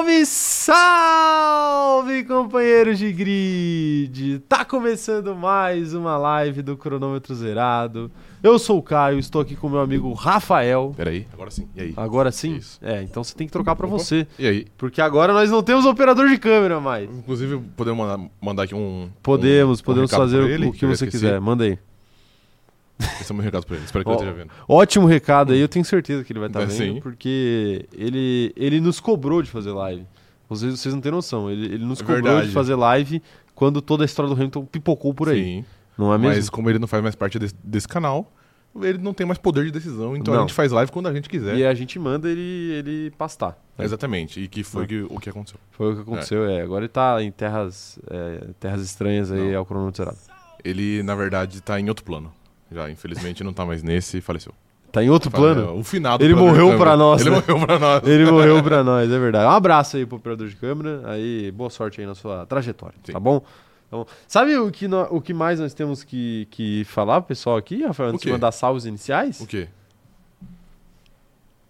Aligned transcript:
Salve, 0.00 0.24
salve, 0.24 2.24
companheiros 2.24 2.98
de 2.98 3.12
grid! 3.12 4.38
Tá 4.48 4.64
começando 4.64 5.36
mais 5.36 5.92
uma 5.92 6.16
live 6.16 6.62
do 6.62 6.74
Cronômetro 6.74 7.34
Zerado. 7.34 8.10
Eu 8.42 8.58
sou 8.58 8.78
o 8.78 8.82
Caio, 8.82 9.18
estou 9.18 9.42
aqui 9.42 9.54
com 9.54 9.68
meu 9.68 9.80
amigo 9.80 10.10
Rafael. 10.14 10.94
Peraí, 10.96 11.26
agora 11.34 11.50
sim. 11.50 11.68
E 11.76 11.80
aí? 11.82 11.92
Agora 11.98 12.32
sim? 12.32 12.56
Isso. 12.56 12.78
É, 12.80 13.02
então 13.02 13.22
você 13.22 13.34
tem 13.34 13.46
que 13.46 13.52
trocar 13.52 13.76
pra 13.76 13.86
Opa. 13.86 13.98
você. 13.98 14.26
E 14.38 14.46
aí? 14.46 14.66
Porque 14.78 15.02
agora 15.02 15.34
nós 15.34 15.50
não 15.50 15.62
temos 15.62 15.84
operador 15.84 16.30
de 16.30 16.38
câmera 16.38 16.80
mais. 16.80 17.10
Inclusive, 17.10 17.60
podemos 17.76 17.98
mandar, 17.98 18.30
mandar 18.40 18.62
aqui 18.62 18.74
um. 18.74 19.10
Podemos, 19.22 19.80
um- 19.80 19.82
um 19.82 19.84
podemos 19.84 20.10
recado 20.10 20.30
fazer 20.30 20.42
o- 20.42 20.48
ele, 20.48 20.68
o 20.68 20.72
que 20.72 20.86
você 20.86 21.04
esqueci. 21.04 21.24
quiser. 21.26 21.38
Manda 21.42 21.64
aí. 21.64 21.78
Esse 23.20 23.30
é 23.30 23.32
o 23.32 23.36
meu 23.36 23.44
recado 23.44 23.66
pra 23.66 23.76
ele. 23.76 23.84
Espero 23.84 24.04
que 24.04 24.10
Ó, 24.10 24.14
ele 24.14 24.22
esteja 24.22 24.36
vendo. 24.44 24.50
Ótimo 24.68 25.06
recado 25.06 25.52
aí, 25.52 25.60
eu 25.60 25.68
tenho 25.68 25.84
certeza 25.84 26.22
que 26.24 26.32
ele 26.32 26.40
vai 26.40 26.48
estar 26.48 26.60
É, 26.62 26.66
vendo, 26.66 26.94
sim. 26.94 27.00
porque 27.00 27.86
ele, 27.92 28.52
ele 28.56 28.80
nos 28.80 29.00
cobrou 29.00 29.42
de 29.42 29.50
fazer 29.50 29.72
live. 29.72 30.04
Vocês, 30.48 30.78
vocês 30.80 30.94
não 30.94 31.00
têm 31.00 31.12
noção, 31.12 31.50
ele, 31.50 31.66
ele 31.74 31.84
nos 31.84 32.00
É 32.00 32.04
cobrou 32.04 32.22
verdade. 32.22 32.48
de 32.48 32.52
fazer 32.52 32.74
live 32.74 33.22
quando 33.54 33.80
toda 33.80 34.04
a 34.04 34.06
história 34.06 34.28
do 34.28 34.34
Hamilton 34.34 34.64
pipocou 34.66 35.14
por 35.14 35.28
aí. 35.28 35.42
Sim. 35.44 35.64
Não 35.96 36.12
é 36.12 36.18
mesmo? 36.18 36.34
Mas 36.36 36.50
como 36.50 36.68
ele 36.70 36.78
não 36.78 36.88
faz 36.88 37.02
mais 37.02 37.14
parte 37.14 37.38
desse, 37.38 37.54
desse 37.62 37.86
canal, 37.86 38.32
ele 38.82 38.98
não 38.98 39.12
tem 39.12 39.26
mais 39.26 39.38
poder 39.38 39.64
de 39.64 39.70
decisão. 39.70 40.16
Então 40.16 40.32
Não. 40.34 40.40
a 40.40 40.46
gente 40.46 40.54
faz 40.54 40.72
live 40.72 40.90
quando 40.90 41.08
a 41.08 41.12
gente 41.12 41.28
quiser. 41.28 41.56
E 41.56 41.64
a 41.64 41.74
gente 41.74 41.98
manda 41.98 42.28
ele, 42.28 42.40
ele 42.72 43.10
pastar. 43.18 43.58
né? 43.76 43.84
Exatamente. 43.84 44.40
E 44.40 44.48
que 44.48 44.62
foi 44.64 44.84
É. 44.84 44.86
que- 44.86 45.06
o 45.10 45.18
que 45.20 45.28
aconteceu. 45.30 45.58
Foi 45.72 45.92
o 45.92 45.96
que 45.96 46.02
aconteceu, 46.02 46.44
é. 46.48 46.62
Agora 46.62 46.82
ele 46.84 46.88
tá 46.88 47.22
em 47.22 47.30
terras, 47.30 47.98
é, 48.10 48.46
terras 48.58 48.82
estranhas 48.82 49.30
aí 49.30 49.52
Não. 49.52 49.58
ao 49.58 49.66
cronômetro 49.66 50.02
zerado. 50.04 50.18
Ele, 50.64 51.02
na 51.02 51.14
verdade, 51.14 51.60
tá 51.60 51.78
em 51.80 51.88
outro 51.88 52.04
plano. 52.04 52.32
Já, 52.72 52.90
infelizmente, 52.90 53.42
não 53.44 53.52
tá 53.52 53.64
mais 53.66 53.82
nesse 53.82 54.18
e 54.18 54.20
faleceu. 54.20 54.52
Tá 54.92 55.02
em 55.04 55.08
outro 55.10 55.30
plano? 55.30 55.68
É, 55.68 55.70
O 55.70 55.84
finado 55.84 56.24
Ele 56.24 56.34
morreu 56.34 56.76
pra 56.76 56.96
nós, 56.96 57.20
Ele 57.20 57.30
né? 57.30 57.36
morreu 57.36 57.66
pra 57.66 57.78
nós. 57.78 58.06
Ele 58.08 58.30
morreu 58.30 58.62
pra 58.62 58.82
nós, 58.84 59.10
é 59.10 59.18
verdade. 59.18 59.46
Um 59.46 59.50
abraço 59.50 59.96
aí 59.96 60.04
pro 60.04 60.16
operador 60.16 60.48
de 60.48 60.56
câmera. 60.56 61.02
Aí, 61.10 61.50
boa 61.52 61.70
sorte 61.70 62.00
aí 62.00 62.06
na 62.06 62.14
sua 62.14 62.44
trajetória, 62.46 62.96
Sim. 63.04 63.12
tá 63.12 63.20
bom? 63.20 63.40
Tá 63.40 63.96
bom. 63.96 64.06
Sabe 64.26 64.56
o 64.58 64.70
que, 64.70 64.86
o 65.10 65.20
que 65.20 65.32
mais 65.34 65.60
nós 65.60 65.72
temos 65.74 66.02
que, 66.02 66.46
que 66.50 66.84
falar 66.84 67.20
pro 67.20 67.28
pessoal 67.28 67.56
aqui, 67.56 67.84
Rafael, 67.84 68.10
antes 68.10 68.22
de 68.22 68.32
mandar 68.32 68.50
salvos 68.52 68.84
iniciais? 68.86 69.40
O 69.40 69.46
quê? 69.46 69.68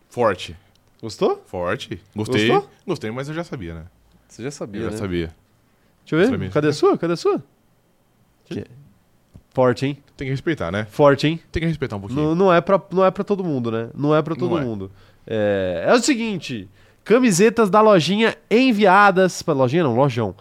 Forte. 0.08 0.56
Gostou? 1.02 1.42
Forte. 1.46 2.00
Gostei. 2.14 2.48
Gostou? 2.48 2.70
Gostei, 2.86 3.10
mas 3.10 3.28
eu 3.28 3.34
já 3.34 3.44
sabia, 3.44 3.74
né? 3.74 3.84
Você 4.28 4.42
já 4.42 4.50
sabia, 4.50 4.80
Eu 4.82 4.84
já 4.86 4.90
né? 4.92 4.96
sabia. 4.96 5.34
Deixa 6.06 6.26
eu 6.34 6.38
ver. 6.38 6.50
Cadê 6.50 6.68
a 6.68 6.72
sua? 6.72 6.98
Cadê 6.98 7.12
a 7.12 7.16
sua? 7.16 7.42
Que- 8.46 8.64
Forte, 9.52 9.86
hein? 9.86 9.98
Tem 10.20 10.26
que 10.26 10.32
respeitar, 10.32 10.70
né? 10.70 10.86
Forte, 10.90 11.26
hein? 11.26 11.40
Tem 11.50 11.62
que 11.62 11.66
respeitar 11.66 11.96
um 11.96 12.00
pouquinho. 12.00 12.20
Não, 12.20 12.34
não, 12.34 12.52
é 12.52 12.60
pra, 12.60 12.78
não 12.92 13.02
é 13.02 13.10
pra 13.10 13.24
todo 13.24 13.42
mundo, 13.42 13.70
né? 13.70 13.88
Não 13.96 14.14
é 14.14 14.20
pra 14.20 14.34
todo 14.36 14.50
Não 14.50 14.58
é. 14.58 14.60
mundo. 14.62 14.90
É, 15.26 15.86
é 15.88 15.94
o 15.94 15.98
seguinte: 15.98 16.68
camisetas 17.02 17.70
da 17.70 17.80
lojinha 17.80 18.36
enviadas. 18.50 19.40
Pra 19.42 19.54
lojinha 19.54 19.82
não, 19.82 19.96
lojão. 19.96 20.34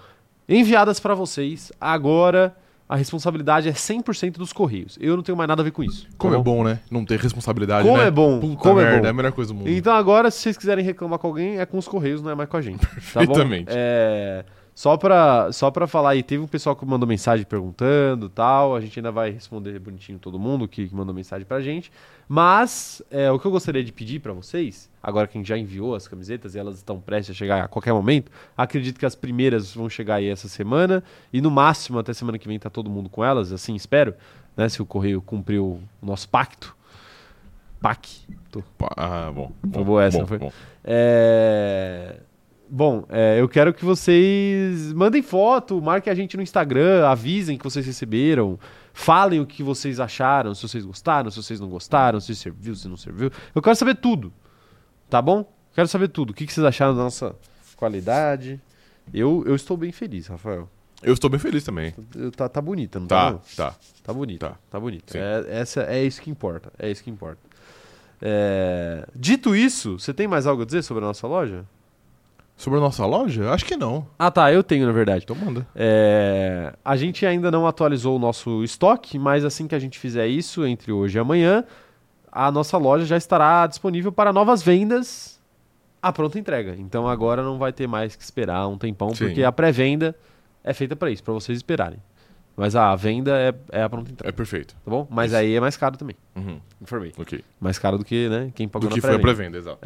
Enviadas 0.50 1.00
pra 1.00 1.16
vocês. 1.16 1.72
Agora 1.80 2.54
a 2.90 2.98
responsabilidade 2.98 3.70
é 3.70 3.72
100% 3.72 4.34
dos 4.34 4.52
Correios. 4.52 4.98
Eu 5.00 5.16
não 5.16 5.24
tenho 5.24 5.38
mais 5.38 5.48
nada 5.48 5.62
a 5.62 5.64
ver 5.64 5.72
com 5.72 5.82
isso. 5.82 6.06
Como 6.18 6.34
tá 6.34 6.40
é 6.42 6.44
bom, 6.44 6.62
né? 6.66 6.82
Não 6.92 7.06
ter 7.06 7.18
responsabilidade, 7.18 7.88
Como 7.88 8.00
né? 8.02 8.08
é 8.08 8.12
bom, 8.12 8.40
Puta 8.42 8.58
como 8.58 8.80
é 8.82 8.84
merda, 8.84 9.00
bom. 9.00 9.08
é 9.08 9.10
a 9.12 9.14
melhor 9.14 9.32
coisa 9.32 9.54
do 9.54 9.60
mundo. 9.60 9.70
Então 9.70 9.94
agora, 9.94 10.30
se 10.30 10.40
vocês 10.42 10.58
quiserem 10.58 10.84
reclamar 10.84 11.20
com 11.20 11.28
alguém, 11.28 11.58
é 11.58 11.66
com 11.66 11.78
os 11.78 11.88
Correios, 11.88 12.22
não 12.22 12.32
é 12.32 12.36
mais 12.36 12.50
com 12.50 12.58
a 12.58 12.62
gente. 12.62 12.80
Tá 12.82 12.88
bom? 13.22 13.28
Perfeitamente. 13.28 13.68
É, 13.70 14.44
só, 14.80 14.96
pra, 14.96 15.52
só 15.52 15.70
pra 15.70 15.88
falar 15.88 16.12
aí, 16.12 16.24
teve 16.24 16.42
um 16.42 16.48
pessoal 16.48 16.74
que 16.74 16.86
mandou 16.86 17.06
mensagem 17.06 17.46
perguntando 17.46 18.30
tal. 18.30 18.74
A 18.74 18.80
gente 18.80 18.98
ainda 18.98 19.12
vai 19.12 19.30
responder 19.30 19.78
bonitinho 19.78 20.18
todo 20.18 20.40
mundo 20.40 20.70
que, 20.70 20.88
que 20.88 20.96
mandou 20.96 21.14
mensagem 21.14 21.46
pra 21.46 21.60
gente. 21.60 21.92
Mas 22.30 23.02
é, 23.12 23.30
o 23.30 23.38
que 23.38 23.46
eu 23.46 23.52
gostaria 23.52 23.84
de 23.84 23.92
pedir 23.92 24.22
pra 24.22 24.32
vocês, 24.32 24.90
agora 25.04 25.28
que 25.28 25.38
a 25.38 25.42
gente 25.42 25.50
já 25.50 25.58
enviou 25.58 25.96
as 25.96 26.08
camisetas 26.08 26.56
e 26.56 26.60
elas 26.60 26.78
estão 26.78 26.98
prestes 26.98 27.36
a 27.36 27.38
chegar 27.38 27.66
a 27.66 27.68
qualquer 27.68 27.92
momento, 27.92 28.32
acredito 28.56 28.98
que 28.98 29.06
as 29.06 29.16
primeiras 29.16 29.76
vão 29.76 29.90
chegar 29.90 30.16
aí 30.16 30.30
essa 30.30 30.48
semana. 30.48 31.04
E 31.34 31.42
no 31.42 31.52
máximo, 31.52 32.00
até 32.00 32.14
semana 32.14 32.40
que 32.40 32.48
vem, 32.48 32.58
tá 32.58 32.70
todo 32.70 32.90
mundo 32.90 33.10
com 33.10 33.22
elas, 33.22 33.52
assim 33.52 33.76
espero. 33.76 34.14
Né, 34.56 34.70
se 34.70 34.82
o 34.82 34.86
Correio 34.86 35.22
cumpriu 35.22 35.82
o 36.02 36.06
nosso 36.06 36.30
pacto. 36.30 36.74
Pacto. 37.82 38.64
Ah, 38.96 39.30
bom. 39.30 39.52
Foi 39.74 39.84
bom, 39.84 40.00
essa, 40.00 40.20
bom, 40.20 40.26
foi? 40.26 40.38
bom. 40.38 40.54
É... 40.86 42.22
Bom, 42.72 43.04
é, 43.10 43.42
eu 43.42 43.50
quero 43.50 43.74
que 43.74 43.84
vocês 43.84 44.94
mandem 44.94 45.24
foto, 45.24 45.82
marquem 45.82 46.12
a 46.12 46.16
gente 46.16 46.38
no 46.38 46.44
Instagram, 46.44 47.08
avisem 47.08 47.58
que 47.58 47.64
vocês 47.64 47.84
receberam, 47.84 48.60
falem 48.94 49.40
o 49.40 49.46
que 49.46 49.64
vocês 49.64 50.00
acharam, 50.00 50.54
se 50.54 50.62
vocês 50.62 50.86
gostaram, 50.86 51.32
se 51.32 51.42
vocês 51.42 51.60
não 51.60 51.68
gostaram, 51.68 52.20
se 52.20 52.36
serviu, 52.36 52.76
se 52.76 52.88
não 52.88 52.96
serviu. 52.96 53.32
Eu 53.56 53.62
quero 53.62 53.76
saber 53.76 53.96
tudo, 53.96 54.32
tá 55.10 55.20
bom? 55.20 55.52
Quero 55.74 55.88
saber 55.88 56.10
tudo. 56.10 56.30
O 56.30 56.34
que, 56.34 56.46
que 56.46 56.54
vocês 56.54 56.64
acharam 56.64 56.96
da 56.96 57.02
nossa 57.02 57.36
qualidade? 57.76 58.62
Eu, 59.12 59.44
eu 59.48 59.56
estou 59.56 59.76
bem 59.76 59.92
feliz, 59.92 60.28
Rafael. 60.28 60.70
Eu 61.02 61.14
estou 61.14 61.30
bem 61.30 61.40
feliz 61.40 61.64
também. 61.64 61.96
Tá, 62.36 62.48
tá 62.48 62.62
bonita, 62.62 63.00
não 63.00 63.08
tá? 63.08 63.34
Tá, 63.34 63.40
tá. 63.56 63.76
Tá 64.04 64.14
bonito. 64.14 64.42
Tá. 64.42 64.58
Tá 64.70 64.80
bonito. 64.80 65.12
Sim. 65.12 65.18
É, 65.18 65.46
essa, 65.50 65.82
é 65.84 66.04
isso 66.04 66.22
que 66.22 66.30
importa. 66.30 66.72
É 66.78 66.92
isso 66.92 67.04
que 67.04 67.10
importa. 67.10 67.40
É, 68.22 69.08
Dito 69.16 69.56
isso, 69.56 69.98
você 69.98 70.14
tem 70.14 70.28
mais 70.28 70.46
algo 70.46 70.62
a 70.62 70.66
dizer 70.66 70.84
sobre 70.84 71.04
a 71.04 71.08
nossa 71.08 71.26
loja? 71.26 71.66
Sobre 72.60 72.78
a 72.78 72.82
nossa 72.82 73.06
loja? 73.06 73.52
Acho 73.54 73.64
que 73.64 73.78
não. 73.78 74.06
Ah, 74.20 74.30
tá. 74.30 74.52
Eu 74.52 74.62
tenho, 74.62 74.86
na 74.86 74.92
verdade. 74.92 75.24
Então 75.24 75.34
manda. 75.34 75.66
É, 75.74 76.74
a 76.84 76.98
gente 76.98 77.26
ainda 77.26 77.50
não 77.50 77.66
atualizou 77.66 78.18
o 78.18 78.20
nosso 78.20 78.62
estoque, 78.66 79.18
mas 79.18 79.46
assim 79.46 79.66
que 79.66 79.74
a 79.74 79.80
gente 79.80 79.98
fizer 79.98 80.28
isso, 80.28 80.66
entre 80.66 80.92
hoje 80.92 81.18
e 81.18 81.22
amanhã, 81.22 81.64
a 82.30 82.52
nossa 82.52 82.78
loja 82.78 83.06
já 83.06 83.16
estará 83.16 83.66
disponível 83.66 84.12
para 84.12 84.34
novas 84.34 84.62
vendas 84.62 85.40
à 86.02 86.12
pronta 86.12 86.38
entrega. 86.38 86.76
Então 86.78 87.08
agora 87.08 87.42
não 87.42 87.58
vai 87.58 87.72
ter 87.72 87.88
mais 87.88 88.14
que 88.18 88.24
esperar 88.24 88.68
um 88.68 88.78
tempão, 88.78 89.16
Sim. 89.16 89.28
porque 89.28 89.42
a 89.42 89.54
pré-venda 89.54 90.14
é 90.62 90.74
feita 90.74 90.98
para 90.98 91.10
isso, 91.10 91.24
para 91.24 91.34
vocês 91.34 91.58
esperarem. 91.58 92.00
Mas 92.58 92.76
a 92.76 92.94
venda 92.94 93.32
é, 93.40 93.54
é 93.72 93.84
a 93.84 93.90
pronta 93.90 94.12
entrega, 94.12 94.30
É 94.30 94.36
perfeito. 94.36 94.76
tá 94.84 94.92
bom? 94.92 95.08
Mas 95.10 95.28
Isso. 95.32 95.40
aí 95.40 95.56
é 95.56 95.62
mais 95.62 95.78
caro 95.78 95.96
também, 95.96 96.18
Uhum. 96.36 96.60
informei. 96.82 97.14
Ok. 97.18 97.42
Mais 97.58 97.80
caro 97.80 97.98
do 97.98 98.04
que, 98.04 98.28
né, 98.28 98.52
quem 98.54 98.68
pagou 98.68 98.90
Do 98.90 98.92
na 98.92 98.96
que 98.96 99.00
foi 99.02 99.12
a 99.12 99.14
pré-venda. 99.18 99.34
pré-venda, 99.54 99.58
exato. 99.60 99.80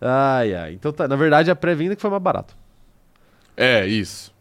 Ai, 0.00 0.54
ai. 0.54 0.72
Então, 0.74 0.92
tá, 0.92 1.06
na 1.06 1.16
verdade, 1.16 1.50
a 1.50 1.56
pré-venda 1.56 1.94
que 1.94 2.02
foi 2.02 2.10
mais 2.10 2.22
barato. 2.22 2.56
É, 3.56 3.86
isso. 3.86 4.32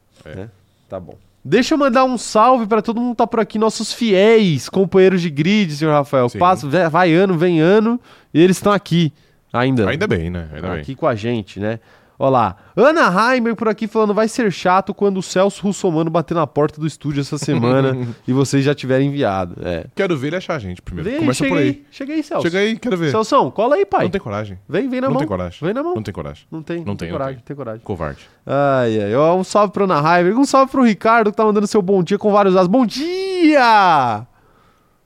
Tá 0.87 0.99
bom. 0.99 1.15
Deixa 1.43 1.73
eu 1.73 1.77
mandar 1.77 2.03
um 2.03 2.17
salve 2.17 2.67
pra 2.67 2.81
todo 2.81 2.99
mundo 2.99 3.11
que 3.11 3.17
tá 3.17 3.27
por 3.27 3.39
aqui, 3.39 3.57
nossos 3.57 3.93
fiéis 3.93 4.69
companheiros 4.69 5.21
de 5.21 5.29
grid, 5.29 5.71
senhor 5.73 5.91
Rafael. 5.91 6.29
Sim. 6.29 6.37
Passa, 6.37 6.67
vai 6.89 7.13
ano, 7.13 7.37
vem 7.37 7.59
ano, 7.59 7.99
e 8.33 8.41
eles 8.41 8.57
estão 8.57 8.71
aqui 8.71 9.13
ainda. 9.51 9.89
Ainda 9.89 10.07
bem, 10.07 10.29
né? 10.29 10.49
Ainda 10.53 10.73
aqui 10.73 10.87
bem. 10.87 10.95
com 10.95 11.07
a 11.07 11.15
gente, 11.15 11.59
né? 11.59 11.79
Olha 12.21 12.29
lá. 12.31 12.55
Ana 12.75 13.33
Heimer 13.33 13.55
por 13.55 13.69
aqui 13.69 13.87
falando, 13.87 14.13
vai 14.13 14.27
ser 14.27 14.51
chato 14.51 14.93
quando 14.93 15.17
o 15.19 15.23
Celso 15.23 15.63
Russomano 15.63 16.09
bater 16.09 16.33
na 16.33 16.45
porta 16.45 16.79
do 16.79 16.85
estúdio 16.85 17.21
essa 17.21 17.37
semana 17.37 17.97
e 18.27 18.33
vocês 18.33 18.63
já 18.65 18.75
tiverem 18.75 19.07
enviado. 19.07 19.55
É. 19.63 19.85
Quero 19.95 20.17
ver 20.17 20.27
ele 20.27 20.35
achar 20.35 20.55
a 20.55 20.59
gente 20.59 20.81
primeiro. 20.81 21.09
Vem, 21.09 21.19
Começa 21.19 21.47
por 21.47 21.57
aí. 21.57 21.63
aí. 21.63 21.85
Chega 21.89 22.13
aí, 22.13 22.21
Celso. 22.21 22.45
Chega 22.45 22.59
aí, 22.59 22.77
quero 22.77 22.97
ver. 22.97 23.11
Celsão, 23.11 23.49
cola 23.49 23.75
aí, 23.77 23.85
pai. 23.85 24.03
Não 24.03 24.09
tem 24.11 24.19
coragem. 24.19 24.59
Vem, 24.67 24.89
vem 24.89 24.99
na 24.99 25.07
não 25.07 25.13
mão. 25.13 25.19
tem 25.19 25.27
coragem. 25.29 25.59
Vem 25.61 25.73
na 25.73 25.81
mão. 25.81 25.95
Não 25.95 26.03
tem 26.03 26.13
coragem. 26.13 26.45
Não 26.51 26.61
tem, 26.61 26.77
não, 26.79 26.85
Não 26.87 26.95
tem, 26.97 27.07
tem, 27.07 27.11
não 27.11 27.17
coragem, 27.17 27.35
tem. 27.37 27.43
tem 27.45 27.55
coragem. 27.55 27.81
Covarde. 27.85 28.19
Ai, 28.45 29.01
ai. 29.01 29.15
Ó, 29.15 29.35
Um 29.37 29.43
salve 29.45 29.71
pro 29.71 29.85
Ana 29.85 30.17
Heimer. 30.17 30.37
Um 30.37 30.43
salve 30.45 30.69
pro 30.69 30.83
Ricardo 30.83 31.31
que 31.31 31.37
tá 31.37 31.45
mandando 31.45 31.67
seu 31.67 31.81
bom 31.81 32.03
dia 32.03 32.17
com 32.17 32.33
vários 32.33 32.53
as. 32.57 32.67
Bom 32.67 32.85
dia! 32.85 34.27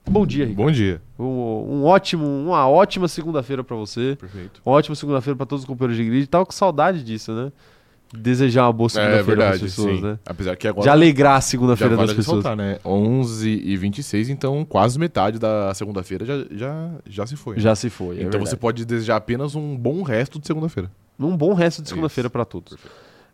Bom 0.08 0.26
dia, 0.26 0.44
Ricardo. 0.44 0.66
Bom 0.66 0.70
dia. 0.70 1.00
Um, 1.18 1.24
um 1.24 1.84
ótimo, 1.84 2.26
uma 2.26 2.68
ótima 2.68 3.08
segunda-feira 3.08 3.64
pra 3.64 3.74
você. 3.76 4.16
Perfeito. 4.20 4.60
Uma 4.64 4.76
ótima 4.76 4.94
segunda-feira 4.94 5.36
pra 5.36 5.46
todos 5.46 5.62
os 5.64 5.66
companheiros 5.66 5.96
de 5.96 6.04
grid. 6.04 6.26
Tava 6.26 6.44
com 6.44 6.52
saudade 6.52 7.02
disso, 7.02 7.32
né? 7.32 7.50
Desejar 8.16 8.66
uma 8.66 8.72
boa 8.72 8.86
É 8.86 8.90
segunda-feira 8.90 9.24
pras 9.24 9.36
verdade, 9.38 9.60
pessoas, 9.64 9.96
sim. 9.96 10.02
né? 10.02 10.18
Apesar 10.26 10.56
que 10.56 10.68
agora 10.68 10.82
De 10.84 10.88
alegrar 10.88 11.36
a 11.36 11.40
segunda-feira 11.40 11.96
das 11.96 12.12
pessoas. 12.12 12.44
ressaltar, 12.44 12.54
né? 12.56 12.78
11 12.84 13.48
e 13.64 13.76
26, 13.76 14.28
então 14.28 14.64
quase 14.64 14.98
metade 14.98 15.38
da 15.38 15.72
segunda-feira 15.74 16.24
já, 16.24 16.44
já, 16.50 16.90
já 17.08 17.26
se 17.26 17.34
foi. 17.34 17.56
né? 17.56 17.60
Já 17.62 17.74
se 17.74 17.90
foi. 17.90 18.16
é 18.16 18.18
então 18.20 18.32
verdade. 18.32 18.50
você 18.50 18.56
pode 18.56 18.84
desejar 18.84 19.16
apenas 19.16 19.56
um 19.56 19.76
bom 19.76 20.02
resto 20.02 20.38
de 20.38 20.46
segunda-feira. 20.46 20.90
Um 21.18 21.36
bom 21.36 21.54
resto 21.54 21.82
de 21.82 21.88
segunda-feira 21.88 22.28
pra 22.30 22.44
todos. 22.44 22.76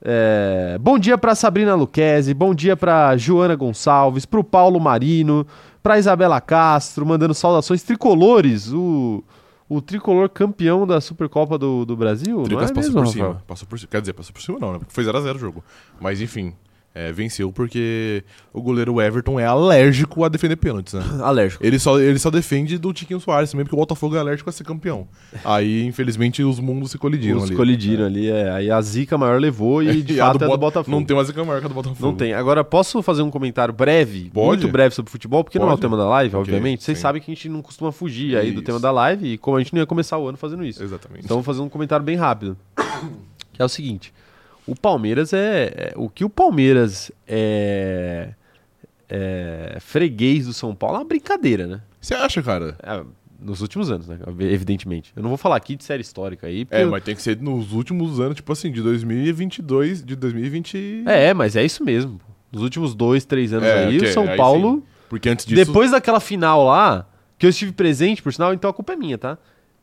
É, 0.03 0.79
bom 0.81 0.99
dia 0.99 1.19
pra 1.19 1.35
Sabrina 1.35 1.75
Luquezzi, 1.75 2.33
bom 2.33 2.55
dia 2.55 2.75
pra 2.75 3.15
Joana 3.19 3.55
Gonçalves, 3.55 4.25
pro 4.25 4.43
Paulo 4.43 4.81
Marino, 4.81 5.47
pra 5.83 5.99
Isabela 5.99 6.41
Castro, 6.41 7.05
mandando 7.07 7.35
saudações 7.35 7.83
tricolores, 7.83 8.73
o, 8.73 9.23
o 9.69 9.81
tricolor 9.81 10.29
campeão 10.29 10.87
da 10.87 11.01
Supercopa 11.01 11.57
do, 11.59 11.85
do 11.85 11.97
Brasil, 11.97 12.43
Tricas 12.43 12.71
é 12.71 12.75
passou 12.75 12.83
mesmo, 12.83 12.95
por 12.95 13.07
Rafael? 13.07 13.13
cima. 13.33 13.43
Passou 13.47 13.69
por 13.69 13.79
cima. 13.79 13.89
Quer 13.91 14.01
dizer, 14.01 14.13
passou 14.13 14.33
por 14.33 14.43
cima 14.43 14.59
não, 14.59 14.73
né? 14.73 14.79
Porque 14.79 14.93
foi 14.93 15.05
0x0 15.05 15.35
o 15.35 15.39
jogo. 15.39 15.65
Mas 16.01 16.21
enfim, 16.21 16.55
é, 16.95 17.13
venceu 17.13 17.53
porque 17.53 18.25
o 18.53 18.61
goleiro 18.61 19.01
Everton 19.01 19.39
é 19.39 19.47
alérgico 19.47 20.25
a 20.25 20.29
defender 20.29 20.57
pênaltis, 20.57 20.95
né? 20.95 21.03
Alérgico. 21.23 21.65
Ele 21.65 21.79
só, 21.79 22.01
ele 22.01 22.19
só 22.19 22.31
defende 22.31 22.77
do 22.79 22.93
Tiquinho 22.93 23.21
Soares 23.21 23.51
também, 23.51 23.65
porque 23.65 23.77
o 23.77 23.79
Botafogo 23.79 24.17
é 24.17 24.19
alérgico 24.19 24.51
a 24.51 24.53
ser 24.53 24.65
campeão. 24.65 25.07
Aí, 25.45 25.85
infelizmente, 25.85 26.43
os 26.43 26.59
mundos 26.59 26.91
se 26.91 26.99
colidiram 26.99 27.39
Os 27.39 27.45
ali. 27.45 27.55
colidiram 27.57 28.07
ali, 28.07 28.29
é, 28.29 28.51
aí 28.51 28.71
a 28.71 28.81
zica 28.83 29.17
maior 29.17 29.41
levou 29.41 29.83
e 29.83 30.03
de 30.03 30.15
E 30.15 30.17
fato 30.19 30.37
é 30.37 30.39
do 30.41 30.47
Bota- 30.47 30.59
Botafogo. 30.59 30.91
Não 30.97 31.05
tem 31.05 31.17
uma 31.17 31.23
zica 31.25 31.45
maior 31.45 31.61
que 31.61 31.67
a 31.67 31.69
do 31.69 31.75
Botafogo. 31.75 32.05
Não 32.05 32.15
tem. 32.17 32.35
Agora, 32.35 32.65
posso 32.65 33.01
fazer 33.03 33.23
um 33.23 33.31
comentário 33.31 33.73
breve, 33.73 34.29
Pode. 34.35 34.49
muito 34.49 34.69
breve 34.73 34.95
sobre 34.95 35.13
futebol, 35.13 35.45
porque 35.45 35.59
não 35.59 35.67
é 35.67 35.69
o 35.69 35.71
Pode. 35.73 35.83
tema 35.83 35.97
da 35.97 36.09
live, 36.09 36.35
Ok, 36.35 36.41
obviamente. 36.41 36.83
Vocês 36.83 36.99
sim. 36.99 37.03
sabem 37.03 37.23
que 37.23 37.31
a 37.31 37.35
gente 37.35 37.49
não 37.49 37.63
costuma 37.63 37.93
fugir 37.93 38.37
aí 38.37 38.51
do 38.51 38.55
Isso. 38.57 38.63
tema 38.65 38.81
da 38.81 38.91
live, 38.91 39.35
e 39.35 39.39
como 39.39 39.57
a 39.57 39.61
gente 39.63 39.73
não 39.73 39.81
ia 39.81 39.87
começar 39.87 40.19
o 40.19 40.27
ano 40.29 40.37
fazendo 40.37 40.65
isso. 40.65 40.83
Exatamente. 40.83 41.25
Então 41.25 41.37
vou 41.37 41.45
fazer 41.45 41.61
um 41.61 41.69
comentário 41.69 42.05
bem 42.05 42.17
rápido. 42.17 42.57
Que 43.53 43.63
é 43.63 43.65
o 43.65 43.69
seguinte: 43.69 44.13
o 44.73 44.75
Palmeiras 44.81 45.33
é. 45.33 45.65
é- 45.75 45.93
o 45.97 46.09
que 46.09 46.25
o 46.25 46.31
Palmeiras 46.31 47.11
é, 47.27 48.31
é 49.09 49.77
freguês 49.81 50.47
do 50.47 50.53
São 50.53 50.75
Paulo 50.75 50.97
é 50.97 50.99
uma 51.01 51.05
brincadeira, 51.07 51.67
né? 51.67 51.81
Você 52.01 52.15
acha, 52.15 52.43
cara? 52.43 52.77
É, 52.83 53.03
nos 53.41 53.61
últimos 53.61 53.91
anos, 53.91 54.07
né? 54.07 54.19
Evidentemente. 54.41 55.13
Eu 55.17 55.23
não 55.23 55.31
vou 55.31 55.39
falar 55.39 55.57
aqui 55.57 55.77
de 55.77 55.85
série 55.85 56.03
histórica 56.03 56.47
aí. 56.47 56.67
É, 56.71 56.83
eu- 56.85 56.91
mas 56.91 57.03
tem 57.03 57.15
que 57.15 57.23
ser 57.23 57.41
nos 57.41 57.73
últimos 57.73 58.21
anos, 58.21 58.37
tipo 58.37 58.53
assim, 58.53 58.71
de 58.71 58.83
2022, 58.83 60.05
de 60.05 60.15
2020. 60.17 61.05
é, 61.07 61.33
mas 61.35 61.57
é 61.57 61.65
isso 61.65 61.85
mesmo. 61.85 62.19
pô. 62.19 62.25
Nos 62.53 62.63
últimos 62.63 62.95
dois, 62.95 63.25
três 63.25 63.53
anos 63.53 63.69
É, 63.69 63.87
aí, 63.87 63.97
ok, 63.99 64.09
o 64.09 64.13
São 64.13 64.29
aí 64.29 64.37
Paulo. 64.37 64.85
Porque 65.09 65.29
antes 65.29 65.45
disso. 65.47 65.65
Depois 65.67 65.91
daquela 65.93 66.21
final 66.21 66.65
lá, 66.65 67.07
que 67.39 67.47
eu 67.47 67.51
estive 67.51 67.73
presente, 67.73 68.23
por 68.23 68.33
sinal, 68.33 68.53
então 68.53 68.69
a 68.71 68.73
culpa 68.75 68.93
é 68.93 68.97
minha, 68.97 69.17
tá? 69.19 69.39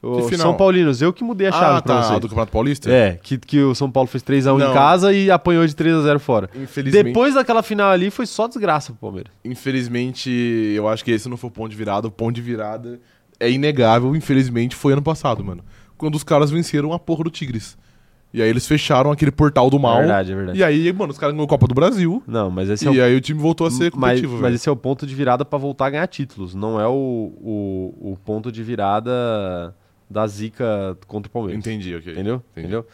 O? 0.07 0.37
São 0.37 0.55
Paulinos, 0.55 1.01
eu 1.01 1.11
que 1.11 1.23
mudei 1.23 1.47
a 1.47 1.51
chave 1.51 1.77
ah, 1.77 1.81
pra 1.81 1.95
tá, 1.95 2.01
vocês. 2.03 2.19
do 2.19 2.27
Campeonato 2.29 2.51
Paulista? 2.51 2.91
É, 2.91 3.19
que, 3.21 3.37
que 3.37 3.61
o 3.61 3.75
São 3.75 3.91
Paulo 3.91 4.07
fez 4.07 4.23
3x1 4.23 4.57
Não. 4.57 4.71
em 4.71 4.73
casa 4.73 5.11
e 5.11 5.29
apanhou 5.29 5.65
de 5.65 5.73
3x0 5.73 6.19
fora. 6.19 6.49
Infelizmente, 6.55 7.03
Depois 7.03 7.33
daquela 7.33 7.61
final 7.61 7.91
ali, 7.91 8.09
foi 8.09 8.25
só 8.25 8.47
desgraça 8.47 8.91
pro 8.93 9.01
Palmeiras. 9.01 9.31
infelizmente, 9.43 10.29
eu 10.75 10.87
acho 10.87 11.03
que 11.03 11.11
esse 11.11 11.27
não 11.27 11.37
foi 11.37 11.49
o 11.49 11.51
ponto 11.51 11.69
de 11.69 11.75
virada. 11.75 12.07
O 12.07 12.11
ponto 12.11 12.33
de 12.33 12.41
virada 12.41 12.99
é 13.39 13.51
inegável, 13.51 14.15
infelizmente, 14.15 14.75
foi 14.75 14.93
ano 14.93 15.01
passado, 15.01 15.43
mano. 15.43 15.63
Quando 15.97 16.15
os 16.15 16.23
caras 16.23 16.49
venceram 16.49 16.93
a 16.93 16.99
porra 16.99 17.23
do 17.23 17.29
Tigres. 17.29 17.77
E 18.33 18.41
aí 18.41 18.49
eles 18.49 18.67
fecharam 18.67 19.11
aquele 19.11 19.31
portal 19.31 19.69
do 19.69 19.79
mal. 19.79 19.95
É 19.95 19.99
verdade, 19.99 20.31
é 20.31 20.35
verdade. 20.35 20.59
E 20.59 20.63
aí, 20.63 20.93
mano, 20.93 21.11
os 21.11 21.17
caras 21.17 21.33
ganhou 21.33 21.45
a 21.45 21.49
Copa 21.49 21.67
do 21.67 21.73
Brasil. 21.73 22.21
Não, 22.27 22.51
mas 22.51 22.69
esse 22.69 22.87
é 22.87 22.91
e 22.91 22.99
o 22.99 23.03
aí 23.03 23.15
o 23.15 23.21
time 23.21 23.39
voltou 23.39 23.65
a 23.65 23.71
ser 23.71 23.91
mas, 23.95 24.11
competitivo, 24.11 24.33
mas 24.33 24.41
velho. 24.41 24.55
esse 24.55 24.69
é 24.69 24.71
o 24.71 24.75
ponto 24.75 25.07
de 25.07 25.15
virada 25.15 25.45
pra 25.45 25.57
voltar 25.57 25.87
a 25.87 25.89
ganhar 25.89 26.07
títulos. 26.07 26.53
Não 26.53 26.79
é 26.79 26.87
o, 26.87 26.91
o, 26.91 28.11
o 28.11 28.17
ponto 28.23 28.51
de 28.51 28.61
virada 28.61 29.73
da 30.09 30.25
zica 30.27 30.97
contra 31.07 31.29
o 31.29 31.31
Palmeiras. 31.31 31.59
Entendi, 31.59 31.95
ok. 31.95 32.13
Entendeu? 32.13 32.35
Entendi. 32.51 32.67
Entendeu? 32.67 32.85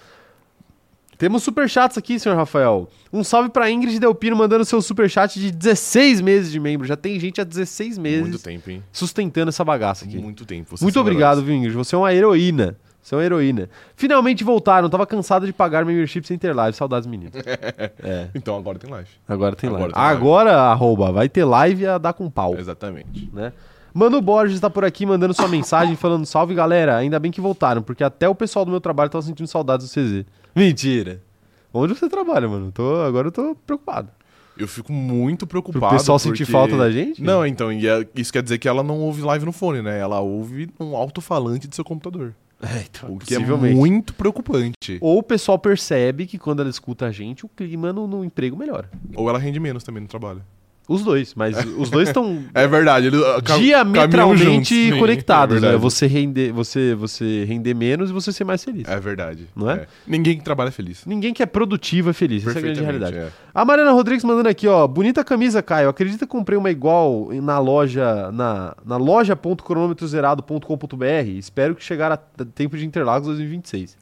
Temos 1.17 1.43
superchats 1.43 1.97
aqui, 1.97 2.19
senhor 2.19 2.35
Rafael. 2.35 2.89
Um 3.11 3.23
salve 3.23 3.49
pra 3.49 3.69
Ingrid 3.69 3.99
Delpino 3.99 4.35
mandando 4.35 4.65
seu 4.65 4.81
superchat 4.81 5.39
de 5.39 5.51
16 5.51 6.21
meses 6.21 6.51
de 6.51 6.59
membro. 6.59 6.87
Já 6.87 6.97
tem 6.97 7.19
gente 7.19 7.39
há 7.39 7.43
16 7.43 7.97
meses 7.97 8.21
Muito 8.21 8.39
tempo, 8.39 8.69
hein? 8.69 8.83
sustentando 8.91 9.49
essa 9.49 9.63
bagaça 9.63 10.05
aqui. 10.05 10.17
Muito 10.17 10.45
tempo. 10.45 10.75
Muito 10.81 10.99
obrigado, 10.99 11.41
viu, 11.41 11.55
Ingrid? 11.55 11.75
Você 11.75 11.95
é 11.95 11.97
uma 11.97 12.13
heroína. 12.13 12.75
Você 13.01 13.15
é 13.15 13.17
uma 13.17 13.23
heroína. 13.23 13.69
Finalmente 13.95 14.43
voltaram. 14.43 14.89
Tava 14.89 15.05
cansado 15.05 15.45
de 15.45 15.53
pagar 15.53 15.85
membership 15.85 16.25
sem 16.25 16.37
ter 16.37 16.53
live. 16.53 16.75
Saudades, 16.75 17.05
meninos. 17.05 17.35
é. 18.01 18.29
Então 18.33 18.57
agora 18.57 18.79
tem 18.79 18.89
live. 18.89 19.09
Agora 19.27 19.55
tem 19.55 19.69
live. 19.69 19.83
Agora 19.83 19.93
tem 19.93 20.01
live. 20.03 20.17
Agora, 20.17 20.61
arroba, 20.61 21.11
vai 21.11 21.27
ter 21.27 21.43
live 21.43 21.85
a 21.85 21.97
dar 21.97 22.13
com 22.13 22.29
pau. 22.29 22.55
Exatamente. 22.57 23.29
né? 23.33 23.51
Mano 23.93 24.19
Borges 24.21 24.59
tá 24.59 24.69
por 24.69 24.83
aqui 24.83 25.05
mandando 25.05 25.33
sua 25.33 25.47
mensagem 25.47 25.95
falando: 25.95 26.25
salve 26.25 26.55
galera, 26.55 26.97
ainda 26.97 27.19
bem 27.19 27.31
que 27.31 27.39
voltaram, 27.41 27.81
porque 27.81 28.03
até 28.03 28.27
o 28.27 28.33
pessoal 28.35 28.65
do 28.65 28.71
meu 28.71 28.81
trabalho 28.81 29.09
tava 29.09 29.21
sentindo 29.23 29.47
saudades 29.47 29.87
do 29.87 29.93
CZ. 29.93 30.25
Mentira. 30.55 31.21
Onde 31.73 31.93
você 31.97 32.07
trabalha, 32.09 32.47
mano? 32.47 32.71
Tô, 32.71 33.01
agora 33.01 33.27
eu 33.27 33.31
tô 33.31 33.55
preocupado. 33.65 34.09
Eu 34.57 34.67
fico 34.67 34.93
muito 34.93 35.47
preocupado. 35.47 35.95
pessoal 35.95 36.19
sentir 36.19 36.43
porque- 36.43 36.51
falta 36.51 36.77
da 36.77 36.91
gente? 36.91 37.21
Não, 37.23 37.45
então, 37.45 37.71
é- 37.71 38.07
isso 38.15 38.31
quer 38.31 38.43
dizer 38.43 38.59
que 38.59 38.67
ela 38.67 38.83
não 38.83 38.99
ouve 38.99 39.21
live 39.23 39.45
no 39.45 39.51
fone, 39.51 39.81
né? 39.81 39.97
Ela 39.99 40.19
ouve 40.21 40.69
num 40.79 40.95
alto-falante 40.95 41.67
de 41.67 41.75
seu 41.75 41.83
computador. 41.83 42.35
É, 42.61 42.85
então, 42.89 43.15
O 43.15 43.17
que 43.19 43.35
é 43.35 43.39
muito 43.39 44.13
preocupante. 44.13 44.97
Ou 45.01 45.17
o 45.17 45.23
pessoal 45.23 45.59
percebe 45.59 46.25
que 46.25 46.37
quando 46.37 46.61
ela 46.61 46.69
escuta 46.69 47.07
a 47.07 47.11
gente, 47.11 47.45
o 47.45 47.49
clima 47.49 47.91
no, 47.91 48.07
no 48.07 48.23
emprego 48.23 48.55
melhora. 48.55 48.89
Ou 49.15 49.27
ela 49.27 49.37
rende 49.39 49.59
menos 49.59 49.83
também 49.83 50.01
no 50.01 50.07
trabalho. 50.07 50.41
Os 50.87 51.03
dois, 51.03 51.33
mas 51.33 51.55
os 51.77 51.89
dois 51.89 52.09
estão 52.09 52.43
É 52.53 52.67
verdade, 52.67 53.07
eles 53.07 53.19
cam- 53.19 53.41
caminham 53.43 53.45
juntos, 53.45 53.63
diametralmente 53.63 54.91
sim, 54.91 54.99
conectados, 54.99 55.63
é 55.63 55.71
né? 55.71 55.77
Você 55.77 56.07
render, 56.07 56.51
você, 56.51 56.93
você 56.93 57.45
render 57.45 57.73
menos 57.73 58.09
e 58.09 58.13
você 58.13 58.31
ser 58.33 58.43
mais 58.43 58.63
feliz. 58.63 58.87
É 58.87 58.99
verdade. 58.99 59.47
Não 59.55 59.69
é? 59.69 59.87
Ninguém 60.05 60.37
que 60.37 60.43
trabalha 60.43 60.67
é 60.67 60.71
feliz. 60.71 61.05
Ninguém 61.05 61.33
que 61.33 61.41
é 61.41 61.45
produtivo 61.45 62.09
é 62.09 62.13
feliz, 62.13 62.45
essa 62.45 62.57
é 62.57 62.59
a 62.59 62.61
grande 62.61 62.81
realidade. 62.81 63.15
é. 63.15 63.29
A 63.55 63.63
Mariana 63.63 63.91
Rodrigues 63.91 64.23
mandando 64.25 64.49
aqui, 64.49 64.67
ó. 64.67 64.87
Bonita 64.87 65.23
camisa, 65.23 65.61
Caio. 65.61 65.87
Acredita 65.87 66.25
que 66.25 66.31
comprei 66.31 66.57
uma 66.57 66.71
igual 66.71 67.29
na 67.31 67.59
loja, 67.59 68.31
na, 68.31 68.75
na 68.83 68.97
loja.cronometrozerado.com.br. 68.97 71.27
Espero 71.37 71.75
que 71.75 71.83
chegar 71.83 72.11
a 72.11 72.17
tempo 72.17 72.77
de 72.77 72.85
Interlagos 72.85 73.27
2026. 73.27 73.97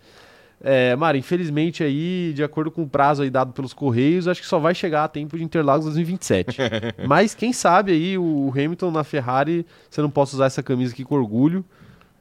É, 0.64 0.96
Mari, 0.96 1.20
infelizmente 1.20 1.84
aí, 1.84 2.34
de 2.36 2.44
acordo 2.44 2.70
com 2.70 2.84
o 2.84 2.90
prazo 2.90 3.24
aí 3.24 3.30
dado 3.30 3.52
pelos 3.52 3.74
Correios, 3.74 4.28
acho 4.28 4.42
que 4.42 4.48
só 4.48 4.60
vai 4.60 4.76
chegar 4.76 5.04
a 5.04 5.08
tempo 5.08 5.38
de 5.38 5.44
Interlagos 5.44 5.86
2027. 5.86 6.58
Mas 7.08 7.34
quem 7.34 7.52
sabe 7.52 7.92
aí 7.92 8.18
o 8.18 8.52
Hamilton 8.54 8.92
na 8.92 9.04
Ferrari, 9.04 9.66
você 9.90 10.02
não 10.02 10.10
possa 10.10 10.36
usar 10.36 10.46
essa 10.46 10.62
camisa 10.62 10.94
aqui 10.94 11.04
com 11.04 11.16
orgulho. 11.16 11.66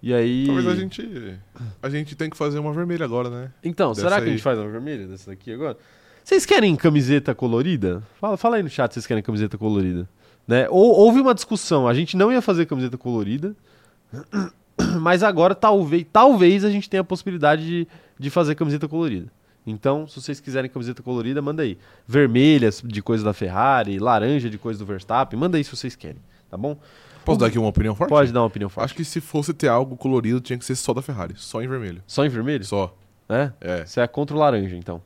E 0.02 0.14
aí. 0.14 0.46
Talvez 0.46 0.66
a 0.66 0.74
gente. 0.74 1.38
A 1.82 1.90
gente 1.90 2.16
tem 2.16 2.30
que 2.30 2.36
fazer 2.36 2.58
uma 2.58 2.72
vermelha 2.72 3.04
agora, 3.04 3.28
né? 3.28 3.50
Então, 3.62 3.90
Dessa 3.90 4.00
será 4.00 4.16
que 4.16 4.22
a 4.22 4.24
aí. 4.24 4.30
gente 4.30 4.42
faz 4.42 4.58
uma 4.58 4.68
vermelha 4.68 5.06
dessa 5.06 5.30
daqui 5.30 5.52
agora? 5.52 5.76
Vocês 6.24 6.46
querem 6.46 6.74
camiseta 6.76 7.34
colorida? 7.34 8.02
Fala, 8.18 8.36
fala 8.38 8.56
aí 8.56 8.62
no 8.62 8.70
chat 8.70 8.90
se 8.90 8.94
vocês 8.94 9.06
querem 9.06 9.22
camiseta 9.22 9.58
colorida. 9.58 10.08
Né? 10.48 10.66
Ou, 10.70 10.92
houve 10.98 11.20
uma 11.20 11.34
discussão, 11.34 11.86
a 11.86 11.92
gente 11.92 12.16
não 12.16 12.32
ia 12.32 12.40
fazer 12.40 12.66
camiseta 12.66 12.96
colorida, 12.96 13.54
mas 15.00 15.22
agora 15.22 15.54
talvez, 15.54 16.06
talvez 16.12 16.64
a 16.64 16.70
gente 16.70 16.88
tenha 16.88 17.00
a 17.00 17.04
possibilidade 17.04 17.66
de, 17.66 17.88
de 18.18 18.30
fazer 18.30 18.54
camiseta 18.54 18.88
colorida. 18.88 19.30
Então, 19.66 20.06
se 20.06 20.20
vocês 20.20 20.40
quiserem 20.40 20.70
camiseta 20.70 21.02
colorida, 21.02 21.42
manda 21.42 21.62
aí. 21.62 21.78
Vermelhas 22.06 22.82
de 22.84 23.02
coisa 23.02 23.22
da 23.22 23.32
Ferrari, 23.32 23.98
laranja 23.98 24.48
de 24.48 24.58
coisa 24.58 24.78
do 24.78 24.86
Verstappen, 24.86 25.38
manda 25.38 25.58
aí 25.58 25.64
se 25.64 25.74
vocês 25.74 25.94
querem, 25.94 26.20
tá 26.50 26.56
bom? 26.56 26.76
Posso 27.24 27.38
dar 27.38 27.46
aqui 27.46 27.58
uma 27.58 27.68
opinião 27.68 27.94
forte? 27.94 28.08
Pode 28.08 28.32
dar 28.32 28.40
uma 28.40 28.46
opinião 28.46 28.70
forte. 28.70 28.86
Acho 28.86 28.94
que 28.94 29.04
se 29.04 29.20
fosse 29.20 29.52
ter 29.52 29.68
algo 29.68 29.96
colorido, 29.96 30.40
tinha 30.40 30.58
que 30.58 30.64
ser 30.64 30.74
só 30.74 30.94
da 30.94 31.02
Ferrari. 31.02 31.34
Só 31.36 31.62
em 31.62 31.68
vermelho. 31.68 32.02
Só 32.06 32.24
em 32.24 32.28
vermelho? 32.28 32.64
Só. 32.64 32.96
É? 33.28 33.52
É. 33.60 33.86
Você 33.86 34.00
é 34.00 34.06
contra 34.06 34.34
o 34.34 34.40
laranja, 34.40 34.74
então. 34.74 35.02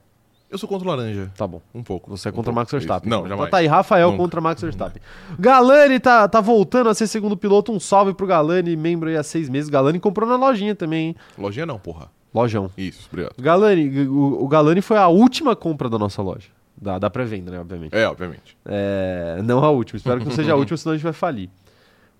Eu 0.55 0.59
sou 0.59 0.69
contra 0.69 0.87
o 0.87 0.91
laranja. 0.93 1.33
Tá 1.37 1.49
bom. 1.49 1.61
Um 1.75 1.83
pouco. 1.83 2.09
Você 2.11 2.29
é 2.29 2.31
Um 2.31 2.35
contra 2.35 2.53
pouco. 2.53 2.61
Max 2.61 2.71
Verstappen. 2.71 3.11
Não, 3.11 3.19
então. 3.19 3.29
jamais. 3.31 3.49
Então 3.49 3.51
tá 3.51 3.57
aí, 3.57 3.67
Rafael 3.67 4.11
Nunca. 4.13 4.23
contra 4.23 4.41
Max 4.41 4.63
Verstappen. 4.63 5.03
Galani 5.37 5.99
tá, 5.99 6.29
tá 6.29 6.41
voltando 6.41 6.89
a 6.89 6.95
ser 6.95 7.09
segundo 7.09 7.37
piloto. 7.37 7.73
Um 7.73 7.81
salve 7.81 8.15
pro 8.15 8.25
Galani, 8.25 8.77
membro 8.77 9.09
aí 9.09 9.17
há 9.17 9.25
seis 9.25 9.49
meses. 9.49 9.69
Galani 9.69 9.99
comprou 9.99 10.29
na 10.29 10.37
lojinha 10.37 10.77
também, 10.77 11.09
hein? 11.09 11.17
Lojinha 11.37 11.67
não, 11.67 11.77
porra. 11.77 12.09
Lojão. 12.33 12.71
Isso, 12.79 13.09
obrigado. 13.11 13.35
Galani, 13.37 14.07
o, 14.07 14.45
o 14.45 14.47
Galani 14.47 14.81
foi 14.81 14.97
a 14.97 15.09
última 15.09 15.57
compra 15.57 15.91
da 15.91 15.99
nossa 15.99 16.23
loja. 16.23 16.51
Da, 16.81 17.01
da 17.01 17.11
pré-venda, 17.11 17.51
né, 17.51 17.59
obviamente. 17.59 17.93
É, 17.93 18.09
obviamente. 18.09 18.57
É, 18.65 19.41
não 19.43 19.59
a 19.65 19.71
última. 19.71 19.97
Espero 19.97 20.21
que 20.21 20.27
não 20.27 20.33
seja 20.33 20.53
a 20.53 20.55
última, 20.57 20.77
senão 20.77 20.93
a 20.93 20.97
gente 20.97 21.03
vai 21.03 21.13
falir. 21.13 21.51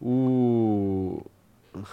O... 0.03 1.23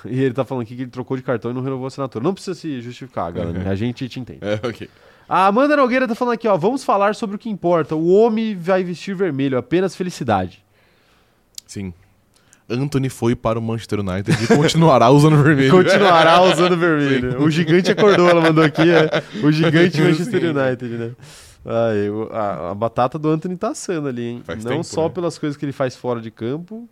E 0.05 0.21
ele 0.21 0.33
tá 0.33 0.45
falando 0.45 0.63
aqui 0.63 0.75
que 0.75 0.83
ele 0.83 0.91
trocou 0.91 1.17
de 1.17 1.23
cartão 1.23 1.51
e 1.51 1.53
não 1.53 1.61
renovou 1.61 1.85
a 1.85 1.87
assinatura. 1.87 2.23
Não 2.23 2.33
precisa 2.33 2.53
se 2.53 2.81
justificar, 2.81 3.31
Galani. 3.31 3.67
A 3.67 3.75
gente 3.75 4.07
te 4.07 4.19
entende. 4.19 4.39
É, 4.41 4.55
ok. 4.67 4.89
A 5.27 5.47
Amanda 5.47 5.75
Nogueira 5.77 6.07
tá 6.07 6.13
falando 6.15 6.33
aqui, 6.33 6.47
ó. 6.47 6.57
Vamos 6.57 6.83
falar 6.83 7.15
sobre 7.15 7.35
o 7.35 7.39
que 7.39 7.49
importa. 7.49 7.95
O 7.95 8.09
homem 8.13 8.55
vai 8.55 8.83
vestir 8.83 9.15
vermelho, 9.15 9.57
apenas 9.57 9.95
felicidade. 9.95 10.63
Sim. 11.65 11.93
Anthony 12.69 13.09
foi 13.09 13.35
para 13.35 13.59
o 13.59 13.61
Manchester 13.61 13.99
United 13.99 14.43
e 14.43 14.47
continuará 14.47 15.09
usando 15.09 15.37
vermelho. 15.43 15.71
Continuará 15.71 16.41
usando 16.41 16.77
vermelho. 16.77 17.41
O 17.41 17.49
gigante 17.49 17.91
acordou, 17.91 18.29
ela 18.29 18.41
mandou 18.41 18.63
aqui. 18.63 18.89
É. 18.89 19.23
O 19.43 19.51
gigante 19.51 20.01
Manchester 20.01 20.41
Sim. 20.41 20.47
United, 20.47 20.97
né? 20.97 21.11
Ai, 21.65 22.07
a, 22.31 22.71
a 22.71 22.75
batata 22.75 23.19
do 23.19 23.29
Anthony 23.29 23.55
tá 23.55 23.69
assando 23.69 24.07
ali, 24.07 24.23
hein? 24.23 24.41
Faz 24.43 24.63
Não 24.63 24.71
tempo, 24.71 24.83
só 24.83 25.03
né? 25.03 25.09
pelas 25.09 25.37
coisas 25.37 25.55
que 25.57 25.63
ele 25.65 25.71
faz 25.71 25.95
fora 25.95 26.19
de 26.19 26.31
campo, 26.31 26.89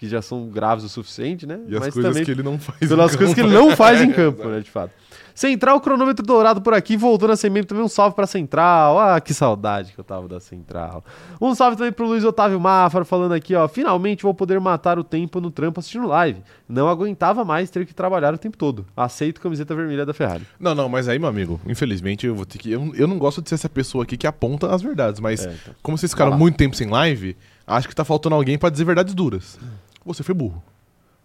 que 0.00 0.08
já 0.08 0.22
são 0.22 0.48
graves 0.48 0.82
o 0.82 0.88
suficiente, 0.88 1.46
né? 1.46 1.60
E 1.68 1.74
as 1.74 1.80
Mas 1.80 1.92
coisas 1.92 2.10
também 2.10 2.24
que 2.24 2.30
ele 2.30 2.42
não 2.42 2.58
faz. 2.58 2.78
pelas 2.88 3.14
coisas 3.14 3.34
que 3.34 3.40
ele 3.42 3.52
não 3.52 3.72
faz 3.76 4.00
em 4.00 4.10
campo, 4.10 4.48
né, 4.48 4.60
de 4.60 4.70
fato. 4.70 4.92
Central 5.34 5.78
Cronômetro 5.80 6.24
Dourado 6.24 6.62
por 6.62 6.72
aqui, 6.72 6.96
voltando 6.96 7.32
a 7.32 7.36
ser 7.36 7.50
membro 7.50 7.68
também. 7.68 7.84
Um 7.84 7.88
salve 7.88 8.16
pra 8.16 8.26
Central. 8.26 8.98
Ah, 8.98 9.20
que 9.20 9.34
saudade 9.34 9.92
que 9.92 9.98
eu 10.00 10.04
tava 10.04 10.26
da 10.26 10.40
Central. 10.40 11.04
Um 11.40 11.54
salve 11.54 11.76
também 11.76 11.92
pro 11.92 12.06
Luiz 12.06 12.24
Otávio 12.24 12.58
Mafra, 12.58 13.04
falando 13.04 13.32
aqui, 13.32 13.54
ó. 13.54 13.68
Finalmente 13.68 14.22
vou 14.22 14.32
poder 14.34 14.58
matar 14.58 14.98
o 14.98 15.04
tempo 15.04 15.38
no 15.38 15.50
trampo 15.50 15.80
assistindo 15.80 16.06
live. 16.06 16.42
Não 16.66 16.88
aguentava 16.88 17.44
mais 17.44 17.68
ter 17.68 17.84
que 17.84 17.92
trabalhar 17.94 18.32
o 18.32 18.38
tempo 18.38 18.56
todo. 18.56 18.86
Aceito 18.96 19.38
camiseta 19.40 19.74
vermelha 19.74 20.06
da 20.06 20.14
Ferrari. 20.14 20.46
Não, 20.58 20.74
não, 20.74 20.88
mas 20.88 21.08
aí, 21.08 21.18
meu 21.18 21.28
amigo, 21.28 21.60
infelizmente 21.66 22.26
eu 22.26 22.34
vou 22.34 22.46
ter 22.46 22.56
que. 22.56 22.70
Eu, 22.72 22.92
eu 22.94 23.06
não 23.06 23.18
gosto 23.18 23.42
de 23.42 23.50
ser 23.50 23.54
essa 23.56 23.68
pessoa 23.68 24.04
aqui 24.04 24.16
que 24.16 24.26
aponta 24.26 24.74
as 24.74 24.80
verdades, 24.80 25.20
mas 25.20 25.44
É, 25.44 25.52
então. 25.62 25.74
como 25.82 25.98
vocês 25.98 26.10
ficaram 26.12 26.36
muito 26.38 26.56
tempo 26.56 26.74
sem 26.74 26.88
live, 26.88 27.36
acho 27.66 27.86
que 27.88 27.94
tá 27.94 28.04
faltando 28.04 28.34
alguém 28.34 28.58
pra 28.58 28.68
dizer 28.70 28.84
verdades 28.84 29.14
duras. 29.14 29.58
Você 30.04 30.22
foi 30.22 30.34
burro. 30.34 30.62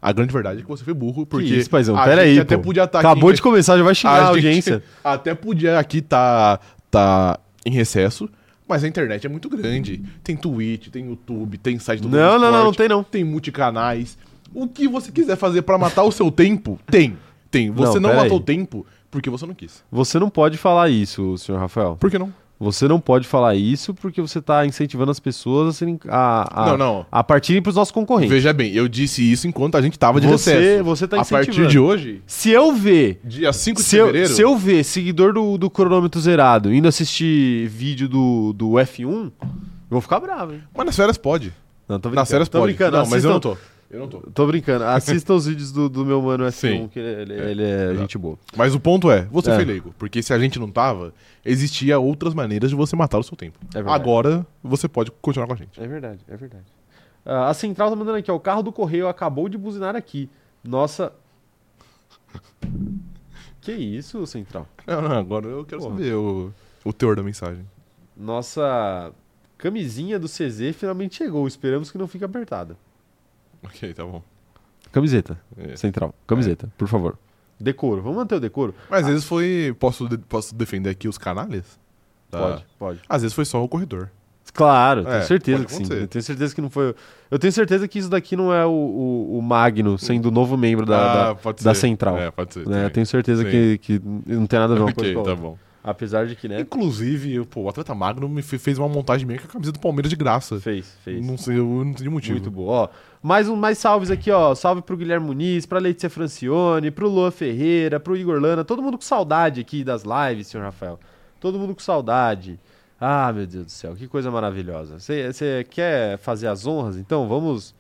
A 0.01 0.11
grande 0.11 0.31
verdade 0.31 0.59
é 0.59 0.61
que 0.61 0.67
você 0.67 0.83
foi 0.83 0.93
burro, 0.93 1.25
porque. 1.25 1.47
que 1.47 1.55
isso, 1.55 1.69
paizão? 1.69 1.97
a 1.97 2.03
Pera 2.03 2.21
gente 2.21 2.33
aí, 2.33 2.39
até 2.39 2.57
podia 2.57 2.83
estar 2.83 2.99
Acabou 2.99 3.29
aqui. 3.29 3.37
de 3.37 3.41
começar, 3.41 3.77
já 3.77 3.83
vai 3.83 3.95
xingar 3.95 4.13
a, 4.13 4.19
gente 4.19 4.27
audiência. 4.29 4.83
Até 5.03 5.33
podia 5.33 5.79
aqui 5.79 6.01
tá, 6.01 6.59
tá 6.91 7.39
em 7.65 7.71
recesso, 7.71 8.29
mas 8.67 8.83
a 8.83 8.87
internet 8.87 9.25
é 9.25 9.29
muito 9.29 9.49
grande. 9.49 10.03
Tem 10.23 10.35
Twitch, 10.35 10.89
tem 10.89 11.07
YouTube, 11.07 11.57
tem 11.57 11.79
site 11.79 12.01
do 12.01 12.09
Não, 12.09 12.37
não, 12.37 12.51
não, 12.51 12.65
não 12.65 12.73
tem 12.73 12.87
não. 12.87 13.03
Tem 13.03 13.23
multicanais. 13.23 14.17
O 14.53 14.67
que 14.67 14.87
você 14.87 15.11
quiser 15.11 15.35
fazer 15.35 15.63
pra 15.63 15.77
matar 15.77 16.03
o 16.03 16.11
seu 16.11 16.29
tempo, 16.31 16.79
tem. 16.85 17.17
Tem. 17.49 17.71
Você 17.71 17.99
Não, 17.99 18.09
não, 18.09 18.15
matou 18.15 18.37
o 18.37 18.41
tempo 18.41 18.85
porque 19.09 19.29
você 19.29 19.45
não 19.45 19.53
quis. 19.55 19.83
Você 19.91 20.19
não 20.19 20.29
pode 20.29 20.57
falar 20.57 20.89
isso, 20.89 21.37
senhor 21.37 21.57
Rafael. 21.57 21.95
Por 21.99 22.11
que 22.11 22.19
não? 22.19 22.33
Você 22.57 22.87
não 22.87 23.01
pode 23.01 23.27
falar 23.27 23.53
isso 23.55 23.93
porque 23.93 24.21
você 24.21 24.41
tá 24.41 24.65
incentivando 24.65 25.11
as 25.11 25.19
pessoas 25.19 25.81
a. 25.81 25.85
A, 26.09 26.63
a, 26.63 26.65
Não, 26.69 26.77
não. 26.77 27.05
a 27.11 27.21
partirem 27.21 27.61
pros 27.61 27.75
nossos 27.75 27.91
concorrentes. 27.91 28.29
Veja 28.33 28.53
bem, 28.53 28.71
eu 28.73 28.87
disse 28.87 29.29
isso 29.29 29.45
enquanto 29.45 29.75
a 29.75 29.81
gente 29.81 29.99
tava 29.99 30.21
de 30.21 30.27
Você- 30.27 30.53
recesso. 30.53 30.83
você 30.85 31.05
tá 31.07 31.17
A 31.17 31.25
partir 31.25 31.49
incentivando. 31.49 31.69
de 31.69 31.79
hoje, 31.79 32.21
Se 32.25 32.51
eu 32.51 32.71
ver. 32.73 33.19
dia 33.25 33.51
5 33.51 33.81
de 33.81 33.85
Se 33.87 33.97
eu, 33.97 34.05
fevereiro... 34.07 34.33
se 34.33 34.41
eu 34.41 34.57
ver 34.57 34.83
seguidor 34.85 35.33
do, 35.33 35.57
do 35.57 35.69
cronômetro 35.69 36.19
zerado 36.21 36.73
indo 36.73 36.87
assistir 36.87 37.67
vídeo 37.67 38.07
do, 38.07 38.53
do 38.53 38.69
F1, 38.71 39.03
eu 39.03 39.31
vou 39.89 39.99
ficar 40.01 40.21
bravo, 40.21 40.53
hein? 40.53 40.61
Mas 40.75 40.85
nas 40.85 40.95
férias 40.95 41.17
pode. 41.17 41.51
Não, 41.89 41.99
tô 41.99 42.07
brincando. 42.09 42.15
Nas 42.21 42.29
férias 42.29 42.49
tô 42.49 42.59
pode. 42.59 42.73
brincando. 42.73 42.97
não, 42.97 43.05
mas 43.07 43.23
eu 43.23 43.31
não 43.31 43.39
tô. 43.41 43.57
Eu 43.89 43.99
não 43.99 44.07
tô. 44.07 44.19
Tô 44.19 44.47
brincando. 44.47 44.83
Assistam 44.85 45.35
os 45.35 45.45
vídeos 45.45 45.71
do, 45.71 45.87
do 45.87 46.05
meu 46.05 46.21
mano 46.21 46.43
F1, 46.45 46.51
Sim. 46.51 46.87
que 46.87 46.99
ele, 46.99 47.33
ele- 47.33 47.51
ele 47.51 47.63
é 47.63 47.83
Exato. 47.85 47.99
gente 47.99 48.17
boa. 48.17 48.37
Mas 48.57 48.73
o 48.73 48.79
ponto 48.79 49.09
é, 49.11 49.21
você 49.31 49.51
É. 49.51 49.55
foi 49.55 49.63
leigo. 49.65 49.93
Porque 49.97 50.21
se 50.23 50.33
a 50.33 50.39
gente 50.39 50.57
não 50.59 50.69
tava, 50.71 51.13
existia 51.45 51.99
outras 51.99 52.33
maneiras 52.33 52.69
de 52.71 52.75
você 52.75 52.95
matar 52.95 53.19
o 53.19 53.23
seu 53.23 53.37
tempo. 53.37 53.59
É. 53.75 53.79
Agora, 53.79 54.45
você 54.63 54.87
pode 54.87 55.11
continuar 55.21 55.47
com 55.47 55.53
a 55.53 55.55
gente. 55.55 55.79
É 55.79 55.87
verdade, 55.87 56.19
é 56.27 56.35
verdade. 56.35 56.65
Ah, 57.23 57.49
a 57.49 57.53
Central 57.53 57.89
tá 57.89 57.95
mandando 57.95 58.17
aqui, 58.17 58.29
ó. 58.31 58.35
O 58.35 58.39
carro 58.39 58.63
do 58.63 58.71
correio 58.71 59.07
acabou 59.07 59.47
de 59.47 59.57
buzinar 59.57 59.95
aqui. 59.95 60.29
Nossa. 60.63 61.11
Que 63.61 63.71
isso, 63.71 64.25
Central? 64.27 64.67
Não, 64.85 65.01
não, 65.01 65.11
agora 65.17 65.47
eu 65.47 65.65
quero 65.65 65.81
Porra. 65.81 65.95
saber 65.95 66.13
o, 66.13 66.51
o 66.83 66.93
teor 66.93 67.15
da 67.15 67.23
mensagem. 67.23 67.65
Nossa 68.15 69.11
camisinha 69.57 70.19
do 70.19 70.27
CZ 70.27 70.75
finalmente 70.75 71.15
chegou. 71.15 71.47
Esperamos 71.47 71.89
que 71.91 71.97
não 71.97 72.07
fique 72.07 72.23
apertada. 72.23 72.77
Ok, 73.65 73.93
tá 73.93 74.03
bom. 74.05 74.21
Camiseta, 74.91 75.37
É. 75.57 75.75
Central. 75.75 76.13
Camiseta, 76.25 76.69
por 76.77 76.87
favor. 76.87 77.17
Decoro. 77.59 78.01
Vamos 78.01 78.17
manter 78.17 78.35
o 78.35 78.39
decoro? 78.39 78.73
Mas 78.89 79.01
às 79.03 79.07
vezes 79.09 79.25
foi. 79.25 79.75
Posso, 79.79 80.07
de- 80.07 80.17
posso 80.17 80.53
defender 80.55 80.89
aqui 80.89 81.07
os 81.07 81.17
canalhas? 81.17 81.79
Tá. 82.29 82.39
Pode, 82.39 82.65
pode. 82.79 82.99
Às 83.07 83.21
vezes 83.21 83.33
foi 83.35 83.45
só 83.45 83.63
o 83.63 83.67
corredor. 83.67 84.09
Claro, 84.53 85.03
tenho 85.03 85.15
É, 85.15 85.21
certeza 85.21 85.57
pode 85.57 85.67
que 85.67 85.73
sim. 85.73 85.83
acontecer. 85.83 86.01
Eu 86.03 86.07
tenho 86.07 86.23
certeza 86.23 86.55
que 86.55 86.61
não 86.61 86.69
foi. 86.69 86.95
Eu 87.29 87.39
tenho 87.39 87.51
certeza 87.51 87.87
que 87.87 87.99
isso 87.99 88.09
daqui 88.09 88.35
não 88.37 88.53
é 88.53 88.65
o, 88.65 88.69
o, 88.71 89.37
o 89.39 89.41
Magno 89.41 89.97
sendo 89.97 90.27
o 90.27 90.31
novo 90.31 90.55
membro 90.55 90.85
da, 90.85 91.27
da, 91.29 91.35
pode 91.35 91.61
da 91.63 91.73
ser. 91.73 91.81
Central. 91.81 92.17
É, 92.17 92.31
pode 92.31 92.53
ser. 92.53 92.59
né? 92.59 92.65
também. 92.65 92.83
Eu 92.83 92.89
tenho 92.89 93.05
certeza 93.05 93.43
Sim. 93.43 93.49
que, 93.49 93.77
que 93.79 94.01
não 94.25 94.45
tem 94.45 94.59
nada 94.59 94.73
a 94.73 94.77
ver 94.77 94.83
uma 94.83 94.93
coisa 94.93 95.11
Ok, 95.11 95.13
com 95.13 95.19
a 95.21 95.23
tá 95.23 95.29
outra. 95.31 95.35
bom. 95.49 95.57
Apesar 95.87 96.25
de 96.25 96.35
que, 96.35 96.47
né? 96.47 96.61
Inclusive, 96.61 97.45
pô, 97.45 97.61
o 97.61 97.69
Atleta 97.69 97.93
Magno 97.93 98.27
me 98.27 98.41
fe- 98.41 98.57
fez 98.57 98.79
uma 98.79 98.89
montagem 98.89 99.27
meio 99.27 99.39
com 99.39 99.45
a 99.45 99.51
camisa 99.51 99.71
do 99.71 99.79
Palmeiras 99.79 100.09
de 100.09 100.15
graça. 100.15 100.59
Fez, 100.59 100.97
fez. 101.03 101.23
Não 101.23 101.37
sei, 101.37 101.59
eu 101.59 101.65
não 101.65 101.91
entendi 101.91 102.09
motivo. 102.09 102.33
Muito 102.33 102.49
boa. 102.49 102.71
Ó, 102.73 102.89
mais, 103.21 103.47
um, 103.47 103.55
mais 103.55 103.77
salves 103.77 104.09
aqui, 104.09 104.31
ó. 104.31 104.55
Salve 104.55 104.81
pro 104.81 104.97
Guilherme 104.97 105.27
Muniz, 105.27 105.67
pra 105.67 105.77
Letícia 105.77 106.09
Francione, 106.09 106.89
pro 106.89 107.07
Lua 107.07 107.29
Ferreira, 107.29 107.99
pro 107.99 108.17
Igor 108.17 108.41
Lana. 108.41 108.63
Todo 108.65 108.81
mundo 108.81 108.97
com 108.97 109.03
saudade 109.03 109.61
aqui 109.61 109.83
das 109.83 110.03
lives, 110.03 110.47
senhor 110.47 110.63
Rafael. 110.63 110.99
Todo 111.39 111.59
mundo 111.59 111.75
com 111.75 111.81
saudade. 111.81 112.59
Ah, 112.99 113.31
meu 113.31 113.45
Deus 113.45 113.65
do 113.65 113.71
céu, 113.71 113.93
que 113.95 114.07
coisa 114.07 114.31
maravilhosa. 114.31 114.97
Você 114.99 115.63
quer 115.69 116.17
fazer 116.17 116.47
as 116.47 116.65
honras? 116.65 116.97
Então 116.97 117.27
vamos, 117.27 117.75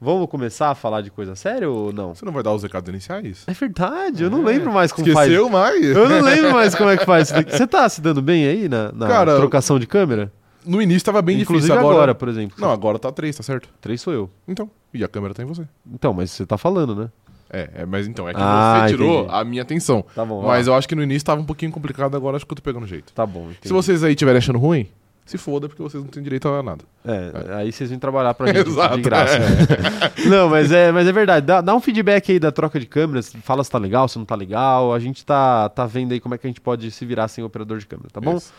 vamos 0.00 0.28
começar 0.28 0.70
a 0.70 0.74
falar 0.74 1.00
de 1.00 1.10
coisa 1.10 1.34
séria 1.34 1.68
ou 1.68 1.92
não? 1.92 2.14
Você 2.14 2.24
não 2.24 2.32
vai 2.32 2.42
dar 2.42 2.52
os 2.52 2.62
recados 2.62 2.88
iniciais? 2.88 3.44
É 3.46 3.52
verdade, 3.52 4.24
eu 4.24 4.30
não 4.30 4.42
lembro 4.42 4.72
mais 4.72 4.92
como 4.92 5.06
Esqueceu 5.08 5.48
mais? 5.48 5.72
faz. 5.80 5.96
Eu 5.96 6.08
não 6.08 6.20
lembro 6.20 6.52
mais 6.54 6.74
como 6.74 6.90
é 6.90 6.96
que 6.96 7.04
faz. 7.04 7.30
Você 7.30 7.66
tá 7.66 7.88
se 7.88 8.00
dando 8.00 8.20
bem 8.22 8.46
aí 8.46 8.68
na, 8.68 8.92
na 8.92 9.06
Cara, 9.06 9.36
trocação 9.36 9.78
de 9.78 9.86
câmera? 9.86 10.32
No 10.66 10.80
início 10.80 11.04
tava 11.04 11.20
bem 11.20 11.40
Inclusive 11.40 11.66
difícil. 11.68 11.78
agora, 11.78 11.94
Agora... 11.96 12.14
por 12.14 12.28
exemplo. 12.28 12.56
Não, 12.58 12.70
agora 12.70 12.98
tá 12.98 13.12
três, 13.12 13.36
tá 13.36 13.42
certo? 13.42 13.68
Três 13.80 14.00
sou 14.00 14.12
eu. 14.12 14.30
Então. 14.48 14.70
E 14.94 15.04
a 15.04 15.08
câmera 15.08 15.34
tá 15.34 15.42
em 15.42 15.46
você. 15.46 15.66
Então, 15.92 16.14
mas 16.14 16.30
você 16.30 16.46
tá 16.46 16.56
falando, 16.56 16.94
né? 16.94 17.10
É, 17.50 17.70
é 17.82 17.86
mas 17.86 18.06
então, 18.08 18.26
é 18.28 18.32
que 18.32 18.40
Ah, 18.42 18.84
você 18.86 18.94
tirou 18.94 19.24
entendi. 19.24 19.34
a 19.36 19.44
minha 19.44 19.62
atenção. 19.62 20.04
Tá 20.14 20.24
bom. 20.24 20.42
Mas 20.42 20.66
ó. 20.66 20.70
eu 20.72 20.74
acho 20.74 20.88
que 20.88 20.94
no 20.94 21.02
início 21.02 21.24
tava 21.26 21.40
um 21.40 21.44
pouquinho 21.44 21.70
complicado, 21.70 22.16
agora 22.16 22.36
acho 22.36 22.46
que 22.46 22.52
eu 22.52 22.56
tô 22.56 22.62
pegando 22.62 22.86
jeito. 22.86 23.12
Tá 23.12 23.26
bom. 23.26 23.44
entendi. 23.44 23.58
Se 23.68 23.72
vocês 23.72 24.02
aí 24.02 24.12
estiverem 24.12 24.38
achando 24.38 24.58
ruim, 24.58 24.88
se 25.24 25.38
foda, 25.38 25.68
porque 25.68 25.82
vocês 25.82 26.02
não 26.02 26.10
têm 26.10 26.22
direito 26.22 26.46
a 26.48 26.62
nada. 26.62 26.84
É, 27.04 27.54
aí 27.56 27.72
vocês 27.72 27.88
vêm 27.88 27.98
trabalhar 27.98 28.34
pra 28.34 28.46
gente 28.52 28.68
Exato, 28.68 28.96
de 28.96 29.02
graça. 29.02 29.38
Não, 30.28 30.48
mas 30.50 30.70
é, 30.70 30.92
mas 30.92 31.08
é 31.08 31.12
verdade. 31.12 31.46
Dá, 31.46 31.60
dá 31.60 31.74
um 31.74 31.80
feedback 31.80 32.32
aí 32.32 32.38
da 32.38 32.52
troca 32.52 32.78
de 32.78 32.86
câmeras. 32.86 33.32
Fala 33.42 33.64
se 33.64 33.70
tá 33.70 33.78
legal, 33.78 34.06
se 34.06 34.18
não 34.18 34.24
tá 34.24 34.34
legal. 34.34 34.92
A 34.92 34.98
gente 34.98 35.24
tá, 35.24 35.68
tá 35.70 35.86
vendo 35.86 36.12
aí 36.12 36.20
como 36.20 36.34
é 36.34 36.38
que 36.38 36.46
a 36.46 36.50
gente 36.50 36.60
pode 36.60 36.90
se 36.90 37.04
virar 37.06 37.28
sem 37.28 37.42
operador 37.42 37.78
de 37.78 37.86
câmera, 37.86 38.08
tá 38.12 38.20
bom? 38.20 38.36
Isso. 38.36 38.52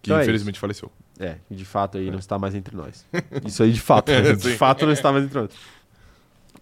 Que 0.00 0.10
Então 0.10 0.18
é 0.18 0.22
infelizmente 0.22 0.58
faleceu. 0.58 0.90
É, 1.18 1.36
de 1.50 1.64
fato 1.64 1.98
aí 1.98 2.10
não 2.10 2.18
está 2.18 2.38
mais 2.38 2.54
entre 2.54 2.76
nós. 2.76 3.04
Isso 3.44 3.62
aí 3.62 3.72
de 3.72 3.80
fato, 3.80 4.10
né? 4.12 4.30
É, 4.30 4.32
de 4.34 4.56
fato 4.56 4.84
não 4.86 4.92
está 4.92 5.12
mais 5.12 5.24
entre 5.24 5.38
nós. 5.38 5.50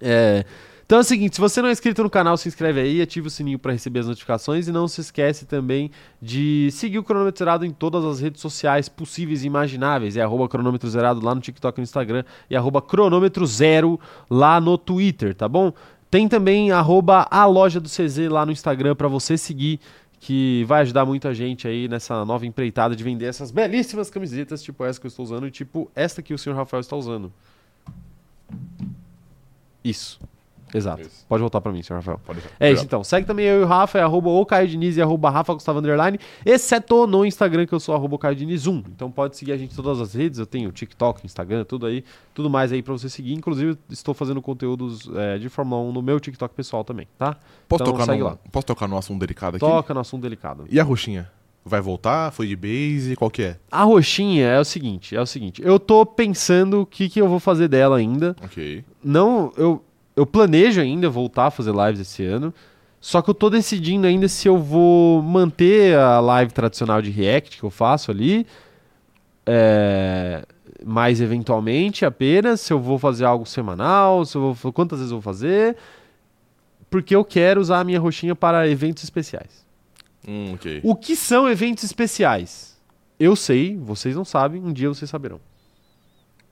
É, 0.01 0.45
então 0.91 0.99
é 0.99 1.03
o 1.03 1.05
seguinte, 1.05 1.37
se 1.37 1.41
você 1.41 1.63
não 1.63 1.69
é 1.69 1.73
inscrito 1.73 2.03
no 2.03 2.11
canal, 2.11 2.37
se 2.37 2.49
inscreve 2.49 2.81
aí, 2.81 3.01
ativa 3.01 3.29
o 3.29 3.31
sininho 3.31 3.61
para 3.61 3.71
receber 3.71 4.01
as 4.01 4.09
notificações 4.09 4.67
e 4.67 4.73
não 4.73 4.89
se 4.89 5.01
esquece 5.01 5.47
também 5.47 5.89
de 6.21 6.69
seguir 6.73 6.99
o 6.99 7.05
Cronômetro 7.05 7.39
Zerado 7.39 7.65
em 7.65 7.71
todas 7.71 8.05
as 8.05 8.19
redes 8.19 8.41
sociais 8.41 8.89
possíveis 8.89 9.45
e 9.45 9.47
imagináveis. 9.47 10.17
É 10.17 10.21
arroba 10.21 10.49
cronômetro 10.49 10.91
zerado 10.91 11.25
lá 11.25 11.33
no 11.33 11.41
TikTok 11.41 11.79
e 11.79 11.81
no 11.81 11.85
Instagram 11.85 12.25
e 12.51 12.57
arroba 12.57 12.83
cronômetro 12.83 13.47
zero 13.47 14.01
lá 14.29 14.61
no 14.61 14.77
Twitter, 14.77 15.33
tá 15.33 15.49
bom? 15.49 15.73
Tem 16.11 16.27
também 16.27 16.73
arroba 16.73 17.25
a 17.31 17.47
loja 17.47 17.79
do 17.79 17.89
CZ 17.89 18.29
lá 18.29 18.45
no 18.45 18.51
Instagram 18.51 18.97
para 18.97 19.07
você 19.07 19.39
seguir 19.39 19.79
que 20.19 20.65
vai 20.67 20.81
ajudar 20.81 21.07
muita 21.07 21.33
gente 21.33 21.69
aí 21.69 21.87
nessa 21.87 22.25
nova 22.25 22.45
empreitada 22.47 22.97
de 22.97 23.05
vender 23.05 23.27
essas 23.27 23.53
belíssimas 23.53 24.11
camisetas, 24.11 24.61
tipo 24.61 24.85
essa 24.85 24.99
que 24.99 25.07
eu 25.07 25.09
estou 25.09 25.25
usando 25.25 25.47
e 25.47 25.53
tipo 25.53 25.89
esta 25.95 26.21
que 26.21 26.35
o 26.35 26.39
senhor 26.39 26.57
Rafael 26.57 26.81
está 26.81 26.97
usando. 26.97 27.33
Isso. 29.85 30.19
Exato. 30.73 31.03
Isso. 31.03 31.25
Pode 31.29 31.41
voltar 31.41 31.61
pra 31.61 31.73
mim, 31.73 31.83
senhor 31.83 31.99
Rafael. 31.99 32.21
Pode 32.25 32.41
deixar. 32.41 32.55
É 32.61 32.71
isso 32.73 32.85
então. 32.85 33.03
Segue 33.03 33.27
também 33.27 33.47
eu 33.47 33.61
e 33.61 33.65
o 33.65 33.67
Rafa, 33.67 33.99
é 33.99 34.03
arroba 34.03 34.29
o 34.31 34.47
Caio 34.47 34.69
Diniz 34.69 34.97
e 34.97 35.03
arroba 35.03 35.31
Rafa 35.31 35.53
Gustavo 35.55 35.79
Underline, 35.79 36.19
exceto 36.45 37.07
no 37.07 37.25
Instagram, 37.25 37.67
que 37.67 37.73
eu 37.73 37.81
sou 37.81 37.95
arroba 37.95 38.19
Caio 38.19 38.37
Diniz 38.37 38.67
1. 38.67 38.83
Então 38.95 39.11
pode 39.11 39.37
seguir 39.37 39.53
a 39.53 39.57
gente 39.57 39.73
em 39.73 39.77
todas 39.77 40.01
as 40.01 40.15
redes, 40.15 40.39
eu 40.39 40.47
tenho 40.47 40.71
TikTok, 40.73 41.25
Instagram, 41.25 41.65
tudo 41.65 41.87
aí, 41.87 42.05
tudo 42.35 42.49
mais 42.51 42.73
aí 42.73 42.83
pra 42.83 42.93
você 42.93 43.09
seguir. 43.09 43.35
Inclusive, 43.35 43.77
estou 43.91 44.15
fazendo 44.15 44.41
conteúdos 44.41 45.11
é, 45.17 45.39
de 45.39 45.49
Fórmula 45.49 45.83
1 45.83 45.93
no 45.93 46.03
meu 46.03 46.19
TikTok 46.21 46.55
pessoal 46.55 46.85
também, 46.85 47.07
tá? 47.19 47.37
Posso, 47.69 47.83
Então, 47.83 47.93
tocar 47.93 48.17
no, 48.17 48.25
lá. 48.25 48.39
posso 48.51 48.67
tocar 48.67 48.89
no 48.89 48.97
assunto 48.97 49.21
delicado 49.21 49.57
aqui? 49.57 49.61
Toca 49.61 49.95
no 49.95 50.01
assunto 50.01 50.23
delicado. 50.23 50.65
E 50.71 50.79
a 50.81 50.83
roxinha? 50.85 51.31
Vai 51.63 51.81
voltar? 51.81 52.31
Foi 52.33 52.47
de 52.47 52.57
base? 52.57 53.15
Qual 53.17 53.31
que 53.31 53.43
é? 53.43 53.57
A 53.71 53.83
roxinha 53.85 54.47
é 54.47 54.59
o 54.59 54.65
seguinte, 54.65 55.15
é 55.15 55.21
o 55.21 55.27
seguinte, 55.27 55.61
eu 55.63 55.79
tô 55.79 56.07
pensando 56.07 56.81
o 56.81 56.87
que, 56.87 57.09
que 57.09 57.21
eu 57.21 57.29
vou 57.29 57.39
fazer 57.39 57.69
dela 57.69 57.99
ainda. 57.99 58.35
Ok. 58.43 58.83
Não, 59.05 59.53
eu, 59.59 59.85
eu 60.17 60.27
planejo 60.27 60.81
ainda 60.81 61.09
voltar 61.09 61.47
a 61.47 61.51
fazer 61.51 61.73
lives 61.75 62.01
esse 62.01 62.25
ano. 62.25 62.53
Só 63.01 63.23
que 63.23 63.31
eu 63.31 63.35
tô 63.35 63.49
decidindo 63.49 64.07
ainda 64.07 64.29
se 64.29 64.47
eu 64.47 64.59
vou 64.59 65.23
manter 65.23 65.97
a 65.97 66.21
live 66.21 66.53
tradicional 66.53 67.01
de 67.01 67.11
React 67.11 67.57
que 67.59 67.65
eu 67.65 67.71
faço 67.71 68.11
ali. 68.11 68.47
é, 69.47 70.45
mais 70.85 71.21
eventualmente 71.21 72.05
apenas, 72.05 72.61
se 72.61 72.73
eu 72.73 72.79
vou 72.81 72.99
fazer 72.99 73.25
algo 73.25 73.45
semanal, 73.47 74.25
se 74.25 74.37
eu 74.37 74.53
vou, 74.55 74.73
quantas 74.73 74.99
vezes 74.99 75.11
eu 75.13 75.19
vou 75.19 75.23
fazer. 75.23 75.77
Porque 76.89 77.15
eu 77.15 77.25
quero 77.25 77.61
usar 77.61 77.81
a 77.81 77.85
minha 77.85 78.01
roxinha 78.01 78.35
para 78.35 78.69
eventos 78.69 79.05
especiais. 79.05 79.65
Hum, 80.27 80.55
ok. 80.55 80.81
O 80.83 80.95
que 80.95 81.15
são 81.17 81.49
eventos 81.49 81.85
especiais? 81.85 82.79
Eu 83.19 83.37
sei, 83.37 83.77
vocês 83.77 84.17
não 84.17 84.25
sabem, 84.25 84.63
um 84.63 84.73
dia 84.73 84.89
vocês 84.89 85.09
saberão. 85.11 85.41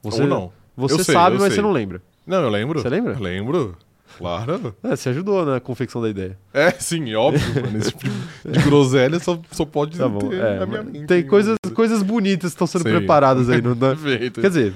Você, 0.03 0.23
Ou 0.23 0.29
não. 0.29 0.53
Você 0.77 1.01
Eu 1.01 1.05
sei, 1.05 1.15
sabe, 1.15 1.37
eu 1.37 1.41
mas 1.41 1.49
sei. 1.49 1.57
você 1.57 1.63
não 1.63 1.73
lembra. 1.73 2.03
Não, 2.29 2.43
eu 2.43 2.49
lembro. 2.51 2.81
Você 2.81 2.89
lembra? 2.89 3.15
Eu 3.15 3.21
lembro. 3.21 3.77
Claro. 4.17 4.75
É, 4.83 4.97
você 4.97 5.11
ajudou 5.11 5.45
na 5.45 5.61
confecção 5.61 6.01
da 6.03 6.09
ideia. 6.09 6.37
É, 6.53 6.71
sim, 6.73 7.15
óbvio, 7.15 7.63
mano. 7.63 7.79
Esse 7.79 7.93
tipo 7.93 8.11
de, 8.51 8.59
groselha 8.65 9.19
só, 9.21 9.39
só 9.53 9.65
pode 9.65 9.97
Tá 9.99 10.09
bom. 10.09 10.19
ter 10.29 10.41
é, 10.41 10.59
na 10.59 10.67
minha 10.67 10.83
mente. 10.83 11.07
tem 11.07 11.27
coisas, 11.27 11.57
coisas 11.75 12.03
bonitas 12.03 12.51
que 12.51 12.55
estão 12.57 12.67
sendo 12.67 12.83
Sim. 12.83 12.91
preparadas 12.97 13.49
aí. 13.49 13.61
No, 13.63 13.75
na- 13.75 13.95
Perfeito. 13.97 14.41
Quer 14.41 14.49
dizer, 14.49 14.75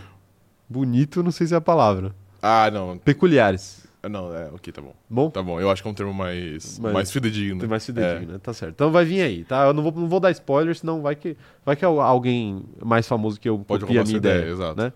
bonito 0.69 1.23
não 1.23 1.31
sei 1.31 1.47
se 1.47 1.55
é 1.55 1.57
a 1.57 1.61
palavra. 1.61 2.15
Ah, 2.41 2.71
não. 2.71 2.99
Peculiares. 2.99 3.83
Não, 4.09 4.35
é, 4.35 4.49
ok, 4.53 4.73
tá 4.73 4.83
bom. 4.83 4.95
Bom? 5.09 5.31
Tá 5.31 5.41
bom, 5.43 5.61
eu 5.61 5.71
acho 5.71 5.81
que 5.81 5.87
é 5.89 5.91
um 5.91 5.95
termo 5.95 6.13
mais, 6.13 6.77
Mais- 6.81 6.93
mais 6.95 7.11
fidedigno. 7.13 7.61
Tem 7.61 7.69
mais 7.69 7.85
É. 7.85 7.87
fidedigno, 7.87 8.33
né? 8.33 8.39
Tá 8.43 8.53
certo. 8.53 8.73
Então 8.75 8.91
vai 8.91 9.05
vir 9.05 9.23
aí, 9.23 9.45
tá? 9.45 9.67
Eu 9.67 9.73
não 9.73 9.83
vou, 9.83 9.93
não 9.93 10.09
vou 10.09 10.19
dar 10.19 10.31
spoiler, 10.33 10.75
senão 10.77 11.01
vai 11.03 11.15
que, 11.15 11.37
vai 11.65 11.77
que 11.77 11.85
alguém 11.85 12.65
mais 12.85 13.07
famoso 13.07 13.39
que 13.41 13.49
eu 13.49 13.59
Pode 13.61 13.85
copia 13.85 14.01
a 14.01 14.03
roubar 14.03 14.09
minha 14.09 14.19
ideia, 14.19 14.39
ideia. 14.41 14.53
exato. 14.53 14.77
né? 14.81 14.93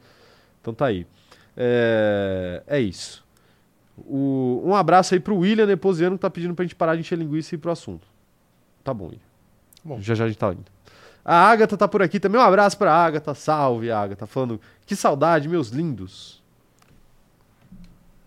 Então 0.60 0.75
tá 0.75 0.86
aí. 0.86 1.06
É, 1.56 2.62
é 2.66 2.80
isso. 2.80 3.25
O- 3.98 4.62
um 4.64 4.75
abraço 4.75 5.14
aí 5.14 5.20
pro 5.20 5.36
William 5.38 5.66
Neposiano 5.66 6.16
que 6.16 6.22
tá 6.22 6.28
pedindo 6.30 6.54
pra 6.54 6.64
gente 6.64 6.75
parar 6.75 6.94
de 6.94 7.00
encher 7.00 7.16
linguiça 7.18 7.54
e 7.54 7.56
ir 7.56 7.58
pro 7.58 7.70
assunto. 7.70 8.06
Tá 8.84 8.92
bom, 8.92 9.06
William. 9.06 9.20
Bom. 9.84 10.00
Já 10.00 10.14
já 10.14 10.25
a 10.25 10.28
gente 10.28 10.36
tá 10.38 10.52
indo. 10.52 10.64
A 11.25 11.34
Agatha 11.50 11.76
tá 11.76 11.88
por 11.88 12.02
aqui 12.02 12.20
também. 12.20 12.40
Um 12.40 12.44
abraço 12.44 12.76
pra 12.78 12.92
Agatha. 12.92 13.34
Salve, 13.34 13.90
Agatha. 13.90 14.26
Falando, 14.26 14.60
que 14.84 14.94
saudade, 14.94 15.48
meus 15.48 15.68
lindos. 15.70 16.42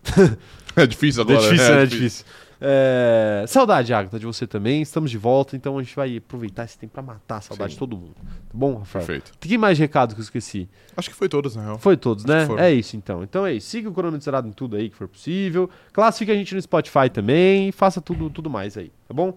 É 0.76 0.86
difícil 0.86 1.22
agora. 1.22 1.38
é 1.38 1.42
difícil, 1.50 1.74
né? 1.74 1.82
É 1.82 1.86
difícil. 1.86 2.24
É, 2.62 3.44
Saudade, 3.48 3.94
Agatha, 3.94 4.18
de 4.18 4.26
você 4.26 4.46
também. 4.46 4.82
Estamos 4.82 5.10
de 5.10 5.16
volta, 5.16 5.56
então 5.56 5.78
a 5.78 5.82
gente 5.82 5.96
vai 5.96 6.18
aproveitar 6.18 6.64
esse 6.64 6.78
tempo 6.78 6.92
pra 6.92 7.02
matar 7.02 7.38
a 7.38 7.40
saudade 7.40 7.70
Sim. 7.70 7.76
de 7.76 7.78
todo 7.78 7.96
mundo. 7.96 8.14
Tá 8.14 8.52
bom, 8.52 8.76
Rafael? 8.76 9.06
Perfeito. 9.06 9.32
Tem 9.38 9.56
mais 9.56 9.78
recado 9.78 10.14
que 10.14 10.20
eu 10.20 10.24
esqueci? 10.24 10.68
Acho 10.96 11.08
que 11.08 11.16
foi 11.16 11.28
todos, 11.28 11.56
na 11.56 11.62
real. 11.62 11.78
Foi 11.78 11.96
todos, 11.96 12.28
Acho 12.28 12.54
né? 12.54 12.68
É 12.68 12.72
isso 12.72 12.96
então. 12.96 13.22
Então 13.22 13.46
é 13.46 13.54
isso. 13.54 13.68
Siga 13.68 13.88
o 13.88 13.92
cronômetro 13.92 14.24
zerado 14.24 14.46
em 14.46 14.52
tudo 14.52 14.76
aí 14.76 14.90
que 14.90 14.96
for 14.96 15.08
possível. 15.08 15.70
Classifique 15.92 16.30
a 16.30 16.34
gente 16.34 16.54
no 16.54 16.60
Spotify 16.60 17.08
também. 17.10 17.72
Faça 17.72 18.00
tudo, 18.00 18.28
tudo 18.28 18.50
mais 18.50 18.76
aí, 18.76 18.92
tá 19.08 19.14
bom? 19.14 19.34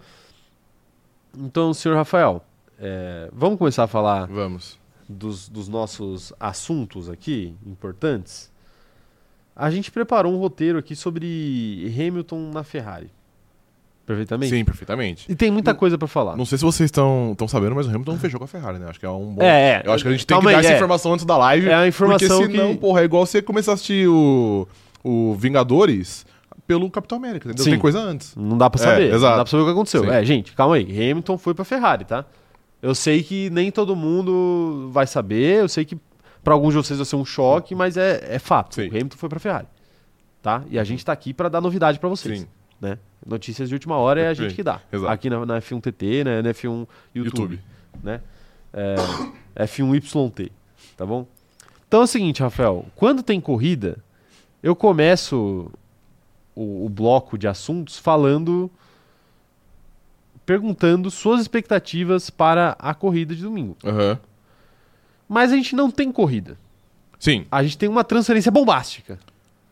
Então, 1.36 1.74
senhor 1.74 1.96
Rafael, 1.96 2.46
é, 2.78 3.30
vamos 3.32 3.58
começar 3.58 3.86
a 3.86 3.88
falar 3.88 4.28
Vamos. 4.28 4.78
dos, 5.08 5.48
dos 5.50 5.68
nossos 5.68 6.34
assuntos 6.40 7.10
aqui 7.10 7.56
importantes. 7.66 8.53
A 9.56 9.70
gente 9.70 9.92
preparou 9.92 10.34
um 10.34 10.38
roteiro 10.38 10.78
aqui 10.78 10.96
sobre 10.96 11.94
Hamilton 11.98 12.52
na 12.54 12.64
Ferrari. 12.64 13.10
Perfeitamente? 14.06 14.50
Sim, 14.54 14.66
perfeitamente. 14.66 15.32
E 15.32 15.36
tem 15.36 15.50
muita 15.50 15.72
Não- 15.72 15.80
coisa 15.80 15.98
pra 15.98 16.08
falar. 16.10 16.36
Não 16.36 16.46
sei 16.46 16.58
se 16.58 16.64
vocês 16.66 16.88
estão 16.90 17.36
sabendo, 17.48 17.74
mas 17.74 17.88
o 17.88 17.90
Hamilton 17.90 18.18
fechou 18.18 18.38
com 18.38 18.44
a 18.44 18.48
Ferrari, 18.48 18.78
né? 18.78 18.88
Acho 18.90 19.00
que 19.00 19.06
é 19.06 19.10
um 19.10 19.34
bom. 19.36 19.42
É, 19.42 19.76
é. 19.76 19.82
Eu 19.86 19.94
acho 19.94 20.04
que 20.04 20.10
a 20.10 20.12
gente 20.12 20.28
tem 20.28 20.36
Calma 20.36 20.50
que 20.50 20.56
dar 20.56 20.60
aí, 20.60 20.66
essa 20.66 20.74
é. 20.74 20.76
informação 20.76 21.14
antes 21.14 21.24
da 21.26 21.38
live. 21.38 21.70
É 21.70 21.74
a 21.76 21.88
informação 21.88 22.40
Porque 22.40 22.52
senão, 22.58 22.74
que- 22.74 22.80
porra, 22.80 23.02
é 23.02 23.04
igual 23.06 23.26
você 23.26 23.42
começar 23.42 23.72
a 23.72 23.74
assistir 23.76 24.10
o, 24.10 24.68
o 25.04 25.36
Vingadores 25.36 26.26
pelo 26.68 26.90
Capitão 26.92 27.18
América, 27.18 27.48
entendeu? 27.48 27.64
Sim. 27.64 27.72
Tem 27.72 27.80
coisa 27.80 28.00
antes. 28.00 28.36
Não 28.36 28.58
dá 28.58 28.70
pra 28.70 28.82
É, 28.82 28.84
saber. 28.84 29.04
exato. 29.14 29.22
Não 29.22 29.38
dá 29.38 29.44
pra 29.44 29.52
saber 29.52 29.64
o 29.64 29.66
que 29.68 29.72
aconteceu. 29.72 30.04
Sim. 30.04 30.10
É, 30.10 30.26
gente, 30.26 30.52
calma 30.54 30.76
aí. 30.76 30.84
Hamilton 31.12 31.38
foi 31.38 31.54
pra 31.54 31.64
Ferrari, 31.64 32.04
tá? 32.04 32.26
Eu 32.82 32.94
sei 32.94 33.24
que 33.24 33.50
nem 33.52 33.72
todo 33.72 33.96
mundo 33.96 34.90
vai 34.92 35.08
saber. 35.08 35.62
Eu 35.62 35.70
sei 35.70 35.86
que 35.86 35.98
pra 36.44 36.54
alguns 36.54 36.74
de 36.74 36.78
vocês 36.78 37.00
vai 37.00 37.06
ser 37.06 37.16
um 37.16 37.26
choque, 37.26 37.74
mas 37.74 37.98
é, 37.98 38.36
é 38.36 38.40
fato. 38.40 38.76
Sim. 38.76 38.88
O 38.88 38.90
Hamilton 38.90 39.18
foi 39.18 39.30
pra 39.30 39.40
Ferrari. 39.40 39.68
Tá? 40.42 40.64
E 40.70 40.78
a 40.78 40.84
gente 40.84 41.06
tá 41.06 41.14
aqui 41.14 41.34
pra 41.34 41.48
dar 41.48 41.62
novidade 41.62 42.00
pra 42.00 42.10
vocês. 42.10 42.42
Sim. 42.42 42.48
Né? 42.82 42.98
Notícias 43.26 43.70
de 43.70 43.76
última 43.76 43.96
hora 43.96 44.20
é 44.20 44.28
a 44.28 44.34
gente 44.34 44.54
que 44.54 44.64
dá. 44.64 44.82
exato. 44.92 45.12
Aqui 45.12 45.30
na, 45.30 45.46
na 45.46 45.62
F1 45.62 45.82
TT, 45.82 46.24
né? 46.26 46.42
na 46.42 46.50
F1 46.50 46.86
YouTube. 47.16 47.56
YouTube. 47.56 47.62
né? 48.04 48.20
É, 48.74 48.96
F1YT, 49.66 50.52
tá 50.98 51.06
bom? 51.06 51.26
Então 51.88 52.02
é 52.02 52.04
o 52.04 52.08
seguinte, 52.08 52.42
Rafael, 52.42 52.86
quando 52.96 53.24
tem 53.24 53.40
corrida, 53.40 53.98
eu 54.62 54.76
começo 54.76 55.72
o, 56.56 56.86
o 56.86 56.90
bloco 56.90 57.38
de 57.38 57.48
assuntos 57.48 57.98
falando, 57.98 58.70
perguntando 60.46 61.10
suas 61.10 61.40
expectativas 61.40 62.30
para 62.30 62.76
a 62.80 62.94
corrida 62.94 63.36
de 63.36 63.44
domingo. 63.44 63.78
Aham. 63.86 64.20
Mas 65.28 65.52
a 65.52 65.56
gente 65.56 65.76
não 65.76 65.90
tem 65.90 66.12
corrida, 66.12 66.58
Sim, 67.20 67.46
a 67.50 67.64
gente 67.64 67.78
tem 67.78 67.88
uma 67.88 68.04
transferência 68.04 68.52
bombástica. 68.52 69.18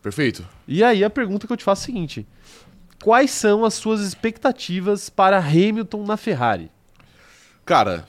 perfeito. 0.01 0.47
E 0.67 0.83
aí 0.83 1.03
a 1.03 1.09
pergunta 1.09 1.45
que 1.45 1.53
eu 1.53 1.57
te 1.57 1.63
faço 1.63 1.81
é 1.81 1.83
a 1.83 1.85
seguinte: 1.85 2.27
quais 3.03 3.31
são 3.31 3.65
as 3.65 3.73
suas 3.73 4.01
expectativas 4.01 5.09
para 5.09 5.37
Hamilton 5.37 6.05
na 6.05 6.15
Ferrari? 6.17 6.71
Cara, 7.65 8.05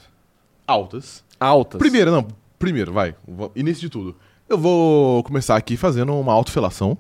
altas. 0.67 1.25
Altas. 1.41 1.79
Primeiro, 1.79 2.13
não, 2.13 2.29
primeiro, 2.59 2.93
vai. 2.93 3.15
Início 3.57 3.83
de 3.83 3.91
tudo. 3.91 4.17
Eu 4.49 4.57
vou 4.59 5.23
começar 5.25 5.57
aqui 5.57 5.77
fazendo 5.77 6.15
uma 6.15 6.33
autofelação, 6.33 6.97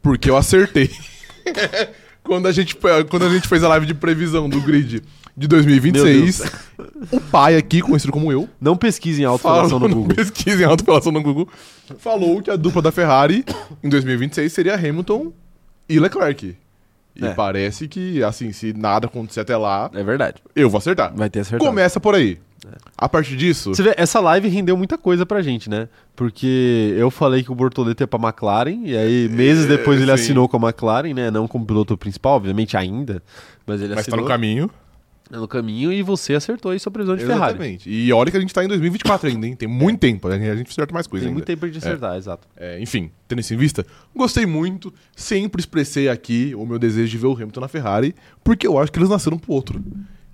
porque 0.00 0.30
eu 0.30 0.36
acertei. 0.36 0.90
quando, 2.24 2.46
a 2.46 2.52
gente, 2.52 2.74
quando 3.10 3.26
a 3.26 3.28
gente 3.28 3.46
fez 3.46 3.62
a 3.62 3.68
live 3.68 3.84
de 3.84 3.94
previsão 3.94 4.48
do 4.48 4.60
grid 4.60 5.02
de 5.36 5.48
2026, 5.48 6.42
o 7.10 7.20
pai 7.20 7.56
aqui, 7.56 7.80
conhecido 7.80 8.12
como 8.12 8.30
eu, 8.30 8.48
Não 8.60 8.76
pesquisem 8.76 9.24
autofelação 9.24 9.78
no 9.80 9.88
Google. 9.88 10.14
pesquisem 10.14 10.64
autofelação 10.64 11.10
no 11.12 11.22
Google, 11.22 11.48
falou 11.98 12.40
que 12.40 12.50
a 12.50 12.56
dupla 12.56 12.80
da 12.80 12.92
Ferrari 12.92 13.44
em 13.82 13.88
2026 13.88 14.52
seria 14.52 14.74
Hamilton 14.74 15.32
e 15.88 15.98
Leclerc. 15.98 16.56
E 17.16 17.24
É. 17.24 17.30
parece 17.34 17.86
que, 17.86 18.22
assim, 18.24 18.52
se 18.52 18.72
nada 18.72 19.06
acontecer 19.06 19.40
até 19.40 19.56
lá, 19.56 19.88
É 19.94 20.02
verdade. 20.02 20.42
eu 20.54 20.68
vou 20.70 20.78
acertar. 20.78 21.12
Vai 21.14 21.30
ter 21.30 21.40
acertado. 21.40 21.68
Começa 21.68 21.98
por 22.00 22.14
aí. 22.14 22.38
A 22.96 23.08
partir 23.08 23.36
disso, 23.36 23.74
Você 23.74 23.82
vê, 23.82 23.94
essa 23.98 24.18
live 24.20 24.48
rendeu 24.48 24.74
muita 24.76 24.96
coisa 24.96 25.26
pra 25.26 25.42
gente, 25.42 25.68
né? 25.68 25.86
Porque 26.16 26.94
eu 26.96 27.10
falei 27.10 27.42
que 27.42 27.52
o 27.52 27.54
Bortoleto 27.54 28.02
ia 28.02 28.06
pra 28.06 28.18
McLaren, 28.18 28.80
e 28.84 28.96
aí 28.96 29.28
meses 29.28 29.66
depois 29.66 30.00
ele 30.00 30.10
É, 30.10 30.16
sim. 30.16 30.22
assinou 30.24 30.48
com 30.48 30.56
a 30.56 30.60
McLaren, 30.68 31.12
né? 31.12 31.30
Não 31.30 31.46
como 31.46 31.66
piloto 31.66 31.96
principal, 31.98 32.36
obviamente 32.36 32.74
ainda, 32.76 33.22
mas 33.66 33.80
ele 33.82 33.88
mas 33.94 33.96
tá 33.96 34.00
assinou 34.12 34.20
no 34.22 34.26
caminho. 34.26 34.70
Tá 35.30 35.38
no 35.38 35.48
caminho 35.48 35.92
e 35.92 36.02
você 36.02 36.34
acertou 36.34 36.70
aí 36.72 36.78
sua 36.78 36.92
previsão 36.92 37.16
de 37.16 37.24
Ferrari. 37.24 37.52
Exatamente. 37.54 37.90
E 37.90 38.12
olha 38.12 38.30
que 38.30 38.36
a 38.36 38.40
gente 38.40 38.52
tá 38.52 38.64
em 38.64 38.68
2024 38.68 39.28
ainda, 39.28 39.46
hein? 39.46 39.56
Tem 39.56 39.68
muito 39.68 40.00
tempo. 40.00 40.28
A 40.28 40.36
gente 40.38 40.50
a 40.50 40.56
gente 40.56 40.70
acerta 40.70 40.92
mais 40.92 41.06
coisa 41.06 41.22
Tem 41.24 41.28
ainda. 41.28 41.34
muito 41.36 41.46
tempo 41.46 41.60
pra 41.60 41.68
gente 41.68 41.78
acertar, 41.78 42.16
exato. 42.16 42.46
É, 42.56 42.80
enfim, 42.80 43.10
tendo 43.26 43.40
isso 43.40 43.54
em 43.54 43.56
vista, 43.56 43.86
gostei 44.14 44.44
muito. 44.46 44.92
Sempre 45.16 45.60
expressei 45.60 46.08
aqui 46.08 46.54
o 46.54 46.64
meu 46.66 46.78
desejo 46.78 47.10
de 47.10 47.18
ver 47.18 47.26
o 47.26 47.32
Hamilton 47.32 47.60
na 47.60 47.68
Ferrari, 47.68 48.14
porque 48.42 48.66
eu 48.66 48.78
acho 48.78 48.92
que 48.92 48.98
eles 48.98 49.08
nasceram 49.08 49.38
pro 49.38 49.52
outro. 49.52 49.82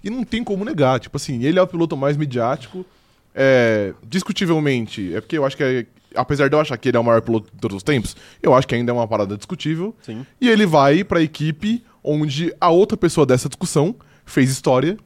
E 0.03 0.11
não 0.11 0.25
tem 0.25 0.43
como 0.43 0.65
negar. 0.65 0.99
Tipo 0.99 1.17
assim, 1.17 1.45
ele 1.45 1.59
é 1.59 1.63
o 1.63 1.67
piloto 1.67 1.97
mais 1.97 2.17
midiático. 2.17 2.85
É, 3.35 3.95
discutivelmente, 4.09 5.15
é 5.15 5.21
porque 5.21 5.37
eu 5.39 5.45
acho 5.45 5.57
que, 5.57 5.63
é- 5.63 5.87
apesar 6.17 6.49
de 6.49 6.57
eu 6.57 6.61
achar 6.61 6.77
que 6.77 6.89
ele 6.89 6.97
é 6.97 7.01
o 7.01 7.05
maior 7.05 7.21
piloto 7.23 7.49
de 7.53 7.61
todos 7.61 7.77
os 7.77 7.83
tempos, 7.83 8.17
eu 8.43 8.55
acho 8.55 8.67
que 8.67 8.75
ainda 8.75 8.91
é 8.91 8.95
uma 8.95 9.07
parada 9.07 9.37
discutível. 9.37 9.95
Sim. 10.03 10.25
E 10.41 10.49
ele 10.49 10.67
vai 10.67 11.05
pra 11.05 11.23
equipe 11.23 11.85
onde 12.03 12.53
a 12.61 12.71
outra 12.71 12.97
pessoa 12.97 13.27
dessa 13.27 13.49
discussão 13.49 13.95
fez 14.25 14.51
história. 14.51 14.97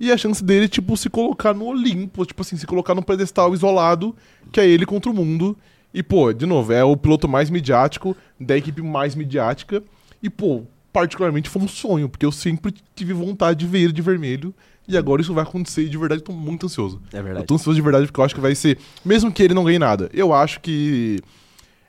E 0.00 0.10
a 0.10 0.16
chance 0.16 0.42
dele, 0.42 0.68
tipo, 0.68 0.96
se 0.96 1.08
colocar 1.08 1.54
no 1.54 1.66
Olimpo, 1.66 2.26
tipo 2.26 2.42
assim, 2.42 2.56
se 2.56 2.66
colocar 2.66 2.94
num 2.94 3.02
pedestal 3.02 3.54
isolado, 3.54 4.14
que 4.50 4.60
é 4.60 4.66
ele 4.66 4.84
contra 4.84 5.10
o 5.10 5.14
mundo. 5.14 5.56
E, 5.94 6.02
pô, 6.02 6.32
de 6.32 6.46
novo, 6.46 6.72
é 6.72 6.82
o 6.82 6.96
piloto 6.96 7.28
mais 7.28 7.50
midiático, 7.50 8.16
da 8.40 8.56
equipe 8.56 8.82
mais 8.82 9.14
midiática. 9.14 9.82
E, 10.22 10.28
pô, 10.28 10.62
particularmente 10.92 11.48
foi 11.48 11.62
um 11.62 11.68
sonho, 11.68 12.08
porque 12.08 12.26
eu 12.26 12.32
sempre 12.32 12.74
tive 12.96 13.12
vontade 13.12 13.60
de 13.60 13.66
ver 13.66 13.80
ele 13.80 13.92
de 13.92 14.02
vermelho. 14.02 14.52
E 14.88 14.96
agora 14.96 15.22
isso 15.22 15.32
vai 15.32 15.44
acontecer 15.44 15.82
e 15.84 15.88
de 15.88 15.96
verdade 15.96 16.20
eu 16.22 16.24
tô 16.24 16.32
muito 16.32 16.66
ansioso. 16.66 17.00
É 17.12 17.18
Eu 17.20 17.22
verdade. 17.22 17.46
tô 17.46 17.54
ansioso 17.54 17.76
de 17.76 17.80
verdade 17.82 18.06
porque 18.06 18.18
eu 18.18 18.24
acho 18.24 18.34
que 18.34 18.40
vai 18.40 18.54
ser. 18.54 18.78
Mesmo 19.04 19.30
que 19.30 19.40
ele 19.40 19.54
não 19.54 19.62
ganhe 19.62 19.78
nada, 19.78 20.10
eu 20.12 20.32
acho 20.34 20.60
que 20.60 21.20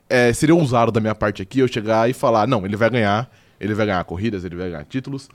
é, 0.08 0.32
seria 0.32 0.54
ousado 0.54 0.92
da 0.92 1.00
minha 1.00 1.14
parte 1.14 1.42
aqui 1.42 1.58
eu 1.58 1.66
chegar 1.66 2.08
e 2.08 2.12
falar: 2.12 2.46
não, 2.46 2.64
ele 2.64 2.76
vai 2.76 2.88
ganhar, 2.88 3.28
ele 3.60 3.74
vai 3.74 3.86
ganhar 3.86 4.04
corridas, 4.04 4.44
ele 4.44 4.54
vai 4.54 4.70
ganhar 4.70 4.84
títulos, 4.84 5.28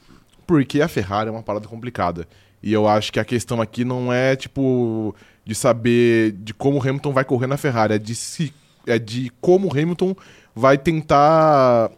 porque 0.50 0.82
a 0.82 0.88
Ferrari 0.88 1.30
é 1.30 1.32
uma 1.32 1.44
parada 1.44 1.68
complicada. 1.68 2.28
E 2.64 2.74
eu 2.74 2.88
acho 2.88 3.14
que 3.14 3.20
a 3.20 3.24
questão 3.24 3.62
aqui 3.62 3.86
não 3.86 4.12
é, 4.12 4.36
tipo, 4.36 5.14
de 5.46 5.54
saber 5.54 6.32
de 6.32 6.56
como 6.56 6.80
o 6.80 6.82
Hamilton 6.82 7.14
vai 7.14 7.24
correr 7.24 7.46
na 7.46 7.56
Ferrari, 7.56 7.94
é 7.94 8.00
de, 8.00 8.16
se, 8.16 8.52
é 8.88 8.98
de 8.98 9.32
como 9.40 9.68
o 9.68 9.72
Hamilton 9.72 10.16
vai 10.56 10.76
tentar 10.76 11.92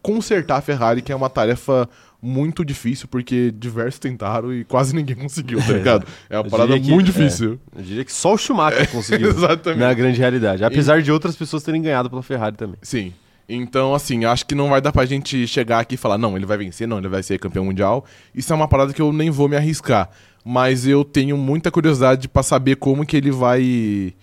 consertar 0.00 0.58
a 0.58 0.60
Ferrari, 0.60 1.02
que 1.02 1.10
é 1.10 1.16
uma 1.16 1.28
tarefa 1.28 1.88
muito 2.22 2.64
difícil, 2.64 3.08
porque 3.08 3.50
diversos 3.50 3.98
tentaram 3.98 4.54
e 4.54 4.62
quase 4.62 4.94
ninguém 4.94 5.16
conseguiu, 5.16 5.58
tá 5.58 5.72
ligado? 5.74 6.06
É 6.30 6.38
uma 6.38 6.48
parada 6.48 6.78
que- 6.78 6.88
muito 6.88 7.10
é. 7.10 7.12
difícil. 7.12 7.58
Eu 7.76 7.82
diria 7.82 8.04
que 8.04 8.12
só 8.12 8.34
o 8.34 8.38
Schumacher 8.38 8.86
conseguiu. 8.92 9.30
Exatamente. 9.30 9.80
Na 9.80 9.92
grande 9.92 10.20
realidade. 10.20 10.62
Apesar 10.64 11.02
de 11.02 11.10
outras 11.10 11.34
pessoas 11.34 11.64
terem 11.64 11.82
ganhado 11.82 12.08
pela 12.08 12.22
Ferrari 12.22 12.54
também. 12.56 12.76
Sim. 12.82 13.12
Então, 13.48 13.94
assim, 13.94 14.24
acho 14.24 14.44
que 14.44 14.54
não 14.54 14.70
vai 14.70 14.80
dar 14.80 14.92
pra 14.92 15.06
gente 15.06 15.46
chegar 15.46 15.80
aqui 15.80 15.94
e 15.94 15.98
falar, 15.98 16.18
não, 16.18 16.36
ele 16.36 16.46
vai 16.46 16.58
vencer, 16.58 16.88
não, 16.88 16.98
ele 16.98 17.08
vai 17.08 17.22
ser 17.22 17.38
campeão 17.38 17.64
mundial. 17.64 18.04
Isso 18.34 18.52
é 18.52 18.56
uma 18.56 18.66
parada 18.66 18.92
que 18.92 19.00
eu 19.00 19.12
nem 19.12 19.30
vou 19.30 19.48
me 19.48 19.56
arriscar. 19.56 20.10
Mas 20.44 20.86
eu 20.86 21.04
tenho 21.04 21.36
muita 21.36 21.70
curiosidade 21.70 22.28
pra 22.28 22.42
saber 22.42 22.76
como 22.76 23.06
que 23.06 23.16
ele 23.16 23.30
vai 23.30 24.14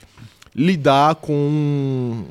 lidar 0.55 1.15
com 1.15 2.23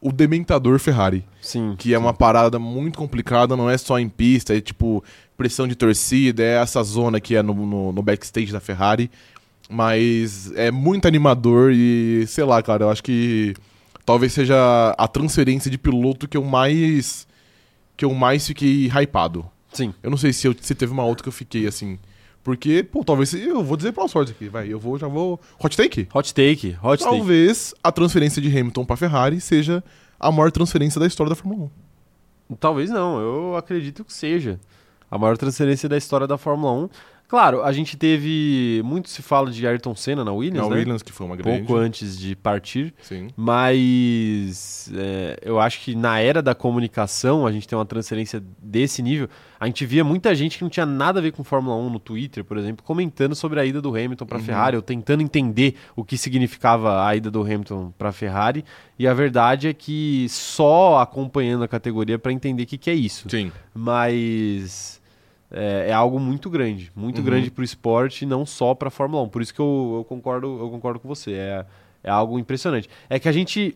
o 0.00 0.12
Dementador 0.12 0.78
Ferrari. 0.78 1.24
Sim. 1.40 1.74
Que 1.78 1.94
é 1.94 1.98
uma 1.98 2.14
parada 2.14 2.58
muito 2.58 2.98
complicada, 2.98 3.56
não 3.56 3.68
é 3.68 3.76
só 3.76 3.98
em 3.98 4.08
pista, 4.08 4.56
é 4.56 4.60
tipo 4.60 5.02
pressão 5.36 5.68
de 5.68 5.74
torcida, 5.74 6.42
é 6.42 6.60
essa 6.60 6.82
zona 6.82 7.20
que 7.20 7.36
é 7.36 7.42
no, 7.42 7.54
no, 7.54 7.92
no 7.92 8.02
backstage 8.02 8.52
da 8.52 8.60
Ferrari. 8.60 9.10
Mas 9.70 10.50
é 10.56 10.70
muito 10.70 11.06
animador 11.06 11.72
e, 11.72 12.24
sei 12.26 12.44
lá, 12.44 12.62
cara, 12.62 12.84
eu 12.84 12.90
acho 12.90 13.02
que 13.02 13.54
talvez 14.08 14.32
seja 14.32 14.94
a 14.96 15.06
transferência 15.06 15.70
de 15.70 15.76
piloto 15.76 16.26
que 16.26 16.38
eu 16.38 16.42
mais. 16.42 17.28
que 17.94 18.06
eu 18.06 18.14
mais 18.14 18.46
fiquei 18.46 18.86
hypado. 18.86 19.44
Sim. 19.70 19.92
Eu 20.02 20.08
não 20.08 20.16
sei 20.16 20.32
se, 20.32 20.48
eu, 20.48 20.56
se 20.58 20.74
teve 20.74 20.90
uma 20.92 21.04
outra 21.04 21.22
que 21.22 21.28
eu 21.28 21.32
fiquei 21.32 21.66
assim. 21.66 21.98
Porque, 22.42 22.82
pô, 22.82 23.04
talvez. 23.04 23.34
Eu 23.34 23.62
vou 23.62 23.76
dizer 23.76 23.92
pela 23.92 24.08
sorte 24.08 24.32
aqui, 24.32 24.48
vai. 24.48 24.72
Eu 24.72 24.80
vou, 24.80 24.98
já 24.98 25.06
vou. 25.06 25.38
Hot 25.62 25.76
take? 25.76 26.08
Hot 26.14 26.32
take. 26.32 26.74
Hot 26.82 27.04
take. 27.04 27.16
Talvez 27.16 27.74
a 27.84 27.92
transferência 27.92 28.40
de 28.40 28.48
Hamilton 28.48 28.86
pra 28.86 28.96
Ferrari 28.96 29.42
seja 29.42 29.84
a 30.18 30.32
maior 30.32 30.50
transferência 30.50 30.98
da 30.98 31.06
história 31.06 31.28
da 31.28 31.36
Fórmula 31.36 31.70
1. 32.50 32.56
Talvez 32.56 32.88
não, 32.88 33.20
eu 33.20 33.56
acredito 33.56 34.02
que 34.06 34.12
seja 34.12 34.58
a 35.10 35.18
maior 35.18 35.36
transferência 35.36 35.86
da 35.86 35.98
história 35.98 36.26
da 36.26 36.38
Fórmula 36.38 36.72
1. 36.72 36.88
Claro, 37.28 37.62
a 37.62 37.70
gente 37.72 37.94
teve. 37.94 38.80
Muito 38.82 39.10
se 39.10 39.20
fala 39.20 39.50
de 39.50 39.66
Ayrton 39.66 39.94
Senna 39.94 40.24
na 40.24 40.32
Williams, 40.32 40.66
Na 40.66 40.74
né? 40.74 40.80
Williams, 40.80 41.02
que 41.02 41.12
foi 41.12 41.26
uma 41.26 41.36
grande. 41.36 41.58
Pouco 41.58 41.76
antes 41.76 42.18
de 42.18 42.34
partir. 42.34 42.94
Sim. 43.02 43.28
Mas 43.36 44.90
é, 44.96 45.38
eu 45.42 45.60
acho 45.60 45.80
que 45.80 45.94
na 45.94 46.18
era 46.20 46.40
da 46.40 46.54
comunicação, 46.54 47.46
a 47.46 47.52
gente 47.52 47.68
tem 47.68 47.76
uma 47.78 47.84
transferência 47.84 48.42
desse 48.62 49.02
nível. 49.02 49.28
A 49.60 49.66
gente 49.66 49.84
via 49.84 50.02
muita 50.02 50.34
gente 50.34 50.56
que 50.56 50.62
não 50.64 50.70
tinha 50.70 50.86
nada 50.86 51.18
a 51.18 51.22
ver 51.22 51.32
com 51.32 51.44
Fórmula 51.44 51.76
1 51.76 51.90
no 51.90 51.98
Twitter, 51.98 52.44
por 52.44 52.56
exemplo, 52.56 52.82
comentando 52.84 53.34
sobre 53.34 53.60
a 53.60 53.64
ida 53.66 53.82
do 53.82 53.90
Hamilton 53.90 54.24
para 54.24 54.38
a 54.38 54.40
Uhum. 54.40 54.46
Ferrari, 54.46 54.76
ou 54.76 54.82
tentando 54.82 55.22
entender 55.22 55.74
o 55.94 56.04
que 56.04 56.16
significava 56.16 57.04
a 57.04 57.14
ida 57.14 57.30
do 57.30 57.42
Hamilton 57.42 57.92
para 57.98 58.08
a 58.08 58.12
Ferrari. 58.12 58.64
E 58.98 59.06
a 59.06 59.12
verdade 59.12 59.68
é 59.68 59.74
que 59.74 60.26
só 60.30 60.98
acompanhando 60.98 61.62
a 61.64 61.68
categoria 61.68 62.18
para 62.18 62.32
entender 62.32 62.62
o 62.62 62.66
que, 62.66 62.78
que 62.78 62.88
é 62.88 62.94
isso. 62.94 63.28
Sim. 63.28 63.52
Mas 63.74 64.97
é, 65.50 65.86
é 65.88 65.92
algo 65.92 66.20
muito 66.20 66.50
grande, 66.50 66.92
muito 66.94 67.18
Uhum. 67.18 67.24
grande 67.24 67.50
para 67.50 67.62
o 67.62 67.64
esporte, 67.64 68.26
não 68.26 68.44
só 68.44 68.74
para 68.74 68.88
a 68.88 68.90
Fórmula 68.90 69.22
1. 69.24 69.28
Por 69.28 69.42
isso 69.42 69.54
que 69.54 69.60
eu, 69.60 69.94
eu 69.98 70.04
concordo, 70.04 70.58
eu 70.60 70.70
concordo 70.70 71.00
com 71.00 71.08
você. 71.08 71.32
É, 71.32 71.66
é 72.04 72.10
algo 72.10 72.38
impressionante. 72.38 72.88
É 73.08 73.18
que 73.18 73.28
a 73.28 73.32
gente. 73.32 73.74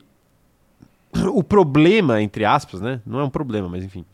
O 1.34 1.44
problema, 1.44 2.22
entre 2.22 2.44
aspas, 2.44 2.80
né? 2.80 3.00
Não 3.04 3.20
é 3.20 3.24
um 3.24 3.30
problema, 3.30 3.68
mas 3.68 3.84
enfim. 3.84 4.04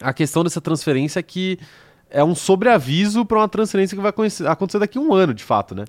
A 0.00 0.12
questão 0.12 0.44
dessa 0.44 0.60
transferência 0.60 1.18
é 1.18 1.22
que 1.22 1.58
é 2.08 2.22
um 2.22 2.34
sobreaviso 2.34 3.24
para 3.24 3.38
uma 3.38 3.48
transferência 3.48 3.96
que 3.96 4.02
vai 4.02 4.12
acontecer 4.46 4.78
daqui 4.78 4.98
a 4.98 5.00
um 5.00 5.12
ano, 5.12 5.34
de 5.34 5.42
fato, 5.42 5.74
né? 5.74 5.84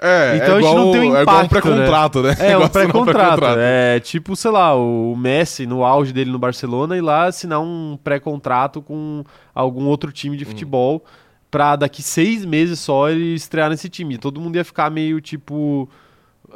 É, 0.00 0.36
Então 0.36 0.54
é 0.54 0.58
a 0.58 0.60
gente 0.62 0.70
igual, 0.70 0.76
não 0.86 0.92
tem 0.92 1.00
um 1.00 1.16
é 1.16 1.22
igual 1.22 1.36
um 1.36 1.44
impacto, 1.44 1.68
né? 1.68 1.76
pré-contrato, 1.76 2.22
né? 2.22 2.36
É, 2.38 2.52
Igual 2.52 2.64
um 2.66 2.68
pré-contrato. 2.70 3.44
É 3.58 4.00
tipo, 4.00 4.34
sei 4.34 4.50
lá, 4.50 4.74
o 4.74 5.14
Messi 5.16 5.66
no 5.66 5.84
auge 5.84 6.12
dele 6.12 6.30
no 6.30 6.38
Barcelona 6.38 6.96
e 6.96 7.00
lá 7.00 7.26
assinar 7.26 7.60
um 7.60 7.98
pré-contrato 8.02 8.80
com 8.80 9.22
algum 9.54 9.84
outro 9.86 10.10
time 10.10 10.34
Hum. 10.36 10.38
de 10.38 10.44
futebol 10.46 11.04
pra 11.50 11.76
daqui 11.76 12.02
seis 12.02 12.44
meses 12.44 12.78
só 12.78 13.10
ele 13.10 13.34
estrear 13.34 13.68
nesse 13.68 13.88
time. 13.88 14.16
Todo 14.16 14.40
mundo 14.40 14.56
ia 14.56 14.64
ficar 14.64 14.88
meio, 14.90 15.20
tipo, 15.20 15.88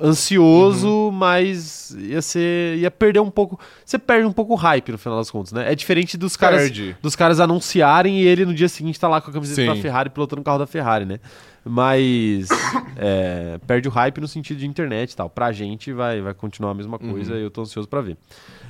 ansioso, 0.01 0.89
Uhum. 0.89 1.11
mas 1.11 1.91
ia 1.99 2.21
ser. 2.23 2.79
ia 2.79 2.91
perder 2.91 3.21
um 3.21 3.31
pouco. 3.31 3.59
Você 3.85 3.99
perde 3.99 4.27
um 4.27 4.33
pouco 4.33 4.53
o 4.55 4.57
hype 4.57 4.93
no 4.93 4.99
final 4.99 5.19
das 5.19 5.31
contas, 5.31 5.53
né? 5.53 5.71
É 5.71 5.75
diferente 5.75 6.17
dos 6.17 6.37
caras. 6.37 6.63
Perde. 6.63 6.97
Dos 7.03 7.15
caras 7.17 7.41
anunciarem 7.41 8.21
e 8.21 8.27
ele 8.27 8.45
no 8.45 8.55
dia 8.55 8.69
seguinte 8.69 8.99
tá 8.99 9.09
lá 9.09 9.21
com 9.21 9.31
a 9.31 9.33
camiseta 9.33 9.61
Sim. 9.63 9.67
da 9.69 9.77
Ferrari 9.77 10.11
pilotando 10.11 10.43
o 10.43 10.45
carro 10.45 10.59
da 10.59 10.67
Ferrari, 10.67 11.05
né? 11.05 11.19
Mas 11.65 12.49
é, 12.97 13.59
perde 13.67 13.89
o 13.89 13.91
hype 13.91 14.21
no 14.21 14.29
sentido 14.29 14.59
de 14.59 14.67
internet 14.67 15.13
e 15.13 15.17
tal. 15.17 15.31
Pra 15.31 15.51
gente 15.53 15.93
vai, 15.93 16.21
vai 16.21 16.35
continuar 16.35 16.73
a 16.73 16.75
mesma 16.75 16.99
coisa 16.99 17.33
Uhum. 17.33 17.39
e 17.39 17.43
eu 17.43 17.51
tô 17.51 17.63
ansioso 17.63 17.89
pra 17.89 18.01
ver. 18.01 18.17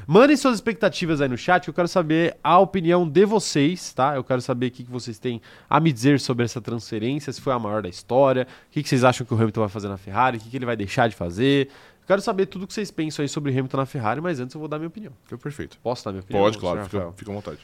Mandem 0.06 0.36
suas 0.36 0.54
expectativas 0.56 1.20
aí 1.20 1.28
no 1.28 1.36
chat, 1.36 1.64
que 1.64 1.70
eu 1.70 1.74
quero 1.74 1.88
saber 1.88 2.36
a 2.44 2.58
opinião 2.58 3.08
de 3.08 3.24
vocês, 3.24 3.92
tá? 3.92 4.14
Eu 4.14 4.22
quero 4.22 4.40
saber 4.40 4.66
o 4.66 4.70
que, 4.70 4.84
que 4.84 4.90
vocês 4.90 5.18
têm 5.18 5.40
a 5.68 5.80
me 5.80 5.90
dizer 5.92 6.20
sobre 6.20 6.44
essa 6.44 6.60
transferência, 6.60 7.32
se 7.32 7.40
foi 7.40 7.52
a 7.52 7.58
maior 7.58 7.82
da 7.82 7.88
história, 7.88 8.46
o 8.68 8.70
que, 8.70 8.82
que 8.82 8.88
vocês 8.88 9.02
acham 9.02 9.26
que 9.26 9.32
o 9.32 9.36
Hamilton 9.36 9.60
vai 9.60 9.68
fazer 9.70 9.88
na 9.88 9.96
Ferrari, 9.96 10.36
o 10.36 10.40
que, 10.40 10.50
que 10.50 10.56
ele 10.56 10.66
vai 10.66 10.76
deixar 10.76 11.08
de 11.08 11.16
fazer. 11.16 11.68
Eu 12.02 12.06
quero 12.06 12.20
saber 12.20 12.46
tudo 12.46 12.66
que 12.66 12.74
vocês 12.74 12.90
pensam 12.90 13.22
aí 13.22 13.28
sobre 13.28 13.50
o 13.50 13.54
Hamilton 13.54 13.78
na 13.78 13.86
Ferrari, 13.86 14.20
mas 14.20 14.38
antes 14.38 14.54
eu 14.54 14.58
vou 14.58 14.68
dar 14.68 14.78
minha 14.78 14.88
opinião. 14.88 15.12
Fica 15.24 15.38
perfeito. 15.38 15.78
Posso 15.82 16.04
dar 16.04 16.12
minha 16.12 16.22
opinião? 16.22 16.44
Pode, 16.44 16.58
claro, 16.58 16.84
fica, 16.84 17.12
fica 17.16 17.30
à 17.30 17.34
vontade. 17.34 17.58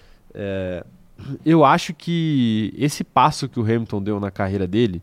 eu 1.45 1.63
acho 1.65 1.93
que 1.93 2.73
esse 2.77 3.05
passo 3.05 3.49
que 3.49 3.61
o 3.61 3.63
Hamilton 3.63 4.03
deu 4.03 4.19
na 4.19 4.31
carreira 4.31 4.67
dele 4.67 5.03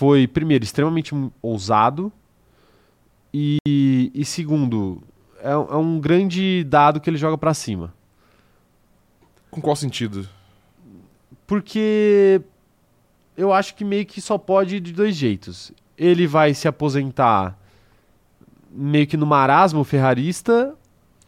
foi, 0.00 0.26
primeiro, 0.26 0.64
extremamente 0.64 1.14
ousado 1.42 2.10
e, 3.34 3.58
e 4.14 4.24
segundo, 4.24 5.02
é, 5.42 5.50
é 5.50 5.76
um 5.76 6.00
grande 6.00 6.64
dado 6.64 6.98
que 6.98 7.10
ele 7.10 7.18
joga 7.18 7.36
pra 7.36 7.52
cima. 7.52 7.92
Com 9.50 9.60
qual 9.60 9.76
sentido? 9.76 10.26
Porque 11.46 12.40
eu 13.36 13.52
acho 13.52 13.74
que 13.74 13.84
meio 13.84 14.06
que 14.06 14.22
só 14.22 14.38
pode 14.38 14.76
ir 14.76 14.80
de 14.80 14.94
dois 14.94 15.14
jeitos. 15.14 15.70
Ele 15.98 16.26
vai 16.26 16.54
se 16.54 16.66
aposentar 16.66 17.58
meio 18.72 19.06
que 19.06 19.18
no 19.18 19.26
marasmo 19.26 19.84
ferrarista 19.84 20.74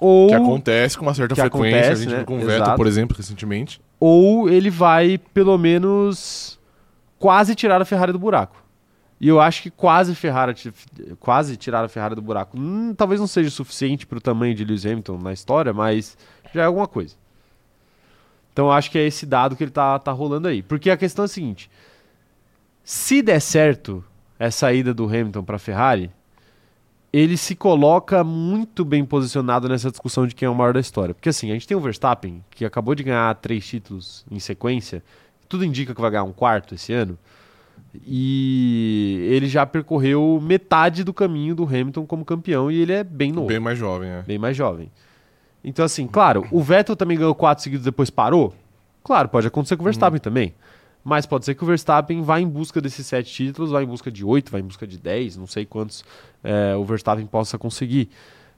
ou 0.01 0.29
Que 0.29 0.35
acontece 0.35 0.97
com 0.97 1.05
uma 1.05 1.13
certa 1.13 1.35
frequência. 1.35 1.79
acontece, 1.79 1.91
a 1.91 2.11
gente 2.11 2.31
né? 2.31 2.47
o 2.47 2.51
Exato. 2.51 2.77
por 2.79 2.87
exemplo, 2.87 3.15
recentemente. 3.15 3.83
ou 4.01 4.49
ele 4.49 4.71
vai, 4.71 5.19
pelo 5.19 5.59
menos, 5.59 6.59
quase 7.19 7.55
tirar 7.55 7.83
a 7.83 7.85
Ferrari 7.85 8.13
do 8.13 8.19
buraco. 8.19 8.62
E 9.23 9.29
eu 9.29 9.41
acho 9.41 9.63
que 9.63 9.71
quase, 9.71 10.17
Ferrari, 10.17 10.53
quase 11.21 11.57
tirar 11.57 11.85
a 11.85 11.89
Ferrari 11.89 12.17
do 12.17 12.21
buraco 12.21 12.59
hum, 12.59 12.93
talvez 12.93 13.21
não 13.21 13.29
seja 13.29 13.51
suficiente 13.51 14.05
para 14.05 14.19
o 14.19 14.21
tamanho 14.21 14.53
de 14.53 14.65
Lewis 14.65 14.85
Hamilton 14.85 15.17
na 15.19 15.33
história, 15.33 15.73
mas 15.73 16.19
já 16.53 16.63
é 16.63 16.65
alguma 16.65 16.89
coisa. 16.89 17.15
Então 18.53 18.67
eu 18.67 18.73
acho 18.73 18.91
que 18.91 18.99
é 18.99 19.07
esse 19.07 19.25
dado 19.25 19.55
que 19.55 19.63
ele 19.63 19.71
tá, 19.71 19.97
tá 20.01 20.11
rolando 20.11 20.49
aí. 20.49 20.61
Porque 20.61 20.91
a 20.91 20.97
questão 20.97 21.25
é 21.25 21.27
a 21.27 21.29
seguinte: 21.29 21.71
se 22.83 23.23
der 23.23 23.39
certo 23.39 24.05
essa 24.41 24.73
ida 24.73 24.93
do 24.93 25.05
Hamilton 25.05 25.45
para 25.45 25.57
Ferrari, 25.57 26.11
ele 27.13 27.37
se 27.37 27.55
coloca 27.55 28.25
muito 28.25 28.85
bem 28.85 29.05
posicionado 29.05 29.69
nessa 29.69 29.89
discussão 29.89 30.27
de 30.27 30.35
quem 30.35 30.47
é 30.47 30.51
o 30.51 30.55
maior 30.55 30.75
da 30.75 30.81
história. 30.81 31.15
Porque 31.15 31.29
assim, 31.29 31.51
a 31.51 31.55
gente 31.55 31.69
tem 31.69 31.77
o 31.77 31.81
Verstappen, 31.81 32.45
que 32.51 32.65
acabou 32.65 32.93
de 32.93 33.05
ganhar 33.05 33.33
três 33.37 33.65
títulos 33.65 34.27
em 34.29 34.41
sequência, 34.41 35.01
tudo 35.49 35.65
indica 35.65 35.95
que 35.95 36.01
vai 36.01 36.11
ganhar 36.11 36.25
um 36.25 36.33
quarto 36.33 36.75
esse 36.75 36.93
ano, 36.93 37.17
e 38.07 39.29
ele 39.31 39.47
já 39.47 39.67
percorreu 39.67 40.41
metade 40.43 41.05
do 41.05 41.13
caminho 41.13 41.55
do 41.55 41.65
Hamilton 41.65 42.07
como 42.07 42.25
campeão 42.25 42.71
e 42.71 42.81
ele 42.81 42.93
é 42.93 43.05
bem 43.05 43.31
novo, 43.31 43.49
Bem 43.49 43.57
bem, 43.57 43.65
mais 43.65 43.79
jovem, 43.79 44.09
é. 44.27 44.39
mais 44.39 44.57
jovem. 44.57 44.91
Então 45.63 45.85
assim, 45.85 46.07
claro, 46.07 46.47
o 46.51 46.63
Vettel 46.63 46.97
também 46.97 47.19
ganhou 47.19 47.35
quatro 47.35 47.63
seguidos 47.63 47.85
depois 47.85 48.11
parou? 48.11 48.55
Claro, 49.05 49.29
pode 49.29 49.47
acontecer 49.47 49.77
com 49.77 49.83
o 49.83 49.85
Verstappen 49.85 50.21
também. 50.21 50.55
Mas 51.05 51.27
pode 51.27 51.45
ser 51.45 51.55
que 51.55 51.65
o 51.65 51.67
Verstappen 51.67 52.23
vá 52.23 52.41
em 52.41 52.49
busca 52.49 52.81
desses 52.81 53.05
sete 53.07 53.33
títulos, 53.33 53.73
vá 53.73 53.83
em 53.83 53.87
busca 53.87 54.11
de 54.11 54.25
oito, 54.25 54.53
vá 54.53 54.61
em 54.61 54.63
busca 54.63 54.87
de 54.87 54.97
dez, 54.97 55.37
não 55.37 55.47
sei 55.47 55.67
quantos 55.67 56.05
é, 56.45 56.77
o 56.77 56.85
Verstappen 56.85 57.27
possa 57.27 57.59
conseguir. 57.59 58.09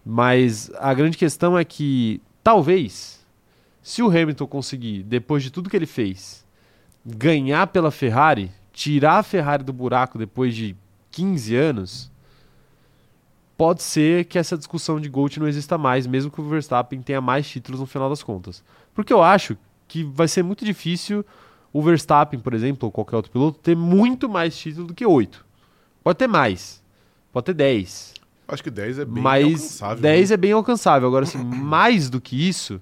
Mas 0.05 0.71
a 0.79 0.93
grande 0.93 1.17
questão 1.17 1.57
é 1.57 1.65
que, 1.65 2.21
talvez, 2.43 3.25
se 3.83 4.03
o 4.03 4.09
Hamilton 4.09 4.47
conseguir, 4.47 5.03
depois 5.03 5.43
de 5.43 5.51
tudo 5.51 5.71
que 5.71 5.77
ele 5.77 5.87
fez, 5.87 6.45
ganhar 7.05 7.67
pela 7.69 7.91
Ferrari, 7.91 8.51
tirar 8.75 9.19
a 9.19 9.23
Ferrari 9.23 9.63
do 9.63 9.73
buraco 9.73 10.19
depois 10.19 10.55
de 10.55 10.77
15 11.13 11.55
anos, 11.55 12.11
pode 13.57 13.83
ser 13.83 14.25
que 14.25 14.37
essa 14.37 14.59
discussão 14.59 15.01
de 15.01 15.09
GOAT 15.09 15.39
não 15.39 15.47
exista 15.47 15.79
mais, 15.79 16.07
mesmo 16.07 16.31
que 16.31 16.41
o 16.41 16.49
Verstappen 16.49 17.01
tenha 17.01 17.21
mais 17.21 17.49
títulos 17.49 17.81
no 17.81 17.87
final 17.87 18.11
das 18.11 18.23
contas. 18.23 18.63
Porque 18.93 19.13
eu 19.13 19.23
acho 19.23 19.57
que 19.87 20.03
vai 20.03 20.27
ser 20.27 20.43
muito 20.43 20.65
difícil 20.65 21.25
o 21.73 21.81
Verstappen, 21.81 22.39
por 22.41 22.53
exemplo, 22.53 22.87
ou 22.87 22.93
qualquer 22.93 23.17
outro 23.17 23.31
piloto, 23.31 23.59
ter 23.61 23.77
muito 23.77 24.29
mais 24.29 24.57
títulos 24.57 24.89
do 24.89 24.95
que 24.95 25.07
8. 25.07 25.45
Pode 26.03 26.19
ter 26.19 26.27
mais. 26.27 26.83
Pode 27.33 27.47
ter 27.47 27.55
10. 27.55 28.15
Acho 28.47 28.63
que 28.63 28.71
10 28.71 28.99
é 28.99 29.05
bem 29.05 29.23
mas 29.23 29.45
alcançável. 29.45 30.03
10 30.03 30.31
é 30.31 30.37
bem 30.37 30.53
alcançável. 30.53 31.09
Agora, 31.09 31.25
assim, 31.25 31.39
mais 31.43 32.11
do 32.11 32.21
que 32.21 32.49
isso, 32.49 32.81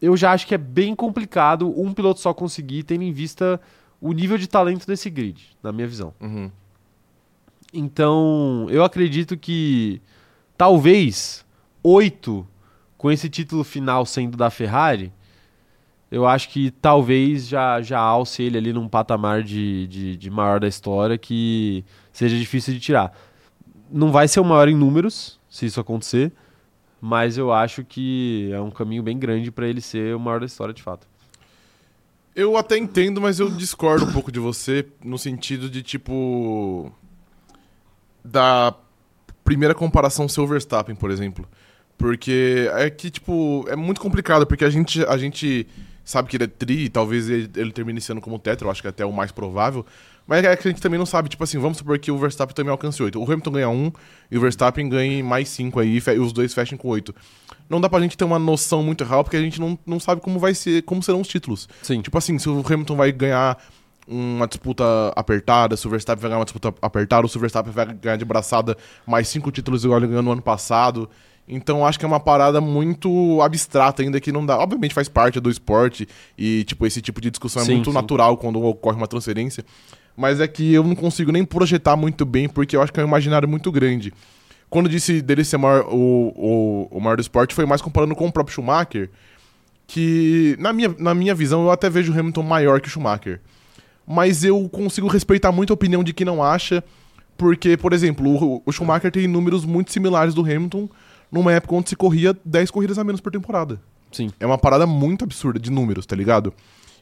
eu 0.00 0.16
já 0.16 0.32
acho 0.32 0.46
que 0.46 0.54
é 0.54 0.58
bem 0.58 0.94
complicado 0.94 1.68
um 1.80 1.92
piloto 1.92 2.20
só 2.20 2.32
conseguir, 2.32 2.84
tendo 2.84 3.02
em 3.02 3.12
vista 3.12 3.60
o 4.00 4.12
nível 4.12 4.38
de 4.38 4.46
talento 4.46 4.86
desse 4.86 5.08
grid, 5.10 5.56
na 5.62 5.72
minha 5.72 5.86
visão. 5.86 6.14
Uhum. 6.20 6.50
Então, 7.72 8.66
eu 8.70 8.84
acredito 8.84 9.36
que 9.36 10.00
talvez 10.56 11.44
oito 11.82 12.46
com 12.96 13.10
esse 13.10 13.28
título 13.28 13.62
final 13.62 14.06
sendo 14.06 14.36
da 14.36 14.50
Ferrari, 14.50 15.12
eu 16.10 16.26
acho 16.26 16.48
que 16.48 16.70
talvez 16.70 17.46
já, 17.48 17.82
já 17.82 17.98
alce 17.98 18.42
ele 18.42 18.56
ali 18.56 18.72
num 18.72 18.88
patamar 18.88 19.42
de, 19.42 19.86
de, 19.88 20.16
de 20.16 20.30
maior 20.30 20.60
da 20.60 20.68
história 20.68 21.18
que 21.18 21.84
seja 22.12 22.38
difícil 22.38 22.72
de 22.72 22.80
tirar. 22.80 23.12
Não 23.90 24.10
vai 24.10 24.28
ser 24.28 24.40
o 24.40 24.44
maior 24.44 24.68
em 24.68 24.74
números, 24.74 25.38
se 25.48 25.66
isso 25.66 25.80
acontecer, 25.80 26.32
mas 27.00 27.36
eu 27.36 27.52
acho 27.52 27.84
que 27.84 28.50
é 28.52 28.60
um 28.60 28.70
caminho 28.70 29.02
bem 29.02 29.18
grande 29.18 29.50
para 29.50 29.68
ele 29.68 29.80
ser 29.80 30.14
o 30.14 30.20
maior 30.20 30.40
da 30.40 30.46
história 30.46 30.72
de 30.72 30.82
fato. 30.82 31.06
Eu 32.36 32.54
até 32.58 32.76
entendo, 32.76 33.18
mas 33.18 33.40
eu 33.40 33.48
discordo 33.48 34.04
um 34.04 34.12
pouco 34.12 34.30
de 34.30 34.38
você 34.38 34.84
no 35.02 35.16
sentido 35.18 35.70
de, 35.70 35.82
tipo. 35.82 36.92
Da 38.22 38.74
primeira 39.42 39.74
comparação 39.74 40.28
seu 40.28 40.46
Verstappen, 40.46 40.94
por 40.94 41.10
exemplo. 41.10 41.48
Porque 41.96 42.68
é 42.74 42.90
que, 42.90 43.10
tipo, 43.10 43.64
é 43.68 43.74
muito 43.74 44.02
complicado, 44.02 44.46
porque 44.46 44.66
a 44.66 44.70
gente, 44.70 45.02
a 45.06 45.16
gente 45.16 45.66
sabe 46.04 46.28
que 46.28 46.36
ele 46.36 46.44
é 46.44 46.46
tri, 46.46 46.84
e 46.84 46.88
talvez 46.90 47.30
ele, 47.30 47.50
ele 47.56 47.72
termine 47.72 48.02
sendo 48.02 48.20
como 48.20 48.38
tetra, 48.38 48.66
eu 48.66 48.70
acho 48.70 48.82
que 48.82 48.88
é 48.88 48.90
até 48.90 49.06
o 49.06 49.12
mais 49.12 49.32
provável. 49.32 49.86
Mas 50.26 50.44
é 50.44 50.56
que 50.56 50.66
a 50.66 50.70
gente 50.70 50.82
também 50.82 50.98
não 50.98 51.06
sabe, 51.06 51.28
tipo 51.28 51.44
assim, 51.44 51.58
vamos 51.58 51.78
supor 51.78 51.98
que 51.98 52.10
o 52.10 52.18
Verstappen 52.18 52.54
também 52.54 52.72
alcance 52.72 53.00
8. 53.00 53.18
O 53.18 53.24
Hamilton 53.24 53.50
ganha 53.52 53.68
1 53.68 53.92
e 54.30 54.36
o 54.36 54.40
Verstappen 54.40 54.88
ganhe 54.88 55.22
mais 55.22 55.48
5 55.50 55.78
aí, 55.78 56.02
e 56.04 56.18
os 56.18 56.32
dois 56.32 56.52
fechem 56.52 56.76
com 56.76 56.88
8. 56.88 57.14
Não 57.68 57.80
dá 57.80 57.88
pra 57.88 58.00
gente 58.00 58.16
ter 58.16 58.24
uma 58.24 58.38
noção 58.38 58.82
muito 58.82 59.04
real, 59.04 59.22
porque 59.22 59.36
a 59.36 59.40
gente 59.40 59.60
não, 59.60 59.78
não 59.86 60.00
sabe 60.00 60.20
como 60.20 60.38
vai 60.38 60.54
ser, 60.54 60.82
como 60.82 61.02
serão 61.02 61.20
os 61.20 61.28
títulos. 61.28 61.68
Sim. 61.82 62.02
Tipo 62.02 62.18
assim, 62.18 62.38
se 62.38 62.48
o 62.48 62.64
Hamilton 62.66 62.96
vai 62.96 63.12
ganhar 63.12 63.56
uma 64.06 64.46
disputa 64.46 64.84
apertada, 65.16 65.76
se 65.76 65.86
o 65.86 65.90
Verstappen 65.90 66.20
vai 66.20 66.30
ganhar 66.30 66.38
uma 66.38 66.44
disputa 66.44 66.74
apertada, 66.80 67.22
ou 67.22 67.28
se 67.28 67.36
o 67.36 67.40
Verstappen 67.40 67.72
vai 67.72 67.86
ganhar 67.94 68.16
de 68.16 68.24
braçada 68.24 68.76
mais 69.06 69.28
cinco 69.28 69.50
títulos 69.50 69.84
igual 69.84 69.98
ele 69.98 70.08
ganhou 70.08 70.22
no 70.22 70.32
ano 70.32 70.42
passado. 70.42 71.08
Então 71.48 71.86
acho 71.86 71.98
que 71.98 72.04
é 72.04 72.08
uma 72.08 72.18
parada 72.18 72.60
muito 72.60 73.40
abstrata 73.40 74.02
ainda 74.02 74.20
que 74.20 74.32
não 74.32 74.44
dá. 74.44 74.58
Obviamente 74.58 74.94
faz 74.94 75.08
parte 75.08 75.38
do 75.38 75.50
esporte 75.50 76.08
e 76.36 76.64
tipo 76.64 76.86
esse 76.86 77.00
tipo 77.00 77.20
de 77.20 77.30
discussão 77.30 77.64
Sim, 77.64 77.72
é 77.72 77.74
muito 77.74 77.90
sim. 77.90 77.94
natural 77.94 78.36
quando 78.36 78.62
ocorre 78.62 78.96
uma 78.96 79.06
transferência. 79.06 79.64
Mas 80.16 80.40
é 80.40 80.48
que 80.48 80.72
eu 80.72 80.82
não 80.82 80.94
consigo 80.94 81.30
nem 81.30 81.44
projetar 81.44 81.96
muito 81.96 82.24
bem 82.24 82.48
porque 82.48 82.74
eu 82.76 82.82
acho 82.82 82.92
que 82.92 82.98
é 82.98 83.04
um 83.04 83.06
imaginário 83.06 83.48
muito 83.48 83.70
grande. 83.70 84.12
Quando 84.70 84.88
disse 84.88 85.20
dele 85.20 85.44
ser 85.44 85.58
maior, 85.58 85.86
o, 85.88 86.32
o, 86.34 86.88
o 86.90 87.00
maior 87.00 87.16
do 87.16 87.20
esporte 87.20 87.54
foi 87.54 87.66
mais 87.66 87.82
comparando 87.82 88.16
com 88.16 88.26
o 88.26 88.32
próprio 88.32 88.54
Schumacher, 88.54 89.10
que 89.86 90.56
na 90.58 90.72
minha, 90.72 90.94
na 90.98 91.14
minha 91.14 91.34
visão 91.34 91.64
eu 91.64 91.70
até 91.70 91.88
vejo 91.88 92.12
o 92.12 92.18
Hamilton 92.18 92.42
maior 92.42 92.80
que 92.80 92.88
o 92.88 92.90
Schumacher. 92.90 93.40
Mas 94.06 94.42
eu 94.42 94.68
consigo 94.68 95.08
respeitar 95.08 95.52
muito 95.52 95.72
a 95.72 95.74
opinião 95.74 96.02
de 96.02 96.12
quem 96.12 96.24
não 96.24 96.42
acha, 96.42 96.82
porque, 97.36 97.76
por 97.76 97.92
exemplo, 97.92 98.28
o, 98.28 98.62
o 98.64 98.72
Schumacher 98.72 99.12
tem 99.12 99.26
números 99.26 99.64
muito 99.64 99.92
similares 99.92 100.34
do 100.34 100.40
Hamilton 100.40 100.88
numa 101.30 101.52
época 101.52 101.74
onde 101.74 101.88
se 101.90 101.96
corria 101.96 102.36
10 102.44 102.70
corridas 102.70 102.98
a 102.98 103.04
menos 103.04 103.20
por 103.20 103.30
temporada. 103.30 103.80
Sim. 104.10 104.30
É 104.40 104.46
uma 104.46 104.58
parada 104.58 104.86
muito 104.86 105.24
absurda 105.24 105.58
de 105.58 105.70
números, 105.70 106.06
tá 106.06 106.16
ligado? 106.16 106.54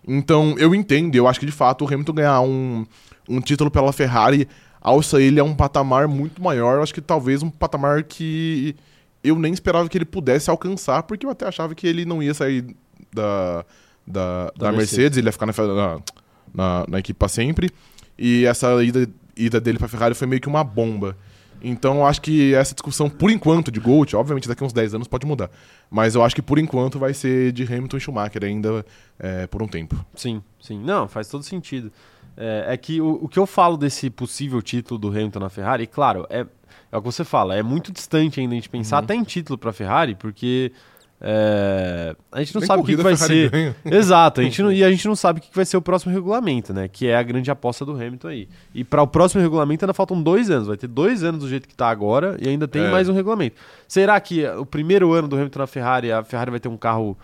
Então, 0.07 0.55
eu 0.59 0.75
entendo, 0.75 1.15
eu 1.15 1.27
acho 1.27 1.41
que 1.41 1.47
de 1.47 1.53
fato 1.53 1.85
o 1.85 1.89
Hamilton 1.89 2.13
ganhar 2.13 2.41
um, 2.41 2.87
um 3.29 3.41
título 3.41 3.71
pela 3.71 3.93
Ferrari 3.93 4.47
alça 4.85 5.21
ele 5.21 5.41
a 5.41 5.45
um 5.45 5.55
patamar 5.55 6.07
muito 6.07 6.43
maior. 6.43 6.83
Acho 6.83 6.93
que 6.93 7.01
talvez 7.01 7.43
um 7.43 7.49
patamar 7.49 8.03
que 8.05 8.77
eu 9.23 9.37
nem 9.39 9.53
esperava 9.53 9.89
que 9.89 9.97
ele 9.97 10.05
pudesse 10.05 10.51
alcançar, 10.51 11.03
porque 11.05 11.25
eu 11.25 11.31
até 11.31 11.47
achava 11.47 11.75
que 11.75 11.87
ele 11.87 12.05
não 12.05 12.23
ia 12.23 12.35
sair 12.35 12.77
da, 13.13 13.65
da, 14.07 14.53
Da 14.57 14.71
da 14.71 14.73
Mercedes. 14.73 15.17
ele 15.17 15.29
ia 15.29 15.33
ficar 15.33 15.47
na, 15.47 15.53
na, 16.55 16.85
na, 16.87 16.99
equipe 16.99 17.19
pra 17.19 17.29
sempre. 17.29 17.71
E 18.19 18.45
essa 18.45 18.85
ida, 18.85 19.09
ida 19.35 19.59
dele 19.59 19.79
pra 19.79 19.89
Ferrari 19.89 20.15
foi 20.15 20.27
meio 20.27 20.43
que 20.43 20.49
uma 20.49 20.63
bomba. 20.63 21.17
Então 21.67 21.97
eu 21.97 22.07
acho 22.07 22.21
que 22.21 22.55
essa 22.55 22.75
discussão, 22.75 23.09
por 23.09 23.31
enquanto, 23.31 23.71
de 23.71 23.81
Gold, 23.81 24.15
obviamente 24.15 24.47
daqui 24.47 24.63
a 24.63 24.67
uns 24.67 24.73
10 24.73 24.95
anos 24.95 25.09
pode 25.09 25.27
mudar. 25.27 25.51
Mas 25.91 26.15
eu 26.15 26.23
acho 26.23 26.35
que 26.35 26.43
por 26.43 26.59
enquanto 26.59 26.99
vai 26.99 27.15
ser 27.15 27.53
de 27.53 27.63
Hamilton 27.65 27.97
e 27.97 28.01
Schumacher 28.01 28.45
ainda 28.45 28.85
é, 29.19 29.47
por 29.47 29.63
um 29.63 29.69
tempo. 29.69 29.97
Sim, 30.15 30.43
sim. 30.61 30.79
Não, 30.83 31.09
faz 31.09 31.29
todo 31.29 31.43
sentido. 31.43 31.91
É, 32.37 32.67
é 32.69 32.77
que 32.77 33.01
o, 33.01 33.21
o 33.23 33.29
que 33.29 33.39
eu 33.39 33.47
falo 33.47 33.77
desse 33.77 34.11
possível 34.11 34.61
título 34.61 34.99
do 34.99 35.09
Hamilton 35.09 35.39
na 35.41 35.49
Ferrari, 35.49 35.87
claro, 35.87 36.27
é, 36.29 36.45
é 36.91 36.97
o 36.97 37.01
que 37.01 37.07
você 37.07 37.25
fala, 37.25 37.55
é 37.55 37.63
muito 37.63 37.93
distante 37.93 38.41
ainda 38.41 38.53
a 38.55 38.57
gente 38.57 38.69
pensar 38.69 38.99
Uhum. 38.99 39.05
até 39.05 39.15
em 39.15 39.23
título 39.23 39.57
pra 39.57 39.73
Ferrari, 39.73 40.15
porque 40.17 40.73
é, 41.27 42.15
a 42.31 42.41
gente 42.41 42.55
não 42.55 42.61
Nem 42.61 42.67
sabe 42.69 42.83
o 42.83 42.85
que, 42.85 42.97
que 42.97 43.03
vai 43.03 43.17
ser. 43.17 43.51
ganha. 43.51 43.75
Exato, 43.83 44.43
a 44.43 44.45
gente 44.45 44.63
não, 44.63 44.71
e 44.71 44.85
a 44.85 44.91
gente 44.91 45.09
não 45.09 45.17
sabe 45.17 45.39
o 45.39 45.43
que 45.43 45.49
vai 45.57 45.65
ser 45.65 45.79
o 45.79 45.81
próximo 45.81 46.13
regulamento, 46.13 46.75
né? 46.75 46.87
Que 46.87 47.07
é 47.07 47.17
a 47.17 47.23
grande 47.23 47.51
aposta 47.51 47.83
do 47.83 47.93
Hamilton 47.93 48.29
aí. 48.29 48.49
E 48.75 48.85
para 48.85 49.01
o 49.03 49.07
próximo 49.07 49.41
regulamento 49.41 49.83
ainda 49.87 49.95
faltam 49.95 50.23
dois 50.23 50.51
anos. 50.51 50.69
Vai 50.69 50.77
ter 50.77 50.87
dois 50.87 51.25
anos 51.25 51.41
do 51.41 51.49
jeito 51.49 51.67
que 51.67 51.75
tá 51.75 51.89
agora 51.89 52.37
e 52.39 52.47
ainda 52.47 52.69
tem 52.69 52.83
É. 52.83 52.91
mais 52.91 53.09
um 53.09 53.15
regulamento. 53.15 53.57
Será 53.89 54.21
que 54.21 54.47
o 54.47 54.67
primeiro 54.67 55.15
ano 55.15 55.27
do 55.27 55.37
Hamilton 55.37 55.61
na 55.61 55.67
Ferrari, 55.67 56.13
a 56.13 56.23
Ferrari 56.23 56.51
vai 56.51 56.61
ter 56.61 56.69
um 56.69 56.77
carro 56.77 57.17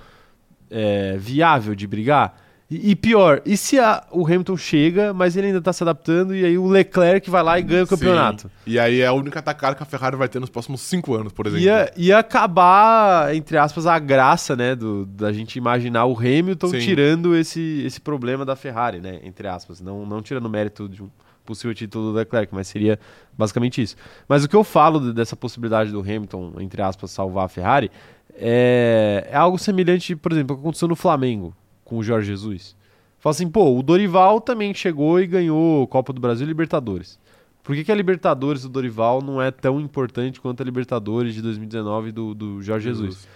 é, 0.71 1.17
viável 1.19 1.75
de 1.75 1.87
brigar? 1.87 2.35
E, 2.71 2.93
e 2.93 2.95
pior, 2.97 3.43
e 3.45 3.57
se 3.57 3.81
a- 3.81 4.05
o 4.13 4.25
Hamilton 4.25 4.57
chega, 4.57 5.13
mas 5.13 5.37
ele 5.37 5.49
ainda 5.49 5.61
tá 5.61 5.73
se 5.73 5.83
adaptando 5.83 6.37
e 6.37 6.45
aí 6.45 6.57
o 6.57 6.67
Leclerc 6.69 7.29
vai 7.29 7.43
lá 7.43 7.59
e 7.59 7.63
ganha 7.63 7.83
o 7.83 7.87
campeonato? 7.87 8.43
Sim. 8.43 8.49
E 8.65 8.79
aí 8.79 9.01
é 9.01 9.07
a 9.09 9.13
única 9.13 9.43
tacada 9.43 9.75
que 9.75 9.83
a 9.83 9.87
Ferrari 9.87 10.15
vai 10.17 10.29
ter 10.29 10.39
nos 10.39 10.49
próximos 10.51 10.81
5 10.83 11.13
anos, 11.17 11.33
por 11.33 11.47
exemplo. 11.49 11.65
Ia, 11.65 11.93
ia 11.97 12.19
acabar, 12.19 13.35
entre 13.35 13.57
aspas, 13.59 13.87
a 13.87 13.99
graça, 13.99 14.55
né, 14.55 14.77
do, 14.77 15.05
da 15.07 15.33
gente 15.33 15.57
imaginar 15.57 16.05
o 16.07 16.17
Hamilton 16.17 16.69
Sim. 16.69 16.79
tirando 16.79 17.35
esse, 17.35 17.83
esse 17.85 18.01
problema 18.01 18.45
da 18.45 18.55
Ferrari, 18.55 19.01
né, 19.01 19.19
entre 19.25 19.49
aspas. 19.49 19.81
Não, 19.81 20.07
não 20.07 20.23
tirando 20.23 20.47
o 20.47 20.51
mérito 20.51 20.89
de 20.89 21.03
um 21.03 21.11
possível 21.45 21.75
título 21.75 22.13
do 22.13 22.17
Leclerc, 22.19 22.55
mas 22.55 22.69
seria 22.69 23.01
basicamente 23.37 23.83
isso. 23.83 23.97
Mas 24.29 24.45
o 24.45 24.49
que 24.49 24.55
eu 24.55 24.63
falo 24.63 25.01
de- 25.01 25.13
dessa 25.13 25.35
possibilidade 25.35 25.91
do 25.91 25.99
Hamilton, 26.01 26.53
entre 26.61 26.81
aspas, 26.83 27.11
salvar 27.11 27.47
a 27.47 27.49
Ferrari, 27.49 27.91
é, 28.39 29.27
é 29.31 29.37
algo 29.37 29.59
semelhante, 29.59 30.15
por 30.15 30.31
exemplo, 30.33 30.53
ao 30.55 30.59
que 30.59 30.63
aconteceu 30.63 30.87
no 30.87 30.95
Flamengo 30.95 31.53
com 31.91 31.99
o 31.99 32.03
Jorge 32.05 32.29
Jesus. 32.29 32.77
Fala 33.19 33.33
assim, 33.33 33.49
pô, 33.51 33.77
o 33.77 33.83
Dorival 33.83 34.41
também 34.41 34.73
chegou 34.73 35.21
e 35.21 35.27
ganhou 35.27 35.87
Copa 35.89 36.13
do 36.13 36.21
Brasil 36.21 36.47
e 36.47 36.49
Libertadores. 36.49 37.19
Por 37.63 37.75
que, 37.75 37.85
que 37.85 37.93
a 37.93 37.95
Libertadores 37.95 38.63
do 38.63 38.69
Dorival 38.69 39.21
não 39.21 39.43
é 39.43 39.51
tão 39.51 39.79
importante 39.81 40.41
quanto 40.41 40.63
a 40.63 40.65
Libertadores 40.65 41.35
de 41.35 41.43
2019 41.43 42.13
do, 42.13 42.35
do 42.35 42.63
Jorge 42.63 42.89
Jesus? 42.89 43.29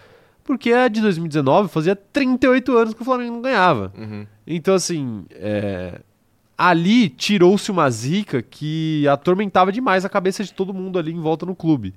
Porque 0.45 0.73
a 0.73 0.89
de 0.89 1.01
2019 1.03 1.69
fazia 1.69 1.97
38 1.97 2.77
anos 2.77 2.95
que 2.95 3.03
o 3.03 3.05
Flamengo 3.05 3.33
não 3.35 3.43
ganhava. 3.43 3.93
Uhum. 3.99 4.27
Então, 4.47 4.75
assim, 4.75 5.25
é, 5.33 6.01
ali 6.57 7.09
tirou-se 7.09 7.71
uma 7.71 7.91
zica 7.91 8.41
que 8.41 9.07
atormentava 9.09 9.73
demais 9.73 10.05
a 10.05 10.09
cabeça 10.09 10.45
de 10.45 10.53
todo 10.53 10.73
mundo 10.73 10.99
ali 10.99 11.13
em 11.13 11.21
volta 11.21 11.45
no 11.45 11.55
clube. 11.55 11.93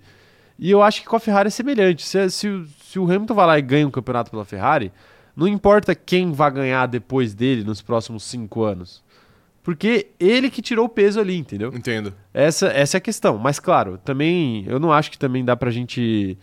E 0.59 0.71
eu 0.71 0.81
acho 0.81 1.01
que 1.01 1.07
com 1.07 1.15
a 1.15 1.19
Ferrari 1.19 1.47
é 1.47 1.51
semelhante. 1.51 2.03
Se, 2.05 2.29
se 2.29 2.47
o- 2.49 2.65
se 2.83 2.97
o 2.99 3.03
Hamilton 3.03 3.33
vai 3.33 3.45
lá 3.47 3.59
e 3.59 3.61
ganha 3.61 3.87
um 3.87 3.91
campeonato 3.91 4.31
pela 4.31 4.43
Ferrari, 4.43 4.91
não 5.37 5.47
importa 5.47 5.93
quem 5.93 6.31
vai 6.31 6.49
ganhar 6.49 6.87
depois 6.87 7.35
dele 7.35 7.63
nos 7.63 7.79
próximos 7.79 8.23
cinco 8.23 8.63
anos. 8.63 9.03
Porque 9.61 10.07
ele 10.19 10.49
que 10.49 10.63
tirou 10.63 10.85
o 10.85 10.89
peso 10.89 11.19
ali, 11.19 11.37
entendeu? 11.37 11.71
Entendo. 11.75 12.11
Essa, 12.33 12.67
essa 12.69 12.97
é 12.97 12.99
a 12.99 13.01
questão. 13.01 13.37
Mas, 13.37 13.59
claro, 13.59 13.99
também 13.99 14.65
eu 14.65 14.79
não 14.79 14.91
acho 14.91 15.11
que 15.11 15.17
também 15.17 15.45
dá 15.45 15.55
pra 15.55 15.69
gente 15.69 16.37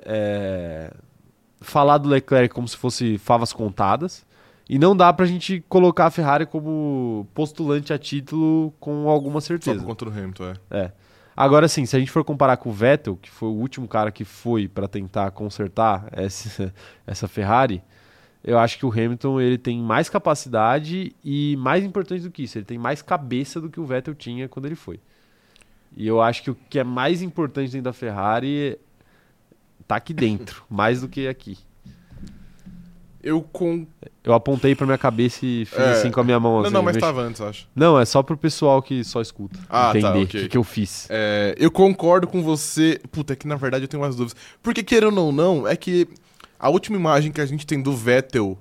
é, 0.00 0.92
falar 1.60 1.98
do 1.98 2.08
Leclerc 2.08 2.52
como 2.52 2.66
se 2.66 2.76
fosse 2.76 3.18
favas 3.18 3.52
contadas. 3.52 4.26
E 4.68 4.80
não 4.80 4.96
dá 4.96 5.12
pra 5.12 5.26
gente 5.26 5.62
colocar 5.68 6.06
a 6.06 6.10
Ferrari 6.10 6.46
como 6.46 7.28
postulante 7.34 7.92
a 7.92 7.98
título 7.98 8.72
com 8.80 9.08
alguma 9.08 9.40
Só 9.40 9.48
certeza. 9.48 9.78
por 9.78 9.86
conta 9.86 10.06
do 10.06 10.10
Hamilton, 10.10 10.44
é. 10.44 10.54
É. 10.70 10.92
Agora 11.36 11.68
sim, 11.68 11.86
se 11.86 11.94
a 11.94 11.98
gente 11.98 12.10
for 12.10 12.24
comparar 12.24 12.56
com 12.56 12.70
o 12.70 12.72
Vettel, 12.72 13.16
que 13.16 13.30
foi 13.30 13.48
o 13.48 13.52
último 13.52 13.86
cara 13.86 14.10
que 14.10 14.24
foi 14.24 14.66
pra 14.66 14.88
tentar 14.88 15.30
consertar 15.30 16.08
essa, 16.12 16.74
essa 17.06 17.28
Ferrari, 17.28 17.82
eu 18.42 18.58
acho 18.58 18.78
que 18.78 18.86
o 18.86 18.90
Hamilton 18.90 19.40
ele 19.40 19.58
tem 19.58 19.78
mais 19.80 20.08
capacidade 20.08 21.14
e 21.24 21.56
mais 21.58 21.84
importante 21.84 22.22
do 22.22 22.30
que 22.30 22.42
isso, 22.44 22.56
ele 22.58 22.64
tem 22.64 22.78
mais 22.78 23.02
cabeça 23.02 23.60
do 23.60 23.68
que 23.68 23.78
o 23.80 23.84
Vettel 23.84 24.14
tinha 24.14 24.48
quando 24.48 24.66
ele 24.66 24.74
foi. 24.76 24.98
E 25.96 26.06
eu 26.06 26.20
acho 26.22 26.42
que 26.42 26.50
o 26.50 26.56
que 26.68 26.78
é 26.78 26.84
mais 26.84 27.20
importante 27.22 27.70
dentro 27.72 27.84
da 27.84 27.92
Ferrari 27.92 28.78
tá 29.86 29.96
aqui 29.96 30.14
dentro, 30.14 30.64
mais 30.70 31.00
do 31.00 31.08
que 31.08 31.26
aqui. 31.28 31.58
Eu 33.22 33.42
com. 33.42 33.86
Eu 34.24 34.32
apontei 34.32 34.74
pra 34.74 34.86
minha 34.86 34.96
cabeça 34.96 35.44
e 35.44 35.66
fiz 35.66 35.78
É. 35.78 35.90
assim 35.92 36.10
com 36.10 36.20
a 36.20 36.24
minha 36.24 36.40
mão. 36.40 36.52
Não, 36.54 36.60
assim, 36.62 36.72
não, 36.72 36.82
mas 36.82 36.94
mex- 36.96 37.06
tava 37.06 37.20
antes, 37.20 37.38
acho. 37.42 37.68
Não, 37.76 38.00
é 38.00 38.04
só 38.06 38.22
pro 38.22 38.34
pessoal 38.34 38.80
que 38.80 39.04
só 39.04 39.20
escuta 39.20 39.58
Ah, 39.68 39.90
tá, 39.92 39.98
entender 39.98 40.18
o 40.20 40.22
ok. 40.22 40.40
que, 40.42 40.48
que 40.48 40.56
eu 40.56 40.64
fiz. 40.64 41.06
É, 41.10 41.54
eu 41.58 41.70
concordo 41.70 42.26
com 42.26 42.42
você. 42.42 42.98
Puta, 43.12 43.34
é 43.34 43.36
que 43.36 43.46
na 43.46 43.56
verdade 43.56 43.84
eu 43.84 43.88
tenho 43.88 44.02
umas 44.02 44.16
dúvidas. 44.16 44.40
Porque, 44.62 44.82
querendo 44.82 45.18
ou 45.20 45.32
não, 45.32 45.68
é 45.68 45.76
que 45.76 46.08
a 46.60 46.68
última 46.68 46.96
imagem 46.96 47.32
que 47.32 47.40
a 47.40 47.46
gente 47.46 47.66
tem 47.66 47.80
do 47.80 47.96
Vettel 47.96 48.58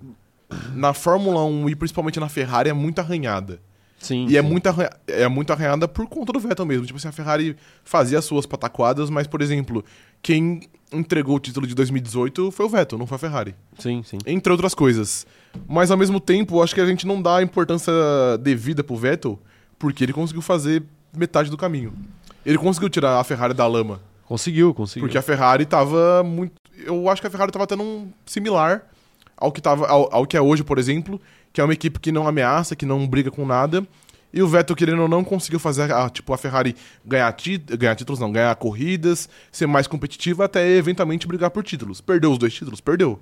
na 0.73 0.93
Fórmula 0.93 1.43
1 1.45 1.69
e 1.69 1.75
principalmente 1.75 2.19
na 2.19 2.29
Ferrari 2.29 2.69
é 2.69 2.73
muito 2.73 2.99
arranhada. 2.99 3.59
Sim. 3.99 4.27
E 4.29 4.37
é 4.37 4.41
sim. 4.41 4.47
muito, 4.47 4.65
arranha- 4.67 4.89
é 5.07 5.27
muito 5.27 5.51
arranhada 5.51 5.87
por 5.87 6.07
conta 6.07 6.31
do 6.31 6.39
Vettel 6.39 6.65
mesmo. 6.65 6.85
Tipo 6.85 6.97
assim, 6.97 7.09
a 7.09 7.11
Ferrari 7.11 7.55
fazia 7.83 8.17
as 8.17 8.25
suas 8.25 8.45
pataquadas, 8.45 9.09
mas, 9.09 9.27
por 9.27 9.41
exemplo, 9.41 9.83
quem 10.21 10.61
entregou 10.91 11.35
o 11.35 11.39
título 11.39 11.67
de 11.67 11.75
2018 11.75 12.49
foi 12.51 12.65
o 12.65 12.69
Vettel, 12.69 12.97
não 12.97 13.05
foi 13.05 13.17
a 13.17 13.19
Ferrari. 13.19 13.55
Sim, 13.77 14.01
sim. 14.03 14.17
Entre 14.25 14.51
outras 14.51 14.73
coisas. 14.73 15.27
Mas, 15.67 15.91
ao 15.91 15.97
mesmo 15.97 16.19
tempo, 16.19 16.63
acho 16.63 16.73
que 16.73 16.79
a 16.81 16.85
gente 16.85 17.05
não 17.05 17.21
dá 17.21 17.37
a 17.37 17.43
importância 17.43 17.91
devida 18.41 18.83
pro 18.83 18.95
Vettel, 18.95 19.37
porque 19.77 20.03
ele 20.05 20.13
conseguiu 20.13 20.41
fazer 20.41 20.81
metade 21.15 21.49
do 21.51 21.57
caminho. 21.57 21.93
Ele 22.45 22.57
conseguiu 22.57 22.89
tirar 22.89 23.19
a 23.19 23.23
Ferrari 23.23 23.53
da 23.53 23.67
lama. 23.67 23.99
Conseguiu, 24.29 24.75
conseguiu. 24.75 25.01
Porque 25.07 25.17
a 25.17 25.21
Ferrari 25.23 25.65
tava 25.65 26.23
muito. 26.23 26.53
Eu 26.85 27.09
acho 27.09 27.19
que 27.19 27.27
a 27.27 27.31
Ferrari 27.31 27.51
tava 27.51 27.65
tendo 27.65 27.81
um 27.81 28.11
similar 28.27 28.83
ao 29.35 29.51
que, 29.51 29.59
tava, 29.59 29.87
ao, 29.87 30.07
ao 30.13 30.27
que 30.27 30.37
é 30.37 30.41
hoje, 30.41 30.63
por 30.63 30.77
exemplo, 30.77 31.19
que 31.51 31.59
é 31.59 31.63
uma 31.63 31.73
equipe 31.73 31.99
que 31.99 32.11
não 32.11 32.27
ameaça, 32.27 32.75
que 32.75 32.85
não 32.85 33.07
briga 33.07 33.31
com 33.31 33.43
nada. 33.43 33.85
E 34.31 34.39
o 34.43 34.47
Vettel, 34.47 34.75
querendo 34.75 35.01
ou 35.01 35.07
não, 35.07 35.23
conseguiu 35.23 35.59
fazer 35.59 35.91
a, 35.91 36.07
tipo, 36.11 36.31
a 36.31 36.37
Ferrari 36.37 36.75
ganhar, 37.03 37.31
ti- 37.33 37.57
ganhar 37.57 37.95
títulos, 37.95 38.19
não, 38.19 38.31
ganhar 38.31 38.55
corridas, 38.57 39.27
ser 39.51 39.65
mais 39.65 39.87
competitiva 39.87 40.45
até 40.45 40.69
eventualmente 40.77 41.25
brigar 41.27 41.49
por 41.49 41.63
títulos. 41.63 41.99
Perdeu 41.99 42.31
os 42.31 42.37
dois 42.37 42.53
títulos? 42.53 42.79
Perdeu. 42.79 43.19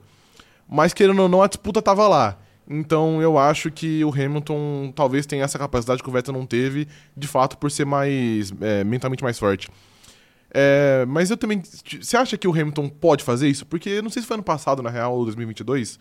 Mas 0.69 0.93
querendo 0.93 1.21
ou 1.21 1.29
não, 1.29 1.41
a 1.41 1.47
disputa 1.47 1.81
tava 1.81 2.05
lá. 2.09 2.37
Então 2.69 3.21
eu 3.21 3.37
acho 3.37 3.71
que 3.71 4.03
o 4.03 4.09
Hamilton 4.13 4.91
talvez 4.93 5.25
tenha 5.25 5.45
essa 5.45 5.57
capacidade 5.57 6.03
que 6.03 6.09
o 6.09 6.11
Vettel 6.11 6.33
não 6.33 6.45
teve, 6.45 6.85
de 7.15 7.25
fato, 7.29 7.57
por 7.57 7.71
ser 7.71 7.85
mais 7.85 8.51
é, 8.59 8.83
mentalmente 8.83 9.23
mais 9.23 9.39
forte. 9.39 9.69
É, 10.59 11.05
mas 11.05 11.29
eu 11.29 11.37
também. 11.37 11.61
Você 12.01 12.17
acha 12.17 12.35
que 12.35 12.47
o 12.47 12.51
Hamilton 12.51 12.89
pode 12.89 13.23
fazer 13.23 13.47
isso? 13.47 13.63
Porque 13.63 14.01
não 14.01 14.09
sei 14.09 14.23
se 14.23 14.27
foi 14.27 14.33
ano 14.33 14.43
passado, 14.43 14.81
na 14.81 14.89
real, 14.89 15.13
ou 15.15 15.23
2022. 15.23 15.99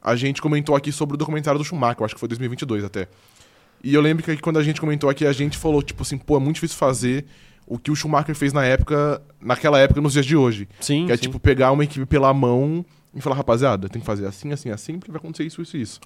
A 0.00 0.14
gente 0.14 0.40
comentou 0.40 0.76
aqui 0.76 0.92
sobre 0.92 1.14
o 1.14 1.16
documentário 1.16 1.58
do 1.58 1.64
Schumacher, 1.64 2.00
eu 2.00 2.04
acho 2.04 2.14
que 2.14 2.20
foi 2.20 2.28
2022 2.28 2.84
até. 2.84 3.08
E 3.82 3.92
eu 3.92 4.00
lembro 4.00 4.22
que 4.22 4.36
quando 4.36 4.60
a 4.60 4.62
gente 4.62 4.80
comentou 4.80 5.10
aqui, 5.10 5.26
a 5.26 5.32
gente 5.32 5.58
falou, 5.58 5.82
tipo 5.82 6.02
assim, 6.02 6.16
pô, 6.16 6.36
é 6.36 6.38
muito 6.40 6.54
difícil 6.54 6.76
fazer 6.76 7.24
o 7.66 7.78
que 7.80 7.90
o 7.90 7.96
Schumacher 7.96 8.34
fez 8.36 8.52
na 8.52 8.64
época, 8.64 9.20
naquela 9.40 9.80
época, 9.80 10.00
nos 10.00 10.12
dias 10.12 10.24
de 10.24 10.36
hoje. 10.36 10.68
Sim, 10.78 11.06
Que 11.06 11.12
é 11.12 11.16
sim. 11.16 11.22
tipo 11.22 11.40
pegar 11.40 11.72
uma 11.72 11.82
equipe 11.82 12.06
pela 12.06 12.32
mão 12.32 12.84
e 13.12 13.20
falar, 13.20 13.34
rapaziada, 13.34 13.88
tem 13.88 14.00
que 14.00 14.06
fazer 14.06 14.24
assim, 14.24 14.52
assim, 14.52 14.70
assim, 14.70 14.98
porque 15.00 15.10
vai 15.10 15.18
acontecer 15.18 15.44
isso, 15.44 15.60
isso 15.60 15.76
e 15.76 15.82
isso. 15.82 16.00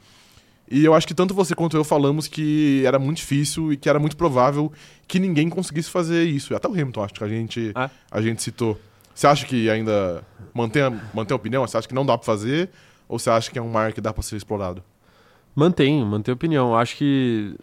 E 0.70 0.85
eu 0.85 0.94
acho 0.94 1.07
que 1.07 1.14
tanto 1.14 1.35
você 1.35 1.55
quanto 1.55 1.77
eu 1.77 1.85
falamos 1.85 2.27
que 2.27 2.83
era 2.87 2.98
muito 2.98 3.18
difícil 3.18 3.72
e 3.72 3.77
que 3.77 3.88
era 3.88 3.98
muito 3.98 4.16
provável 4.16 4.72
que 5.07 5.18
ninguém 5.18 5.48
conseguisse 5.50 5.90
fazer 5.90 6.24
isso. 6.24 6.55
Até 6.55 6.66
o 6.66 6.72
Hamilton, 6.72 7.05
acho 7.05 7.14
que 7.14 7.24
a 7.24 7.29
gente, 7.29 7.70
Ah. 7.74 7.90
a 8.11 8.20
gente 8.22 8.42
citou. 8.42 8.79
Você 9.14 9.27
acha 9.27 9.46
que 9.46 9.68
ainda 9.68 10.24
mantém 10.55 10.83
a, 10.83 10.90
mantém 11.12 11.35
a 11.35 11.37
opinião? 11.37 11.66
Você 11.66 11.77
acha 11.77 11.87
que 11.87 11.94
não 11.94 12.05
dá 12.07 12.16
pra 12.16 12.24
fazer? 12.24 12.70
Ou 13.09 13.18
você 13.18 13.29
acha 13.31 13.50
que 13.50 13.59
é 13.59 13.62
um 13.62 13.70
mar 13.70 13.92
que 13.92 14.00
dá 14.00 14.12
pra 14.12 14.22
ser 14.22 14.37
explorado? 14.37 14.83
Mantém, 15.55 16.05
mantém 16.05 16.33
a 16.33 16.35
opinião. 16.35 16.70
Eu 16.70 16.77
Acho 16.77 16.96
que. 16.96 17.55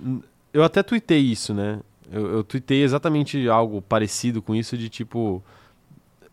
Eu 0.54 0.64
até 0.64 0.84
tuitei 0.84 1.20
isso, 1.20 1.54
né? 1.54 1.80
Eu, 2.12 2.28
eu 2.28 2.44
tuitei 2.44 2.84
exatamente 2.84 3.50
algo 3.50 3.82
parecido 3.82 4.42
com 4.42 4.54
isso, 4.56 4.78
de 4.78 4.88
tipo. 4.88 5.44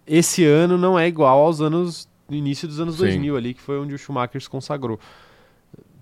Esse 0.06 0.44
ano 0.44 0.76
não 0.78 0.98
é 0.98 1.08
igual 1.08 1.38
aos 1.40 1.60
anos. 1.60 2.08
No 2.28 2.36
início 2.36 2.68
dos 2.68 2.78
anos 2.78 2.96
Sim. 2.96 3.04
2000 3.04 3.36
ali, 3.38 3.54
que 3.54 3.60
foi 3.62 3.78
onde 3.78 3.94
o 3.94 3.98
Schumacher 3.98 4.40
se 4.40 4.50
consagrou. 4.50 5.00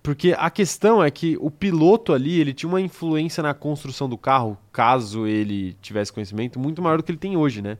Porque 0.06 0.36
a 0.38 0.48
questão 0.50 1.02
é 1.02 1.10
que 1.10 1.36
o 1.40 1.50
piloto 1.50 2.12
ali, 2.12 2.38
ele 2.38 2.54
tinha 2.54 2.68
uma 2.68 2.80
influência 2.80 3.42
na 3.42 3.52
construção 3.52 4.08
do 4.08 4.16
carro, 4.16 4.56
caso 4.72 5.26
ele 5.26 5.76
tivesse 5.82 6.12
conhecimento, 6.12 6.60
muito 6.60 6.80
maior 6.80 6.98
do 6.98 7.02
que 7.02 7.10
ele 7.10 7.18
tem 7.18 7.36
hoje, 7.36 7.60
né? 7.60 7.76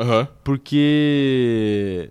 Aham. 0.00 0.26
porque 0.42 2.10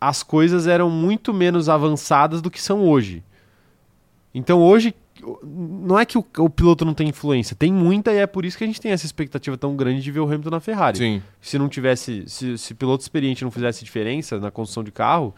as 0.00 0.24
coisas 0.24 0.66
eram 0.66 0.90
muito 0.90 1.32
menos 1.32 1.68
avançadas 1.68 2.42
do 2.42 2.50
que 2.50 2.60
são 2.60 2.82
hoje. 2.82 3.22
Então 4.34 4.60
hoje 4.60 4.92
não 5.44 5.96
é 5.96 6.04
que 6.04 6.18
o, 6.18 6.26
o 6.38 6.50
piloto 6.50 6.84
não 6.84 6.92
tem 6.92 7.08
influência, 7.08 7.54
tem 7.54 7.72
muita 7.72 8.12
e 8.12 8.16
é 8.16 8.26
por 8.26 8.44
isso 8.44 8.58
que 8.58 8.64
a 8.64 8.66
gente 8.66 8.80
tem 8.80 8.90
essa 8.90 9.06
expectativa 9.06 9.56
tão 9.56 9.76
grande 9.76 10.02
de 10.02 10.10
ver 10.10 10.18
o 10.18 10.24
Hamilton 10.24 10.50
na 10.50 10.58
Ferrari. 10.58 10.98
Sim. 10.98 11.22
Se 11.40 11.56
não 11.56 11.68
tivesse, 11.68 12.24
se, 12.26 12.58
se 12.58 12.74
piloto 12.74 13.02
experiente 13.02 13.44
não 13.44 13.50
fizesse 13.52 13.84
diferença 13.84 14.40
na 14.40 14.50
construção 14.50 14.82
de 14.82 14.90
carro, 14.90 15.32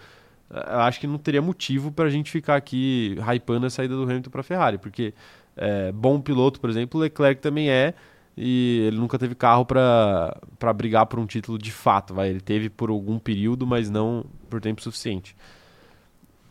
acho 0.51 1.01
que 1.01 1.07
não 1.07 1.19
teria 1.19 1.43
motivo 1.43 1.91
pra 1.91 2.09
gente 2.09 2.31
ficar 2.31 2.57
aqui 2.57 3.17
hypando 3.29 3.67
a 3.67 3.71
saída 3.71 3.95
do 3.97 4.05
Hamilton 4.05 4.31
pra 4.31 4.43
Ferrari, 4.43 4.79
porque 4.79 5.15
é, 5.57 5.93
bom 5.93 6.21
piloto, 6.21 6.61
por 6.61 6.71
exemplo, 6.71 7.01
Leclerc 7.01 7.41
também 7.41 7.71
é, 7.71 7.95
e 8.37 8.85
ele 8.87 8.99
nunca 8.99 9.19
teve 9.19 9.35
carro 9.35 9.65
pra 9.65 10.73
brigar 10.75 11.07
por 11.07 11.19
um 11.19 11.27
título 11.27 11.57
de 11.57 11.71
fato, 11.71 12.13
vai. 12.15 12.31
Ele 12.31 12.41
teve 12.41 12.69
por 12.69 12.91
algum 12.91 13.19
período, 13.19 13.67
mas 13.67 13.89
não 13.89 14.25
por 14.51 14.61
tempo 14.61 14.83
suficiente. 14.83 15.37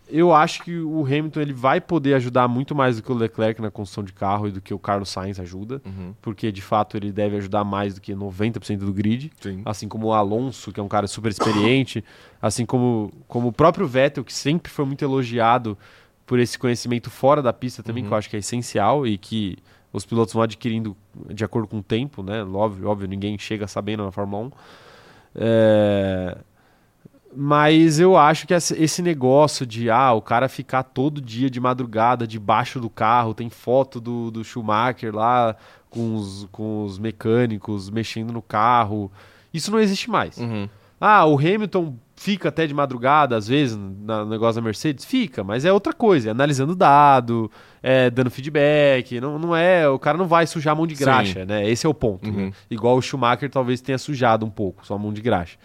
Eu 0.09 0.33
acho 0.33 0.63
que 0.63 0.77
o 0.79 1.05
Hamilton 1.05 1.39
ele 1.41 1.53
vai 1.53 1.79
poder 1.81 2.13
ajudar 2.15 2.47
muito 2.47 2.75
mais 2.75 2.97
do 2.97 3.03
que 3.03 3.11
o 3.11 3.15
Leclerc 3.15 3.61
na 3.61 3.71
construção 3.71 4.03
de 4.03 4.11
carro 4.13 4.47
e 4.47 4.51
do 4.51 4.59
que 4.61 4.73
o 4.73 4.77
Carlos 4.77 5.09
Sainz 5.09 5.39
ajuda, 5.39 5.81
Uhum. 5.85 6.13
porque 6.21 6.51
de 6.51 6.61
fato 6.61 6.97
ele 6.97 7.11
deve 7.11 7.37
ajudar 7.37 7.63
mais 7.63 7.95
do 7.95 8.01
que 8.01 8.13
90% 8.13 8.79
do 8.79 8.93
grid 8.93 9.31
Sim. 9.39 9.61
assim 9.65 9.87
como 9.87 10.07
o 10.07 10.13
Alonso, 10.13 10.71
que 10.71 10.79
é 10.79 10.83
um 10.83 10.87
cara 10.89 11.07
super 11.07 11.31
experiente, 11.31 12.03
assim 12.41 12.65
como, 12.65 13.11
como 13.27 13.47
o 13.47 13.53
próprio 13.53 13.87
Vettel, 13.87 14.23
que 14.23 14.33
sempre 14.33 14.71
foi 14.71 14.85
muito 14.85 15.03
elogiado 15.03 15.77
por 16.25 16.37
esse 16.39 16.59
conhecimento 16.59 17.09
fora 17.09 17.41
da 17.41 17.53
pista 17.53 17.81
também, 17.81 18.03
Uhum. 18.03 18.09
que 18.09 18.13
eu 18.13 18.17
acho 18.17 18.29
que 18.29 18.35
é 18.35 18.39
essencial 18.39 19.07
e 19.07 19.17
que 19.17 19.57
os 19.91 20.05
pilotos 20.05 20.33
vão 20.33 20.43
adquirindo 20.43 20.95
de 21.33 21.43
acordo 21.45 21.67
com 21.67 21.77
o 21.79 21.83
tempo, 21.83 22.21
né? 22.23 22.43
Óbvio, 22.43 22.87
óbvio 22.89 23.07
ninguém 23.07 23.37
chega 23.37 23.67
sabendo 23.67 24.03
na 24.03 24.11
Fórmula 24.11 24.47
1. 24.47 24.51
É, 25.35 26.37
Mas 27.35 27.99
eu 27.99 28.15
acho 28.15 28.45
que 28.45 28.53
esse 28.53 29.01
negócio 29.01 29.65
de 29.65 29.89
ah, 29.89 30.13
o 30.13 30.21
cara 30.21 30.47
ficar 30.47 30.83
todo 30.83 31.21
dia 31.21 31.49
de 31.49 31.59
madrugada 31.59 32.27
debaixo 32.27 32.79
do 32.79 32.89
carro, 32.89 33.33
tem 33.33 33.49
foto 33.49 33.99
do, 33.99 34.31
do 34.31 34.43
Schumacher 34.43 35.13
lá 35.15 35.55
com 35.89 36.15
os, 36.15 36.47
com 36.51 36.83
os 36.85 36.97
mecânicos 36.97 37.89
mexendo 37.89 38.31
no 38.33 38.41
carro, 38.41 39.11
isso 39.53 39.71
não 39.71 39.79
existe 39.79 40.09
mais. 40.09 40.37
Uhum. 40.37 40.67
Ah, 40.99 41.25
o 41.25 41.37
Hamilton 41.37 41.95
fica 42.15 42.47
até 42.49 42.65
de 42.65 42.73
madrugada, 42.73 43.35
às 43.35 43.47
vezes, 43.47 43.75
no 43.75 44.25
negócio 44.25 44.61
da 44.61 44.65
Mercedes? 44.65 45.03
Fica, 45.03 45.43
mas 45.43 45.65
é 45.65 45.73
outra 45.73 45.91
coisa, 45.91 46.29
é 46.29 46.31
analisando 46.31 46.75
dado, 46.75 47.51
é 47.81 48.09
dando 48.09 48.31
feedback, 48.31 49.19
não, 49.19 49.37
não 49.37 49.55
é, 49.55 49.87
o 49.89 49.99
cara 49.99 50.17
não 50.17 50.27
vai 50.27 50.47
sujar 50.47 50.71
a 50.71 50.75
mão 50.75 50.87
de 50.87 50.95
Sim. 50.95 51.03
graxa, 51.03 51.45
né? 51.45 51.69
Esse 51.69 51.85
é 51.85 51.89
o 51.89 51.93
ponto. 51.93 52.31
né? 52.31 52.43
Uhum. 52.43 52.51
Igual 52.69 52.97
o 52.97 53.01
Schumacher 53.01 53.49
talvez 53.49 53.81
tenha 53.81 53.97
sujado 53.97 54.45
um 54.45 54.49
pouco, 54.49 54.85
sua 54.85 54.97
mão 54.97 55.11
de 55.11 55.21
graxa. 55.21 55.57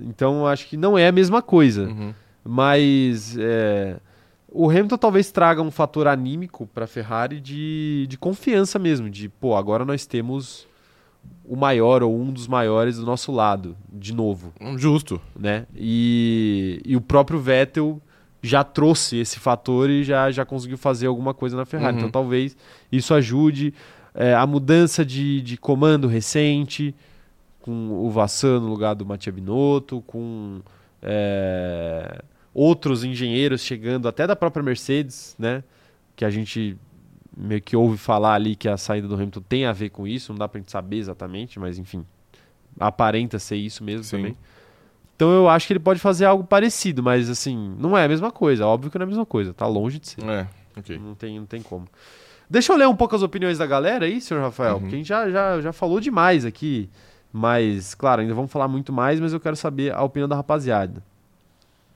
Então, 0.00 0.46
acho 0.46 0.66
que 0.68 0.76
não 0.76 0.96
é 0.96 1.08
a 1.08 1.12
mesma 1.12 1.42
coisa. 1.42 1.84
Uhum. 1.84 2.14
Mas 2.44 3.36
é, 3.38 3.96
o 4.48 4.68
Hamilton 4.68 4.98
talvez 4.98 5.30
traga 5.30 5.62
um 5.62 5.70
fator 5.70 6.06
anímico 6.06 6.66
para 6.66 6.84
a 6.84 6.88
Ferrari 6.88 7.40
de, 7.40 8.06
de 8.08 8.18
confiança 8.18 8.78
mesmo, 8.78 9.08
de 9.08 9.28
pô, 9.28 9.56
agora 9.56 9.84
nós 9.84 10.04
temos 10.06 10.66
o 11.44 11.56
maior 11.56 12.02
ou 12.02 12.18
um 12.18 12.32
dos 12.32 12.46
maiores 12.48 12.96
do 12.96 13.06
nosso 13.06 13.32
lado, 13.32 13.76
de 13.92 14.12
novo, 14.12 14.52
Justo. 14.76 15.20
né? 15.38 15.66
E, 15.74 16.80
e 16.84 16.96
o 16.96 17.00
próprio 17.00 17.38
Vettel 17.38 18.00
já 18.42 18.64
trouxe 18.64 19.18
esse 19.18 19.38
fator 19.38 19.88
e 19.88 20.02
já, 20.02 20.30
já 20.30 20.44
conseguiu 20.44 20.76
fazer 20.76 21.06
alguma 21.06 21.32
coisa 21.32 21.56
na 21.56 21.64
Ferrari. 21.64 21.92
Uhum. 21.92 21.98
Então 22.00 22.10
talvez 22.10 22.56
isso 22.90 23.14
ajude 23.14 23.72
é, 24.14 24.34
a 24.34 24.46
mudança 24.46 25.04
de, 25.04 25.40
de 25.40 25.56
comando 25.56 26.08
recente, 26.08 26.94
com 27.62 27.90
o 28.04 28.10
Vassan 28.10 28.60
no 28.60 28.66
lugar 28.68 28.94
do 28.94 29.06
Mattia 29.06 29.32
Binotto, 29.32 30.02
com 30.06 30.60
é, 31.00 32.22
outros 32.52 33.04
engenheiros 33.04 33.62
chegando, 33.62 34.06
até 34.08 34.26
da 34.26 34.36
própria 34.36 34.62
Mercedes, 34.62 35.34
né? 35.38 35.62
Que 36.14 36.24
a 36.24 36.30
gente 36.30 36.76
meio 37.34 37.62
que 37.62 37.74
ouve 37.74 37.96
falar 37.96 38.34
ali 38.34 38.54
que 38.54 38.68
a 38.68 38.76
saída 38.76 39.08
do 39.08 39.14
Hamilton 39.14 39.40
tem 39.48 39.64
a 39.64 39.72
ver 39.72 39.88
com 39.88 40.06
isso, 40.06 40.32
não 40.32 40.38
dá 40.38 40.46
pra 40.46 40.58
gente 40.60 40.70
saber 40.70 40.96
exatamente, 40.98 41.58
mas 41.58 41.78
enfim, 41.78 42.04
aparenta 42.78 43.38
ser 43.38 43.56
isso 43.56 43.82
mesmo 43.82 44.04
Sim. 44.04 44.16
também. 44.18 44.36
Então 45.16 45.30
eu 45.32 45.48
acho 45.48 45.66
que 45.66 45.72
ele 45.72 45.80
pode 45.80 45.98
fazer 46.00 46.26
algo 46.26 46.44
parecido, 46.44 47.02
mas 47.02 47.30
assim, 47.30 47.74
não 47.78 47.96
é 47.96 48.04
a 48.04 48.08
mesma 48.08 48.30
coisa, 48.30 48.66
óbvio 48.66 48.90
que 48.90 48.98
não 48.98 49.04
é 49.04 49.06
a 49.06 49.08
mesma 49.08 49.24
coisa, 49.24 49.54
tá 49.54 49.66
longe 49.66 49.98
de 49.98 50.08
ser. 50.10 50.24
É. 50.24 50.46
Não 50.98 51.14
tem, 51.14 51.38
não 51.38 51.46
tem 51.46 51.62
como. 51.62 51.86
Deixa 52.50 52.72
eu 52.72 52.76
ler 52.76 52.86
um 52.88 52.96
pouco 52.96 53.14
as 53.16 53.22
opiniões 53.22 53.56
da 53.56 53.66
galera 53.66 54.04
aí, 54.04 54.20
senhor 54.20 54.40
Rafael, 54.42 54.74
Uhum. 54.74 54.80
porque 54.80 54.94
a 54.94 54.98
gente 54.98 55.08
já, 55.08 55.30
já, 55.30 55.60
já 55.60 55.72
falou 55.72 56.00
demais 56.00 56.44
aqui. 56.44 56.90
Mas, 57.32 57.94
claro, 57.94 58.20
ainda 58.20 58.34
vamos 58.34 58.52
falar 58.52 58.68
muito 58.68 58.92
mais, 58.92 59.18
mas 59.18 59.32
eu 59.32 59.40
quero 59.40 59.56
saber 59.56 59.94
a 59.94 60.02
opinião 60.02 60.28
da 60.28 60.36
rapaziada. 60.36 61.02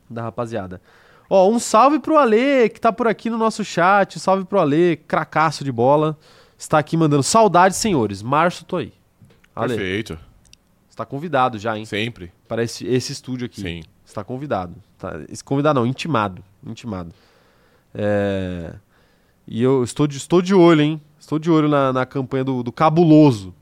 Da 0.09 0.23
rapaziada. 0.23 0.81
Ó, 1.29 1.51
um 1.51 1.59
salve 1.59 1.99
pro 1.99 2.17
Ale, 2.17 2.69
que 2.71 2.81
tá 2.81 2.93
por 2.93 3.07
aqui 3.07 3.29
no 3.29 3.37
nosso 3.37 3.65
chat. 3.65 4.19
Salve 4.19 4.45
pro 4.45 4.61
Ale, 4.61 4.97
cracaço 4.97 5.63
de 5.65 5.73
bola. 5.73 6.17
Está 6.57 6.79
aqui 6.79 6.97
mandando 6.97 7.23
saudades, 7.23 7.77
senhores. 7.77 8.23
Março, 8.23 8.65
tô 8.65 8.77
aí. 8.77 8.93
Ale, 9.55 9.75
Perfeito. 9.77 10.19
está 10.89 11.05
convidado 11.05 11.59
já, 11.59 11.77
hein? 11.77 11.85
Sempre. 11.85 12.33
Para 12.49 12.63
esse, 12.63 12.87
esse 12.87 13.13
estúdio 13.13 13.47
aqui. 13.47 13.61
Sim. 13.61 13.83
Está 14.05 14.25
convidado. 14.25 14.75
Tá, 14.97 15.13
convidado 15.45 15.81
não, 15.81 15.87
intimado. 15.87 16.43
Intimado. 16.65 17.13
É, 17.95 18.73
E 19.47 19.63
eu 19.63 19.83
estou 19.85 20.07
de, 20.07 20.17
estou 20.17 20.41
de 20.41 20.55
olho, 20.55 20.81
hein? 20.81 21.01
Estou 21.19 21.39
de 21.39 21.51
olho 21.51 21.69
na, 21.69 21.93
na 21.93 22.07
campanha 22.07 22.45
do, 22.45 22.63
do 22.63 22.73
Cabuloso. 22.73 23.53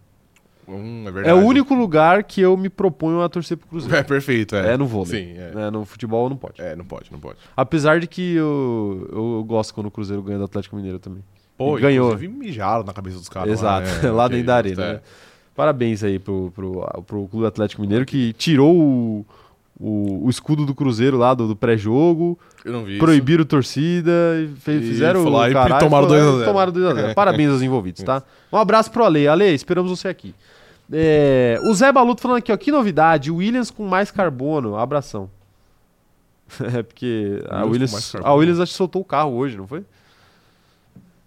Hum, 0.68 1.04
é 1.24 1.30
É 1.30 1.34
o 1.34 1.38
único 1.38 1.74
lugar 1.74 2.24
que 2.24 2.40
eu 2.40 2.56
me 2.56 2.68
proponho 2.68 3.22
a 3.22 3.28
torcer 3.28 3.56
pro 3.56 3.68
Cruzeiro. 3.68 3.96
É 3.96 4.02
perfeito, 4.02 4.56
é. 4.56 4.72
É 4.74 4.76
no 4.76 4.86
vôlei. 4.86 5.10
Sim, 5.10 5.38
é. 5.38 5.66
É, 5.66 5.70
no 5.70 5.84
futebol 5.84 6.28
não 6.30 6.36
pode. 6.36 6.60
É, 6.60 6.74
não 6.74 6.84
pode, 6.84 7.12
não 7.12 7.18
pode. 7.20 7.38
Apesar 7.56 8.00
de 8.00 8.06
que 8.06 8.34
eu, 8.34 9.08
eu 9.12 9.44
gosto 9.46 9.74
quando 9.74 9.86
o 9.86 9.90
Cruzeiro 9.90 10.22
ganha 10.22 10.38
do 10.38 10.44
Atlético 10.44 10.76
Mineiro 10.76 10.98
também. 10.98 11.22
Pô, 11.56 11.78
E 11.78 11.82
ganhou. 11.82 12.08
inclusive 12.08 12.32
mijaram 12.32 12.82
na 12.84 12.92
cabeça 12.92 13.16
dos 13.18 13.28
caras. 13.28 13.52
Exato, 13.52 13.86
Lá, 13.98 14.02
né? 14.02 14.10
lá 14.10 14.28
dentro 14.28 14.46
da 14.46 14.56
arena. 14.56 14.82
é. 14.84 14.92
né? 14.94 15.00
Parabéns 15.54 16.02
aí 16.02 16.18
pro, 16.18 16.50
pro, 16.52 16.80
pro 17.06 17.28
Clube 17.28 17.46
Atlético 17.46 17.80
Mineiro 17.80 18.04
que 18.04 18.32
tirou 18.32 18.74
o, 18.76 19.26
o, 19.78 20.26
o 20.26 20.30
escudo 20.30 20.64
do 20.64 20.74
Cruzeiro 20.74 21.16
lá 21.18 21.34
do, 21.34 21.48
do 21.48 21.56
pré-jogo, 21.56 22.38
proibiram 22.98 23.44
torcida, 23.44 24.10
e 24.40 24.48
fe- 24.60 24.78
E 24.78 24.80
fizeram 24.80 25.20
o 25.20 25.24
caralho, 25.54 25.84
tomaram 25.84 26.08
foi 26.08 26.16
lá 26.18 26.22
2 26.24 26.32
a 26.32 26.36
e 26.36 26.38
0. 26.38 26.44
Tomaram 26.50 26.72
2 26.72 26.86
a 26.86 26.94
0. 26.94 27.14
Parabéns 27.16 27.50
aos 27.50 27.62
envolvidos, 27.62 28.02
tá? 28.02 28.22
Um 28.52 28.56
abraço 28.56 28.90
pro 28.90 29.04
Ale. 29.04 29.26
Ale, 29.28 29.52
esperamos 29.54 29.90
você 29.90 30.08
aqui. 30.08 30.34
É, 30.92 31.58
o 31.64 31.74
Zé 31.74 31.90
Baluto 31.90 32.20
falando 32.20 32.38
aqui, 32.38 32.52
ó, 32.52 32.56
que 32.56 32.70
novidade, 32.70 33.30
Williams 33.30 33.70
com 33.70 33.86
mais 33.86 34.10
carbono, 34.10 34.76
abração. 34.76 35.30
é 36.76 36.82
porque 36.82 37.42
a 37.48 37.64
Williams 37.64 38.14
a. 38.22 38.34
Williams 38.34 38.60
acho 38.60 38.72
que 38.72 38.76
soltou 38.76 39.00
o 39.02 39.04
carro 39.04 39.32
hoje, 39.34 39.56
não 39.56 39.66
foi? 39.66 39.82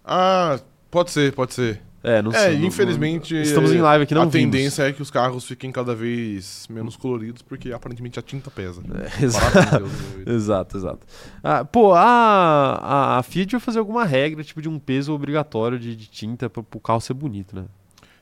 Ah, 0.04 0.58
pode 0.90 1.10
ser, 1.10 1.32
pode 1.32 1.52
ser. 1.54 1.82
É, 2.02 2.22
não 2.22 2.30
é, 2.30 2.38
sei. 2.38 2.58
não- 2.58 2.66
infelizmente. 2.66 3.34
não- 3.34 3.42
estamos 3.42 3.72
em 3.72 3.80
live 3.80 4.04
aqui, 4.04 4.14
não 4.14 4.22
A 4.22 4.24
vimos. 4.26 4.32
tendência 4.52 4.84
é 4.84 4.92
que 4.92 5.02
os 5.02 5.10
carros 5.10 5.44
fiquem 5.44 5.72
cada 5.72 5.94
vez 5.94 6.66
menos 6.70 6.96
coloridos, 6.96 7.42
porque 7.42 7.72
aparentemente 7.72 8.18
a 8.18 8.22
tinta 8.22 8.50
pesa. 8.50 8.82
É, 9.20 9.24
exato. 9.24 9.90
Exato, 10.26 10.76
exato. 10.76 11.06
Ah, 11.42 11.64
pô, 11.64 11.92
a, 11.94 13.18
a, 13.18 13.22
Fiat 13.22 13.50
vai 13.52 13.60
fazer 13.60 13.78
alguma 13.80 14.04
regra, 14.04 14.44
tipo, 14.44 14.62
de 14.62 14.68
um 14.68 14.78
peso 14.78 15.12
obrigatório 15.12 15.78
de, 15.78 15.96
de 15.96 16.06
tinta 16.06 16.48
pro, 16.48 16.62
pro 16.62 16.78
carro 16.80 17.00
ser 17.00 17.14
bonito, 17.14 17.56
né? 17.56 17.64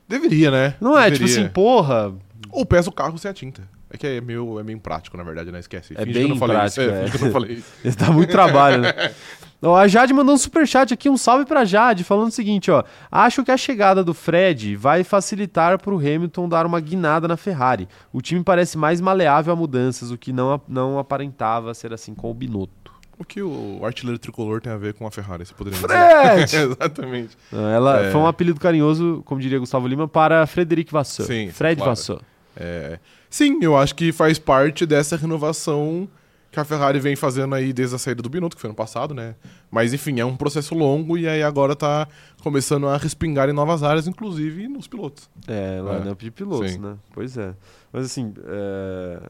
Deveria, 0.07 0.49
né? 0.49 0.75
Não 0.81 0.97
é, 0.97 1.11
tipo 1.11 1.25
Deveria. 1.25 1.43
assim, 1.45 1.53
porra, 1.53 2.13
Ou 2.51 2.65
pesa 2.65 2.89
o 2.89 2.93
carro 2.93 3.17
sem 3.17 3.29
a 3.29 3.33
tinta. 3.33 3.61
É 3.89 3.97
que 3.97 4.05
é 4.05 4.19
meio, 4.19 4.59
é 4.59 4.63
meio 4.63 4.79
prático, 4.79 5.15
na 5.15 5.23
verdade, 5.23 5.49
né? 5.51 5.59
Esquece. 5.59 5.93
É 5.95 6.03
Finge 6.03 6.13
bem 6.13 6.13
que 6.13 6.23
eu 6.25 6.29
não 6.29 6.37
falei 6.37 6.57
prático, 6.57 6.81
isso. 6.81 6.89
é. 6.91 7.05
É, 7.05 7.09
que 7.09 7.15
eu 7.17 7.21
não 7.21 7.31
falei 7.31 7.63
isso. 7.85 7.97
dá 7.99 8.11
muito 8.11 8.31
trabalho, 8.31 8.81
né? 8.81 8.93
A 9.61 9.87
Jade 9.87 10.13
mandou 10.13 10.35
um 10.35 10.37
superchat 10.37 10.93
aqui, 10.93 11.09
um 11.09 11.17
salve 11.17 11.43
pra 11.45 11.65
Jade, 11.65 12.03
falando 12.03 12.27
o 12.27 12.31
seguinte, 12.31 12.69
ó. 12.69 12.83
Acho 13.11 13.43
que 13.43 13.49
a 13.51 13.57
chegada 13.57 14.03
do 14.03 14.13
Fred 14.13 14.75
vai 14.75 15.03
facilitar 15.03 15.81
pro 15.81 15.97
Hamilton 15.97 16.47
dar 16.47 16.65
uma 16.65 16.79
guinada 16.79 17.27
na 17.27 17.35
Ferrari. 17.35 17.87
O 18.13 18.21
time 18.21 18.43
parece 18.43 18.77
mais 18.77 19.01
maleável 19.01 19.51
a 19.53 19.55
mudanças, 19.55 20.11
o 20.11 20.17
que 20.17 20.31
não, 20.31 20.61
não 20.67 20.99
aparentava 20.99 21.73
ser 21.73 21.91
assim 21.91 22.13
com 22.13 22.29
o 22.29 22.33
Binotto. 22.35 22.91
O 23.19 23.25
que 23.25 23.41
o 23.41 23.79
artilheiro 23.83 24.19
tricolor 24.19 24.61
tem 24.61 24.71
a 24.71 24.77
ver 24.77 24.93
com 24.93 25.07
a 25.07 25.11
Ferrari? 25.11 25.43
Você 25.43 25.53
poderia 25.55 25.79
Fred! 25.79 26.45
dizer? 26.45 26.69
Exatamente. 26.77 27.35
Ela 27.51 28.01
É. 28.05 28.11
foi 28.11 28.21
um 28.21 28.27
apelido 28.27 28.59
carinhoso, 28.59 29.23
como 29.25 29.41
diria 29.41 29.57
Gustavo 29.57 29.87
Lima, 29.87 30.07
para 30.07 30.45
Frederic 30.45 30.91
Vasseur. 30.93 31.25
Sim, 31.25 31.49
Fred 31.49 31.77
claro. 31.77 31.91
Vasseur. 31.91 32.21
É, 32.55 32.99
Sim, 33.27 33.57
eu 33.61 33.75
acho 33.75 33.95
que 33.95 34.11
faz 34.11 34.37
parte 34.37 34.85
dessa 34.85 35.17
renovação 35.17 36.07
que 36.51 36.59
a 36.59 36.63
Ferrari 36.63 36.99
vem 36.99 37.15
fazendo 37.15 37.53
aí 37.55 37.73
desde 37.73 37.95
a 37.95 37.99
saída 37.99 38.21
do 38.21 38.29
Binotto, 38.29 38.55
que 38.55 38.61
foi 38.61 38.69
ano 38.69 38.75
passado, 38.75 39.13
né? 39.13 39.35
Mas 39.69 39.93
enfim, 39.93 40.19
é 40.19 40.25
um 40.25 40.35
processo 40.35 40.73
longo 40.73 41.17
e 41.17 41.27
aí 41.27 41.43
agora 41.43 41.75
tá 41.75 42.07
começando 42.41 42.87
a 42.87 42.97
respingar 42.97 43.49
em 43.49 43.53
novas 43.53 43.83
áreas, 43.83 44.07
inclusive 44.07 44.67
nos 44.67 44.87
pilotos. 44.87 45.29
É, 45.47 45.79
line-up 45.79 46.23
de 46.23 46.31
pilotos, 46.31 46.71
sim. 46.71 46.79
né? 46.79 46.97
Pois 47.13 47.37
é. 47.37 47.53
Mas 47.91 48.05
assim, 48.05 48.33
é... 48.45 49.21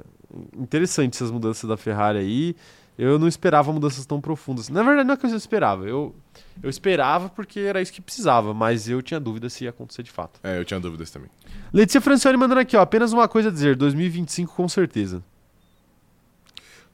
interessante 0.58 1.16
essas 1.16 1.32
mudanças 1.32 1.68
da 1.68 1.78
Ferrari 1.78 2.20
aí. 2.20 2.56
Eu 2.98 3.20
não 3.20 3.28
esperava 3.28 3.72
mudanças 3.72 4.08
tão 4.08 4.20
profundas. 4.20 4.70
Na 4.70 4.82
verdade, 4.82 5.08
não 5.08 5.14
é 5.14 5.18
que 5.18 5.26
eu 5.28 5.36
esperava. 5.36 5.86
Eu, 5.88 6.16
eu 6.64 6.70
esperava 6.70 7.30
porque 7.30 7.60
era 7.60 7.80
isso 7.80 7.94
que 7.94 8.02
precisava, 8.02 8.56
mas 8.56 8.90
eu 8.90 9.04
tinha 9.04 9.20
dúvida 9.20 9.50
se 9.52 9.66
ia 9.66 9.70
acontecer 9.70 10.02
de 10.02 10.10
fato. 10.10 10.40
É, 10.44 10.58
eu 10.58 10.66
tinha 10.66 10.80
dúvidas 10.80 11.12
também. 11.12 11.30
Letícia 11.72 12.02
Francione 12.02 12.38
mandando 12.38 12.60
aqui, 12.60 12.76
ó. 12.76 12.82
Apenas 12.82 13.14
uma 13.14 13.28
coisa 13.28 13.50
a 13.50 13.52
dizer: 13.52 13.76
2025 13.76 14.56
com 14.56 14.68
certeza. 14.68 15.24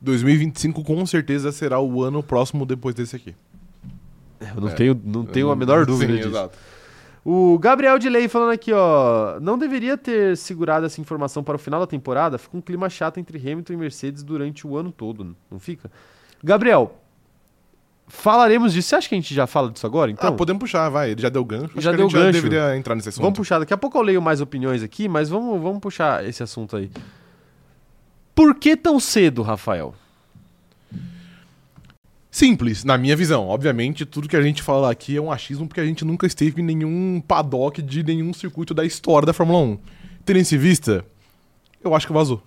2025 0.03 0.83
com 0.83 1.05
certeza 1.05 1.51
será 1.51 1.79
o 1.79 2.03
ano 2.03 2.21
próximo 2.21 2.65
depois 2.65 2.93
desse 2.93 3.15
aqui. 3.15 3.33
Eu 4.55 4.61
não 4.61 4.67
É. 4.69 4.73
tenho, 4.73 5.01
não 5.03 5.25
tenho 5.25 5.49
a 5.49 5.55
menor 5.55 5.85
dúvida 5.85 6.11
Sim, 6.11 6.17
disso. 6.17 6.29
exato. 6.29 6.57
O 7.25 7.57
Gabriel 7.57 7.97
de 7.97 8.09
Lei 8.09 8.27
falando 8.27 8.51
aqui, 8.51 8.73
ó. 8.73 9.39
Não 9.39 9.57
deveria 9.57 9.97
ter 9.97 10.35
segurado 10.35 10.85
essa 10.85 10.99
informação 10.99 11.41
para 11.41 11.55
o 11.55 11.57
final 11.59 11.79
da 11.79 11.87
temporada? 11.87 12.37
Fica 12.37 12.57
um 12.57 12.59
clima 12.61 12.89
chato 12.89 13.17
entre 13.17 13.37
Hamilton 13.37 13.71
e 13.73 13.77
Mercedes 13.77 14.23
durante 14.23 14.67
o 14.67 14.75
ano 14.75 14.91
todo, 14.91 15.33
não 15.49 15.57
fica? 15.57 15.89
Gabriel, 16.43 16.97
falaremos 18.09 18.73
disso. 18.73 18.89
Você 18.89 18.95
acha 18.97 19.07
que 19.07 19.15
a 19.15 19.17
gente 19.17 19.33
já 19.33 19.47
fala 19.47 19.71
disso 19.71 19.85
agora, 19.87 20.11
então? 20.11 20.27
ah, 20.27 20.33
podemos 20.33 20.59
puxar, 20.59 20.89
vai. 20.89 21.11
Ele 21.11 21.21
já 21.21 21.29
deu 21.29 21.45
gancho. 21.45 21.71
Acho 21.71 21.81
Já 21.81 21.91
que 21.91 21.97
deu 21.97 22.07
gancho. 22.09 22.25
já 22.25 22.31
deveria 22.31 22.75
entrar 22.77 22.93
nesse 22.95 23.07
assunto. 23.07 23.21
Vamos 23.23 23.37
puxar. 23.37 23.59
Daqui 23.59 23.73
a 23.73 23.77
pouco 23.77 23.97
eu 23.97 24.01
leio 24.01 24.21
mais 24.21 24.41
opiniões 24.41 24.83
aqui, 24.83 25.07
mas 25.07 25.29
vamos, 25.29 25.61
vamos 25.61 25.79
puxar 25.79 26.25
esse 26.27 26.43
assunto 26.43 26.75
aí. 26.75 26.91
Por 28.35 28.55
que 28.55 28.75
tão 28.75 28.99
cedo, 28.99 29.41
Rafael? 29.41 29.93
Simples, 32.31 32.83
na 32.83 32.97
minha 32.97 33.15
visão. 33.15 33.47
Obviamente, 33.47 34.05
tudo 34.05 34.27
que 34.27 34.35
a 34.35 34.41
gente 34.41 34.63
fala 34.63 34.91
aqui 34.91 35.15
é 35.15 35.21
um 35.21 35.31
achismo 35.31 35.67
porque 35.67 35.79
a 35.79 35.85
gente 35.85 36.03
nunca 36.03 36.25
esteve 36.25 36.61
em 36.61 36.65
nenhum 36.65 37.21
paddock 37.27 37.79
de 37.81 38.03
nenhum 38.03 38.33
circuito 38.33 38.73
da 38.73 38.83
história 38.83 39.25
da 39.27 39.33
Fórmula 39.33 39.59
1. 39.59 39.77
Tendo 40.25 40.39
isso 40.39 40.55
em 40.55 40.57
vista, 40.57 41.05
eu 41.83 41.93
acho 41.93 42.07
que 42.07 42.13
vazou. 42.13 42.41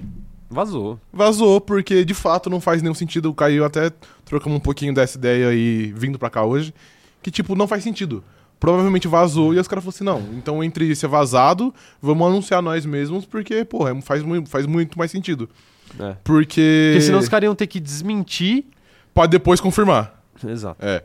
Vazou. 0.51 0.99
Vazou 1.13 1.61
porque, 1.61 2.05
de 2.05 2.15
fato, 2.15 2.51
não 2.51 2.61
faz 2.61 2.83
nenhum 2.83 2.95
sentido. 2.95 3.31
O 3.31 3.35
Caio 3.35 3.65
até 3.65 3.93
trocamos 4.25 4.57
um 4.59 4.61
pouquinho 4.61 4.93
dessa 4.93 5.19
ideia 5.19 5.49
aí 5.49 5.93
vindo 5.97 6.19
pra 6.19 6.31
cá 6.31 6.45
hoje. 6.45 6.75
Que, 7.23 7.31
tipo, 7.31 7.55
não 7.55 7.69
faz 7.69 7.85
sentido. 7.85 8.25
Provavelmente 8.59 9.07
vazou 9.07 9.55
e 9.55 9.59
os 9.59 9.69
caras 9.69 9.85
falaram 9.85 9.95
assim, 9.95 10.31
não, 10.31 10.39
então 10.39 10.65
entre 10.65 10.97
ser 10.97 11.09
vazado, 11.09 11.75
vamos 12.01 12.27
anunciar 12.27 12.63
nós 12.63 12.87
mesmos 12.87 13.27
porque, 13.27 13.65
porra, 13.65 13.91
é- 13.91 14.01
faz, 14.01 14.23
faz 14.49 14.67
muito 14.67 14.99
mais 14.99 15.11
sentido. 15.11 15.49
É. 15.99 16.17
Porque... 16.25 16.91
Porque 16.93 17.01
senão 17.01 17.19
os 17.19 17.29
caras 17.29 17.47
iam 17.47 17.55
ter 17.55 17.67
que 17.67 17.81
desmentir. 17.81 18.65
Pode 19.15 19.31
depois 19.31 19.61
confirmar. 19.61 20.23
Exato. 20.47 20.85
É. 20.85 21.03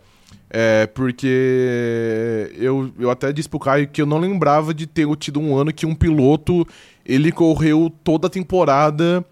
É, 0.53 0.85
porque 0.87 2.51
eu, 2.57 2.91
eu 2.99 3.09
até 3.09 3.31
disse 3.31 3.47
pro 3.47 3.57
Caio 3.57 3.87
que 3.87 4.01
eu 4.01 4.05
não 4.05 4.17
lembrava 4.17 4.73
de 4.73 4.85
ter 4.85 5.07
tido 5.15 5.39
um 5.39 5.55
ano 5.55 5.71
que 5.71 5.85
um 5.85 5.95
piloto 5.95 6.67
ele 7.05 7.31
correu 7.31 7.89
toda 8.03 8.27
a 8.27 8.29
temporada 8.29 9.25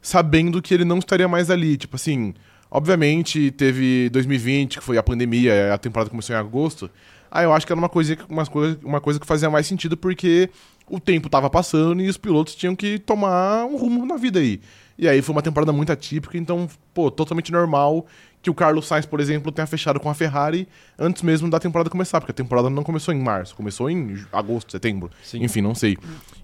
sabendo 0.00 0.60
que 0.60 0.74
ele 0.74 0.84
não 0.84 0.98
estaria 0.98 1.26
mais 1.26 1.50
ali. 1.50 1.78
Tipo 1.78 1.96
assim, 1.96 2.34
obviamente 2.70 3.50
teve 3.50 4.10
2020, 4.10 4.78
que 4.78 4.84
foi 4.84 4.98
a 4.98 5.02
pandemia, 5.02 5.72
a 5.72 5.78
temporada 5.78 6.10
começou 6.10 6.36
em 6.36 6.38
agosto. 6.38 6.90
Ah, 7.30 7.42
eu 7.42 7.52
acho 7.52 7.66
que 7.66 7.72
era 7.72 7.78
uma 7.78 7.88
coisa, 7.88 8.16
uma 8.28 8.46
coisa, 8.46 8.78
uma 8.82 9.00
coisa 9.00 9.18
que 9.18 9.26
fazia 9.26 9.50
mais 9.50 9.66
sentido 9.66 9.96
porque 9.96 10.50
o 10.88 11.00
tempo 11.00 11.28
tava 11.28 11.48
passando 11.50 12.00
e 12.02 12.08
os 12.08 12.16
pilotos 12.16 12.54
tinham 12.54 12.74
que 12.76 12.98
tomar 12.98 13.64
um 13.64 13.76
rumo 13.76 14.06
na 14.06 14.16
vida 14.16 14.38
aí. 14.38 14.60
E 14.98 15.08
aí 15.08 15.22
foi 15.22 15.32
uma 15.34 15.42
temporada 15.42 15.72
muito 15.72 15.92
atípica, 15.92 16.36
então, 16.36 16.68
pô, 16.92 17.10
totalmente 17.10 17.52
normal 17.52 18.04
que 18.42 18.50
o 18.50 18.54
Carlos 18.54 18.86
Sainz, 18.86 19.06
por 19.06 19.20
exemplo, 19.20 19.50
tenha 19.52 19.66
fechado 19.66 20.00
com 20.00 20.08
a 20.08 20.14
Ferrari 20.14 20.68
antes 20.98 21.22
mesmo 21.22 21.48
da 21.48 21.58
temporada 21.58 21.90
começar, 21.90 22.20
porque 22.20 22.32
a 22.32 22.34
temporada 22.34 22.68
não 22.68 22.82
começou 22.82 23.12
em 23.14 23.20
março, 23.20 23.54
começou 23.54 23.88
em 23.90 24.16
agosto, 24.32 24.72
setembro. 24.72 25.10
Sim. 25.22 25.42
Enfim, 25.42 25.60
não 25.60 25.74
sei. 25.74 25.96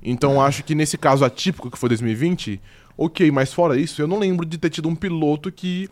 Então 0.02 0.40
acho 0.40 0.62
que 0.62 0.74
nesse 0.74 0.96
caso 0.96 1.24
atípico 1.24 1.70
que 1.70 1.78
foi 1.78 1.88
2020, 1.88 2.60
ok, 2.96 3.30
mas 3.30 3.52
fora 3.52 3.78
isso, 3.78 4.00
eu 4.00 4.06
não 4.06 4.18
lembro 4.18 4.46
de 4.46 4.58
ter 4.58 4.70
tido 4.70 4.88
um 4.88 4.94
piloto 4.94 5.50
que 5.50 5.88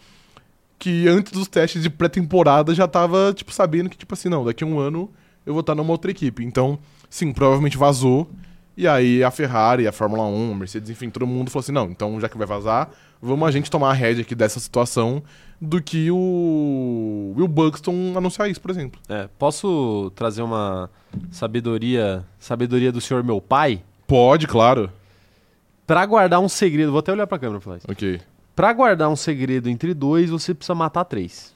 que 0.79 1.07
antes 1.07 1.31
dos 1.31 1.47
testes 1.47 1.81
de 1.81 1.89
pré-temporada 1.89 2.75
já 2.75 2.89
tava, 2.89 3.33
tipo, 3.33 3.53
sabendo 3.53 3.89
que, 3.89 3.97
tipo 3.97 4.15
assim, 4.15 4.29
não, 4.29 4.45
daqui 4.45 4.65
a 4.65 4.67
um 4.67 4.81
ano 4.81 5.09
eu 5.47 5.53
vou 5.53 5.61
estar 5.61 5.77
numa 5.77 5.93
outra 5.93 6.11
equipe. 6.11 6.45
Então, 6.45 6.77
sim, 7.09 7.33
provavelmente 7.33 7.79
vazou. 7.79 8.29
E 8.77 8.89
aí 8.89 9.23
a 9.23 9.31
Ferrari, 9.31 9.87
a 9.87 9.93
Fórmula 9.93 10.25
1, 10.25 10.53
a 10.53 10.55
Mercedes, 10.55 10.89
enfim, 10.91 11.11
todo 11.11 11.27
mundo 11.27 11.51
falou 11.51 11.63
assim, 11.63 11.73
não, 11.73 11.87
então 11.91 12.19
já 12.21 12.29
que 12.29 12.39
vai 12.39 12.47
vazar, 12.47 12.89
vamos 13.21 13.47
a 13.47 13.51
gente 13.51 13.71
tomar 13.71 13.91
a 13.91 13.93
rédea 13.93 14.23
aqui 14.23 14.35
dessa 14.35 14.59
situação 14.59 15.23
do 15.61 15.81
que 15.81 16.11
o 16.11 17.35
Will 17.37 17.47
Buxton 17.49 18.15
anunciar 18.17 18.49
isso, 18.51 18.61
por 18.61 18.71
exemplo. 18.71 19.01
É, 19.09 19.29
posso 19.39 20.11
trazer 20.15 20.43
uma 20.43 20.91
sabedoria, 21.31 22.25
sabedoria 22.39 22.91
do 22.91 23.01
senhor 23.01 23.23
meu 23.23 23.41
pai? 23.41 23.83
Pode, 24.07 24.47
claro. 24.47 24.91
Pra 25.87 26.05
guardar 26.07 26.41
um 26.41 26.49
segredo, 26.49 26.91
vou 26.93 27.01
até 27.01 27.13
olhar 27.13 27.27
pra 27.27 27.39
câmera 27.39 27.59
pra 27.61 27.65
falar 27.65 27.77
isso. 27.79 27.87
Ok. 27.91 28.21
Pra 28.57 28.73
guardar 28.73 29.09
um 29.09 29.17
segredo 29.17 29.69
entre 29.69 29.93
dois, 29.95 30.31
você 30.31 30.55
precisa 30.55 30.75
matar 30.75 31.05
três. 31.05 31.53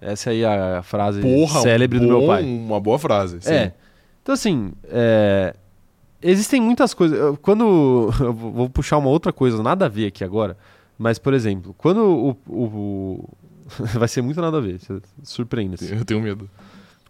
Essa 0.00 0.30
aí 0.30 0.42
é 0.42 0.76
a 0.76 0.82
frase 0.82 1.20
Porra, 1.20 1.60
célebre 1.60 1.98
um 1.98 2.02
do 2.02 2.06
meu 2.08 2.20
bom- 2.20 2.26
pai. 2.28 2.42
Uma 2.44 2.80
boa 2.80 2.98
frase. 2.98 3.38
sim. 3.40 3.50
É. 3.52 3.72
Então, 4.22 4.32
assim, 4.34 4.72
é, 4.88 5.54
existem 6.24 6.60
muitas 6.60 6.92
coisas. 6.94 7.36
Quando. 7.42 8.10
eu 8.20 8.32
vou 8.32 8.68
puxar 8.68 8.98
uma 8.98 9.08
outra 9.10 9.32
coisa, 9.32 9.62
nada 9.62 9.86
a 9.86 9.88
ver 9.88 10.06
aqui 10.06 10.24
agora. 10.24 10.56
Mas, 10.98 11.18
por 11.18 11.34
exemplo, 11.34 11.74
quando 11.78 11.98
o. 12.02 12.30
o- 12.48 12.64
o- 12.64 13.28
vai 13.98 14.08
ser 14.08 14.22
muito 14.22 14.40
nada 14.40 14.58
a 14.58 14.60
ver, 14.60 14.78
você- 14.80 15.00
surpreenda-se. 15.22 15.92
Eu 15.94 16.04
tenho 16.04 16.20
medo. 16.20 16.48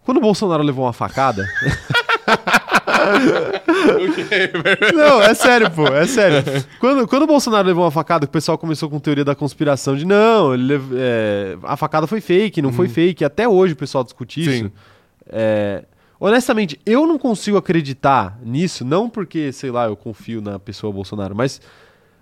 Quando 0.03 0.17
o 0.17 0.21
Bolsonaro 0.21 0.61
levou 0.63 0.85
uma 0.85 0.93
facada. 0.93 1.43
Não, 4.93 5.21
é 5.21 5.33
sério, 5.33 5.69
pô, 5.71 5.87
é 5.87 6.05
sério. 6.07 6.43
Quando, 6.79 7.07
quando 7.07 7.23
o 7.23 7.27
Bolsonaro 7.27 7.67
levou 7.67 7.83
uma 7.83 7.91
facada, 7.91 8.25
o 8.25 8.29
pessoal 8.29 8.57
começou 8.57 8.89
com 8.89 8.99
teoria 8.99 9.23
da 9.25 9.35
conspiração 9.35 9.95
de 9.95 10.05
não, 10.05 10.49
lev- 10.49 10.91
é, 10.95 11.57
a 11.63 11.75
facada 11.77 12.07
foi 12.07 12.21
fake, 12.21 12.61
não 12.61 12.71
foi 12.71 12.87
fake. 12.87 13.23
Até 13.23 13.47
hoje 13.47 13.73
o 13.73 13.75
pessoal 13.75 14.03
discute 14.03 14.41
isso. 14.41 14.65
Sim. 14.65 14.71
É, 15.27 15.83
honestamente, 16.25 16.79
eu 16.85 17.05
não 17.05 17.19
consigo 17.19 17.55
acreditar 17.55 18.39
nisso, 18.43 18.83
não 18.83 19.07
porque, 19.09 19.51
sei 19.51 19.69
lá, 19.69 19.85
eu 19.85 19.95
confio 19.95 20.41
na 20.41 20.57
pessoa 20.57 20.91
Bolsonaro, 20.91 21.35
mas 21.35 21.61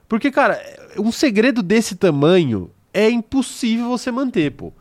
porque, 0.10 0.30
cara, 0.30 0.62
um 0.98 1.12
segredo 1.12 1.64
desse 1.64 1.96
tamanho 1.96 2.70
é 2.94 3.10
impossível 3.10 3.88
você 3.88 4.12
manter, 4.12 4.52
pô. 4.52 4.74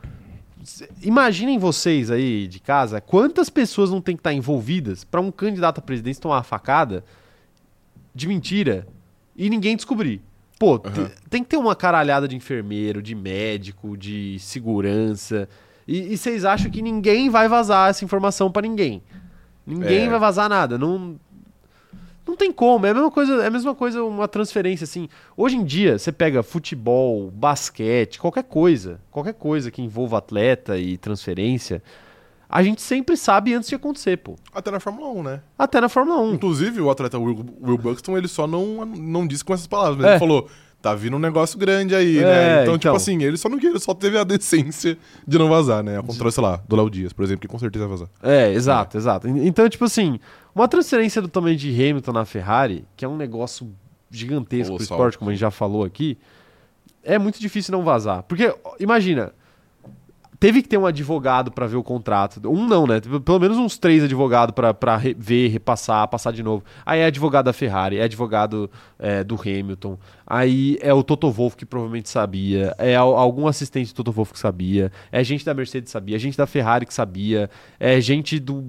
Imaginem 1.02 1.58
vocês 1.58 2.10
aí 2.10 2.46
de 2.48 2.60
casa, 2.60 3.00
quantas 3.00 3.48
pessoas 3.48 3.90
não 3.90 4.00
tem 4.00 4.16
que 4.16 4.20
estar 4.20 4.32
envolvidas 4.32 5.04
pra 5.04 5.20
um 5.20 5.30
candidato 5.30 5.78
à 5.78 5.82
presidência 5.82 6.20
tomar 6.20 6.36
uma 6.36 6.42
facada 6.42 7.04
de 8.14 8.26
mentira 8.26 8.86
e 9.36 9.48
ninguém 9.48 9.76
descobrir. 9.76 10.20
Pô, 10.58 10.80
Aham. 10.84 11.10
tem 11.30 11.42
que 11.42 11.50
ter 11.50 11.56
uma 11.56 11.74
caralhada 11.74 12.28
de 12.28 12.36
enfermeiro, 12.36 13.02
de 13.02 13.14
médico, 13.14 13.96
de 13.96 14.36
segurança. 14.38 15.48
E, 15.86 16.12
e 16.12 16.16
vocês 16.18 16.44
acham 16.44 16.70
que 16.70 16.80
ninguém 16.82 17.28
vai 17.30 17.48
vazar 17.48 17.90
essa 17.90 18.04
informação 18.04 18.50
pra 18.50 18.62
ninguém? 18.62 19.02
Ninguém 19.66 20.06
É. 20.06 20.08
vai 20.10 20.18
vazar 20.18 20.48
nada. 20.48 20.76
Não, 20.78 21.16
não 22.26 22.36
tem 22.36 22.52
como. 22.52 22.86
É 22.86 22.90
a 22.90 22.94
mesma 22.94 23.10
coisa, 23.10 23.42
é 23.42 23.46
a 23.46 23.50
mesma 23.50 23.74
coisa 23.74 24.02
uma 24.04 24.28
transferência 24.28 24.84
assim. 24.84 25.08
Hoje 25.36 25.56
em 25.56 25.64
dia, 25.64 25.98
você 25.98 26.12
pega 26.12 26.42
futebol, 26.42 27.30
basquete, 27.30 28.18
qualquer 28.20 28.44
coisa, 28.44 29.00
qualquer 29.10 29.34
coisa 29.34 29.70
que 29.70 29.82
envolva 29.82 30.18
atleta 30.18 30.78
e 30.78 30.96
transferência, 30.96 31.82
a 32.48 32.62
gente 32.62 32.82
sempre 32.82 33.16
sabe 33.16 33.54
antes 33.54 33.68
de 33.68 33.74
acontecer, 33.74 34.18
pô. 34.18 34.36
Até 34.54 34.70
na 34.70 34.78
Fórmula 34.78 35.08
1, 35.08 35.22
né? 35.22 35.40
Até 35.58 35.80
na 35.80 35.88
Fórmula 35.88 36.20
1. 36.20 36.34
Inclusive, 36.34 36.80
o 36.80 36.90
atleta 36.90 37.18
Will, 37.18 37.44
Will 37.62 37.78
Buxton, 37.78 38.16
ele 38.16 38.28
só 38.28 38.46
não, 38.46 38.84
não 38.84 39.26
disse 39.26 39.44
com 39.44 39.54
essas 39.54 39.66
palavras, 39.66 39.96
mas 39.96 40.06
É. 40.06 40.10
ele 40.12 40.18
falou, 40.18 40.48
tá 40.82 40.94
vindo 40.94 41.16
um 41.16 41.18
negócio 41.18 41.56
grande 41.58 41.94
aí, 41.94 42.18
É, 42.18 42.22
né? 42.22 42.52
Então, 42.62 42.74
então. 42.74 42.78
tipo 42.78 42.96
assim, 42.96 43.22
ele 43.22 43.36
só 43.36 43.48
não 43.48 43.58
ele 43.58 43.78
só 43.78 43.94
teve 43.94 44.18
a 44.18 44.24
decência 44.24 44.98
de 45.26 45.38
não 45.38 45.48
vazar, 45.48 45.82
né? 45.82 45.96
Ao 45.96 46.02
contrário, 46.02 46.32
sei 46.32 46.42
lá, 46.42 46.60
do 46.68 46.76
Léo 46.76 46.90
Dias, 46.90 47.12
por 47.12 47.22
exemplo, 47.22 47.40
que 47.42 47.48
com 47.48 47.58
certeza 47.58 47.86
vai 47.86 47.96
vazar. 47.96 48.08
É, 48.22 48.52
exato, 48.52 48.96
exato. 48.96 49.28
Então, 49.28 49.68
tipo 49.68 49.84
assim, 49.84 50.18
uma 50.54 50.66
transferência 50.68 51.22
do 51.22 51.28
tamanho 51.28 51.56
de 51.56 51.70
Hamilton 51.70 52.12
na 52.12 52.24
Ferrari, 52.24 52.84
que 52.96 53.04
é 53.04 53.08
um 53.08 53.16
negócio 53.16 53.70
gigantesco 54.10 54.76
pro 54.76 54.78
Colossal. 54.78 54.96
esporte, 54.96 55.18
como 55.18 55.30
a 55.30 55.32
gente 55.32 55.40
já 55.40 55.50
falou 55.50 55.84
aqui, 55.84 56.18
é 57.02 57.18
muito 57.18 57.40
difícil 57.40 57.72
não 57.72 57.82
vazar. 57.82 58.22
Porque, 58.24 58.54
imagina, 58.78 59.32
teve 60.42 60.60
que 60.60 60.68
ter 60.68 60.76
um 60.76 60.84
advogado 60.84 61.52
pra 61.52 61.68
ver 61.68 61.76
o 61.76 61.84
contrato. 61.84 62.40
Um 62.50 62.66
não, 62.66 62.84
né? 62.84 63.00
Pelo 63.24 63.38
menos 63.38 63.56
uns 63.56 63.78
três 63.78 64.02
advogados 64.02 64.52
re- 65.00 65.14
ver, 65.16 65.46
repassar, 65.46 66.08
passar 66.08 66.32
de 66.32 66.42
novo. 66.42 66.64
Aí 66.84 66.98
é 66.98 67.04
advogado 67.06 67.44
da 67.44 67.52
Ferrari, 67.52 67.98
é 67.98 68.02
advogado 68.02 68.68
é, 68.98 69.22
do 69.22 69.36
Hamilton. 69.40 69.96
Aí 70.26 70.78
é 70.80 70.92
o 70.92 71.04
Toto 71.04 71.30
Wolff 71.30 71.56
que 71.56 71.64
provavelmente 71.64 72.08
sabia. 72.08 72.74
É 72.76 72.96
al- 72.96 73.16
algum 73.16 73.46
assistente 73.46 73.92
do 73.92 73.94
Toto 73.94 74.10
Wolff 74.10 74.32
que 74.32 74.38
sabia. 74.40 74.90
É 75.12 75.22
gente 75.22 75.44
da 75.44 75.54
Mercedes 75.54 75.86
que 75.86 75.92
sabia. 75.92 76.16
É 76.16 76.18
gente 76.18 76.36
da 76.36 76.46
Ferrari 76.46 76.86
que 76.86 76.92
sabia. 76.92 77.48
É 77.78 78.00
gente 78.00 78.40
do, 78.40 78.64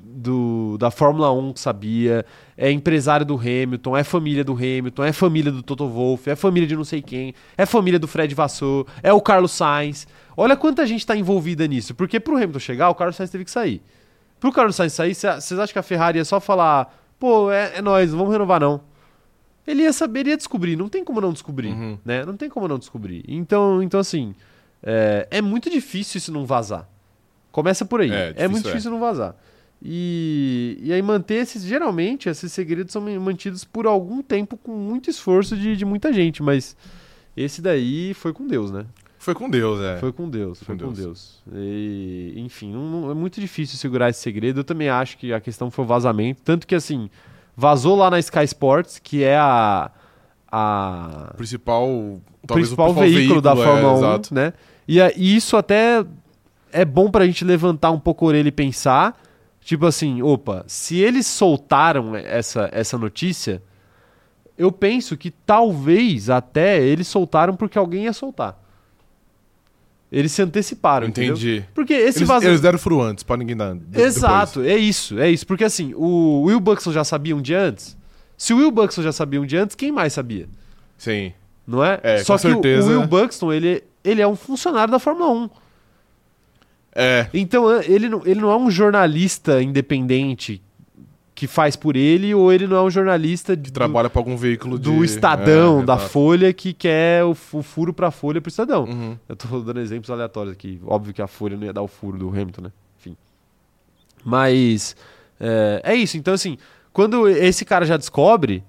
do 0.00 0.76
da 0.78 0.88
Fórmula 0.90 1.32
1 1.32 1.52
que 1.52 1.60
sabia. 1.60 2.24
É 2.56 2.70
empresário 2.70 3.26
do 3.26 3.34
Hamilton. 3.36 3.96
É 3.96 4.04
família 4.04 4.44
do 4.44 4.52
Hamilton. 4.52 5.02
É 5.04 5.12
família 5.12 5.50
do 5.50 5.64
Toto 5.64 5.88
Wolff. 5.88 6.30
É 6.30 6.36
família 6.36 6.68
de 6.68 6.76
não 6.76 6.84
sei 6.84 7.02
quem. 7.02 7.34
É 7.56 7.66
família 7.66 7.98
do 7.98 8.06
Fred 8.06 8.32
Vassou. 8.36 8.86
É 9.02 9.12
o 9.12 9.20
Carlos 9.20 9.50
Sainz. 9.50 10.06
Olha 10.40 10.56
quanta 10.56 10.86
gente 10.86 11.04
tá 11.04 11.16
envolvida 11.16 11.66
nisso. 11.66 11.94
Porque 11.94 12.20
pro 12.20 12.36
Hamilton 12.36 12.58
chegar, 12.60 12.88
o 12.90 12.94
Carlos 12.94 13.16
Sainz 13.16 13.30
teve 13.30 13.44
que 13.44 13.50
sair. 13.50 13.82
Pro 14.38 14.52
Carlos 14.52 14.76
Sainz 14.76 14.92
sair, 14.92 15.14
cê- 15.14 15.32
vocês 15.34 15.58
acham 15.58 15.72
que 15.72 15.78
a 15.78 15.82
Ferrari 15.82 16.18
ia 16.18 16.24
só 16.24 16.38
falar, 16.38 16.94
pô, 17.18 17.50
é, 17.50 17.78
é 17.78 17.82
nóis, 17.82 18.10
não 18.12 18.18
vamos 18.18 18.32
renovar 18.32 18.60
não. 18.60 18.80
Ele 19.66 19.82
ia 19.82 19.92
saber, 19.92 20.20
ele 20.20 20.30
ia 20.30 20.36
descobrir, 20.36 20.76
não 20.76 20.88
tem 20.88 21.02
como 21.04 21.20
não 21.20 21.32
descobrir, 21.32 21.72
Uhum. 21.72 21.98
né? 22.04 22.24
Não 22.24 22.36
tem 22.36 22.48
como 22.48 22.68
não 22.68 22.78
descobrir. 22.78 23.24
Então, 23.26 23.82
então 23.82 23.98
assim, 23.98 24.32
é, 24.82 25.26
é 25.30 25.42
muito 25.42 25.68
difícil 25.68 26.18
isso 26.18 26.30
não 26.32 26.46
vazar. 26.46 26.88
Começa 27.50 27.84
por 27.84 28.00
aí. 28.00 28.10
É, 28.10 28.14
É, 28.14 28.26
difícil 28.28 28.50
muito 28.50 28.64
é. 28.66 28.70
difícil 28.70 28.90
não 28.92 29.00
vazar. 29.00 29.34
E, 29.82 30.78
e 30.82 30.92
aí 30.92 31.00
manter 31.02 31.34
esses, 31.36 31.62
geralmente, 31.64 32.28
esses 32.28 32.52
segredos 32.52 32.92
são 32.92 33.02
mantidos 33.20 33.64
por 33.64 33.86
algum 33.86 34.22
tempo 34.22 34.56
com 34.56 34.72
muito 34.72 35.08
esforço 35.10 35.56
de, 35.56 35.76
de 35.76 35.84
muita 35.84 36.12
gente, 36.12 36.42
mas 36.42 36.76
esse 37.36 37.60
daí 37.62 38.12
foi 38.14 38.32
com 38.32 38.46
Deus, 38.46 38.70
né? 38.70 38.84
Foi 39.28 39.34
com 39.34 39.50
Deus, 39.50 39.78
é. 39.82 39.98
Foi 39.98 40.10
com 40.10 40.26
Deus, 40.26 40.62
foi 40.62 40.74
Com 40.74 40.86
com 40.86 40.92
Deus. 40.94 41.42
Deus. 41.46 41.62
E, 41.62 42.32
enfim, 42.38 42.72
não- 42.72 43.02
não- 43.02 43.10
é 43.10 43.14
muito 43.14 43.38
difícil 43.42 43.76
segurar 43.76 44.08
esse 44.08 44.20
segredo. 44.20 44.60
Eu 44.60 44.64
também 44.64 44.88
acho 44.88 45.18
que 45.18 45.34
a 45.34 45.38
questão 45.38 45.70
foi 45.70 45.84
o 45.84 45.88
vazamento. 45.88 46.40
Tanto 46.42 46.66
que, 46.66 46.74
assim, 46.74 47.10
vazou 47.54 47.94
lá 47.94 48.10
na 48.10 48.18
Sky 48.18 48.44
Sports, 48.44 48.98
que 48.98 49.22
é 49.22 49.36
a, 49.36 49.90
a 50.50 51.34
principal, 51.36 51.86
o 51.86 52.22
principal, 52.46 52.90
o 52.90 52.94
principal 52.94 52.94
veículo, 52.94 53.42
da 53.42 53.52
é, 53.52 53.56
Fórmula 53.56 53.92
1, 53.92 53.96
exato. 53.98 54.34
né? 54.34 54.52
E, 54.88 54.98
e 54.98 55.36
isso 55.36 55.58
até 55.58 56.02
é 56.72 56.84
bom 56.86 57.10
pra 57.10 57.26
gente 57.26 57.44
levantar 57.44 57.90
um 57.90 58.00
pouco 58.00 58.24
a 58.24 58.28
orelha 58.28 58.48
e 58.48 58.52
pensar. 58.52 59.20
Tipo 59.60 59.84
assim, 59.84 60.22
opa, 60.22 60.64
se 60.66 60.96
eles 60.98 61.26
soltaram 61.26 62.16
essa, 62.16 62.70
essa 62.72 62.96
notícia, 62.96 63.62
eu 64.56 64.72
penso 64.72 65.18
que 65.18 65.30
talvez 65.30 66.30
até 66.30 66.82
eles 66.82 67.06
soltaram 67.08 67.54
porque 67.54 67.76
alguém 67.76 68.04
ia 68.04 68.14
soltar. 68.14 68.58
Eles 70.10 70.32
se 70.32 70.40
anteciparam, 70.40 71.06
entendeu? 71.06 71.34
Entendi. 71.34 71.64
Porque 71.74 71.92
esse 71.92 72.18
Eles, 72.20 72.28
vazamento. 72.28 72.48
eles 72.48 72.60
deram 72.62 72.78
furo 72.78 73.02
antes, 73.02 73.22
pra 73.22 73.36
ninguém 73.36 73.54
dar. 73.56 73.74
de- 73.74 74.00
Exato, 74.00 74.62
é 74.62 74.76
isso, 74.76 75.18
é 75.18 75.30
isso. 75.30 75.46
Porque 75.46 75.64
assim, 75.64 75.92
o 75.94 76.44
Will 76.44 76.60
Buxton 76.60 76.92
já 76.92 77.04
sabia 77.04 77.36
um 77.36 77.42
dia 77.42 77.60
antes. 77.60 77.96
Se 78.36 78.54
o 78.54 78.56
Will 78.56 78.70
Buxton 78.70 79.02
já 79.02 79.12
sabia 79.12 79.40
um 79.40 79.44
dia 79.44 79.62
antes, 79.62 79.76
quem 79.76 79.92
mais 79.92 80.12
sabia? 80.14 80.46
depois. 80.46 80.58
Sim. 80.96 81.32
Não 81.66 81.84
é? 81.84 82.00
É, 82.02 82.18
Só 82.24 82.36
com 82.36 82.40
que 82.40 82.46
o- 82.48 82.52
certeza. 82.54 82.88
o 82.88 82.90
Will 82.98 83.06
Buxton, 83.06 83.52
ele, 83.52 83.84
ele 84.02 84.22
é 84.22 84.26
um 84.26 84.34
funcionário 84.36 84.90
da 84.90 84.98
Fórmula 84.98 85.30
1. 85.30 85.50
É. 86.94 87.26
Então 87.34 87.70
ele 87.82 88.08
não, 88.08 88.22
ele 88.24 88.40
não 88.40 88.50
é 88.50 88.56
um 88.56 88.70
jornalista 88.70 89.62
independente 89.62 90.62
que 91.38 91.46
faz 91.46 91.76
por 91.76 91.94
ele, 91.94 92.34
ou 92.34 92.52
ele 92.52 92.66
não 92.66 92.76
é 92.78 92.82
um 92.82 92.90
jornalista 92.90 93.56
Que 93.56 93.62
do, 93.62 93.70
trabalha 93.70 94.10
pra 94.10 94.18
algum 94.18 94.36
veículo 94.36 94.76
de. 94.76 94.90
do 94.90 95.04
Estadão, 95.04 95.82
É, 95.82 95.84
da 95.84 95.94
exato. 95.94 96.10
Folha, 96.10 96.52
que 96.52 96.72
quer 96.72 97.22
o, 97.22 97.32
fu- 97.32 97.62
furo 97.62 97.92
pra 97.92 98.10
Folha 98.10 98.40
pro 98.40 98.48
Estadão. 98.48 98.82
Uhum. 98.86 99.16
Eu 99.28 99.36
tô 99.36 99.60
dando 99.60 99.78
exemplos 99.78 100.10
aleatórios 100.10 100.52
aqui. 100.52 100.80
Óbvio 100.84 101.14
que 101.14 101.22
a 101.22 101.28
Folha 101.28 101.56
não 101.56 101.64
ia 101.64 101.72
dar 101.72 101.82
o 101.82 101.86
furo 101.86 102.18
do 102.18 102.28
Hamilton, 102.28 102.62
né? 102.62 102.72
Enfim. 102.98 103.16
Mas 104.24 104.96
é, 105.38 105.80
é 105.84 105.94
isso. 105.94 106.16
Então, 106.16 106.34
assim, 106.34 106.58
quando 106.92 107.28
esse 107.28 107.64
cara 107.64 107.86
já 107.86 107.96
descobre, 107.96 108.64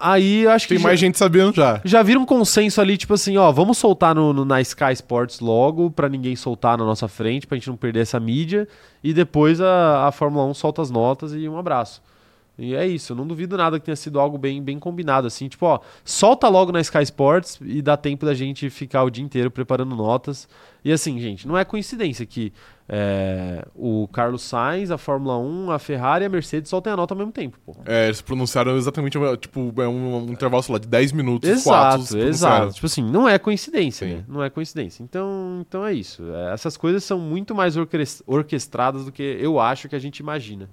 aí 0.00 0.46
acho 0.46 0.66
que 0.66 0.74
Tem 0.74 0.82
já, 0.82 0.88
mais 0.88 0.98
gente 1.00 1.18
sabendo 1.18 1.54
já. 1.54 1.80
já 1.84 2.02
vira 2.02 2.18
um 2.18 2.24
consenso 2.26 2.80
ali, 2.80 2.96
tipo 2.96 3.14
assim, 3.14 3.36
ó, 3.36 3.52
vamos 3.52 3.78
soltar 3.78 4.14
no, 4.14 4.32
no- 4.32 4.44
na 4.44 4.60
Sky 4.60 4.92
Sports 4.94 5.40
logo, 5.40 5.90
pra 5.90 6.08
ninguém 6.08 6.34
soltar 6.34 6.78
na 6.78 6.84
nossa 6.84 7.06
frente, 7.08 7.46
pra 7.46 7.56
gente 7.56 7.68
não 7.68 7.76
perder 7.76 8.00
essa 8.00 8.18
mídia. 8.18 8.66
E 9.04 9.12
depois 9.12 9.60
a, 9.60 10.06
a 10.08 10.12
Fórmula 10.12 10.44
1 10.46 10.54
solta 10.54 10.82
as 10.82 10.90
notas 10.90 11.32
e 11.34 11.48
um 11.48 11.58
abraço. 11.58 12.02
E 12.60 12.74
é 12.74 12.86
isso, 12.86 13.12
eu 13.12 13.16
não 13.16 13.26
duvido 13.26 13.56
nada 13.56 13.78
que 13.78 13.86
tenha 13.86 13.96
sido 13.96 14.20
algo 14.20 14.36
bem, 14.36 14.62
bem 14.62 14.78
combinado, 14.78 15.26
assim, 15.26 15.48
tipo, 15.48 15.64
ó, 15.66 15.80
solta 16.04 16.46
logo 16.48 16.70
na 16.70 16.80
Sky 16.80 17.02
Sports 17.04 17.58
e 17.62 17.80
dá 17.80 17.96
tempo 17.96 18.26
da 18.26 18.34
gente 18.34 18.68
ficar 18.68 19.02
o 19.04 19.10
dia 19.10 19.24
inteiro 19.24 19.50
preparando 19.50 19.96
notas. 19.96 20.46
E 20.84 20.92
assim, 20.92 21.18
gente, 21.20 21.46
não 21.48 21.56
é 21.58 21.64
coincidência 21.64 22.24
que 22.26 22.52
é, 22.88 23.64
o 23.74 24.08
Carlos 24.12 24.42
Sainz, 24.42 24.90
a 24.90 24.98
Fórmula 24.98 25.38
1, 25.38 25.70
a 25.70 25.78
Ferrari 25.78 26.24
e 26.24 26.26
a 26.26 26.28
Mercedes 26.28 26.68
soltem 26.68 26.92
a 26.92 26.96
nota 26.96 27.14
ao 27.14 27.18
mesmo 27.18 27.30
tempo, 27.32 27.56
pô. 27.64 27.74
É, 27.86 28.06
eles 28.06 28.20
pronunciaram 28.20 28.76
exatamente, 28.76 29.16
tipo, 29.40 29.72
é 29.80 29.86
um, 29.86 30.24
um 30.26 30.32
intervalo, 30.32 30.62
sei 30.62 30.72
lá, 30.72 30.78
de 30.78 30.88
10 30.88 31.12
minutos. 31.12 31.48
Exato, 31.48 32.02
se 32.02 32.08
pronunciaram. 32.16 32.28
exato. 32.28 32.74
Tipo 32.74 32.86
assim, 32.86 33.02
não 33.02 33.28
é 33.28 33.38
coincidência, 33.38 34.06
Sim. 34.08 34.14
né? 34.16 34.24
Não 34.26 34.42
é 34.42 34.50
coincidência. 34.50 35.02
Então, 35.02 35.58
então 35.66 35.86
é 35.86 35.92
isso. 35.92 36.22
É, 36.34 36.52
essas 36.52 36.76
coisas 36.76 37.04
são 37.04 37.18
muito 37.18 37.54
mais 37.54 37.76
orques- 37.76 38.22
orquestradas 38.26 39.04
do 39.04 39.12
que 39.12 39.22
eu 39.22 39.60
acho 39.60 39.88
que 39.88 39.94
a 39.96 40.00
gente 40.00 40.18
imagina. 40.18 40.68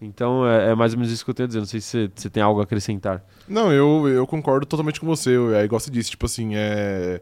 Então 0.00 0.46
é, 0.46 0.70
é 0.70 0.74
mais 0.74 0.92
ou 0.92 0.98
menos 0.98 1.12
isso 1.12 1.24
que 1.24 1.30
eu 1.30 1.34
tenho 1.34 1.44
a 1.44 1.48
dizer. 1.48 1.58
Não 1.60 1.66
sei 1.66 1.80
se 1.80 2.10
você- 2.14 2.28
tem 2.30 2.42
algo 2.42 2.60
a 2.60 2.64
acrescentar. 2.64 3.24
Não, 3.48 3.72
eu, 3.72 4.06
eu 4.08 4.26
concordo 4.26 4.66
totalmente 4.66 5.00
com 5.00 5.06
você. 5.06 5.30
Eu, 5.30 5.54
é 5.54 5.64
igual 5.64 5.80
você 5.80 5.90
disse, 5.90 6.10
tipo 6.10 6.26
assim, 6.26 6.54
é, 6.54 7.20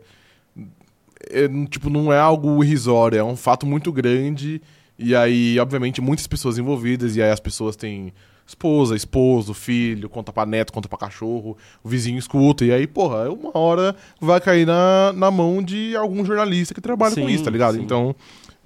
é, 1.31 1.49
Tipo, 1.69 1.89
não 1.91 2.13
é 2.13 2.19
algo 2.19 2.63
irrisório, 2.63 3.19
é 3.19 3.25
um 3.25 3.37
fato 3.37 3.67
muito 3.67 3.93
grande. 3.93 4.61
E 4.99 5.15
aí, 5.15 5.59
obviamente, 5.59 6.01
muitas 6.01 6.27
pessoas 6.27 6.57
envolvidas, 6.59 7.17
e 7.17 7.23
aí 7.23 7.31
as 7.31 7.41
pessoas 7.41 7.75
têm 7.77 8.13
esposa, 8.47 8.95
esposo, 8.95 9.55
filho, 9.55 10.09
conta 10.09 10.33
pra 10.33 10.45
neto, 10.47 10.73
conta 10.73 10.87
pra 10.89 10.99
cachorro, 10.99 11.57
o 11.83 11.89
vizinho 11.89 12.19
escuta, 12.19 12.63
e 12.65 12.71
aí, 12.71 12.87
porra, 12.87 13.31
uma 13.31 13.57
hora 13.59 13.97
vai 14.21 14.39
cair 14.41 14.67
na, 14.67 15.13
na 15.15 15.31
mão 15.31 15.63
de 15.63 15.97
algum 15.97 16.23
jornalista 16.25 16.75
que 16.75 16.81
trabalha 16.81 17.15
com 17.15 17.27
Sim, 17.27 17.35
isso, 17.35 17.43
tá 17.45 17.51
ligado? 17.51 17.77
sim. 17.77 17.83
Então, 17.83 18.15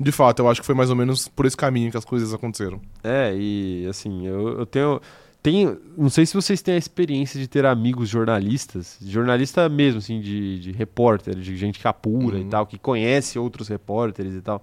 de 0.00 0.12
fato, 0.12 0.40
eu 0.40 0.48
acho 0.48 0.60
que 0.60 0.66
foi 0.66 0.74
mais 0.74 0.90
ou 0.90 0.96
menos 0.96 1.28
por 1.28 1.44
esse 1.46 1.56
caminho 1.56 1.90
que 1.90 1.96
as 1.96 2.04
coisas 2.04 2.32
aconteceram. 2.32 2.80
É, 3.02 3.34
e 3.36 3.86
assim, 3.88 4.26
eu, 4.26 4.60
eu 4.60 4.66
tenho. 4.66 5.00
Tenho, 5.40 5.78
não 5.96 6.10
sei 6.10 6.26
se 6.26 6.34
vocês 6.34 6.60
têm 6.60 6.74
a 6.74 6.78
experiência 6.78 7.38
de 7.38 7.46
ter 7.46 7.64
amigos 7.64 8.08
jornalistas, 8.08 8.98
jornalista 9.00 9.68
mesmo, 9.68 9.98
assim, 9.98 10.20
de, 10.20 10.58
de 10.58 10.72
repórter, 10.72 11.36
de 11.36 11.56
gente 11.56 11.78
que 11.78 11.86
apura 11.86 12.38
e 12.38 12.42
Uhum. 12.42 12.48
tal, 12.48 12.66
que 12.66 12.76
conhece 12.76 13.38
outros 13.38 13.68
repórteres 13.68 14.34
e 14.34 14.40
tal. 14.40 14.62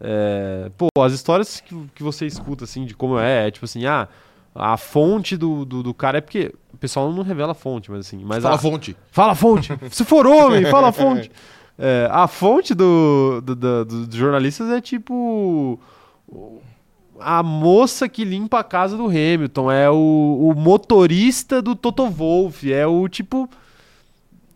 É, 0.00 0.70
pô, 0.76 0.88
as 1.02 1.12
histórias 1.12 1.60
que, 1.60 1.74
que 1.94 2.02
você 2.02 2.26
escuta, 2.26 2.64
assim, 2.64 2.86
de 2.86 2.94
como 2.94 3.18
é, 3.18 3.46
é 3.48 3.50
tipo 3.50 3.66
assim, 3.66 3.84
ah, 3.86 4.08
a 4.54 4.76
fonte 4.78 5.36
do, 5.36 5.66
do, 5.66 5.82
do 5.82 5.92
cara 5.94 6.16
é 6.18 6.20
porque 6.22 6.52
o 6.72 6.76
pessoal 6.78 7.12
não 7.12 7.22
revela 7.22 7.52
a 7.52 7.54
fonte, 7.54 7.90
mas 7.90 8.00
assim, 8.06 8.18
mas 8.24 8.42
Fala 8.42 8.54
a 8.54 8.58
fonte. 8.58 8.96
Fala 9.10 9.32
a 9.32 9.36
fonte! 9.36 9.68
Se 9.90 10.04
for 10.04 10.26
homem, 10.26 10.64
fala 10.66 10.88
a 10.88 10.92
fonte! 10.92 11.30
É, 11.78 12.08
a 12.10 12.26
fonte 12.26 12.74
do, 12.74 13.40
do- 13.44 13.54
do- 13.54 13.84
do- 13.84 14.06
dos 14.06 14.16
jornalistas 14.16 14.70
é 14.70 14.80
tipo. 14.80 15.78
A 17.18 17.42
moça 17.42 18.08
que 18.08 18.24
limpa 18.24 18.60
a 18.60 18.64
casa 18.64 18.96
do 18.96 19.06
Hamilton, 19.06 19.70
é 19.72 19.90
o, 19.90 19.94
o 20.50 20.54
motorista 20.54 21.62
do 21.62 21.74
Toto 21.74 22.06
Wolff, 22.10 22.70
é 22.72 22.86
o 22.86 23.08
tipo. 23.08 23.48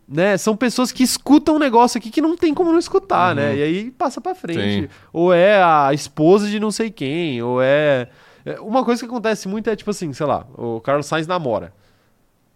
Né? 0.07 0.37
São 0.37 0.55
pessoas 0.57 0.91
que 0.91 1.03
escutam 1.03 1.55
um 1.55 1.59
negócio 1.59 1.97
aqui 1.97 2.09
que 2.11 2.21
não 2.21 2.35
tem 2.35 2.53
como 2.53 2.71
não 2.71 2.77
escutar, 2.79 3.29
Uhum. 3.29 3.35
né? 3.41 3.55
E 3.55 3.63
aí 3.63 3.91
passa 3.91 4.19
pra 4.19 4.35
frente. 4.35 4.87
Sim. 4.87 4.93
Ou 5.13 5.33
é 5.33 5.61
a 5.63 5.91
esposa 5.93 6.49
de 6.49 6.59
não 6.59 6.69
sei 6.69 6.91
quem, 6.91 7.41
ou 7.41 7.61
é. 7.61 8.09
é, 8.45 8.59
Uma 8.59 8.83
coisa 8.83 8.99
que 9.01 9.05
acontece 9.07 9.47
muito 9.47 9.69
é 9.69 9.75
tipo 9.75 9.89
assim, 9.89 10.11
sei 10.11 10.25
lá, 10.25 10.45
o 10.57 10.81
Carlos 10.81 11.05
Sainz 11.05 11.25
namora. 11.27 11.73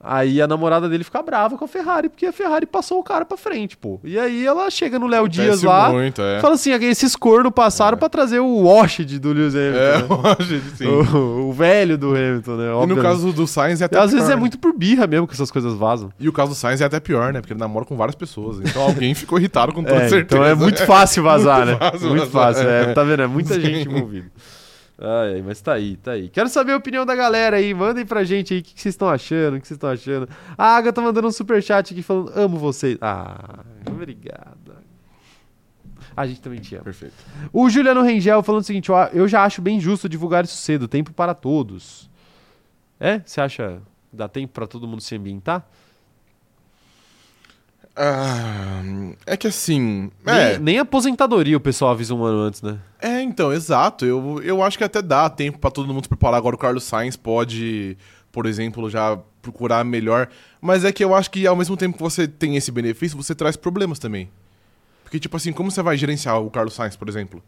Aí 0.08 0.42
a 0.42 0.48
namorada 0.48 0.88
dele 0.88 1.04
fica 1.04 1.22
brava 1.24 1.58
com 1.58 1.66
a 1.66 1.68
Ferrari, 1.68 2.10
porque 2.10 2.26
a 2.28 2.32
Ferrari 2.32 2.66
passou 2.66 3.00
o 3.00 3.04
cara 3.04 3.26
pra 3.26 3.36
frente, 3.38 3.76
pô. 3.76 4.00
E 4.04 4.20
aí 4.20 4.46
ela 4.46 4.70
chega 4.70 5.00
no 5.00 5.08
Léo 5.08 5.28
Dias 5.28 5.64
lá 5.64 5.90
muito, 5.92 6.22
é. 6.22 6.38
e 6.38 6.42
fala 6.42 6.54
assim: 6.56 6.72
esses 6.72 7.16
cornos 7.16 7.52
passaram 7.52 7.98
pra 7.98 8.08
trazer 8.08 8.40
o 8.40 8.48
Washington 8.64 9.18
do 9.18 9.34
Lewis 9.34 9.56
É, 9.56 9.96
Hamilton. 9.96 10.22
né? 10.22 10.36
hoje, 10.40 10.62
sim. 10.78 10.86
O, 10.88 11.50
o 11.50 11.54
velho 11.54 11.98
do 11.98 12.10
Hamilton, 12.12 12.52
né? 12.58 12.64
E 12.66 12.68
no 12.70 12.78
Obviamente. 12.78 13.04
caso 13.04 13.34
do 13.34 13.48
Sainz 13.48 13.82
é 13.82 13.86
até 13.86 13.98
Às 13.98 14.12
vezes 14.12 14.26
pior, 14.26 14.34
é 14.34 14.36
né? 14.36 14.40
muito 14.40 14.60
por 14.60 14.74
birra 14.78 15.08
mesmo 15.08 15.28
que 15.28 15.34
essas 15.34 15.50
coisas 15.50 15.74
vazam. 15.74 16.12
E 16.20 16.30
o 16.30 16.34
caso 16.34 16.50
do 16.52 16.56
Sainz 16.56 16.82
é 16.82 16.86
até 16.86 17.00
pior, 17.00 17.34
né? 17.34 17.42
Porque 17.42 17.54
ele 17.54 17.60
namora 17.60 17.86
com 17.86 17.96
várias 17.98 18.16
pessoas. 18.16 18.60
Então 18.60 18.82
alguém 18.84 19.14
ficou 19.16 19.40
irritado 19.40 19.74
com 19.74 19.84
toda 19.84 19.96
É, 19.96 20.10
certeza. 20.10 20.22
então 20.22 20.44
é 20.46 20.54
muito 20.54 20.86
fácil 20.86 21.24
vazar, 21.24 21.66
Muito 21.66 21.80
né? 21.82 21.90
fácil 21.92 22.10
muito 22.10 22.26
vazar, 22.30 22.54
fácil. 22.56 22.70
é. 22.70 22.82
É, 22.84 22.94
tá 22.94 23.04
vendo? 23.04 23.22
É 23.24 23.28
muita 23.28 23.54
Sim. 23.56 23.62
gente 23.62 23.90
envolvida. 23.90 24.28
Ai, 24.98 25.42
mas 25.42 25.60
tá 25.62 25.74
aí, 25.74 25.98
tá 25.98 26.12
aí. 26.12 26.30
Quero 26.30 26.48
saber 26.48 26.72
a 26.72 26.78
opinião 26.78 27.06
da 27.06 27.16
galera 27.16 27.58
aí. 27.58 27.74
Mandem 27.74 28.06
pra 28.06 28.24
gente 28.24 28.54
aí 28.54 28.62
o 28.62 28.64
que 28.64 28.80
vocês 28.80 28.94
estão 28.94 29.10
achando, 29.10 29.58
o 29.58 29.62
que 29.62 29.68
vocês 29.68 29.76
estão 29.76 29.90
achando. 29.90 30.30
A 30.58 30.94
tá 30.94 31.02
mandando 31.02 31.28
um 31.28 31.32
superchat 31.32 31.94
aqui 31.94 32.02
falando: 32.02 32.32
amo 32.34 32.58
vocês. 32.58 32.98
Ah, 33.02 33.60
obrigada. 33.90 34.86
A 36.16 36.26
gente 36.26 36.40
também 36.40 36.62
te 36.62 36.76
ama. 36.76 36.86
Perfeito. 36.86 37.16
O 37.52 37.70
Juliano 37.70 38.02
Rengel 38.02 38.42
falando 38.42 38.62
o 38.62 38.66
seguinte: 38.66 38.90
ó, 38.90 39.08
eu 39.08 39.28
já 39.28 39.44
acho 39.44 39.62
bem 39.62 39.82
justo 39.82 40.08
divulgar 40.08 40.46
isso 40.46 40.56
cedo, 40.56 40.88
tempo 40.88 41.12
para 41.12 41.34
todos. 41.34 42.10
É? 42.98 43.20
Você 43.20 43.42
acha 43.42 43.82
que 44.10 44.16
dá 44.16 44.30
tempo 44.30 44.54
pra 44.54 44.66
todo 44.66 44.88
mundo 44.88 45.02
se 45.02 45.14
ambientar? 45.16 45.68
Ah, 47.96 48.82
é 49.26 49.38
que 49.38 49.48
assim. 49.48 50.12
Nem, 50.26 50.36
É, 50.36 50.60
nem 50.60 50.80
aposentadoria 50.80 51.56
o 51.56 51.60
pessoal 51.62 51.92
avisa 51.92 52.14
um 52.14 52.24
ano 52.24 52.40
antes, 52.40 52.62
né? 52.62 52.78
é, 53.00 53.22
então, 53.22 53.54
exato. 53.54 54.06
Eu, 54.06 54.42
eu 54.44 54.62
acho 54.64 54.78
que 54.78 54.84
até 54.84 55.02
dá 55.02 55.30
tempo 55.30 55.60
pra 55.60 55.72
todo 55.72 55.88
mundo 55.94 56.04
se 56.04 56.10
preparar. 56.10 56.38
Agora 56.38 56.56
o 56.56 56.60
Carlos 56.60 56.84
Sainz 56.84 57.16
pode, 57.16 57.98
por 58.32 58.46
exemplo, 58.46 58.90
já 58.90 59.18
procurar 59.42 59.84
melhor. 59.86 60.28
Mas 60.60 60.84
é 60.84 60.92
que 60.92 61.04
eu 61.04 61.14
acho 61.16 61.30
que 61.32 61.46
ao 61.48 61.56
mesmo 61.56 61.78
tempo 61.78 61.96
que 61.98 62.04
você 62.04 62.28
tem 62.28 62.56
esse 62.56 62.72
benefício, 62.72 63.16
você 63.16 63.34
traz 63.36 63.56
problemas 63.56 64.00
também. 64.00 64.30
Porque, 65.04 65.20
tipo 65.20 65.38
assim, 65.38 65.54
como 65.54 65.70
você 65.72 65.82
vai 65.84 65.96
gerenciar 65.98 66.42
o 66.42 66.50
Carlos 66.50 66.74
Sainz, 66.74 66.96
por 66.96 67.08
exemplo? 67.08 67.42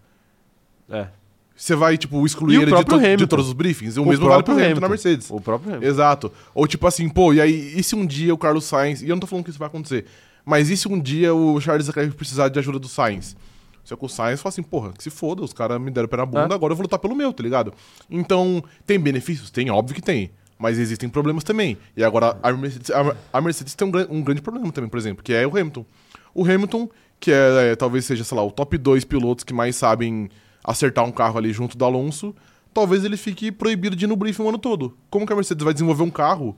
É. 0.89 1.07
Você 1.55 1.75
vai, 1.75 1.97
tipo, 1.97 2.23
excluir 2.23 2.61
ele 2.61 2.65
de, 2.71 2.85
to- 2.85 2.99
de 2.99 3.05
Hamilton. 3.05 3.25
todos 3.25 3.47
os 3.47 3.53
briefings? 3.53 3.97
O, 3.97 4.03
O 4.03 4.05
mesmo 4.05 4.27
vale 4.27 4.43
pro 4.43 4.53
próprio 4.53 4.63
Hamilton 4.63 4.79
na 4.81 4.85
Hamilton. 4.87 4.89
Mercedes. 5.09 5.31
O 5.31 5.41
próprio 5.41 5.71
Hamilton. 5.73 5.87
Exato. 5.91 6.31
Ou 6.53 6.67
tipo 6.67 6.85
assim, 6.85 7.09
pô, 7.09 7.33
e 7.33 7.41
aí, 7.41 7.73
e 7.75 7.81
se 7.81 7.95
um 7.95 8.05
dia 8.05 8.31
o 8.31 8.37
Carlos 8.37 8.65
Sainz. 8.65 9.01
E 9.01 9.05
eu 9.09 9.15
não 9.15 9.19
tô 9.19 9.25
falando 9.25 9.43
que 9.43 9.49
isso 9.49 9.57
vai 9.57 9.67
acontecer. 9.67 10.05
Mas 10.49 10.69
e 10.69 10.77
se 10.77 10.87
um 10.87 10.97
dia 10.97 11.35
o 11.35 11.59
Charles 11.59 11.87
Leclerc 11.87 12.15
precisar 12.15 12.47
de 12.47 12.57
ajuda 12.57 12.79
do 12.79 12.87
Sainz? 12.87 13.35
Só 13.83 13.97
que 13.97 14.05
o 14.05 14.07
Sainz 14.07 14.41
fala 14.41 14.49
assim, 14.53 14.63
porra, 14.63 14.93
que 14.93 15.03
se 15.03 15.09
foda, 15.09 15.41
os 15.43 15.51
caras 15.51 15.79
me 15.79 15.91
deram 15.91 16.07
pé 16.07 16.15
na 16.15 16.25
bunda, 16.25 16.53
É. 16.53 16.55
agora 16.55 16.71
eu 16.71 16.75
vou 16.77 16.83
lutar 16.83 16.97
pelo 16.99 17.13
meu, 17.13 17.33
tá 17.33 17.43
ligado? 17.43 17.73
Então, 18.09 18.63
tem 18.85 18.97
benefícios? 18.97 19.51
Tem, 19.51 19.69
óbvio 19.69 19.93
que 19.93 20.01
tem. 20.01 20.31
Mas 20.57 20.79
existem 20.79 21.09
problemas 21.09 21.43
também. 21.43 21.77
E 21.97 22.01
agora 22.03 22.37
a 22.41 22.53
Mercedes, 22.53 22.89
a, 22.91 23.13
a 23.33 23.41
Mercedes 23.41 23.75
tem 23.75 23.85
um, 23.85 23.91
um 24.17 24.21
grande 24.21 24.41
problema 24.41 24.71
também, 24.71 24.89
por 24.89 24.97
exemplo, 24.97 25.21
que 25.21 25.33
é 25.33 25.45
o 25.45 25.49
Hamilton. 25.49 25.85
O 26.33 26.45
Hamilton, 26.45 26.89
que 27.19 27.29
é, 27.29 27.71
é, 27.71 27.75
talvez 27.75 28.05
seja, 28.05 28.23
sei 28.23 28.37
lá, 28.37 28.43
o 28.45 28.49
top 28.49 28.77
2 28.77 29.03
pilotos 29.03 29.43
que 29.43 29.53
mais 29.53 29.75
sabem 29.75 30.29
acertar 30.63 31.03
um 31.03 31.11
carro 31.11 31.37
ali 31.37 31.51
junto 31.51 31.77
do 31.77 31.83
Alonso, 31.83 32.33
talvez 32.73 33.03
ele 33.03 33.17
fique 33.17 33.51
proibido 33.51 33.97
de 33.97 34.05
ir 34.05 34.07
no 34.07 34.15
briefing 34.15 34.43
o 34.43 34.47
ano 34.49 34.57
todo. 34.57 34.97
Como 35.09 35.25
que 35.27 35.33
a 35.33 35.35
Mercedes 35.35 35.63
vai 35.63 35.73
desenvolver 35.73 36.03
um 36.03 36.09
carro 36.09 36.57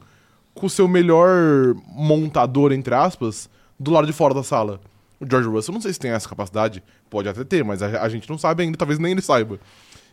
com 0.54 0.68
o 0.68 0.70
seu 0.70 0.88
melhor 0.88 1.74
montador, 1.88 2.72
entre 2.72 2.94
aspas, 2.94 3.50
do 3.80 3.92
lado 3.92 4.06
de 4.08 4.14
fora 4.14 4.34
da 4.34 4.44
sala? 4.44 4.80
O 5.20 5.26
George 5.30 5.48
Russell, 5.50 5.74
não 5.74 5.82
sei 5.82 5.92
se 5.94 6.00
tem 6.00 6.12
essa 6.12 6.28
capacidade, 6.30 6.82
pode 7.10 7.28
até 7.28 7.44
ter, 7.44 7.64
mas 7.64 7.82
a, 7.82 8.02
a 8.04 8.10
gente 8.10 8.30
não 8.30 8.38
sabe 8.38 8.64
ainda, 8.64 8.78
talvez 8.78 9.00
nem 9.00 9.12
ele 9.12 9.22
saiba. 9.22 9.60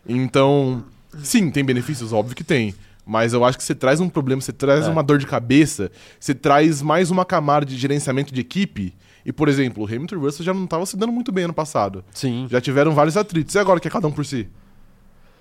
Então, 0.07 0.85
sim, 1.19 1.51
tem 1.51 1.65
benefícios, 1.65 2.13
óbvio 2.13 2.35
que 2.37 2.45
tem. 2.45 2.75
Mas 3.05 3.33
eu 3.33 3.45
acho 3.45 3.57
que 3.57 3.63
você 3.63 3.75
traz 3.75 4.01
um 4.01 4.09
problema, 4.09 4.41
você 4.43 4.53
traz 4.53 4.87
É. 4.87 4.91
uma 4.91 5.03
dor 5.03 5.19
de 5.19 5.27
cabeça, 5.27 5.93
você 6.19 6.35
traz 6.35 6.83
mais 6.83 7.09
uma 7.11 7.25
camada 7.25 7.65
de 7.65 7.77
gerenciamento 7.77 8.35
de 8.35 8.41
equipe, 8.41 8.95
E, 9.25 9.33
por 9.33 9.49
exemplo, 9.49 9.83
o 9.83 9.87
Hamilton 9.87 10.15
e 10.15 10.19
o 10.19 10.21
Russell 10.21 10.45
já 10.47 10.55
não 10.55 10.63
estavam 10.65 10.87
se 10.87 10.97
dando 10.97 11.13
muito 11.13 11.33
bem 11.33 11.45
ano 11.47 11.53
passado. 11.53 12.05
Sim. 12.13 12.47
Já 12.49 12.61
tiveram 12.61 12.93
vários 12.93 13.17
atritos. 13.17 13.57
E 13.57 13.59
agora 13.59 13.81
que 13.81 13.89
é 13.89 13.91
cada 13.91 14.07
um 14.07 14.13
por 14.13 14.25
si? 14.25 14.49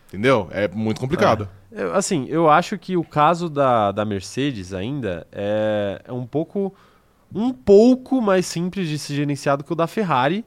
Entendeu? 0.07 0.47
É 0.51 0.67
muito 0.67 0.99
complicado. 0.99 1.47
Eu- 1.71 1.93
assim, 1.93 2.25
eu 2.27 2.49
acho 2.49 2.77
que 2.79 2.97
o 2.97 3.03
caso 3.03 3.47
da, 3.49 3.91
da 3.91 4.03
Mercedes 4.03 4.73
ainda 4.73 5.27
é, 5.31 6.01
é 6.03 6.11
um 6.11 6.25
pouco 6.25 6.73
um 7.35 7.51
pouco 7.51 8.21
mais 8.21 8.45
simples 8.45 8.87
de 8.87 8.97
ser 8.97 9.13
gerenciado 9.13 9.63
que 9.63 9.73
o 9.73 9.75
da 9.75 9.87
Ferrari, 9.87 10.45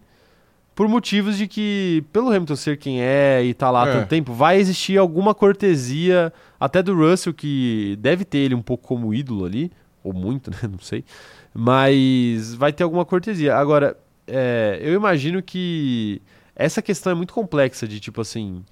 por 0.75 0.89
motivos 0.89 1.37
de 1.37 1.47
que, 1.47 2.03
pelo 2.13 2.29
Hamilton 2.29 2.57
ser 2.57 2.79
quem 2.79 3.03
é 3.03 3.45
e 3.45 3.53
tá 3.53 3.71
lá 3.71 3.85
há 3.85 3.89
É. 3.89 3.93
tanto 3.93 4.09
tempo, 4.09 4.33
vai 4.33 4.59
existir 4.59 4.97
alguma 4.97 5.35
cortesia, 5.35 6.33
até 6.59 6.83
do 6.83 6.95
Russell, 6.97 7.35
que 7.35 7.97
deve 8.01 8.25
ter 8.25 8.39
ele 8.39 8.55
um 8.55 8.63
pouco 8.63 8.89
como 8.89 9.13
ídolo 9.13 9.45
ali, 9.45 9.71
ou 10.03 10.13
muito, 10.15 10.51
né? 10.53 10.59
Não 10.63 10.79
sei. 10.79 11.05
Mas 11.53 12.55
vai 12.55 12.73
ter 12.73 12.85
alguma 12.85 13.05
cortesia. 13.05 13.57
Agora, 13.57 13.97
é, 14.27 14.79
eu 14.81 14.95
imagino 14.95 15.43
que 15.43 16.23
essa 16.57 16.81
questão 16.81 17.13
é 17.13 17.15
muito 17.15 17.35
complexa 17.35 17.87
de 17.87 18.01
tipo 18.01 18.21
assim 18.21 18.65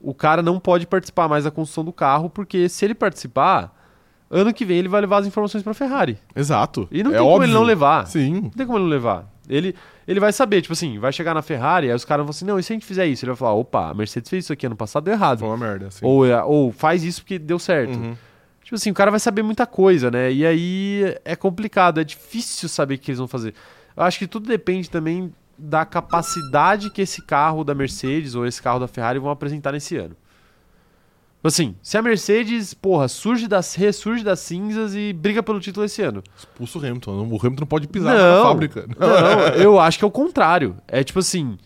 o 0.00 0.14
cara 0.14 0.42
não 0.42 0.60
pode 0.60 0.86
participar 0.86 1.28
mais 1.28 1.44
da 1.44 1.50
construção 1.50 1.84
do 1.84 1.92
carro, 1.92 2.30
porque 2.30 2.68
se 2.68 2.84
ele 2.84 2.94
participar, 2.94 3.76
ano 4.30 4.52
que 4.52 4.64
vem 4.64 4.78
ele 4.78 4.88
vai 4.88 5.00
levar 5.00 5.18
as 5.18 5.26
informações 5.26 5.62
para 5.62 5.72
Ferrari. 5.74 6.18
Exato. 6.34 6.88
E 6.90 7.02
não 7.02 7.10
é 7.10 7.14
tem 7.14 7.22
como 7.22 7.34
óbvio. 7.34 7.46
ele 7.46 7.54
não 7.54 7.62
levar. 7.62 8.06
Sim. 8.06 8.40
Não 8.42 8.50
tem 8.50 8.66
como 8.66 8.78
ele 8.78 8.84
não 8.84 8.90
levar. 8.90 9.26
Ele, 9.48 9.74
ele 10.06 10.20
vai 10.20 10.30
saber, 10.32 10.60
tipo 10.60 10.74
assim, 10.74 10.98
vai 10.98 11.10
chegar 11.12 11.32
na 11.32 11.40
Ferrari, 11.40 11.88
aí 11.88 11.94
os 11.96 12.04
caras 12.04 12.24
vão 12.26 12.30
assim, 12.30 12.44
não, 12.44 12.58
e 12.58 12.62
se 12.62 12.72
a 12.72 12.74
gente 12.76 12.84
fizer 12.84 13.06
isso? 13.06 13.24
Ele 13.24 13.30
vai 13.30 13.36
falar, 13.36 13.54
opa, 13.54 13.88
a 13.90 13.94
Mercedes 13.94 14.28
fez 14.28 14.44
isso 14.44 14.52
aqui 14.52 14.66
ano 14.66 14.76
passado, 14.76 15.04
deu 15.04 15.14
errado. 15.14 15.38
Foi 15.38 15.48
uma 15.48 15.56
merda, 15.56 15.86
assim. 15.86 16.04
Ou, 16.04 16.26
é- 16.26 16.42
ou 16.44 16.70
faz 16.70 17.02
isso 17.02 17.22
porque 17.22 17.38
deu 17.38 17.58
certo. 17.58 17.96
Uhum. 17.98 18.14
Tipo 18.62 18.74
assim, 18.76 18.90
o 18.90 18.94
cara 18.94 19.10
vai 19.10 19.18
saber 19.18 19.42
muita 19.42 19.66
coisa, 19.66 20.10
né? 20.10 20.30
E 20.30 20.44
aí 20.44 21.16
é 21.24 21.34
complicado, 21.34 21.98
é 21.98 22.04
difícil 22.04 22.68
saber 22.68 22.96
o 22.96 22.98
que 22.98 23.10
eles 23.10 23.18
vão 23.18 23.26
fazer. 23.26 23.54
Eu 23.96 24.02
acho 24.02 24.18
que 24.18 24.26
tudo 24.26 24.46
depende 24.46 24.90
também 24.90 25.32
da 25.56 25.86
capacidade 25.86 26.90
que 26.90 27.00
esse 27.00 27.22
carro 27.22 27.64
da 27.64 27.74
Mercedes 27.74 28.34
ou 28.34 28.46
esse 28.46 28.60
carro 28.62 28.78
da 28.78 28.86
Ferrari 28.86 29.18
vão 29.18 29.30
apresentar 29.30 29.72
nesse 29.72 29.96
ano. 29.96 30.14
Assim, 31.42 31.76
se 31.82 31.96
a 31.96 32.02
Mercedes, 32.02 32.74
porra, 32.74 33.06
surge 33.06 33.46
das, 33.46 33.74
ressurge 33.74 34.24
das 34.24 34.40
cinzas 34.40 34.94
e 34.94 35.12
briga 35.12 35.42
pelo 35.42 35.60
título 35.60 35.86
esse 35.86 36.02
ano. 36.02 36.22
Expulsa 36.36 36.78
o 36.78 36.80
Hamilton. 36.80 37.12
O 37.12 37.22
Hamilton 37.24 37.60
não 37.60 37.66
pode 37.66 37.86
pisar 37.86 38.14
Não, 38.16 38.36
na 38.42 38.42
fábrica. 38.42 38.86
Não, 38.98 39.40
eu 39.62 39.78
acho 39.78 39.98
que 39.98 40.04
é 40.04 40.08
o 40.08 40.10
contrário. 40.10 40.76
É 40.88 41.02
tipo 41.04 41.20
assim. 41.20 41.56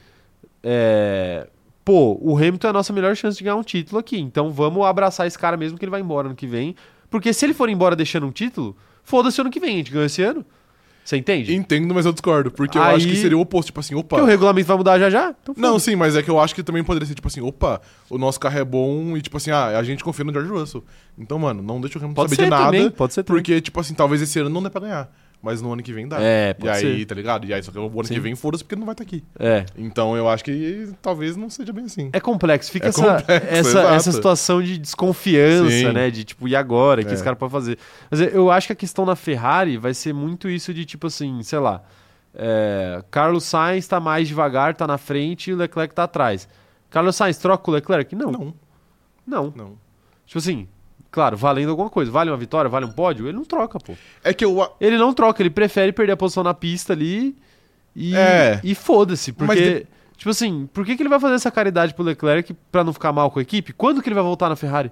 é, 0.63 1.49
Pô, 1.85 2.17
o 2.21 2.37
Hamilton 2.37 2.67
é 2.69 2.71
a 2.71 2.73
nossa 2.75 2.93
melhor 2.93 3.17
chance 3.17 3.37
de 3.37 3.43
ganhar 3.43 3.57
um 3.57 3.63
título 3.63 3.99
aqui. 3.99 4.19
Então 4.21 4.51
vamos 4.53 4.85
abraçar 4.87 5.27
esse 5.27 5.39
cara 5.39 5.57
mesmo 5.57 5.79
que 5.79 5.85
ele 5.85 5.91
vai 5.91 6.01
embora 6.01 6.29
ano 6.29 6.37
que 6.37 6.47
vem. 6.47 6.77
Porque 7.11 7.33
se 7.33 7.45
ele 7.45 7.55
for 7.55 7.69
embora 7.69 7.97
deixando 7.97 8.27
um 8.27 8.31
título, 8.31 8.77
foda-se 9.03 9.41
ano 9.41 9.51
que 9.51 9.59
vem. 9.59 9.75
A 9.75 9.79
gente 9.79 9.91
ganhou 9.91 10.07
esse 10.07 10.23
ano. 10.23 10.45
Você 11.05 11.17
entende? 11.17 11.55
Entendo, 11.55 11.93
mas 11.93 12.07
eu 12.07 12.13
discordo. 12.13 12.51
Porque 12.51 12.79
eu 12.79 12.83
Aí- 12.83 12.97
acho 12.97 13.07
que 13.09 13.17
seria 13.17 13.37
o 13.37 13.41
oposto. 13.41 13.67
Tipo 13.67 13.81
assim, 13.81 13.95
opa. 13.95 14.11
Porque 14.17 14.23
o 14.23 14.27
regulamento 14.27 14.67
vai 14.69 14.77
mudar 14.77 14.99
já 14.99 15.11
já. 15.11 15.35
Então 15.43 15.55
Não, 15.59 15.79
sim, 15.79 15.97
mas 15.97 16.15
é 16.17 16.23
que 16.23 16.31
eu 16.31 16.39
acho 16.39 16.55
que 16.55 16.63
também 16.63 16.85
poderia 16.85 17.07
ser 17.07 17.15
tipo 17.15 17.27
assim, 17.29 17.41
opa, 17.41 17.81
o 18.09 18.17
nosso 18.19 18.39
carro 18.39 18.59
é 18.59 18.65
bom 18.65 19.17
e 19.17 19.21
tipo 19.21 19.37
assim, 19.37 19.51
ah, 19.51 19.77
a 19.79 19.83
gente 19.83 20.05
confia 20.05 20.25
no 20.25 20.33
George 20.33 20.51
Russell. 20.51 20.85
Então, 21.19 21.39
mano, 21.39 21.63
não 21.63 21.81
deixa 21.81 21.99
o 21.99 22.03
Hamilton 22.03 22.15
Pode 22.15 22.31
saber 22.31 22.43
ser 22.43 22.45
de 22.45 22.51
nada. 22.51 22.65
também, 22.67 22.91
pode 22.91 23.15
ser 23.15 23.23
também. 23.25 23.43
Porque, 23.43 23.61
tipo 23.61 23.81
assim, 23.81 23.95
talvez 23.95 24.23
esse 24.23 24.39
ano 24.39 24.49
não 24.49 24.63
dê 24.63 24.71
pra 24.71 24.81
ganhar. 24.81 25.13
Mas 25.45 25.61
no 25.61 25.73
ano 25.73 25.83
que 25.83 25.93
vem 25.93 26.07
dá. 26.07 26.19
É, 26.23 26.51
E 26.51 26.55
pode 26.55 26.69
aí, 26.87 26.99
ser. 27.01 27.05
tá 27.07 27.15
ligado? 27.17 27.45
E 27.47 27.53
aí, 27.53 27.61
só 27.61 27.73
que 27.73 27.79
o 27.79 27.85
ano 27.85 28.05
Sim. 28.05 28.15
que 28.15 28.21
vem 28.21 28.37
foda-se 28.37 28.63
porque 28.63 28.75
ele 28.77 28.81
não 28.81 28.87
vai 28.87 28.93
estar 28.93 29.03
aqui. 29.03 29.25
É. 29.41 29.67
Então 29.77 30.17
eu 30.17 30.29
acho 30.29 30.45
que 30.45 30.93
talvez 31.03 31.37
não 31.37 31.51
seja 31.51 31.73
bem 31.73 31.87
assim. 31.87 32.11
É 32.13 32.21
complexo, 32.21 32.71
fica 32.71 32.87
É 32.87 32.89
essa, 32.91 33.03
complexo, 33.19 33.47
essa, 33.49 33.69
exato. 33.81 33.95
essa 33.95 34.13
situação 34.13 34.63
de 34.63 34.79
desconfiança, 34.79 35.69
Sim. 35.71 35.93
né? 35.93 36.11
De 36.11 36.23
tipo, 36.23 36.47
e 36.47 36.55
agora? 36.55 37.01
O 37.01 37.05
que 37.05 37.11
É. 37.11 37.15
esse 37.15 37.25
cara 37.25 37.35
pode 37.35 37.51
fazer? 37.51 37.77
Mas 38.09 38.21
eu 38.21 38.53
acho 38.53 38.69
que 38.69 38.73
a 38.73 38.77
questão 38.77 39.05
na 39.05 39.17
Ferrari 39.17 39.77
vai 39.79 39.93
ser 39.95 40.13
muito 40.13 40.49
isso 40.49 40.73
de 40.73 40.85
tipo 40.85 41.09
assim, 41.09 41.43
sei 41.43 41.59
lá. 41.59 41.83
é, 42.35 43.03
Carlos 43.11 43.45
Sainz 43.45 43.87
tá 43.89 43.99
mais 44.01 44.29
devagar, 44.29 44.75
tá 44.77 44.87
na 44.87 44.97
frente 44.97 45.51
e 45.51 45.55
o 45.55 45.57
Leclerc 45.57 45.93
tá 45.95 46.05
atrás. 46.05 46.49
Carlos 46.89 47.17
Sainz 47.17 47.37
troca 47.37 47.71
o 47.71 47.75
Leclerc? 47.75 48.15
Não. 48.15 48.31
Não. 48.31 48.55
Não, 49.27 49.53
não. 49.57 49.73
Tipo 50.25 50.39
assim, 50.39 50.69
claro, 51.13 51.37
valendo 51.37 51.69
alguma 51.71 51.89
coisa. 51.89 52.11
Vale 52.11 52.31
uma 52.31 52.37
vitória, 52.37 52.69
vale 52.69 52.87
um 52.87 52.91
pódio? 52.91 53.29
Ele 53.29 53.37
não 53.37 53.45
troca, 53.45 53.79
pô. 53.79 53.93
É 54.25 54.35
que 54.35 54.45
eu. 54.45 54.67
Ele 54.81 54.97
não 54.99 55.13
troca, 55.15 55.41
ele 55.41 55.51
prefere 55.51 55.93
perder 55.93 56.13
a 56.13 56.17
posição 56.17 56.43
na 56.43 56.53
pista 56.55 56.93
ali 56.93 57.37
e, 57.95 58.17
É. 58.17 58.59
e 58.65 58.75
foda-se. 58.75 59.31
Porque, 59.33 59.81
de- 59.81 59.87
tipo 60.17 60.31
assim, 60.31 60.67
por 60.73 60.85
que, 60.85 60.97
que 60.97 61.03
ele 61.03 61.09
vai 61.11 61.21
fazer 61.21 61.35
essa 61.37 61.51
caridade 61.51 61.95
pro 61.95 62.03
Leclerc 62.03 62.53
pra 62.73 62.83
não 62.83 62.93
ficar 62.93 63.13
mal 63.13 63.31
com 63.31 63.39
a 63.39 63.43
equipe? 63.43 63.73
Quando 63.73 64.03
que 64.03 64.09
ele 64.09 64.15
vai 64.17 64.25
voltar 64.25 64.49
na 64.49 64.57
Ferrari? 64.57 64.91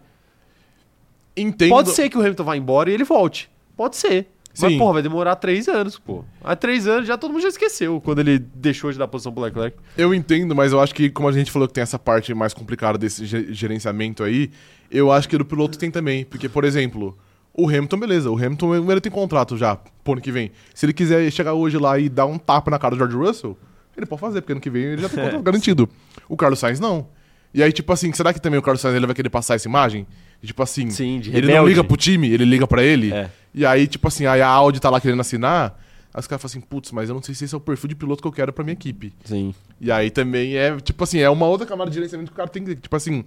Entendo. 1.37 1.71
Pode 1.71 1.91
ser 1.91 2.09
que 2.09 2.17
o 2.19 2.21
Hamilton 2.21 2.45
vá 2.45 2.57
embora 2.57 2.91
e 2.91 2.95
ele 2.95 3.05
volte. 3.05 3.49
Pode 3.77 3.97
ser. 3.97 4.29
Mas, 4.61 4.73
Sim. 4.73 4.79
porra, 4.79 4.95
vai 4.95 5.03
demorar 5.03 5.37
três 5.37 5.69
anos, 5.69 5.99
pô. 5.99 6.25
Há 6.43 6.55
três 6.57 6.87
anos 6.87 7.07
já 7.07 7.17
todo 7.19 7.31
mundo 7.33 7.43
já 7.43 7.49
esqueceu 7.49 8.01
quando 8.01 8.19
ele 8.21 8.39
deixou 8.39 8.91
de 8.93 8.99
dar 8.99 9.09
posição 9.09 9.33
pro 9.33 9.43
Leclerc. 9.43 9.77
Eu 9.97 10.13
entendo, 10.15 10.55
mas 10.55 10.73
eu 10.73 10.81
acho 10.81 10.95
que, 10.95 11.09
como 11.11 11.29
a 11.29 11.33
gente 11.33 11.51
falou 11.51 11.67
que 11.69 11.75
tem 11.75 11.83
essa 11.83 11.99
parte 11.99 12.33
mais 12.35 12.53
complicada 12.55 12.97
desse 12.99 13.25
ge- 13.27 13.53
gerenciamento 13.53 14.23
aí, 14.23 14.51
eu 14.91 15.11
acho 15.13 15.29
que 15.29 15.37
do 15.39 15.45
piloto 15.45 15.79
tem 15.79 15.91
também. 15.91 16.25
Porque, 16.25 16.49
por 16.49 16.65
exemplo, 16.65 17.17
o 17.53 17.69
Hamilton, 17.69 17.99
beleza, 17.99 18.31
o 18.31 18.37
Hamilton 18.37 18.91
ele 18.91 19.01
tem 19.01 19.11
contrato 19.13 19.57
já 19.57 19.77
pro 20.05 20.13
ano 20.15 20.23
que 20.23 20.33
vem. 20.33 20.51
Se 20.75 20.87
ele 20.87 20.93
quiser 20.93 21.31
chegar 21.31 21.55
hoje 21.55 21.79
lá 21.79 21.99
e 21.99 22.09
dar 22.09 22.27
um 22.27 22.39
tapa 22.39 22.71
na 22.71 22.79
cara 22.79 22.95
do 22.95 22.99
George 22.99 23.17
Russell, 23.17 23.57
ele 23.97 24.07
pode 24.07 24.21
fazer, 24.21 24.41
porque 24.41 24.53
ano 24.53 24.61
que 24.61 24.71
vem 24.71 24.83
ele 24.85 25.03
já 25.03 25.09
tem 25.09 25.23
contrato 25.23 25.43
garantido. 25.43 25.89
O 26.29 26.37
Carlos 26.37 26.59
Sainz 26.59 26.81
não. 26.81 27.09
E 27.53 27.63
aí, 27.63 27.73
tipo 27.73 27.93
assim, 27.93 28.13
será 28.13 28.33
que 28.33 28.41
também 28.41 28.59
o 28.59 28.63
Carlos 28.63 28.81
Sainz 28.81 28.95
ele 28.97 29.07
vai 29.07 29.15
querer 29.15 29.29
passar 29.29 29.57
essa 29.57 29.67
imagem? 29.69 30.07
De, 30.41 30.47
Tipo 30.49 30.63
assim, 30.63 30.91
Sim, 30.91 31.21
ele 31.33 31.53
não 31.53 31.67
liga 31.67 31.85
pro 31.85 31.97
time, 31.97 32.31
ele 32.31 32.45
liga 32.45 32.67
pra 32.67 32.83
ele. 32.83 33.13
É. 33.13 33.29
E 33.55 33.65
aí, 33.67 33.87
tipo 33.87 34.07
assim, 34.09 34.27
aí 34.27 34.41
a 34.41 34.49
Audi 34.49 34.81
tá 34.81 34.89
lá 34.91 35.01
querendo 35.01 35.21
assinar. 35.21 35.79
Aí 36.13 36.19
os 36.21 36.27
caras 36.27 36.43
falam 36.43 36.51
assim, 36.51 36.61
putz, 36.61 36.91
mas 36.93 37.09
eu 37.09 37.15
não 37.15 37.23
sei 37.23 37.35
se 37.35 37.45
esse 37.45 37.55
é 37.55 37.59
o 37.59 37.61
perfil 37.61 37.89
de 37.89 37.95
piloto 37.95 38.21
que 38.23 38.27
eu 38.29 38.33
quero 38.33 38.53
pra 38.53 38.65
minha 38.65 38.73
equipe. 38.75 39.13
Sim. 39.25 39.55
E 39.81 39.93
aí 39.93 40.11
também 40.11 40.57
é, 40.57 40.77
tipo 40.81 41.05
assim, 41.05 41.19
é 41.19 41.31
uma 41.31 41.47
outra 41.47 41.67
camada 41.67 41.91
de 41.91 41.95
gerenciamento 41.95 42.31
que 42.31 42.35
o 42.35 42.37
cara 42.37 42.49
tem 42.49 42.65
que. 42.65 42.75
Tipo 42.75 42.97
assim, 42.97 43.25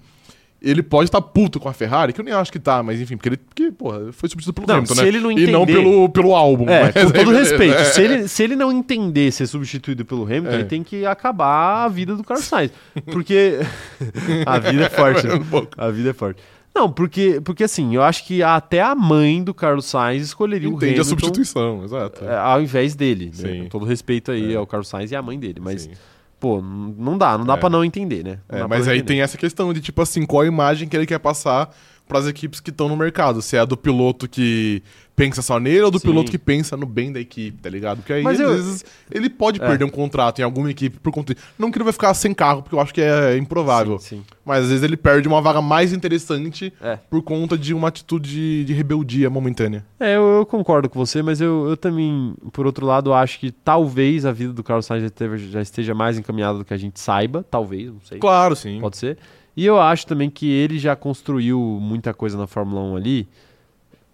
ele 0.61 0.81
pode 0.81 1.09
estar 1.09 1.21
puto 1.21 1.59
com 1.59 1.67
a 1.69 1.73
Ferrari, 1.73 2.13
que 2.13 2.19
eu 2.21 2.25
nem 2.25 2.33
acho 2.33 2.51
que 2.51 2.59
tá, 2.59 2.81
mas 2.81 2.99
enfim, 2.99 3.15
porque 3.17 3.29
ele 3.29 3.37
porque, 3.37 3.71
porra, 3.71 4.11
foi 4.13 4.27
substituído 4.29 4.53
pelo 4.55 4.67
Não, 4.67 4.75
Hamilton, 4.75 4.95
se 4.95 5.01
né? 5.01 5.07
ele 5.07 5.19
não 5.19 5.31
E 5.31 5.47
não 5.51 5.63
entender- 5.63 5.79
pelo, 5.81 6.09
pelo 6.09 6.35
álbum. 6.35 6.69
É, 6.69 6.83
mas 6.93 7.05
com 7.05 7.11
todo 7.11 7.31
respeito. 7.31 7.75
É. 7.75 7.83
Se 7.85 8.01
ele, 8.01 8.27
se 8.27 8.43
ele 8.43 8.55
não 8.55 8.71
entender 8.71 9.31
ser 9.31 9.45
substituído 9.47 10.03
pelo 10.05 10.23
Hamilton, 10.23 10.49
É. 10.49 10.53
ele 10.55 10.65
tem 10.65 10.83
que 10.83 11.05
acabar 11.05 11.83
a 11.85 11.87
vida 11.89 12.15
do 12.15 12.23
Carlos 12.23 12.45
Sainz. 12.47 12.71
Porque. 13.11 13.59
a 14.45 14.59
vida 14.59 14.85
é 14.85 14.89
forte. 14.89 15.27
né? 15.27 15.33
Um. 15.53 15.67
A 15.77 15.89
vida 15.89 16.09
é 16.09 16.13
forte. 16.13 16.41
Não, 16.75 16.91
porque, 16.91 17.39
porque 17.43 17.63
assim, 17.63 17.93
eu 17.95 18.01
acho 18.01 18.25
que 18.25 18.41
até 18.41 18.81
a 18.81 18.95
mãe 18.95 19.43
do 19.43 19.53
Carlos 19.53 19.85
Sainz 19.85 20.23
escolheria 20.23 20.67
o 20.67 20.73
Entende 20.73 20.85
Hamilton 20.93 21.01
a 21.01 21.05
substituição, 21.05 21.83
exato. 21.83 22.25
é, 22.25 22.35
ao 22.35 22.61
invés 22.61 22.95
dele. 22.95 23.27
né? 23.27 23.31
Sim. 23.33 23.63
Com 23.63 23.69
todo 23.69 23.85
respeito 23.85 24.31
aí 24.31 24.53
É. 24.53 24.55
ao 24.55 24.65
Carlos 24.65 24.87
Sainz 24.87 25.11
e 25.11 25.15
à 25.15 25.21
mãe 25.21 25.37
dele. 25.39 25.59
Mas, 25.61 25.83
Sim. 25.83 25.91
pô, 26.39 26.61
não 26.61 27.15
dá, 27.17 27.37
não 27.37 27.45
dá 27.45 27.53
É. 27.53 27.57
pra 27.57 27.69
não 27.69 27.85
entender, 27.85 28.23
né? 28.23 28.39
Não 28.49 28.59
É, 28.59 28.67
mas 28.67 28.87
aí 28.87 28.97
entender. 28.97 29.13
tem 29.13 29.21
essa 29.21 29.37
questão 29.37 29.71
de, 29.71 29.81
tipo 29.81 30.01
assim, 30.01 30.25
qual 30.25 30.41
a 30.41 30.47
imagem 30.47 30.89
que 30.89 30.97
ele 30.97 31.05
quer 31.05 31.19
passar 31.19 31.69
pras 32.07 32.27
equipes 32.27 32.59
que 32.59 32.69
estão 32.71 32.89
no 32.89 32.97
mercado. 32.97 33.41
Se 33.41 33.55
é 33.55 33.59
a 33.59 33.65
do 33.65 33.77
piloto 33.77 34.27
que 34.27 34.81
pensa 35.15 35.41
só 35.43 35.59
nele 35.59 35.81
ou 35.81 35.91
do 35.91 35.99
Sim. 35.99 36.07
piloto 36.07 36.31
que 36.31 36.39
pensa 36.39 36.75
no 36.75 36.85
bem 36.87 37.11
da 37.11 37.19
equipe, 37.19 37.61
tá 37.61 37.69
ligado? 37.69 37.97
Porque 37.97 38.13
aí, 38.13 38.23
Mas 38.23 38.39
às 38.39 38.47
eu- 38.49 38.55
vezes, 38.55 38.85
ele 39.11 39.29
pode 39.29 39.61
É. 39.61 39.65
perder 39.67 39.85
um 39.85 39.89
contrato 39.89 40.39
em 40.39 40.43
alguma 40.43 40.71
equipe 40.71 40.99
por 40.99 41.11
conta. 41.11 41.35
Não 41.57 41.69
que 41.71 41.77
ele 41.77 41.83
vai 41.83 41.93
ficar 41.93 42.13
sem 42.15 42.33
carro, 42.33 42.63
porque 42.63 42.75
eu 42.75 42.79
acho 42.79 42.93
que 42.93 42.99
é 43.01 43.37
improvável. 43.37 43.99
Sim, 43.99 44.17
sim. 44.17 44.23
Mas 44.43 44.63
às 44.63 44.69
vezes 44.69 44.83
ele 44.83 44.97
perde 44.97 45.27
uma 45.27 45.39
vaga 45.41 45.61
mais 45.61 45.93
interessante 45.93 46.73
É. 46.81 46.97
por 47.09 47.21
conta 47.21 47.57
de 47.57 47.73
uma 47.73 47.87
atitude 47.89 48.65
de 48.65 48.73
rebeldia 48.73 49.29
momentânea. 49.29 49.85
É, 49.99 50.15
eu, 50.15 50.37
eu 50.39 50.45
concordo 50.45 50.89
com 50.89 50.97
você, 50.97 51.21
mas 51.21 51.39
eu, 51.39 51.67
eu 51.69 51.77
também, 51.77 52.33
por 52.51 52.65
outro 52.65 52.85
lado, 52.85 53.13
acho 53.13 53.39
que 53.39 53.51
talvez 53.51 54.25
a 54.25 54.31
vida 54.31 54.51
do 54.51 54.63
Carlos 54.63 54.85
Sainz 54.87 55.11
já, 55.51 55.61
esteja 55.61 55.93
mais 55.93 56.17
encaminhada 56.17 56.57
do 56.57 56.65
que 56.65 56.73
a 56.73 56.77
gente 56.77 56.99
saiba. 56.99 57.45
Talvez, 57.49 57.87
não 57.93 58.01
sei. 58.03 58.17
Claro, 58.17 58.55
sim. 58.55 58.79
Pode 58.81 58.97
ser. 58.97 59.17
E 59.55 59.63
eu 59.65 59.79
acho 59.79 60.07
também 60.07 60.29
que 60.31 60.49
ele 60.49 60.79
já 60.79 60.95
construiu 60.95 61.59
muita 61.79 62.11
coisa 62.13 62.35
na 62.37 62.47
Fórmula 62.47 62.81
1 62.81 62.95
ali, 62.95 63.27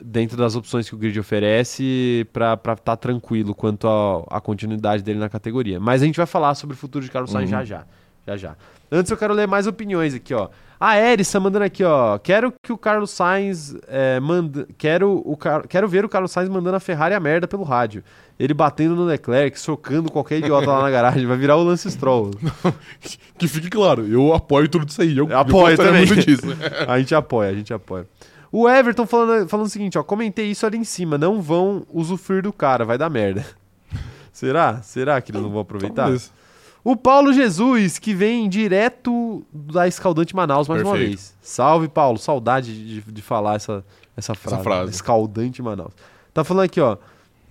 dentro 0.02 0.38
das 0.38 0.56
opções 0.56 0.88
que 0.88 0.96
o 0.96 0.98
grid 0.98 1.20
oferece, 1.20 2.28
pra 2.32 2.58
estar 2.74 2.96
tranquilo 2.98 3.54
quanto 3.54 3.88
à 4.30 4.40
continuidade 4.40 5.04
dele 5.04 5.20
na 5.20 5.30
categoria. 5.30 5.80
Mas 5.80 6.02
a 6.02 6.06
gente 6.06 6.18
vai 6.18 6.26
falar 6.26 6.56
sobre 6.56 6.76
o 6.76 6.78
futuro 6.80 7.04
de 7.04 7.12
Carlos 7.12 7.32
Sainz 7.32 7.50
Uhum. 7.52 7.58
já 7.58 7.64
já. 7.66 7.86
Já 8.28 8.38
já. 8.38 8.56
Antes 8.92 9.12
eu 9.12 9.18
quero 9.18 9.34
ler 9.34 9.48
mais 9.48 9.68
opiniões 9.68 10.14
aqui, 10.14 10.34
ó. 10.34 10.50
A 10.80 10.98
Eris 10.98 11.30
tá 11.30 11.40
mandando 11.42 11.66
aqui, 11.66 11.84
ó. 11.84 12.18
Quero 12.18 12.54
que 12.64 12.72
o 12.72 12.78
Carlos 12.78 13.12
Sainz 13.12 13.76
é, 13.88 14.18
manda... 14.20 14.66
quero, 14.78 15.22
o 15.26 15.36
Car... 15.36 15.68
quero 15.68 15.88
ver 15.90 16.06
o 16.06 16.10
Carlos 16.10 16.32
Sainz 16.32 16.48
mandando 16.50 16.78
a 16.78 16.80
Ferrari 16.80 17.14
a 17.14 17.20
merda 17.20 17.48
pelo 17.48 17.64
rádio. 17.64 18.02
Ele 18.40 18.54
batendo 18.54 18.96
no 18.96 19.04
Leclerc, 19.04 19.60
socando 19.60 20.10
qualquer 20.10 20.38
idiota 20.40 20.68
lá 20.72 20.82
na 20.84 20.90
garagem. 20.90 21.26
Vai 21.26 21.36
virar 21.38 21.58
o 21.58 21.64
Lance 21.64 21.90
Stroll. 21.92 22.32
Que 23.38 23.48
fique 23.48 23.70
claro, 23.70 24.06
eu 24.08 24.34
apoio 24.34 24.68
tudo 24.70 24.88
isso 24.88 25.02
aí. 25.02 25.18
Eu, 25.18 25.28
Eu 25.30 25.38
apoio 25.40 25.76
gostaria 25.76 25.92
também. 25.92 26.06
muito 26.06 26.26
disso. 26.26 26.48
A 26.88 26.98
gente 27.00 27.14
apoia, 27.16 27.50
a 27.50 27.54
gente 27.54 27.74
apoia. 27.74 28.06
O 28.52 28.68
Everton 28.68 29.06
falando, 29.06 29.48
falando 29.48 29.66
o 29.68 29.70
seguinte, 29.70 29.98
ó, 29.98 30.04
comentei 30.04 30.50
isso 30.50 30.66
ali 30.66 30.78
em 30.78 30.84
cima, 30.84 31.18
não 31.18 31.42
vão 31.42 31.86
usufruir 31.94 32.42
do 32.44 32.52
cara, 32.54 32.84
vai 32.86 32.98
dar 32.98 33.10
merda. 33.10 33.46
Será? 34.34 34.82
Será 34.82 35.22
que 35.22 35.32
eles 35.32 35.42
não 35.42 35.50
vão 35.50 35.62
aproveitar? 35.62 36.06
Beleza. 36.06 36.32
O 36.84 36.96
Paulo 36.96 37.34
Jesus, 37.34 38.00
que 38.00 38.14
vem 38.14 38.48
direto 38.48 39.44
da 39.54 39.88
Escaldante 39.88 40.36
Manaus 40.36 40.68
mais 40.68 40.82
uma 40.82 40.92
Perfeito. 40.92 41.10
vez. 41.10 41.36
Salve, 41.42 41.88
Paulo. 41.90 42.18
Saudade 42.18 42.74
de, 42.74 43.12
de 43.12 43.22
falar 43.22 43.56
essa, 43.56 43.84
essa 44.16 44.34
frase. 44.34 44.64
frase. 44.64 44.92
Escaldante 44.94 45.62
Manaus. 45.62 45.92
Tá 46.34 46.44
falando 46.44 46.64
aqui, 46.66 46.80
ó. 46.80 46.98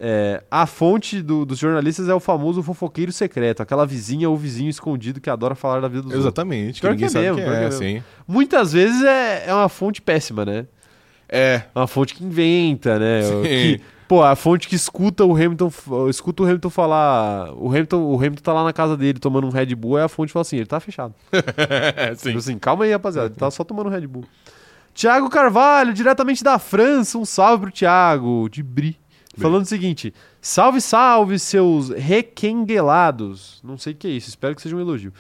É, 0.01 0.43
a 0.51 0.65
fonte 0.65 1.21
do- 1.21 1.45
dos 1.45 1.59
jornalistas 1.59 2.09
é 2.09 2.15
o 2.15 2.21
famoso 2.21 2.63
fofoqueiro 2.63 3.11
secreto, 3.13 3.61
aquela 3.63 3.85
vizinha 3.85 4.31
ou 4.31 4.37
vizinho 4.37 4.71
escondido 4.71 5.21
que 5.21 5.29
adora 5.29 5.55
falar 5.57 5.81
da 5.81 5.89
vida 5.89 6.03
dos 6.03 6.13
outros. 6.13 6.25
Exatamente, 6.25 6.81
que 6.81 6.87
ninguém 6.89 6.99
que 7.01 7.05
é 7.05 7.09
sabe 7.09 7.25
mesmo, 7.25 7.79
quem 7.79 7.97
é, 7.97 7.99
é. 7.99 8.03
Muitas 8.27 8.73
vezes 8.73 9.03
é, 9.03 9.49
é 9.49 9.55
uma 9.55 9.69
fonte 9.69 10.01
péssima, 10.01 10.45
né? 10.45 10.67
É, 11.29 11.63
É 11.75 11.79
uma 11.79 11.87
fonte 11.87 12.15
que 12.15 12.25
inventa, 12.25 12.99
né? 12.99 13.23
Sim. 13.23 13.43
Que, 13.43 13.81
pô, 14.07 14.23
a 14.23 14.35
fonte 14.35 14.69
que 14.69 14.75
escuta 14.75 15.25
o 15.25 15.35
Hamilton, 15.35 15.71
escuta 16.09 16.43
o 16.43 16.47
Hamilton 16.47 16.71
falar, 16.71 17.53
o 17.55 17.69
Hamilton, 17.69 18.03
o 18.03 18.17
Hamilton 18.17 18.43
tá 18.43 18.53
lá 18.53 18.65
na 18.65 18.73
casa 18.73 18.97
dele 18.97 19.19
tomando 19.19 19.47
um 19.47 19.51
Red 19.51 19.75
Bull, 19.75 19.99
é 19.99 20.05
a 20.05 20.09
fonte 20.09 20.29
que 20.29 20.33
fala 20.33 20.43
assim, 20.43 20.57
ele 20.57 20.67
tá 20.67 20.81
fechado. 20.81 21.15
sim. 22.17 22.29
Tipo 22.29 22.39
assim, 22.39 22.59
calma 22.59 22.85
aí, 22.85 22.93
rapaziada, 22.93 23.29
ele 23.29 23.37
tá 23.37 23.51
só 23.51 23.63
tomando 23.65 23.91
Red 23.91 24.07
Bull. 24.07 24.25
Tiago 24.95 25.31
Carvalho, 25.31 25.95
diretamente 25.95 26.43
da 26.43 26.59
França, 26.59 27.19
um 27.19 27.25
salve 27.25 27.63
pro 27.63 27.71
Tiago, 27.71 28.49
de 28.51 28.63
Bri. 28.63 28.99
Falando 29.37 29.63
o 29.63 29.69
seguinte: 29.69 30.13
salve, 30.41 30.81
salve, 30.81 31.39
seus 31.39 31.91
requenguelados. 31.91 33.61
Não 33.63 33.79
sei 33.79 33.93
o 33.93 33.97
que 33.97 34.09
é 34.09 34.11
isso, 34.11 34.29
espero 34.29 34.55
que 34.55 34.63
seja 34.63 34.75
um 34.75 34.81
elogio. 34.81 35.13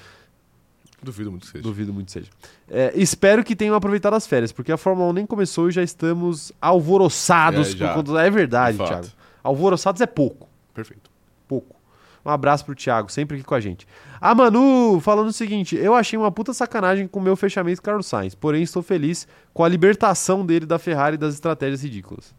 Duvido 1.03 1.31
muito 1.31 1.47
que 1.47 1.53
seja. 1.53 1.63
Duvido 1.63 1.93
muito 1.93 2.07
que 2.07 2.13
seja. 2.13 2.29
É, 2.69 2.93
espero 2.97 3.45
que 3.45 3.55
tenham 3.55 3.75
aproveitado 3.75 4.15
as 4.15 4.27
férias, 4.27 4.51
porque 4.51 4.73
a 4.73 4.77
Fórmula 4.77 5.09
1 5.11 5.13
nem 5.13 5.27
começou 5.27 5.69
e 5.69 5.73
já 5.73 5.83
estamos 5.83 6.53
alvoroçados 6.61 7.69
É, 7.69 7.71
por 7.73 7.79
já. 7.79 7.95
conta. 7.95 8.21
É 8.21 8.31
verdade. 8.31 8.79
Thiago. 8.79 9.07
Alvoroçados 9.45 10.01
é 10.01 10.07
pouco. 10.07 10.49
Perfeito. 10.75 11.09
Pouco. 11.47 11.77
Um 12.25 12.31
abraço 12.31 12.65
pro 12.65 12.75
Thiago, 12.75 13.11
sempre 13.11 13.37
aqui 13.37 13.45
com 13.45 13.55
a 13.55 13.61
gente. 13.61 13.87
A 14.21 14.35
Manu 14.35 15.01
falando 15.01 15.29
o 15.29 15.33
seguinte: 15.33 15.77
eu 15.77 15.95
achei 15.95 16.19
uma 16.19 16.31
puta 16.33 16.53
sacanagem 16.53 17.07
com 17.07 17.21
o 17.21 17.23
meu 17.23 17.37
fechamento 17.37 17.81
com 17.81 17.87
Carlos 17.87 18.07
Sainz, 18.07 18.35
porém 18.35 18.63
estou 18.63 18.83
feliz 18.83 19.27
com 19.55 19.63
a 19.65 19.69
libertação 19.69 20.45
dele 20.45 20.67
da 20.67 20.79
Ferrari 20.79 21.15
e 21.15 21.19
das 21.19 21.33
estratégias 21.35 21.83
ridículas. 21.83 22.35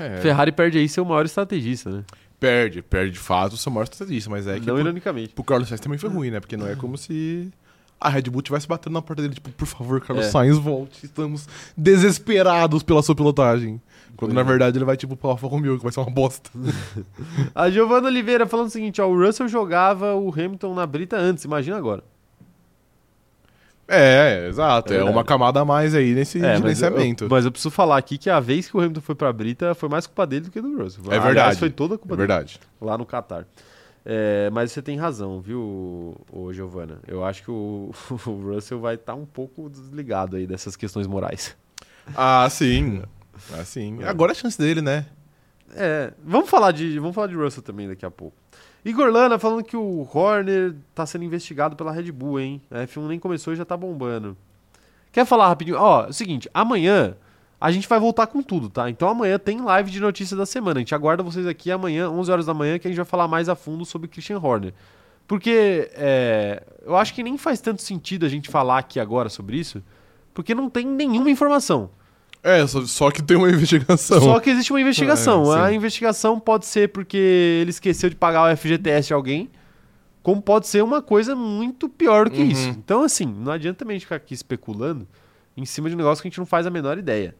É, 0.00 0.16
Ferrari 0.20 0.50
perde 0.52 0.78
aí 0.78 0.88
seu 0.88 1.04
maior 1.04 1.24
estrategista, 1.26 1.90
né? 1.90 2.04
Perde, 2.40 2.82
perde 2.82 3.12
de 3.12 3.18
fato 3.18 3.54
o 3.54 3.56
seu 3.56 3.72
maior 3.72 3.84
estrategista, 3.84 4.30
mas 4.30 4.46
é 4.46 4.54
que 4.54 4.66
Não 4.66 4.74
pro, 4.74 4.80
ironicamente. 4.80 5.34
pro 5.34 5.42
Carlos 5.44 5.68
Sainz 5.68 5.80
também 5.80 5.98
foi 5.98 6.08
ruim, 6.08 6.30
né? 6.30 6.38
Porque 6.40 6.56
não 6.56 6.66
é 6.68 6.76
como 6.76 6.96
se 6.96 7.50
a 8.00 8.08
Red 8.08 8.22
Bull 8.22 8.42
tivesse 8.42 8.68
batendo 8.68 8.92
na 8.92 9.02
porta 9.02 9.22
dele, 9.22 9.34
tipo, 9.34 9.50
por 9.50 9.66
favor, 9.66 10.00
Carlos 10.00 10.26
É. 10.26 10.30
Sainz, 10.30 10.56
volte. 10.56 11.04
Estamos 11.04 11.48
desesperados 11.76 12.82
pela 12.82 13.02
sua 13.02 13.14
pilotagem. 13.14 13.80
Quando 14.16 14.32
na 14.34 14.40
é. 14.40 14.44
verdade 14.44 14.78
ele 14.78 14.84
vai, 14.84 14.96
tipo, 14.96 15.16
pro 15.16 15.30
Alfa 15.30 15.46
Romeo, 15.46 15.76
que 15.76 15.82
vai 15.82 15.92
ser 15.92 16.00
uma 16.00 16.10
bosta. 16.10 16.50
A 17.54 17.70
Giovana 17.70 18.08
Oliveira 18.08 18.46
falando 18.46 18.66
o 18.66 18.70
seguinte: 18.70 19.00
ó, 19.00 19.06
o 19.08 19.16
Russell 19.18 19.48
jogava 19.48 20.14
o 20.14 20.32
Hamilton 20.32 20.74
na 20.74 20.86
brita 20.86 21.16
antes, 21.16 21.44
imagina 21.44 21.76
agora. 21.76 22.02
É, 23.88 24.46
exato. 24.48 24.92
É 24.92 24.98
É, 24.98 25.04
uma 25.04 25.24
camada 25.24 25.60
a 25.60 25.64
mais 25.64 25.94
aí 25.94 26.12
nesse 26.14 26.38
É, 26.38 26.42
mas 26.42 26.50
eu, 26.56 26.60
gerenciamento. 26.60 27.26
mas 27.30 27.44
eu 27.46 27.50
preciso 27.50 27.70
falar 27.70 27.96
aqui 27.96 28.18
que 28.18 28.28
a 28.28 28.38
vez 28.38 28.68
que 28.70 28.76
o 28.76 28.80
Hamilton 28.80 29.00
foi 29.00 29.14
pra 29.14 29.32
Brita 29.32 29.74
foi 29.74 29.88
mais 29.88 30.06
culpa 30.06 30.26
dele 30.26 30.42
do 30.46 30.50
que 30.50 30.60
do 30.60 30.76
Russell. 30.76 31.02
É 31.04 31.08
Aliás, 31.08 31.24
verdade. 31.24 31.58
foi 31.58 31.70
toda 31.70 31.94
a 31.94 31.98
culpa 31.98 32.14
É 32.14 32.16
dele 32.18 32.26
verdade. 32.28 32.60
lá 32.80 32.98
no 32.98 33.06
Qatar. 33.06 33.46
É, 34.04 34.48
mas 34.52 34.72
você 34.72 34.80
tem 34.82 34.96
razão, 34.98 35.40
viu, 35.40 36.16
ô, 36.32 36.52
Giovana? 36.52 36.98
Eu 37.06 37.24
acho 37.24 37.42
que 37.42 37.50
o, 37.50 37.90
o 38.26 38.52
Russell 38.54 38.78
vai 38.80 38.94
estar 38.94 39.14
um 39.14 39.26
pouco 39.26 39.68
desligado 39.70 40.36
aí 40.36 40.46
dessas 40.46 40.76
questões 40.76 41.06
morais. 41.06 41.56
Ah, 42.16 42.46
sim. 42.50 43.02
Ah, 43.52 43.64
sim. 43.64 44.02
Agora 44.04 44.32
é 44.32 44.34
a 44.34 44.34
chance 44.34 44.58
dele, 44.58 44.80
né? 44.82 45.06
É, 45.74 46.12
vamos 46.24 46.48
falar 46.48 46.72
de, 46.72 46.98
vamos 46.98 47.14
falar 47.14 47.26
de 47.26 47.34
Russell 47.34 47.62
também 47.62 47.86
daqui 47.88 48.04
a 48.06 48.10
pouco. 48.10 48.36
Igor 48.88 49.10
Lana 49.10 49.38
falando 49.38 49.62
que 49.62 49.76
o 49.76 50.08
Horner 50.14 50.74
tá 50.94 51.04
sendo 51.04 51.22
investigado 51.22 51.76
pela 51.76 51.92
Red 51.92 52.10
Bull, 52.10 52.40
hein? 52.40 52.62
A 52.70 52.86
F1 52.86 53.06
nem 53.06 53.18
começou 53.18 53.52
e 53.52 53.56
já 53.56 53.64
tá 53.64 53.76
bombando. 53.76 54.34
Quer 55.12 55.26
falar 55.26 55.48
rapidinho? 55.48 55.76
Ó, 55.78 56.06
é 56.06 56.08
o 56.08 56.12
seguinte, 56.12 56.48
amanhã 56.54 57.14
a 57.60 57.70
gente 57.70 57.86
vai 57.86 58.00
voltar 58.00 58.26
com 58.28 58.42
tudo, 58.42 58.70
tá? 58.70 58.88
Então 58.88 59.10
amanhã 59.10 59.38
tem 59.38 59.60
live 59.60 59.90
de 59.90 60.00
notícias 60.00 60.38
da 60.38 60.46
semana. 60.46 60.78
A 60.78 60.80
gente 60.80 60.94
aguarda 60.94 61.22
vocês 61.22 61.46
aqui 61.46 61.70
amanhã, 61.70 62.08
11 62.08 62.32
horas 62.32 62.46
da 62.46 62.54
manhã, 62.54 62.78
que 62.78 62.86
a 62.86 62.90
gente 62.90 62.96
vai 62.96 63.04
falar 63.04 63.28
mais 63.28 63.50
a 63.50 63.54
fundo 63.54 63.84
sobre 63.84 64.08
Christian 64.08 64.38
Horner. 64.38 64.72
Porque 65.26 65.90
é, 65.92 66.62
eu 66.82 66.96
acho 66.96 67.12
que 67.12 67.22
nem 67.22 67.36
faz 67.36 67.60
tanto 67.60 67.82
sentido 67.82 68.24
a 68.24 68.28
gente 68.30 68.48
falar 68.48 68.78
aqui 68.78 68.98
agora 68.98 69.28
sobre 69.28 69.58
isso, 69.58 69.82
porque 70.32 70.54
não 70.54 70.70
tem 70.70 70.86
nenhuma 70.86 71.30
informação. 71.30 71.90
É, 72.42 72.66
só, 72.66 72.84
só 72.86 73.10
que 73.10 73.22
tem 73.22 73.36
uma 73.36 73.48
investigação. 73.50 74.20
Só 74.20 74.40
que 74.40 74.50
existe 74.50 74.72
uma 74.72 74.80
investigação. 74.80 75.56
É, 75.56 75.66
a 75.66 75.72
investigação 75.72 76.38
pode 76.38 76.66
ser 76.66 76.88
porque 76.90 77.16
ele 77.60 77.70
esqueceu 77.70 78.08
de 78.08 78.16
pagar 78.16 78.50
o 78.52 78.56
FGTS 78.56 79.08
de 79.08 79.14
alguém, 79.14 79.50
como 80.22 80.40
pode 80.40 80.66
ser 80.68 80.82
uma 80.84 81.02
coisa 81.02 81.34
muito 81.34 81.88
pior 81.88 82.26
do 82.26 82.30
que 82.32 82.42
Uhum. 82.42 82.48
isso. 82.48 82.68
Então, 82.68 83.02
assim, 83.02 83.26
não 83.26 83.52
adianta 83.52 83.78
também 83.80 83.94
a 83.94 83.98
gente 83.98 84.06
ficar 84.06 84.16
aqui 84.16 84.34
especulando 84.34 85.06
em 85.56 85.64
cima 85.64 85.88
de 85.88 85.94
um 85.94 85.98
negócio 85.98 86.22
que 86.22 86.28
a 86.28 86.30
gente 86.30 86.38
não 86.38 86.46
faz 86.46 86.66
a 86.66 86.70
menor 86.70 86.98
ideia. 86.98 87.34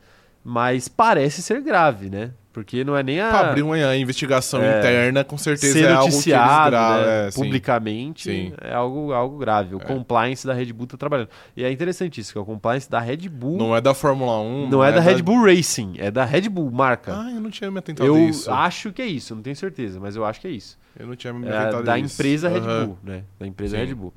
Mas 0.50 0.88
parece 0.88 1.42
ser 1.42 1.60
grave, 1.60 2.08
né? 2.08 2.30
Porque 2.54 2.82
não 2.82 2.96
é 2.96 3.02
nem 3.02 3.20
a. 3.20 3.28
Pra 3.28 3.40
abrir 3.50 3.62
uma 3.62 3.94
investigação 3.96 4.60
É. 4.62 4.78
interna, 4.78 5.22
com 5.22 5.36
certeza 5.36 5.74
ser 5.74 5.84
é 5.84 5.92
algo 5.92 6.08
que 6.08 6.14
eles 6.14 6.24
gravam. 6.24 7.00
né, 7.06 7.28
é, 7.28 7.30
publicamente 7.32 8.30
Sim. 8.30 8.52
é 8.62 8.72
algo, 8.72 9.12
algo 9.12 9.36
grave. 9.38 9.74
O 9.74 9.78
É. 9.80 9.84
compliance 9.84 10.46
da 10.46 10.54
Red 10.54 10.72
Bull 10.72 10.86
tá 10.86 10.96
trabalhando. 10.96 11.28
E 11.54 11.62
é 11.62 11.70
interessante 11.70 12.20
isso, 12.20 12.32
que 12.32 12.38
é 12.38 12.40
o 12.40 12.44
compliance 12.46 12.90
da 12.90 12.98
Red 12.98 13.28
Bull. 13.28 13.58
Não 13.58 13.76
é 13.76 13.80
da 13.80 13.92
Fórmula 13.94 14.40
1. 14.40 14.70
não 14.70 14.82
é 14.82 14.90
da 14.90 15.00
Red 15.00 15.22
Bull 15.22 15.44
Racing, 15.44 15.96
é 15.98 16.10
da 16.10 16.24
Red 16.24 16.48
Bull, 16.48 16.70
marca. 16.70 17.14
Ah, 17.14 17.30
eu 17.30 17.40
não 17.40 17.50
tinha 17.50 17.70
me 17.70 17.78
atentado 17.78 18.06
eu 18.06 18.18
isso. 18.28 18.50
acho 18.50 18.90
que 18.92 19.02
é 19.02 19.06
isso, 19.06 19.34
não 19.34 19.42
tenho 19.42 19.54
certeza, 19.54 20.00
mas 20.00 20.16
eu 20.16 20.24
acho 20.24 20.40
que 20.40 20.48
é 20.48 20.50
isso. 20.50 20.78
Eu 20.98 21.06
não 21.06 21.14
tinha 21.16 21.32
me 21.32 21.46
É 21.46 21.82
da 21.82 21.98
isso. 21.98 22.14
empresa 22.14 22.48
Red. 22.48 22.60
Bull, 22.60 22.98
né? 23.04 23.22
Da 23.38 23.46
empresa 23.46 23.78
Sim. 23.78 23.84
Red 23.84 23.94
Bull. 23.94 24.12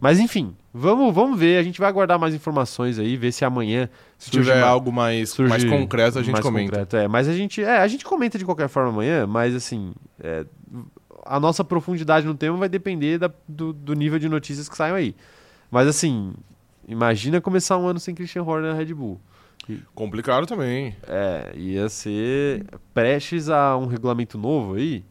Mas 0.00 0.18
enfim, 0.18 0.56
vamos, 0.72 1.14
vamos 1.14 1.38
ver. 1.38 1.58
A 1.58 1.62
gente 1.62 1.78
vai 1.78 1.88
aguardar 1.88 2.18
mais 2.18 2.34
informações 2.34 2.98
aí, 2.98 3.16
ver 3.16 3.30
se 3.32 3.44
amanhã 3.44 3.88
Se 4.18 4.30
tiver 4.30 4.56
uma- 4.62 4.66
algo 4.66 4.90
mais, 4.90 5.30
surge 5.30 5.50
mais 5.50 5.62
concreto, 5.64 6.18
a 6.18 6.22
gente 6.22 6.32
mais 6.32 6.42
comenta. 6.44 6.70
concreto, 6.70 6.96
é. 6.96 7.06
Mas 7.06 7.28
a 7.28 7.34
gente, 7.34 7.62
é, 7.62 7.78
a 7.78 7.86
gente 7.86 8.04
comenta 8.04 8.38
de 8.38 8.44
qualquer 8.44 8.68
forma 8.68 8.88
amanhã, 8.88 9.26
mas 9.26 9.54
assim, 9.54 9.92
é, 10.20 10.44
a 11.24 11.38
nossa 11.38 11.62
profundidade 11.62 12.26
no 12.26 12.34
tema 12.34 12.56
vai 12.56 12.68
depender 12.68 13.18
da- 13.18 13.30
do, 13.46 13.72
do 13.72 13.92
nível 13.94 14.18
de 14.18 14.28
notícias 14.28 14.68
que 14.68 14.76
saiam 14.76 14.96
aí. 14.96 15.14
Mas 15.70 15.86
assim, 15.86 16.32
imagina 16.88 17.40
começar 17.40 17.76
um 17.78 17.86
ano 17.86 18.00
sem 18.00 18.14
Christian 18.14 18.42
Horner 18.42 18.72
na 18.72 18.78
Red 18.78 18.94
Bull. 18.94 19.20
Complicado 19.94 20.46
também. 20.46 20.96
É, 21.06 21.52
ia 21.54 21.88
ser 21.88 22.64
prestes 22.92 23.48
a 23.48 23.76
um 23.76 23.86
regulamento 23.86 24.36
novo 24.36 24.74
aí, 24.74 25.04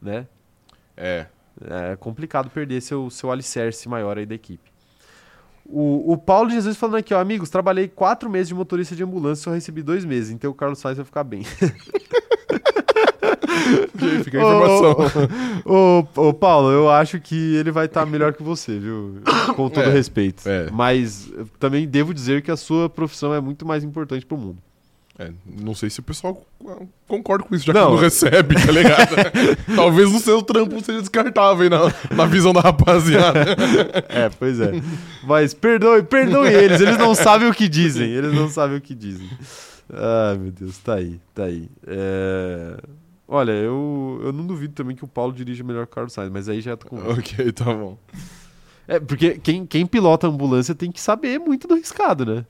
né? 0.00 0.26
É. 0.96 1.26
É 1.92 1.96
complicado 1.96 2.50
perder 2.50 2.80
seu, 2.82 3.08
seu 3.10 3.30
alicerce 3.30 3.88
maior 3.88 4.18
aí 4.18 4.26
da 4.26 4.34
equipe. 4.34 4.70
O, 5.64 6.12
o 6.12 6.16
Paulo 6.18 6.48
Jesus 6.50 6.76
falando 6.76 6.96
aqui, 6.96 7.12
ó, 7.12 7.18
amigos, 7.20 7.50
trabalhei 7.50 7.88
quatro 7.88 8.30
meses 8.30 8.48
de 8.48 8.54
motorista 8.54 8.94
de 8.94 9.02
ambulância 9.02 9.40
e 9.40 9.44
só 9.44 9.50
recebi 9.52 9.82
dois 9.82 10.04
meses, 10.04 10.30
então 10.30 10.50
o 10.50 10.54
Carlos 10.54 10.78
Sainz 10.78 10.96
vai 10.98 11.04
ficar 11.04 11.24
bem. 11.24 11.42
Fica 14.24 14.38
a 14.38 14.42
informação. 14.42 14.96
Ô, 15.64 16.06
ô, 16.20 16.28
ô, 16.28 16.34
Paulo, 16.34 16.70
eu 16.70 16.88
acho 16.90 17.18
que 17.20 17.56
ele 17.56 17.70
vai 17.70 17.86
estar 17.86 18.06
melhor 18.06 18.32
que 18.32 18.42
você, 18.42 18.78
viu? 18.78 19.16
Com 19.54 19.68
todo 19.68 19.84
É, 19.88 19.90
respeito. 19.90 20.48
é. 20.48 20.70
Mas 20.70 21.32
também 21.58 21.86
devo 21.86 22.14
dizer 22.14 22.42
que 22.42 22.50
a 22.50 22.56
sua 22.56 22.88
profissão 22.88 23.34
é 23.34 23.40
muito 23.40 23.66
mais 23.66 23.82
importante 23.82 24.24
pro 24.24 24.36
mundo. 24.36 24.58
É, 25.18 25.32
não 25.46 25.74
sei 25.74 25.88
se 25.88 26.00
o 26.00 26.02
pessoal 26.02 26.46
concorda 27.08 27.42
com 27.44 27.54
isso, 27.54 27.64
já 27.64 27.72
Não. 27.72 27.86
que 27.86 27.92
não 27.94 28.00
recebe, 28.00 28.54
tá 28.54 28.70
ligado? 28.70 29.16
Talvez 29.74 30.14
o 30.14 30.18
seu 30.18 30.42
trampo 30.42 30.78
seja 30.84 31.00
descartável 31.00 31.62
aí 31.62 31.70
na, 31.70 32.14
na 32.14 32.26
visão 32.26 32.52
da 32.52 32.60
rapaziada. 32.60 33.56
É, 34.08 34.28
pois 34.28 34.60
é. 34.60 34.72
Mas 35.24 35.54
perdoe, 35.54 36.02
perdoe 36.02 36.52
eles, 36.52 36.80
eles 36.82 36.98
não 36.98 37.14
sabem 37.14 37.48
o 37.48 37.54
que 37.54 37.66
dizem. 37.66 38.10
Eles 38.10 38.34
não 38.34 38.50
sabem 38.50 38.76
o 38.76 38.80
que 38.80 38.94
dizem. 38.94 39.26
Ai, 39.90 40.36
meu 40.36 40.52
Deus, 40.52 40.76
tá 40.78 40.96
aí, 40.96 41.18
tá 41.34 41.44
aí. 41.44 41.66
É, 41.86 42.76
Olha, 43.28 43.52
eu, 43.52 44.20
eu 44.22 44.32
não 44.32 44.46
duvido 44.46 44.72
também 44.74 44.94
que 44.94 45.04
o 45.04 45.08
Paulo 45.08 45.32
dirija 45.32 45.64
melhor 45.64 45.86
que 45.86 45.92
o 45.92 45.94
Carlos 45.94 46.12
Sainz, 46.12 46.30
mas 46.30 46.48
aí 46.48 46.60
já 46.60 46.76
tô 46.76 46.88
com. 46.88 46.96
ok, 47.10 47.50
tá 47.52 47.64
bom. 47.64 47.98
É, 48.86 49.00
porque 49.00 49.38
quem, 49.38 49.66
quem 49.66 49.84
pilota 49.84 50.28
a 50.28 50.30
ambulância 50.30 50.74
tem 50.74 50.92
que 50.92 51.00
saber 51.00 51.40
muito 51.40 51.66
do 51.66 51.74
riscado, 51.74 52.24
né? 52.24 52.46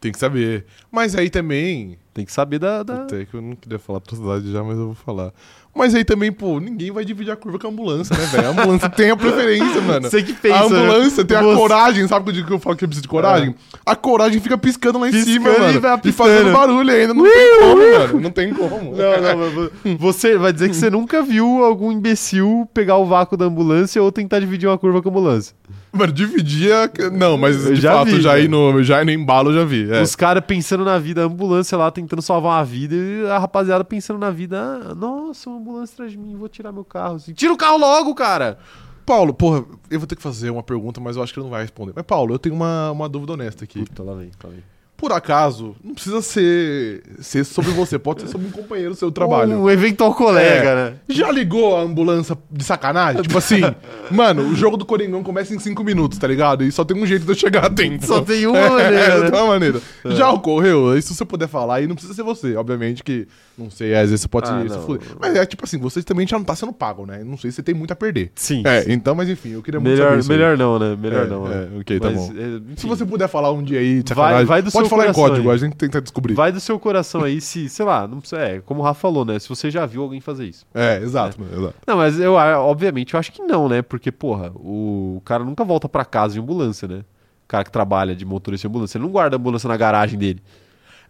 Tem 0.00 0.12
que 0.12 0.18
saber. 0.18 0.64
Mas 0.90 1.14
aí 1.14 1.28
também. 1.28 1.98
Tem 2.14 2.24
que 2.24 2.32
saber 2.32 2.58
da. 2.58 2.82
da... 2.82 3.00
Puta, 3.00 3.20
é 3.20 3.24
que 3.24 3.34
eu 3.34 3.42
não 3.42 3.56
queria 3.56 3.78
falar 3.78 3.98
atrocidade 3.98 4.50
já, 4.50 4.62
mas 4.62 4.78
eu 4.78 4.86
vou 4.86 4.94
falar. 4.94 5.32
Mas 5.78 5.94
aí 5.94 6.04
também, 6.04 6.32
pô, 6.32 6.58
ninguém 6.58 6.90
vai 6.90 7.04
dividir 7.04 7.30
a 7.30 7.36
curva 7.36 7.56
com 7.56 7.68
a 7.68 7.70
ambulância, 7.70 8.16
né, 8.16 8.26
velho? 8.26 8.48
A 8.48 8.50
ambulância 8.50 8.88
tem 8.88 9.10
a 9.10 9.16
preferência, 9.16 9.80
mano. 9.80 10.10
Você 10.10 10.24
que 10.24 10.32
pensa. 10.32 10.56
a 10.56 10.64
ambulância 10.64 11.22
né? 11.22 11.28
tem 11.28 11.36
a 11.36 11.42
Você- 11.42 11.56
coragem, 11.56 12.08
sabe 12.08 12.24
quando 12.24 12.28
eu 12.30 12.34
digo 12.34 12.48
que 12.48 12.52
eu 12.54 12.58
falo 12.58 12.74
que 12.76 12.84
precisa 12.84 13.02
de 13.02 13.08
coragem? 13.08 13.54
A 13.86 13.94
coragem 13.94 14.40
fica 14.40 14.58
piscando 14.58 14.98
lá 14.98 15.08
em 15.08 15.12
Piscando 15.12 15.32
cima, 15.32 15.50
e 15.50 15.60
mano. 15.80 16.00
E, 16.04 16.10
fazendo 16.12 16.52
barulho 16.52 16.90
ainda. 16.92 17.14
Não 17.14 17.22
tem 17.22 17.60
como, 17.60 17.76
mano. 17.76 18.20
Não 18.20 18.30
tem 18.30 18.52
como. 18.54 18.96
Não, 18.96 19.70
não, 19.84 19.96
você 19.96 20.36
vai 20.36 20.52
dizer 20.52 20.68
que 20.68 20.74
você 20.74 20.90
nunca 20.90 21.22
viu 21.22 21.64
algum 21.64 21.92
imbecil 21.92 22.68
pegar 22.74 22.96
o 22.96 23.06
vácuo 23.06 23.36
da 23.36 23.44
ambulância 23.44 24.02
ou 24.02 24.10
tentar 24.10 24.40
dividir 24.40 24.68
uma 24.68 24.76
curva 24.76 25.00
com 25.00 25.08
a 25.08 25.12
ambulância. 25.12 25.54
Mano, 25.92 26.12
dividia. 26.12 26.90
Não, 27.12 27.38
mas 27.38 27.64
de 27.64 27.76
já 27.76 27.92
fato, 27.94 28.10
vi, 28.10 28.20
já, 28.20 28.38
ir 28.38 28.48
no, 28.48 28.82
já 28.82 29.00
ir 29.00 29.04
no 29.06 29.10
embalo, 29.10 29.50
eu 29.50 29.54
já 29.54 29.64
vi. 29.64 29.90
É. 29.90 30.02
Os 30.02 30.14
caras 30.14 30.44
pensando 30.46 30.84
na 30.84 30.98
vida, 30.98 31.22
a 31.22 31.24
ambulância 31.24 31.78
lá 31.78 31.90
tentando 31.90 32.20
salvar 32.20 32.58
uma 32.58 32.64
vida 32.64 32.94
e 32.94 33.26
a 33.30 33.38
rapaziada 33.38 33.82
pensando 33.84 34.18
na 34.18 34.30
vida, 34.30 34.58
ah, 34.60 34.94
nossa, 34.94 35.48
uma 35.48 35.58
ambulância 35.68 35.94
atrás 35.94 36.12
de 36.12 36.18
mim, 36.18 36.36
vou 36.36 36.48
tirar 36.48 36.72
meu 36.72 36.84
carro. 36.84 37.16
Assim, 37.16 37.32
Tira 37.32 37.52
o 37.52 37.56
carro 37.56 37.78
logo, 37.78 38.14
cara! 38.14 38.58
Paulo, 39.04 39.32
porra, 39.32 39.64
eu 39.90 39.98
vou 39.98 40.06
ter 40.06 40.16
que 40.16 40.22
fazer 40.22 40.50
uma 40.50 40.62
pergunta, 40.62 41.00
mas 41.00 41.16
eu 41.16 41.22
acho 41.22 41.32
que 41.32 41.38
ele 41.38 41.44
não 41.44 41.50
vai 41.50 41.62
responder. 41.62 41.92
Mas, 41.96 42.04
Paulo, 42.04 42.34
eu 42.34 42.38
tenho 42.38 42.54
uma, 42.54 42.90
uma 42.90 43.08
dúvida 43.08 43.32
honesta 43.32 43.64
aqui. 43.64 43.84
Puta, 43.84 44.02
lá 44.02 44.14
vem, 44.14 44.30
lá 44.44 44.50
vem. 44.50 44.62
Por 44.98 45.12
acaso, 45.12 45.76
não 45.82 45.94
precisa 45.94 46.20
ser, 46.20 47.02
ser 47.20 47.44
sobre 47.44 47.70
você, 47.70 47.98
pode 48.00 48.22
ser 48.22 48.26
sobre 48.28 48.48
um 48.48 48.50
companheiro 48.50 48.90
do 48.90 48.96
seu 48.96 49.12
trabalho. 49.12 49.56
Um 49.56 49.70
eventual 49.70 50.12
colega, 50.12 50.68
É. 50.70 50.74
né? 50.74 50.94
Já 51.08 51.30
ligou 51.30 51.76
a 51.76 51.82
ambulância 51.82 52.36
de 52.50 52.64
sacanagem? 52.64 53.22
tipo 53.22 53.38
assim, 53.38 53.60
mano, 54.10 54.42
o 54.48 54.56
jogo 54.56 54.76
do 54.76 54.84
Coringão 54.84 55.22
começa 55.22 55.54
em 55.54 55.58
5 55.60 55.84
minutos, 55.84 56.18
tá 56.18 56.26
ligado? 56.26 56.64
E 56.64 56.72
só 56.72 56.84
tem 56.84 57.00
um 57.00 57.06
jeito 57.06 57.24
de 57.24 57.30
eu 57.30 57.36
chegar 57.36 57.66
a 57.66 57.70
tempo. 57.70 58.04
Só 58.04 58.20
tem 58.20 58.44
uma 58.46 58.58
É, 58.58 58.68
maneira, 58.68 59.30
tem 59.30 59.40
uma 59.40 59.46
maneira. 59.48 59.80
Já 60.04 60.30
ocorreu? 60.32 60.90
Aí 60.90 61.00
se 61.00 61.14
você 61.14 61.24
puder 61.24 61.46
falar, 61.46 61.80
e 61.80 61.86
não 61.86 61.94
precisa 61.94 62.12
ser 62.14 62.24
você, 62.24 62.56
obviamente 62.56 63.04
que, 63.04 63.28
não 63.56 63.70
sei, 63.70 63.94
às 63.94 64.10
vezes 64.10 64.22
você 64.22 64.28
pode 64.28 64.50
Ah, 64.50 64.62
se, 64.68 64.78
fuder. 64.84 65.06
Mas 65.20 65.36
é 65.36 65.46
tipo 65.46 65.64
assim, 65.64 65.78
você 65.78 66.02
também 66.02 66.26
já 66.26 66.36
não 66.36 66.44
tá 66.44 66.56
sendo 66.56 66.72
pago, 66.72 67.06
né? 67.06 67.22
Não 67.24 67.38
sei 67.38 67.52
se 67.52 67.56
você 67.56 67.62
tem 67.62 67.74
muito 67.74 67.92
a 67.92 67.96
perder. 67.96 68.32
Sim. 68.34 68.62
É, 68.66 68.84
então, 68.88 69.14
mas 69.14 69.28
enfim, 69.28 69.50
eu 69.52 69.62
queria 69.62 69.78
muito 69.78 69.92
Melhor, 69.96 70.18
isso 70.18 70.30
aí. 70.30 70.36
melhor 70.36 70.58
não, 70.58 70.76
né? 70.76 70.96
Melhor 71.00 71.24
É, 71.26 71.28
não. 71.28 71.46
é, 71.46 71.50
né? 71.54 71.68
ok, 71.80 72.00
tá 72.00 72.10
Mas, 72.10 72.16
bom. 72.16 72.32
é, 72.36 72.76
Se 72.76 72.86
você 72.86 73.04
puder 73.06 73.28
falar 73.28 73.52
um 73.52 73.62
dia 73.62 73.78
aí, 73.78 74.02
de 74.02 74.12
Vai- 74.12 74.24
sacanagem, 74.24 74.46
vai 74.46 74.62
do 74.62 74.72
pode 74.72 74.87
seu 74.88 74.96
falar 74.98 75.10
em 75.10 75.12
código, 75.12 75.48
aí. 75.50 75.54
a 75.54 75.58
gente 75.58 75.76
tenta 75.76 76.00
descobrir. 76.00 76.34
Vai 76.34 76.50
do 76.52 76.60
seu 76.60 76.78
coração 76.78 77.22
aí 77.22 77.40
se, 77.40 77.68
sei 77.68 77.84
lá, 77.84 78.06
não 78.08 78.20
precisa, 78.20 78.40
é, 78.42 78.60
como 78.60 78.80
o 78.80 78.82
Rafa 78.82 79.00
falou, 79.00 79.24
né? 79.24 79.38
Se 79.38 79.48
você 79.48 79.70
já 79.70 79.84
viu 79.86 80.02
alguém 80.02 80.20
fazer 80.20 80.46
isso. 80.46 80.66
É, 80.74 80.98
exato, 81.02 81.40
mano, 81.40 81.52
exato. 81.52 81.74
Não, 81.86 81.96
mas 81.96 82.18
eu, 82.18 82.38
ah, 82.38 82.58
obviamente, 82.60 83.14
eu 83.14 83.20
acho 83.20 83.32
que 83.32 83.42
não, 83.42 83.68
né? 83.68 83.82
Porque, 83.82 84.10
porra, 84.12 84.50
o, 84.56 85.20
cara 85.24 85.44
nunca 85.44 85.64
volta 85.64 85.88
pra 85.88 86.04
casa 86.04 86.34
de 86.34 86.40
ambulância, 86.40 86.88
né? 86.88 86.98
O 87.44 87.48
cara 87.48 87.64
que 87.64 87.70
trabalha 87.70 88.14
de 88.14 88.24
motorista 88.24 88.66
de 88.68 88.70
ambulância, 88.70 88.98
ele 88.98 89.04
não 89.04 89.10
guarda 89.12 89.36
a 89.36 89.38
ambulância 89.38 89.68
na 89.68 89.76
garagem 89.76 90.18
dele. 90.18 90.42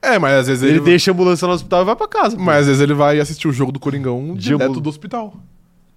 É, 0.01 0.19
mas 0.19 0.33
às 0.39 0.47
vezes 0.47 0.63
Ele, 0.63 0.75
ele, 0.75 0.81
deixa 0.85 1.11
a 1.11 1.13
ambulância 1.13 1.47
no 1.49 1.53
hospital 1.55 1.83
e 1.83 1.85
vai 1.85 1.97
pra 1.97 2.07
casa. 2.07 2.37
pô. 2.37 2.43
Mas 2.43 2.61
às 2.61 2.67
vezes 2.67 2.81
ele 2.83 2.95
vai 2.95 3.19
assistir 3.19 3.49
o 3.49 3.53
jogo 3.53 3.73
do 3.73 3.81
Coringão 3.81 4.35
De 4.35 4.41
direto 4.41 4.71
ambu- 4.71 4.81
do 4.81 4.89
hospital. 4.89 5.35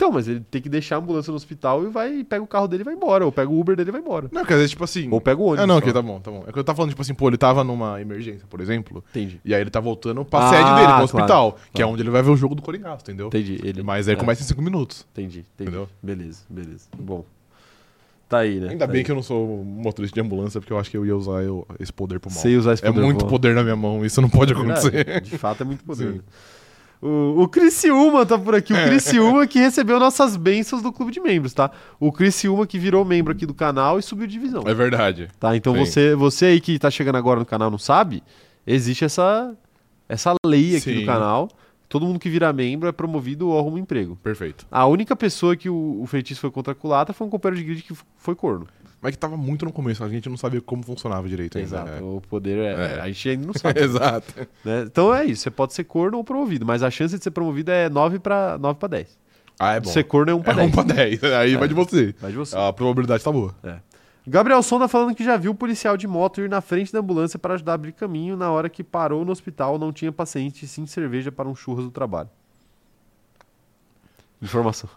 Então, 0.01 0.11
mas 0.11 0.27
ele 0.27 0.39
tem 0.39 0.59
que 0.59 0.67
deixar 0.67 0.95
a 0.95 0.97
ambulância 0.97 1.29
no 1.29 1.35
hospital 1.37 1.83
e 1.83 1.89
vai, 1.89 2.23
pega 2.23 2.43
o 2.43 2.47
carro 2.47 2.67
dele 2.67 2.81
e 2.81 2.83
vai 2.85 2.95
embora. 2.95 3.23
Ou 3.23 3.31
pega 3.31 3.51
o 3.51 3.59
Uber 3.59 3.75
dele 3.75 3.89
e 3.89 3.91
vai 3.91 4.01
embora. 4.01 4.27
Não, 4.31 4.43
quer 4.43 4.55
dizer, 4.55 4.69
tipo 4.69 4.83
assim. 4.83 5.07
Ou 5.11 5.21
pega 5.21 5.39
o 5.39 5.45
ônibus. 5.45 5.63
Ah, 5.63 5.67
não, 5.67 5.75
só. 5.75 5.79
ok, 5.79 5.93
tá 5.93 6.01
bom, 6.01 6.19
tá 6.19 6.31
bom. 6.31 6.43
É 6.47 6.51
que 6.51 6.57
eu 6.57 6.63
tava 6.63 6.75
falando, 6.77 6.89
tipo 6.89 7.03
assim, 7.03 7.13
pô, 7.13 7.27
ele 7.27 7.37
tava 7.37 7.63
numa 7.63 8.01
emergência, 8.01 8.47
por 8.49 8.59
exemplo. 8.61 9.03
Entendi. 9.11 9.39
E 9.45 9.53
aí 9.53 9.61
ele 9.61 9.69
tá 9.69 9.79
voltando 9.79 10.25
pra 10.25 10.39
Ah, 10.39 10.49
sede 10.49 10.63
dele, 10.63 10.85
claro, 10.87 10.95
pro 10.95 11.03
hospital. 11.03 11.51
Que 11.51 11.83
é 11.83 11.85
claro. 11.85 11.91
onde 11.93 12.01
ele 12.01 12.09
vai 12.09 12.23
ver 12.23 12.31
o 12.31 12.35
jogo 12.35 12.55
do 12.55 12.63
Coringão, 12.63 12.95
entendeu? 12.95 13.27
Entendi. 13.27 13.59
Ele, 13.63 13.83
Mas 13.83 14.07
aí 14.07 14.15
é, 14.15 14.17
começa 14.17 14.41
em 14.41 14.45
5 14.47 14.59
minutos. 14.59 15.05
Entendi, 15.11 15.45
entendi. 15.53 15.69
Entendeu? 15.69 15.87
Beleza, 16.01 16.39
beleza. 16.49 16.87
Bom. 16.97 17.23
Tá 18.27 18.39
aí, 18.39 18.59
né? 18.59 18.69
Ainda 18.69 18.87
Tá 18.87 18.91
bem 18.91 18.99
aí. 19.01 19.05
que 19.05 19.11
eu 19.11 19.15
não 19.15 19.21
sou 19.21 19.63
motorista 19.63 20.15
de 20.15 20.25
ambulância, 20.25 20.59
porque 20.59 20.73
eu 20.73 20.79
acho 20.79 20.89
que 20.89 20.97
eu 20.97 21.05
ia 21.05 21.15
usar 21.15 21.43
eu- 21.43 21.67
esse 21.79 21.93
poder 21.93 22.19
pro 22.19 22.31
mal. 22.31 22.39
Sei 22.39 22.57
usar 22.57 22.73
esse 22.73 22.83
É 22.83 22.87
poder 22.91 23.05
muito 23.05 23.25
bom. 23.25 23.29
poder 23.29 23.53
na 23.53 23.61
minha 23.61 23.75
mão, 23.75 24.03
isso 24.03 24.19
não 24.19 24.29
pode 24.29 24.51
acontecer. 24.53 24.89
Verdade, 24.89 25.29
De 25.29 25.37
fato 25.37 25.61
é 25.61 25.65
muito 25.65 25.83
poder. 25.83 26.13
Né? 26.15 26.21
O, 27.01 27.41
o 27.41 27.47
Criciúma 27.47 28.25
tá 28.25 28.37
por 28.37 28.53
aqui. 28.53 28.73
O 28.73 28.75
Criciúma 28.75 29.47
que 29.47 29.57
recebeu 29.57 29.99
nossas 29.99 30.37
bênçãos 30.37 30.83
do 30.83 30.91
clube 30.91 31.11
de 31.11 31.19
membros, 31.19 31.51
tá? 31.53 31.71
O 31.99 32.11
Criciúma 32.11 32.67
que 32.67 32.77
virou 32.77 33.03
membro 33.03 33.33
aqui 33.33 33.45
do 33.45 33.55
canal 33.55 33.97
e 33.97 34.03
subiu 34.03 34.27
de 34.27 34.33
divisão. 34.33 34.63
É 34.67 34.73
verdade. 34.73 35.27
Tá? 35.39 35.55
Então 35.55 35.73
Sim. 35.73 35.79
você, 35.79 36.15
você 36.15 36.45
aí 36.45 36.61
que 36.61 36.77
tá 36.77 36.91
chegando 36.91 37.15
agora 37.15 37.39
no 37.39 37.45
canal 37.45 37.71
não 37.71 37.79
sabe, 37.79 38.21
existe 38.67 39.03
essa, 39.03 39.57
essa 40.07 40.35
lei 40.45 40.75
aqui 40.75 40.93
Sim. 40.93 40.99
no 40.99 41.05
canal. 41.07 41.49
Todo 41.89 42.05
mundo 42.05 42.19
que 42.19 42.29
vira 42.29 42.53
membro 42.53 42.87
é 42.87 42.91
promovido 42.91 43.49
ou 43.49 43.59
arruma 43.59 43.75
um 43.75 43.79
emprego. 43.79 44.15
Perfeito. 44.23 44.65
A 44.71 44.85
única 44.85 45.13
pessoa 45.13 45.57
que 45.57 45.69
o, 45.69 46.01
o 46.01 46.05
feitiço 46.05 46.39
foi 46.39 46.49
contra 46.49 46.71
a 46.71 46.75
culata 46.75 47.11
foi 47.11 47.27
um 47.27 47.29
companheiro 47.29 47.59
de 47.59 47.65
grid 47.65 47.83
que 47.83 47.93
foi 48.15 48.33
corno. 48.35 48.67
Mas 49.01 49.11
que 49.13 49.17
tava 49.17 49.35
muito 49.35 49.65
no 49.65 49.71
começo, 49.71 50.03
a 50.03 50.09
gente 50.09 50.29
não 50.29 50.37
sabia 50.37 50.61
como 50.61 50.83
funcionava 50.83 51.27
direito 51.27 51.57
ainda. 51.57 51.67
Exato. 51.67 52.05
O 52.17 52.21
poder 52.21 52.57
é, 52.59 52.97
É. 52.97 53.01
A 53.01 53.07
gente 53.07 53.29
ainda 53.29 53.47
não 53.47 53.53
sabe. 53.57 53.79
É. 53.79 53.83
Exato. 53.83 54.47
né? 54.63 54.83
Então 54.85 55.13
é 55.13 55.25
isso. 55.25 55.41
Você 55.43 55.49
pode 55.51 55.73
ser 55.73 55.83
corno 55.85 56.17
ou 56.17 56.23
promovido, 56.23 56.65
mas 56.65 56.83
a 56.83 56.91
chance 56.91 57.17
de 57.17 57.23
ser 57.23 57.31
promovido 57.31 57.71
é 57.71 57.89
9 57.89 58.19
para 58.19 58.57
9 58.59 58.77
para 58.79 58.89
10. 58.89 59.19
Ah, 59.59 59.73
é 59.73 59.79
bom. 59.79 59.89
Ser 59.89 60.03
corno 60.03 60.31
é 60.31 60.35
1 60.35 60.41
para 60.43 60.53
É 60.53 60.55
10. 60.55 60.69
1 60.69 60.71
pra 60.71 60.83
10. 60.83 61.23
Aí 61.33 61.55
vai 61.55 61.67
de 61.67 61.73
você. 61.73 62.13
Vai 62.21 62.31
de 62.31 62.37
você. 62.37 62.55
A 62.55 62.71
probabilidade 62.71 63.23
tá 63.23 63.31
boa. 63.31 63.55
Gabriel 64.27 64.61
Sonda 64.61 64.87
falando 64.87 65.15
que 65.15 65.23
já 65.23 65.35
viu 65.35 65.51
o 65.51 65.55
policial 65.55 65.97
de 65.97 66.07
moto 66.07 66.41
ir 66.41 66.47
na 66.49 66.61
frente 66.61 66.93
da 66.93 66.99
ambulância 66.99 67.39
para 67.39 67.55
ajudar 67.55 67.71
a 67.71 67.75
abrir 67.75 67.91
caminho 67.93 68.37
na 68.37 68.51
hora 68.51 68.69
que 68.69 68.83
parou 68.83 69.25
no 69.25 69.31
hospital, 69.31 69.79
não 69.79 69.91
tinha 69.91 70.11
paciente, 70.11 70.67
sim 70.67 70.85
cerveja 70.85 71.31
para 71.31 71.49
um 71.49 71.55
churras 71.55 71.85
do 71.85 71.91
trabalho. 71.91 72.29
Informação. 74.41 74.89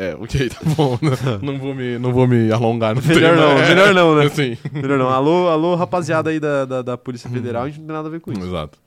É, 0.00 0.14
ok, 0.14 0.48
tá 0.50 0.58
bom. 0.76 0.96
não, 1.02 1.52
não 1.52 1.58
vou 1.58 1.74
me, 1.74 1.98
não 1.98 2.12
vou 2.12 2.26
me 2.28 2.52
alongar 2.52 2.94
no 2.94 3.02
Melhor 3.02 3.34
tema. 3.34 3.42
não, 3.48 3.58
É, 3.58 3.68
melhor 3.68 3.94
não, 3.94 4.14
né? 4.16 4.26
Assim. 4.30 4.56
Melhor 4.72 4.98
não. 4.98 5.08
Alô, 5.08 5.48
alô, 5.48 5.74
rapaziada 5.74 6.30
aí 6.30 6.38
da, 6.38 6.64
da, 6.64 6.82
da 6.82 6.96
Polícia 6.96 7.28
Federal, 7.28 7.64
a 7.64 7.66
gente 7.68 7.80
não 7.80 7.86
tem 7.86 7.96
nada 7.96 8.06
a 8.08 8.10
ver 8.10 8.20
com 8.20 8.30
isso. 8.32 8.40
Exato. 8.42 8.78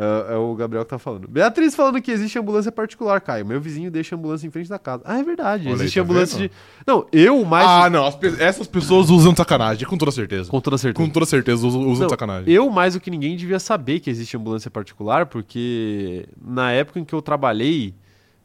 É, 0.00 0.34
é 0.34 0.36
o 0.36 0.54
Gabriel 0.54 0.84
que 0.84 0.90
tá 0.90 0.98
falando. 0.98 1.26
Beatriz 1.26 1.74
falando 1.74 2.00
que 2.00 2.12
existe 2.12 2.38
ambulância 2.38 2.70
particular, 2.70 3.20
Caio. 3.20 3.44
Meu 3.44 3.60
vizinho 3.60 3.90
deixa 3.90 4.14
ambulância 4.14 4.46
em 4.46 4.50
frente 4.50 4.68
da 4.68 4.78
casa. 4.78 5.02
Ah, 5.04 5.18
é 5.18 5.24
verdade. 5.24 5.64
Olha 5.66 5.74
aí, 5.74 5.80
existe 5.80 5.96
tá 5.96 6.02
ambulância 6.04 6.38
vendo? 6.38 6.48
de. 6.50 6.54
Não, 6.86 7.06
eu 7.12 7.44
mais. 7.44 7.66
Ah, 7.68 7.90
não. 7.90 8.12
pe- 8.12 8.36
essas 8.38 8.68
pessoas 8.68 9.10
usam 9.10 9.34
sacanagem, 9.34 9.84
com 9.88 9.98
toda 9.98 10.12
certeza. 10.12 10.48
Com 10.50 10.60
toda 10.60 10.78
certeza. 10.78 11.04
Com 11.04 11.12
toda 11.12 11.26
certeza 11.26 11.66
usam, 11.66 11.80
usam 11.88 12.02
Não, 12.04 12.08
sacanagem. 12.10 12.48
Eu, 12.52 12.70
mais 12.70 12.94
do 12.94 13.00
que 13.00 13.10
ninguém, 13.10 13.36
devia 13.36 13.58
saber 13.58 13.98
que 13.98 14.08
existe 14.08 14.36
ambulância 14.36 14.70
particular, 14.70 15.26
porque 15.26 16.28
na 16.40 16.70
época 16.70 17.00
em 17.00 17.04
que 17.04 17.12
eu 17.14 17.20
trabalhei 17.20 17.92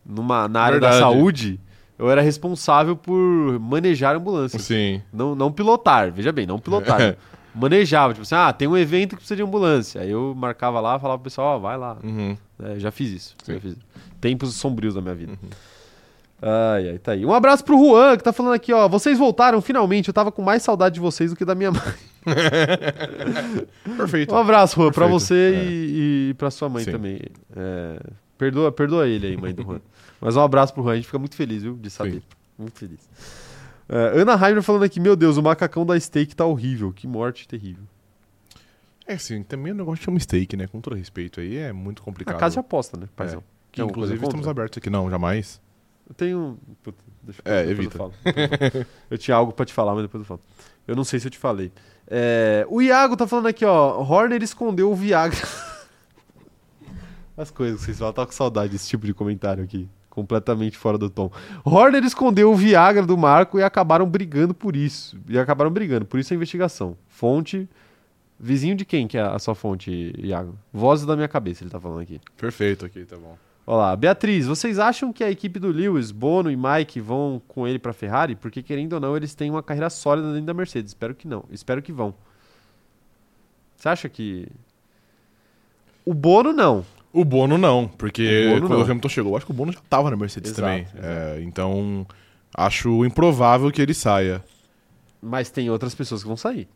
numa, 0.06 0.48
na 0.48 0.62
área 0.62 0.80
da 0.80 0.90
Verdade. 0.92 1.14
saúde, 1.16 1.60
eu 1.98 2.10
era 2.10 2.22
responsável 2.22 2.96
por 2.96 3.60
manejar 3.60 4.16
ambulâncias. 4.16 4.62
Sim. 4.64 5.02
Não, 5.12 5.36
não 5.36 5.52
pilotar, 5.52 6.12
veja 6.12 6.32
bem, 6.32 6.46
não 6.46 6.60
pilotar. 6.60 7.00
É. 7.02 7.16
Manejava, 7.56 8.14
tipo 8.14 8.24
assim, 8.24 8.34
ah, 8.34 8.52
tem 8.52 8.68
um 8.68 8.76
evento 8.76 9.10
que 9.12 9.18
precisa 9.18 9.36
de 9.36 9.44
ambulância. 9.44 10.02
Aí 10.02 10.10
eu 10.10 10.34
marcava 10.36 10.80
lá, 10.80 10.98
falava 10.98 11.20
pro 11.20 11.26
pessoal, 11.26 11.58
ó, 11.58 11.60
vai 11.60 11.78
lá. 11.78 11.98
Uhum. 12.04 12.36
É, 12.64 12.80
já 12.80 12.90
fiz 12.90 13.12
isso. 13.12 13.36
Sim. 13.44 13.54
já 13.54 13.60
fiz. 13.60 13.76
Tempos 14.20 14.56
sombrios 14.56 14.96
da 14.96 15.02
minha 15.02 15.14
vida. 15.14 15.34
Ai, 16.42 16.90
ai, 16.90 16.98
tá 16.98 17.12
aí. 17.12 17.24
Um 17.24 17.32
abraço 17.32 17.64
pro 17.64 17.78
Juan, 17.78 18.18
que 18.18 18.24
tá 18.24 18.34
falando 18.34 18.54
aqui, 18.54 18.74
ó. 18.74 18.88
Vocês 18.90 19.20
voltaram 19.20 19.62
finalmente. 19.62 20.08
Eu 20.08 20.14
tava 20.16 20.32
com 20.32 20.42
mais 20.42 20.64
saudade 20.64 20.96
de 20.96 21.00
vocês 21.00 21.30
do 21.30 21.38
que 21.38 21.46
da 21.46 21.54
minha 21.54 21.72
mãe. 21.72 21.82
Perfeito. 23.98 24.34
Um 24.34 24.38
abraço, 24.38 24.76
Juan, 24.76 24.92
pra 24.92 25.08
Perfeito. 25.08 25.20
você 25.20 25.54
É. 25.56 25.64
e, 25.70 26.30
e 26.30 26.34
pra 26.34 26.50
sua 26.52 26.70
mãe 26.70 26.84
Sim. 26.84 26.92
também. 26.92 27.20
É, 27.56 28.00
perdoa, 28.38 28.72
perdoa 28.72 29.08
ele 29.08 29.28
aí, 29.28 29.38
mãe 29.38 29.54
do 29.54 29.64
Juan. 29.64 29.80
Mas 30.24 30.38
um 30.38 30.42
abraço 30.42 30.74
pro 30.74 30.82
Juan, 30.84 30.94
a 30.94 30.96
gente 30.96 31.06
fica 31.06 31.20
muito 31.20 31.36
feliz, 31.36 31.64
viu, 31.64 31.76
de 31.76 31.90
saber. 31.90 32.14
Sim. 32.14 32.22
Muito 32.58 32.80
feliz. 32.80 33.10
É, 33.90 34.22
Ana 34.22 34.34
Heimer 34.48 34.64
falando 34.64 34.84
aqui, 34.84 34.98
meu 35.00 35.18
Deus, 35.18 35.36
o 35.36 35.44
macacão 35.44 35.86
da 35.86 36.00
steak 36.00 36.34
tá 36.34 36.46
horrível. 36.46 36.94
Que 36.94 37.06
morte 37.06 37.46
terrível. 37.46 37.84
É 39.06 39.16
assim, 39.16 39.44
também 39.44 39.74
o 39.74 39.76
negócio 39.76 40.02
chama 40.06 40.18
steak, 40.20 40.56
né? 40.56 40.66
Com 40.68 40.80
todo 40.80 40.96
respeito 40.96 41.42
aí, 41.42 41.58
é 41.58 41.74
muito 41.74 42.02
complicado. 42.02 42.38
A 42.38 42.40
casa 42.40 42.54
de 42.54 42.60
aposta, 42.60 42.96
né, 42.98 43.10
paizão? 43.18 43.40
É. 43.40 43.44
Que, 43.70 43.82
Tem 43.82 43.90
inclusive, 43.90 44.16
estamos 44.16 44.36
contra? 44.36 44.52
abertos 44.52 44.78
aqui. 44.78 44.90
Não, 44.90 45.10
jamais. 45.10 45.60
Eu 46.08 46.14
tenho. 46.16 46.58
Puta, 46.82 46.98
deixa 47.22 47.42
eu- 47.44 47.52
É, 47.54 47.68
evita. 47.70 47.96
Eu, 47.96 47.98
falo, 47.98 48.14
depois 48.24 48.62
eu 48.62 48.72
falo. 48.72 48.86
Eu 49.12 49.18
tinha 49.18 49.36
algo 49.36 49.52
pra 49.52 49.66
te 49.66 49.74
falar, 49.74 49.94
mas 49.94 50.04
depois 50.04 50.22
eu 50.22 50.26
falo. 50.26 50.40
Eu 50.88 50.96
não 50.96 51.04
sei 51.04 51.20
se 51.20 51.28
eu 51.28 51.32
te 51.32 51.38
falei. 51.38 51.70
É, 52.08 52.66
o 52.70 52.82
Iago 52.82 53.18
tá 53.18 53.28
falando 53.28 53.48
aqui, 53.48 53.66
ó. 53.66 54.00
Horner 54.02 54.42
escondeu 54.42 54.90
o 54.90 54.96
Viagra. 54.96 55.38
As 57.36 57.50
coisas 57.52 57.80
que 57.80 57.86
vocês 57.88 57.98
falam, 57.98 58.14
tá 58.14 58.26
com 58.26 58.32
saudade 58.32 58.72
desse 58.72 58.88
tipo 58.88 59.06
de 59.06 59.14
comentário 59.14 59.64
aqui. 59.64 59.90
Completamente 60.14 60.78
fora 60.78 60.96
do 60.96 61.10
tom. 61.10 61.32
Horner 61.66 62.04
escondeu 62.04 62.52
o 62.52 62.56
Viagra 62.56 63.04
do 63.04 63.18
Marco 63.18 63.58
e 63.58 63.64
acabaram 63.64 64.06
brigando 64.06 64.54
por 64.54 64.76
isso. 64.76 65.18
E 65.28 65.40
acabaram 65.40 65.72
brigando, 65.72 66.06
por 66.06 66.20
isso 66.20 66.32
a 66.32 66.36
investigação. 66.36 66.96
Fonte. 67.08 67.68
Vizinho 68.40 68.76
de 68.76 68.86
quem 68.86 69.08
que 69.08 69.18
é 69.18 69.22
a 69.22 69.40
sua 69.40 69.56
fonte, 69.56 70.14
Iago? 70.20 70.56
Vozes 70.72 71.08
da 71.08 71.16
minha 71.16 71.28
cabeça, 71.28 71.64
ele 71.64 71.72
tá 71.72 71.80
falando 71.80 72.02
aqui. 72.02 72.22
Perfeito 72.38 72.86
aqui, 72.86 73.06
tá 73.06 73.18
bom. 73.18 73.36
Olha 73.66 73.78
lá, 73.78 73.96
Beatriz, 73.96 74.46
vocês 74.46 74.78
acham 74.78 75.12
que 75.12 75.24
a 75.24 75.32
equipe 75.32 75.58
do 75.58 75.70
Lewis, 75.70 76.12
Bono 76.12 76.52
e 76.52 76.56
Mike 76.56 77.02
vão 77.02 77.42
com 77.48 77.68
ele 77.68 77.80
pra 77.80 77.92
Ferrari? 77.92 78.36
Porque 78.36 78.62
querendo 78.62 78.94
ou 78.94 79.00
não, 79.00 79.18
eles 79.18 79.34
têm 79.34 79.50
uma 79.50 79.64
carreira 79.64 79.90
sólida 79.90 80.28
dentro 80.28 80.46
da 80.46 80.54
Mercedes. 80.54 80.92
Espero 80.92 81.16
que 81.16 81.28
não. 81.28 81.44
Espero 81.50 81.82
que 81.82 81.92
vão. 81.92 82.14
Você 83.76 83.90
acha 83.90 84.08
que 84.08 84.48
o 86.06 86.14
Bono 86.14 86.54
não? 86.54 86.86
O 87.14 87.24
Bono 87.24 87.58
não, 87.60 87.88
porque 87.88 88.48
O 88.48 88.50
Bono 88.56 88.62
quando 88.68 88.80
não. 88.80 88.86
o 88.88 88.90
Hamilton 88.92 89.10
chegou, 89.10 89.32
eu 89.34 89.38
acho 89.38 89.46
que 89.46 89.52
o 89.52 89.56
Bono 89.56 89.72
já 89.72 89.80
tava 89.88 90.10
na 90.10 90.18
Mercedes 90.18 90.52
Exato, 90.52 90.62
também. 90.68 90.82
exato. 90.82 91.00
É, 91.06 91.42
então, 91.44 92.08
acho 92.56 93.06
improvável 93.06 93.72
que 93.72 93.82
ele 93.82 93.94
saia. 93.94 94.44
Mas 95.22 95.50
tem 95.52 95.70
outras 95.70 95.94
pessoas 95.94 96.22
que 96.24 96.28
vão 96.28 96.36
sair. 96.36 96.68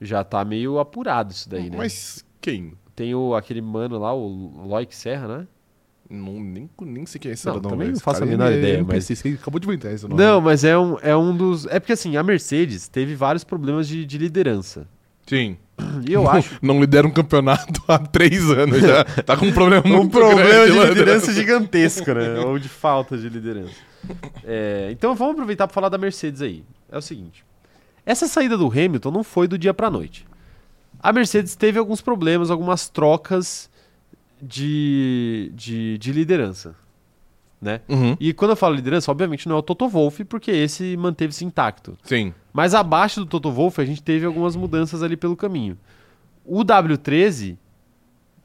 Já 0.00 0.22
tá 0.22 0.44
meio 0.44 0.78
apurado 0.78 1.32
isso 1.32 1.48
daí, 1.48 1.70
né? 1.70 1.76
Mas 1.78 2.24
quem? 2.40 2.74
Tem 2.94 3.14
o, 3.14 3.34
aquele 3.34 3.62
mano 3.62 3.98
lá, 3.98 4.14
o 4.14 4.66
Loic 4.66 4.94
Serra, 4.94 5.26
né? 5.38 5.46
Não, 6.10 6.38
nem, 6.38 6.68
nem 6.82 7.06
sei 7.06 7.18
quem 7.18 7.30
é 7.30 7.34
esse 7.34 7.46
Não, 7.46 7.58
também 7.60 7.88
não 7.90 7.98
faço 7.98 8.22
a 8.22 8.26
menor 8.26 8.52
é 8.52 8.58
ideia, 8.58 8.84
mas- 8.84 9.06
Você 9.08 9.30
acabou 9.30 9.58
de 9.58 9.66
inventar 9.66 9.92
esse 9.92 10.06
nome. 10.06 10.22
Não, 10.22 10.40
mas 10.40 10.62
é 10.62 10.76
um, 10.78 10.98
é 11.00 11.16
um 11.16 11.34
dos. 11.34 11.64
É 11.66 11.80
porque 11.80 11.94
assim, 11.94 12.16
a 12.18 12.22
Mercedes 12.22 12.86
teve 12.86 13.14
vários 13.14 13.42
problemas 13.42 13.88
de, 13.88 14.04
de 14.04 14.18
liderança. 14.18 14.86
Sim. 15.26 15.56
E 16.08 16.12
eu 16.12 16.28
acho 16.30 16.56
Não 16.62 16.80
lidera 16.80 17.06
um 17.06 17.10
campeonato 17.10 17.82
há 17.88 17.98
três 17.98 18.48
anos 18.50 18.80
já. 18.80 19.04
Tá 19.04 19.36
com 19.36 19.46
um 19.46 19.52
problema 19.52 19.82
um 19.86 19.96
muito 19.96 20.10
problema 20.12 20.48
grande 20.48 20.72
de 20.72 20.78
liderança 20.88 21.26
dentro. 21.26 21.40
gigantesco, 21.40 22.12
né? 22.12 22.38
Ou 22.44 22.58
de 22.58 22.68
falta 22.68 23.16
de 23.18 23.28
liderança. 23.28 23.74
É, 24.44 24.88
então 24.92 25.14
vamos 25.14 25.34
aproveitar 25.34 25.66
para 25.66 25.74
falar 25.74 25.88
da 25.88 25.98
Mercedes 25.98 26.42
aí. 26.42 26.62
É 26.90 26.98
o 26.98 27.02
seguinte: 27.02 27.44
essa 28.06 28.28
saída 28.28 28.56
do 28.56 28.68
Hamilton 28.68 29.10
não 29.10 29.24
foi 29.24 29.48
do 29.48 29.58
dia 29.58 29.74
para 29.74 29.90
noite. 29.90 30.26
A 31.02 31.12
Mercedes 31.12 31.56
teve 31.56 31.78
alguns 31.78 32.00
problemas, 32.00 32.50
algumas 32.50 32.88
trocas 32.88 33.68
de, 34.40 35.50
de, 35.54 35.98
de 35.98 36.12
liderança. 36.12 36.74
Né? 37.60 37.80
Uhum. 37.88 38.16
E 38.20 38.32
quando 38.32 38.50
eu 38.52 38.56
falo 38.56 38.74
liderança, 38.74 39.10
obviamente 39.10 39.48
não 39.48 39.56
é 39.56 39.58
o 39.58 39.62
Toto 39.62 39.88
Wolff, 39.88 40.24
porque 40.24 40.50
esse 40.50 40.96
manteve-se 40.96 41.44
intacto. 41.44 41.96
Sim. 42.02 42.32
Mas 42.52 42.74
abaixo 42.74 43.20
do 43.20 43.26
Toto 43.26 43.50
Wolff, 43.50 43.80
a 43.80 43.84
gente 43.84 44.02
teve 44.02 44.26
algumas 44.26 44.54
mudanças 44.56 45.02
ali 45.02 45.16
pelo 45.16 45.36
caminho. 45.36 45.78
O 46.44 46.62
W13, 46.64 47.56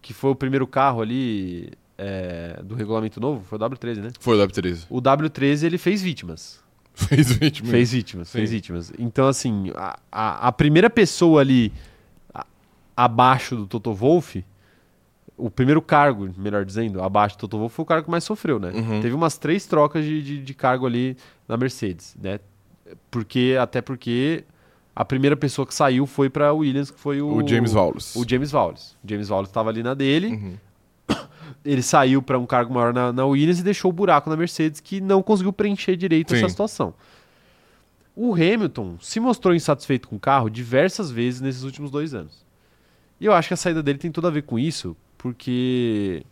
que 0.02 0.14
foi 0.14 0.32
o 0.32 0.36
primeiro 0.36 0.66
carro 0.66 1.02
ali 1.02 1.70
é, 1.98 2.62
do 2.64 2.76
regulamento 2.76 3.20
novo, 3.20 3.44
foi 3.44 3.58
o 3.58 3.62
W13, 3.62 3.96
né? 3.98 4.12
Foi 4.20 4.38
o 4.42 4.48
W13. 4.48 4.86
O 4.90 5.02
W13 5.02 5.64
ele 5.64 5.78
fez 5.78 6.02
vítimas. 6.02 6.62
Fez 6.94 7.32
20 7.32 7.64
mil. 7.64 7.72
Fez 7.72 7.92
vítimas, 7.92 8.28
Sim. 8.30 8.38
fez 8.40 8.52
vítimas. 8.52 8.92
Então, 8.98 9.28
assim, 9.28 9.72
a, 9.76 9.98
a, 10.12 10.48
a 10.48 10.52
primeira 10.52 10.90
pessoa 10.90 11.40
ali 11.42 11.72
a- 12.34 12.46
abaixo 12.96 13.56
do 13.56 13.68
Toto 13.68 13.94
Wolff, 13.94 14.44
o 15.40 15.50
primeiro 15.50 15.82
cargo, 15.82 16.30
melhor 16.38 16.66
dizendo, 16.66 17.02
abaixo 17.02 17.36
do 17.38 17.42
Toto 17.42 17.58
Wolff 17.58 17.76
foi 17.76 17.84
o 17.84 17.86
cargo 17.86 18.06
que 18.06 18.12
mais 18.12 18.24
sofreu, 18.24 18.60
né? 18.60 18.72
Uhum. 18.74 19.02
Teve 19.02 19.16
umas 19.16 19.38
três 19.38 19.66
trocas 19.66 20.04
de, 20.04 20.22
de, 20.22 20.42
de 20.44 20.54
cargo 20.54 20.86
ali 20.86 21.16
na 21.48 21.58
Mercedes, 21.58 22.16
né? 22.22 22.40
Porque, 23.10 23.56
até 23.60 23.82
porque 23.82 24.44
a 24.96 25.06
primeira 25.06 25.38
pessoa 25.38 25.66
que 25.66 25.74
saiu 25.74 26.06
foi 26.06 26.30
para 26.30 26.52
Williams, 26.54 26.92
que 26.92 27.00
foi 27.00 27.22
o, 27.22 27.38
O 27.38 27.48
James 27.48 27.74
Wallace. 27.74 28.18
O 28.20 28.28
James 28.28 28.54
Wallace. 28.54 28.96
O 29.04 29.10
James 29.10 29.30
Wallace 29.30 29.50
estava 29.50 29.70
ali 29.70 29.82
na 29.82 29.94
dele, 29.94 30.28
Uhum. 30.28 30.58
ele 31.66 31.82
saiu 31.82 32.22
para 32.22 32.38
um 32.38 32.46
cargo 32.46 32.74
maior 32.74 32.94
na, 32.94 33.12
na 33.14 33.26
Williams 33.26 33.60
e 33.60 33.64
deixou 33.64 33.90
o 33.90 33.94
buraco 33.94 34.30
na 34.30 34.36
Mercedes 34.36 34.80
que 34.80 35.00
não 35.02 35.24
conseguiu 35.24 35.54
preencher 35.54 35.96
direito 35.96 36.32
Sim. 36.32 36.38
essa 36.38 36.50
situação. 36.50 36.94
O 38.16 38.34
Hamilton 38.34 38.98
se 39.00 39.20
mostrou 39.20 39.56
insatisfeito 39.56 40.08
com 40.10 40.18
o 40.18 40.20
carro 40.20 40.50
diversas 40.50 41.10
vezes 41.10 41.40
nesses 41.40 41.64
últimos 41.64 41.90
dois 41.90 42.14
anos. 42.14 42.46
E 43.20 43.26
eu 43.26 43.34
acho 43.34 43.48
que 43.48 43.54
a 43.54 43.58
saída 43.58 43.82
dele 43.82 43.98
tem 43.98 44.12
tudo 44.12 44.28
a 44.28 44.32
ver 44.32 44.44
com 44.44 44.60
isso, 44.60 44.96
porque 45.20 46.26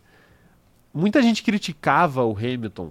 muita 0.92 1.22
gente 1.22 1.42
criticava 1.42 2.24
o 2.24 2.36
Hamilton 2.36 2.90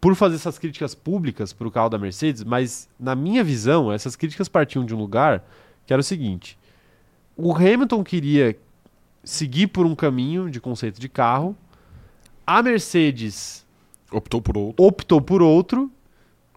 por 0.00 0.14
fazer 0.14 0.36
essas 0.36 0.58
críticas 0.58 0.94
públicas 0.94 1.52
para 1.52 1.68
o 1.68 1.70
carro 1.70 1.90
da 1.90 1.98
Mercedes, 1.98 2.42
mas 2.42 2.88
na 2.98 3.14
minha 3.14 3.44
visão, 3.44 3.92
essas 3.92 4.16
críticas 4.16 4.48
partiam 4.48 4.86
de 4.86 4.94
um 4.94 4.98
lugar 4.98 5.44
que 5.84 5.92
era 5.92 6.00
o 6.00 6.04
seguinte: 6.04 6.56
o 7.36 7.54
Hamilton 7.54 8.02
queria 8.02 8.56
seguir 9.22 9.66
por 9.66 9.84
um 9.84 9.94
caminho 9.94 10.48
de 10.48 10.60
conceito 10.60 10.98
de 10.98 11.08
carro, 11.08 11.54
a 12.46 12.62
Mercedes 12.62 13.66
Optou 14.12 14.40
por 14.40 14.56
outro. 14.56 14.84
optou 14.84 15.20
por 15.20 15.42
outro, 15.42 15.90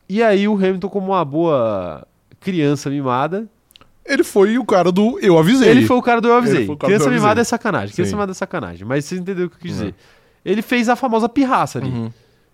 e 0.07 0.24
aí 0.24 0.47
o 0.47 0.55
Hamilton, 0.55 0.89
como 0.89 1.07
uma 1.07 1.26
boa 1.26 2.07
criança 2.39 2.89
mimada, 2.89 3.49
Ele 4.05 4.23
foi 4.23 4.57
o 4.57 4.65
cara 4.65 4.91
do 4.91 5.17
eu 5.19 5.37
avisei. 5.37 5.69
ele 5.69 5.85
foi 5.85 5.95
o 5.97 6.01
cara 6.01 6.19
do 6.19 6.27
eu 6.27 6.35
avisei. 6.35 6.67
Criança 6.77 7.09
mimada 7.09 7.39
é 7.41 7.43
sacanagem, 7.43 7.95
criança 7.95 8.11
mimada 8.11 8.31
é 8.31 8.35
sacanagem, 8.35 8.85
mas 8.85 9.05
vocês 9.05 9.21
entenderam 9.21 9.47
o 9.47 9.49
que 9.49 9.55
eu 9.55 9.59
quis 9.61 9.71
Uhum. 9.71 9.77
dizer. 9.77 9.95
Ele 10.43 10.61
fez 10.61 10.89
a 10.89 10.95
famosa 10.95 11.29
pirraça 11.29 11.79
ali. 11.79 11.89
Uhum. 11.89 12.11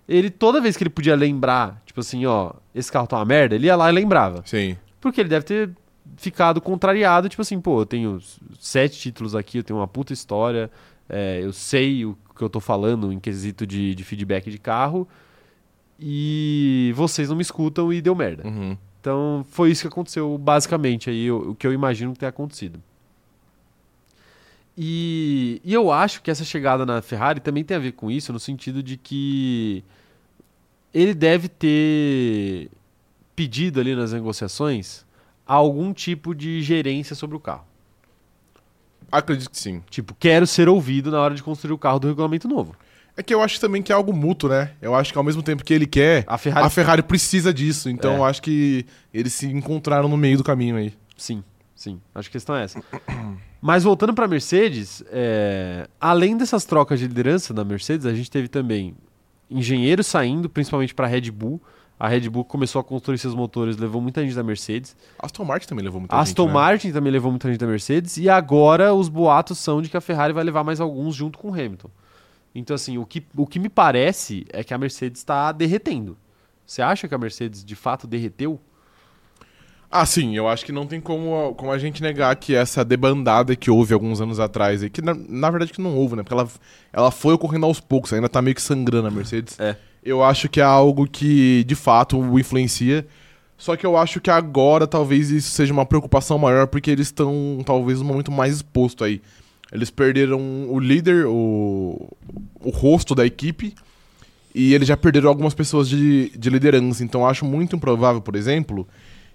Ele, 0.07 0.29
toda 0.29 0.61
vez 0.61 0.75
que 0.77 0.83
ele 0.83 0.89
podia 0.89 1.15
lembrar, 1.15 1.81
tipo 1.85 1.99
assim, 1.99 2.25
ó, 2.25 2.53
esse 2.73 2.91
carro 2.91 3.07
tá 3.07 3.17
uma 3.17 3.25
merda, 3.25 3.55
ele 3.55 3.65
ia 3.67 3.75
lá 3.75 3.89
e 3.89 3.93
lembrava. 3.93 4.41
Sim. 4.45 4.75
Porque 5.01 5.21
ele 5.21 5.29
deve 5.29 5.45
ter 5.45 5.69
ficado 6.17 6.59
contrariado, 6.61 7.29
tipo 7.29 7.41
assim, 7.41 7.59
pô, 7.59 7.81
eu 7.81 7.85
tenho 7.85 8.19
sete 8.59 8.99
títulos 8.99 9.35
aqui, 9.35 9.59
eu 9.59 9.63
tenho 9.63 9.79
uma 9.79 9.87
puta 9.87 10.11
história, 10.13 10.69
é, 11.07 11.39
eu 11.43 11.53
sei 11.53 12.05
o 12.05 12.17
que 12.35 12.43
eu 12.43 12.49
tô 12.49 12.59
falando 12.59 13.11
em 13.11 13.19
quesito 13.19 13.65
de, 13.67 13.93
de 13.95 14.03
feedback 14.03 14.49
de 14.51 14.57
carro, 14.57 15.07
e 15.99 16.93
vocês 16.95 17.29
não 17.29 17.35
me 17.35 17.41
escutam 17.41 17.91
e 17.91 18.01
deu 18.01 18.15
merda. 18.15 18.47
Uhum. 18.47 18.77
Então 18.99 19.45
foi 19.49 19.71
isso 19.71 19.81
que 19.81 19.87
aconteceu, 19.87 20.37
basicamente, 20.37 21.09
aí 21.09 21.31
o, 21.31 21.51
o 21.51 21.55
que 21.55 21.65
eu 21.65 21.73
imagino 21.73 22.13
que 22.13 22.19
tenha 22.19 22.29
acontecido. 22.29 22.81
E, 24.77 25.61
e 25.63 25.73
eu 25.73 25.91
acho 25.91 26.21
que 26.21 26.31
essa 26.31 26.45
chegada 26.45 26.85
na 26.85 27.01
Ferrari 27.01 27.39
também 27.39 27.63
tem 27.63 27.75
a 27.75 27.79
ver 27.79 27.93
com 27.93 28.09
isso, 28.09 28.31
no 28.31 28.39
sentido 28.39 28.81
de 28.81 28.95
que 28.97 29.83
ele 30.93 31.13
deve 31.13 31.49
ter 31.49 32.69
pedido 33.35 33.79
ali 33.79 33.95
nas 33.95 34.13
negociações 34.13 35.05
algum 35.45 35.93
tipo 35.93 36.35
de 36.35 36.61
gerência 36.61 37.15
sobre 37.15 37.35
o 37.35 37.39
carro. 37.39 37.65
Acredito 39.11 39.49
que 39.49 39.57
sim. 39.57 39.81
Tipo, 39.89 40.15
quero 40.19 40.45
ser 40.45 40.69
ouvido 40.69 41.09
na 41.09 41.19
hora 41.19 41.33
de 41.33 41.41
construir 41.41 41.73
o 41.73 41.77
carro 41.77 41.99
do 41.99 42.07
regulamento 42.07 42.47
novo. 42.47 42.75
É 43.20 43.24
que 43.24 43.34
eu 43.34 43.41
acho 43.41 43.59
também 43.59 43.82
que 43.84 43.91
é 43.91 43.95
algo 43.95 44.13
mútuo, 44.13 44.49
né? 44.49 44.72
Eu 44.82 44.95
acho 44.95 45.11
que 45.11 45.17
ao 45.17 45.24
mesmo 45.26 45.43
tempo 45.43 45.61
que 45.61 45.74
ele 45.74 45.86
quer, 45.86 46.24
A 46.26 46.38
Ferrari, 46.38 46.65
a 46.65 46.70
Ferrari 46.70 47.03
precisa 47.03 47.53
disso. 47.53 47.89
Então 47.89 48.13
É. 48.13 48.17
eu 48.17 48.24
acho 48.24 48.41
que 48.41 48.86
eles 49.13 49.34
se 49.34 49.45
encontraram 49.45 50.07
no 50.07 50.15
meio 50.15 50.38
do 50.38 50.43
caminho 50.43 50.78
aí. 50.78 50.93
Sim, 51.17 51.43
sim. 51.76 51.99
Acho 52.15 52.30
que 52.30 52.38
a 52.38 52.39
questão 52.39 52.55
é 52.55 52.63
essa. 52.63 52.82
Mas 53.61 53.84
voltando 53.84 54.13
para 54.13 54.24
a 54.24 54.28
Mercedes, 54.28 55.03
é, 55.11 55.89
além 55.99 56.38
dessas 56.38 56.63
trocas 56.63 56.97
de 56.97 57.07
liderança 57.07 57.53
na 57.53 57.65
Mercedes, 57.65 58.05
a 58.05 58.13
gente 58.13 58.32
teve 58.32 58.47
também 58.47 58.95
engenheiros 59.51 60.07
saindo, 60.07 60.47
principalmente 60.49 60.95
para 60.95 61.05
a 61.05 61.09
Red 61.09 61.30
Bull. 61.30 61.61
A 61.99 62.07
Red 62.07 62.30
Bull 62.30 62.45
começou 62.45 62.80
a 62.80 62.84
construir 62.86 63.17
seus 63.17 63.36
motores, 63.36 63.76
levou 63.76 64.01
muita 64.01 64.24
gente 64.24 64.34
da 64.34 64.43
Mercedes. 64.43 64.95
Aston 65.22 65.43
Martin 65.43 65.67
também 65.67 65.84
levou 65.84 65.99
muita 65.99 66.15
Aston 66.15 66.43
gente, 66.43 66.47
né? 66.47 66.53
Martin 66.53 66.91
também 66.93 67.11
levou 67.11 67.30
muita 67.30 67.49
gente 67.49 67.59
da 67.59 67.67
Mercedes. 67.67 68.15
E 68.15 68.30
agora 68.30 68.93
os 68.93 69.09
boatos 69.09 69.57
são 69.57 69.82
de 69.82 69.89
que 69.89 69.97
a 69.97 70.01
Ferrari 70.01 70.32
vai 70.32 70.45
levar 70.45 70.63
mais 70.63 70.80
alguns 70.80 71.13
junto 71.13 71.38
com 71.38 71.49
o 71.49 71.53
Hamilton. 71.53 71.89
Então, 72.53 72.75
assim, 72.75 72.97
o 72.97 73.05
que, 73.05 73.23
o 73.35 73.45
que 73.45 73.59
me 73.59 73.69
parece 73.69 74.45
é 74.49 74.63
que 74.63 74.73
a 74.73 74.77
Mercedes 74.77 75.19
está 75.19 75.51
derretendo. 75.51 76.17
Você 76.65 76.81
acha 76.81 77.07
que 77.07 77.15
a 77.15 77.17
Mercedes 77.17 77.63
de 77.63 77.75
fato 77.75 78.07
derreteu? 78.07 78.59
Ah, 79.91 80.05
sim, 80.05 80.35
eu 80.35 80.47
acho 80.47 80.63
que 80.63 80.71
não 80.71 80.85
tem 80.85 81.01
como, 81.01 81.55
como 81.55 81.71
a 81.71 81.79
gente 81.79 82.01
negar 82.01 82.35
que 82.35 82.53
essa 82.53 82.85
debandada 82.85 83.55
que 83.55 83.71
houve 83.71 83.91
alguns 83.91 84.21
anos 84.21 84.39
atrás, 84.39 84.83
e 84.83 84.89
que 84.89 85.01
na, 85.01 85.15
na 85.15 85.49
verdade 85.49 85.73
que 85.73 85.81
não 85.81 85.95
houve, 85.97 86.15
né? 86.15 86.21
Porque 86.21 86.33
ela, 86.33 86.47
ela 86.93 87.09
foi 87.09 87.33
ocorrendo 87.33 87.65
aos 87.65 87.79
poucos, 87.79 88.13
ainda 88.13 88.29
tá 88.29 88.39
meio 88.39 88.53
que 88.55 88.61
sangrando 88.61 89.07
a 89.07 89.11
Mercedes. 89.11 89.59
É. 89.59 89.75
Eu 90.03 90.23
acho 90.23 90.47
que 90.47 90.61
é 90.61 90.63
algo 90.63 91.07
que 91.07 91.63
de 91.63 91.75
fato 91.75 92.19
o 92.19 92.39
influencia. 92.39 93.05
Só 93.57 93.75
que 93.75 93.85
eu 93.85 93.97
acho 93.97 94.21
que 94.21 94.29
agora 94.29 94.87
talvez 94.87 95.31
isso 95.31 95.49
seja 95.49 95.73
uma 95.73 95.85
preocupação 95.85 96.37
maior, 96.37 96.67
porque 96.67 96.89
eles 96.89 97.07
estão 97.07 97.61
talvez 97.65 97.99
no 97.99 98.05
momento 98.05 98.31
mais 98.31 98.57
exposto 98.57 99.03
aí. 99.03 99.21
Eles 99.72 99.89
perderam 99.89 100.67
o 100.70 100.80
líder, 100.80 101.26
o, 101.28 102.09
o 102.61 102.70
rosto 102.70 103.13
da 103.13 103.26
equipe, 103.26 103.76
e 104.53 104.74
eles 104.74 104.88
já 104.88 104.97
perderam 104.97 105.30
algumas 105.30 105.53
pessoas 105.53 105.88
de, 105.88 106.32
de 106.38 106.49
liderança. 106.49 107.03
Então 107.03 107.28
acho 107.28 107.45
muito 107.45 107.76
improvável, 107.76 108.22
por 108.22 108.36
exemplo, 108.36 108.88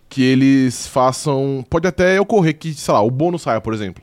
que 0.08 0.22
eles 0.22 0.86
façam. 0.86 1.64
Pode 1.70 1.86
até 1.86 2.20
ocorrer 2.20 2.58
que, 2.58 2.74
sei 2.74 2.92
lá, 2.92 3.00
o 3.02 3.10
bônus 3.10 3.42
saia, 3.42 3.60
por 3.60 3.72
exemplo. 3.72 4.02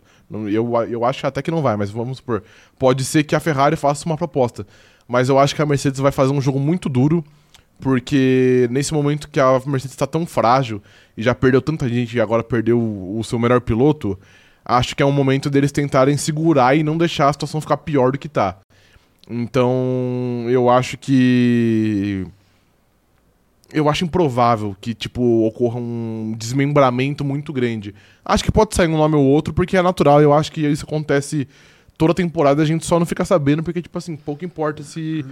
Eu, 0.50 0.72
eu 0.90 1.04
acho 1.04 1.28
até 1.28 1.42
que 1.42 1.52
não 1.52 1.62
vai, 1.62 1.76
mas 1.76 1.92
vamos 1.92 2.18
supor. 2.18 2.44
Pode 2.80 3.04
ser 3.04 3.24
que 3.24 3.36
a 3.36 3.40
Ferrari 3.40 3.76
faça 3.76 4.06
uma 4.06 4.16
proposta. 4.16 4.66
Mas 5.08 5.28
eu 5.28 5.38
acho 5.38 5.54
que 5.54 5.62
a 5.62 5.66
Mercedes 5.66 6.00
vai 6.00 6.12
fazer 6.12 6.32
um 6.32 6.40
jogo 6.40 6.58
muito 6.58 6.88
duro, 6.88 7.22
porque 7.82 8.66
nesse 8.72 8.94
momento 8.94 9.28
que 9.28 9.42
a 9.42 9.62
Mercedes 9.66 9.92
está 9.92 10.08
tão 10.08 10.26
frágil 10.26 10.82
e 11.18 11.22
já 11.22 11.36
perdeu 11.36 11.62
tanta 11.62 11.90
gente 11.90 12.16
e 12.16 12.22
agora 12.22 12.44
perdeu 12.44 12.80
o, 12.80 13.20
o 13.20 13.24
seu 13.26 13.38
melhor 13.38 13.60
piloto, 13.60 14.18
acho 14.72 14.96
que 14.96 15.04
é 15.04 15.06
um 15.06 15.12
momento 15.12 15.50
deles 15.50 15.72
tentarem 15.72 16.18
segurar 16.18 16.76
e 16.76 16.84
não 16.84 16.98
deixar 16.98 17.30
a 17.30 17.34
situação 17.34 17.60
ficar 17.60 17.78
pior 17.78 18.12
do 18.12 18.18
que 18.18 18.30
tá. 18.30 18.58
Então, 19.30 20.46
eu 20.50 20.70
acho 20.70 20.98
que 20.98 22.26
eu 23.74 23.88
acho 23.88 24.04
improvável 24.04 24.76
que, 24.80 24.94
tipo, 24.94 25.46
ocorra 25.46 25.80
um 25.80 26.36
desmembramento 26.38 27.24
muito 27.24 27.54
grande. 27.54 27.96
Acho 28.24 28.44
que 28.44 28.52
pode 28.52 28.76
sair 28.76 28.88
um 28.88 28.98
nome 28.98 29.16
ou 29.16 29.24
outro, 29.24 29.54
porque 29.54 29.78
é 29.78 29.82
natural. 29.82 30.22
Eu 30.22 30.34
acho 30.34 30.52
que 30.52 30.62
isso 30.62 30.86
acontece 30.86 31.48
toda 31.98 32.14
temporada, 32.14 32.62
a 32.62 32.66
gente 32.66 32.86
só 32.86 32.98
não 32.98 33.06
fica 33.06 33.24
sabendo, 33.24 33.64
porque, 33.64 33.82
tipo 33.82 33.98
assim, 33.98 34.16
pouco 34.16 34.44
importa 34.44 34.82
se 34.84 35.24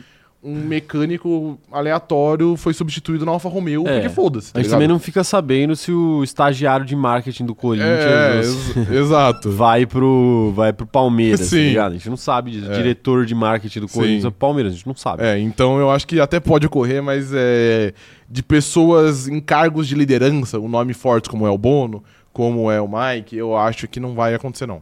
um 0.41 0.55
mecânico 0.55 1.59
aleatório 1.69 2.55
foi 2.55 2.73
substituído 2.73 3.25
na 3.25 3.31
Alfa 3.33 3.49
Romeo, 3.49 3.85
É, 3.85 3.93
porque 3.99 4.09
foda-se. 4.09 4.51
A 4.51 4.53
tá 4.53 4.59
gente 4.59 4.67
ligado? 4.67 4.75
também 4.77 4.87
não 4.87 4.97
fica 4.97 5.21
sabendo 5.23 5.75
se 5.75 5.91
o 5.91 6.23
estagiário 6.23 6.85
de 6.85 6.95
marketing 6.95 7.45
do 7.45 7.53
Corinthians 7.53 8.05
É, 8.05 8.37
ex- 8.87 8.91
exato. 8.91 9.51
vai 9.51 9.85
pro, 9.85 10.53
vai 10.55 10.71
pro 10.71 10.85
Palmeiras, 10.85 11.41
tá 11.41 11.45
Sim. 11.47 11.67
ligado? 11.69 11.91
A 11.91 11.95
gente 11.95 12.09
não 12.09 12.15
sabe 12.17 12.51
disso. 12.51 12.71
É. 12.71 12.75
Diretor 12.75 13.25
de 13.25 13.35
marketing 13.35 13.81
do 13.81 13.87
Corinthians 13.89 14.21
Sim. 14.21 14.27
é 14.29 14.31
Palmeiras, 14.31 14.71
a 14.71 14.75
gente 14.77 14.87
não 14.87 14.95
sabe. 14.95 15.23
É, 15.23 15.37
então 15.39 15.77
eu 15.77 15.91
acho 15.91 16.07
que 16.07 16.19
até 16.21 16.39
pode 16.39 16.65
ocorrer, 16.67 17.03
mas 17.03 17.31
é, 17.33 17.93
de 18.29 18.41
pessoas 18.41 19.27
em 19.27 19.41
cargos 19.41 19.87
de 19.89 19.95
liderança, 19.95 20.57
o 20.57 20.69
nome 20.69 20.93
forte 20.93 21.27
como 21.29 21.45
é 21.45 21.49
o 21.49 21.57
Bono, 21.57 22.01
como 22.31 22.71
é 22.71 22.79
o 22.79 22.87
Mike, 22.87 23.35
eu 23.35 23.57
acho 23.57 23.87
que 23.89 23.99
não 23.99 24.13
vai 24.15 24.33
acontecer, 24.33 24.65
não. 24.65 24.81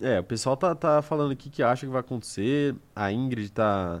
É, 0.00 0.20
o 0.20 0.24
pessoal 0.24 0.56
tá, 0.56 0.74
tá 0.74 1.02
falando 1.02 1.32
aqui 1.32 1.48
que 1.50 1.62
acha 1.62 1.86
que 1.86 1.92
vai 1.92 2.00
acontecer. 2.00 2.74
A 2.94 3.12
Ingrid 3.12 3.50
tá, 3.50 4.00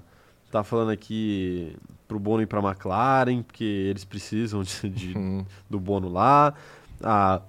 tá 0.52 0.62
falando 0.62 0.90
aqui 0.90 1.74
pro 2.06 2.18
Bono 2.20 2.42
ir 2.42 2.46
pra 2.46 2.60
McLaren, 2.60 3.42
porque 3.42 3.64
eles 3.64 4.04
precisam 4.04 4.62
de, 4.62 4.88
de- 4.88 5.18
Hum. 5.18 5.44
do 5.68 5.80
Bono 5.80 6.08
lá. 6.08 6.54
A, 7.02 7.40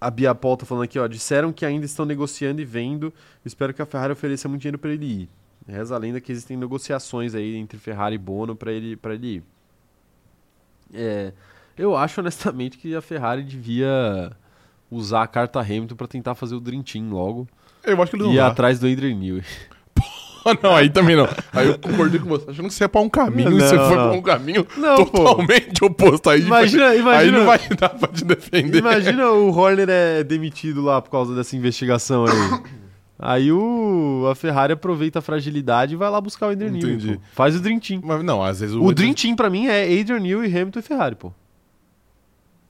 a 0.00 0.10
Bia 0.10 0.34
Paul 0.34 0.56
tá 0.56 0.64
falando 0.66 0.84
aqui, 0.84 0.98
ó. 0.98 1.06
Disseram 1.06 1.52
que 1.52 1.64
ainda 1.66 1.84
estão 1.86 2.04
negociando 2.06 2.60
e 2.60 2.64
vendo. 2.64 3.12
Espero 3.44 3.72
que 3.74 3.82
a 3.82 3.86
Ferrari 3.86 4.12
ofereça 4.12 4.48
muito 4.48 4.62
dinheiro 4.62 4.78
pra 4.78 4.90
ele 4.90 5.04
ir. 5.04 5.28
Reza 5.68 5.94
a 5.94 5.98
lenda 5.98 6.20
que 6.20 6.32
existem 6.32 6.56
negociações 6.56 7.34
aí 7.34 7.54
entre 7.56 7.78
Ferrari 7.78 8.14
e 8.14 8.18
Bono 8.18 8.56
pra 8.56 8.72
ele, 8.72 8.96
pra 8.96 9.14
ele 9.14 9.26
ir. 9.36 9.42
É, 10.92 11.32
eu 11.78 11.96
acho 11.96 12.20
honestamente 12.20 12.76
que 12.78 12.94
a 12.96 13.00
Ferrari 13.02 13.42
devia 13.44 14.32
usar 14.90 15.22
a 15.22 15.26
carta 15.26 15.60
Hamilton 15.60 15.94
pra 15.94 16.06
tentar 16.08 16.34
fazer 16.34 16.54
o 16.56 16.60
Dream 16.60 16.82
Team 16.82 17.10
logo 17.10 17.46
Eu 17.84 18.00
acho 18.02 18.10
que 18.10 18.16
ele 18.16 18.24
não 18.24 18.30
e 18.32 18.34
ir 18.34 18.38
vai. 18.40 18.48
atrás 18.50 18.80
do 18.80 18.86
Adrian 18.88 19.14
Newey. 19.14 19.44
não, 20.62 20.74
aí 20.76 20.88
também 20.90 21.16
não. 21.16 21.28
Aí 21.52 21.66
eu 21.68 21.78
concordei 21.78 22.20
com 22.20 22.28
você. 22.28 22.50
Achando 22.50 22.68
que 22.68 22.74
você 22.74 22.84
ia 22.84 22.88
pra 22.88 23.00
um 23.00 23.08
caminho 23.08 23.50
e 23.52 23.60
você 23.60 23.76
Não, 23.76 23.86
foi 23.88 23.96
não. 23.96 24.08
pra 24.08 24.18
um 24.18 24.22
caminho 24.22 24.66
Não, 24.76 24.96
pô. 25.04 25.04
totalmente 25.24 25.84
oposto. 25.84 26.30
Aí, 26.30 26.40
Imagina- 26.42 26.88
Aí 26.88 26.98
imagina- 27.00 27.38
não 27.38 27.46
vai 27.46 27.58
dar 27.78 27.88
pra 27.90 28.08
te 28.08 28.24
defender. 28.24 28.78
Imagina 28.78 29.28
o 29.30 29.50
Horner 29.56 29.88
é 29.90 30.24
demitido 30.24 30.82
lá 30.82 31.00
por 31.00 31.10
causa 31.10 31.34
dessa 31.34 31.54
investigação 31.56 32.24
aí. 32.26 32.60
Aí 33.22 33.52
o, 33.52 34.26
a 34.30 34.34
Ferrari 34.34 34.72
aproveita 34.72 35.18
a 35.18 35.22
fragilidade 35.22 35.92
e 35.92 35.96
vai 35.96 36.08
lá 36.08 36.18
buscar 36.20 36.46
o 36.46 36.50
Adrian 36.50 36.70
Newey. 36.70 37.16
Pô. 37.16 37.22
Faz 37.34 37.54
o 37.54 37.60
Dream 37.60 37.78
Team. 37.78 38.00
Mas 38.02 38.24
não, 38.24 38.42
às 38.42 38.60
vezes 38.60 38.74
o. 38.74 38.82
O 38.82 38.94
Dream 38.94 39.12
Team 39.12 39.36
pra 39.36 39.50
mim 39.50 39.66
é 39.66 39.82
Adrian 40.00 40.20
Newey, 40.20 40.46
Hamilton 40.50 40.78
e 40.78 40.82
Ferrari, 40.82 41.14
pô. 41.16 41.30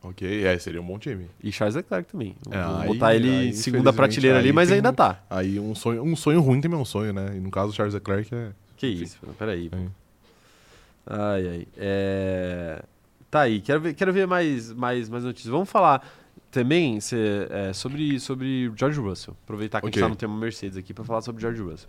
Ok, 0.02 0.44
é, 0.44 0.58
seria 0.58 0.80
um 0.80 0.84
bom 0.86 0.98
time. 0.98 1.26
E 1.42 1.52
Charles 1.52 1.74
Leclerc 1.76 2.10
também. 2.10 2.34
É, 2.50 2.62
Vou 2.64 2.76
aí- 2.78 2.86
botar 2.88 3.14
ele 3.14 3.28
aí, 3.30 3.48
em 3.48 3.52
segunda 3.52 3.92
prateleira 3.92 4.38
ali, 4.38 4.50
mas 4.52 4.72
ainda 4.72 4.90
um- 4.90 4.94
tá. 4.94 5.22
Aí 5.28 5.60
um 5.60 5.74
sonho, 5.74 6.02
um 6.02 6.16
sonho 6.16 6.40
ruim 6.40 6.60
também 6.60 6.78
é 6.78 6.82
um 6.82 6.86
sonho, 6.86 7.12
né? 7.12 7.32
E 7.36 7.40
no 7.40 7.50
caso 7.50 7.72
Charles 7.72 7.92
Leclerc 7.94 8.34
é. 8.34 8.50
Que 8.78 8.86
isso, 8.86 9.18
mano, 9.22 9.34
peraí. 9.38 9.68
É. 9.72 9.86
Ai, 11.06 11.48
ai. 11.48 11.66
É... 11.76 12.82
Tá 13.30 13.42
aí, 13.42 13.60
quero 13.60 13.80
ver, 13.80 13.94
quero 13.94 14.12
ver 14.12 14.26
mais, 14.26 14.72
mais, 14.72 15.08
mais 15.08 15.22
notícias. 15.24 15.50
Vamos 15.52 15.68
falar 15.70 16.08
também 16.50 16.98
cê, 17.00 17.46
é, 17.50 17.72
sobre, 17.72 18.18
sobre 18.18 18.72
George 18.76 18.98
Russell. 18.98 19.36
Aproveitar 19.44 19.80
que 19.80 19.86
a 19.86 19.88
Ok. 19.88 20.00
gente 20.00 20.02
tá 20.04 20.08
no 20.08 20.16
tema 20.16 20.36
Mercedes 20.36 20.76
aqui 20.76 20.92
pra 20.92 21.04
falar 21.04 21.20
sobre 21.22 21.40
George 21.42 21.60
Russell. 21.62 21.88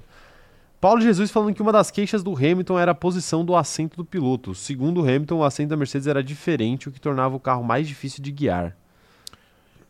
Paulo 0.81 0.99
Jesus 0.99 1.29
falando 1.29 1.53
que 1.53 1.61
uma 1.61 1.71
das 1.71 1.91
queixas 1.91 2.23
do 2.23 2.35
Hamilton 2.35 2.79
era 2.79 2.91
a 2.91 2.95
posição 2.95 3.45
do 3.45 3.55
assento 3.55 3.95
do 3.95 4.03
piloto. 4.03 4.55
Segundo 4.55 4.99
o 4.99 5.03
Hamilton, 5.03 5.35
o 5.37 5.43
assento 5.43 5.69
da 5.69 5.77
Mercedes 5.77 6.07
era 6.07 6.23
diferente, 6.23 6.89
o 6.89 6.91
que 6.91 6.99
tornava 6.99 7.35
o 7.35 7.39
carro 7.39 7.63
mais 7.63 7.87
difícil 7.87 8.23
de 8.23 8.31
guiar. 8.31 8.75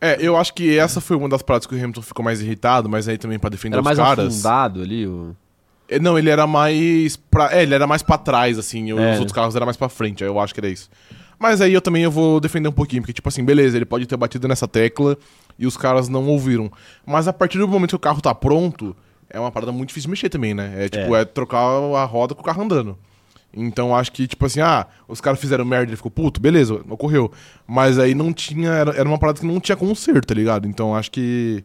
É, 0.02 0.18
eu 0.20 0.36
acho 0.36 0.54
que 0.54 0.78
essa 0.78 1.00
foi 1.00 1.16
uma 1.16 1.30
das 1.30 1.42
paradas 1.42 1.66
que 1.66 1.74
o 1.74 1.78
Hamilton 1.78 2.02
ficou 2.02 2.26
mais 2.26 2.42
irritado, 2.42 2.90
mas 2.90 3.08
aí 3.08 3.18
também 3.18 3.40
pra 3.40 3.50
defender 3.50 3.76
Era 3.76 3.82
os 3.82 3.86
mais 3.86 3.98
caras. 3.98 4.34
afundado 4.34 4.82
ali. 4.82 5.08
O... 5.08 5.34
É, 5.88 5.98
Não, 6.00 6.18
ele 6.20 6.30
era 6.30 6.46
mais 6.46 7.16
pra, 7.16 7.56
é, 7.56 7.64
ele 7.64 7.74
era 7.74 7.88
mais 7.88 8.02
pra 8.02 8.18
trás 8.18 8.60
assim, 8.60 8.88
e 8.88 8.94
os 8.94 9.00
É. 9.00 9.14
outros 9.14 9.32
carros 9.32 9.56
eram 9.56 9.66
mais 9.68 9.78
pra 9.78 9.88
frente, 9.88 10.24
aí 10.24 10.30
eu 10.30 10.40
acho 10.40 10.54
que 10.54 10.60
era 10.60 10.68
isso. 10.70 10.90
Mas 11.40 11.62
aí 11.62 11.74
eu 11.74 11.82
também 11.82 12.04
eu 12.04 12.12
vou 12.12 12.40
defender 12.42 12.68
um 12.68 12.72
pouquinho, 12.74 13.02
porque 13.02 13.14
tipo 13.14 13.30
assim, 13.30 13.44
beleza, 13.46 13.78
ele 13.78 13.86
pode 13.86 14.06
ter 14.06 14.18
batido 14.18 14.46
nessa 14.48 14.68
tecla 14.68 15.18
e 15.58 15.66
os 15.66 15.78
caras 15.78 16.10
não 16.10 16.28
ouviram. 16.28 16.70
Mas 17.06 17.28
a 17.30 17.34
partir 17.34 17.60
do 17.60 17.68
momento 17.68 17.92
que 17.92 17.96
o 17.96 18.00
carro 18.00 18.22
tá 18.22 18.34
pronto, 18.36 18.96
é 19.34 19.40
uma 19.40 19.52
parada 19.52 19.72
muito 19.72 19.90
difícil 19.90 20.08
de 20.08 20.12
mexer 20.12 20.30
também, 20.30 20.54
né? 20.54 20.86
É 20.86 20.90
tipo, 20.90 21.16
é, 21.16 21.26
trocar 21.26 21.60
a 21.60 22.06
roda 22.06 22.36
com 22.36 22.42
o 22.42 22.46
carro 22.46 22.64
andando. 22.64 22.98
Então 23.54 23.96
acho 23.96 24.12
que, 24.12 24.28
tipo 24.28 24.46
assim, 24.46 24.62
ah, 24.62 24.88
os 25.08 25.20
caras 25.20 25.40
fizeram 25.40 25.66
merda, 25.66 25.90
ele 25.90 25.98
ficou 25.98 26.12
puto, 26.12 26.40
beleza, 26.40 26.74
ocorreu. 26.90 27.32
Mas 27.68 28.00
aí 28.00 28.16
não 28.16 28.32
tinha, 28.32 28.70
era, 28.70 28.92
era 28.92 29.08
uma 29.08 29.18
parada 29.18 29.40
que 29.40 29.46
não 29.46 29.60
tinha 29.60 29.76
conserto, 29.76 30.26
tá 30.28 30.34
ligado? 30.34 30.68
Então 30.68 30.96
acho 30.96 31.12
que 31.12 31.64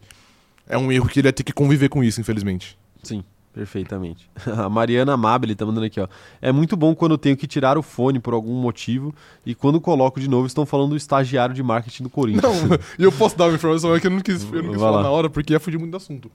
é 0.68 0.76
um 0.76 0.90
erro 0.90 1.08
que 1.08 1.20
ele 1.20 1.28
ia 1.28 1.32
ter 1.32 1.44
que 1.44 1.52
conviver 1.52 1.88
com 1.88 2.02
isso, 2.02 2.20
infelizmente. 2.20 2.76
Sim, 3.02 3.22
perfeitamente. 3.56 4.28
A 4.46 4.68
Mariana 4.68 5.14
Amabile 5.14 5.54
tá 5.54 5.64
mandando 5.64 5.86
aqui, 5.86 5.98
ó. 5.98 6.06
É 6.40 6.52
muito 6.52 6.76
bom 6.76 6.94
quando 6.94 7.12
eu 7.12 7.18
tenho 7.18 7.36
que 7.36 7.46
tirar 7.46 7.78
o 7.78 7.82
fone 7.82 8.20
por 8.20 8.34
algum 8.34 8.54
motivo 8.60 9.14
e 9.44 9.54
quando 9.54 9.80
coloco 9.80 10.20
de 10.20 10.28
novo 10.28 10.46
estão 10.46 10.66
falando 10.66 10.90
do 10.90 10.96
estagiário 10.96 11.54
de 11.54 11.62
marketing 11.62 12.02
do 12.04 12.10
Corinthians. 12.10 12.62
Não, 12.62 12.78
e 12.98 13.02
eu 13.02 13.10
posso 13.10 13.36
dar 13.36 13.46
uma 13.46 13.54
informação 13.54 13.94
é 13.94 13.98
que 14.00 14.06
eu 14.06 14.10
não 14.10 14.20
quis, 14.20 14.42
eu 14.52 14.62
não 14.62 14.70
quis 14.72 14.80
falar 14.80 14.98
lá. 14.98 15.02
na 15.04 15.10
hora 15.10 15.30
porque 15.30 15.52
ia 15.54 15.58
fugir 15.60 15.78
muito 15.78 15.90
do 15.92 15.96
assunto. 15.96 16.30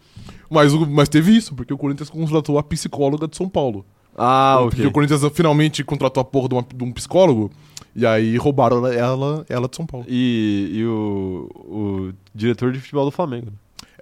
Mas, 0.50 0.74
mas 0.74 1.08
teve 1.08 1.32
isso, 1.36 1.54
porque 1.56 1.74
o 1.74 1.78
Corinthians 1.78 2.10
contratou 2.10 2.58
a 2.58 2.64
psicóloga 2.64 3.28
de 3.28 3.38
São 3.38 3.48
Paulo. 3.48 3.86
Ah, 4.18 4.58
Porque 4.64 4.82
ok. 4.82 4.88
o 4.88 4.92
Corinthians 4.92 5.22
finalmente 5.34 5.84
contratou 5.86 6.20
a 6.20 6.26
porra 6.26 6.50
de, 6.50 6.56
uma- 6.56 6.66
de 6.76 6.84
um 6.84 6.92
psicólogo 6.92 7.50
e 7.96 8.06
aí 8.06 8.36
roubaram 8.36 8.78
ela, 8.86 8.94
ela, 8.94 9.46
ela 9.48 9.68
de 9.70 9.76
São 9.78 9.86
Paulo. 9.86 10.06
E, 10.10 10.70
e 10.74 10.86
o, 10.86 11.50
o 11.56 12.14
diretor 12.36 12.74
de 12.74 12.80
futebol 12.80 13.06
do 13.06 13.12
Flamengo. 13.12 13.48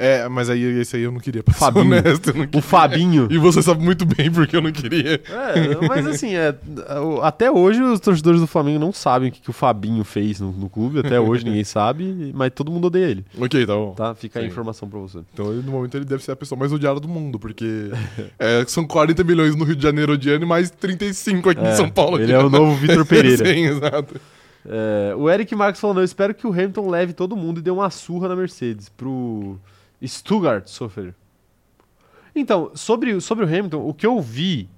É, 0.02 0.30
mas 0.30 0.50
aí 0.50 0.64
esse 0.80 0.96
aí 0.96 1.02
eu 1.04 1.12
não 1.12 1.20
queria, 1.20 1.44
pra 1.44 1.54
Fabinho. 1.54 1.86
honesto. 1.86 2.30
eu 2.30 2.34
não 2.36 2.44
O 2.44 2.48
queria. 2.48 2.62
Fabinho. 2.62 3.28
E 3.30 3.38
você 3.38 3.62
sabe 3.62 3.84
muito 3.84 4.06
bem 4.06 4.32
porque 4.32 4.56
eu 4.56 4.62
não 4.62 4.72
queria. 4.72 5.16
É, 5.30 5.86
mas 5.90 6.08
assim, 6.08 6.36
é, 6.36 6.56
o- 7.04 7.22
até 7.22 7.52
hoje 7.52 7.82
os 7.84 8.00
torcedores 8.00 8.40
do 8.40 8.48
Flamengo 8.48 8.80
não 8.80 8.94
sabem 8.94 9.28
o 9.28 9.32
que, 9.34 9.42
que 9.42 9.50
o 9.50 9.54
Fabinho 9.54 10.06
fez 10.06 10.40
no, 10.40 10.54
no 10.54 10.70
clube. 10.70 11.00
Até 11.00 11.20
hoje 11.20 11.44
ninguém 11.44 11.66
sabe, 11.66 12.32
mas 12.34 12.50
todo 12.56 12.72
mundo 12.72 12.86
odeia 12.88 13.08
ele. 13.08 13.26
Ok, 13.38 13.66
tá 13.66 13.74
bom. 13.76 13.92
Tá? 13.94 14.16
Fica 14.16 14.40
a 14.40 14.42
Sim. 14.42 14.48
informação 14.48 14.88
pra 14.90 15.00
você. 15.00 15.20
Então, 15.34 15.52
ele, 15.52 15.64
no 15.64 15.72
momento, 15.74 15.96
ele 15.98 16.06
deve 16.06 16.24
ser 16.24 16.32
a 16.32 16.36
pessoa 16.38 16.58
mais 16.58 16.72
odiada 16.72 17.00
do 17.02 17.08
mundo, 17.10 17.38
porque 17.38 17.92
é, 18.40 18.64
são 18.68 18.88
40 18.88 19.22
milhões 19.26 19.54
no 19.54 19.66
Rio 19.66 19.76
de 19.76 19.84
Janeiro 19.84 20.14
odiando 20.14 20.46
e 20.46 20.48
mais 20.48 20.70
35 20.70 21.50
aqui 21.50 21.60
É, 21.66 21.74
em 21.74 21.76
São 21.76 21.90
Paulo. 21.90 22.22
ele 22.22 22.32
é 22.32 22.40
o 22.40 22.50
novo 22.50 22.74
Vitor 22.76 23.06
Pereira. 23.06 23.44
Sim, 23.46 23.66
exato. 23.66 24.16
É, 24.66 25.14
o 25.18 25.30
Eric 25.30 25.54
Marques 25.56 25.82
falando, 25.82 26.00
eu 26.00 26.06
espero 26.06 26.34
que 26.34 26.48
o 26.48 26.52
Hamilton 26.54 26.90
leve 26.90 27.12
todo 27.12 27.36
mundo 27.36 27.60
e 27.60 27.62
dê 27.62 27.70
uma 27.72 27.90
surra 27.90 28.30
na 28.30 28.36
Mercedes 28.38 28.88
pro 28.90 29.58
Stuttgart 30.08 30.68
sofrer. 30.68 31.14
Então, 32.36 32.72
sobre, 32.74 33.20
sobre 33.20 33.46
o 33.46 33.48
Hamilton, 33.48 33.88
o 33.88 33.94
que 33.94 34.06
eu 34.06 34.22
vi, 34.22 34.70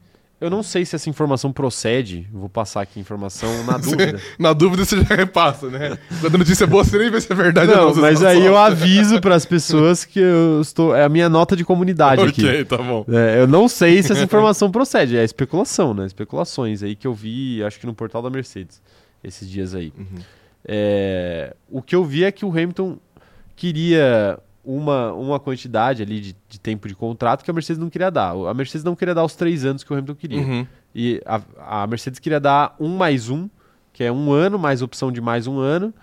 eu 0.42 0.50
não 0.50 0.64
sei 0.64 0.84
se 0.84 0.96
essa 0.96 1.08
informação 1.08 1.54
procede, 1.54 2.28
vou 2.34 2.50
passar 2.50 2.82
aqui 2.82 2.98
a 2.98 3.02
informação 3.02 3.64
na 3.64 3.78
dúvida. 3.78 4.20
Na 4.40 4.54
dúvida 4.54 4.84
você 4.84 5.04
já 5.04 5.16
repassa, 5.16 5.70
né? 5.70 6.00
Quando 6.20 6.34
a 6.34 6.38
notícia 6.40 6.64
é 6.64 6.68
boa, 6.68 6.84
você 6.84 6.98
nem 6.98 7.12
vê 7.12 7.22
se 7.22 7.32
é 7.32 7.36
verdade 7.36 7.72
ou 7.72 7.94
Não, 7.94 8.02
mas 8.02 8.24
aí 8.24 8.44
eu 8.44 8.58
aviso 8.58 9.22
para 9.22 9.36
as 9.36 9.46
pessoas 9.46 10.04
que 10.04 10.20
eu 10.20 10.60
estou. 10.60 10.96
É 10.96 11.04
a 11.04 11.10
minha 11.10 11.30
nota 11.30 11.56
de 11.56 11.64
comunidade 11.64 12.24
aqui. 12.24 12.44
Ok, 12.44 12.66
tá 12.66 12.78
bom. 12.78 13.06
É, 13.10 13.40
eu 13.40 13.48
não 13.48 13.68
sei 13.68 14.02
se 14.02 14.12
essa 14.12 14.24
informação 14.24 14.72
procede, 14.72 15.16
é 15.16 15.24
especulação, 15.24 15.94
né? 15.94 16.08
Especulações 16.08 16.82
aí 16.82 16.96
que 16.96 17.06
eu 17.06 17.14
vi, 17.14 17.64
acho 17.64 17.80
que 17.80 17.86
no 17.86 17.94
portal 17.94 18.24
da 18.24 18.30
Mercedes, 18.32 18.82
esses 19.24 19.48
dias 19.48 19.76
aí. 19.76 19.94
Uhum. 19.96 20.24
É, 20.66 21.56
o 21.70 21.84
que 21.84 21.96
eu 21.96 22.04
vi 22.04 22.24
é 22.24 22.32
que 22.32 22.46
o 22.46 22.50
Hamilton 22.50 22.98
queria 23.56 24.40
uma, 24.64 25.12
uma 25.14 25.40
quantidade 25.40 26.02
ali 26.04 26.20
de, 26.20 26.36
de 26.48 26.60
tempo 26.60 26.88
de 26.88 26.96
contrato 26.96 27.44
que 27.44 27.50
a 27.52 27.54
Mercedes 27.54 27.80
não 27.80 27.90
queria 27.90 28.10
dar. 28.12 28.32
A 28.32 28.54
Mercedes 28.54 28.84
não 28.84 28.96
queria 28.96 29.14
dar 29.16 29.24
os 29.24 29.36
três 29.36 29.66
anos 29.66 29.84
que 29.84 29.92
o 29.92 29.96
Hamilton 29.96 30.16
queria. 30.16 30.42
Uhum. 30.42 30.68
E 30.94 31.22
a, 31.26 31.84
a 31.84 31.88
Mercedes 31.88 32.20
queria 32.20 32.40
dar 32.40 32.76
um 32.80 32.96
mais 32.96 33.30
um, 33.30 33.50
que 33.94 34.04
é 34.04 34.12
um 34.12 34.32
ano, 34.32 34.60
mais 34.60 34.82
opção 34.82 35.12
de 35.12 35.20
mais 35.22 35.48
um 35.48 35.60
ano, 35.60 35.94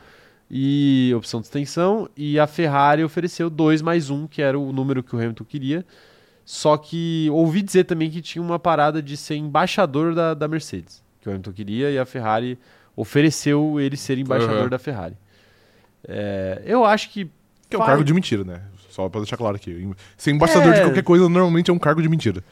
e 0.50 1.12
opção 1.16 1.40
de 1.40 1.46
extensão, 1.46 2.08
e 2.16 2.38
a 2.38 2.46
Ferrari 2.46 3.04
ofereceu 3.04 3.50
dois 3.50 3.82
mais 3.82 4.08
um, 4.08 4.26
que 4.26 4.40
era 4.40 4.58
o 4.58 4.72
número 4.72 5.02
que 5.02 5.14
o 5.14 5.18
Hamilton 5.18 5.44
queria. 5.44 5.84
Só 6.44 6.78
que 6.78 7.28
ouvi 7.30 7.60
dizer 7.60 7.84
também 7.84 8.10
que 8.10 8.22
tinha 8.22 8.40
uma 8.42 8.58
parada 8.58 9.02
de 9.02 9.16
ser 9.16 9.36
embaixador 9.36 10.14
da, 10.14 10.32
da 10.32 10.48
Mercedes, 10.48 11.04
que 11.20 11.28
o 11.28 11.30
Hamilton 11.30 11.52
queria, 11.52 11.90
e 11.90 11.98
a 11.98 12.06
Ferrari 12.06 12.58
ofereceu 12.96 13.78
ele 13.78 13.96
ser 13.96 14.16
embaixador 14.18 14.62
Uhum. 14.62 14.68
da 14.70 14.78
Ferrari. 14.78 15.16
É, 16.06 16.62
eu 16.64 16.84
acho 16.84 17.10
que. 17.10 17.30
Que 17.68 17.76
é 17.76 17.78
um 17.78 17.80
faz- 17.80 17.90
cargo 17.90 18.04
de 18.04 18.14
mentira, 18.14 18.44
né? 18.44 18.62
Só 18.90 19.08
pra 19.08 19.20
deixar 19.20 19.36
claro 19.36 19.56
aqui. 19.56 19.88
Ser 20.16 20.30
embaixador 20.32 20.72
É. 20.72 20.76
de 20.76 20.82
qualquer 20.82 21.02
coisa 21.02 21.28
normalmente 21.28 21.70
é 21.70 21.74
um 21.74 21.78
cargo 21.78 22.02
de 22.02 22.08
mentira. 22.08 22.42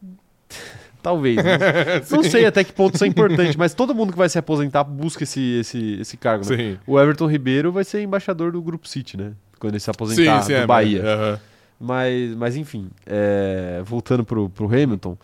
Talvez. 1.02 1.36
né? 1.36 1.58
Não 2.10 2.22
sei 2.22 2.46
até 2.46 2.64
que 2.64 2.72
ponto 2.72 2.94
isso 2.94 3.04
é 3.04 3.06
importante, 3.06 3.58
mas 3.58 3.74
todo 3.74 3.94
mundo 3.94 4.12
que 4.12 4.18
vai 4.18 4.28
se 4.28 4.38
aposentar 4.38 4.84
busca 4.84 5.24
esse, 5.24 5.58
esse, 5.60 6.00
esse 6.00 6.16
cargo. 6.16 6.48
né? 6.50 6.56
Sim. 6.56 6.78
O 6.86 6.98
Everton 6.98 7.26
Ribeiro 7.26 7.70
vai 7.70 7.84
ser 7.84 8.02
embaixador 8.02 8.52
do 8.52 8.62
Grupo 8.62 8.88
City, 8.88 9.16
né? 9.16 9.32
Quando 9.58 9.72
ele 9.74 9.80
se 9.80 9.90
aposentar 9.90 10.44
do 10.46 10.52
é, 10.52 10.66
Bahia. 10.66 11.02
mas- 11.02 11.10
aham. 11.12 11.40
Mas, 11.80 12.36
mas 12.36 12.56
enfim, 12.56 12.88
é, 13.04 13.82
voltando 13.84 14.24
pro, 14.24 14.48
pro 14.48 14.66
Hamilton, 14.66 15.18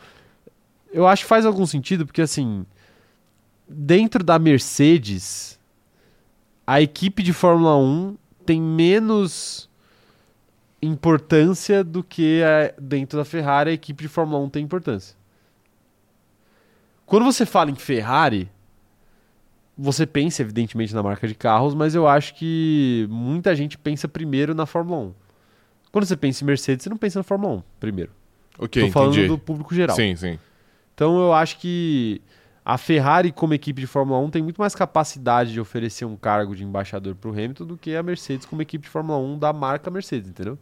eu 0.93 1.07
acho 1.07 1.23
que 1.23 1.29
faz 1.29 1.47
algum 1.47 1.65
sentido, 1.65 2.05
porque 2.05 2.21
assim, 2.21 2.67
dentro 3.67 4.23
da 4.23 4.39
Mercedes, 4.39 5.59
a 6.67 6.81
equipe 6.83 7.23
de 7.23 7.33
Fórmula 7.33 7.77
1 7.79 8.17
tem 8.51 8.61
menos 8.61 9.71
importância 10.83 11.85
do 11.85 12.03
que 12.03 12.43
a- 12.43 12.75
dentro 12.81 13.17
da 13.17 13.25
Ferrari 13.25 13.71
a 13.71 13.73
equipe 13.73 14.03
de 14.03 14.09
Fórmula 14.09 14.43
1 14.45 14.49
tem 14.49 14.65
importância. 14.65 15.15
Quando 17.07 17.25
você 17.25 17.47
fala 17.47 17.71
em 17.71 17.77
Ferrari, 17.77 18.51
você 19.79 20.05
pensa 20.05 20.43
evidentemente 20.43 20.93
na 20.93 21.01
marca 21.01 21.29
de 21.29 21.35
carros, 21.35 21.75
mas 21.77 21.95
eu 21.95 22.09
acho 22.09 22.35
que 22.35 23.07
muita 23.09 23.55
gente 23.55 23.79
pensa 23.79 24.09
primeiro 24.09 24.53
na 24.53 24.67
Fórmula 24.67 25.01
1. 25.03 25.15
Quando 25.93 26.07
você 26.07 26.17
pensa 26.17 26.43
em 26.43 26.47
Mercedes, 26.49 26.83
você 26.83 26.91
não 26.91 26.97
pensa 26.97 27.21
na 27.21 27.23
Fórmula 27.23 27.59
1 27.59 27.63
primeiro. 27.79 28.11
Ok, 28.59 28.85
Tô 28.87 28.91
falando 28.91 29.13
entendi. 29.13 29.29
do 29.29 29.39
público 29.39 29.73
geral. 29.73 29.95
Sim, 29.95 30.17
sim. 30.17 30.39
Então 30.95 31.19
eu 31.21 31.33
acho 31.33 31.57
que 31.61 32.21
a 32.65 32.77
Ferrari, 32.79 33.33
como 33.33 33.55
equipe 33.55 33.81
de 33.81 33.87
Fórmula 33.87 34.19
1, 34.21 34.31
tem 34.31 34.43
muito 34.43 34.61
mais 34.61 34.75
capacidade 34.75 35.53
de 35.53 35.61
oferecer 35.61 36.05
um 36.05 36.17
cargo 36.17 36.55
de 36.55 36.63
embaixador 36.65 37.15
pro 37.15 37.31
Hamilton 37.33 37.65
do 37.67 37.77
que 37.77 37.97
a 37.97 38.03
Mercedes 38.03 38.47
como 38.47 38.61
equipe 38.63 38.85
de 38.85 38.91
Fórmula 38.91 39.19
1 39.19 39.39
da 39.39 39.53
marca 39.53 39.91
Mercedes, 39.91 40.29
entendeu? 40.31 40.59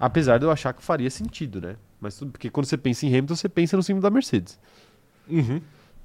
Apesar 0.00 0.38
de 0.38 0.44
eu 0.44 0.50
achar 0.50 0.72
que 0.72 0.82
faria 0.82 1.10
sentido, 1.10 1.60
né? 1.60 1.76
Mas 2.00 2.16
tudo 2.16 2.30
porque 2.32 2.48
quando 2.48 2.66
você 2.66 2.76
pensa 2.78 3.04
em 3.04 3.08
Hamilton, 3.10 3.34
você 3.36 3.48
pensa 3.48 3.76
no 3.76 3.82
símbolo 3.82 4.02
da 4.02 4.10
Mercedes. 4.10 4.58
Uhum. 5.28 5.60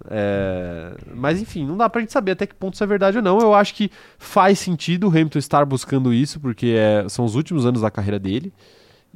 É, 0.09 0.95
Mas 1.15 1.41
enfim, 1.41 1.65
não 1.65 1.75
dá 1.77 1.89
pra 1.89 2.01
gente 2.01 2.11
saber 2.13 2.31
até 2.31 2.45
que 2.45 2.53
ponto 2.53 2.75
isso 2.75 2.83
é 2.83 2.87
verdade 2.87 3.17
ou 3.17 3.23
não. 3.23 3.39
Eu 3.39 3.53
acho 3.55 3.73
que 3.73 3.89
faz 4.17 4.59
sentido 4.59 5.05
o 5.05 5.09
Hamilton 5.09 5.39
estar 5.39 5.65
buscando 5.65 6.13
isso, 6.13 6.39
porque 6.39 6.75
é- 6.77 7.07
são 7.09 7.25
os 7.25 7.35
últimos 7.35 7.65
anos 7.65 7.81
da 7.81 7.89
carreira 7.89 8.19
dele. 8.19 8.53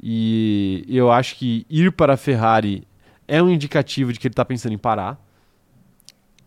E 0.02 0.84
eu 0.88 1.12
acho 1.12 1.36
que 1.36 1.64
ir 1.70 1.92
para 1.92 2.14
a 2.14 2.16
Ferrari 2.16 2.86
é 3.28 3.40
um 3.42 3.48
indicativo 3.48 4.12
de 4.12 4.18
que 4.18 4.26
ele 4.26 4.34
tá 4.34 4.44
pensando 4.44 4.72
em 4.72 4.78
parar. 4.78 5.20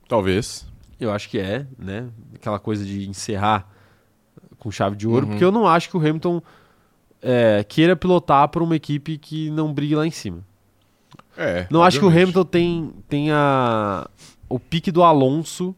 Talvez. 0.07 0.65
Eu 0.99 1.11
acho 1.11 1.30
que 1.30 1.38
é, 1.40 1.65
né? 1.77 2.07
Aquela 2.36 2.60
coisa 2.60 2.86
de 2.86 3.07
encerrar 3.10 3.68
com 4.60 4.72
chave 4.72 4.95
de 4.95 5.07
ouro, 5.07 5.26
Uhum. 5.26 5.32
porque 5.32 5.44
eu 5.44 5.52
não 5.52 5.68
acho 5.68 5.90
que 5.90 5.98
o 5.98 5.99
Hamilton 5.99 6.41
é, 7.22 7.64
queira 7.68 7.95
pilotar 7.95 8.48
por 8.49 8.61
uma 8.61 8.76
equipe 8.76 9.18
que 9.18 9.49
não 9.52 9.73
brigue 9.73 9.95
lá 9.95 10.06
em 10.07 10.11
cima. 10.11 10.40
É. 11.38 11.68
Não 11.69 11.84
acho 11.84 11.99
que 11.99 12.06
o 12.06 12.07
obviamente. 12.07 12.30
Hamilton 12.30 12.45
tem, 12.49 12.94
tem 13.10 13.32
a, 13.32 14.07
o 14.48 14.57
pique 14.60 14.91
do 14.91 15.03
Alonso 15.03 15.76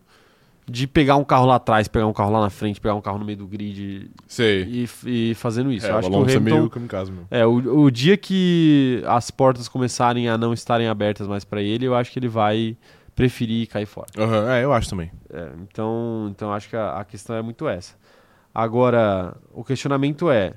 de 0.70 0.86
pegar 0.86 1.16
um 1.16 1.24
carro 1.24 1.46
lá 1.46 1.56
atrás, 1.56 1.88
pegar 1.88 2.06
um 2.06 2.14
carro 2.14 2.32
lá 2.32 2.42
na 2.42 2.50
frente, 2.50 2.80
pegar 2.82 2.94
um 2.94 3.02
carro 3.02 3.18
no 3.18 3.24
meio 3.26 3.38
do 3.38 3.48
grid 3.48 4.12
Sei. 4.28 4.64
e, 5.06 5.30
e 5.32 5.34
fazendo 5.36 5.72
isso. 5.72 5.86
É, 5.88 5.92
Eu 5.92 5.98
acho 5.98 6.08
o 6.10 6.12
que 6.12 6.16
o 6.16 6.20
Alonso 6.20 6.34
é 6.34 6.38
Hamilton 6.38 6.58
meio 6.58 6.70
kamikaze 6.70 7.12
mesmo. 7.12 7.28
É, 7.32 7.46
o, 7.46 7.84
o 7.84 7.90
dia 7.90 8.18
que 8.18 9.02
as 9.08 9.32
portas 9.32 9.68
começarem 9.70 10.28
a 10.30 10.38
não 10.38 10.54
estarem 10.54 10.88
abertas 10.88 11.26
mais 11.28 11.44
pra 11.46 11.62
ele, 11.62 11.86
eu 11.86 11.96
acho 11.96 12.12
que 12.12 12.20
ele 12.20 12.28
vai 12.28 12.76
preferir 13.18 13.68
cair 13.68 13.88
fora. 13.88 14.08
Aham, 14.16 14.54
é, 14.54 14.64
eu 14.64 14.72
acho 14.72 14.92
também. 14.92 15.12
É, 15.34 15.50
então, 15.64 16.28
então 16.30 16.54
acho 16.54 16.70
que 16.70 16.76
a, 16.76 17.00
a 17.00 17.04
questão 17.04 17.36
é 17.36 17.42
muito 17.42 17.68
essa. 17.68 17.96
Agora, 18.54 19.36
o 19.52 19.64
questionamento 19.64 20.30
é: 20.30 20.54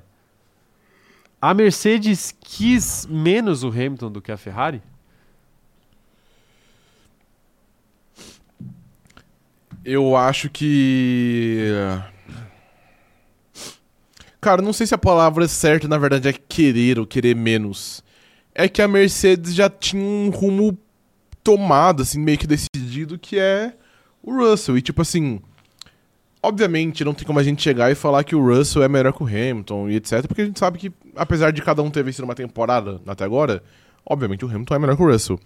a 1.41 1.55
Mercedes 1.55 2.33
quis 2.39 3.07
menos 3.07 3.63
o 3.63 3.69
Hamilton 3.69 4.11
do 4.11 4.21
que 4.21 4.31
a 4.31 4.37
Ferrari? 4.37 4.81
Eu 9.83 10.15
acho 10.15 10.47
que. 10.47 11.65
Cara, 14.39 14.61
não 14.61 14.71
sei 14.71 14.85
se 14.85 14.93
a 14.93 14.99
palavra 14.99 15.47
certa, 15.47 15.87
na 15.87 15.97
verdade, 15.97 16.27
é 16.27 16.33
querer 16.33 16.99
ou 16.99 17.07
querer 17.07 17.35
menos. 17.35 18.03
É 18.53 18.67
que 18.67 18.83
a 18.83 18.87
Mercedes 18.87 19.55
já 19.55 19.67
tinha 19.67 20.03
um 20.03 20.29
rumo 20.29 20.77
tomado, 21.43 22.03
assim, 22.03 22.19
meio 22.19 22.37
que 22.37 22.47
decidido, 22.47 23.17
que 23.17 23.37
é 23.37 23.73
o 24.21 24.35
Russell. 24.35 24.77
E, 24.77 24.81
tipo 24.81 25.01
assim. 25.01 25.41
Obviamente, 26.43 27.05
não 27.05 27.13
tem 27.13 27.23
como 27.23 27.37
a 27.37 27.43
gente 27.43 27.61
chegar 27.61 27.91
e 27.91 27.95
falar 27.95 28.23
que 28.23 28.35
o 28.35 28.43
Russell 28.43 28.81
é 28.81 28.87
melhor 28.87 29.13
que 29.13 29.21
o 29.21 29.27
Hamilton 29.27 29.89
e 29.89 29.95
etc. 29.95 30.25
Porque 30.27 30.41
a 30.41 30.45
gente 30.45 30.57
sabe 30.57 30.79
que, 30.79 30.91
apesar 31.15 31.51
de 31.51 31.61
cada 31.61 31.83
um 31.83 31.91
ter 31.91 32.03
vencido 32.03 32.25
uma 32.25 32.33
temporada 32.33 32.99
até 33.05 33.23
agora, 33.23 33.61
obviamente 34.03 34.43
o 34.43 34.47
Hamilton 34.47 34.73
é 34.73 34.79
melhor 34.79 34.97
que 34.97 35.03
o 35.03 35.11
Russell. 35.11 35.39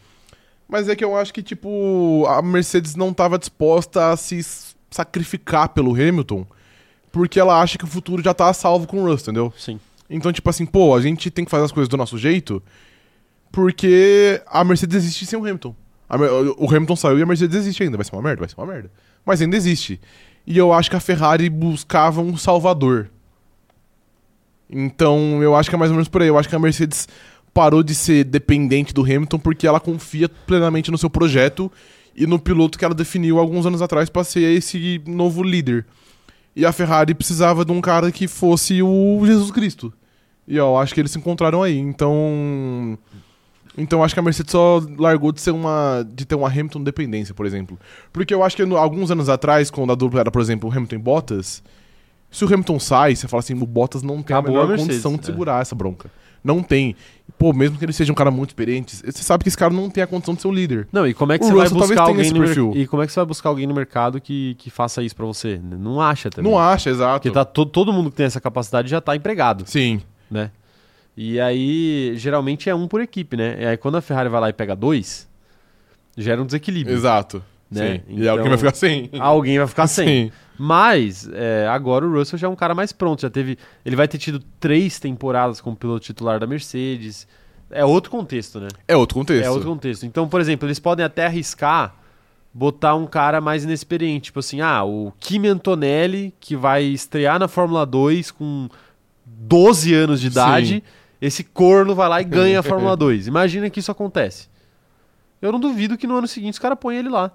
Mas 0.70 0.88
é 0.88 0.96
que 0.96 1.04
eu 1.04 1.16
acho 1.16 1.34
que, 1.34 1.44
tipo, 1.44 2.26
a 2.28 2.42
Mercedes 2.42 2.96
não 2.96 3.10
estava 3.10 3.38
disposta 3.38 4.12
a 4.12 4.18
se 4.18 4.42
sacrificar 4.90 5.70
pelo 5.70 5.92
Hamilton, 5.92 6.48
porque 7.12 7.40
ela 7.40 7.62
acha 7.62 7.78
que 7.78 7.84
o 7.84 7.88
futuro 7.88 8.24
já 8.24 8.34
tá 8.34 8.52
salvo 8.54 8.88
com 8.88 9.04
o 9.04 9.06
Russell, 9.06 9.34
entendeu? 9.34 9.54
Sim. 9.58 9.80
Então, 10.10 10.32
tipo 10.32 10.50
assim, 10.50 10.66
pô, 10.66 10.96
a 10.96 11.02
gente 11.02 11.30
tem 11.30 11.46
que 11.46 11.52
fazer 11.52 11.66
as 11.66 11.72
coisas 11.72 11.90
do 11.90 11.98
nosso 11.98 12.18
jeito, 12.18 12.62
porque 13.52 14.42
a 14.48 14.64
Mercedes 14.64 14.98
existe 14.98 15.26
sem 15.26 15.38
o 15.38 15.44
Hamilton. 15.44 15.76
A 16.07 16.18
o 16.18 16.68
Hamilton 16.68 16.95
saiu 16.95 17.19
e 17.19 17.23
a 17.23 17.26
Mercedes 17.26 17.56
existe 17.56 17.84
ainda. 17.84 17.98
Vai 17.98 18.06
ser 18.06 18.15
uma 18.15 18.22
merda? 18.22 18.40
Vai 18.41 18.49
ser 18.49 18.56
uma 18.57 18.68
merda. 18.68 18.91
Mas 19.26 19.41
ainda 19.41 19.57
existe. 19.57 19.99
E 20.45 20.57
eu 20.57 20.72
acho 20.72 20.90
que 20.90 20.95
a 20.95 20.99
Ferrari 20.99 21.49
buscava 21.49 22.22
um 22.22 22.38
salvador. 22.38 23.10
Então, 24.69 25.41
eu 25.41 25.56
acho 25.56 25.69
que 25.69 25.76
é 25.76 25.80
mais 25.80 25.91
ou 25.91 25.95
menos 25.95 26.07
por 26.07 26.22
aí. 26.22 26.27
Eu 26.27 26.38
acho 26.38 26.48
que 26.48 26.56
a 26.56 26.60
Mercedes 26.60 27.07
parou 27.53 27.82
de 27.82 27.95
ser 27.95 28.23
dependente 28.26 28.94
do 28.94 29.02
Hamilton 29.02 29.40
porque 29.40 29.65
ela 29.65 29.80
confia 29.80 30.27
plenamente 30.27 30.91
no 30.91 30.98
seu 30.98 31.10
projeto 31.10 31.72
e 32.15 32.27
no 32.27 32.38
piloto 32.38 32.77
que 32.77 32.86
ela 32.86 32.94
definiu 32.94 33.40
alguns 33.40 33.65
anos 33.65 33.82
atrás 33.82 34.10
para 34.10 34.23
ser 34.23 34.41
esse 34.41 35.02
novo 35.07 35.41
líder. 35.41 35.86
E 36.56 36.65
a 36.65 36.72
Ferrari 36.72 37.14
precisava 37.14 37.65
de 37.65 37.72
um 37.72 37.82
cara 37.82 38.11
que 38.11 38.27
fosse 38.27 38.82
o 38.82 39.22
Jesus 39.26 39.52
Cristo. 39.52 39.94
E 40.48 40.56
eu 40.56 40.77
acho 40.77 40.94
que 40.94 41.02
eles 41.02 41.11
se 41.11 41.18
encontraram 41.18 41.64
aí. 41.64 41.77
Então, 41.77 42.98
então 43.77 44.03
acho 44.03 44.14
que 44.14 44.19
a 44.19 44.23
Mercedes 44.23 44.52
só 44.52 44.81
largou 44.97 45.31
de 45.31 45.41
ser 45.41 45.52
uma 45.52 46.06
de 46.14 46.26
ter 46.26 46.35
uma 46.35 46.47
Hamilton 46.49 46.84
dependência, 46.84 47.34
por 47.34 47.45
exemplo. 47.45 47.77
Porque 48.14 48.34
eu 48.34 48.43
acho 48.43 48.56
que 48.56 48.65
no- 48.65 48.77
alguns 48.77 49.11
anos 49.11 49.30
atrás, 49.30 49.69
quando 49.72 49.91
a 49.91 49.95
dupla 49.95 50.19
era, 50.22 50.31
por 50.31 50.41
exemplo, 50.41 50.69
o 50.69 50.72
Hamilton 50.73 50.95
e 50.95 50.99
Bottas, 50.99 51.64
se 52.31 52.43
o 52.43 52.47
Hamilton 52.47 52.80
sai, 52.80 53.15
você 53.15 53.27
fala 53.27 53.39
assim, 53.39 53.53
o 53.53 53.65
Bottas 53.65 54.02
não 54.03 54.22
tem 54.22 54.35
Acabou 54.35 54.57
a 54.57 54.60
a 54.60 54.64
menor 54.64 54.68
Mercedes, 54.77 54.88
condição 55.03 55.14
de 55.14 55.22
é. 55.22 55.26
segurar 55.26 55.61
essa 55.61 55.76
bronca. 55.76 56.10
Não 56.43 56.61
tem. 56.61 56.95
Pô, 57.39 57.52
mesmo 57.53 57.76
que 57.76 57.84
ele 57.84 57.91
seja 57.91 58.11
um 58.11 58.15
cara 58.15 58.30
muito 58.30 58.52
experiente, 58.52 58.95
você 58.97 59.23
sabe 59.23 59.43
que 59.43 59.47
esse 59.49 59.57
cara 59.57 59.73
não 59.73 59.89
tem 59.89 60.03
a 60.03 60.07
condição 60.07 60.35
de 60.35 60.41
ser 60.43 60.47
o 60.47 60.52
líder. 60.52 60.88
Não, 60.91 61.07
e 61.07 61.11
como 61.14 61.31
é 61.34 61.39
que 61.39 61.43
O 61.43 61.47
você 61.47 61.53
vai 61.56 61.64
Russell 61.64 61.77
talvez 61.80 61.97
buscar 61.99 62.03
alguém 62.11 62.31
no 62.31 62.39
perfil. 62.45 62.72
E 62.76 62.85
como 62.85 63.02
é 63.02 63.07
que 63.07 63.11
você 63.14 63.19
vai 63.19 63.26
buscar 63.26 63.49
alguém 63.49 63.65
no 63.65 63.73
mercado 63.73 64.22
que, 64.22 64.53
que 64.60 64.69
faça 64.69 65.02
isso 65.02 65.15
pra 65.15 65.26
você? 65.26 65.60
Não 65.64 65.99
acha 65.99 66.30
também. 66.30 66.52
Não 66.52 66.60
acha, 66.60 66.91
exato. 66.91 67.14
Porque 67.23 67.31
tá 67.31 67.43
to- 67.43 67.65
todo 67.65 67.91
mundo 67.91 68.11
que 68.11 68.18
tem 68.18 68.27
essa 68.27 68.39
capacidade 68.39 68.88
já 68.88 69.02
tá 69.02 69.15
empregado, 69.15 69.64
Sim. 69.65 70.02
né? 70.30 70.52
E 71.18 71.40
aí, 71.40 72.14
geralmente 72.18 72.70
é 72.70 72.76
um 72.76 72.88
por 72.88 73.02
equipe, 73.02 73.38
né? 73.38 73.58
E 73.60 73.66
aí 73.66 73.78
quando 73.78 73.96
a 73.96 74.02
Ferrari 74.02 74.28
vai 74.30 74.42
lá 74.42 74.50
e 74.50 74.54
pega 74.54 74.76
dois, 74.76 75.28
gera 76.18 76.42
um 76.42 76.46
desequilíbrio. 76.46 76.96
Exato. 76.96 77.44
Né? 77.72 77.98
Sim. 77.98 78.02
E 78.10 78.22
Então- 78.22 78.32
alguém 78.34 78.50
vai 78.50 78.58
ficar 78.58 78.76
sem. 78.76 79.10
Alguém 79.20 79.58
vai 79.58 79.68
ficar 79.68 79.88
sem. 79.88 80.08
Sim. 80.08 80.32
Mas 80.58 81.30
é, 81.34 81.68
agora 81.70 82.06
o 82.06 82.12
Russell 82.14 82.40
já 82.40 82.48
é 82.48 82.50
um 82.50 82.56
cara 82.56 82.74
mais 82.76 82.92
pronto. 82.92 83.22
Já 83.22 83.30
teve. 83.30 83.58
Ele 83.86 83.96
vai 83.96 84.08
ter 84.08 84.18
tido 84.18 84.40
três 84.60 85.00
temporadas 85.00 85.60
como 85.60 85.76
piloto 85.76 86.06
titular 86.06 86.40
da 86.40 86.48
Mercedes. 86.48 87.28
É 87.72 87.84
outro 87.84 88.12
contexto, 88.12 88.60
né? 88.60 88.68
É 88.88 88.96
outro 88.96 89.16
contexto. 89.18 89.46
É 89.46 89.50
outro 89.50 89.68
contexto. 89.68 90.06
Então, 90.06 90.28
por 90.30 90.40
exemplo, 90.40 90.68
eles 90.68 90.80
podem 90.80 91.04
até 91.06 91.26
arriscar 91.26 91.96
botar 92.54 92.96
um 92.96 93.06
cara 93.08 93.42
mais 93.42 93.64
inexperiente. 93.66 94.26
Tipo 94.26 94.40
assim, 94.40 94.62
ah, 94.62 94.84
o 94.86 95.12
Kimi 95.20 95.48
Antonelli, 95.48 96.34
que 96.40 96.56
vai 96.56 96.84
estrear 96.84 97.38
na 97.40 97.48
Fórmula 97.50 97.86
2 97.86 98.32
com 98.32 98.70
12 99.26 99.94
anos 99.94 100.22
de 100.22 100.28
idade. 100.28 100.68
Sim. 100.76 100.82
Esse 101.22 101.44
corno 101.44 101.96
vai 101.96 102.10
lá 102.10 102.22
e 102.22 102.26
ganha 102.26 102.60
a 102.60 102.64
Fórmula 102.64 102.96
2. 102.96 103.28
Imagina 103.28 103.70
que 103.70 103.80
isso 103.80 103.92
acontece. 103.92 104.48
Eu 105.42 105.52
não 105.52 105.60
duvido 105.60 105.98
que 105.98 106.08
no 106.08 106.18
ano 106.18 106.28
seguinte 106.28 106.54
os 106.54 106.60
caras 106.60 106.78
põem 106.80 106.98
ele 106.98 107.10
lá. 107.10 107.32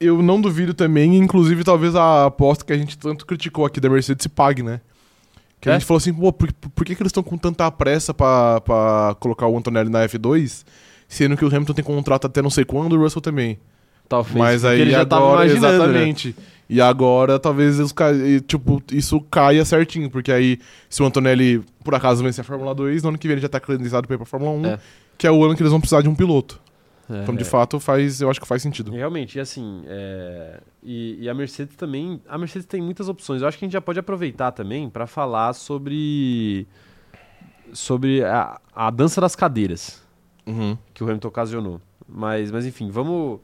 Eu 0.00 0.22
não 0.22 0.40
duvido 0.40 0.74
também, 0.74 1.16
inclusive 1.16 1.64
talvez 1.64 1.94
a 1.94 2.26
aposta 2.26 2.64
que 2.64 2.72
a 2.72 2.76
gente 2.76 2.98
tanto 2.98 3.24
criticou 3.24 3.64
aqui 3.64 3.80
da 3.80 3.88
Mercedes 3.88 4.22
se 4.22 4.28
pague, 4.28 4.62
né? 4.62 4.80
Que 5.60 5.68
É? 5.68 5.72
a 5.72 5.78
gente 5.78 5.86
falou 5.86 5.98
assim, 5.98 6.12
pô, 6.12 6.32
por, 6.32 6.52
por 6.52 6.84
que, 6.84 6.94
que 6.94 7.02
eles 7.02 7.10
estão 7.10 7.22
com 7.22 7.38
tanta 7.38 7.70
pressa 7.70 8.12
pra, 8.12 8.60
pra 8.60 9.16
colocar 9.20 9.46
o 9.46 9.56
Antonelli 9.56 9.88
na 9.88 10.04
F2, 10.06 10.64
sendo 11.08 11.36
que 11.36 11.44
o 11.44 11.48
Hamilton 11.48 11.72
tem 11.72 11.84
contrato 11.84 12.26
até 12.26 12.42
não 12.42 12.50
sei 12.50 12.64
quando, 12.64 12.94
o 12.94 12.98
Russell 12.98 13.22
também. 13.22 13.58
Talvez. 14.08 14.36
Mas 14.36 14.64
aí 14.64 14.80
ele 14.80 14.90
já 14.90 15.04
tava 15.06 15.24
agora, 15.26 15.46
né? 15.46 15.52
exatamente. 15.54 16.36
E 16.68 16.80
agora 16.80 17.38
talvez 17.38 17.78
e, 17.78 18.40
tipo, 18.40 18.82
isso 18.90 19.20
caia 19.30 19.64
certinho, 19.64 20.10
porque 20.10 20.32
aí 20.32 20.58
se 20.88 21.02
o 21.02 21.06
Antonelli 21.06 21.62
por 21.84 21.94
acaso 21.94 22.22
vencer 22.22 22.40
a 22.40 22.44
Fórmula 22.44 22.74
2, 22.74 23.02
no 23.02 23.10
ano 23.10 23.18
que 23.18 23.28
vem 23.28 23.34
ele 23.34 23.42
já 23.42 23.48
tá 23.48 23.60
credenciado 23.60 24.06
pra 24.06 24.14
ir 24.14 24.18
pra 24.18 24.26
Fórmula 24.26 24.52
1, 24.52 24.66
É. 24.66 24.78
que 25.18 25.26
é 25.26 25.30
o 25.30 25.44
ano 25.44 25.54
que 25.54 25.62
eles 25.62 25.70
vão 25.70 25.80
precisar 25.80 26.00
de 26.02 26.08
um 26.08 26.14
piloto. 26.14 26.58
É, 27.08 27.22
Então, 27.22 27.34
de 27.36 27.42
é. 27.42 27.44
fato, 27.44 27.78
faz, 27.78 28.22
eu 28.22 28.30
acho 28.30 28.40
que 28.40 28.46
faz 28.46 28.62
sentido. 28.62 28.90
Realmente, 28.90 29.36
e 29.36 29.40
assim, 29.40 29.82
é, 29.86 30.58
e, 30.82 31.18
e 31.20 31.28
a 31.28 31.34
Mercedes 31.34 31.76
também, 31.76 32.18
a 32.26 32.38
Mercedes 32.38 32.66
tem 32.66 32.80
muitas 32.80 33.10
opções. 33.10 33.42
Eu 33.42 33.48
acho 33.48 33.58
que 33.58 33.64
a 33.64 33.66
gente 33.66 33.74
já 33.74 33.80
pode 33.82 33.98
aproveitar 33.98 34.50
também 34.52 34.88
para 34.88 35.06
falar 35.06 35.52
sobre 35.52 36.66
sobre 37.72 38.24
a, 38.24 38.58
a 38.74 38.90
dança 38.90 39.20
das 39.20 39.34
cadeiras 39.36 40.02
Uhum. 40.46 40.76
que 40.92 41.02
o 41.02 41.06
Hamilton 41.06 41.28
ocasionou. 41.28 41.80
Mas, 42.08 42.50
mas 42.50 42.64
enfim, 42.66 42.90
vamos 42.90 43.40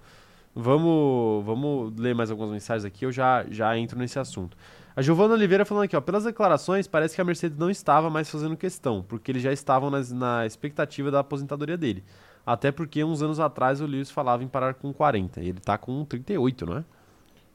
vamos 0.54 1.44
vamos 1.44 1.92
ler 1.98 2.14
mais 2.14 2.30
algumas 2.30 2.50
mensagens 2.52 2.84
aqui. 2.84 3.04
Eu 3.04 3.12
já 3.12 3.44
já 3.50 3.76
entro 3.76 3.98
nesse 3.98 4.18
assunto. 4.18 4.56
A 4.96 5.02
Giovana 5.02 5.34
Oliveira 5.34 5.64
falando 5.64 5.84
aqui, 5.84 5.96
ó, 5.96 6.00
pelas 6.00 6.24
declarações 6.24 6.86
parece 6.86 7.14
que 7.14 7.20
a 7.20 7.24
Mercedes 7.24 7.56
não 7.56 7.70
estava 7.70 8.10
mais 8.10 8.28
fazendo 8.30 8.56
questão, 8.56 9.02
porque 9.06 9.30
eles 9.30 9.42
já 9.42 9.52
estavam 9.52 9.88
nas- 9.90 10.10
na 10.12 10.44
expectativa 10.44 11.10
da 11.10 11.20
aposentadoria 11.20 11.76
dele. 11.76 12.02
Até 12.44 12.72
porque 12.72 13.04
uns 13.04 13.22
anos 13.22 13.38
atrás 13.38 13.80
o 13.80 13.86
Lewis 13.86 14.10
falava 14.10 14.42
em 14.42 14.48
parar 14.48 14.74
com 14.74 14.92
40. 14.92 15.40
E 15.40 15.48
ele 15.50 15.60
tá 15.60 15.78
com 15.78 16.04
38, 16.04 16.66
não 16.66 16.78
é? 16.78 16.84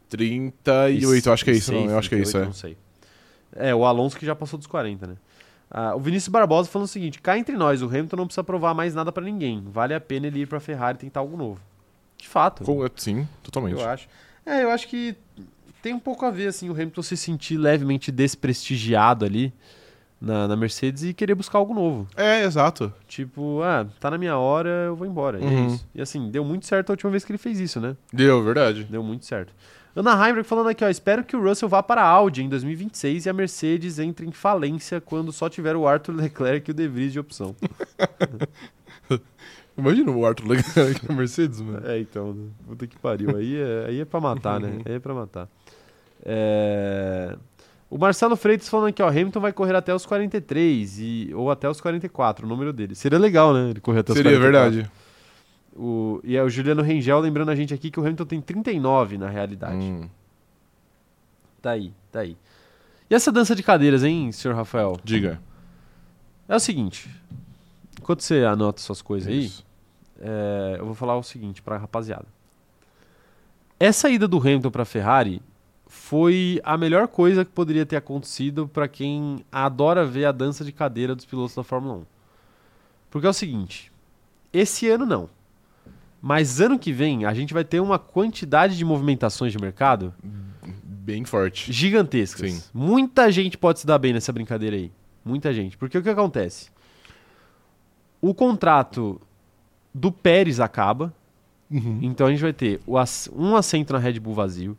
38, 0.09 1.27
eu 1.27 1.33
acho 1.33 1.43
que 1.43 1.51
é 1.51 1.53
isso, 1.53 1.71
não, 1.71 1.79
36, 1.79 1.91
eu 1.91 1.99
acho 1.99 2.09
que 2.09 2.15
é 2.15 2.19
isso, 2.19 2.31
38, 2.31 2.43
é. 2.43 2.45
Não 2.47 2.53
sei. 2.53 2.77
É, 3.55 3.75
o 3.75 3.85
Alonso 3.85 4.17
que 4.17 4.25
já 4.25 4.35
passou 4.35 4.57
dos 4.57 4.67
40, 4.67 5.07
né? 5.07 5.15
Ah, 5.69 5.95
o 5.95 5.99
Vinícius 5.99 6.29
Barbosa 6.29 6.69
falando 6.69 6.85
o 6.85 6.89
seguinte: 6.89 7.19
cá 7.21 7.37
entre 7.37 7.55
nós, 7.57 7.81
o 7.81 7.85
Hamilton 7.87 8.15
não 8.17 8.25
precisa 8.27 8.43
provar 8.43 8.73
mais 8.73 8.93
nada 8.93 9.11
pra 9.11 9.23
ninguém. 9.23 9.63
Vale 9.65 9.93
a 9.93 9.99
pena 9.99 10.27
ele 10.27 10.39
ir 10.41 10.47
pra 10.47 10.59
Ferrari 10.59 10.97
e 10.97 11.01
tentar 11.01 11.19
algo 11.21 11.35
novo. 11.35 11.59
De 12.17 12.27
fato. 12.27 12.63
Com- 12.63 12.85
Sim, 12.95 13.27
totalmente. 13.43 13.79
Eu 13.79 13.87
acho. 13.89 14.07
É, 14.45 14.63
eu 14.63 14.69
acho 14.71 14.87
que 14.87 15.15
tem 15.81 15.93
um 15.93 15.99
pouco 15.99 16.25
a 16.25 16.31
ver, 16.31 16.47
assim, 16.47 16.69
o 16.69 16.73
Hamilton 16.73 17.01
se 17.01 17.15
sentir 17.17 17.57
levemente 17.57 18.11
desprestigiado 18.11 19.25
ali 19.25 19.53
na, 20.19 20.47
na 20.47 20.55
Mercedes 20.55 21.03
e 21.03 21.13
querer 21.13 21.35
buscar 21.35 21.59
algo 21.59 21.73
novo. 21.73 22.07
É, 22.15 22.43
exato. 22.43 22.91
Tipo, 23.07 23.61
ah, 23.61 23.85
tá 23.99 24.09
na 24.09 24.17
minha 24.17 24.37
hora, 24.37 24.69
eu 24.87 24.95
vou 24.95 25.05
embora. 25.05 25.39
E 25.39 25.43
é 25.43 25.47
Uhum. 25.47 25.67
isso. 25.67 25.87
E 25.93 26.01
assim, 26.01 26.29
deu 26.31 26.43
muito 26.43 26.65
certo 26.65 26.89
a 26.89 26.93
última 26.93 27.11
vez 27.11 27.23
que 27.25 27.31
ele 27.31 27.37
fez 27.37 27.59
isso, 27.59 27.79
né? 27.79 27.95
Deu, 28.11 28.43
verdade. 28.43 28.83
Deu 28.85 29.03
muito 29.03 29.25
certo. 29.25 29.53
Ana 29.95 30.11
Heimberg 30.13 30.45
falando 30.47 30.67
aqui, 30.69 30.83
ó, 30.83 30.89
espero 30.89 31.23
que 31.23 31.37
o 31.37 31.41
Russell 31.41 31.69
vá 31.69 31.81
para 31.81 32.01
a 32.01 32.07
Audi 32.07 32.43
em 32.43 32.49
2026 32.49 33.25
e 33.25 33.29
a 33.29 33.33
Mercedes 33.33 33.97
entre 33.97 34.25
em 34.27 34.31
falência 34.31 34.99
quando 34.99 35.31
só 35.31 35.47
tiver 35.47 35.75
o 35.75 35.87
Arthur 35.87 36.15
Leclerc 36.15 36.69
e 36.69 36.71
o 36.71 36.73
De 36.73 36.85
Vries 36.87 37.13
de 37.13 37.19
opção. 37.19 37.55
Imagina 39.77 40.09
o 40.11 40.25
Arthur 40.25 40.47
Leclerc 40.47 41.07
na 41.07 41.15
Mercedes, 41.15 41.59
mano. 41.61 41.85
É, 41.85 41.99
então, 41.99 42.49
puta 42.65 42.87
que 42.87 42.97
pariu. 42.97 43.35
Aí 43.35 43.57
é, 43.57 43.85
aí 43.87 43.99
é 43.99 44.05
pra 44.05 44.19
matar, 44.21 44.59
né? 44.59 44.79
Aí 44.85 44.93
é 44.93 44.99
pra 44.99 45.13
matar. 45.13 45.49
É, 46.23 47.35
O 47.89 47.97
Marcelo 47.97 48.35
Freitas 48.35 48.69
falando 48.69 48.87
aqui, 48.87 49.01
ó, 49.03 49.07
Hamilton 49.09 49.39
vai 49.39 49.51
correr 49.53 49.75
até 49.75 49.93
os 49.93 50.05
43 50.05 50.99
e... 50.99 51.31
ou 51.35 51.51
até 51.51 51.69
os 51.69 51.79
44, 51.81 52.45
o 52.45 52.49
número 52.49 52.71
dele. 52.73 52.95
Seria 52.95 53.19
legal, 53.19 53.53
né? 53.53 53.69
Ele 53.69 53.79
correr 53.81 53.99
até 53.99 54.11
os 54.13 54.17
Seria 54.17 54.31
44. 54.31 54.71
verdade. 54.71 54.91
O... 55.75 56.21
E 56.23 56.37
é 56.37 56.41
o 56.41 56.49
Juliano 56.49 56.81
Rengel 56.81 57.19
lembrando 57.19 57.49
a 57.49 57.55
gente 57.55 57.73
aqui 57.73 57.91
que 57.91 57.99
o 57.99 58.03
Hamilton 58.03 58.25
tem 58.25 58.41
39 58.41 59.17
na 59.17 59.29
realidade. 59.29 59.75
Hum, 59.85 60.07
Tá 61.61 61.71
aí, 61.71 61.91
tá 62.11 62.19
aí. 62.21 62.37
E 63.09 63.15
essa 63.15 63.31
dança 63.31 63.55
de 63.55 63.61
cadeiras, 63.63 64.03
hein, 64.03 64.31
senhor 64.31 64.55
Rafael? 64.55 64.97
diga. 65.03 65.41
É 66.47 66.55
o 66.55 66.59
seguinte. 66.59 67.09
Enquanto 68.05 68.21
você 68.21 68.43
anota 68.43 68.79
suas 68.79 69.01
coisas 69.01 69.27
aí, 69.27 69.45
Isso. 69.45 69.65
é, 70.21 70.75
eu 70.77 70.85
vou 70.85 70.93
falar 70.93 71.17
o 71.17 71.23
seguinte 71.23 71.59
pra 71.59 71.75
rapaziada. 71.75 72.27
Essa 73.79 74.09
ida 74.11 74.27
do 74.27 74.37
Hamilton 74.37 74.69
pra 74.69 74.85
Ferrari 74.85 75.41
foi 75.87 76.61
a 76.63 76.77
melhor 76.77 77.07
coisa 77.07 77.43
que 77.43 77.49
poderia 77.51 77.83
ter 77.85 77.95
acontecido 77.95 78.67
pra 78.67 78.87
quem 78.87 79.43
adora 79.51 80.05
ver 80.05 80.25
a 80.25 80.31
dança 80.31 80.63
de 80.63 80.71
cadeira 80.71 81.15
dos 81.15 81.25
pilotos 81.25 81.55
da 81.55 81.63
Fórmula 81.63 81.95
1. 81.95 82.05
Porque 83.09 83.25
é 83.25 83.29
o 83.29 83.33
seguinte, 83.33 83.91
esse 84.53 84.87
ano 84.87 85.05
não. 85.05 85.27
Mas 86.21 86.61
ano 86.61 86.77
que 86.77 86.93
vem 86.93 87.25
a 87.25 87.33
gente 87.33 87.55
vai 87.55 87.63
ter 87.63 87.79
uma 87.79 87.97
quantidade 87.97 88.77
de 88.77 88.85
movimentações 88.85 89.51
de 89.51 89.57
mercado 89.57 90.13
Bem 90.83 91.25
forte. 91.25 91.73
gigantescas. 91.73 92.51
Sim. 92.51 92.63
Muita 92.71 93.31
gente 93.31 93.57
pode 93.57 93.79
se 93.79 93.87
dar 93.87 93.97
bem 93.97 94.13
nessa 94.13 94.31
brincadeira 94.31 94.75
aí. 94.75 94.91
Muita 95.23 95.51
gente. 95.51 95.75
Porque 95.75 95.97
o 95.97 96.03
que 96.03 96.09
acontece? 96.09 96.74
O 98.21 98.33
contrato 98.33 99.19
do 99.93 100.11
Pérez 100.11 100.59
acaba, 100.59 101.13
Uhum. 101.69 101.99
então 102.01 102.27
a 102.27 102.29
gente 102.29 102.41
vai 102.41 102.53
ter 102.53 102.79
um 103.33 103.55
assento 103.55 103.91
na 103.93 103.99
Red 103.99 104.19
Bull 104.19 104.33
vazio, 104.35 104.77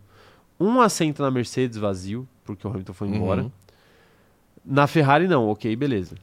um 0.59 0.81
assento 0.81 1.21
na 1.23 1.31
Mercedes 1.31 1.77
vazio, 1.77 2.27
porque 2.45 2.67
o 2.67 2.71
Hamilton 2.71 2.93
foi 2.93 3.09
embora. 3.09 3.43
Uhum. 3.43 3.51
Na 4.65 4.87
Ferrari 4.87 5.27
não, 5.29 5.49
ok, 5.49 5.75
beleza. 5.77 6.17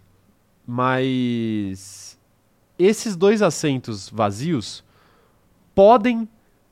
Mas 0.65 2.18
esses 2.77 3.15
dois 3.15 3.41
assentos 3.41 4.10
vazios 4.10 4.84
podem, 5.76 6.27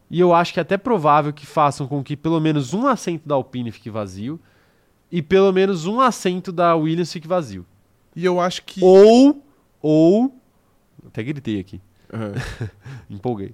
e 0.10 0.20
eu 0.20 0.34
acho 0.34 0.54
que 0.54 0.60
é 0.60 0.64
até 0.64 0.78
provável 0.78 1.32
que 1.32 1.46
façam 1.46 1.88
com 1.88 2.04
que 2.04 2.16
pelo 2.18 2.40
menos 2.40 2.74
um 2.74 2.88
assento 2.88 3.28
da 3.28 3.36
Alpine 3.36 3.72
fique 3.72 3.90
vazio 3.90 4.40
e 5.12 5.22
pelo 5.22 5.52
menos 5.52 5.86
um 5.86 6.00
assento 6.00 6.52
da 6.52 6.76
Williams 6.76 7.12
fique 7.12 7.28
vazio. 7.28 7.66
E 8.16 8.26
eu 8.26 8.40
acho 8.40 8.64
que. 8.64 8.84
Ou, 8.84 9.42
ou, 9.82 10.34
até 11.08 11.24
gritei 11.24 11.60
aqui, 11.60 11.82
Aham. 12.14 12.34
empolguei. 13.10 13.54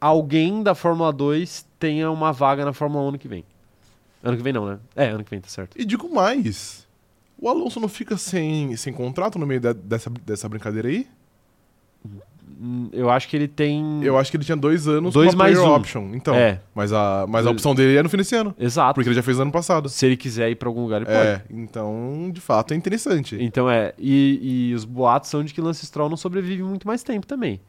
Alguém 0.00 0.62
da 0.62 0.74
Fórmula 0.74 1.12
2 1.12 1.66
tenha 1.78 2.10
uma 2.10 2.32
vaga 2.32 2.64
na 2.64 2.72
Fórmula 2.72 3.04
1 3.04 3.08
ano 3.08 3.18
que 3.18 3.28
vem. 3.28 3.44
Ano 4.22 4.36
que 4.36 4.42
vem 4.42 4.52
não, 4.52 4.66
né? 4.66 4.78
É, 4.94 5.08
ano 5.08 5.24
que 5.24 5.30
vem, 5.30 5.40
tá 5.40 5.48
certo. 5.48 5.78
E 5.80 5.84
digo 5.84 6.12
mais. 6.12 6.86
O 7.36 7.48
Alonso 7.48 7.80
não 7.80 7.88
fica 7.88 8.16
sem, 8.16 8.76
sem 8.76 8.92
contrato 8.92 9.38
no 9.38 9.46
meio 9.46 9.60
da- 9.60 9.72
dessa, 9.72 10.10
dessa 10.10 10.48
brincadeira 10.48 10.88
aí? 10.88 11.06
Hum, 12.60 12.88
Eu 12.92 13.10
acho 13.10 13.28
que 13.28 13.36
ele 13.36 13.46
tem. 13.48 14.02
Eu 14.02 14.16
acho 14.18 14.30
que 14.30 14.36
ele 14.36 14.44
tinha 14.44 14.56
dois 14.56 14.86
anos 14.88 15.12
Dois 15.14 15.28
com 15.34 15.34
a 15.34 15.44
mais 15.44 15.58
um. 15.58 15.66
option. 15.74 16.10
Então, 16.14 16.34
É. 16.34 16.60
mas, 16.74 16.92
a, 16.92 17.26
mas 17.28 17.46
a 17.46 17.50
opção 17.50 17.74
dele 17.74 17.96
é 17.96 18.02
no 18.02 18.08
fim 18.08 18.16
desse 18.16 18.34
ano. 18.34 18.54
Exato. 18.58 18.94
Porque 18.94 19.08
ele 19.08 19.14
já 19.16 19.22
fez 19.22 19.36
no 19.36 19.42
ano 19.42 19.52
passado. 19.52 19.88
Se 19.88 20.06
ele 20.06 20.16
quiser 20.16 20.50
ir 20.50 20.54
pra 20.56 20.68
algum 20.68 20.82
lugar, 20.82 21.02
ele 21.02 21.10
É, 21.10 21.38
pode. 21.38 21.60
então, 21.60 22.30
de 22.32 22.40
fato, 22.40 22.72
é 22.74 22.76
interessante. 22.76 23.36
Então 23.40 23.70
é. 23.70 23.92
E, 23.98 24.70
e 24.70 24.74
os 24.74 24.84
boatos 24.84 25.30
são 25.30 25.42
de 25.44 25.52
que 25.54 25.60
Lance 25.60 25.84
Stroll 25.86 26.08
não 26.08 26.16
sobrevive 26.16 26.62
muito 26.62 26.86
mais 26.86 27.02
tempo 27.02 27.26
também. 27.26 27.60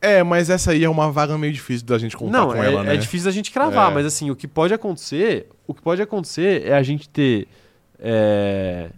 É, 0.00 0.22
mas 0.22 0.50
essa 0.50 0.72
aí 0.72 0.84
é 0.84 0.88
uma 0.90 1.10
vaga 1.10 1.38
meio 1.38 1.52
difícil 1.52 1.86
da 1.86 1.96
gente 1.96 2.14
contar 2.16 2.38
não, 2.38 2.48
com 2.48 2.62
é, 2.62 2.66
ela, 2.66 2.82
né? 2.82 2.94
é 2.94 2.96
difícil 2.98 3.24
da 3.24 3.30
gente 3.32 3.50
cravar, 3.50 3.90
É. 3.90 3.94
mas 3.94 4.04
assim, 4.04 4.30
o 4.30 4.36
que 4.36 4.46
pode 4.46 4.74
acontecer. 4.74 5.48
O 5.66 5.72
que 5.72 5.80
pode 5.80 6.02
acontecer 6.02 6.66
é 6.66 6.74
a 6.74 6.82
gente 6.82 7.08
ter. 7.08 7.48
é, 7.98 8.90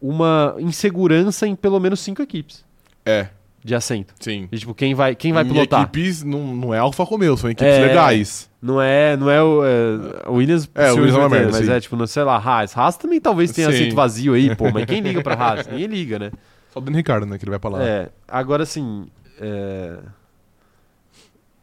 uma 0.00 0.54
insegurança 0.58 1.46
em 1.46 1.56
pelo 1.56 1.80
menos 1.80 2.00
cinco 2.00 2.22
equipes 2.22 2.64
É, 3.04 3.28
de 3.64 3.74
assento. 3.74 4.14
sim. 4.20 4.48
E, 4.50 4.58
tipo, 4.58 4.74
quem 4.74 4.94
vai, 4.94 5.14
quem 5.14 5.32
vai 5.32 5.44
pilotar? 5.44 5.82
equipes, 5.82 6.22
não, 6.22 6.54
não 6.56 6.74
é 6.74 6.78
Alfa 6.78 7.02
Romeo, 7.04 7.36
são 7.36 7.50
equipes 7.50 7.72
É. 7.74 7.86
legais. 7.86 8.48
Não 8.60 8.80
é, 8.80 9.16
não 9.16 9.30
é 9.30 9.42
o 9.42 9.64
é, 9.64 10.28
Williams, 10.30 10.68
É, 10.74 10.90
o 10.90 10.96
Williams 10.96 11.14
é 11.14 11.18
uma 11.18 11.28
merda, 11.28 11.52
mas 11.52 11.66
sim. 11.66 11.72
é 11.72 11.80
tipo, 11.80 11.96
não 11.96 12.06
sei 12.06 12.22
lá, 12.24 12.36
Haas. 12.36 12.76
Haas 12.76 12.96
também 12.96 13.20
talvez 13.20 13.52
tenha 13.52 13.70
Sim. 13.70 13.74
assento 13.76 13.94
vazio 13.94 14.34
aí, 14.34 14.54
pô, 14.56 14.70
mas 14.72 14.84
quem 14.84 15.00
liga 15.00 15.22
pra 15.22 15.34
Haas? 15.34 15.66
Ninguém 15.66 15.86
liga, 15.86 16.18
né? 16.18 16.32
Só 16.72 16.80
o 16.80 16.82
Daniel 16.82 16.98
Ricardo, 16.98 17.26
né, 17.26 17.38
que 17.38 17.44
ele 17.44 17.50
vai 17.50 17.58
pra 17.60 17.70
lá. 17.70 17.82
É, 17.82 18.10
agora 18.26 18.62
assim, 18.64 19.06
é, 19.40 19.98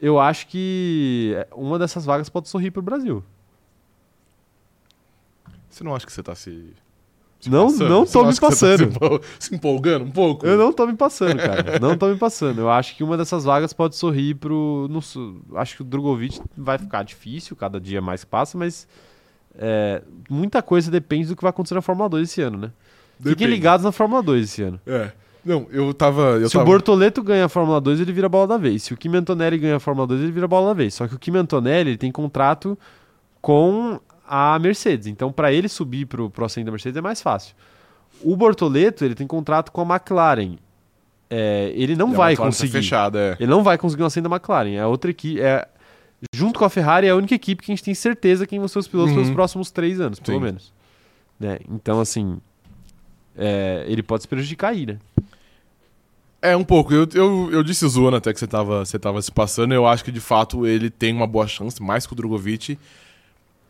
eu 0.01 0.19
acho 0.19 0.47
que 0.47 1.35
uma 1.53 1.77
dessas 1.79 2.05
vagas 2.05 2.29
pode 2.29 2.47
sorrir 2.49 2.71
pro 2.71 2.81
Brasil. 2.81 3.23
Você 5.69 5.83
não 5.83 5.93
acha 5.95 6.05
que 6.05 6.11
você 6.13 6.23
tá 6.23 6.33
se... 6.35 6.73
Não- 7.49 7.67
passando? 7.67 7.89
não 7.89 8.05
tô 8.05 8.23
me 8.25 8.33
tá 8.35 8.41
passando. 8.41 8.77
se, 8.77 8.83
empol- 8.85 9.21
se 9.39 9.55
empolgando 9.55 10.05
um 10.05 10.11
pouco? 10.11 10.45
Eu 10.45 10.57
não 10.57 10.71
tô 10.73 10.85
me 10.87 10.95
passando, 10.95 11.37
cara. 11.37 11.79
não 11.79 11.97
tô 11.97 12.07
me 12.07 12.15
passando. 12.17 12.59
Eu 12.61 12.69
acho 12.69 12.95
que 12.95 13.03
uma 13.03 13.17
dessas 13.17 13.43
vagas 13.43 13.73
pode 13.73 13.95
sorrir 13.95 14.35
pro. 14.35 14.89
Su- 15.01 15.41
acho 15.55 15.75
que 15.77 15.81
o 15.81 15.85
Drogovic 15.85 16.39
vai 16.57 16.77
ficar 16.77 17.03
difícil 17.03 17.55
cada 17.55 17.79
dia 17.79 18.01
mais 18.01 18.23
que 18.23 18.29
passa, 18.29 18.57
mas 18.57 18.87
é, 19.57 20.01
muita 20.29 20.61
coisa 20.61 20.89
depende 20.91 21.27
do 21.27 21.35
que 21.35 21.41
vai 21.41 21.49
acontecer 21.49 21.75
na 21.75 21.81
Fórmula 21.81 22.09
2 22.09 22.29
esse 22.29 22.41
ano, 22.41 22.57
né? 22.57 22.71
Fiquem 23.17 23.31
Depende. 23.33 23.51
ligados 23.51 23.83
na 23.85 23.91
Fórmula 23.91 24.21
2 24.21 24.43
esse 24.43 24.61
ano. 24.61 24.79
É. 24.85 25.11
Não, 25.45 25.67
eu 25.71 25.93
tava... 25.93 26.21
Eu 26.39 26.47
Se 26.49 26.53
tava... 26.53 26.63
o 26.63 26.67
Bortoleto 26.67 27.21
ganha 27.21 27.45
a 27.45 27.49
Fórmula 27.49 27.79
2, 27.79 27.99
ele 28.01 28.11
vira 28.11 28.25
a 28.25 28.29
bola 28.29 28.47
da 28.47 28.57
vez. 28.57 28.81
Se 28.83 28.93
o 28.93 28.97
Kim 28.97 29.15
Antonelli 29.15 29.59
ganha 29.59 29.75
a 29.75 29.79
Fórmula 29.79 30.07
2, 30.07 30.21
ele 30.21 30.31
vira 30.31 30.45
a 30.45 30.47
bola 30.47 30.69
da 30.69 30.73
vez. 30.73 30.95
Só 30.95 31.07
que 31.07 31.13
o 31.13 31.19
Kim 31.19 31.37
Antonelli 31.37 31.91
ele 31.91 31.97
tem 31.97 32.11
contrato 32.11 32.75
com 33.41 33.99
a 34.27 34.57
Mercedes. 34.59 35.07
Então, 35.07 35.31
para 35.31 35.51
ele 35.53 35.67
subir 35.67 36.05
pro, 36.05 36.29
pro 36.29 36.45
assento 36.45 36.65
da 36.65 36.71
Mercedes 36.71 36.97
é 36.97 37.01
mais 37.01 37.21
fácil. 37.21 37.55
O 38.23 38.35
Bortoleto, 38.35 39.03
ele 39.05 39.15
tem 39.15 39.27
contrato 39.27 39.71
com 39.71 39.81
a 39.81 39.95
McLaren. 39.95 40.55
É, 41.29 41.71
ele 41.75 41.95
não 41.95 42.11
E 42.13 42.15
vai 42.15 42.35
tá 42.35 42.43
conseguir. 42.43 42.71
fechada, 42.71 43.19
é. 43.19 43.37
Ele 43.39 43.49
não 43.49 43.63
vai 43.63 43.77
conseguir 43.77 44.03
um 44.03 44.05
assento 44.05 44.29
da 44.29 44.35
McLaren. 44.35 44.75
É 44.75 44.85
outra 44.85 45.11
equipe. 45.11 45.41
É, 45.41 45.67
junto 46.33 46.59
com 46.59 46.65
a 46.65 46.69
Ferrari, 46.69 47.07
é 47.07 47.09
a 47.09 47.15
única 47.15 47.33
equipe 47.35 47.63
que 47.63 47.71
a 47.71 47.75
gente 47.75 47.83
tem 47.83 47.93
certeza 47.93 48.45
quem 48.47 48.59
vão 48.59 48.67
ser 48.67 48.79
os 48.79 48.87
pilotos 48.87 49.11
Uhum. 49.11 49.17
pelos 49.17 49.31
próximos 49.33 49.71
três 49.71 49.99
anos, 49.99 50.19
pelo 50.19 50.37
Sim. 50.37 50.43
menos. 50.43 50.73
Né? 51.39 51.59
Então, 51.69 51.99
assim. 51.99 52.37
é, 53.37 53.83
ele 53.87 54.01
pode 54.01 54.23
se 54.23 54.27
prejudicar 54.27 54.69
aí, 54.71 54.85
né? 54.85 54.97
É, 56.41 56.55
um 56.55 56.63
pouco. 56.63 56.93
Eu, 56.93 57.07
eu, 57.13 57.49
eu 57.51 57.63
disse 57.63 57.87
zoando 57.87 58.17
até 58.17 58.31
que 58.31 58.39
você 58.39 58.45
tava, 58.47 58.85
você 58.85 58.99
tava 58.99 59.21
se 59.21 59.31
passando. 59.31 59.73
Eu 59.73 59.87
acho 59.87 60.03
que, 60.05 60.11
de 60.11 60.19
fato, 60.21 60.65
ele 60.67 60.89
tem 60.91 61.11
uma 61.13 61.25
boa 61.25 61.47
chance, 61.47 61.81
mais 61.81 62.05
que 62.05 62.13
o 62.13 62.15
Drogovic. 62.15 62.77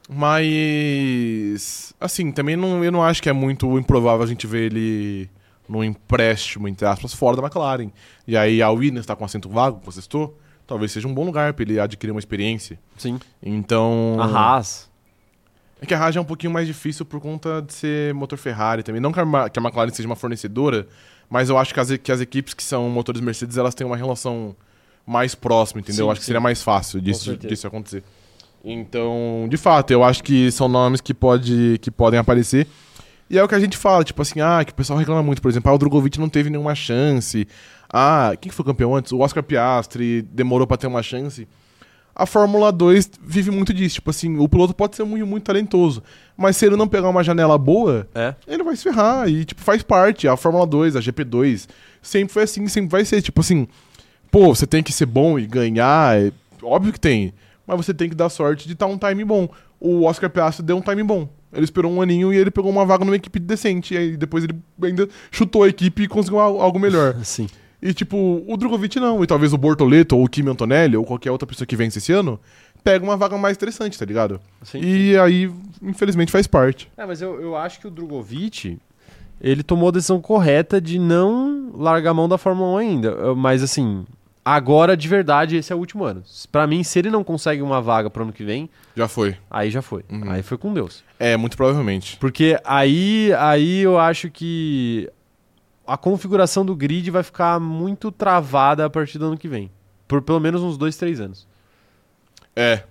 Mas... 0.07 1.93
Assim, 1.99 2.31
também 2.31 2.55
não, 2.55 2.83
eu 2.83 2.91
não 2.91 3.03
acho 3.03 3.21
que 3.21 3.29
é 3.29 3.33
muito 3.33 3.77
improvável 3.77 4.23
a 4.23 4.27
gente 4.27 4.45
ver 4.45 4.71
ele 4.71 5.29
num 5.67 5.83
empréstimo, 5.83 6.67
entre 6.67 6.85
aspas, 6.85 7.13
fora 7.13 7.35
da 7.35 7.43
McLaren. 7.43 7.89
E 8.27 8.37
aí 8.37 8.61
a 8.61 8.69
Williams 8.69 9.05
tá 9.05 9.15
com 9.15 9.25
assento 9.25 9.49
vago, 9.49 9.79
que 9.79 9.85
você 9.85 10.01
citou. 10.01 10.37
Talvez 10.67 10.91
seja 10.91 11.07
um 11.07 11.13
bom 11.13 11.25
lugar 11.25 11.53
pra 11.53 11.63
ele 11.63 11.79
adquirir 11.79 12.11
uma 12.11 12.19
experiência. 12.19 12.79
Sim. 12.97 13.19
Então... 13.41 14.17
A 14.19 14.25
Haas. 14.25 14.89
É 15.81 15.85
que 15.85 15.93
a 15.93 15.99
Haas 15.99 16.15
é 16.15 16.21
um 16.21 16.25
pouquinho 16.25 16.53
mais 16.53 16.67
difícil 16.67 17.05
por 17.05 17.19
conta 17.19 17.61
de 17.61 17.73
ser 17.73 18.13
motor 18.13 18.37
Ferrari 18.37 18.83
também. 18.83 19.01
Não 19.01 19.11
que 19.11 19.19
a, 19.19 19.49
que 19.49 19.59
a 19.59 19.61
McLaren 19.61 19.89
seja 19.91 20.07
uma 20.07 20.15
fornecedora, 20.15 20.87
mas 21.29 21.49
eu 21.49 21.57
acho 21.57 21.73
que 21.73 21.79
as, 21.79 21.97
que 21.97 22.11
as 22.11 22.21
equipes 22.21 22.53
que 22.53 22.63
são 22.63 22.89
motores 22.89 23.21
Mercedes, 23.21 23.57
elas 23.57 23.75
têm 23.75 23.85
uma 23.85 23.97
relação 23.97 24.55
mais 25.05 25.35
próxima, 25.35 25.81
entendeu? 25.81 25.97
Sim, 25.97 26.01
eu 26.03 26.11
acho 26.11 26.19
que 26.19 26.25
sim. 26.25 26.29
seria 26.29 26.41
mais 26.41 26.61
fácil 26.63 27.01
disso, 27.01 27.35
disso 27.37 27.67
acontecer. 27.67 28.03
Então, 28.65 29.45
de 29.49 29.57
fato, 29.57 29.91
eu 29.91 30.03
acho 30.03 30.23
que 30.23 30.51
são 30.51 30.67
nomes 30.67 30.99
que, 30.99 31.13
pode, 31.13 31.77
que 31.81 31.91
podem 31.91 32.19
aparecer. 32.19 32.67
E 33.29 33.37
é 33.37 33.43
o 33.43 33.47
que 33.47 33.55
a 33.55 33.59
gente 33.59 33.77
fala, 33.77 34.03
tipo 34.03 34.21
assim, 34.21 34.41
ah, 34.41 34.63
que 34.65 34.71
o 34.71 34.75
pessoal 34.75 34.97
reclama 34.97 35.21
muito, 35.21 35.41
por 35.41 35.49
exemplo, 35.49 35.71
ah, 35.71 35.75
o 35.75 35.77
Drogovic 35.77 36.19
não 36.19 36.29
teve 36.29 36.49
nenhuma 36.49 36.73
chance. 36.73 37.47
Ah, 37.91 38.33
quem 38.41 38.49
que 38.49 38.55
foi 38.55 38.65
campeão 38.65 38.95
antes? 38.95 39.11
O 39.11 39.19
Oscar 39.19 39.43
Piastri 39.43 40.23
demorou 40.23 40.65
pra 40.65 40.77
ter 40.77 40.87
uma 40.87 41.03
chance. 41.03 41.47
A 42.15 42.25
Fórmula 42.25 42.71
2 42.71 43.11
vive 43.21 43.51
muito 43.51 43.73
disso, 43.73 43.95
tipo 43.95 44.09
assim, 44.09 44.37
o 44.37 44.47
piloto 44.47 44.73
pode 44.73 44.95
ser 44.95 45.03
muito, 45.03 45.27
muito 45.27 45.43
talentoso, 45.43 46.01
mas 46.37 46.55
se 46.55 46.65
ele 46.65 46.77
não 46.77 46.87
pegar 46.87 47.09
uma 47.09 47.21
janela 47.23 47.57
boa, 47.57 48.07
É. 48.15 48.33
ele 48.47 48.63
vai 48.63 48.73
se 48.75 48.83
ferrar 48.83 49.27
e, 49.27 49.43
tipo, 49.43 49.59
faz 49.61 49.83
parte. 49.83 50.25
A 50.27 50.37
Fórmula 50.37 50.65
2, 50.65 50.95
a 50.95 51.01
GP2, 51.01 51.67
sempre 52.01 52.33
foi 52.33 52.43
assim, 52.43 52.65
sempre 52.69 52.89
vai 52.89 53.03
ser. 53.03 53.21
Tipo 53.21 53.41
assim, 53.41 53.67
pô, 54.31 54.55
você 54.55 54.65
tem 54.65 54.81
que 54.81 54.93
ser 54.93 55.05
bom 55.07 55.37
e 55.37 55.45
ganhar, 55.45 56.17
é- 56.17 56.31
óbvio 56.63 56.93
que 56.93 56.99
tem, 56.99 57.33
mas 57.67 57.77
você 57.77 57.93
tem 57.93 58.09
que 58.09 58.15
dar 58.15 58.29
sorte 58.29 58.67
de 58.67 58.73
estar 58.73 58.85
um 58.87 58.97
time 58.97 59.23
bom. 59.23 59.49
O 59.79 60.03
Oscar 60.03 60.29
Piastri 60.29 60.63
deu 60.65 60.77
um 60.77 60.81
time 60.81 61.03
bom. 61.03 61.27
Ele 61.53 61.63
esperou 61.63 61.91
um 61.91 62.01
aninho 62.01 62.33
e 62.33 62.37
ele 62.37 62.51
pegou 62.51 62.69
uma 62.71 62.85
vaga 62.85 63.05
numa 63.05 63.15
equipe 63.15 63.39
decente. 63.39 63.93
E 63.93 63.97
aí 63.97 64.17
depois 64.17 64.43
ele 64.43 64.55
ainda 64.81 65.07
chutou 65.31 65.63
a 65.63 65.67
equipe 65.69 66.03
e 66.03 66.07
conseguiu 66.07 66.39
al- 66.39 66.61
algo 66.61 66.79
melhor. 66.79 67.15
Sim. 67.23 67.47
E 67.81 67.93
tipo, 67.93 68.43
o 68.47 68.57
Drogovic 68.57 68.99
não. 68.99 69.23
E 69.23 69.27
talvez 69.27 69.53
o 69.53 69.57
Bortoleto 69.57 70.17
ou 70.17 70.23
o 70.25 70.29
Kimi 70.29 70.49
Antonelli 70.49 70.97
ou 70.97 71.05
qualquer 71.05 71.31
outra 71.31 71.45
pessoa 71.47 71.65
que 71.67 71.75
vence 71.75 71.99
esse 71.99 72.11
ano 72.11 72.39
pega 72.83 73.03
uma 73.03 73.17
vaga 73.17 73.37
mais 73.37 73.57
interessante, 73.57 73.97
tá 73.97 74.05
ligado? 74.05 74.39
Sim. 74.63 74.79
E 74.79 75.17
aí, 75.17 75.51
infelizmente, 75.81 76.31
faz 76.31 76.45
parte. 76.45 76.89
É, 76.97 77.05
mas 77.05 77.21
eu, 77.21 77.41
eu 77.41 77.55
acho 77.55 77.79
que 77.79 77.87
o 77.87 77.91
Drogovic, 77.91 78.77
ele 79.41 79.63
tomou 79.63 79.89
a 79.89 79.91
decisão 79.91 80.21
correta 80.21 80.79
de 80.79 80.99
não 80.99 81.71
largar 81.75 82.11
a 82.11 82.13
mão 82.13 82.29
da 82.29 82.37
Fórmula 82.37 82.73
1 82.73 82.77
ainda. 82.77 83.35
Mas 83.35 83.63
assim, 83.63 84.05
agora 84.45 84.95
de 84.95 85.07
verdade 85.07 85.55
esse 85.57 85.73
é 85.73 85.75
o 85.75 85.79
último 85.79 86.05
ano. 86.05 86.23
Pra 86.51 86.67
mim, 86.67 86.83
se 86.83 86.99
ele 86.99 87.09
não 87.09 87.23
consegue 87.23 87.63
uma 87.63 87.81
vaga 87.81 88.09
pro 88.11 88.21
ano 88.23 88.31
que 88.31 88.43
vem, 88.43 88.69
Já 88.95 89.07
foi. 89.07 89.35
aí 89.49 89.71
já 89.71 89.81
foi. 89.81 90.05
Uhum. 90.09 90.29
Aí 90.29 90.43
foi 90.43 90.57
com 90.57 90.71
Deus. 90.71 91.03
É, 91.19 91.35
muito 91.35 91.57
provavelmente. 91.57 92.15
Porque 92.17 92.57
aí, 92.63 93.33
aí 93.39 93.79
eu 93.79 93.97
acho 93.97 94.29
que 94.29 95.09
a 95.87 95.97
configuração 95.97 96.63
do 96.63 96.75
grid 96.75 97.09
vai 97.09 97.23
ficar 97.23 97.59
muito 97.59 98.11
travada 98.11 98.85
a 98.85 98.89
partir 98.89 99.17
do 99.17 99.25
ano 99.25 99.37
que 99.37 99.47
vem. 99.47 99.71
Por 100.07 100.21
pelo 100.21 100.39
menos 100.39 100.61
uns 100.61 100.77
dois, 100.77 100.95
três 100.95 101.19
anos. 101.19 101.47
É. 102.55 102.83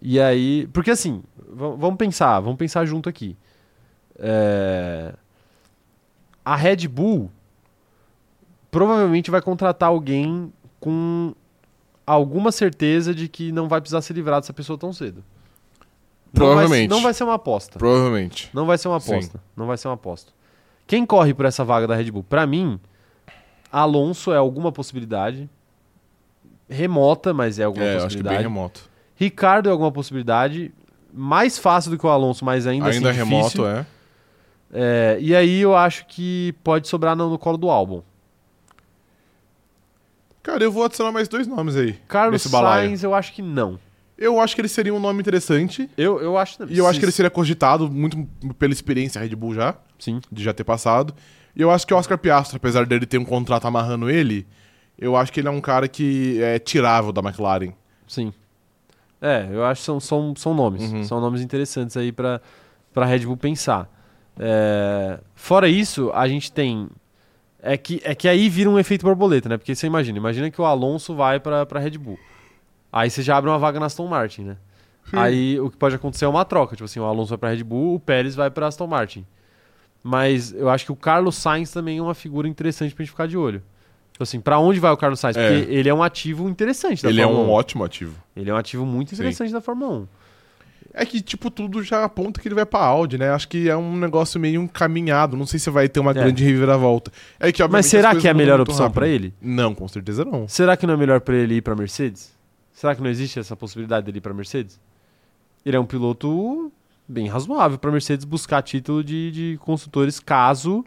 E 0.00 0.18
aí. 0.18 0.66
Porque 0.72 0.90
assim, 0.90 1.22
vamos 1.48 1.96
pensar, 1.96 2.40
vamos 2.40 2.56
pensar 2.56 2.84
junto 2.86 3.08
aqui. 3.08 3.36
É, 4.18 5.12
a 6.44 6.56
Red 6.56 6.88
Bull 6.88 7.30
provavelmente 8.70 9.30
vai 9.30 9.40
contratar 9.42 9.88
alguém 9.88 10.52
com 10.84 11.34
alguma 12.06 12.52
certeza 12.52 13.14
de 13.14 13.26
que 13.28 13.50
não 13.50 13.66
vai 13.68 13.80
precisar 13.80 14.02
se 14.02 14.12
livrar 14.12 14.38
dessa 14.40 14.52
pessoa 14.52 14.78
tão 14.78 14.92
cedo. 14.92 15.24
Não 16.32 16.46
vai- 16.46 16.54
Provavelmente. 16.56 16.90
Não 16.90 17.00
vai, 17.00 17.14
ser 17.14 17.24
uma 17.24 17.34
aposta. 17.34 17.78
Provavelmente. 17.78 18.50
Não 18.52 18.66
vai 18.66 18.76
ser 18.76 18.88
uma 18.88 19.00
Sim. 19.00 19.12
aposta. 19.14 19.40
Não 19.56 19.66
vai 19.66 19.78
ser 19.78 19.88
uma 19.88 19.94
aposta. 19.94 20.32
Quem 20.86 21.06
corre 21.06 21.32
por 21.32 21.46
essa 21.46 21.64
vaga 21.64 21.86
da 21.86 21.94
Red 21.94 22.10
Bull? 22.10 22.22
Pra 22.22 22.46
mim, 22.46 22.78
Alonso 23.72 24.30
é 24.32 24.36
alguma 24.36 24.70
possibilidade. 24.70 25.48
Remota, 26.68 27.32
mas 27.32 27.58
é 27.58 27.64
alguma 27.64 27.84
É, 27.84 27.86
eu 27.86 27.90
acho 27.92 27.98
que 27.98 28.04
possibilidade. 28.06 28.36
bem 28.36 28.42
remoto. 28.42 28.90
Ricardo 29.16 29.68
é 29.68 29.72
alguma 29.72 29.92
possibilidade. 29.92 30.72
Mais 31.12 31.56
fácil 31.58 31.90
do 31.92 31.98
que 31.98 32.04
o 32.04 32.08
Alonso, 32.10 32.44
mas 32.44 32.66
ainda, 32.66 32.88
Ainda 32.88 33.10
assim 33.10 33.18
remoto, 33.18 33.44
difícil. 33.44 33.66
é. 33.68 33.86
É, 34.76 35.18
e 35.20 35.36
aí 35.36 35.60
eu 35.60 35.76
acho 35.76 36.04
que 36.06 36.52
pode 36.64 36.88
sobrar 36.88 37.14
no, 37.14 37.30
no 37.30 37.38
colo 37.38 37.56
do 37.56 37.70
álbum. 37.70 38.02
Cara, 40.44 40.62
eu 40.62 40.70
vou 40.70 40.84
adicionar 40.84 41.10
mais 41.10 41.26
dois 41.26 41.46
nomes 41.46 41.74
aí. 41.74 41.94
Carlos. 42.06 42.42
Sainz, 42.42 43.02
eu 43.02 43.14
acho 43.14 43.32
que 43.32 43.40
não. 43.40 43.80
Eu 44.16 44.38
acho 44.38 44.54
que 44.54 44.60
ele 44.60 44.68
seria 44.68 44.94
um 44.94 45.00
nome 45.00 45.18
interessante. 45.20 45.90
Eu, 45.96 46.20
eu 46.20 46.36
acho 46.36 46.58
E 46.68 46.78
eu 46.78 46.86
acho 46.86 47.00
que 47.00 47.04
ele 47.04 47.10
seria 47.10 47.30
cogitado 47.30 47.90
muito 47.90 48.28
pela 48.58 48.72
experiência 48.72 49.20
Red 49.20 49.34
Bull 49.34 49.54
já, 49.54 49.74
Sim. 49.98 50.20
de 50.30 50.44
já 50.44 50.52
ter 50.52 50.62
passado. 50.62 51.14
E 51.56 51.62
eu 51.62 51.70
acho 51.70 51.86
que 51.86 51.94
o 51.94 51.96
Oscar 51.96 52.18
Piastri, 52.18 52.58
apesar 52.58 52.84
dele 52.84 53.06
ter 53.06 53.16
um 53.18 53.24
contrato 53.24 53.66
amarrando 53.66 54.10
ele, 54.10 54.46
eu 54.98 55.16
acho 55.16 55.32
que 55.32 55.40
ele 55.40 55.48
é 55.48 55.50
um 55.50 55.62
cara 55.62 55.88
que 55.88 56.40
é 56.42 56.58
tirável 56.58 57.10
da 57.10 57.22
McLaren. 57.22 57.72
Sim. 58.06 58.32
É, 59.20 59.48
eu 59.50 59.64
acho 59.64 59.80
que 59.80 59.86
são, 59.86 59.98
são, 59.98 60.34
são 60.36 60.52
nomes. 60.52 60.82
Uhum. 60.82 61.04
São 61.04 61.20
nomes 61.22 61.40
interessantes 61.40 61.96
aí 61.96 62.12
pra, 62.12 62.40
pra 62.92 63.06
Red 63.06 63.20
Bull 63.20 63.38
pensar. 63.38 63.88
É, 64.38 65.18
fora 65.34 65.68
isso, 65.68 66.10
a 66.14 66.28
gente 66.28 66.52
tem. 66.52 66.88
É 67.66 67.78
que, 67.78 67.98
é 68.04 68.14
que 68.14 68.28
aí 68.28 68.48
vira 68.50 68.68
um 68.68 68.78
efeito 68.78 69.06
borboleta, 69.06 69.48
né? 69.48 69.56
Porque 69.56 69.74
você 69.74 69.86
imagina, 69.86 70.18
imagina 70.18 70.50
que 70.50 70.60
o 70.60 70.66
Alonso 70.66 71.14
vai 71.14 71.40
pra, 71.40 71.64
pra 71.64 71.80
Red 71.80 71.96
Bull. 71.96 72.18
Aí 72.92 73.08
você 73.08 73.22
já 73.22 73.38
abre 73.38 73.48
uma 73.50 73.58
vaga 73.58 73.80
na 73.80 73.86
Aston 73.86 74.06
Martin, 74.06 74.42
né? 74.42 74.56
Aí 75.12 75.58
o 75.58 75.70
que 75.70 75.76
pode 75.76 75.94
acontecer 75.94 76.26
é 76.26 76.28
uma 76.28 76.44
troca. 76.44 76.76
Tipo 76.76 76.84
assim, 76.84 77.00
o 77.00 77.04
Alonso 77.04 77.30
vai 77.30 77.38
pra 77.38 77.48
Red 77.50 77.64
Bull, 77.64 77.94
o 77.94 78.00
Pérez 78.00 78.34
vai 78.34 78.50
pra 78.50 78.66
Aston 78.66 78.86
Martin. 78.86 79.24
Mas 80.02 80.52
eu 80.52 80.68
acho 80.68 80.84
que 80.84 80.92
o 80.92 80.96
Carlos 80.96 81.36
Sainz 81.36 81.70
também 81.70 81.96
é 81.96 82.02
uma 82.02 82.14
figura 82.14 82.46
interessante 82.46 82.94
pra 82.94 83.02
gente 83.02 83.12
ficar 83.12 83.26
de 83.26 83.38
olho. 83.38 83.62
Tipo 84.12 84.22
assim, 84.22 84.40
pra 84.40 84.58
onde 84.58 84.78
vai 84.78 84.92
o 84.92 84.96
Carlos 84.96 85.18
Sainz? 85.18 85.36
É. 85.36 85.48
Porque 85.58 85.72
ele 85.72 85.88
é 85.88 85.94
um 85.94 86.02
ativo 86.02 86.48
interessante 86.48 87.02
da 87.02 87.08
ele 87.08 87.20
é 87.20 87.24
Fórmula 87.24 87.46
um 87.46 87.50
1. 87.50 87.52
ótimo 87.52 87.84
ativo. 87.84 88.14
Ele 88.36 88.50
é 88.50 88.54
um 88.54 88.56
ativo 88.58 88.84
muito 88.84 89.08
Sim. 89.08 89.14
interessante 89.16 89.52
da 89.52 89.62
Fórmula 89.62 90.00
1. 90.00 90.08
É 90.96 91.04
que, 91.04 91.20
tipo, 91.20 91.50
tudo 91.50 91.82
já 91.82 92.04
aponta 92.04 92.40
que 92.40 92.46
ele 92.46 92.54
vai 92.54 92.64
pra 92.64 92.78
Audi, 92.78 93.18
né? 93.18 93.30
Acho 93.30 93.48
que 93.48 93.68
é 93.68 93.76
um 93.76 93.96
negócio 93.96 94.38
meio 94.38 94.62
encaminhado. 94.62 95.36
Não 95.36 95.44
sei 95.44 95.58
se 95.58 95.68
vai 95.68 95.88
ter 95.88 95.98
uma 95.98 96.12
É. 96.12 96.14
grande 96.14 96.44
reviravolta. 96.44 97.10
É 97.40 97.50
que, 97.50 97.66
Mas 97.66 97.86
será 97.86 98.14
que 98.14 98.28
é 98.28 98.30
a 98.30 98.34
melhor 98.34 98.60
opção 98.60 98.88
pra 98.90 99.08
ele? 99.08 99.34
Não, 99.42 99.74
com 99.74 99.88
certeza 99.88 100.24
não. 100.24 100.46
Será 100.46 100.76
que 100.76 100.86
não 100.86 100.94
é 100.94 100.96
melhor 100.96 101.20
pra 101.20 101.34
ele 101.34 101.56
ir 101.56 101.62
pra 101.62 101.74
Mercedes? 101.74 102.32
Será 102.72 102.94
que 102.94 103.02
não 103.02 103.10
existe 103.10 103.40
essa 103.40 103.56
possibilidade 103.56 104.06
dele 104.06 104.18
ir 104.18 104.20
pra 104.20 104.32
Mercedes? 104.32 104.80
Ele 105.66 105.76
é 105.76 105.80
um 105.80 105.84
piloto 105.86 106.70
bem 107.08 107.26
razoável 107.26 107.76
pra 107.76 107.90
Mercedes 107.90 108.24
buscar 108.24 108.62
título 108.62 109.02
de, 109.02 109.30
de 109.32 109.58
construtores 109.62 110.20
caso 110.20 110.84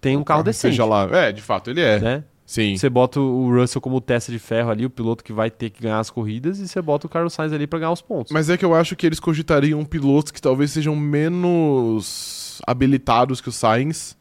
tenha 0.00 0.18
um 0.18 0.24
carro 0.24 0.42
decente. 0.42 0.72
Seja 0.72 0.84
lá. 0.84 1.08
É, 1.12 1.30
de 1.32 1.42
fato, 1.42 1.70
ele 1.70 1.80
é. 1.80 1.98
Né? 2.00 2.24
Sim. 2.46 2.76
Você 2.76 2.90
bota 2.90 3.18
o 3.18 3.50
Russell 3.50 3.80
como 3.80 4.00
testa 4.00 4.30
de 4.30 4.38
ferro 4.38 4.70
ali, 4.70 4.84
o 4.84 4.90
piloto 4.90 5.24
que 5.24 5.32
vai 5.32 5.50
ter 5.50 5.70
que 5.70 5.82
ganhar 5.82 5.98
as 5.98 6.10
corridas, 6.10 6.58
e 6.58 6.68
você 6.68 6.80
bota 6.82 7.06
o 7.06 7.10
Carlos 7.10 7.32
Sainz 7.32 7.52
ali 7.52 7.66
pra 7.66 7.78
ganhar 7.78 7.92
os 7.92 8.02
pontos. 8.02 8.32
Mas 8.32 8.50
é 8.50 8.56
que 8.56 8.64
eu 8.64 8.74
acho 8.74 8.94
que 8.94 9.06
eles 9.06 9.18
cogitariam 9.18 9.82
pilotos 9.84 10.30
que 10.30 10.42
talvez 10.42 10.70
sejam 10.70 10.94
menos 10.94 12.60
habilitados 12.66 13.40
que 13.40 13.48
o 13.48 13.52
Sainz. 13.52 14.16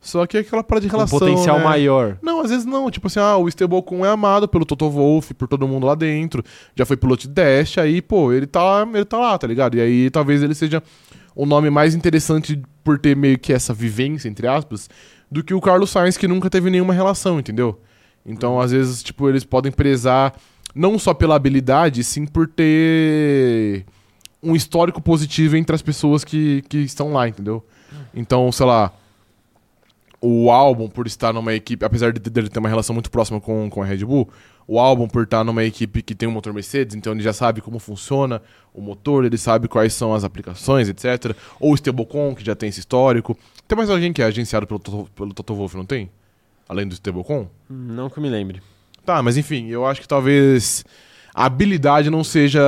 Só 0.00 0.26
que 0.26 0.36
é 0.36 0.40
aquela 0.40 0.64
parada 0.64 0.84
de 0.84 0.90
relação. 0.90 1.16
potencial 1.16 1.58
né? 1.58 1.64
maior. 1.64 2.18
Não, 2.20 2.40
às 2.40 2.50
vezes 2.50 2.66
não. 2.66 2.90
Tipo 2.90 3.06
assim, 3.06 3.20
ah, 3.20 3.36
o 3.36 3.46
Ocon 3.76 4.04
é 4.04 4.08
amado 4.08 4.48
pelo 4.48 4.66
Toto 4.66 4.90
Wolff, 4.90 5.32
por 5.32 5.46
todo 5.46 5.68
mundo 5.68 5.86
lá 5.86 5.94
dentro. 5.94 6.42
Já 6.74 6.84
foi 6.84 6.96
piloto 6.96 7.28
de 7.28 7.32
Dash, 7.32 7.78
aí, 7.78 8.02
pô, 8.02 8.32
ele 8.32 8.48
tá, 8.48 8.84
ele 8.92 9.04
tá 9.04 9.16
lá, 9.16 9.38
tá 9.38 9.46
ligado? 9.46 9.76
E 9.76 9.80
aí 9.80 10.10
talvez 10.10 10.42
ele 10.42 10.56
seja 10.56 10.82
o 11.36 11.46
nome 11.46 11.70
mais 11.70 11.94
interessante 11.94 12.60
por 12.82 12.98
ter 12.98 13.14
meio 13.16 13.38
que 13.38 13.52
essa 13.52 13.72
vivência, 13.72 14.28
entre 14.28 14.48
aspas, 14.48 14.90
do 15.32 15.42
que 15.42 15.54
o 15.54 15.60
Carlos 15.62 15.88
Sainz, 15.88 16.18
que 16.18 16.28
nunca 16.28 16.50
teve 16.50 16.68
nenhuma 16.68 16.92
relação, 16.92 17.40
entendeu? 17.40 17.80
Então, 18.24 18.60
às 18.60 18.70
vezes, 18.70 19.02
tipo, 19.02 19.30
eles 19.30 19.44
podem 19.44 19.72
prezar 19.72 20.34
não 20.74 20.98
só 20.98 21.14
pela 21.14 21.34
habilidade, 21.34 22.04
sim 22.04 22.26
por 22.26 22.46
ter 22.46 23.86
um 24.42 24.54
histórico 24.54 25.00
positivo 25.00 25.56
entre 25.56 25.74
as 25.74 25.80
pessoas 25.80 26.22
que, 26.22 26.62
que 26.68 26.78
estão 26.78 27.14
lá, 27.14 27.26
entendeu? 27.26 27.64
Então, 28.14 28.52
sei 28.52 28.66
lá, 28.66 28.92
o 30.20 30.50
álbum 30.50 30.86
por 30.86 31.06
estar 31.06 31.32
numa 31.32 31.54
equipe, 31.54 31.82
apesar 31.82 32.12
de 32.12 32.20
dele 32.20 32.50
ter 32.50 32.58
uma 32.58 32.68
relação 32.68 32.92
muito 32.92 33.10
próxima 33.10 33.40
com, 33.40 33.70
com 33.70 33.82
a 33.82 33.86
Red 33.86 34.04
Bull, 34.04 34.28
o 34.66 34.78
álbum 34.78 35.08
por 35.08 35.24
estar 35.24 35.42
numa 35.44 35.64
equipe 35.64 36.02
que 36.02 36.14
tem 36.14 36.28
um 36.28 36.32
motor 36.32 36.52
Mercedes, 36.52 36.94
então 36.94 37.12
ele 37.12 37.22
já 37.22 37.32
sabe 37.32 37.60
como 37.60 37.78
funciona 37.78 38.40
o 38.72 38.80
motor, 38.80 39.24
ele 39.24 39.36
sabe 39.36 39.68
quais 39.68 39.92
são 39.92 40.14
as 40.14 40.24
aplicações, 40.24 40.88
etc. 40.88 41.34
Ou 41.60 41.72
o 41.72 41.74
Stablecon, 41.74 42.34
que 42.34 42.44
já 42.44 42.54
tem 42.54 42.68
esse 42.68 42.80
histórico. 42.80 43.36
Tem 43.68 43.76
mais 43.76 43.90
alguém 43.90 44.12
que 44.12 44.22
é 44.22 44.24
agenciado 44.24 44.66
pelo, 44.66 44.78
Toto- 44.80 45.10
pelo 45.14 45.34
Toto 45.34 45.54
Wolff, 45.54 45.76
não 45.76 45.84
tem? 45.84 46.10
Além 46.68 46.86
do 46.86 46.94
Stablecon? 46.94 47.48
Não 47.68 48.08
que 48.08 48.18
eu 48.18 48.22
me 48.22 48.30
lembre. 48.30 48.62
Tá, 49.04 49.20
mas 49.22 49.36
enfim, 49.36 49.66
eu 49.68 49.84
acho 49.84 50.00
que 50.00 50.08
talvez 50.08 50.84
a 51.34 51.46
habilidade 51.46 52.08
não 52.08 52.22
seja 52.22 52.62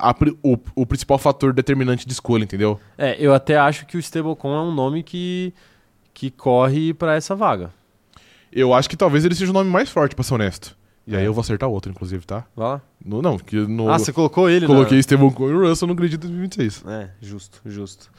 a 0.00 0.14
o, 0.42 0.56
o 0.76 0.86
principal 0.86 1.18
fator 1.18 1.52
determinante 1.52 2.06
de 2.06 2.12
escolha, 2.12 2.44
entendeu? 2.44 2.78
É, 2.96 3.16
eu 3.18 3.34
até 3.34 3.56
acho 3.58 3.84
que 3.86 3.96
o 3.96 4.00
Stablecon 4.00 4.54
é 4.54 4.60
um 4.62 4.72
nome 4.72 5.02
que, 5.02 5.52
que 6.14 6.30
corre 6.30 6.94
pra 6.94 7.14
essa 7.16 7.34
vaga. 7.34 7.70
Eu 8.52 8.72
acho 8.72 8.88
que 8.88 8.96
talvez 8.96 9.24
ele 9.24 9.34
seja 9.34 9.50
o 9.50 9.54
nome 9.54 9.70
mais 9.70 9.88
forte, 9.90 10.14
pra 10.14 10.22
ser 10.22 10.34
honesto. 10.34 10.76
E 11.06 11.16
aí 11.16 11.24
É. 11.24 11.26
eu 11.26 11.34
vou 11.34 11.40
acertar 11.40 11.68
outro, 11.68 11.90
inclusive, 11.90 12.24
tá? 12.24 12.44
Vai 12.54 12.66
lá. 12.68 12.82
No, 13.04 13.20
não, 13.20 13.36
que 13.38 13.56
no, 13.56 13.90
Ah, 13.90 13.98
você 13.98 14.12
colocou 14.12 14.48
ele, 14.48 14.66
coloquei 14.66 14.94
na... 14.96 15.00
Esteban 15.00 15.26
Ocon 15.26 15.48
e 15.50 15.52
o 15.54 15.68
Russell 15.68 15.88
no 15.88 15.94
grid 15.94 16.10
de 16.12 16.16
2026. 16.18 16.84
É, 16.86 17.10
justo, 17.20 17.60
justo. 17.66 18.10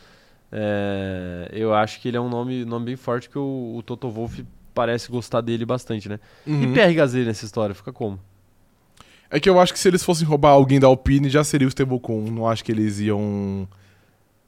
É, 0.51 1.49
eu 1.51 1.73
acho 1.73 1.99
que 1.99 2.07
ele 2.07 2.17
é 2.17 2.21
um 2.21 2.29
nome, 2.29 2.63
nome 2.65 2.85
bem 2.85 2.95
forte 2.95 3.29
que 3.29 3.37
o, 3.39 3.75
o 3.77 3.81
Toto 3.83 4.09
Wolff 4.09 4.45
parece 4.73 5.09
gostar 5.11 5.41
dele 5.41 5.65
bastante, 5.65 6.07
né? 6.09 6.19
E 6.45 6.51
Uhum. 6.51 6.73
Pierre 6.73 6.93
Gasly 6.93 7.25
nessa 7.25 7.45
história, 7.45 7.73
fica 7.73 7.91
como? 7.91 8.19
É 9.29 9.39
que 9.39 9.49
eu 9.49 9.59
acho 9.59 9.73
que 9.73 9.79
se 9.79 9.87
eles 9.87 10.03
fossem 10.03 10.27
roubar 10.27 10.51
alguém 10.51 10.79
da 10.79 10.85
Alpine, 10.87 11.27
já 11.29 11.43
seria 11.43 11.67
o 11.67 11.93
Ocon. 11.93 12.21
Não 12.29 12.47
acho 12.47 12.63
que 12.63 12.71
eles 12.71 12.99
iam 12.99 13.67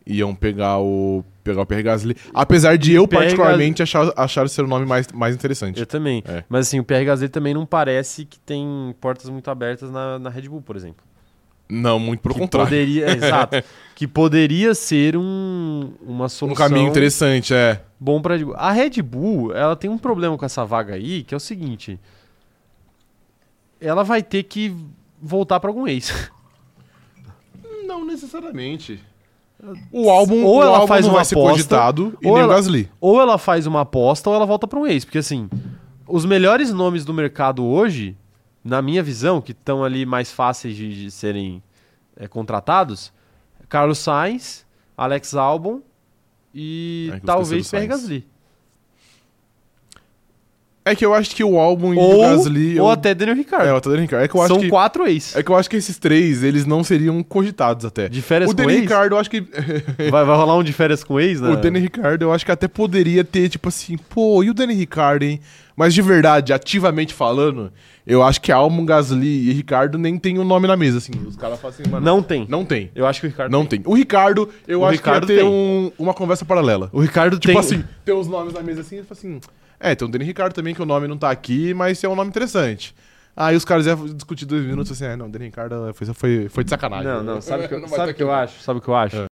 iam 0.06 0.36
pegar 0.36 0.80
o 0.80 1.24
pegar 1.44 1.62
o 1.62 1.66
Pierre 1.66 1.84
Gasly. 1.84 2.18
Apesar 2.34 2.78
de 2.78 2.94
eu 2.94 3.08
particularmente 3.08 3.84
achar, 3.84 4.12
achar 4.16 4.50
ser 4.50 4.64
o 4.64 4.68
nome 4.68 4.86
mais, 4.86 5.08
mais 5.14 5.36
interessante. 5.36 5.80
Eu 5.80 5.86
também. 5.86 6.24
É. 6.28 6.44
Mas 6.50 6.68
assim, 6.68 6.80
o 6.80 6.84
Pierre 6.84 7.06
Gasly 7.06 7.30
também 7.30 7.54
não 7.54 7.66
parece 7.66 8.26
que 8.26 8.40
tem 8.40 8.96
portas 9.00 9.30
muito 9.30 9.50
abertas 9.50 9.92
na, 9.92 10.18
na 10.18 10.30
Red 10.30 10.50
Bull, 10.50 10.62
por 10.62 10.76
exemplo. 10.76 11.06
Não, 11.68 11.98
muito 12.00 12.22
pelo 12.22 12.36
que 12.36 12.40
contrário. 12.42 12.70
Poderia, 12.70 13.10
exato. 13.12 13.56
Que 13.96 14.06
poderia 14.06 14.76
ser 14.76 15.16
um, 15.16 15.94
uma 16.02 16.26
Um 16.26 16.30
solução 16.30 16.68
caminho 16.68 16.90
interessante, 16.90 17.54
é. 17.54 17.82
bom 17.98 18.22
para 18.22 18.36
Red 18.36 18.44
Bull. 18.44 18.56
A 18.58 18.72
Red 18.72 19.02
Bull, 19.02 19.56
ela 19.56 19.76
tem 19.76 19.90
um 19.90 19.98
problema 19.98 20.38
com 20.38 20.46
essa 20.46 20.66
vaga 20.66 20.96
aí, 20.96 21.24
que 21.24 21.34
é 21.34 21.38
o 21.38 21.40
seguinte: 21.40 21.98
ela 23.80 24.04
vai 24.04 24.22
ter 24.22 24.44
que 24.44 24.76
voltar 25.22 25.62
para 25.62 25.70
algum 25.70 25.88
ex. 25.88 26.30
Não 27.88 28.04
necessariamente. 28.04 29.02
O 29.92 30.10
álbum, 30.10 30.44
Ou 30.44 30.58
o 30.60 30.62
ela 30.64 30.76
álbum 30.78 30.88
faz 30.88 31.06
não 31.06 31.14
uma 31.14 31.18
vai 31.20 31.26
ser 31.26 31.36
aposta, 31.36 31.52
cogitado 31.54 32.18
e 32.22 32.28
ou 32.28 32.34
nem 32.34 32.44
ela- 32.44 32.54
o 32.54 32.56
Gasly. 32.56 32.90
ou 33.02 33.20
ela 33.22 33.38
faz 33.38 33.66
uma 33.66 33.82
aposta 33.82 34.30
ou 34.30 34.36
ela 34.36 34.46
volta 34.46 34.68
para 34.68 34.78
um 34.80 34.86
ex, 34.86 35.06
porque 35.06 35.18
assim, 35.18 35.50
os 36.08 36.26
melhores 36.26 36.72
nomes 36.72 37.04
do 37.06 37.14
mercado 37.14 37.64
hoje, 37.66 38.16
na 38.64 38.82
minha 38.82 39.02
visão, 39.02 39.42
que 39.42 39.54
estão 39.54 39.84
ali 39.84 40.06
mais 40.06 40.32
fáceis 40.32 40.76
de, 40.76 41.04
de 41.06 41.10
serem 41.12 41.64
é, 42.18 42.28
contratados, 42.28 43.12
Carlos 43.70 43.98
Sainz, 44.00 44.66
Alex 44.98 45.34
Albon 45.36 45.80
e 46.54 47.10
É 47.14 47.20
talvez 47.22 47.70
Pierre. 47.70 47.88
Gasly. 47.88 48.28
É 50.88 50.94
que 50.94 51.04
eu 51.04 51.16
acho 51.16 51.36
que 51.36 51.44
o 51.44 51.58
álbum 51.60 51.96
e 51.96 51.98
o 51.98 52.00
Ou, 52.00 52.22
Gasly... 52.22 52.80
ou 52.80 52.86
eu- 52.88 52.92
até 52.92 53.16
Daniel 53.16 53.36
É, 53.36 53.40
Ricciardo. 53.40 53.74
o 53.76 53.82
Tadeu 53.82 54.00
Ricardo. 54.00 54.24
É 54.24 54.28
que 54.28 54.36
eu 54.36 54.42
acho 54.44 54.54
São 54.54 54.62
que... 54.62 54.70
quatro 54.70 55.08
ex. 55.08 55.36
É 55.36 55.42
que 55.42 55.50
eu 55.50 55.56
acho 55.56 55.68
que 55.68 55.76
esses 55.76 55.98
três, 55.98 56.44
eles 56.44 56.64
não 56.68 56.84
seriam 56.84 57.24
cogitados 57.24 57.84
até. 57.86 58.08
De 58.08 58.22
férias 58.22 58.52
o 58.52 58.54
com 58.54 58.62
Danny 58.62 58.74
ex? 58.74 58.82
Ricardo, 58.84 59.14
eu 59.16 59.18
acho 59.20 59.28
que. 59.30 59.42
Vai, 60.12 60.24
vai 60.24 60.38
rolar 60.38 60.56
um 60.58 60.64
de 60.64 60.72
férias 60.72 61.04
com 61.04 61.20
ex, 61.20 61.42
né? 61.42 61.50
O 61.50 61.56
Danny 61.58 61.80
Ricardo, 61.80 62.22
eu 62.22 62.32
acho 62.32 62.46
que 62.46 62.52
até 62.52 62.68
poderia 62.68 63.24
ter, 63.24 63.50
tipo 63.50 63.68
assim, 63.68 63.98
pô, 63.98 64.44
e 64.44 64.50
o 64.52 64.54
Danny 64.54 64.76
Ricardo, 64.76 65.24
hein? 65.24 65.40
Mas 65.76 65.92
de 65.94 66.02
verdade, 66.04 66.54
ativamente 66.54 67.14
falando, 67.16 67.72
eu 68.06 68.22
acho 68.22 68.40
que 68.40 68.52
Almo, 68.52 68.86
Gasly 68.86 69.50
e 69.50 69.54
Ricardo 69.54 69.98
nem 69.98 70.20
tem 70.20 70.38
o 70.38 70.42
um 70.42 70.46
nome 70.46 70.68
na 70.68 70.78
mesa, 70.78 71.00
assim. 71.00 71.12
Os 71.28 71.36
caras 71.36 71.60
falam 71.60 71.76
assim, 71.78 71.90
mano. 71.90 72.06
Não 72.06 72.22
tem. 72.22 72.46
Não 72.48 72.64
tem. 72.64 72.92
Eu 72.94 73.08
acho 73.08 73.20
que 73.22 73.26
o 73.28 73.30
Ricardo 73.32 73.52
Não 73.52 73.66
tem. 73.66 73.82
O 73.86 73.94
Ricardo, 73.96 74.48
eu 74.68 74.82
O 74.82 74.86
acho 74.86 74.94
Ricardo 74.98 75.26
que 75.26 75.34
ia 75.34 75.40
ter 75.40 75.44
tem. 75.46 75.52
um- 75.52 75.92
uma 75.98 76.14
conversa 76.14 76.46
paralela. 76.46 76.90
O 76.94 77.02
Ricardo 77.02 77.40
Tipo 77.40 77.54
tem... 77.54 77.60
assim, 77.60 77.84
tem 78.06 78.14
os 78.16 78.28
nomes 78.28 78.54
na 78.54 78.62
mesa 78.62 78.82
assim, 78.82 78.98
ele 78.98 79.06
fala 79.06 79.18
assim. 79.18 79.40
É, 79.92 79.96
tem 79.96 80.08
o 80.08 80.12
Danny 80.12 80.26
Ricardo 80.26 80.54
também, 80.54 80.74
que 80.74 80.82
o 80.82 80.86
nome 80.86 81.08
não 81.08 81.18
tá 81.18 81.30
aqui, 81.30 81.74
mas 81.74 82.04
é 82.04 82.08
um 82.10 82.16
nome 82.16 82.30
interessante. 82.30 82.96
Aí 83.38 83.56
os 83.56 83.66
caras 83.66 83.86
iam 83.86 84.06
discutir 84.08 84.46
dois 84.46 84.64
minutos 84.66 84.92
assim, 84.92 85.06
é, 85.06 85.16
não, 85.16 85.28
o 85.28 85.30
Danny 85.30 85.46
Ricardo 85.46 85.76
foi, 85.94 86.08
foi, 86.14 86.50
foi 86.50 86.64
de 86.64 86.70
sacanagem. 86.70 87.06
Não, 87.06 87.22
não, 87.24 87.42
sabe 87.42 87.66
o 87.66 87.68
que, 87.68 87.74
eu- 87.76 87.88
sabe 87.90 88.12
o 88.12 88.16
que 88.16 88.24
eu 88.24 88.32
acho? 88.32 88.62
Sabe 88.62 88.80
o 88.80 88.82
que 88.82 88.88
eu 88.88 88.96
acho? 88.96 89.18
É. 89.18 89.26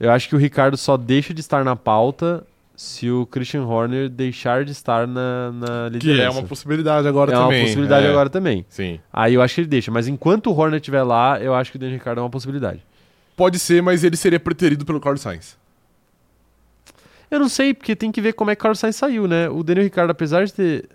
Eu 0.00 0.10
acho 0.10 0.28
que 0.28 0.34
o 0.34 0.38
Ricardo 0.38 0.76
só 0.76 0.96
deixa 0.96 1.32
de 1.32 1.40
estar 1.40 1.64
na 1.64 1.76
pauta 1.76 2.42
se 2.74 3.08
o 3.08 3.24
Christian 3.26 3.62
Horner 3.64 4.08
deixar 4.08 4.64
de 4.64 4.72
estar 4.72 5.06
na, 5.06 5.52
na 5.52 5.90
Que 5.92 5.98
liderança. 6.08 6.22
é 6.22 6.30
uma 6.40 6.42
possibilidade 6.48 7.06
agora 7.06 7.30
É 7.32 7.34
também. 7.36 7.58
uma 7.60 7.64
possibilidade 7.66 8.06
é. 8.06 8.10
agora 8.10 8.28
também. 8.28 8.66
Sim. 8.68 8.98
Aí 9.12 9.34
eu 9.34 9.42
acho 9.42 9.54
que 9.54 9.60
ele 9.60 9.68
deixa, 9.68 9.92
mas 9.92 10.08
enquanto 10.08 10.50
o 10.50 10.58
Horner 10.58 10.80
estiver 10.80 11.02
lá, 11.04 11.38
eu 11.40 11.54
acho 11.54 11.70
que 11.70 11.76
o 11.76 11.80
Daniel 11.80 11.98
Ricciardo 11.98 12.20
é 12.20 12.24
uma 12.24 12.30
possibilidade. 12.30 12.80
Pode 13.36 13.58
ser, 13.60 13.80
mas 13.82 14.02
ele 14.02 14.16
seria 14.16 14.40
preterido 14.40 14.84
pelo 14.84 14.98
Carlos 15.00 15.20
Sainz. 15.20 15.56
Eu 17.30 17.38
não 17.38 17.48
sei, 17.48 17.74
porque 17.74 17.96
tem 17.96 18.12
que 18.12 18.20
ver 18.20 18.32
como 18.32 18.50
é 18.50 18.54
que 18.54 18.60
o 18.60 18.62
Carlos 18.62 18.78
Sainz 18.78 18.96
saiu, 18.96 19.26
né? 19.26 19.48
O 19.48 19.62
Daniel 19.62 19.84
Ricciardo, 19.84 20.12
apesar 20.12 20.44
de 20.44 20.52
ter. 20.52 20.88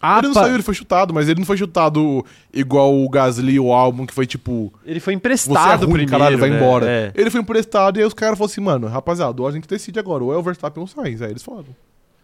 Ah, 0.00 0.18
ele 0.18 0.28
não 0.28 0.34
saiu, 0.34 0.54
ele 0.54 0.62
foi 0.62 0.74
chutado, 0.74 1.14
mas 1.14 1.28
ele 1.28 1.40
não 1.40 1.46
foi 1.46 1.56
chutado 1.56 2.24
igual 2.52 2.94
o 2.94 3.08
Gasly 3.08 3.58
ou 3.58 3.68
o 3.68 3.72
Albon, 3.72 4.06
que 4.06 4.12
foi 4.12 4.26
tipo, 4.26 4.70
ele 4.84 5.00
foi 5.00 5.12
você 5.12 5.14
é 5.14 5.16
emprestado 5.16 5.86
ruim, 5.86 5.92
primeiro, 5.92 6.10
caralho, 6.10 6.38
vai 6.38 6.50
né? 6.50 6.56
embora. 6.56 6.86
É. 6.86 7.12
Ele 7.14 7.30
foi 7.30 7.40
emprestado 7.40 7.98
e 7.98 8.00
aí 8.00 8.06
os 8.06 8.12
caras 8.12 8.36
falaram 8.36 8.52
assim, 8.52 8.60
mano, 8.60 8.86
rapaziada, 8.86 9.42
a 9.42 9.50
gente 9.50 9.66
decide 9.66 9.98
agora, 9.98 10.22
ou 10.22 10.34
é 10.34 10.36
o 10.36 10.42
Verstappen 10.42 10.80
ou 10.80 10.84
o 10.84 10.88
Sainz. 10.88 11.22
Aí 11.22 11.30
eles 11.30 11.42
falaram, 11.42 11.68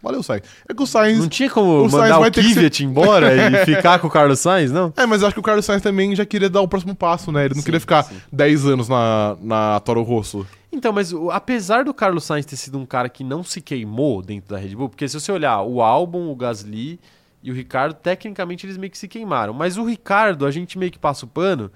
valeu, 0.01 0.23
Sainz. 0.23 0.43
É 0.67 0.73
que 0.73 0.81
o 0.83 0.87
Sainz... 0.87 1.19
Não 1.19 1.27
tinha 1.29 1.49
como 1.49 1.83
o 1.85 1.89
Sainz 1.89 2.09
mandar 2.09 2.27
o 2.27 2.31
que 2.31 2.41
ser- 2.43 2.53
Kvyat 2.55 2.83
embora 2.83 3.33
e 3.33 3.63
ficar 3.65 3.99
com 3.99 4.07
o 4.07 4.09
Carlos 4.09 4.39
Sainz, 4.39 4.71
não? 4.71 4.93
É, 4.97 5.05
mas 5.05 5.21
eu 5.21 5.27
acho 5.27 5.33
que 5.35 5.39
o 5.39 5.43
Carlos 5.43 5.65
Sainz 5.65 5.81
também 5.81 6.15
já 6.15 6.25
queria 6.25 6.49
dar 6.49 6.61
o 6.61 6.67
próximo 6.67 6.95
passo, 6.95 7.31
né? 7.31 7.45
Ele 7.45 7.53
não 7.53 7.61
Sim, 7.61 7.65
queria 7.65 7.79
ficar 7.79 8.03
sim. 8.03 8.15
10 8.31 8.65
anos 8.65 8.89
na, 8.89 9.37
na 9.41 9.79
Toro 9.81 10.01
Rosso. 10.03 10.45
Então, 10.71 10.93
mas 10.93 11.13
apesar 11.31 11.83
do 11.83 11.93
Carlos 11.93 12.23
Sainz 12.23 12.45
ter 12.45 12.55
sido 12.55 12.77
um 12.79 12.85
cara 12.85 13.09
que 13.09 13.23
não 13.23 13.43
se 13.43 13.59
queimou 13.61 14.21
dentro 14.21 14.49
da 14.49 14.57
Red 14.57 14.75
Bull, 14.75 14.89
porque 14.89 15.07
se 15.07 15.19
você 15.19 15.31
olhar 15.31 15.61
o 15.61 15.81
Albon, 15.81 16.31
o 16.31 16.35
Gasly 16.35 16.99
e 17.43 17.51
o 17.51 17.53
Ricardo, 17.53 17.93
tecnicamente 17.95 18.65
eles 18.65 18.77
meio 18.77 18.89
que 18.91 18.97
se 18.97 19.07
queimaram. 19.07 19.53
Mas 19.53 19.77
o 19.77 19.83
Ricardo, 19.83 20.45
a 20.45 20.51
gente 20.51 20.77
meio 20.77 20.91
que 20.91 20.97
passa 20.99 21.25
o 21.25 21.27
pano, 21.27 21.69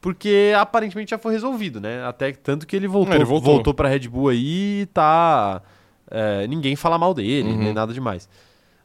porque 0.00 0.52
aparentemente 0.58 1.12
já 1.12 1.18
foi 1.18 1.32
resolvido, 1.32 1.80
né? 1.80 2.04
Até 2.04 2.32
tanto 2.32 2.66
que 2.66 2.76
ele 2.76 2.86
voltou, 2.86 3.14
É, 3.14 3.16
ele 3.16 3.24
voltou. 3.24 3.54
voltou 3.54 3.72
pra 3.72 3.88
Red 3.88 4.08
Bull 4.08 4.28
aí 4.28 4.82
e 4.82 4.86
tá. 4.92 5.62
É, 6.14 6.46
ninguém 6.46 6.76
fala 6.76 6.96
mal 6.96 7.12
dele, 7.12 7.50
Uhum. 7.50 7.58
nem 7.58 7.72
nada 7.74 7.92
demais. 7.92 8.28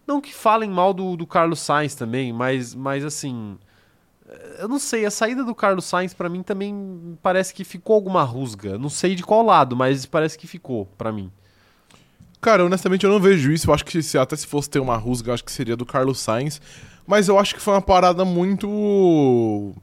Não 0.08 0.20
que 0.20 0.34
falem 0.34 0.70
mal 0.70 0.92
do, 0.94 1.16
do 1.16 1.28
Carlos 1.28 1.60
Sainz 1.60 1.94
também, 1.94 2.34
mas, 2.34 2.74
mas 2.74 3.06
assim. 3.06 3.58
Eu 4.60 4.68
não 4.68 4.78
sei, 4.80 5.06
a 5.06 5.12
saída 5.12 5.44
do 5.44 5.54
Carlos 5.56 5.86
Sainz 5.86 6.14
pra 6.14 6.28
mim 6.30 6.42
também 6.44 7.18
parece 7.22 7.54
que 7.54 7.64
ficou 7.64 7.96
alguma 7.96 8.24
rusga. 8.24 8.78
Não 8.78 8.90
sei 8.90 9.14
de 9.16 9.24
qual 9.24 9.44
lado, 9.44 9.76
mas 9.76 10.06
parece 10.06 10.38
que 10.38 10.46
ficou 10.48 10.86
pra 10.98 11.12
mim. 11.12 11.32
Cara, 12.42 12.64
honestamente 12.66 13.06
eu 13.06 13.12
não 13.12 13.20
vejo 13.20 13.52
isso. 13.52 13.70
Eu 13.70 13.74
acho 13.74 13.86
que 13.86 14.02
se, 14.02 14.18
até 14.18 14.36
se 14.36 14.48
fosse 14.48 14.70
ter 14.70 14.80
uma 14.80 14.98
rusga, 14.98 15.34
acho 15.34 15.44
que 15.44 15.52
seria 15.52 15.76
do 15.76 15.86
Carlos 15.86 16.20
Sainz. 16.20 16.62
Mas 17.08 17.28
eu 17.28 17.38
acho 17.40 17.54
que 17.56 17.62
foi 17.62 17.74
uma 17.74 17.82
parada 17.82 18.24
muito. 18.26 19.74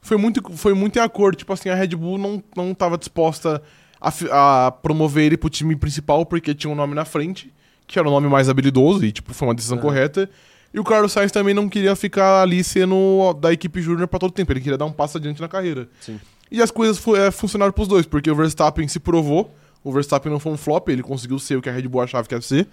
Foi 0.00 0.16
muito, 0.16 0.40
foi 0.56 0.72
muito 0.74 0.96
em 0.98 1.02
acordo. 1.02 1.36
Tipo 1.36 1.52
assim, 1.52 1.68
a 1.68 1.74
Red 1.74 1.88
Bull 1.88 2.18
não, 2.18 2.42
não 2.56 2.72
tava 2.74 2.96
disposta 2.96 3.60
a, 4.00 4.66
a 4.66 4.70
promover 4.72 5.24
ele 5.24 5.36
pro 5.36 5.48
time 5.50 5.74
principal 5.76 6.24
porque 6.26 6.54
tinha 6.54 6.70
um 6.72 6.74
nome 6.76 6.94
na 6.94 7.04
frente, 7.04 7.52
que 7.86 7.98
era 7.98 8.06
o 8.08 8.10
nome 8.10 8.28
mais 8.28 8.48
habilidoso, 8.48 9.04
e 9.04 9.12
tipo, 9.12 9.32
foi 9.34 9.48
uma 9.48 9.54
decisão 9.54 9.78
É. 9.78 9.80
correta. 9.80 10.30
E 10.74 10.78
o 10.80 10.84
Carlos 10.84 11.12
Sainz 11.12 11.32
também 11.32 11.54
não 11.54 11.68
queria 11.68 11.96
ficar 11.96 12.42
ali 12.42 12.62
sendo 12.62 13.32
da 13.34 13.52
equipe 13.52 13.80
júnior 13.80 14.06
pra 14.08 14.18
todo 14.18 14.30
tempo. 14.32 14.52
Ele 14.52 14.60
queria 14.60 14.76
dar 14.76 14.84
um 14.84 14.92
passo 14.92 15.16
adiante 15.16 15.40
na 15.40 15.48
carreira. 15.48 15.88
Sim. 16.00 16.20
E 16.50 16.60
as 16.60 16.70
coisas 16.70 16.98
fu- 16.98 17.16
é, 17.16 17.30
funcionaram 17.30 17.72
pros 17.72 17.88
dois, 17.88 18.04
porque 18.04 18.30
o 18.30 18.34
Verstappen 18.34 18.86
se 18.86 19.00
provou. 19.00 19.54
O 19.82 19.90
Verstappen 19.92 20.30
não 20.30 20.38
foi 20.40 20.52
um 20.52 20.56
flop, 20.56 20.88
ele 20.88 21.02
conseguiu 21.02 21.38
ser 21.38 21.56
o 21.56 21.62
que 21.62 21.68
a 21.68 21.72
Red 21.72 21.82
Bull 21.88 22.02
achava 22.02 22.26
que 22.28 22.34
ia 22.34 22.40
ser. 22.40 22.66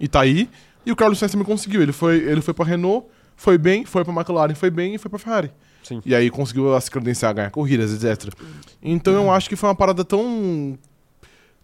E 0.00 0.08
tá 0.08 0.22
aí. 0.22 0.48
E 0.84 0.90
o 0.90 0.96
Carlos 0.96 1.18
Sainz 1.18 1.30
também 1.32 1.46
conseguiu. 1.46 1.80
Ele 1.82 1.92
foi, 1.92 2.16
ele 2.16 2.40
foi 2.40 2.52
pra 2.54 2.64
Renault, 2.64 3.06
foi 3.36 3.56
bem, 3.56 3.84
foi 3.84 4.04
pra 4.04 4.12
McLaren, 4.12 4.54
foi 4.54 4.70
bem 4.70 4.94
e 4.94 4.98
foi 4.98 5.08
pra 5.10 5.18
Ferrari. 5.18 5.50
Sim. 5.84 6.00
E 6.04 6.14
aí 6.14 6.30
conseguiu 6.30 6.80
se 6.80 6.90
credenciar, 6.90 7.34
ganhar 7.34 7.50
corridas, 7.50 8.02
etc. 8.02 8.34
Então 8.82 9.14
eu 9.14 9.30
acho 9.30 9.48
que 9.48 9.54
foi 9.54 9.68
uma 9.68 9.74
parada 9.74 10.04
tão. 10.04 10.76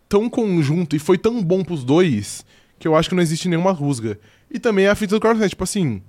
tão 0.09 0.29
conjunto 0.31 0.95
e 0.95 0.99
foi 0.99 1.19
tão 1.19 1.43
bom 1.43 1.65
pros 1.65 1.83
dois 1.83 2.45
que 2.79 2.87
eu 2.87 2.95
acho 2.95 3.09
que 3.09 3.15
não 3.15 3.23
existe 3.23 3.49
nenhuma 3.49 3.73
rusga. 3.73 4.19
E 4.51 4.59
também 4.59 4.87
a 4.87 4.95
fita 4.95 5.15
do 5.15 5.21
Carlos 5.21 5.39
Sainz, 5.39 5.51
tipo 5.51 5.65
assim. 5.65 6.03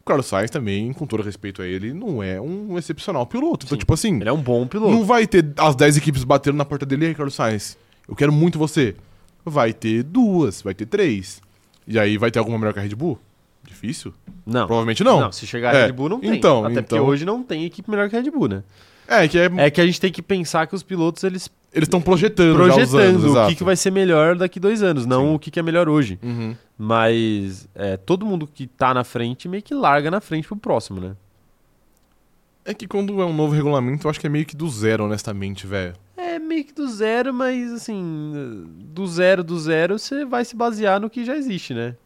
O 0.00 0.04
Carlos 0.04 0.26
Sainz 0.26 0.50
também, 0.50 0.92
com 0.92 1.06
todo 1.06 1.22
respeito 1.22 1.62
a 1.62 1.66
ele, 1.66 1.92
não 1.92 2.22
é 2.22 2.40
um 2.40 2.78
excepcional 2.78 3.26
piloto. 3.26 3.66
Então, 3.66 3.76
Sim. 3.76 3.80
tipo 3.80 3.94
assim. 3.94 4.16
Ele 4.20 4.28
é 4.28 4.32
um 4.32 4.42
bom 4.42 4.66
piloto. 4.66 4.92
Não 4.92 5.04
vai 5.04 5.26
ter 5.26 5.52
as 5.56 5.76
10 5.76 5.96
equipes 5.96 6.24
batendo 6.24 6.56
na 6.56 6.64
porta 6.64 6.84
dele 6.84 7.14
Carlos 7.14 7.34
Sainz, 7.34 7.76
eu 8.06 8.14
quero 8.14 8.32
muito 8.32 8.58
você. 8.58 8.96
Vai 9.44 9.72
ter 9.72 10.02
duas, 10.02 10.62
vai 10.62 10.74
ter 10.74 10.86
três. 10.86 11.40
E 11.86 11.98
aí 11.98 12.18
vai 12.18 12.30
ter 12.30 12.38
alguma 12.38 12.58
melhor 12.58 12.74
que 12.74 12.78
a 12.78 12.82
Red 12.82 12.94
Bull? 12.94 13.18
Difícil? 13.80 14.12
Não. 14.44 14.66
Provavelmente 14.66 15.04
não. 15.04 15.20
Não, 15.20 15.32
se 15.32 15.46
chegar 15.46 15.74
a 15.74 15.78
É, 15.78 15.86
Red 15.86 15.92
Bull 15.92 16.08
não 16.08 16.20
tem. 16.20 16.34
então, 16.36 16.64
Até 16.64 16.82
porque 16.82 16.94
então. 16.96 17.06
hoje 17.06 17.24
não 17.24 17.42
tem 17.42 17.64
equipe 17.64 17.88
melhor 17.90 18.08
que 18.10 18.16
a 18.16 18.20
Red 18.20 18.30
Bull, 18.30 18.48
né? 18.48 18.62
É, 19.06 19.26
que 19.28 19.38
é, 19.38 19.50
É 19.56 19.70
que 19.70 19.80
a 19.80 19.86
gente 19.86 20.00
tem 20.00 20.12
que 20.12 20.20
pensar 20.20 20.66
que 20.66 20.74
os 20.74 20.82
pilotos 20.82 21.22
eles 21.24 21.50
eles 21.72 21.86
estão 21.86 22.00
projetando, 22.00 22.56
projetando 22.56 22.98
anos, 22.98 23.24
o 23.36 23.48
que, 23.48 23.56
que 23.56 23.64
vai 23.64 23.76
ser 23.76 23.90
melhor 23.90 24.34
daqui 24.36 24.58
dois 24.58 24.82
anos, 24.82 25.04
não 25.04 25.26
Sim. 25.28 25.34
o 25.34 25.38
que, 25.38 25.50
que 25.50 25.60
é 25.60 25.62
melhor 25.62 25.86
hoje. 25.86 26.18
Uhum. 26.22 26.56
Mas 26.78 27.68
é, 27.74 27.96
todo 27.98 28.24
mundo 28.24 28.46
que 28.52 28.66
tá 28.66 28.94
na 28.94 29.04
frente 29.04 29.46
meio 29.48 29.62
que 29.62 29.74
larga 29.74 30.10
na 30.10 30.20
frente 30.20 30.48
pro 30.48 30.56
próximo, 30.56 30.98
né? 31.00 31.14
É 32.64 32.72
que 32.74 32.86
quando 32.86 33.20
é 33.20 33.24
um 33.24 33.32
novo 33.34 33.54
regulamento, 33.54 34.06
eu 34.06 34.10
acho 34.10 34.18
que 34.20 34.26
é 34.26 34.30
meio 34.30 34.44
que 34.46 34.56
do 34.56 34.68
zero, 34.68 35.04
honestamente, 35.04 35.66
velho. 35.66 35.94
É 36.16 36.38
meio 36.38 36.64
que 36.64 36.72
do 36.72 36.88
zero, 36.88 37.32
mas 37.32 37.72
assim, 37.72 38.66
do 38.78 39.06
zero 39.06 39.42
do 39.44 39.58
zero 39.58 39.98
você 39.98 40.24
vai 40.24 40.44
se 40.44 40.54
basear 40.56 41.00
no 41.00 41.08
que 41.10 41.24
já 41.24 41.36
existe, 41.36 41.72
né? 41.74 41.96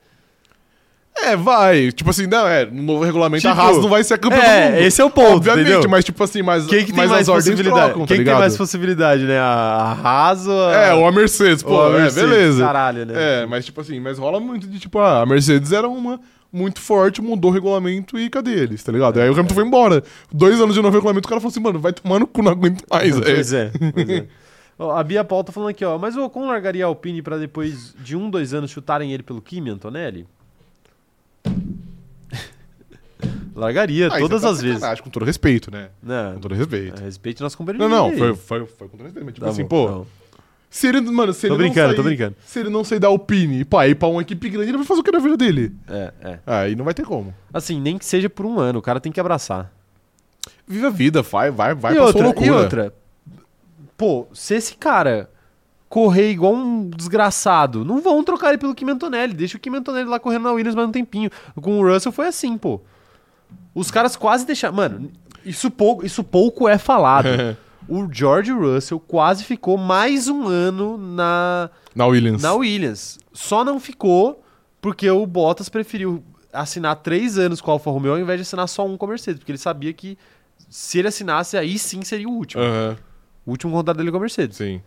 É, 1.14 1.36
vai. 1.36 1.92
Tipo 1.92 2.10
assim, 2.10 2.26
não, 2.26 2.46
é, 2.48 2.64
no 2.64 2.82
novo 2.82 3.04
regulamento 3.04 3.42
Tipo, 3.42 3.52
a 3.54 3.56
Haas 3.64 3.76
não 3.78 3.88
vai 3.88 4.02
ser 4.02 4.14
a 4.14 4.18
campeã 4.18 4.38
do 4.40 4.44
É, 4.44 4.70
mundo. 4.70 4.80
esse 4.80 5.00
é 5.00 5.04
o 5.04 5.10
ponto, 5.10 5.36
Obviamente, 5.36 5.70
entendeu? 5.70 5.90
mas 5.90 6.04
tipo 6.04 6.24
assim, 6.24 6.42
mas, 6.42 6.66
Quem 6.66 6.80
que 6.84 6.92
tem 6.92 6.96
mas 6.96 7.10
mais 7.10 7.28
as 7.28 7.34
possibilidade? 7.34 7.74
trocam, 7.76 8.00
tá 8.02 8.06
Quem 8.08 8.18
que 8.18 8.24
tem 8.24 8.34
mais 8.34 8.56
possibilidade, 8.56 9.24
né? 9.24 9.38
A 9.38 9.96
Haas 10.02 10.46
ou 10.46 10.68
a... 10.68 10.72
É, 10.72 10.94
ou 10.94 11.06
a 11.06 11.12
Mercedes, 11.12 11.62
pô, 11.62 11.80
a 11.82 11.88
é, 11.90 11.92
Mercedes? 12.02 12.30
beleza. 12.30 12.64
Caralho, 12.64 13.06
né? 13.06 13.14
É, 13.42 13.46
mas 13.46 13.64
tipo 13.64 13.80
assim, 13.80 14.00
mas 14.00 14.18
rola 14.18 14.40
muito 14.40 14.66
de 14.66 14.78
tipo, 14.78 14.98
ah, 14.98 15.20
a 15.22 15.26
Mercedes 15.26 15.70
era 15.70 15.88
uma 15.88 16.18
muito 16.52 16.80
forte, 16.80 17.22
mudou 17.22 17.50
o 17.50 17.54
regulamento 17.54 18.18
e 18.18 18.28
cadê 18.28 18.52
eles, 18.52 18.82
tá 18.82 18.90
ligado? 18.92 19.18
Aí 19.20 19.28
o 19.28 19.32
Hamilton 19.32 19.54
foi 19.54 19.64
embora. 19.64 20.02
Dois 20.32 20.60
anos 20.60 20.74
de 20.74 20.82
novo 20.82 20.94
regulamento, 20.94 21.26
o 21.26 21.28
cara 21.28 21.40
falou 21.40 21.50
assim, 21.50 21.60
mano, 21.60 21.78
vai 21.78 21.92
tomar 21.92 22.18
no 22.18 22.26
cu, 22.26 22.42
não 22.42 22.52
aguento 22.52 22.84
mais. 22.90 23.18
Pois 23.18 23.52
é, 23.52 23.70
pois 23.92 24.08
é. 24.08 24.26
A 24.98 25.02
Bia 25.04 25.22
Paul 25.22 25.44
tá 25.44 25.52
falando 25.52 25.68
aqui, 25.70 25.84
ó. 25.84 25.96
Mas 25.96 26.16
o 26.16 26.24
Ocon 26.24 26.46
largaria 26.46 26.84
a 26.84 26.88
Alpine 26.88 27.22
pra 27.22 27.36
depois 27.38 27.94
de 28.02 28.16
um, 28.16 28.28
dois 28.28 28.52
anos 28.52 28.70
chutarem 28.70 29.12
ele 29.12 29.22
pelo 29.22 29.40
Kimi, 29.40 29.70
Antonelli? 29.70 30.26
Largaria, 33.54 34.08
Ah, 34.08 34.18
todas 34.18 34.44
é 34.44 34.48
as 34.48 34.60
vezes. 34.62 35.00
Com 35.00 35.10
todo 35.10 35.24
respeito, 35.24 35.70
né? 35.70 35.88
Não, 36.02 36.34
Com 36.34 36.40
todo 36.40 36.54
respeito. 36.54 37.00
é, 37.00 37.04
respeite 37.04 37.40
nosso 37.42 37.56
companheiro 37.56 37.88
Não, 37.88 38.08
não, 38.10 38.16
foi, 38.16 38.34
foi, 38.34 38.66
foi 38.66 38.88
com 38.88 38.96
todo 38.96 39.04
respeito. 39.06 39.24
Mas, 39.24 39.34
tipo 39.34 39.44
Tá 39.46 39.50
assim, 39.52 39.62
bom, 39.62 39.68
pô, 39.68 39.86
tá 39.88 39.94
bom. 39.98 40.06
se 40.70 40.86
ele, 40.86 41.00
mano, 41.02 41.32
se 41.32 41.48
Tô 41.48 41.54
ele 41.54 41.62
brincando, 41.64 41.88
não 41.88 41.94
tô 41.96 42.02
sair, 42.02 42.14
brincando. 42.16 42.36
Se 42.44 42.58
ele 42.60 42.70
não 42.70 42.84
sair 42.84 42.98
da 42.98 43.08
Alpine 43.08 43.64
pá, 43.64 43.86
ir 43.86 43.94
pra 43.94 44.08
uma 44.08 44.22
equipe 44.22 44.48
grande, 44.48 44.70
ele 44.70 44.78
vai 44.78 44.86
fazer 44.86 45.00
o 45.00 45.04
que 45.04 45.10
na 45.12 45.18
vida 45.18 45.36
dele? 45.36 45.72
É, 45.88 46.12
é. 46.22 46.38
Aí 46.46 46.74
não 46.76 46.84
vai 46.84 46.94
ter 46.94 47.04
como. 47.04 47.34
Assim, 47.52 47.80
nem 47.80 47.98
que 47.98 48.04
seja 48.04 48.28
por 48.30 48.46
um 48.46 48.58
ano, 48.58 48.78
o 48.78 48.82
cara 48.82 49.00
tem 49.00 49.12
que 49.12 49.20
abraçar. 49.20 49.72
Viva 50.66 50.86
a 50.88 50.90
vida, 50.90 51.22
vai, 51.22 51.50
vai, 51.50 51.74
vai 51.74 51.92
e 51.92 51.96
pra 51.96 52.04
outra, 52.04 52.18
sua 52.20 52.26
loucura. 52.26 52.46
e 52.46 52.50
outra, 52.50 52.94
pô, 53.96 54.26
se 54.32 54.54
esse 54.54 54.74
cara 54.76 55.28
correr 55.88 56.30
igual 56.30 56.54
um 56.54 56.88
desgraçado, 56.88 57.84
não 57.84 58.00
vão 58.00 58.24
trocar 58.24 58.48
ele 58.48 58.58
pelo 58.58 58.74
Kim 58.74 58.88
Antonelli, 58.88 59.34
deixa 59.34 59.58
o 59.58 59.60
Kim 59.60 59.74
Antonelli 59.76 60.08
lá 60.08 60.18
correndo 60.18 60.44
na 60.44 60.52
Williams 60.52 60.74
mais 60.74 60.88
um 60.88 60.92
tempinho. 60.92 61.30
Com 61.60 61.78
o 61.78 61.86
Russell 61.86 62.10
foi 62.12 62.28
assim, 62.28 62.56
pô. 62.56 62.80
Os 63.74 63.90
caras 63.90 64.16
quase 64.16 64.44
deixaram, 64.46 64.74
mano, 64.76 65.10
isso 65.44 65.70
pouco, 65.70 66.04
isso 66.04 66.22
pouco 66.22 66.68
é 66.68 66.76
falado. 66.78 67.26
o 67.88 68.06
George 68.12 68.52
Russell 68.52 69.00
quase 69.00 69.44
ficou 69.44 69.76
mais 69.76 70.28
um 70.28 70.46
ano 70.46 70.96
na 70.98 71.70
Na 71.94 72.06
Williams. 72.06 72.42
na 72.42 72.52
Williams. 72.54 73.18
Só 73.32 73.64
não 73.64 73.80
ficou 73.80 74.42
porque 74.80 75.10
o 75.10 75.24
Bottas 75.26 75.68
preferiu 75.68 76.22
assinar 76.52 76.96
três 76.96 77.38
anos 77.38 77.60
com 77.60 77.70
a 77.70 77.74
Alfa 77.74 77.90
Romeo 77.90 78.12
ao 78.12 78.18
invés 78.18 78.38
de 78.38 78.42
assinar 78.42 78.68
só 78.68 78.86
um 78.86 78.96
com 78.98 79.06
a 79.06 79.08
Mercedes, 79.08 79.38
porque 79.38 79.52
ele 79.52 79.58
sabia 79.58 79.92
que 79.92 80.18
se 80.68 80.98
ele 80.98 81.08
assinasse, 81.08 81.56
aí 81.56 81.78
sim 81.78 82.02
seria 82.02 82.28
o 82.28 82.32
último. 82.32 82.62
Aham, 82.62 82.96
O 83.46 83.50
último 83.52 83.72
contrato 83.72 83.96
dele 83.96 84.10
com 84.10 84.18
a 84.18 84.20
Mercedes. 84.20 84.56
sim. 84.58 84.80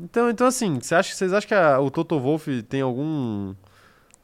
Então, 0.00 0.30
então 0.30 0.46
assim, 0.46 0.78
você 0.80 0.94
acha, 0.94 1.14
vocês 1.14 1.32
acham 1.34 1.48
que 1.48 1.54
a- 1.54 1.78
o 1.78 1.90
Toto 1.90 2.18
Wolff 2.18 2.62
tem 2.62 2.80
algum 2.80 3.54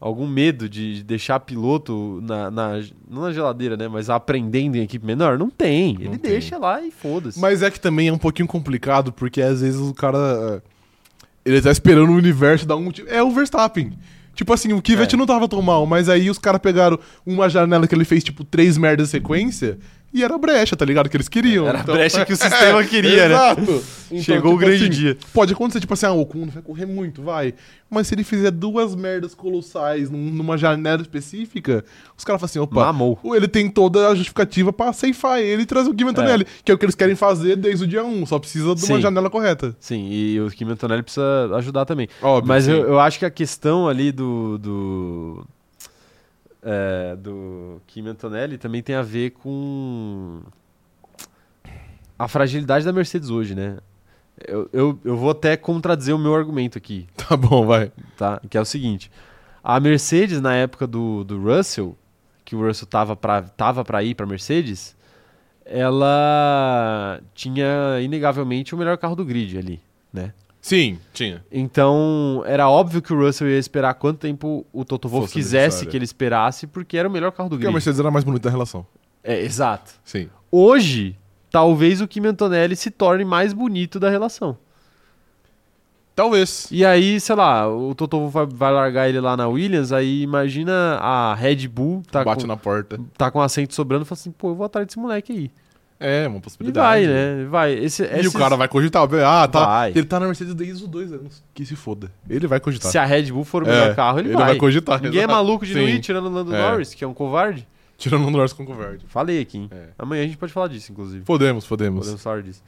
algum 0.01 0.27
medo 0.27 0.69
de 0.69 1.03
deixar 1.03 1.41
piloto 1.41 2.21
na, 2.23 2.51
na- 2.51 2.83
não 3.11 3.23
na 3.23 3.33
geladeira, 3.33 3.77
né, 3.77 3.89
mas 3.89 4.09
aprendendo 4.09 4.77
em 4.77 4.83
equipe 4.83 5.05
menor? 5.05 5.39
Não 5.39 5.51
tem. 5.51 5.97
Ele 6.01 6.17
deixa 6.17 6.57
lá 6.59 6.81
e 6.81 6.91
foda-se. 6.91 7.39
Mas 7.39 7.63
é 7.63 7.71
que 7.71 7.81
também 7.81 8.09
é 8.09 8.13
um 8.13 8.19
pouquinho 8.19 8.47
complicado, 8.49 9.13
porque 9.13 9.43
às 9.43 9.61
vezes 9.61 9.81
o 9.81 9.93
cara. 9.95 10.19
é, 10.65 11.51
Ele 11.51 11.61
tá 11.63 11.71
esperando 11.71 12.11
o 12.11 12.17
universo 12.17 12.67
dar 12.67 12.77
um. 12.77 12.91
É 13.09 13.23
o 13.23 13.31
Verstappen. 13.31 13.93
Tipo 14.35 14.53
assim, 14.53 14.73
o 14.73 14.81
Kvyat 14.81 15.15
É. 15.15 15.19
não 15.19 15.27
tava 15.27 15.49
tão 15.49 15.61
mal, 15.61 15.85
mas 15.85 16.09
aí 16.09 16.31
os 16.31 16.39
caras 16.39 16.61
pegaram 16.61 16.97
uma 17.27 17.49
janela 17.49 17.89
que 17.89 17.95
ele 17.95 18.05
fez, 18.05 18.23
tipo, 18.23 18.45
três 18.45 18.79
merdas 18.79 19.09
em 19.09 19.11
sequência, 19.11 19.79
e 20.13 20.25
era 20.25 20.35
a 20.35 20.39
brecha, 20.39 20.75
tá 20.75 20.85
ligado? 20.85 21.09
Que 21.09 21.17
eles 21.17 21.29
queriam. 21.29 21.67
Era 21.67 21.81
a 21.81 21.83
brecha 21.85 22.25
que 22.25 22.33
o 22.33 22.37
sistema 22.39 22.83
queria, 22.85 23.29
né? 23.29 23.35
Exato. 23.35 23.85
Chegou 24.23 24.55
o 24.55 24.57
grande 24.57 24.89
dia. 24.89 25.19
Pode 25.35 25.53
acontecer, 25.53 25.81
tipo 25.81 25.93
assim, 25.93 26.07
ah, 26.07 26.13
o 26.13 26.27
não 26.35 26.47
vai 26.49 26.63
correr 26.63 26.87
muito, 26.87 27.23
vai. 27.23 27.53
Mas 27.91 28.07
se 28.07 28.15
ele 28.15 28.25
fizer 28.25 28.51
duas 28.51 28.95
merdas 28.95 29.35
colossais 29.35 30.11
num- 30.11 30.31
numa 30.31 30.57
janela 30.57 31.03
específica, 31.03 31.85
os 32.17 32.25
caras 32.25 32.41
falam 32.41 32.51
assim, 32.51 32.59
opa, 32.59 32.87
Mamou. 32.87 33.19
ele 33.35 33.47
tem 33.47 33.69
toda 33.69 34.09
a 34.09 34.15
justificativa 34.15 34.73
pra 34.73 34.93
ceifar 34.95 35.41
ele 35.41 35.63
e 35.63 35.67
trazer 35.67 35.91
o 35.91 35.93
Gui 35.93 36.05
Antonelli, 36.05 36.47
que 36.65 36.73
é 36.73 36.75
o 36.75 36.79
que 36.79 36.85
eles 36.87 36.95
querem 36.95 37.15
fazer 37.15 37.57
desde 37.57 37.85
o 37.85 37.87
dia 37.87 38.03
1, 38.03 38.25
só 38.27 38.39
precisa 38.39 38.75
de 38.75 38.85
uma 38.85 38.97
Sim. 38.97 39.01
janela 39.03 39.29
correta. 39.29 39.77
Sim, 39.79 40.09
e 40.11 40.41
o 40.41 40.51
Kim 40.51 40.65
Antonelli 40.71 41.03
precisa 41.03 41.51
ajudar 41.57 41.85
também. 41.85 42.09
Óbvio, 42.23 42.49
Mas 42.49 42.67
eu, 42.67 42.77
eu 42.87 42.99
acho 43.01 43.19
que 43.19 43.25
a 43.27 43.31
questão 43.31 43.87
ali 43.89 44.11
do. 44.11 44.57
do 44.59 45.47
é, 46.63 47.17
do 47.17 47.81
Kim 47.87 48.07
Antonelli 48.09 48.59
também 48.59 48.83
tem 48.83 48.95
a 48.97 49.03
ver 49.03 49.31
com 49.31 50.43
a 52.19 52.27
fragilidade 52.29 52.85
da 52.85 52.93
Mercedes 52.93 53.31
hoje, 53.31 53.55
né? 53.55 53.79
Eu, 54.47 54.69
eu, 54.73 54.99
eu 55.05 55.17
vou 55.17 55.31
até 55.31 55.57
contradizer 55.57 56.15
o 56.15 56.19
meu 56.19 56.35
argumento 56.35 56.79
aqui, 56.79 57.07
Tá 57.29 57.37
bom, 57.37 57.67
vai. 57.67 57.91
tá? 58.17 58.41
Que 58.49 58.57
é 58.57 58.61
o 58.61 58.65
seguinte: 58.65 59.11
a 59.63 59.81
Mercedes, 59.81 60.41
na 60.41 60.55
época 60.55 60.87
do, 60.87 61.25
do 61.25 61.41
Russell, 61.43 61.97
que 62.45 62.55
o 62.55 62.65
Russell 62.65 62.87
tava 62.89 63.17
pra, 63.17 63.43
tava 63.43 63.85
pra 63.85 64.03
ir 64.03 64.15
pra 64.15 64.27
Mercedes, 64.27 64.97
ela 65.65 67.21
tinha 67.35 68.01
inegavelmente 68.01 68.75
o 68.75 68.79
melhor 68.79 68.97
carro 68.97 69.17
do 69.17 69.25
grid 69.25 69.59
ali, 69.59 69.81
né? 70.13 70.33
Sim, 70.61 70.99
tinha. 71.15 71.45
Então, 71.51 72.43
era 72.47 72.69
óbvio 72.69 73.01
que 73.01 73.13
o 73.13 73.19
Russell 73.19 73.49
ia 73.49 73.59
esperar 73.59 73.95
quanto 73.95 74.19
tempo 74.19 74.67
o 74.73 74.85
Toto 74.85 75.09
Wolff 75.09 75.33
quisesse 75.33 75.87
que 75.87 75.97
ele 75.97 76.05
esperasse, 76.05 76.67
porque 76.67 76.97
era 76.97 77.09
o 77.09 77.11
melhor 77.11 77.33
carro 77.33 77.49
do 77.49 77.53
Porque 77.57 77.67
a 77.67 77.69
grid. 77.69 77.75
Mercedes 77.75 78.01
era 78.01 78.11
mais 78.11 78.25
bonita 78.25 78.49
da 78.49 78.51
relação. 78.51 78.87
É, 79.23 79.41
exato. 79.41 79.93
Sim. 80.05 80.29
Hoje, 80.51 81.17
talvez 81.51 82.01
o 82.01 82.09
Kim 82.09 82.27
Antonelli 82.27 82.77
se 82.77 82.91
torne 82.91 83.25
mais 83.25 83.53
bonito 83.53 83.99
da 84.01 84.11
relação. 84.11 84.57
Talvez. 86.19 86.67
E 86.73 86.85
aí, 86.85 87.21
sei 87.21 87.37
lá, 87.37 87.69
o 87.73 87.95
Toto 87.95 88.19
Wolff 88.19 88.35
vai, 88.35 88.47
vai 88.47 88.73
largar 88.73 89.09
ele 89.09 89.21
lá 89.21 89.37
na 89.37 89.47
Williams, 89.47 89.93
aí 89.93 90.23
imagina 90.23 90.97
a 91.01 91.33
Red 91.33 91.69
Bull 91.69 92.03
tá, 92.11 92.25
Bate 92.25 92.43
com, 92.43 92.49
na 92.49 92.57
porta. 92.57 92.99
tá 93.17 93.31
com 93.31 93.41
assento 93.41 93.73
sobrando 93.73 94.03
e 94.03 94.05
fala 94.05 94.19
assim, 94.19 94.33
pô, 94.33 94.49
eu 94.49 94.57
vou 94.57 94.67
atrás 94.67 94.85
desse 94.85 94.99
moleque 94.99 95.33
aí. 95.33 95.51
É, 96.01 96.29
uma 96.29 96.39
E 96.39 96.41
possibilidade. 96.41 96.87
vai, 96.87 97.07
né? 97.07 97.45
Vai. 97.47 97.73
Esse, 97.75 98.03
E 98.05 98.07
esses- 98.21 98.35
o 98.35 98.39
cara 98.39 98.57
vai 98.57 98.69
cogitar. 98.69 99.03
Ah, 99.27 99.49
tá. 99.49 99.67
Vai. 99.67 99.91
Ele 99.91 100.05
tá 100.05 100.21
na 100.21 100.27
Mercedes 100.27 100.55
desde 100.55 100.85
os 100.85 100.89
dois 100.89 101.13
anos. 101.13 101.43
Que 101.53 101.67
se 101.67 101.75
foda. 101.75 102.11
Ele 102.31 102.47
vai 102.47 102.61
cogitar. 102.61 102.91
Se 102.91 102.97
a 102.99 103.05
Red 103.05 103.33
Bull 103.33 103.45
for 103.45 103.65
o 103.65 103.67
melhor 103.67 103.91
É, 103.91 103.95
carro, 103.95 104.21
ele, 104.21 104.29
ele 104.29 104.37
vai. 104.37 104.47
vai 104.47 104.57
cogitar, 104.57 105.03
Ninguém 105.03 105.23
é 105.23 105.27
maluco 105.27 105.67
de 105.67 105.75
não 105.75 105.83
Sim. 105.85 105.89
ir 105.89 106.01
tirando 106.01 106.27
o 106.27 106.31
Lando 106.31 106.55
É. 106.55 106.71
Norris, 106.71 106.95
que 106.95 107.03
é 107.03 107.07
um 107.07 107.15
covarde. 107.15 107.67
Tirando 107.97 108.27
o 108.27 108.31
Norris 108.31 108.53
com 108.53 108.65
covarde. 108.65 109.05
Falei 109.09 109.41
aqui, 109.41 109.59
hein? 109.59 109.69
É. 109.73 109.89
Amanhã 109.99 110.23
a 110.23 110.27
gente 110.27 110.37
pode 110.39 110.53
falar 110.53 110.69
disso, 110.69 110.93
inclusive. 110.93 111.25
Podemos, 111.25 111.67
podemos. 111.67 112.01
Podemos 112.01 112.23
falar 112.23 112.43
disso. 112.43 112.63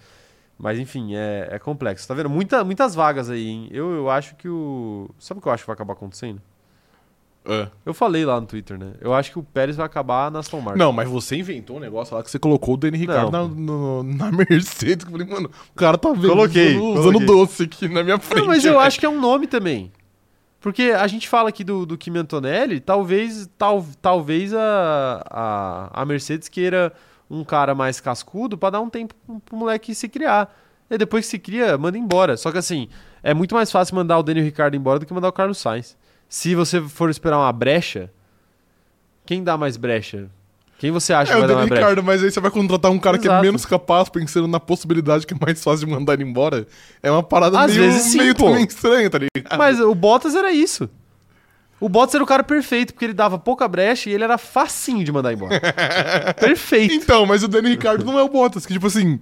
Mas 0.58 0.78
enfim, 0.80 1.14
é, 1.14 1.48
é 1.52 1.58
complexo. 1.60 2.06
Tá 2.08 2.14
vendo? 2.14 2.28
Muita, 2.28 2.64
muitas 2.64 2.94
vagas 2.96 3.30
aí, 3.30 3.46
hein? 3.46 3.68
Eu, 3.70 3.92
eu 3.92 4.10
acho 4.10 4.34
que 4.34 4.48
o. 4.48 5.08
Sabe 5.20 5.38
o 5.38 5.40
que 5.42 5.46
eu 5.48 5.52
acho 5.52 5.62
que 5.62 5.68
vai 5.68 5.74
acabar 5.74 5.92
acontecendo? 5.92 6.42
É. 7.44 7.68
Eu 7.86 7.94
falei 7.94 8.24
lá 8.24 8.38
no 8.40 8.46
Twitter, 8.46 8.78
né? 8.78 8.92
Eu 9.00 9.14
acho 9.14 9.30
que 9.32 9.38
o 9.38 9.42
Pérez 9.42 9.74
vai 9.76 9.86
acabar 9.86 10.30
na 10.30 10.40
Aston 10.40 10.60
Martin. 10.60 10.78
Não, 10.78 10.92
mas 10.92 11.08
você 11.08 11.36
inventou 11.36 11.78
um 11.78 11.80
negócio 11.80 12.14
lá 12.14 12.22
que 12.22 12.30
você 12.30 12.38
colocou 12.38 12.74
o 12.74 12.76
Danny 12.76 12.98
Ricardo 12.98 13.30
na, 13.32 13.44
no- 13.48 14.02
na 14.02 14.30
Mercedes. 14.30 15.06
Eu 15.06 15.10
falei, 15.12 15.26
mano, 15.26 15.50
o 15.72 15.74
cara 15.74 15.96
tá 15.96 16.12
vendo, 16.12 16.28
Coloquei, 16.28 16.76
usando, 16.76 16.80
coloquei. 16.82 17.00
usando 17.00 17.26
doce 17.26 17.62
aqui 17.62 17.88
na 17.88 18.02
minha 18.04 18.18
frente. 18.18 18.40
Não, 18.40 18.46
mas 18.46 18.64
eu 18.64 18.72
velho. 18.74 18.84
acho 18.84 19.00
que 19.00 19.06
é 19.06 19.08
um 19.08 19.18
nome 19.20 19.46
também. 19.46 19.90
Porque 20.60 20.82
a 20.94 21.06
gente 21.06 21.26
fala 21.28 21.48
aqui 21.48 21.64
do, 21.64 21.86
do 21.86 21.96
Kimi 21.96 22.18
Antonelli, 22.18 22.78
talvez, 22.80 23.48
tal, 23.56 23.84
talvez 24.02 24.52
a, 24.52 25.24
a, 25.30 26.02
a 26.02 26.04
Mercedes 26.04 26.48
queira 26.48 26.92
um 27.30 27.42
cara 27.42 27.74
mais 27.74 27.98
cascudo 28.00 28.58
pra 28.58 28.68
dar 28.68 28.80
um 28.82 28.90
tempo 28.90 29.14
pro 29.26 29.40
pro 29.40 29.56
moleque 29.56 29.94
se 29.94 30.08
criar. 30.10 30.54
E 30.90 30.98
depois 30.98 31.24
que 31.24 31.30
se 31.30 31.38
cria, 31.38 31.78
manda 31.78 31.96
embora. 31.96 32.36
Só 32.36 32.52
que 32.52 32.58
assim, 32.58 32.88
é 33.22 33.32
muito 33.32 33.54
mais 33.54 33.70
fácil 33.72 33.94
mandar 33.96 34.18
o 34.18 34.22
Daniel 34.22 34.44
Ricardo 34.44 34.76
embora 34.76 34.98
do 34.98 35.06
que 35.06 35.14
mandar 35.14 35.28
o 35.28 35.32
Carlos 35.32 35.56
Sainz. 35.56 35.96
Se 36.30 36.54
você 36.54 36.80
for 36.80 37.10
esperar 37.10 37.38
uma 37.38 37.52
brecha, 37.52 38.08
quem 39.26 39.42
dá 39.42 39.58
mais 39.58 39.76
brecha? 39.76 40.30
Quem 40.78 40.92
você 40.92 41.12
acha 41.12 41.32
É 41.32 41.34
que 41.34 41.38
o 41.38 41.40
vai 41.40 41.48
dar 41.48 41.56
mais 41.56 41.68
brecha? 41.68 41.82
Ricardo, 41.82 42.04
mas 42.04 42.22
aí 42.22 42.30
você 42.30 42.38
vai 42.38 42.52
contratar 42.52 42.88
um 42.90 43.00
cara 43.00 43.18
que 43.18 43.26
é 43.26 43.30
Exato. 43.30 43.44
menos 43.44 43.66
capaz, 43.66 44.08
pensando 44.08 44.46
na 44.46 44.60
possibilidade 44.60 45.26
que 45.26 45.34
é 45.34 45.36
mais 45.38 45.62
fácil 45.62 45.86
de 45.86 45.92
mandar 45.92 46.14
ele 46.14 46.22
embora. 46.22 46.68
É 47.02 47.10
uma 47.10 47.22
parada 47.22 47.58
Às 47.60 47.74
meio, 47.74 47.82
vezes 47.82 48.12
sim, 48.12 48.18
meio 48.18 48.34
também 48.34 48.64
estranha, 48.64 49.10
tá 49.10 49.18
ligado? 49.18 49.58
Mas 49.58 49.80
o 49.80 49.92
Bottas 49.92 50.36
era 50.36 50.52
isso. 50.52 50.88
O 51.80 51.88
Bottas 51.88 52.14
era 52.14 52.22
o 52.22 52.26
cara 52.26 52.44
perfeito, 52.44 52.92
porque 52.94 53.06
ele 53.06 53.12
dava 53.12 53.36
pouca 53.36 53.66
brecha 53.66 54.08
e 54.08 54.12
ele 54.12 54.22
era 54.22 54.38
facinho 54.38 55.02
de 55.02 55.10
mandar 55.10 55.32
embora. 55.32 55.60
perfeito. 56.38 56.94
Então, 56.94 57.26
mas 57.26 57.42
o 57.42 57.48
Danny 57.48 57.70
Ricardo 57.70 58.04
não 58.04 58.16
é 58.16 58.22
o 58.22 58.28
Bottas, 58.28 58.64
que 58.64 58.72
tipo 58.72 58.86
assim, 58.86 59.18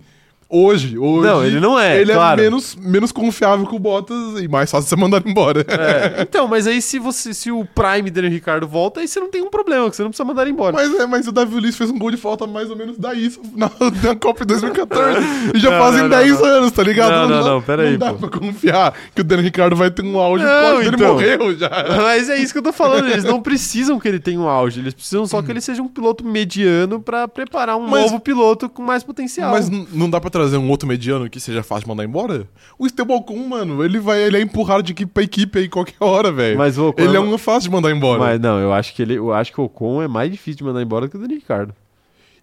hoje, 0.51 0.99
hoje... 0.99 1.27
Não, 1.29 1.45
ele 1.45 1.61
não 1.61 1.79
é, 1.79 2.01
Ele 2.01 2.13
claro. 2.13 2.41
é 2.41 2.45
menos, 2.45 2.77
menos 2.77 3.13
confiável 3.13 3.67
que 3.67 3.75
o 3.75 3.79
Bottas 3.79 4.41
e 4.41 4.49
mais 4.49 4.71
fácil 4.71 4.89
você 4.89 4.97
mandar 4.97 5.19
ele 5.19 5.31
embora. 5.31 5.61
É, 5.69 6.23
então, 6.29 6.49
mas 6.49 6.67
aí 6.67 6.81
se 6.81 6.99
você 6.99 7.35
se 7.35 7.51
o 7.51 7.65
Prime 7.67 8.11
dele 8.11 8.29
Ricardo 8.29 8.67
volta, 8.67 9.01
aí 9.01 9.09
você 9.09 9.21
não 9.21 9.31
tem 9.31 9.43
um 9.43 9.51
problema, 9.51 9.89
que 9.91 9.97
você 9.97 10.03
não 10.03 10.11
precisa 10.11 10.25
mandar 10.25 10.43
ele 10.43 10.53
embora. 10.53 10.75
Mas, 10.75 10.95
é, 10.95 11.07
mas 11.07 11.27
o 11.29 11.33
Davi 11.33 11.61
Luiz 11.61 11.77
fez 11.77 11.91
um 11.91 11.99
gol 11.99 12.11
de 12.11 12.17
falta 12.17 12.47
mais 12.47 12.71
ou 12.71 12.77
menos 12.77 12.97
da 12.97 13.13
isso 13.15 13.41
na, 13.55 13.71
na 14.03 14.17
Copa 14.17 14.41
de 14.45 14.55
2014. 14.55 15.19
e 15.55 15.59
já 15.59 15.71
Não, 15.71 15.79
fazem 15.79 16.03
não, 16.03 16.09
não, 16.09 16.17
10 16.19 16.41
não. 16.41 16.47
anos, 16.47 16.73
tá 16.73 16.83
ligado? 16.83 17.11
Não, 17.11 17.29
não, 17.29 17.45
não, 17.55 17.63
pera 17.63 17.83
aí, 17.83 17.93
Não 17.93 17.99
dá 17.99 18.13
pô. 18.15 18.29
pra 18.29 18.41
confiar 18.41 18.95
que 19.15 19.21
o 19.21 19.25
Daniel 19.25 19.45
Ricardo 19.45 19.77
vai 19.77 19.91
ter 19.91 20.03
um 20.05 20.19
auge 20.19 20.45
Não, 20.45 20.51
quando 20.63 20.81
ele 20.87 20.97
então. 20.97 21.13
morreu 21.15 21.57
já. 21.59 21.71
Mas 21.97 22.29
é 22.29 22.39
isso 22.39 22.53
que 22.53 22.59
eu 22.59 22.63
tô 22.63 22.73
falando, 22.73 23.09
eles 23.09 23.25
não 23.25 23.41
precisam 23.43 23.99
que 23.99 24.09
ele 24.09 24.19
tenha 24.19 24.41
um 24.41 24.49
auge, 24.49 24.81
eles 24.81 24.95
precisam 24.95 25.27
só 25.27 25.43
que 25.43 25.51
ele 25.51 25.61
seja 25.61 25.83
um 25.83 25.89
piloto 25.89 26.25
mediano 26.25 27.01
pra 27.01 27.29
preparar 27.29 27.77
um 27.77 27.87
Mas- 27.87 28.03
novo 28.03 28.21
piloto 28.21 28.69
com 28.69 28.83
mais 28.83 29.03
potencial. 29.05 29.51
Mas 29.51 29.69
não 29.69 30.09
dá 30.09 30.21
pra 30.21 30.31
trazer 30.39 30.57
um 30.57 30.69
outro 30.71 30.89
mediano 30.89 31.29
que 31.29 31.39
seja 31.41 31.63
fácil 31.63 31.85
de 31.85 31.89
mandar 31.89 32.05
embora? 32.05 32.47
O 32.79 32.87
Esteban 32.87 33.15
Ocon, 33.17 33.47
mano, 33.49 33.85
ele 33.85 33.99
vai 33.99 34.21
ele 34.23 34.37
é 34.37 34.41
empurrado 34.41 34.83
de 34.83 34.93
equipe 34.93 35.11
pra 35.13 35.23
equipe 35.23 35.59
aí 35.59 35.69
qualquer 35.69 35.97
hora, 36.03 36.31
velho. 36.33 36.57
Mas 36.59 36.79
o 36.79 36.89
Ocon 36.89 37.03
Ele 37.03 37.17
é 37.17 37.21
um 37.21 37.37
fácil 37.39 37.71
de 37.71 37.75
mandar 37.77 37.91
embora. 37.91 38.19
Mas 38.19 38.41
não, 38.41 38.59
eu 38.59 38.73
acho 38.73 38.95
que 38.95 39.03
ele, 39.03 39.15
eu 39.15 39.33
acho 39.33 39.53
que 39.53 39.61
o 39.61 39.65
Ocon 39.65 40.03
é 40.03 40.09
mais 40.09 40.31
difícil 40.31 40.59
de 40.59 40.65
mandar 40.65 40.83
embora 40.83 41.07
do 41.07 41.11
que 41.11 41.17
o 41.17 41.21
Daniel 41.21 41.39
Ricardo. 41.41 41.75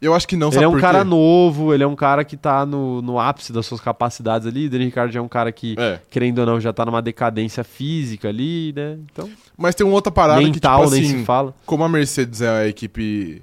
Eu 0.01 0.13
acho 0.13 0.27
que 0.27 0.35
não, 0.35 0.47
ele 0.47 0.55
sabe 0.55 0.65
é 0.65 0.67
um 0.67 0.71
por 0.73 0.81
cara 0.81 0.99
quê? 0.99 1.03
novo, 1.09 1.73
ele 1.73 1.81
é 1.81 1.87
um 1.87 1.95
cara 1.95 2.23
que 2.25 2.35
tá 2.35 2.65
no, 2.65 3.01
no 3.01 3.17
ápice 3.17 3.53
das 3.53 3.65
suas 3.65 3.79
capacidades 3.79 4.45
ali. 4.45 4.67
O 4.67 4.69
Daniel 4.69 4.89
Ricardo 4.89 5.11
já 5.11 5.19
é 5.19 5.23
um 5.23 5.27
cara 5.27 5.51
que, 5.53 5.73
É. 5.79 5.99
querendo 6.11 6.39
ou 6.39 6.45
não, 6.45 6.59
já 6.59 6.73
tá 6.73 6.85
numa 6.85 7.01
decadência 7.01 7.63
física 7.63 8.27
ali, 8.27 8.73
né? 8.75 8.97
Então, 9.11 9.27
Mas 9.57 9.73
tem 9.73 9.87
uma 9.87 9.95
outra 9.95 10.11
parada 10.11 10.41
mental 10.41 10.81
que, 10.81 10.85
tipo 10.89 10.95
nem 10.95 11.05
assim, 11.09 11.19
se 11.19 11.25
fala. 11.25 11.55
como 11.65 11.83
a 11.83 11.89
Mercedes 11.89 12.41
é 12.41 12.49
a 12.49 12.67
equipe. 12.67 13.41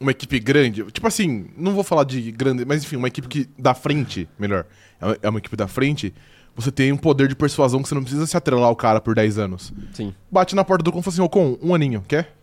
Uma 0.00 0.12
equipe 0.12 0.38
grande. 0.38 0.84
Tipo 0.92 1.06
assim, 1.08 1.46
não 1.56 1.72
vou 1.74 1.82
falar 1.82 2.04
de 2.04 2.30
grande, 2.30 2.64
mas 2.64 2.82
enfim, 2.84 2.96
uma 2.96 3.08
equipe 3.08 3.26
que 3.26 3.48
da 3.58 3.74
frente, 3.74 4.28
melhor. 4.38 4.64
é 5.00 5.04
uma- 5.06 5.18
É 5.22 5.28
uma 5.28 5.38
equipe 5.38 5.56
da 5.56 5.66
frente. 5.66 6.14
Você 6.54 6.70
tem 6.72 6.92
um 6.92 6.96
poder 6.96 7.28
de 7.28 7.36
persuasão 7.36 7.82
que 7.82 7.88
você 7.88 7.94
não 7.94 8.02
precisa 8.02 8.26
se 8.26 8.36
atrelar 8.36 8.64
ao 8.66 8.74
cara 8.76 9.00
por 9.00 9.14
10 9.14 9.38
anos. 9.38 9.72
Sim. 9.92 10.12
Bate 10.30 10.54
na 10.56 10.64
porta 10.64 10.82
do 10.82 10.90
Ocon 10.90 11.00
e 11.00 11.02
fala 11.02 11.14
assim: 11.14 11.22
Ocon, 11.22 11.56
um 11.62 11.74
aninho, 11.74 12.02
quer? 12.06 12.34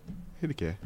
Ele 0.41 0.53
quer. 0.53 0.77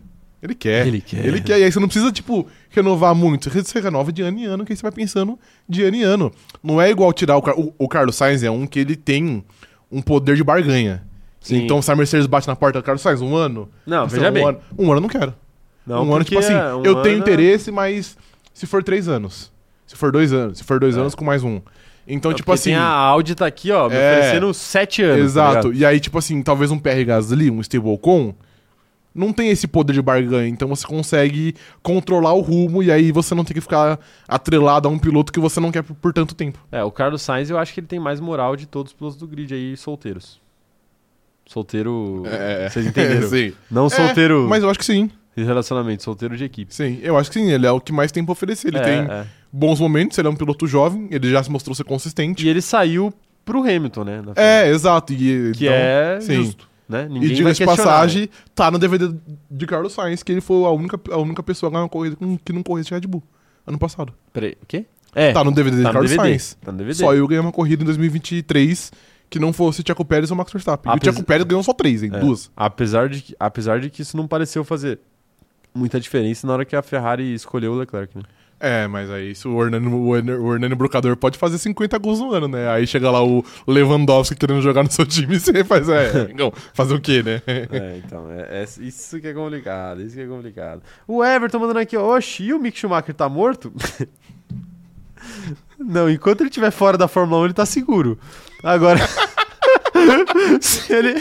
Ele 0.41 0.56
quer. 0.56 0.88
Ele 0.88 1.02
quer. 1.02 1.26
Ele 1.26 1.41
quer. 1.41 1.60
E 1.60 1.64
aí 1.64 1.72
você 1.72 1.80
não 1.80 1.88
precisa, 1.88 2.12
tipo, 2.12 2.48
renovar 2.70 3.14
muito. 3.14 3.50
Você 3.50 3.80
renova 3.80 4.12
de 4.12 4.22
ano 4.22 4.40
em 4.40 4.46
ano, 4.46 4.64
que 4.66 4.72
aí 4.72 4.78
você 4.78 4.82
vai 4.82 4.91
pensando 4.91 5.38
de 5.68 5.84
ano 5.84 5.98
em 5.98 6.04
ano. 6.04 6.32
Não 6.64 6.82
é 6.82 6.90
igual 6.90 7.12
tirar 7.14 7.36
o, 7.36 7.41
Car- 7.41 7.60
o, 7.60 7.74
o 7.78 7.88
Carlos 7.88 8.16
Sainz, 8.16 8.41
é 8.41 8.50
um 8.50 8.66
que 8.66 8.80
ele 8.80 8.96
tem 8.96 9.44
um 9.91 10.02
poder 10.02 10.36
de 10.36 10.44
barganha. 10.44 11.04
Sim. 11.41 11.64
Então, 11.66 11.82
se 11.82 11.91
a 11.91 11.96
Mercedes 11.96 12.26
bate 12.26 12.48
na 12.48 12.56
porta 12.56 12.80
do 12.80 12.84
Carlos 12.84 13.02
Sainz, 13.02 13.22
um 13.22 13.36
ano. 13.36 13.70
Não, 13.86 14.08
veja 14.08 14.30
um 14.30 14.34
bem. 14.34 14.46
Ano, 14.48 14.60
um 14.78 14.84
ano 14.86 14.96
eu 14.98 15.02
não 15.02 15.10
quero. 15.10 15.34
Não, 15.85 16.06
um 16.06 16.14
ano, 16.14 16.23
tipo 16.23 16.39
assim, 16.39 16.53
é- 16.53 16.73
um 16.73 16.84
eu 16.85 17.01
tenho 17.01 17.15
ano- 17.15 17.23
interesse, 17.23 17.72
mas 17.72 18.18
se 18.53 18.65
for 18.68 18.84
três 18.84 19.07
anos. 19.07 19.51
Se 19.88 19.95
for 19.95 20.11
dois 20.11 20.31
anos. 20.31 20.57
Se 20.60 20.64
for 20.64 20.80
dois 20.80 20.97
anos 20.97 21.15
com 21.15 21.26
mais 21.26 21.43
um. 21.43 21.60
Então, 22.07 22.31
É 22.31 22.34
tipo 22.34 22.51
assim. 22.51 22.73
a 22.73 22.84
Audi 22.84 23.35
tá 23.35 23.45
aqui, 23.45 23.72
ó, 23.72 23.88
me 23.89 23.95
É. 23.95 24.18
oferecendo 24.18 24.53
sete 24.53 25.01
anos. 25.03 25.18
tá 25.19 25.23
Exato. 25.26 25.68
ligado? 25.69 25.73
e 25.73 25.85
aí, 25.85 25.99
tipo 25.99 26.18
assim, 26.18 26.41
talvez 26.41 26.72
um 26.72 26.77
PR 26.80 27.03
Gasly, 27.06 27.49
um 27.51 27.61
Steve 27.61 27.88
Ocon, 27.88 28.34
não 29.14 29.34
tem 29.34 29.49
esse 29.49 29.68
poder 29.68 29.93
de 29.93 30.01
barganha. 30.01 30.47
Então 30.47 30.68
você 30.68 30.85
consegue 30.88 31.56
controlar 31.84 32.34
o 32.34 32.41
rumo 32.41 32.81
e 32.84 32.91
aí 32.91 33.11
você 33.11 33.34
não 33.35 33.43
tem 33.43 33.53
que 33.56 33.61
ficar 33.61 33.99
atrelado 34.27 34.88
a 34.88 34.91
um 34.91 34.97
piloto 34.99 35.31
que 35.34 35.39
você 35.39 35.60
não 35.60 35.72
quer 35.72 35.81
por, 35.84 35.95
por 35.95 36.14
tanto 36.14 36.34
tempo. 36.35 36.60
É, 36.72 36.84
o 36.84 36.91
Carlos 36.91 37.22
Sainz 37.22 37.49
eu 37.49 37.57
acho 37.57 37.73
que 37.73 37.80
ele 37.80 37.88
tem 37.88 37.99
mais 37.99 38.19
moral 38.19 38.56
de 38.56 38.65
todos 38.68 38.91
os 38.91 38.97
pilotos 38.97 39.18
do 39.18 39.27
grid 39.27 39.53
aí 39.53 39.76
solteiros. 39.77 40.39
Solteiro. 41.47 42.23
Vocês 42.72 42.85
entenderam? 42.85 43.27
sim. 43.30 43.53
Não 43.69 43.88
É, 43.88 43.89
solteiro 43.89 44.47
Mas 44.47 44.61
eu 44.64 44.69
acho 44.69 44.77
que 44.80 44.85
sim. 44.85 45.10
De 45.35 45.43
relacionamento, 45.43 46.03
solteiro 46.03 46.35
de 46.35 46.43
equipe. 46.43 46.73
Sim, 46.73 46.99
eu 47.01 47.18
acho 47.18 47.30
que 47.31 47.39
sim. 47.39 47.49
Ele 47.51 47.65
é 47.65 47.72
o 47.72 47.80
que 47.80 47.91
mais 47.93 48.11
tem 48.11 48.23
pra 48.23 48.31
oferecer. 48.34 48.68
Ele 48.69 48.77
É, 48.77 48.81
tem 48.81 48.99
é. 49.11 49.26
bons 49.51 49.80
momentos, 49.80 50.18
ele 50.18 50.27
é 50.27 50.31
um 50.31 50.35
piloto 50.35 50.68
jovem, 50.68 51.07
ele 51.11 51.30
já 51.30 51.41
se 51.43 51.49
mostrou 51.51 51.73
ser 51.76 51.84
consistente. 51.84 52.45
E 52.45 52.49
ele 52.49 52.61
saiu 52.61 53.14
pro 53.45 53.61
Hamilton, 53.61 54.03
né? 54.03 54.22
É, 54.35 54.69
exato. 54.69 55.14
E, 55.14 55.51
Que 55.53 55.65
então, 55.65 55.73
é 55.73 56.19
sim. 56.22 56.35
justo. 56.43 56.68
Né? 56.88 57.07
Ninguém 57.07 57.30
E 57.30 57.35
diga 57.35 57.53
de 57.53 57.57
questionar, 57.57 57.76
né? 57.76 57.84
passagem, 57.85 58.30
tá 58.56 58.72
no 58.72 58.80
DVD 58.80 59.14
de 59.51 59.65
Carlos 59.68 59.93
Sainz, 59.93 60.23
que 60.23 60.31
ele 60.31 60.41
foi 60.41 60.64
a 60.65 60.72
única, 60.72 60.99
a 61.11 61.18
única 61.18 61.43
pessoa 61.43 61.69
a 61.69 61.72
ganhar 61.72 61.84
uma 61.84 61.89
corrida 61.89 62.18
que 62.43 62.51
não 62.51 62.64
correu 62.64 62.84
de 62.84 62.91
Red 62.91 63.01
Bull 63.01 63.22
ano 63.68 63.77
passado. 63.77 64.11
Peraí, 64.34 64.57
o 64.61 64.65
quê? 64.65 64.85
É, 65.14 65.31
Tá 65.31 65.43
no 65.43 65.51
DVD 65.51 65.77
de 65.77 65.84
tá 65.84 65.89
no 65.89 65.93
Carlos 65.93 66.11
DVD. 66.11 66.30
Sainz. 66.30 66.57
Tá 66.60 66.72
no 66.72 66.77
DVD. 66.80 66.95
Só 66.95 67.14
eu 67.14 67.27
ganhei 67.27 67.41
uma 67.41 67.51
corrida 67.51 67.84
em 67.84 67.85
2023 67.85 68.91
que 69.30 69.38
não 69.39 69.53
fosse 69.53 69.84
Tcheco 69.84 70.03
Pérez 70.03 70.31
ou 70.31 70.38
Max 70.38 70.51
Verstappen. 70.51 70.91
E 70.91 70.95
o 70.95 70.99
Tcheco 70.99 71.23
Pérez 71.23 71.45
ganhou 71.45 71.61
só 71.61 71.73
três, 71.73 72.01
hein? 72.01 72.10
É. 72.11 72.19
Duas. 72.19 72.51
Apesar 72.57 73.07
de, 73.07 73.22
que, 73.22 73.35
apesar 73.39 73.80
de 73.80 73.89
que 73.91 74.01
isso 74.01 74.18
não 74.18 74.27
pareceu 74.27 74.64
fazer 74.64 74.99
muita 75.80 75.99
diferença 75.99 76.45
na 76.45 76.53
hora 76.53 76.65
que 76.65 76.76
a 76.76 76.81
Ferrari 76.81 77.34
escolheu 77.34 77.72
o 77.72 77.76
Leclerc, 77.76 78.18
né? 78.18 78.23
É, 78.60 78.85
mas 78.88 79.10
aí 79.10 79.34
se 79.34 79.47
o 79.47 79.64
Hernani, 79.64 79.88
o 79.88 80.15
Hernani, 80.15 80.38
o 80.38 80.53
Hernani 80.53 80.76
Brocador 80.76 81.15
pode 81.15 81.38
fazer 81.38 81.57
50 81.57 81.97
gols 81.97 82.19
no 82.19 82.34
ano, 82.34 82.49
né? 82.49 82.69
Aí 82.69 82.85
chega 82.85 83.10
lá 83.10 83.23
o 83.23 83.43
Lewandowski 83.65 84.35
querendo 84.35 84.61
jogar 84.61 84.84
no 84.84 84.91
seu 84.91 85.06
time 85.06 85.35
e 85.38 85.39
você 85.39 85.64
faz, 85.64 85.88
é, 85.88 86.10
amigão, 86.27 86.51
fazer 86.73 86.93
o 86.93 86.99
quê, 86.99 87.23
né? 87.23 87.41
É, 87.47 88.01
então, 88.06 88.30
é, 88.30 88.61
é 88.61 88.64
isso 88.81 89.19
que 89.22 89.27
é 89.27 89.34
complicado, 89.34 90.01
isso 90.01 90.15
que 90.15 90.22
é 90.22 90.27
complicado. 90.27 90.81
O 91.07 91.23
Everton 91.23 91.60
mandando 91.60 91.80
aqui, 91.80 91.95
ó, 91.95 92.18
oxi, 92.18 92.43
e 92.43 92.53
o 92.53 92.60
Mick 92.60 92.77
Schumacher 92.77 93.15
tá 93.15 93.30
morto? 93.30 93.72
Não, 95.80 96.10
enquanto 96.10 96.41
ele 96.41 96.49
estiver 96.49 96.72
fora 96.72 96.97
da 96.97 97.07
Fórmula 97.07 97.43
1, 97.43 97.45
ele 97.45 97.53
tá 97.53 97.65
seguro. 97.65 98.19
Agora, 98.61 98.99
se 100.60 100.93
ele... 100.93 101.15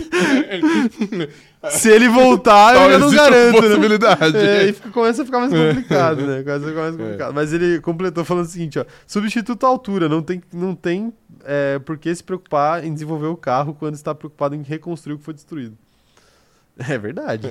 Se 1.71 1.91
ele 1.91 2.09
voltar, 2.09 2.77
eu 2.77 2.91
já 2.93 2.99
não 2.99 3.11
garanto, 3.11 3.61
né? 3.61 3.69
possibilidade. 3.69 4.37
É, 4.37 4.59
aí 4.61 4.73
fica- 4.73 4.91
começa 4.91 5.23
a 5.23 5.25
ficar 5.25 5.41
mais 5.41 5.53
complicado, 5.53 6.27
né? 6.27 6.43
Começa 6.43 6.65
a 6.65 6.69
ficar 6.69 6.81
É. 6.81 6.83
mais 6.85 6.97
complicado. 6.97 7.35
Mas 7.35 7.53
ele 7.53 7.81
completou 7.81 8.25
falando 8.25 8.45
o 8.45 8.49
seguinte, 8.49 8.79
ó. 8.79 8.85
Substituto 9.07 9.67
à 9.67 9.69
altura, 9.69 10.09
não 10.09 10.23
tem, 10.23 10.41
não 10.53 10.75
tem 10.75 11.13
é, 11.45 11.79
por 11.81 11.99
que 11.99 12.15
se 12.15 12.23
preocupar 12.23 12.85
em 12.85 12.93
desenvolver 12.93 13.27
o 13.27 13.37
carro 13.37 13.75
quando 13.75 13.95
está 13.95 14.15
preocupado 14.15 14.55
em 14.55 14.63
reconstruir 14.63 15.15
o 15.15 15.19
que 15.19 15.25
foi 15.25 15.35
destruído. 15.35 15.77
É 16.89 16.97
verdade. 16.97 17.47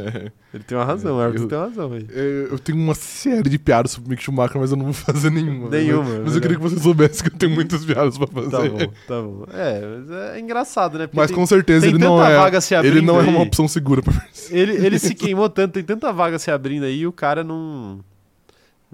Ele 0.54 0.64
tem 0.64 0.78
uma 0.78 0.86
razão, 0.86 1.18
o 1.18 1.22
Everton 1.22 1.44
Eu- 1.44 1.48
tem 1.50 1.58
uma 1.58 1.66
razão 1.68 1.92
aí. 1.94 2.08
É, 2.10 2.48
Eu 2.50 2.58
tenho 2.60 2.78
uma 2.78 2.96
série 2.96 3.50
de 3.50 3.60
piadas 3.60 3.92
sobre 3.92 4.08
o 4.08 4.10
Mick 4.12 4.24
Schumacher, 4.24 4.58
mas 4.60 4.72
eu 4.72 4.78
não 4.78 4.86
vou 4.86 4.94
fazer 4.94 5.30
nenhuma. 5.30 5.70
Nenhuma, 5.70 6.04
Mas, 6.06 6.14
é 6.16 6.20
mas 6.24 6.36
eu 6.36 6.42
queria 6.42 6.56
que 6.56 6.64
você 6.64 6.80
soubesse 6.80 7.22
que 7.22 7.30
eu 7.30 7.38
tenho 7.38 7.52
muitas 7.54 7.84
piadas 7.84 8.18
pra 8.18 8.26
fazer. 8.28 8.50
Tá 8.52 8.60
bom, 8.70 8.78
tá 9.08 9.22
bom. 9.22 9.44
É, 9.54 9.82
mas 9.98 10.10
é 10.12 10.40
engraçado, 10.40 10.98
né? 10.98 11.08
Porque 11.08 11.18
Mas 11.20 11.28
tem- 11.28 11.36
com 11.36 11.46
certeza 11.46 11.82
tem 11.82 11.90
ele 11.96 12.00
não 12.04 12.24
é. 12.24 12.38
ele 12.84 13.02
não 13.02 13.20
é 13.20 13.24
uma 13.24 13.42
aí. 13.42 13.48
opção 13.48 13.68
segura 13.68 14.02
pra 14.02 14.14
ele, 14.50 14.74
ele 14.86 14.98
se 14.98 15.14
queimou 15.16 15.50
tanto, 15.50 15.74
tem 15.74 15.84
tanta 15.84 16.14
vaga 16.14 16.40
se 16.40 16.50
abrindo 16.50 16.84
aí 16.86 17.00
e 17.02 17.08
o 17.08 17.12
cara 17.12 17.44
não. 17.44 18.00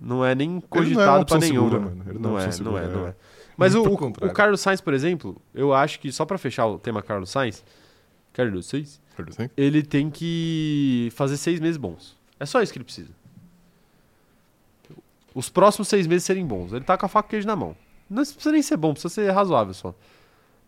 Não 0.02 0.26
é 0.26 0.34
nem 0.34 0.50
não 0.50 0.58
é 0.58 0.62
cogitado 0.68 1.26
pra 1.26 1.36
opção 1.38 1.40
nenhuma. 1.40 1.70
segura. 1.70 1.94
Ele 2.10 2.20
não 2.20 2.30
é 2.30 2.34
Não 2.34 2.40
é, 2.40 2.46
opção 2.46 2.66
não 2.66 2.78
é, 2.78 2.82
segura, 2.82 3.00
não 3.02 3.08
é. 3.08 3.10
é. 3.12 3.16
Mas 3.56 3.76
o, 3.76 3.84
o 3.84 4.34
Carlos 4.34 4.60
Sainz, 4.62 4.82
por 4.82 4.96
exemplo, 4.96 5.40
eu 5.54 5.72
acho 5.76 6.00
que, 6.00 6.12
só 6.12 6.26
pra 6.26 6.40
fechar 6.40 6.66
o 6.66 6.80
tema 6.80 7.04
Carlos 7.04 7.30
Sainz, 7.30 7.64
Carlos 8.34 8.66
Sainz, 8.66 9.00
ele 9.56 9.84
tem 9.84 10.10
que 10.10 11.10
fazer 11.16 11.38
seis 11.38 11.60
meses 11.60 11.78
bons. 11.78 12.18
É 12.40 12.46
só 12.46 12.62
isso 12.62 12.72
que 12.72 12.78
ele 12.78 12.86
precisa. 12.86 13.12
Os 15.34 15.50
próximos 15.50 15.88
seis 15.88 16.06
meses 16.06 16.24
serem 16.24 16.46
bons. 16.46 16.74
Ele 16.74 16.84
tá 16.86 16.98
com 16.98 17.06
a 17.06 17.10
faca 17.10 17.28
e 17.28 17.30
queijo 17.32 17.48
na 17.48 17.56
mão. 17.56 17.76
Não 18.10 18.22
precisa 18.24 18.52
nem 18.52 18.62
ser 18.62 18.78
bom, 18.78 18.92
precisa 18.94 19.14
ser 19.14 19.32
razoável 19.32 19.74
só. 19.74 19.96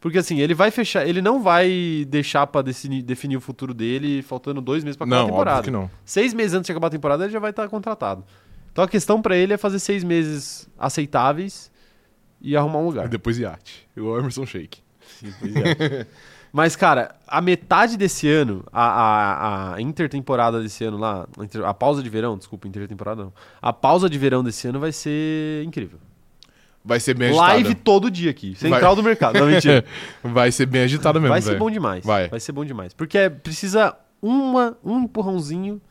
Porque 0.02 0.18
assim, 0.18 0.40
ele 0.40 0.54
vai 0.54 0.72
fechar, 0.72 1.08
ele 1.08 1.22
não 1.22 1.42
vai 1.42 2.06
deixar 2.08 2.46
pra 2.48 2.62
definir, 2.62 3.02
definir 3.02 3.38
o 3.38 3.42
futuro 3.42 3.74
dele 3.74 4.22
faltando 4.22 4.62
dois 4.62 4.84
meses 4.84 4.96
pra 4.98 5.06
acabar 5.06 5.18
Não, 5.20 5.26
a 5.26 5.30
temporada. 5.32 5.58
óbvio 5.60 5.72
que 5.72 5.78
não. 5.78 5.92
Seis 6.04 6.34
meses 6.34 6.54
antes 6.54 6.66
de 6.68 6.72
acabar 6.72 6.88
a 6.88 6.92
temporada, 6.92 7.24
ele 7.24 7.34
já 7.34 7.40
vai 7.40 7.50
estar 7.52 7.68
contratado. 7.70 8.24
Então 8.72 8.84
a 8.84 8.88
questão 8.88 9.22
pra 9.22 9.36
ele 9.36 9.54
é 9.54 9.58
fazer 9.58 9.80
seis 9.80 10.04
meses 10.04 10.68
aceitáveis 10.78 11.72
e 12.42 12.56
arrumar 12.56 12.80
um 12.80 12.86
lugar. 12.88 13.06
E 13.06 13.10
depois 13.10 13.38
iate. 13.40 13.88
Igual 13.96 14.16
o 14.16 14.20
Emerson 14.20 14.46
Shake. 14.46 14.80
Sim, 15.20 15.34
pois 15.40 15.56
é. 15.56 16.08
Mas, 16.56 16.74
cara, 16.74 17.14
a 17.28 17.42
metade 17.42 17.98
desse 17.98 18.30
ano, 18.30 18.64
a, 18.72 18.86
a, 18.86 19.76
a 19.76 19.82
intertemporada 19.82 20.62
desse 20.62 20.86
ano 20.86 20.98
lá, 20.98 21.28
a 21.66 21.74
pausa 21.74 22.02
de 22.02 22.08
verão, 22.10 22.38
desculpa, 22.38 22.66
intertemporada 22.66 23.24
não. 23.26 23.34
A 23.62 23.74
pausa 23.74 24.10
de 24.10 24.18
verão 24.18 24.42
desse 24.42 24.66
ano 24.66 24.80
vai 24.80 24.94
ser 24.94 25.66
incrível. 25.66 26.00
Vai 26.82 27.02
ser 27.02 27.14
bem 27.14 27.34
Live 27.36 27.66
agitada. 27.66 27.82
todo 27.84 28.10
dia 28.10 28.32
aqui. 28.32 28.56
Central 28.56 28.96
do 28.96 29.04
mercado. 29.04 29.38
Não, 29.38 29.48
mentira. 29.48 29.84
Vai 30.24 30.50
ser 30.50 30.66
bem 30.66 30.84
agitada 30.84 31.20
mesmo, 31.20 31.34
Vai 31.34 31.42
ser 31.42 31.48
velho. 31.50 31.60
bom 31.60 31.70
demais. 31.70 32.06
Vai. 32.06 32.30
Vai 32.30 32.40
ser 32.40 32.54
bom 32.54 32.64
demais. 32.64 32.94
Porque 32.94 33.18
é- 33.18 33.30
precisa 33.30 33.94
uma, 34.22 34.78
um 34.82 35.02
empurrãozinho. 35.02 35.82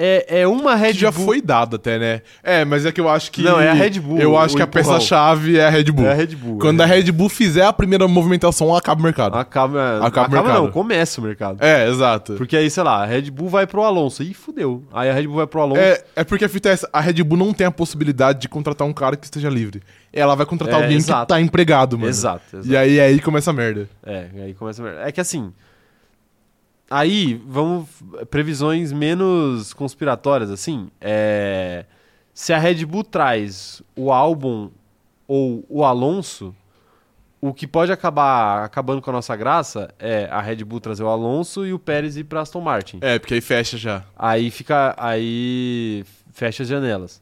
É, 0.00 0.42
é 0.42 0.46
uma 0.46 0.76
Red 0.76 0.92
Que 0.92 1.00
já 1.00 1.10
Bull. 1.10 1.24
foi 1.24 1.42
dado 1.42 1.74
até, 1.74 1.98
né? 1.98 2.22
É, 2.40 2.64
mas 2.64 2.86
é 2.86 2.92
que 2.92 3.00
eu 3.00 3.08
acho 3.08 3.32
que... 3.32 3.42
Não, 3.42 3.60
é 3.60 3.68
a 3.68 3.72
Red 3.72 3.98
Bull, 3.98 4.18
Eu 4.18 4.38
acho 4.38 4.54
o 4.54 4.56
que 4.56 4.62
a 4.62 4.66
peça-chave 4.66 5.58
é 5.58 5.66
a 5.66 5.70
Red 5.70 5.84
Bull. 5.90 6.06
É 6.06 6.12
a 6.12 6.14
Red 6.14 6.36
Bull. 6.36 6.58
Quando 6.58 6.80
é. 6.80 6.84
a 6.84 6.86
Red 6.86 7.10
Bull 7.10 7.28
fizer 7.28 7.64
a 7.64 7.72
primeira 7.72 8.06
movimentação, 8.06 8.74
acaba 8.76 9.00
o 9.00 9.04
mercado. 9.04 9.36
Acaba, 9.36 9.96
Acaba 9.96 10.02
o 10.02 10.06
acaba 10.06 10.28
mercado. 10.42 10.62
não, 10.62 10.70
começa 10.70 11.20
o 11.20 11.24
mercado. 11.24 11.58
É, 11.64 11.88
exato. 11.88 12.34
Porque 12.34 12.56
aí, 12.56 12.70
sei 12.70 12.82
lá, 12.84 13.02
a 13.02 13.06
Red 13.06 13.30
Bull 13.30 13.48
vai 13.48 13.66
pro 13.66 13.82
Alonso. 13.82 14.22
Ih, 14.22 14.32
fudeu. 14.34 14.84
Aí 14.92 15.10
a 15.10 15.12
Red 15.12 15.26
Bull 15.26 15.36
vai 15.36 15.46
pro 15.48 15.60
Alonso. 15.62 15.80
É, 15.80 16.04
é 16.14 16.22
porque 16.22 16.44
a 16.44 16.48
fita 16.48 16.68
é 16.68 16.72
essa, 16.72 16.88
a 16.92 17.00
Red 17.00 17.22
Bull 17.24 17.36
não 17.38 17.52
tem 17.52 17.66
a 17.66 17.70
possibilidade 17.72 18.40
de 18.40 18.48
contratar 18.48 18.86
um 18.86 18.92
cara 18.92 19.16
que 19.16 19.24
esteja 19.24 19.48
livre. 19.50 19.82
Ela 20.12 20.34
vai 20.34 20.46
contratar 20.46 20.78
É, 20.80 20.82
alguém 20.84 20.96
exato. 20.96 21.22
que 21.22 21.28
tá 21.28 21.40
empregado, 21.40 21.98
mano. 21.98 22.08
Exato, 22.08 22.42
exato. 22.56 22.68
E 22.68 22.76
aí, 22.76 23.00
aí 23.00 23.20
começa 23.20 23.50
a 23.50 23.52
merda. 23.52 23.88
É, 24.06 24.26
aí 24.44 24.54
começa 24.54 24.80
a 24.80 24.84
merda. 24.84 25.00
É 25.02 25.12
que 25.12 25.20
assim. 25.20 25.52
Aí, 26.90 27.40
vamos. 27.46 27.88
Previsões 28.30 28.92
menos 28.92 29.72
conspiratórias, 29.74 30.50
assim. 30.50 30.90
É. 31.00 31.84
Se 32.32 32.52
a 32.52 32.58
Red 32.58 32.86
Bull 32.86 33.04
traz 33.04 33.82
o 33.96 34.12
álbum 34.12 34.70
ou 35.26 35.64
o 35.68 35.84
Alonso, 35.84 36.54
o 37.40 37.52
que 37.52 37.66
pode 37.66 37.92
acabar 37.92 38.64
acabando 38.64 39.02
com 39.02 39.10
a 39.10 39.12
nossa 39.12 39.36
graça 39.36 39.92
é 39.98 40.28
a 40.30 40.40
Red 40.40 40.64
Bull 40.64 40.80
trazer 40.80 41.02
o 41.02 41.08
Alonso 41.08 41.66
e 41.66 41.72
o 41.72 41.78
Pérez 41.78 42.16
ir 42.16 42.24
pra 42.24 42.40
Aston 42.40 42.60
Martin. 42.60 42.98
É, 43.00 43.18
porque 43.18 43.34
aí 43.34 43.40
fecha 43.40 43.76
já. 43.76 44.04
Aí 44.16 44.50
fica. 44.50 44.94
Aí 44.96 46.04
fecha 46.32 46.62
as 46.62 46.68
janelas. 46.68 47.20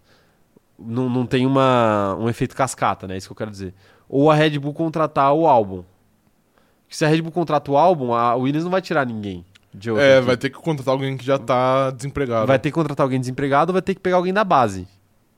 Não, 0.79 1.09
não 1.09 1.27
tem 1.27 1.47
uma, 1.47 2.15
um 2.19 2.29
efeito 2.29 2.55
cascata, 2.55 3.07
né? 3.07 3.15
É 3.15 3.17
isso 3.17 3.29
que 3.29 3.33
eu 3.33 3.37
quero 3.37 3.51
dizer. 3.51 3.75
Ou 4.09 4.31
a 4.31 4.35
Red 4.35 4.59
Bull 4.59 4.75
contratar 4.75 5.33
o 5.33 5.47
álbum. 5.47 5.83
Se 6.89 7.05
a 7.05 7.09
Red 7.09 7.23
Bull 7.23 7.33
contrata 7.33 7.71
o 7.71 7.77
álbum, 7.77 8.13
a 8.13 8.35
Williams 8.37 8.65
não 8.65 8.71
vai 8.71 8.83
tirar 8.83 9.05
ninguém. 9.07 9.45
De 9.77 9.91
outra 9.91 10.05
É, 10.05 10.13
equipe. 10.15 10.27
vai 10.27 10.37
ter 10.39 10.51
que 10.51 10.57
contratar 10.59 10.93
alguém 10.93 11.17
que 11.17 11.25
já 11.25 11.39
tá 11.39 11.91
desempregado. 11.91 12.47
Vai 12.47 12.59
ter 12.59 12.71
que 12.71 12.75
contratar 12.75 13.05
alguém 13.05 13.21
desempregado 13.21 13.71
ou 13.71 13.75
vai 13.75 13.83
ter 13.83 13.95
que 13.95 14.01
pegar 14.01 14.17
alguém 14.17 14.33
da 14.33 14.43
base. 14.43 14.89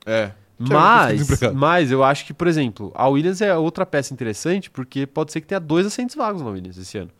É. 0.05 0.31
É 0.61 0.73
Mas, 0.73 1.21
mas 1.53 1.91
eu 1.91 2.03
acho 2.03 2.25
que, 2.25 2.33
por 2.33 2.47
exemplo, 2.47 2.91
a 2.95 3.07
Williams 3.07 3.41
é 3.41 3.55
outra 3.55 3.85
peça 3.85 4.13
interessante 4.13 4.69
porque 4.69 5.05
pode 5.07 5.31
ser 5.31 5.39
que 5.41 5.47
tenha 5.47 5.59
dois 5.59 5.85
assentos 5.85 6.15
vagos 6.15 6.41
na 6.41 6.49
Williams 6.49 6.77
esse 6.77 6.97
ano. 6.97 7.11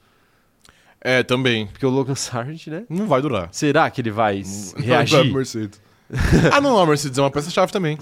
É, 1.01 1.23
também. 1.23 1.67
Porque 1.67 1.85
o 1.85 1.89
Logan 1.89 2.15
Sargent, 2.15 2.67
né? 2.67 2.83
Não 2.89 3.07
vai 3.07 3.21
durar. 3.21 3.47
Será 3.51 3.89
que 3.89 4.01
ele 4.01 4.11
vai 4.11 4.43
Não 4.43 4.43
vai 4.45 4.71
pra 4.83 4.83
reagir? 4.83 5.33
Mercedes. 5.33 5.81
ah, 6.53 6.59
não, 6.59 6.77
a 6.77 6.85
Mercedes 6.85 7.17
é 7.17 7.21
uma 7.21 7.31
peça-chave 7.31 7.71
também. 7.71 7.97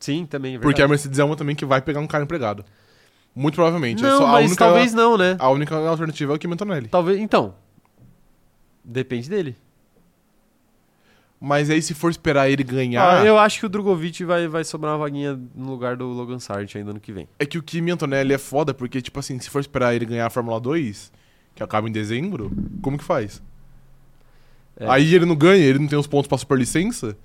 Sim, 0.00 0.26
também. 0.26 0.56
É 0.56 0.58
Porque 0.58 0.82
a. 0.82 0.88
Mercedes 0.88 1.18
é 1.20 1.24
uma 1.24 1.36
também 1.36 1.54
que 1.54 1.64
vai 1.64 1.80
pegar 1.80 2.00
um 2.00 2.06
cara 2.08 2.24
empregado. 2.24 2.64
Muito 3.34 3.54
provavelmente. 3.54 4.04
é 4.04 4.08
Não, 4.08 4.26
a 4.26 4.32
mas 4.32 4.46
única, 4.46 4.64
talvez 4.64 4.92
não, 4.92 5.16
né? 5.16 5.36
A 5.38 5.48
única 5.50 5.76
alternativa 5.76 6.32
é 6.32 6.36
o 6.36 6.38
Kimi 6.38 6.54
Antonelli. 6.54 6.88
Talvez. 6.88 7.18
Então. 7.20 7.54
Depende 8.84 9.28
dele. 9.28 9.56
Mas 11.44 11.68
aí, 11.70 11.82
se 11.82 11.92
for 11.92 12.08
esperar 12.10 12.48
ele 12.48 12.62
ganhar. 12.62 13.20
Ah, 13.20 13.24
eu 13.24 13.36
acho 13.36 13.58
que 13.58 13.66
o 13.66 13.68
Drogovic 13.68 14.24
vai, 14.24 14.46
vai 14.46 14.62
sobrar 14.62 14.92
uma 14.92 14.98
vaguinha 14.98 15.36
no 15.56 15.70
lugar 15.70 15.96
do 15.96 16.06
Logan 16.06 16.38
Sargent 16.38 16.76
ainda 16.76 16.92
ano 16.92 17.00
que 17.00 17.10
vem. 17.12 17.26
É 17.36 17.44
que 17.44 17.58
o 17.58 17.62
Kimi 17.62 17.90
Antonelli 17.90 18.32
é 18.32 18.38
foda, 18.38 18.72
porque, 18.72 19.02
tipo 19.02 19.18
assim, 19.18 19.38
se 19.40 19.50
for 19.50 19.58
esperar 19.58 19.92
ele 19.92 20.04
ganhar 20.04 20.26
a 20.26 20.30
Fórmula 20.30 20.60
2, 20.60 21.10
que 21.56 21.62
acaba 21.62 21.88
em 21.88 21.92
dezembro, 21.92 22.52
como 22.80 22.96
que 22.96 23.02
faz? 23.02 23.42
É. 24.76 24.88
Aí 24.88 25.12
ele 25.14 25.26
não 25.26 25.34
ganha, 25.34 25.64
ele 25.64 25.80
não 25.80 25.88
tem 25.88 25.98
os 25.98 26.06
pontos 26.06 26.28
pra 26.28 26.38
superlicença, 26.38 27.16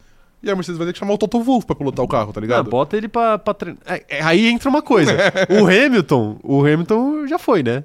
e 0.41 0.49
a 0.49 0.55
Mercedes 0.55 0.79
vai 0.79 0.87
ter 0.87 0.93
que 0.93 0.99
chamar 0.99 1.13
o 1.13 1.17
Toto 1.19 1.39
Wolff 1.43 1.67
pra 1.67 1.75
pilotar 1.75 2.03
o 2.03 2.07
carro, 2.07 2.33
tá 2.33 2.39
Ah, 2.39 2.41
ligado? 2.41 2.69
bota 2.71 2.97
ele 2.97 3.07
pra, 3.07 3.37
pra 3.37 3.53
treinar. 3.53 3.79
É, 3.85 4.03
é, 4.09 4.21
aí 4.23 4.47
entra 4.47 4.67
uma 4.67 4.81
coisa. 4.81 5.11
o 5.61 5.65
Hamilton, 5.67 6.39
o 6.43 6.61
Hamilton 6.61 7.27
já 7.27 7.37
foi, 7.37 7.61
né? 7.61 7.83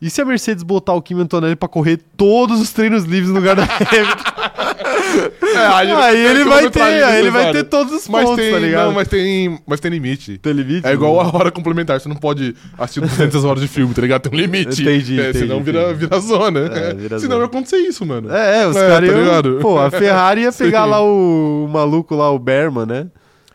E 0.00 0.08
se 0.08 0.20
a 0.20 0.24
Mercedes 0.24 0.62
botar 0.62 0.92
o 0.94 1.02
Kimi 1.02 1.22
Antonelli 1.22 1.56
pra 1.56 1.68
correr 1.68 1.98
todos 2.16 2.60
os 2.60 2.70
treinos 2.72 3.04
livres 3.04 3.28
no 3.30 3.34
lugar 3.36 3.56
da 3.56 3.64
Hamilton? 3.66 5.38
É, 5.42 5.66
aí 5.66 6.26
ele 6.26 6.34
tem 6.40 6.44
vai 6.48 6.70
ter, 6.70 6.82
aí 6.82 7.18
ele 7.20 7.30
vai 7.30 7.52
ter 7.52 7.64
todos 7.64 7.92
os 7.92 8.08
mas 8.08 8.24
pontos, 8.24 8.36
tem, 8.44 8.52
tá 8.52 8.58
ligado? 8.60 8.86
Não, 8.86 8.92
mas 8.92 9.08
tem, 9.08 9.58
mas 9.66 9.80
tem 9.80 9.90
limite. 9.90 10.38
Tem 10.38 10.52
limite? 10.52 10.86
É 10.86 10.92
igual 10.92 11.20
a 11.20 11.34
hora 11.36 11.50
complementar, 11.50 12.00
você 12.00 12.08
não 12.08 12.14
pode 12.16 12.54
assistir 12.78 13.00
200 13.00 13.44
horas 13.44 13.60
de 13.62 13.68
filme, 13.68 13.92
tá 13.92 14.02
ligado? 14.02 14.22
Tem 14.22 14.32
um 14.32 14.40
limite. 14.40 14.82
Entendi, 14.82 15.20
É, 15.20 15.30
entendi, 15.30 15.38
senão 15.46 15.62
vira, 15.62 15.82
entendi. 15.90 15.98
vira 16.00 16.20
zona. 16.20 16.60
É, 16.60 16.94
vira 16.94 17.18
senão 17.18 17.36
zona. 17.36 17.36
vai 17.38 17.46
acontecer 17.46 17.78
isso, 17.78 18.06
mano. 18.06 18.32
É, 18.32 18.62
é, 18.62 18.66
os 18.68 18.76
É, 18.76 18.88
caras 18.88 19.10
tá? 19.10 19.60
Pô, 19.60 19.78
a 19.80 19.90
Ferrari 19.90 20.42
ia 20.42 20.52
pegar 20.52 20.84
Sim. 20.84 20.90
lá 20.90 21.02
o, 21.02 21.64
o 21.64 21.68
maluco 21.68 22.14
lá, 22.14 22.30
o 22.30 22.38
Berman, 22.38 22.86
né? 22.86 23.06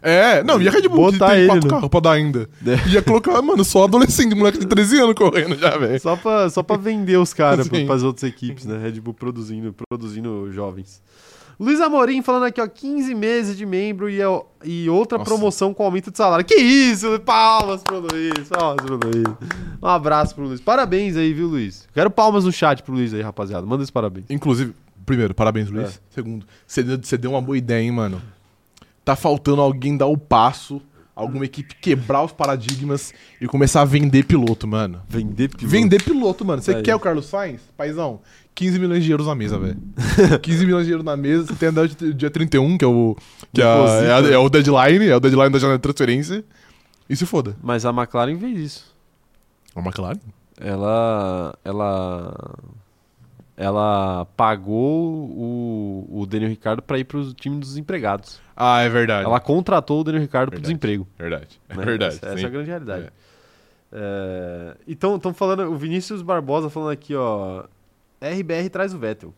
É, 0.03 0.43
não, 0.43 0.61
e 0.61 0.67
a 0.67 0.71
Red 0.71 0.87
Bull 0.89 1.11
Botar 1.13 1.29
tem 1.29 1.37
ele 1.39 1.47
quatro 1.47 1.63
no- 1.67 1.73
carros 1.73 1.89
pra 1.89 1.99
dar 2.01 2.11
ainda. 2.11 2.49
É. 2.65 2.89
Ia 2.89 3.01
colocar, 3.01 3.41
mano, 3.41 3.63
só 3.63 3.85
adolescente, 3.85 4.35
moleque 4.35 4.59
de 4.59 4.67
13 4.67 4.99
anos 4.99 5.15
correndo 5.15 5.55
já, 5.57 5.77
velho. 5.77 5.99
Só 6.01 6.15
pra, 6.17 6.49
só 6.49 6.61
pra 6.61 6.75
vender 6.75 7.17
os 7.17 7.33
caras 7.33 7.67
Sim. 7.67 7.85
para 7.85 7.95
as 7.95 8.03
outras 8.03 8.29
equipes, 8.29 8.65
né? 8.65 8.77
Red 8.77 8.99
Bull 8.99 9.13
produzindo, 9.13 9.73
produzindo 9.89 10.51
jovens. 10.51 11.01
Luiz 11.59 11.79
Amorim 11.79 12.21
falando 12.23 12.43
aqui, 12.45 12.59
ó, 12.59 12.67
15 12.67 13.13
meses 13.13 13.55
de 13.55 13.65
membro 13.65 14.09
e, 14.09 14.21
ó, 14.23 14.41
e 14.65 14.89
outra 14.89 15.19
Nossa. 15.19 15.29
promoção 15.29 15.71
com 15.73 15.83
aumento 15.83 16.09
de 16.11 16.17
salário. 16.17 16.43
Que 16.43 16.55
isso? 16.55 17.19
Palmas 17.19 17.81
pro 17.83 17.99
Luiz, 17.99 18.49
palmas 18.49 18.83
pro 18.83 18.95
Luiz. 18.95 19.23
Um 19.81 19.87
abraço 19.87 20.33
pro 20.35 20.45
Luiz. 20.45 20.59
Parabéns 20.59 21.15
aí, 21.15 21.31
viu, 21.31 21.47
Luiz? 21.47 21.87
Quero 21.93 22.09
palmas 22.09 22.43
no 22.43 22.51
chat 22.51 22.81
pro 22.81 22.93
Luiz 22.93 23.13
aí, 23.13 23.21
rapaziada. 23.21 23.65
Manda 23.67 23.83
esse 23.83 23.91
parabéns. 23.91 24.25
Inclusive, 24.31 24.73
primeiro, 25.05 25.33
parabéns, 25.35 25.69
Luiz. 25.69 25.89
É. 25.89 25.99
Segundo, 26.09 26.43
você 26.65 26.81
deu, 26.81 26.97
você 27.01 27.17
deu 27.17 27.31
uma 27.31 27.41
boa 27.41 27.57
ideia, 27.57 27.83
hein, 27.83 27.91
mano. 27.91 28.19
Tá 29.05 29.15
faltando 29.15 29.61
alguém 29.61 29.97
dar 29.97 30.07
o 30.07 30.17
passo 30.17 30.81
alguma 31.15 31.45
equipe 31.45 31.75
quebrar 31.75 32.23
os 32.23 32.31
paradigmas 32.31 33.13
e 33.39 33.45
começar 33.45 33.81
a 33.81 33.85
vender 33.85 34.25
piloto, 34.25 34.67
mano. 34.67 34.99
Vender 35.07 35.47
piloto. 35.49 35.67
Vender 35.67 36.01
piloto, 36.03 36.43
mano. 36.43 36.59
Você 36.59 36.81
quer 36.81 36.95
o 36.95 36.99
Carlos 36.99 37.27
Sainz? 37.27 37.61
Paizão, 37.77 38.19
15 38.55 38.79
milhões 38.79 39.03
de 39.03 39.11
euros 39.11 39.27
na 39.27 39.35
mesa, 39.35 39.59
velho. 39.59 39.77
15 40.41 40.65
milhões 40.65 40.85
de 40.87 40.91
euros 40.91 41.05
na 41.05 41.15
mesa, 41.15 41.45
você 41.45 41.53
tem 41.53 41.69
até 41.69 41.81
o 41.81 42.13
dia 42.15 42.31
31, 42.31 42.79
que 42.79 42.83
é 42.85 42.87
o. 42.87 43.15
Que 43.53 43.61
é, 43.61 43.63
a- 43.65 44.01
é 44.03 44.11
a- 44.11 44.33
é 44.33 44.37
o 44.39 44.49
deadline, 44.49 45.07
é 45.07 45.15
o 45.15 45.19
deadline 45.19 45.51
da 45.51 45.59
janela 45.59 45.77
de 45.77 45.83
transferência. 45.83 46.43
E 47.07 47.15
se 47.15 47.27
foda. 47.27 47.55
Mas 47.61 47.85
a 47.85 47.91
McLaren 47.91 48.39
fez 48.39 48.57
isso. 48.57 48.95
A 49.75 49.81
McLaren? 49.81 50.17
Ela. 50.59 51.53
Ela. 51.63 52.55
Ela 53.55 54.25
pagou 54.35 55.29
o, 55.29 56.07
o 56.11 56.25
Daniel 56.25 56.49
Ricardo 56.49 56.81
pra 56.81 56.97
ir 56.97 57.03
pro 57.03 57.33
time 57.33 57.59
dos 57.59 57.77
empregados. 57.77 58.41
Ah, 58.55 58.81
é 58.81 58.89
verdade. 58.89 59.25
Ela 59.25 59.39
contratou 59.39 60.01
o 60.01 60.03
Daniel 60.03 60.23
Ricardo 60.23 60.49
pro 60.49 60.57
Verdade. 60.57 60.73
desemprego. 60.73 61.07
Verdade. 61.17 61.61
É 61.69 61.75
né? 61.75 61.85
verdade. 61.85 62.15
Essa, 62.15 62.27
essa 62.29 62.41
é 62.41 62.45
a 62.45 62.49
grande 62.49 62.69
realidade. 62.69 63.09
É, 63.91 64.75
então, 64.87 65.15
estão 65.17 65.33
falando. 65.33 65.71
O 65.71 65.75
Vinícius 65.75 66.23
Barbosa 66.23 66.69
falando 66.69 66.91
aqui, 66.91 67.13
ó. 67.13 67.65
RBR 68.19 68.69
traz 68.71 68.93
o 68.93 68.97
Vettel. 68.97 69.33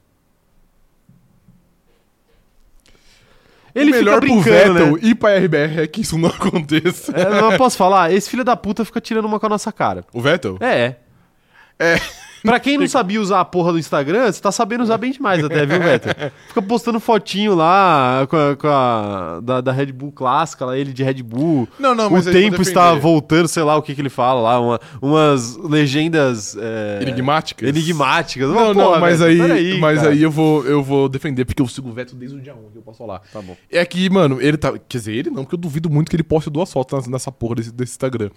Ele 3.74 3.92
o 3.92 3.96
melhor 3.96 4.22
fica 4.22 4.34
pro 4.34 4.42
Vettel 4.42 4.94
né? 4.94 5.00
e 5.02 5.14
pra 5.14 5.38
RBR 5.38 5.82
é 5.82 5.88
que 5.88 6.00
isso 6.00 6.18
não 6.18 6.30
aconteça. 6.32 7.12
É, 7.12 7.30
mas 7.30 7.52
eu 7.52 7.58
posso 7.58 7.76
falar? 7.76 8.14
Esse 8.14 8.30
filho 8.30 8.46
da 8.46 8.56
puta 8.56 8.86
fica 8.86 9.02
tirando 9.02 9.26
uma 9.26 9.38
com 9.38 9.46
a 9.48 9.50
nossa 9.50 9.72
cara. 9.74 10.06
O 10.14 10.22
Vettel? 10.22 10.58
É. 10.62 10.96
É. 11.78 12.00
Pra 12.46 12.60
quem 12.60 12.78
não 12.78 12.88
sabia 12.88 13.20
usar 13.20 13.40
a 13.42 13.46
porra 13.46 13.72
do 13.74 13.80
Instagram, 13.80 14.32
você 14.32 14.40
tá 14.42 14.52
sabendo 14.52 14.84
usar 14.84 14.98
bem 14.98 15.12
demais 15.12 15.44
até, 15.44 15.66
viu, 15.66 15.80
Vettel? 15.80 16.14
Fica 16.48 16.62
postando 16.62 17.00
fotinho 17.00 17.56
lá 17.56 18.28
com 18.30 18.38
a, 18.38 18.56
com 18.56 18.68
a- 18.68 19.40
da, 19.44 19.62
da 19.62 19.72
Red 19.72 19.88
Bull 19.92 20.12
clássica, 20.12 20.66
lá, 20.66 20.78
ele 20.78 20.94
de 20.94 21.04
Red 21.04 21.24
Bull. 21.24 21.68
Não, 21.80 21.94
não, 21.96 22.08
o 22.08 22.12
mas 22.12 22.28
aí 22.28 22.34
vou 22.34 22.42
tempo 22.44 22.62
está 22.62 22.94
voltando, 22.94 23.48
sei 23.48 23.64
lá 23.64 23.76
o 23.76 23.82
que, 23.82 23.94
que 23.96 24.02
ele 24.02 24.10
fala 24.10 24.40
lá, 24.42 24.60
uma- 24.60 24.80
umas 25.02 25.58
legendas 25.58 26.56
é, 26.60 27.00
Enigmáticas? 27.02 27.68
enigmáticas. 27.68 28.50
Não, 28.50 28.74
não, 28.74 28.86
porra, 28.86 29.00
mas 29.00 29.22
aí, 29.22 29.38
peraí, 29.38 29.80
mas 29.80 30.00
cara. 30.00 30.12
aí 30.12 30.22
eu 30.22 30.32
vou, 30.32 30.64
eu 30.66 30.84
vou 30.84 31.10
defender, 31.10 31.46
porque 31.46 31.62
eu 31.62 31.68
sigo 31.68 31.90
o 31.90 31.94
Vettel 31.94 32.18
desde 32.18 32.38
o 32.38 32.42
dia 32.42 32.54
1, 32.54 32.72
que 32.72 32.78
eu 32.78 32.82
posso 32.82 32.98
falar. 33.00 33.22
Tá 33.32 33.42
bom. 33.42 33.56
É 33.72 33.84
que, 33.86 34.10
mano, 34.10 34.42
ele 34.42 34.58
tá. 34.58 34.74
Quer 34.88 34.98
dizer, 34.98 35.14
ele 35.14 35.30
não, 35.30 35.44
porque 35.44 35.56
eu 35.56 35.60
duvido 35.60 35.90
muito 35.90 36.10
que 36.10 36.16
ele 36.16 36.24
poste 36.24 36.50
duas 36.50 36.72
fotos 36.72 36.98
nessa- 37.00 37.10
nessa 37.12 37.32
porra 37.32 37.56
desse, 37.56 37.72
desse 37.72 37.92
Instagram. 37.94 38.30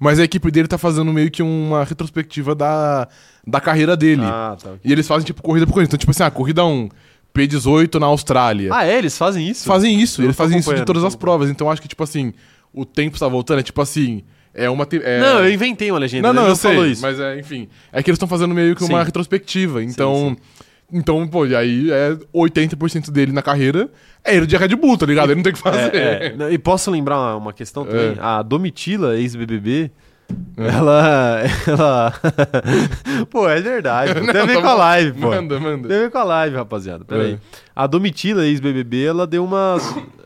Mas 0.00 0.18
a 0.18 0.24
equipe 0.24 0.50
dele 0.50 0.66
tá 0.68 0.78
fazendo 0.78 1.12
meio 1.12 1.30
que 1.30 1.42
uma 1.42 1.84
retrospectiva 1.84 2.54
da, 2.54 3.06
da 3.46 3.60
carreira 3.60 3.96
dele. 3.96 4.22
Ah, 4.24 4.56
tá. 4.62 4.70
E 4.84 4.92
eles 4.92 5.06
fazem, 5.06 5.24
tipo, 5.26 5.42
corrida 5.42 5.66
por 5.66 5.72
corrida. 5.74 5.88
Então, 5.88 5.98
tipo 5.98 6.10
assim, 6.10 6.22
ah, 6.22 6.30
corrida 6.30 6.64
1, 6.64 6.88
P18 7.34 7.98
na 7.98 8.06
Austrália. 8.06 8.70
Ah, 8.72 8.86
é? 8.86 8.98
Eles 8.98 9.16
fazem 9.16 9.48
isso? 9.48 9.64
fazem 9.64 10.00
isso, 10.00 10.20
Eu 10.20 10.26
eles 10.26 10.36
fazem 10.36 10.58
isso 10.58 10.74
de 10.74 10.84
todas 10.84 11.02
as 11.04 11.16
provas. 11.16 11.50
Então, 11.50 11.70
acho 11.70 11.80
que, 11.82 11.88
tipo 11.88 12.02
assim, 12.02 12.32
o 12.72 12.84
tempo 12.84 13.16
está 13.16 13.28
voltando, 13.28 13.60
é 13.60 13.62
tipo 13.62 13.80
assim. 13.80 14.22
É 14.54 14.68
uma. 14.68 14.84
te- 14.84 15.00
é- 15.02 15.18
Não, 15.18 15.38
eu 15.44 15.50
inventei 15.52 15.90
uma 15.90 15.98
legenda. 15.98 16.30
não, 16.30 16.42
não, 16.42 16.48
eu 16.48 16.54
sei, 16.56 16.70
falou 16.72 16.86
isso. 16.86 17.00
mas 17.00 17.18
é, 17.18 17.38
enfim. 17.38 17.68
É 17.90 18.02
que 18.02 18.10
eles 18.10 18.16
estão 18.16 18.28
fazendo 18.28 18.54
meio 18.54 18.76
que 18.76 18.84
uma 18.84 18.98
Sim. 19.00 19.04
retrospectiva. 19.06 19.82
Então, 19.82 20.36
sim. 20.36 20.60
então, 20.98 21.26
pô, 21.26 21.46
e 21.46 21.56
aí 21.56 21.90
é 21.90 22.14
80% 22.34 23.10
dele 23.10 23.32
na 23.32 23.40
carreira 23.40 23.88
é 24.22 24.36
ele 24.36 24.46
de 24.46 24.54
Red 24.56 24.76
Bull, 24.76 24.98
tá 24.98 25.06
ligado? 25.06 25.30
Ele 25.30 25.36
não 25.36 25.42
tem 25.42 25.52
o 25.52 25.56
que 25.56 25.60
fazer. 25.62 25.94
É, 25.94 26.26
é. 26.26 26.36
Não, 26.36 26.50
E 26.52 26.58
posso 26.58 26.90
lembrar 26.90 27.18
uma, 27.18 27.36
uma 27.36 27.52
questão 27.54 27.86
também? 27.86 28.10
É. 28.10 28.16
A 28.20 28.42
Domitila, 28.42 29.16
ex-BBB, 29.18 29.84
É. 29.84 29.90
ela... 30.56 31.40
ela... 31.66 32.12
pô, 33.30 33.48
é 33.48 33.60
verdade. 33.60 34.14
Pô. 34.14 34.32
Tem 34.32 34.40
a 34.40 34.46
ver 34.46 34.60
com 34.60 34.68
a 34.68 34.74
live, 34.74 35.20
pô. 35.20 35.28
Manda, 35.28 35.60
manda. 35.60 35.88
Tem 35.88 35.96
a 35.96 36.00
ver 36.00 36.10
com 36.10 36.18
a 36.18 36.24
live, 36.24 36.56
rapaziada. 36.56 37.04
Pera 37.04 37.22
aí. 37.22 37.34
É. 37.34 37.38
A 37.74 37.86
Domitila, 37.86 38.44
ex-BBB, 38.44 39.04
ela 39.04 39.26
deu 39.26 39.44
uma... 39.44 39.76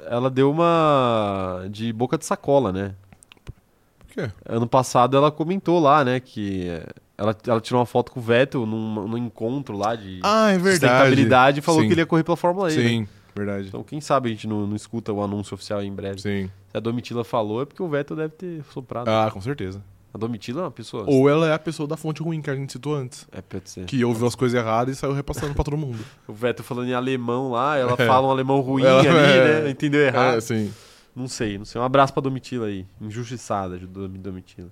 ela 0.09 0.31
deu 0.31 0.51
uma... 0.51 1.67
de 1.71 1.93
boca 1.93 2.19
de 2.19 2.25
sacola, 2.25 2.73
né? 2.73 2.95
Por 3.99 4.07
quê? 4.15 4.31
Ano 4.49 4.67
passado 4.67 5.17
ela 5.17 5.31
comentou 5.31 5.79
lá, 5.79 6.05
né, 6.05 6.21
que... 6.21 6.69
Ela, 7.19 7.35
ela 7.47 7.61
tirou 7.61 7.81
uma 7.81 7.87
foto 7.87 8.13
com 8.13 8.21
o 8.21 8.23
Vettel 8.23 8.67
num, 8.67 9.09
num 9.09 9.17
encontro 9.17 9.75
lá 9.75 9.95
de 9.95 10.21
Ah, 10.23 10.51
é 10.51 10.59
sustentabilidade 10.59 11.61
e 11.61 11.63
falou 11.63 11.81
Sim. 11.81 11.87
que 11.87 11.95
ele 11.95 12.03
ia 12.03 12.07
correr 12.07 12.23
pela 12.23 12.37
Fórmula 12.37 12.71
E. 12.71 12.77
né? 12.77 12.83
Sim, 12.89 13.09
verdade. 13.35 13.69
Então, 13.69 13.83
quem 13.83 14.03
sabe 14.03 14.29
a 14.29 14.33
gente 14.33 14.47
não, 14.47 14.67
não 14.67 14.77
escuta 14.77 15.13
o 15.15 15.23
anúncio 15.23 15.55
oficial 15.55 15.79
aí 15.79 15.87
em 15.87 15.95
breve. 15.95 16.21
Sim. 16.21 16.51
Se 16.71 16.77
a 16.77 16.81
Domitila 16.81 17.25
falou, 17.25 17.63
é 17.63 17.65
porque 17.65 17.83
o 17.83 17.89
Vettel 17.89 18.19
deve 18.19 18.35
ter 18.35 18.63
soprado. 18.71 19.09
Ah, 19.09 19.31
com 19.33 19.41
certeza. 19.41 19.83
A 20.17 20.19
Domitila 20.19 20.63
é 20.63 20.65
uma 20.65 20.71
pessoa. 20.71 21.05
Ou 21.07 21.29
ela 21.29 21.47
é 21.47 21.53
a 21.53 21.59
pessoa 21.59 21.87
da 21.87 21.95
fonte 21.97 22.23
ruim 22.23 22.41
que 22.41 22.49
a 22.49 22.55
gente 22.57 22.73
citou 22.73 22.95
antes. 22.95 23.29
É, 23.31 23.43
pode 23.43 23.69
ser. 23.69 23.85
Que 23.85 24.03
ouviu 24.03 24.27
as 24.27 24.35
coisas 24.35 24.59
erradas 24.59 24.97
e 24.97 24.99
saiu 24.99 25.13
repassando 25.13 25.55
pra 25.55 25.63
todo 25.63 25.77
mundo. 25.77 25.99
O 26.27 26.33
Vettel 26.33 26.65
falando 26.65 26.89
em 26.89 26.95
alemão 26.95 27.51
lá, 27.51 27.77
ela 27.77 27.93
É. 27.99 28.07
fala 28.07 28.27
um 28.27 28.31
alemão 28.31 28.61
ruim 28.61 28.83
Ela- 28.83 29.01
ali, 29.01 29.09
é. 29.09 29.63
né? 29.65 29.71
Entendeu 29.71 30.01
errado. 30.01 30.39
É, 30.39 30.41
sim. 30.41 30.73
Não 31.15 31.29
sei, 31.29 31.59
não 31.59 31.65
sei. 31.67 31.79
Um 31.81 31.85
abraço 31.85 32.13
pra 32.15 32.23
Domitila 32.23 32.67
aí. 32.67 32.87
Injustiçada, 33.01 33.79
Domitila. 33.79 34.69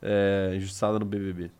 É, 0.00 0.52
injustiçada 0.56 0.98
no 0.98 1.04
BBB. 1.04 1.50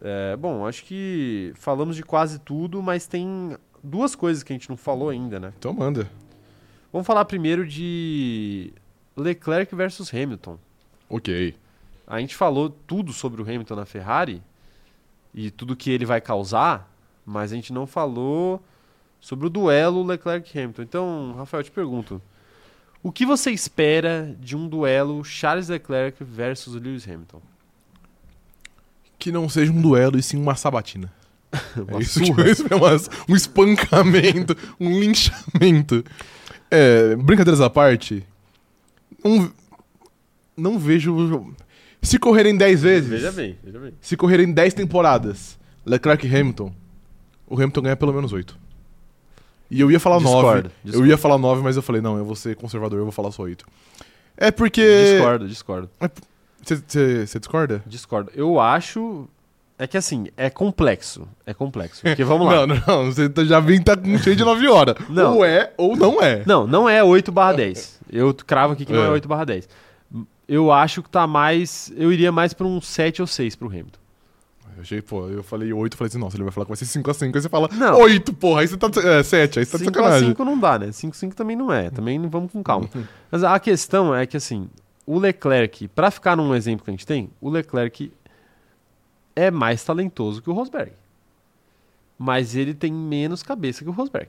É, 0.00 0.36
bom, 0.36 0.66
acho 0.66 0.84
que 0.84 1.52
falamos 1.56 1.96
de 1.96 2.02
quase 2.02 2.38
tudo, 2.38 2.82
mas 2.82 3.06
tem 3.06 3.56
duas 3.82 4.14
coisas 4.14 4.42
que 4.42 4.52
a 4.52 4.54
gente 4.56 4.68
não 4.68 4.76
falou 4.76 5.08
ainda, 5.08 5.40
né? 5.40 5.52
Então 5.58 5.72
manda. 5.72 6.08
Vamos 6.92 7.06
falar 7.06 7.24
primeiro 7.24 7.66
de 7.66 8.72
Leclerc 9.16 9.74
versus 9.74 10.12
Hamilton. 10.14 10.58
Ok. 11.08 11.54
A 12.06 12.20
gente 12.20 12.36
falou 12.36 12.70
tudo 12.70 13.12
sobre 13.12 13.42
o 13.42 13.44
Hamilton 13.44 13.74
na 13.74 13.84
Ferrari 13.84 14.42
e 15.34 15.50
tudo 15.50 15.76
que 15.76 15.90
ele 15.90 16.06
vai 16.06 16.20
causar, 16.20 16.90
mas 17.24 17.52
a 17.52 17.56
gente 17.56 17.72
não 17.72 17.86
falou 17.86 18.62
sobre 19.20 19.46
o 19.46 19.50
duelo 19.50 20.04
Leclerc-Hamilton. 20.04 20.82
Então, 20.82 21.34
Rafael, 21.36 21.60
eu 21.60 21.64
te 21.64 21.70
pergunto: 21.70 22.22
o 23.02 23.10
que 23.10 23.26
você 23.26 23.50
espera 23.50 24.36
de 24.40 24.56
um 24.56 24.68
duelo 24.68 25.24
Charles 25.24 25.68
Leclerc 25.68 26.22
versus 26.22 26.74
Lewis 26.74 27.06
Hamilton? 27.08 27.40
Que 29.18 29.32
não 29.32 29.48
seja 29.48 29.72
um 29.72 29.80
duelo 29.80 30.18
e 30.18 30.22
sim 30.22 30.40
uma 30.40 30.54
sabatina. 30.54 31.12
Uma 31.76 31.98
é 31.98 32.02
isso 32.02 32.20
que 32.20 32.26
surra. 32.26 32.42
eu 32.42 32.52
espero, 32.52 32.80
um 33.28 33.36
espancamento, 33.36 34.56
um 34.78 34.98
linchamento. 34.98 36.04
É, 36.70 37.14
brincadeiras 37.16 37.60
à 37.60 37.70
parte, 37.70 38.26
não, 39.24 39.52
não 40.56 40.78
vejo. 40.78 41.54
Se 42.02 42.18
correrem 42.18 42.56
10 42.56 42.82
vezes, 42.82 43.08
Veja 43.10 43.32
bem, 43.32 43.56
veja 43.64 43.78
bem. 43.78 43.92
se 44.00 44.16
correrem 44.16 44.52
10 44.52 44.74
temporadas, 44.74 45.58
Leclerc 45.84 46.26
e 46.26 46.34
Hamilton, 46.36 46.72
o 47.48 47.54
Hamilton 47.54 47.80
ganha 47.82 47.96
pelo 47.96 48.12
menos 48.12 48.32
8. 48.32 48.56
E 49.70 49.80
eu 49.80 49.90
ia 49.90 49.98
falar 49.98 50.20
9. 50.20 50.34
Discordo, 50.38 50.70
Eu 50.84 51.06
ia 51.06 51.16
falar 51.18 51.38
9, 51.38 51.62
mas 51.62 51.74
eu 51.76 51.82
falei, 51.82 52.00
não, 52.00 52.16
eu 52.16 52.24
vou 52.24 52.36
ser 52.36 52.54
conservador, 52.54 52.98
eu 53.00 53.04
vou 53.04 53.12
falar 53.12 53.32
só 53.32 53.42
8. 53.42 53.64
É 54.36 54.50
porque. 54.50 54.82
Discordo, 55.14 55.48
discordo, 55.48 55.90
Você 56.62 57.38
discorda? 57.38 57.82
discordo. 57.86 58.30
Eu 58.34 58.60
acho. 58.60 59.26
É 59.78 59.86
que 59.86 59.96
assim, 59.96 60.26
é 60.36 60.48
complexo. 60.48 61.28
É 61.44 61.52
complexo. 61.52 62.00
Porque 62.02 62.22
vamos 62.24 62.46
lá. 62.46 62.66
Não, 62.66 62.76
não, 62.76 62.82
não. 62.86 63.04
Você 63.12 63.28
tá- 63.28 63.44
já 63.44 63.60
vem 63.60 63.80
tá 63.82 63.96
com 63.96 64.16
cheio 64.18 64.36
de 64.36 64.44
9 64.44 64.66
horas. 64.68 64.94
Não. 65.08 65.36
Ou 65.36 65.44
é 65.44 65.72
ou 65.76 65.96
não 65.96 66.22
é. 66.22 66.42
Não, 66.46 66.66
não 66.66 66.88
é 66.88 67.02
8 67.04 67.30
barra 67.32 67.54
10. 67.54 67.98
Eu 68.10 68.32
cravo 68.34 68.72
aqui 68.74 68.84
que 68.86 68.92
não 68.92 69.02
é 69.02 69.06
É. 69.06 69.10
8 69.10 69.26
barra 69.28 69.44
10. 69.44 69.68
Eu 70.48 70.70
acho 70.70 71.02
que 71.02 71.10
tá 71.10 71.26
mais. 71.26 71.92
Eu 71.96 72.12
iria 72.12 72.30
mais 72.30 72.52
pra 72.52 72.66
um 72.66 72.80
7 72.80 73.20
ou 73.20 73.26
6 73.26 73.56
pro 73.56 73.68
Hamilton. 73.68 73.98
Eu 74.76 74.82
achei, 74.82 75.00
pô, 75.00 75.26
eu 75.28 75.42
falei 75.42 75.72
8, 75.72 75.96
falei 75.96 76.08
assim, 76.08 76.18
nossa, 76.18 76.36
ele 76.36 76.44
vai 76.44 76.52
falar 76.52 76.66
que 76.66 76.70
vai 76.70 76.76
ser 76.76 76.84
5x5. 76.84 77.34
Aí 77.34 77.42
você 77.42 77.48
fala 77.48 77.68
Não. 77.72 77.98
8, 77.98 78.32
porra. 78.34 78.60
Aí 78.60 78.68
você 78.68 78.76
tá. 78.76 78.88
É, 79.02 79.22
7, 79.22 79.58
aí 79.58 79.64
você 79.64 79.72
tá 79.72 79.78
de 79.78 79.84
5 79.84 79.98
a 79.98 80.02
sacanagem. 80.02 80.28
5 80.28 80.44
não 80.44 80.58
dá, 80.58 80.78
né? 80.78 80.92
5 80.92 81.16
a 81.16 81.18
5 81.18 81.34
também 81.34 81.56
não 81.56 81.72
é. 81.72 81.90
Também 81.90 82.18
não 82.18 82.28
vamos 82.28 82.52
com 82.52 82.62
calma. 82.62 82.88
Mas 83.30 83.42
a 83.42 83.58
questão 83.58 84.14
é 84.14 84.26
que 84.26 84.36
assim, 84.36 84.68
o 85.06 85.18
Leclerc, 85.18 85.88
pra 85.88 86.10
ficar 86.10 86.36
num 86.36 86.54
exemplo 86.54 86.84
que 86.84 86.90
a 86.90 86.92
gente 86.92 87.06
tem, 87.06 87.30
o 87.40 87.48
Leclerc 87.48 88.12
é 89.34 89.50
mais 89.50 89.82
talentoso 89.82 90.42
que 90.42 90.50
o 90.50 90.52
Rosberg. 90.52 90.92
Mas 92.18 92.54
ele 92.54 92.74
tem 92.74 92.92
menos 92.92 93.42
cabeça 93.42 93.82
que 93.82 93.88
o 93.90 93.92
Rosberg. 93.92 94.28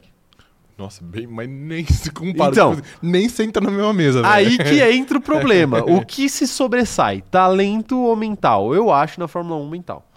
Nossa, 0.78 1.04
bem, 1.04 1.26
mas 1.26 1.50
nem 1.50 1.84
se 1.86 2.12
compara. 2.12 2.52
Então. 2.52 2.76
tipo 2.76 2.88
nem 3.02 3.28
senta 3.28 3.60
na 3.60 3.72
mesma 3.72 3.94
mesa, 3.94 4.22
Aí 4.28 4.58
velho. 4.58 4.70
que 4.70 4.82
entra 4.96 5.18
o 5.18 5.22
problema. 5.22 5.80
O 5.80 6.06
que 6.06 6.30
se 6.30 6.48
sobressai? 6.48 7.22
Talento 7.32 7.98
ou 7.98 8.16
mental? 8.16 8.76
Eu 8.76 8.92
acho 8.92 9.20
na 9.20 9.28
Fórmula 9.28 9.60
1 9.60 9.70
mental. 9.70 10.08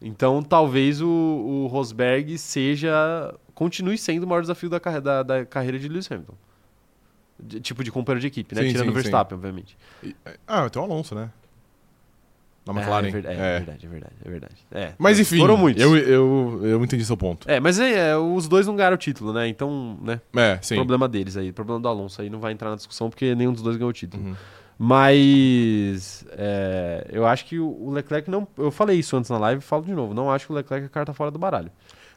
Então 0.00 0.42
talvez 0.42 1.00
o, 1.00 1.08
o 1.08 1.66
Rosberg 1.68 2.36
seja. 2.36 3.34
continue 3.54 3.96
sendo 3.96 4.24
o 4.24 4.26
maior 4.26 4.40
desafio 4.42 4.68
da, 4.68 4.78
da- 4.78 5.22
da 5.22 5.46
carreira 5.46 5.78
de 5.78 5.88
Lewis 5.88 6.10
Hamilton. 6.10 6.34
De- 7.38 7.60
tipo 7.60 7.82
de 7.82 7.90
companheiro 7.90 8.20
de 8.20 8.26
equipe, 8.26 8.54
né? 8.54 8.62
Sim, 8.62 8.68
Tirando 8.72 8.84
sim, 8.86 8.90
o 8.90 8.94
Verstappen, 8.94 9.36
obviamente. 9.36 9.76
E- 10.02 10.14
Ah, 10.46 10.68
tem 10.68 10.82
o 10.82 10.84
Alonso, 10.84 11.14
né? 11.14 11.30
Na 12.64 12.72
É, 12.72 12.76
McLaren. 12.76 13.08
É, 13.08 13.10
verdade, 13.10 13.40
é, 13.40 13.40
É. 13.40 13.56
verdade, 13.58 13.86
é 13.86 13.88
verdade, 13.88 14.14
é 14.24 14.30
verdade. 14.30 14.54
É, 14.70 14.92
Mas 14.98 15.18
enfim, 15.18 15.38
Foram 15.38 15.56
muitos. 15.56 15.82
Eu, 15.82 15.96
eu, 15.96 16.60
eu 16.62 16.84
entendi 16.84 17.04
seu 17.04 17.16
ponto. 17.16 17.50
É, 17.50 17.58
mas 17.58 17.80
é, 17.80 18.10
é, 18.10 18.16
os 18.16 18.46
dois 18.46 18.66
não 18.66 18.76
ganharam 18.76 18.94
o 18.94 18.98
título, 18.98 19.32
né? 19.32 19.48
Então, 19.48 19.98
né? 20.00 20.20
É, 20.36 20.58
sim. 20.62 20.76
Problema 20.76 21.08
deles 21.08 21.36
aí. 21.36 21.50
Problema 21.50 21.80
do 21.80 21.88
Alonso 21.88 22.22
aí 22.22 22.30
não 22.30 22.38
vai 22.38 22.52
entrar 22.52 22.70
na 22.70 22.76
discussão 22.76 23.10
porque 23.10 23.34
nenhum 23.34 23.52
dos 23.52 23.62
dois 23.62 23.76
ganhou 23.76 23.90
o 23.90 23.92
título. 23.92 24.22
Uhum. 24.22 24.34
Mas 24.78 26.24
é, 26.32 27.06
eu 27.10 27.26
acho 27.26 27.44
que 27.46 27.58
o 27.58 27.68
o 27.82 27.90
Leclerc 27.90 28.30
não. 28.30 28.46
Eu 28.56 28.70
falei 28.70 28.98
isso 28.98 29.16
antes 29.16 29.30
na 29.30 29.38
live 29.38 29.60
e 29.60 29.64
falo 29.64 29.84
de 29.84 29.92
novo. 29.92 30.14
Não 30.14 30.30
acho 30.30 30.46
que 30.46 30.52
o 30.52 30.54
Leclerc 30.56 30.86
é 30.86 30.88
carta 30.88 31.12
fora 31.12 31.30
do 31.30 31.38
baralho. 31.38 31.70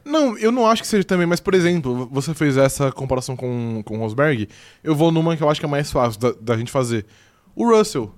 Não, 0.04 0.38
eu 0.38 0.52
não 0.52 0.68
acho 0.68 0.84
que 0.84 0.88
seja 0.88 1.04
também, 1.04 1.26
mas 1.26 1.40
por 1.40 1.56
exemplo, 1.56 2.08
você 2.12 2.34
fez 2.36 2.58
essa 2.58 2.92
comparação 2.92 3.36
com, 3.36 3.82
com 3.84 3.98
o 3.98 4.00
Rosberg, 4.00 4.48
eu 4.84 4.96
vou 4.96 5.12
numa 5.12 5.36
que 5.36 5.42
eu 5.42 5.50
acho 5.50 5.60
que 5.60 5.66
é 5.66 5.70
mais 5.70 5.92
fácil 5.92 6.20
da, 6.20 6.32
da 6.40 6.58
gente 6.58 6.72
fazer. 6.72 7.06
O 7.56 7.68
Russell. 7.76 8.14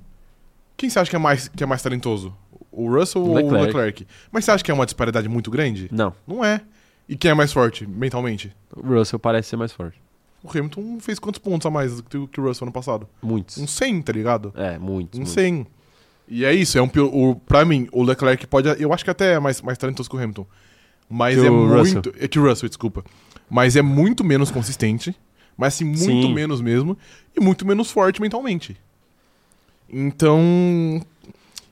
Quem 0.78 0.90
você 0.90 0.99
acha 0.99 1.10
que 1.10 1.16
é 1.16 1.20
mais, 1.20 1.48
que 1.48 1.64
é 1.64 1.68
mais 1.68 1.82
talentoso? 1.82 2.34
O 2.72 2.88
Russell 2.90 3.24
ou 3.24 3.32
o 3.32 3.34
Leclerc. 3.34 3.66
Leclerc? 3.66 4.08
Mas 4.32 4.45
você 4.45 4.52
acha 4.52 4.64
que 4.64 4.70
é 4.70 4.74
uma 4.74 4.86
disparidade 4.86 5.28
muito 5.28 5.49
grande? 5.49 5.90
Não. 5.91 6.14
Não 6.26 6.45
é. 6.45 6.62
E 7.10 7.16
quem 7.18 7.32
é 7.32 7.34
mais 7.34 7.52
forte 7.52 7.88
mentalmente? 7.88 8.56
O 8.76 8.82
Russell 8.82 9.18
parece 9.18 9.49
ser 9.49 9.58
mais 9.58 9.72
forte. 9.72 9.99
O 10.44 10.49
Hamilton 10.49 10.99
fez 10.99 11.18
quantos 11.18 11.40
pontos 11.40 11.66
a 11.66 11.72
mais 11.72 11.99
do 12.02 12.28
que 12.28 12.40
o 12.40 12.44
Russell 12.44 12.66
ano 12.66 12.72
passado? 12.72 13.08
Muitos. 13.22 13.58
Um 13.58 13.66
100, 13.66 14.02
tá 14.04 14.14
ligado? 14.14 14.54
É, 14.56 14.78
muitos. 14.78 15.18
Um 15.18 15.24
muitos. 15.24 15.34
100. 15.34 15.66
E 16.28 16.45
é 16.45 16.54
isso, 16.54 16.78
é 16.78 16.82
um 16.82 16.90
o 17.06 17.36
Pra 17.36 17.66
mim, 17.66 17.88
o 17.91 18.04
Leclerc 18.04 18.45
pode. 18.48 18.70
Eu 18.82 18.94
acho 18.94 19.04
que 19.04 19.10
até 19.10 19.34
é 19.34 19.40
mais, 19.40 19.62
mais 19.62 19.78
talentoso 19.78 20.10
que 20.10 20.16
o 20.16 20.20
Hamilton. 20.20 20.45
Mas 21.10 21.40
Que 21.40 21.45
é 21.45 21.49
muito. 21.49 22.14
É 22.20 22.28
que 22.28 22.38
o 22.38 22.44
Russell, 22.44 22.68
desculpa. 22.68 23.04
Mas 23.49 23.76
é 23.76 23.82
muito 23.82 24.24
menos 24.24 24.52
consistente. 24.52 25.16
Mas 25.58 25.74
assim, 25.74 25.86
muito 25.86 26.04
Sim. 26.04 26.34
menos 26.34 26.62
mesmo. 26.62 26.98
E 27.36 27.40
muito 27.40 27.66
menos 27.66 27.90
forte 27.90 28.22
mentalmente. 28.22 28.78
Então. 29.90 31.02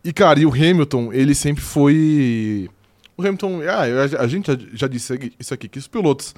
E 0.04 0.14
cara, 0.14 0.40
e 0.40 0.46
o 0.46 0.54
Hamilton, 0.54 1.12
ele 1.12 1.34
sempre 1.34 1.64
foi. 1.64 2.70
O 3.18 3.22
Hamilton. 3.22 3.62
Ah, 3.64 4.22
a 4.22 4.28
gente 4.28 4.48
já, 4.74 4.88
disse 4.88 5.34
isso 5.40 5.54
aqui, 5.54 5.68
que 5.68 5.80
os 5.80 5.88
pilotos 5.88 6.36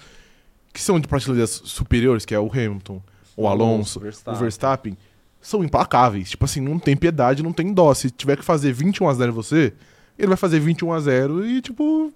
que 0.73 0.81
são 0.81 0.99
de 0.99 1.07
prateleiras 1.07 1.61
superiores, 1.65 2.23
que 2.23 2.35
é 2.35 2.39
o 2.39 2.51
Hamilton, 2.51 3.01
o 3.35 3.47
Alonso, 3.47 3.99
o 3.99 4.35
Verstappen, 4.35 4.95
são 5.41 5.63
implacáveis. 5.63 6.29
Tipo 6.29 6.45
assim, 6.45 6.61
não 6.61 6.77
tem 6.77 6.95
piedade, 6.95 7.41
não 7.41 7.51
tem 7.51 7.73
dó. 7.73 7.93
Se 7.93 8.11
tiver 8.11 8.37
que 8.37 8.45
fazer 8.45 8.73
21 8.73 9.09
a 9.09 9.13
0 9.13 9.31
em 9.31 9.33
você, 9.33 9.73
ele 10.19 10.27
vai 10.27 10.37
fazer 10.37 10.59
21 10.59 10.93
a 10.93 10.99
0 10.99 11.45
e, 11.45 11.61
tipo, 11.61 12.13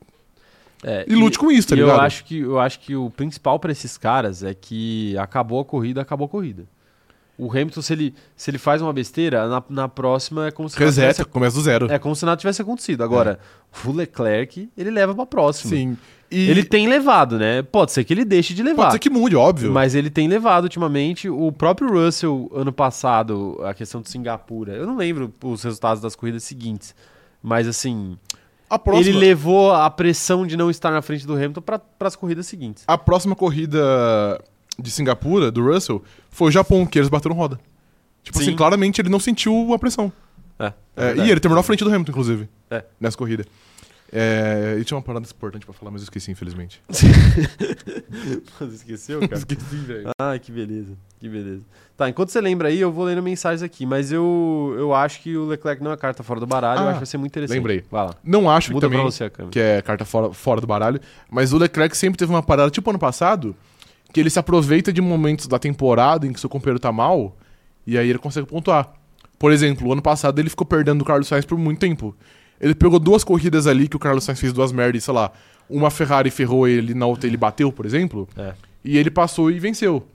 É, 0.83 1.05
e 1.07 1.15
lute 1.15 1.39
com 1.39 1.51
isso, 1.51 1.69
tá 1.69 1.75
e 1.75 1.79
eu 1.79 1.87
ligado? 1.87 2.01
acho 2.01 2.23
que 2.23 2.39
eu 2.39 2.59
acho 2.59 2.79
que 2.79 2.95
o 2.95 3.09
principal 3.09 3.59
pra 3.59 3.71
esses 3.71 3.97
caras 3.97 4.43
é 4.43 4.53
que 4.53 5.17
acabou 5.17 5.59
a 5.59 5.65
corrida, 5.65 6.01
acabou 6.01 6.25
a 6.25 6.29
corrida. 6.29 6.63
O 7.43 7.49
Hamilton, 7.49 7.81
se 7.81 7.93
ele, 7.93 8.13
se 8.35 8.51
ele 8.51 8.59
faz 8.59 8.83
uma 8.83 8.93
besteira, 8.93 9.47
na, 9.47 9.63
na 9.67 9.89
próxima 9.89 10.45
é 10.45 10.51
como 10.51 10.69
se 10.69 10.75
nada 10.75 10.85
Reseta, 10.85 11.13
tivesse, 11.13 11.29
começa 11.31 11.55
do 11.55 11.63
zero. 11.63 11.91
é 11.91 11.97
como 11.97 12.15
se 12.15 12.23
nada 12.23 12.37
tivesse 12.37 12.61
acontecido. 12.61 13.03
Agora, 13.03 13.39
o 13.83 13.91
Leclerc, 13.91 14.69
ele 14.77 14.91
leva 14.91 15.15
pra 15.15 15.25
próxima. 15.25 15.71
Sim. 15.71 15.97
E 16.29 16.49
Ele 16.51 16.63
tem 16.63 16.87
levado, 16.87 17.39
né? 17.39 17.63
Pode 17.63 17.91
ser 17.93 18.03
que 18.03 18.13
ele 18.13 18.23
deixe 18.23 18.53
de 18.53 18.61
levar. 18.61 18.83
pode 18.83 18.93
ser 18.93 18.99
que 18.99 19.09
mude, 19.09 19.35
óbvio. 19.35 19.71
Mas 19.71 19.95
ele 19.95 20.11
tem 20.11 20.27
levado 20.27 20.65
ultimamente. 20.65 21.27
O 21.29 21.51
próprio 21.51 21.91
Russell, 21.91 22.47
ano 22.53 22.71
passado, 22.71 23.59
a 23.65 23.73
questão 23.73 24.01
de 24.01 24.09
Singapura, 24.11 24.73
eu 24.73 24.85
não 24.85 24.95
lembro 24.95 25.33
os 25.43 25.63
resultados 25.63 25.99
das 25.99 26.15
corridas 26.15 26.43
seguintes. 26.43 26.93
Mas 27.41 27.67
assim, 27.67 28.17
próxima, 28.83 29.09
ele 29.09 29.17
levou 29.17 29.73
a 29.73 29.89
pressão 29.89 30.45
de 30.45 30.55
não 30.55 30.69
estar 30.69 30.91
na 30.91 31.01
frente 31.01 31.25
do 31.25 31.33
Hamilton 31.33 31.61
para 31.61 31.81
as 32.01 32.15
corridas 32.15 32.45
seguintes. 32.45 32.83
a 32.87 32.97
próxima 32.97 33.35
corrida 33.35 33.79
de 34.79 34.89
Singapura, 34.91 35.51
do 35.51 35.63
Russell, 35.71 36.03
foi 36.29 36.47
o 36.49 36.51
Japão, 36.51 36.85
que 36.85 36.97
eles 36.99 37.09
bateram 37.09 37.35
roda. 37.35 37.59
Tipo 38.23 38.37
Sim. 38.37 38.43
assim, 38.43 38.55
claramente 38.55 39.01
ele 39.01 39.09
não 39.09 39.19
sentiu 39.19 39.73
a 39.73 39.79
pressão. 39.79 40.11
É, 40.59 40.73
É, 40.95 41.15
e 41.17 41.31
ele 41.31 41.39
terminou 41.39 41.59
à 41.59 41.63
frente 41.63 41.83
do 41.83 41.89
Hamilton, 41.89 42.11
inclusive. 42.11 42.49
É. 42.69 42.83
Nessa 42.99 43.17
corrida. 43.17 43.45
É, 44.13 44.75
e 44.79 44.83
tinha 44.83 44.97
uma 44.97 45.01
parada 45.01 45.25
importante 45.25 45.65
pra 45.65 45.73
falar, 45.73 45.89
mas 45.89 46.01
eu 46.01 46.03
esqueci, 46.03 46.29
infelizmente. 46.31 46.81
Você 48.59 48.75
esqueceu, 48.75 49.19
cara? 49.21 49.35
esqueci, 49.37 49.75
velho. 49.77 50.09
Ai, 50.19 50.39
que 50.39 50.51
beleza, 50.51 50.93
que 51.19 51.29
beleza. 51.29 51.63
Tá, 51.95 52.09
enquanto 52.09 52.29
você 52.29 52.41
lembra 52.41 52.67
aí, 52.67 52.79
eu 52.79 52.91
vou 52.91 53.05
lendo 53.05 53.21
mensagens 53.21 53.61
aqui, 53.61 53.85
mas 53.85 54.11
eu, 54.11 54.75
eu 54.77 54.93
acho 54.93 55.21
que 55.21 55.35
o 55.37 55.45
Leclerc 55.45 55.83
não 55.83 55.91
é 55.91 55.97
carta 55.97 56.23
fora 56.23 56.39
do 56.39 56.47
baralho, 56.47 56.79
eu 56.79 56.83
Ah, 56.83 56.87
acho 56.89 56.93
que 56.95 56.99
vai 56.99 57.05
ser 57.05 57.17
muito 57.17 57.31
interessante. 57.31 57.57
lembrei. 57.57 57.83
Vai 57.91 58.05
lá. 58.07 58.15
Não 58.23 58.49
acho 58.49 58.67
que 58.69 58.73
Muda 58.73 58.89
também. 58.89 59.05
a 59.07 59.29
câmera. 59.29 59.51
que 59.51 59.59
é 59.59 59.81
carta 59.81 60.03
fora, 60.03 60.33
fora 60.33 60.59
do 60.59 60.67
baralho. 60.67 60.99
Mas 61.29 61.53
o 61.53 61.57
Leclerc 61.57 61.95
sempre 61.95 62.17
teve 62.17 62.31
uma 62.31 62.41
parada, 62.43 62.69
tipo 62.71 62.89
ano 62.89 62.99
passado, 62.99 63.55
que 64.13 64.19
ele 64.19 64.29
se 64.29 64.39
aproveita 64.39 64.91
de 64.91 65.01
momentos 65.01 65.47
da 65.47 65.57
temporada 65.59 66.25
em 66.27 66.33
que 66.33 66.39
seu 66.39 66.49
companheiro 66.49 66.79
tá 66.79 66.91
mal, 66.91 67.35
e 67.85 67.97
aí 67.97 68.09
ele 68.09 68.19
consegue 68.19 68.47
pontuar. 68.47 68.91
Por 69.39 69.51
exemplo, 69.51 69.87
o 69.87 69.93
ano 69.93 70.01
passado 70.01 70.37
ele 70.39 70.49
ficou 70.49 70.65
perdendo 70.67 71.01
o 71.01 71.05
Carlos 71.05 71.27
Sainz 71.27 71.45
por 71.45 71.57
muito 71.57 71.79
tempo. 71.79 72.15
Ele 72.59 72.75
pegou 72.75 72.99
duas 72.99 73.23
corridas 73.23 73.65
ali 73.65 73.87
que 73.87 73.95
o 73.95 73.99
Carlos 73.99 74.23
Sainz 74.23 74.39
fez 74.39 74.53
duas 74.53 74.71
merdas, 74.71 75.03
sei 75.03 75.13
lá. 75.13 75.31
Uma 75.69 75.89
Ferrari 75.89 76.29
ferrou 76.29 76.67
ele, 76.67 76.93
na 76.93 77.05
outra 77.07 77.27
ele 77.27 77.37
bateu, 77.37 77.71
por 77.71 77.85
exemplo. 77.85 78.27
É. 78.37 78.53
E 78.85 78.97
ele 78.97 79.09
passou 79.09 79.49
e 79.49 79.59
venceu. 79.59 80.05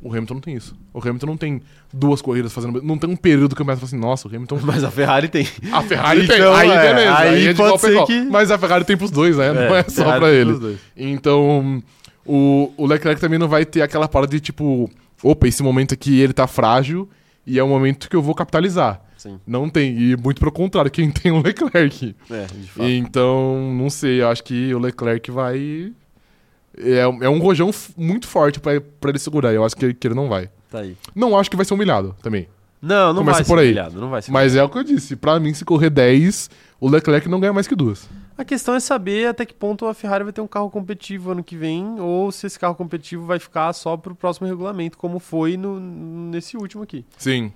O 0.00 0.10
Hamilton 0.10 0.34
não 0.34 0.40
tem 0.40 0.54
isso. 0.54 0.76
O 0.94 1.00
Hamilton 1.00 1.26
não 1.26 1.36
tem 1.36 1.60
duas 1.92 2.22
corridas 2.22 2.52
fazendo. 2.52 2.80
Não 2.82 2.96
tem 2.96 3.10
um 3.10 3.16
período 3.16 3.56
que 3.56 3.62
começa 3.62 3.84
assim, 3.84 3.98
nossa, 3.98 4.28
o 4.28 4.30
Hamilton. 4.32 4.60
Mas 4.62 4.84
a 4.84 4.90
Ferrari 4.92 5.28
tem. 5.28 5.48
A 5.72 5.82
Ferrari 5.82 6.24
tem. 6.28 6.36
Então, 6.36 6.54
Aí 6.54 6.70
é, 6.70 6.80
beleza. 6.94 7.16
aí 7.18 7.28
Aí, 7.34 7.46
é 7.48 7.52
de 7.52 7.56
pode 7.58 7.80
ser 7.80 8.04
que- 8.04 8.20
Mas 8.26 8.50
a 8.52 8.58
Ferrari 8.58 8.84
tem 8.84 8.96
pros 8.96 9.10
dois, 9.10 9.36
né? 9.36 9.52
não 9.52 9.74
é 9.74 9.82
só 9.84 9.90
Ferrari 10.04 10.20
pra 10.20 10.28
tem 10.28 10.38
ele. 10.38 10.78
Então, 10.96 11.82
o, 12.28 12.72
o 12.76 12.86
Leclerc 12.86 13.20
também 13.20 13.38
não 13.38 13.48
vai 13.48 13.64
ter 13.64 13.82
aquela 13.82 14.06
parada 14.06 14.30
de 14.32 14.40
tipo, 14.40 14.88
opa, 15.22 15.48
esse 15.48 15.62
momento 15.62 15.94
aqui 15.94 16.20
ele 16.20 16.32
tá 16.32 16.46
frágil 16.46 17.08
e 17.46 17.58
é 17.58 17.64
um 17.64 17.68
momento 17.68 18.08
que 18.10 18.14
eu 18.16 18.22
vou 18.22 18.34
capitalizar. 18.34 19.00
Sim. 19.16 19.40
Não 19.46 19.68
tem. 19.68 19.98
E 19.98 20.16
muito 20.16 20.38
pelo 20.38 20.52
contrário, 20.52 20.90
quem 20.90 21.10
tem 21.12 21.32
o 21.32 21.42
Leclerc. 21.42 22.14
É, 22.30 22.44
de 22.46 22.68
fato. 22.70 22.88
Então, 22.88 23.72
não 23.74 23.90
sei, 23.90 24.20
eu 24.22 24.28
acho 24.28 24.44
que 24.44 24.72
o 24.74 24.78
Leclerc 24.78 25.30
vai. 25.30 25.92
É, 26.76 27.06
um- 27.08 27.22
é 27.24 27.28
um 27.28 27.38
rojão 27.40 27.70
muito 27.96 28.28
forte 28.28 28.60
pra, 28.60 28.80
pra 29.00 29.10
ele 29.10 29.18
segurar. 29.18 29.52
Eu 29.52 29.64
acho 29.64 29.74
que, 29.76 29.92
que 29.92 30.06
ele 30.06 30.14
não 30.14 30.28
vai. 30.28 30.48
Tá 30.70 30.80
aí. 30.80 30.96
Não 31.14 31.36
acho 31.36 31.50
que 31.50 31.56
vai 31.56 31.64
ser 31.64 31.74
humilhado 31.74 32.14
também. 32.22 32.46
Não, 32.80 33.08
não 33.12 33.22
Começa 33.22 33.38
vai 33.38 33.44
por 33.44 33.54
ser 33.58 33.60
aí. 33.62 33.66
humilhado, 33.68 34.00
não 34.00 34.08
vai 34.10 34.22
ser 34.22 34.30
Mas 34.30 34.54
é 34.54 34.62
o 34.62 34.68
que 34.68 34.78
eu 34.78 34.84
disse. 34.84 35.16
Pra 35.16 35.40
mim, 35.40 35.52
se 35.52 35.64
correr 35.64 35.90
10, 35.90 36.48
o 36.80 36.88
Leclerc 36.88 37.28
não 37.28 37.40
ganha 37.40 37.52
mais 37.52 37.66
que 37.66 37.74
duas. 37.74 38.08
A 38.38 38.44
questão 38.44 38.74
é 38.74 38.80
saber 38.80 39.26
até 39.26 39.44
que 39.44 39.52
ponto 39.52 39.84
a 39.86 39.92
Ferrari 39.92 40.22
vai 40.22 40.32
ter 40.32 40.40
um 40.40 40.46
carro 40.46 40.70
competitivo 40.70 41.32
ano 41.32 41.42
que 41.42 41.56
vem, 41.56 41.98
ou 41.98 42.30
se 42.30 42.46
esse 42.46 42.56
carro 42.58 42.76
competitivo 42.76 43.26
vai 43.26 43.40
ficar 43.40 43.72
só 43.72 43.96
pro 43.96 44.14
próximo 44.14 44.46
regulamento, 44.46 44.96
como 44.96 45.18
foi 45.18 45.56
no, 45.56 45.80
nesse 45.80 46.56
último 46.56 46.84
aqui. 46.84 47.04
Sim. 47.18 47.52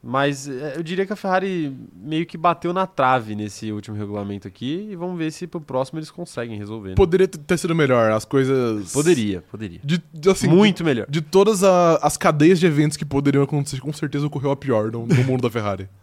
Mas 0.00 0.46
é, 0.46 0.76
eu 0.76 0.82
diria 0.82 1.04
que 1.06 1.12
a 1.12 1.16
Ferrari 1.16 1.74
meio 1.96 2.24
que 2.26 2.36
bateu 2.38 2.72
na 2.72 2.86
trave 2.86 3.34
nesse 3.34 3.72
último 3.72 3.96
regulamento 3.96 4.46
aqui, 4.46 4.86
e 4.92 4.94
vamos 4.94 5.18
ver 5.18 5.32
se 5.32 5.46
pro 5.46 5.60
próximo 5.60 5.98
eles 5.98 6.10
conseguem 6.10 6.56
resolver. 6.58 6.90
né? 6.90 6.94
Poderia 6.94 7.26
ter 7.26 7.58
sido 7.58 7.74
melhor. 7.74 8.12
As 8.12 8.24
coisas. 8.24 8.92
Poderia, 8.92 9.42
poderia. 9.50 9.80
De, 9.82 10.00
de, 10.12 10.30
assim, 10.30 10.46
Muito 10.46 10.84
melhor. 10.84 11.06
De, 11.08 11.20
de 11.20 11.26
todas 11.26 11.64
a- 11.64 11.96
as 12.02 12.16
cadeias 12.18 12.60
de 12.60 12.66
eventos 12.66 12.96
que 12.96 13.04
poderiam 13.04 13.42
acontecer, 13.42 13.80
com 13.80 13.92
certeza 13.92 14.26
ocorreu 14.26 14.50
a 14.52 14.56
pior 14.56 14.92
no, 14.92 15.04
no 15.06 15.24
mundo 15.24 15.40
da 15.42 15.50
Ferrari. 15.50 15.88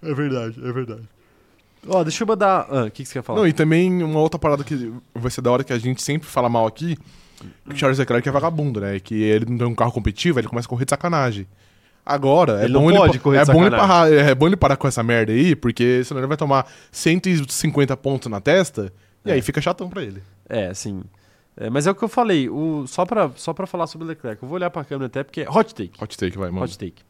É 0.00 0.14
verdade, 0.14 0.60
é 0.64 0.72
verdade. 0.72 1.02
Ó, 1.88 2.02
deixa 2.04 2.22
eu 2.22 2.26
mandar. 2.28 2.66
Ah, 2.70 2.84
o 2.84 2.90
que, 2.90 3.02
que 3.02 3.08
você 3.08 3.14
quer 3.14 3.22
falar? 3.22 3.38
Não, 3.40 3.46
e 3.46 3.52
também 3.52 4.02
uma 4.02 4.20
outra 4.20 4.38
parada 4.38 4.62
que 4.64 4.92
vai 5.14 5.30
ser 5.30 5.40
da 5.40 5.50
hora 5.50 5.64
que 5.64 5.72
a 5.72 5.78
gente 5.78 6.02
sempre 6.02 6.28
fala 6.28 6.48
mal 6.48 6.66
aqui, 6.66 6.96
que 7.66 7.74
o 7.74 7.76
Charles 7.76 7.98
Leclerc 7.98 8.28
é 8.28 8.32
vagabundo, 8.32 8.80
né? 8.80 8.98
Que 9.00 9.22
ele 9.22 9.46
não 9.48 9.58
tem 9.58 9.66
um 9.66 9.74
carro 9.74 9.92
competitivo, 9.92 10.38
ele 10.38 10.48
começa 10.48 10.66
a 10.66 10.70
correr 10.70 10.84
de 10.84 10.90
sacanagem. 10.90 11.46
Agora, 12.04 12.60
é 12.62 12.64
Ele 12.64 12.72
bom 12.72 12.90
não 12.90 13.04
ele, 13.06 13.18
correr 13.18 13.38
é 13.38 13.44
bom 13.44 13.66
ele 13.66 13.76
parar, 13.76 14.10
é 14.10 14.34
bom 14.34 14.46
ele 14.46 14.56
parar 14.56 14.76
com 14.78 14.88
essa 14.88 15.02
merda 15.02 15.30
aí, 15.32 15.54
porque 15.54 16.02
senão 16.04 16.20
ele 16.20 16.26
vai 16.26 16.38
tomar 16.38 16.66
150 16.90 17.94
pontos 17.98 18.30
na 18.30 18.40
testa, 18.40 18.90
e 19.26 19.30
É. 19.30 19.34
aí 19.34 19.42
fica 19.42 19.60
chatão 19.60 19.90
pra 19.90 20.02
ele. 20.02 20.22
É, 20.48 20.68
assim. 20.68 21.02
É, 21.54 21.68
mas 21.68 21.86
é 21.86 21.90
o 21.90 21.94
que 21.94 22.02
eu 22.02 22.08
falei, 22.08 22.48
o, 22.48 22.86
só, 22.86 23.04
pra, 23.04 23.30
só 23.36 23.52
pra 23.52 23.66
falar 23.66 23.86
sobre 23.88 24.06
o 24.06 24.08
Leclerc, 24.08 24.42
eu 24.42 24.48
vou 24.48 24.56
olhar 24.56 24.70
pra 24.70 24.84
câmera 24.84 25.06
até 25.06 25.22
porque. 25.22 25.44
Hot 25.48 25.74
take. 25.74 25.92
Hot 26.02 26.16
take, 26.16 26.38
vai, 26.38 26.50
mano. 26.50 26.64
Hot 26.64 26.78
take. 26.78 27.02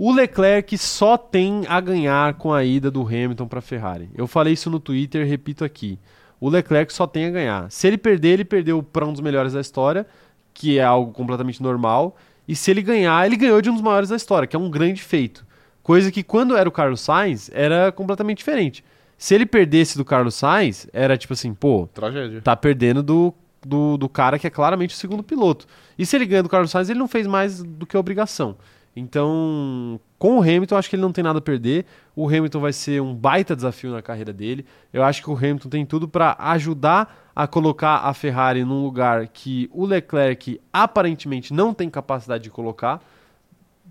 O 0.00 0.12
Leclerc 0.12 0.78
só 0.78 1.18
tem 1.18 1.64
a 1.66 1.80
ganhar 1.80 2.34
com 2.34 2.52
a 2.52 2.62
ida 2.62 2.88
do 2.88 3.02
Hamilton 3.02 3.48
para 3.48 3.60
Ferrari. 3.60 4.08
Eu 4.14 4.28
falei 4.28 4.52
isso 4.52 4.70
no 4.70 4.78
Twitter, 4.78 5.26
repito 5.26 5.64
aqui. 5.64 5.98
O 6.40 6.48
Leclerc 6.48 6.92
só 6.92 7.04
tem 7.04 7.26
a 7.26 7.30
ganhar. 7.30 7.68
Se 7.68 7.88
ele 7.88 7.98
perder, 7.98 8.34
ele 8.34 8.44
perdeu 8.44 8.80
para 8.80 9.04
um 9.04 9.10
dos 9.10 9.20
melhores 9.20 9.54
da 9.54 9.60
história, 9.60 10.06
que 10.54 10.78
é 10.78 10.84
algo 10.84 11.12
completamente 11.12 11.60
normal. 11.60 12.16
E 12.46 12.54
se 12.54 12.70
ele 12.70 12.80
ganhar, 12.80 13.26
ele 13.26 13.36
ganhou 13.36 13.60
de 13.60 13.70
um 13.70 13.72
dos 13.72 13.82
maiores 13.82 14.08
da 14.08 14.14
história, 14.14 14.46
que 14.46 14.54
é 14.54 14.58
um 14.58 14.70
grande 14.70 15.02
feito. 15.02 15.44
Coisa 15.82 16.12
que 16.12 16.22
quando 16.22 16.56
era 16.56 16.68
o 16.68 16.72
Carlos 16.72 17.00
Sainz, 17.00 17.50
era 17.52 17.90
completamente 17.90 18.38
diferente. 18.38 18.84
Se 19.16 19.34
ele 19.34 19.46
perdesse 19.46 19.98
do 19.98 20.04
Carlos 20.04 20.36
Sainz, 20.36 20.86
era 20.92 21.18
tipo 21.18 21.32
assim, 21.32 21.52
pô, 21.52 21.88
Tragédia. 21.92 22.40
tá 22.40 22.54
perdendo 22.54 23.02
do, 23.02 23.34
do, 23.66 23.98
do 23.98 24.08
cara 24.08 24.38
que 24.38 24.46
é 24.46 24.50
claramente 24.50 24.94
o 24.94 24.96
segundo 24.96 25.24
piloto. 25.24 25.66
E 25.98 26.06
se 26.06 26.14
ele 26.14 26.24
ganha 26.24 26.44
do 26.44 26.48
Carlos 26.48 26.70
Sainz, 26.70 26.88
ele 26.88 27.00
não 27.00 27.08
fez 27.08 27.26
mais 27.26 27.60
do 27.64 27.84
que 27.84 27.96
obrigação. 27.96 28.56
Então, 28.98 30.00
com 30.18 30.38
o 30.38 30.42
Hamilton, 30.42 30.76
acho 30.76 30.90
que 30.90 30.96
ele 30.96 31.02
não 31.02 31.12
tem 31.12 31.22
nada 31.22 31.38
a 31.38 31.42
perder. 31.42 31.86
O 32.16 32.26
Hamilton 32.26 32.60
vai 32.60 32.72
ser 32.72 33.00
um 33.00 33.14
baita 33.14 33.54
desafio 33.54 33.92
na 33.92 34.02
carreira 34.02 34.32
dele. 34.32 34.66
Eu 34.92 35.04
acho 35.04 35.22
que 35.22 35.30
o 35.30 35.36
Hamilton 35.36 35.68
tem 35.68 35.86
tudo 35.86 36.08
para 36.08 36.36
ajudar 36.38 37.30
a 37.34 37.46
colocar 37.46 37.98
a 37.98 38.12
Ferrari 38.12 38.64
num 38.64 38.82
lugar 38.82 39.28
que 39.28 39.70
o 39.72 39.86
Leclerc 39.86 40.60
aparentemente 40.72 41.54
não 41.54 41.72
tem 41.72 41.88
capacidade 41.88 42.44
de 42.44 42.50
colocar. 42.50 43.00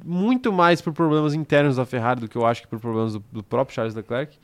Muito 0.04 0.52
mais 0.52 0.82
por 0.82 0.92
problemas 0.94 1.34
internos 1.34 1.78
da 1.78 1.86
Ferrari 1.86 2.22
do 2.22 2.28
que 2.28 2.36
eu 2.36 2.46
acho 2.46 2.62
que 2.62 2.68
por 2.68 2.80
problemas 2.80 3.14
do, 3.14 3.24
do 3.32 3.44
próprio 3.44 3.74
Charles 3.74 3.96
Leclerc. 3.96 4.38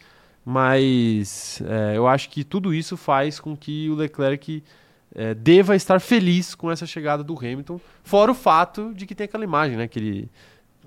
Mas 0.45 1.61
é, 1.65 1.97
eu 1.97 2.07
acho 2.07 2.29
que 2.29 2.43
tudo 2.43 2.73
isso 2.73 2.95
faz 2.95 3.39
com 3.39 3.55
que 3.55 3.89
o 3.89 3.95
Leclerc 3.95 4.63
é, 5.15 5.33
deva 5.33 5.75
estar 5.75 5.99
feliz 5.99 6.55
com 6.55 6.71
essa 6.71 6.85
chegada 6.85 7.23
do 7.23 7.37
Hamilton, 7.37 7.79
fora 8.03 8.31
o 8.31 8.35
fato 8.35 8.93
de 8.93 9.05
que 9.05 9.13
tem 9.13 9.25
aquela 9.25 9.43
imagem, 9.43 9.77
né? 9.77 9.87
Que 9.87 9.99
ele 9.99 10.31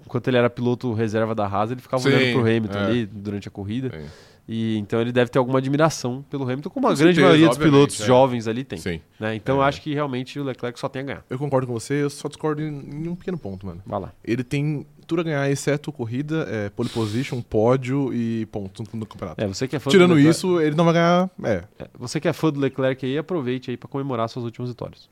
enquanto 0.06 0.28
ele 0.28 0.36
era 0.38 0.48
piloto 0.48 0.92
reserva 0.94 1.34
da 1.34 1.46
Haas, 1.46 1.70
ele 1.72 1.80
ficava 1.82 2.02
Sim, 2.02 2.08
olhando 2.10 2.32
pro 2.32 2.40
Hamilton 2.42 2.78
é. 2.78 2.84
ali 2.84 3.06
durante 3.06 3.48
a 3.48 3.50
corrida. 3.50 3.90
Sim. 3.90 4.06
E 4.48 4.78
então 4.78 5.00
ele 5.00 5.10
deve 5.10 5.28
ter 5.28 5.40
alguma 5.40 5.58
admiração 5.58 6.24
pelo 6.30 6.44
Hamilton, 6.44 6.70
como 6.70 6.86
a 6.86 6.90
Com 6.90 6.96
grande 6.96 7.16
certeza, 7.16 7.26
maioria 7.26 7.48
dos 7.48 7.58
pilotos 7.58 8.00
é. 8.00 8.06
jovens 8.06 8.46
ali 8.46 8.62
tem. 8.62 8.78
Sim. 8.78 9.00
né? 9.18 9.34
Então 9.34 9.56
eu 9.56 9.62
É. 9.64 9.66
acho 9.66 9.82
que 9.82 9.92
realmente 9.92 10.38
o 10.38 10.44
Leclerc 10.44 10.78
só 10.78 10.88
tem 10.88 11.02
a 11.02 11.04
ganhar. 11.04 11.24
Eu 11.28 11.36
concordo 11.36 11.66
com 11.66 11.72
você, 11.72 11.94
eu 11.94 12.08
só 12.08 12.28
discordo 12.28 12.62
em, 12.62 12.68
em 12.68 13.08
um 13.08 13.16
pequeno 13.16 13.36
ponto, 13.36 13.66
mano. 13.66 13.82
Vai 13.84 14.00
lá. 14.00 14.12
Ele 14.24 14.44
tem 14.44 14.86
tudo 15.04 15.20
a 15.20 15.24
ganhar, 15.24 15.50
exceto 15.50 15.90
corrida, 15.90 16.46
é, 16.48 16.68
pole 16.70 16.88
position, 16.88 17.42
pódio 17.42 18.14
e 18.14 18.46
pontos 18.46 18.86
no 18.92 19.04
campeonato. 19.04 19.42
É, 19.42 19.48
você 19.48 19.66
que 19.66 19.74
é 19.74 19.80
fã 19.80 19.90
Tirando 19.90 20.16
isso, 20.18 20.60
ele 20.60 20.76
não 20.76 20.84
vai 20.84 20.94
ganhar. 20.94 21.28
É, 21.42 21.64
é, 21.80 21.88
você 21.98 22.20
que 22.20 22.28
é 22.28 22.32
fã 22.32 22.52
do 22.52 22.60
Leclerc 22.60 23.04
aí, 23.04 23.18
aproveite 23.18 23.72
aí 23.72 23.76
pra 23.76 23.88
comemorar 23.88 24.28
suas 24.28 24.44
últimas 24.44 24.68
vitórias. 24.70 25.08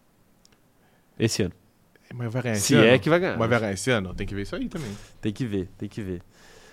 Esse 1.19 1.43
ano. 1.43 1.53
Mas 2.17 2.33
vai 2.33 2.43
ganhar 2.43 2.55
esse 2.55 2.67
Se 2.67 2.75
ano. 2.75 2.87
é 2.87 2.99
que 2.99 3.11
vai 3.11 3.19
ganhar. 3.19 3.37
Mas 3.37 3.51
vai 3.51 3.61
ganhar 3.61 3.73
esse 3.73 3.91
ano? 3.91 4.15
Tem 4.15 4.27
que 4.27 4.35
ver 4.35 4.43
isso 4.43 4.55
aí 4.55 4.69
também. 4.69 4.91
Tem 5.21 5.33
que 5.33 5.45
ver, 5.45 5.69
tem 5.77 5.89
que 5.89 6.01
ver. 6.01 6.23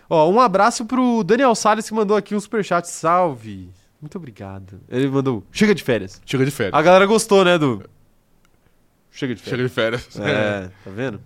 Ó, 0.10 0.30
um 0.30 0.40
abraço 0.40 0.86
pro 0.86 1.24
Daniel 1.24 1.56
Salles 1.56 1.88
que 1.88 1.96
mandou 1.96 2.16
aqui 2.16 2.36
um 2.36 2.40
superchat. 2.40 2.88
Salve! 2.88 3.70
Muito 4.00 4.18
obrigado. 4.18 4.80
Ele 4.90 5.08
mandou, 5.08 5.44
chega 5.52 5.74
de 5.74 5.84
férias. 5.84 6.22
Chega 6.26 6.46
de 6.46 6.52
férias. 6.52 6.74
A 6.74 6.82
galera 6.82 7.06
gostou, 7.06 7.44
né, 7.44 7.58
do... 7.58 7.84
Chega 9.12 9.36
de 9.36 9.42
férias. 9.42 9.58
Chega 9.58 9.68
de 9.68 9.74
férias. 9.74 10.20
É, 10.20 10.70
tá 10.84 10.90
vendo? 10.92 11.22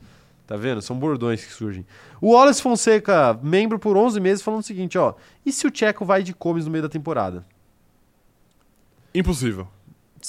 Tá 0.47 0.55
vendo? 0.55 0.81
São 0.81 0.97
bordões 0.97 1.43
que 1.43 1.51
surgem. 1.51 1.85
O 2.21 2.33
Wallace 2.33 2.61
Fonseca, 2.61 3.37
membro 3.41 3.79
por 3.79 3.97
11 3.97 4.19
meses, 4.19 4.43
falando 4.43 4.61
o 4.61 4.65
seguinte, 4.65 4.97
ó. 4.97 5.13
E 5.45 5.51
se 5.51 5.65
o 5.67 5.71
Tcheco 5.71 6.05
vai 6.05 6.23
de 6.23 6.33
comes 6.33 6.65
no 6.65 6.71
meio 6.71 6.83
da 6.83 6.89
temporada? 6.89 7.43
Impossível. 9.13 9.67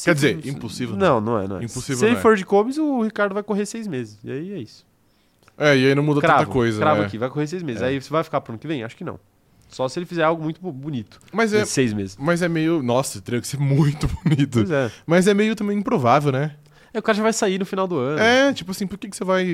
Quer 0.04 0.14
dizer, 0.14 0.40
for- 0.42 0.48
impossível 0.48 0.96
Não, 0.96 1.20
não 1.20 1.38
é, 1.38 1.48
não 1.48 1.56
é. 1.58 1.64
Impossível 1.64 1.96
Se 1.98 2.06
ele 2.06 2.16
é. 2.16 2.20
for 2.20 2.36
de 2.36 2.44
comes, 2.44 2.76
o 2.78 3.02
Ricardo 3.02 3.32
vai 3.34 3.42
correr 3.42 3.66
seis 3.66 3.86
meses. 3.86 4.18
E 4.24 4.30
aí 4.30 4.52
é 4.52 4.58
isso. 4.58 4.84
É, 5.58 5.76
e 5.76 5.86
aí 5.88 5.94
não 5.94 6.02
muda 6.02 6.20
Cravo, 6.20 6.40
tanta 6.40 6.52
coisa. 6.52 6.78
cravo 6.78 7.00
né? 7.00 7.06
aqui, 7.06 7.16
vai 7.18 7.30
correr 7.30 7.46
seis 7.46 7.62
meses. 7.62 7.80
É. 7.82 7.86
Aí 7.86 8.00
você 8.00 8.10
vai 8.10 8.22
ficar 8.22 8.40
pro 8.40 8.52
ano 8.52 8.58
que 8.58 8.66
vem? 8.68 8.84
Acho 8.84 8.96
que 8.96 9.04
não. 9.04 9.18
Só 9.68 9.88
se 9.88 9.98
ele 9.98 10.06
fizer 10.06 10.22
algo 10.22 10.42
muito 10.42 10.60
bo- 10.60 10.70
bonito. 10.72 11.18
Mas 11.32 11.52
é, 11.52 11.64
seis 11.64 11.92
meses. 11.92 12.16
mas 12.20 12.40
é 12.42 12.48
meio. 12.48 12.82
Nossa, 12.82 13.20
teria 13.20 13.40
que 13.40 13.46
ser 13.48 13.58
muito 13.58 14.06
bonito. 14.22 14.58
Pois 14.58 14.70
é. 14.70 14.90
Mas 15.06 15.26
é 15.26 15.34
meio 15.34 15.56
também 15.56 15.78
improvável, 15.78 16.30
né? 16.30 16.54
É, 16.94 16.98
o 16.98 17.02
cara 17.02 17.16
já 17.16 17.22
vai 17.22 17.32
sair 17.32 17.58
no 17.58 17.66
final 17.66 17.86
do 17.88 17.98
ano. 17.98 18.18
É, 18.18 18.52
tipo 18.54 18.70
assim, 18.70 18.86
por 18.86 18.96
que, 18.96 19.08
que 19.08 19.16
você 19.16 19.24
vai 19.24 19.44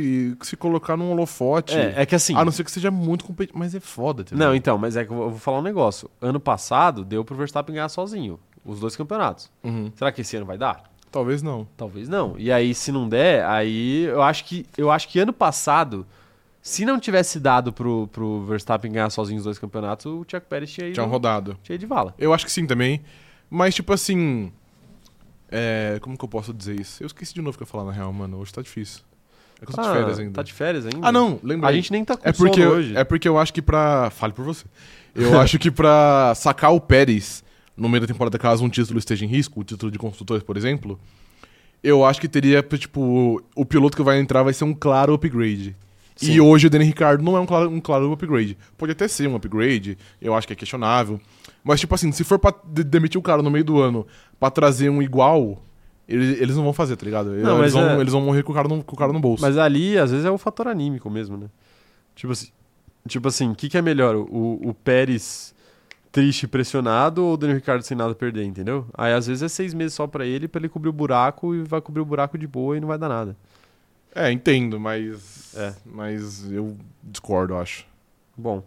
se 0.42 0.56
colocar 0.56 0.96
num 0.96 1.10
holofote? 1.12 1.76
É, 1.76 1.94
é 2.02 2.06
que 2.06 2.14
assim. 2.14 2.36
A 2.36 2.44
não 2.44 2.52
ser 2.52 2.62
que 2.64 2.70
seja 2.70 2.90
muito 2.90 3.24
competitivo. 3.24 3.58
Mas 3.58 3.74
é 3.74 3.80
foda, 3.80 4.22
entendeu? 4.22 4.46
Não, 4.48 4.54
então, 4.54 4.76
mas 4.76 4.96
é 4.96 5.04
que 5.04 5.10
eu 5.10 5.16
vou 5.16 5.38
falar 5.38 5.58
um 5.60 5.62
negócio. 5.62 6.10
Ano 6.20 6.38
passado 6.38 7.04
deu 7.04 7.24
pro 7.24 7.34
Verstappen 7.36 7.74
ganhar 7.74 7.88
sozinho. 7.88 8.38
Os 8.64 8.78
dois 8.80 8.94
campeonatos. 8.96 9.50
Uhum. 9.64 9.90
Será 9.96 10.12
que 10.12 10.20
esse 10.20 10.36
ano 10.36 10.46
vai 10.46 10.56
dar? 10.58 10.84
Talvez 11.10 11.42
não. 11.42 11.66
Talvez 11.76 12.08
não. 12.08 12.34
E 12.38 12.50
aí, 12.50 12.74
se 12.74 12.90
não 12.92 13.08
der, 13.08 13.44
aí 13.44 14.04
eu 14.04 14.22
acho 14.22 14.44
que 14.44 14.64
eu 14.78 14.90
acho 14.90 15.08
que 15.08 15.18
ano 15.18 15.32
passado, 15.32 16.06
se 16.62 16.84
não 16.84 16.98
tivesse 16.98 17.38
dado 17.40 17.72
pro, 17.72 18.08
pro 18.12 18.42
Verstappen 18.46 18.90
ganhar 18.92 19.10
sozinho 19.10 19.38
os 19.38 19.44
dois 19.44 19.58
campeonatos, 19.58 20.06
o 20.06 20.24
Chuck 20.26 20.46
Pérez 20.48 20.70
tinha 20.72 20.86
ido, 20.86 20.94
Tinha 20.94 21.06
rodado. 21.06 21.56
tinha 21.62 21.76
de 21.76 21.84
vala. 21.86 22.14
Eu 22.18 22.32
acho 22.32 22.44
que 22.46 22.52
sim 22.52 22.66
também. 22.66 23.02
Mas, 23.50 23.74
tipo 23.74 23.92
assim. 23.92 24.50
É. 25.50 25.98
Como 26.00 26.16
que 26.16 26.24
eu 26.24 26.28
posso 26.28 26.52
dizer 26.54 26.80
isso? 26.80 27.02
Eu 27.02 27.06
esqueci 27.06 27.34
de 27.34 27.42
novo 27.42 27.54
o 27.54 27.58
que 27.58 27.62
eu 27.62 27.66
ia 27.66 27.70
falar 27.70 27.84
na 27.84 27.92
real, 27.92 28.12
mano. 28.12 28.38
Hoje 28.38 28.52
tá 28.52 28.62
difícil. 28.62 29.02
É 29.60 29.66
que 29.66 29.72
eu 29.72 29.76
tô 29.76 29.82
de 29.82 29.88
Ah, 29.88 29.92
férias 29.92 30.18
ainda. 30.18 30.32
Tá 30.32 30.42
de 30.42 30.52
férias 30.52 30.86
ainda? 30.86 31.06
Ah, 31.06 31.12
não, 31.12 31.38
lembra. 31.42 31.68
A 31.68 31.72
gente 31.72 31.92
nem 31.92 32.04
tá 32.04 32.16
com 32.16 32.26
É 32.28 32.32
porque, 32.32 32.60
eu- 32.60 32.70
hoje. 32.70 32.96
é 32.96 33.04
porque 33.04 33.28
eu 33.28 33.38
acho 33.38 33.52
que 33.52 33.60
pra. 33.60 34.08
Fale 34.10 34.32
por 34.32 34.44
você. 34.44 34.64
Eu 35.14 35.38
acho 35.38 35.58
que 35.58 35.70
pra 35.70 36.32
sacar 36.34 36.72
o 36.72 36.80
Pérez 36.80 37.44
no 37.82 37.88
meio 37.88 38.00
da 38.00 38.06
temporada, 38.06 38.38
caso 38.38 38.64
um 38.64 38.68
título 38.68 38.98
esteja 38.98 39.24
em 39.24 39.28
risco, 39.28 39.60
o 39.60 39.64
título 39.64 39.90
de 39.90 39.98
construtores, 39.98 40.42
por 40.42 40.56
exemplo, 40.56 40.98
eu 41.82 42.04
acho 42.04 42.20
que 42.20 42.28
teria, 42.28 42.62
tipo, 42.62 43.42
o 43.56 43.64
piloto 43.64 43.96
que 43.96 44.02
vai 44.02 44.18
entrar 44.20 44.42
vai 44.42 44.52
ser 44.52 44.64
um 44.64 44.72
claro 44.74 45.12
upgrade. 45.14 45.76
Sim. 46.14 46.32
E 46.34 46.40
hoje 46.40 46.66
o 46.66 46.70
Danny 46.70 46.84
Ricardo 46.84 47.22
não 47.24 47.36
é 47.36 47.40
um 47.40 47.46
claro, 47.46 47.68
um 47.70 47.80
claro 47.80 48.12
upgrade. 48.12 48.56
Pode 48.78 48.92
até 48.92 49.08
ser 49.08 49.26
um 49.28 49.34
upgrade, 49.34 49.98
eu 50.20 50.34
acho 50.34 50.46
que 50.46 50.52
é 50.52 50.56
questionável. 50.56 51.20
Mas, 51.64 51.80
tipo 51.80 51.94
assim, 51.94 52.12
se 52.12 52.22
for 52.22 52.38
pra 52.38 52.54
de- 52.64 52.84
demitir 52.84 53.18
o 53.18 53.22
cara 53.22 53.42
no 53.42 53.50
meio 53.50 53.64
do 53.64 53.80
ano 53.80 54.06
pra 54.38 54.50
trazer 54.50 54.88
um 54.90 55.02
igual, 55.02 55.60
eles, 56.08 56.40
eles 56.40 56.54
não 56.56 56.62
vão 56.64 56.72
fazer, 56.72 56.96
tá 56.96 57.04
ligado? 57.04 57.30
Não, 57.30 57.58
eles, 57.60 57.72
vão, 57.72 57.90
é- 57.90 58.00
eles 58.00 58.12
vão 58.12 58.20
morrer 58.22 58.42
com 58.44 58.52
o 58.52 58.54
cara 58.54 58.68
no, 58.68 58.84
com 58.84 58.94
o 58.94 58.98
cara 58.98 59.12
no 59.12 59.18
bolso. 59.18 59.42
Mas 59.42 59.56
ali, 59.58 59.98
às 59.98 60.10
vezes, 60.10 60.24
é 60.26 60.30
o 60.30 60.38
fator 60.38 60.68
anímico 60.68 61.10
mesmo, 61.10 61.36
né? 61.36 61.46
Tipo 62.14 62.32
assim, 62.32 62.48
tipo 63.08 63.26
assim, 63.26 63.50
o 63.50 63.54
que, 63.56 63.68
que 63.68 63.78
é 63.78 63.82
melhor? 63.82 64.14
O, 64.14 64.60
o 64.68 64.74
Pérez 64.84 65.52
triste 66.12 66.42
e 66.42 66.46
pressionado 66.46 67.24
ou 67.24 67.34
o 67.34 67.36
Daniel 67.38 67.56
Ricardo 67.58 67.82
sem 67.82 67.96
nada 67.96 68.14
perder, 68.14 68.44
entendeu? 68.44 68.86
Aí 68.94 69.12
às 69.12 69.26
vezes 69.26 69.42
é 69.42 69.48
seis 69.48 69.72
meses 69.72 69.94
só 69.94 70.06
pra 70.06 70.26
ele, 70.26 70.46
pra 70.46 70.60
ele 70.60 70.68
cobrir 70.68 70.90
o 70.90 70.92
buraco 70.92 71.54
e 71.54 71.62
vai 71.62 71.80
cobrir 71.80 72.02
o 72.02 72.04
buraco 72.04 72.36
de 72.36 72.46
boa 72.46 72.76
e 72.76 72.80
não 72.80 72.86
vai 72.88 72.98
dar 72.98 73.08
nada. 73.08 73.34
É, 74.14 74.30
entendo, 74.30 74.78
mas. 74.78 75.54
É. 75.56 75.74
Mas 75.86 76.50
eu 76.52 76.76
discordo, 77.02 77.56
acho. 77.56 77.86
Bom. 78.36 78.62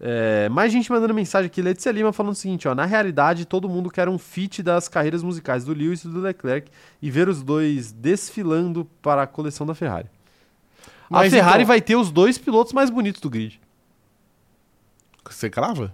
é, 0.00 0.48
mais 0.48 0.72
gente 0.72 0.90
mandando 0.90 1.12
mensagem 1.12 1.46
aqui. 1.46 1.60
Letícia 1.60 1.90
Lima 1.92 2.10
falando 2.10 2.32
o 2.32 2.36
seguinte: 2.36 2.66
ó, 2.66 2.74
na 2.74 2.86
realidade, 2.86 3.44
todo 3.44 3.68
mundo 3.68 3.90
quer 3.90 4.08
um 4.08 4.16
fit 4.16 4.62
das 4.62 4.88
carreiras 4.88 5.22
musicais 5.22 5.64
do 5.66 5.74
Lewis 5.74 6.04
e 6.04 6.08
do 6.08 6.20
Leclerc 6.20 6.70
e 7.02 7.10
ver 7.10 7.28
os 7.28 7.42
dois 7.42 7.92
desfilando 7.92 8.86
para 9.02 9.22
a 9.24 9.26
coleção 9.26 9.66
da 9.66 9.74
Ferrari. 9.74 10.08
Mas 11.10 11.32
a 11.32 11.36
Ferrari 11.36 11.62
então- 11.64 11.66
vai 11.68 11.80
ter 11.82 11.96
os 11.96 12.10
dois 12.10 12.38
pilotos 12.38 12.72
mais 12.72 12.88
bonitos 12.88 13.20
do 13.20 13.28
grid. 13.28 13.60
Você 15.28 15.50
crava? 15.50 15.92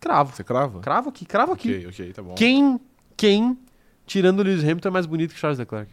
Cravo. 0.00 0.34
Você 0.34 0.44
crava? 0.44 0.80
Cravo 0.80 1.08
aqui, 1.08 1.24
cravo 1.24 1.52
aqui. 1.52 1.76
Ok, 1.76 1.86
ok, 1.88 2.12
tá 2.12 2.22
bom. 2.22 2.34
Quem, 2.34 2.80
quem, 3.16 3.58
tirando 4.06 4.40
o 4.40 4.42
Lewis 4.42 4.62
Hamilton, 4.62 4.88
é 4.88 4.92
mais 4.92 5.06
bonito 5.06 5.34
que 5.34 5.40
Charles 5.40 5.58
Leclerc? 5.58 5.92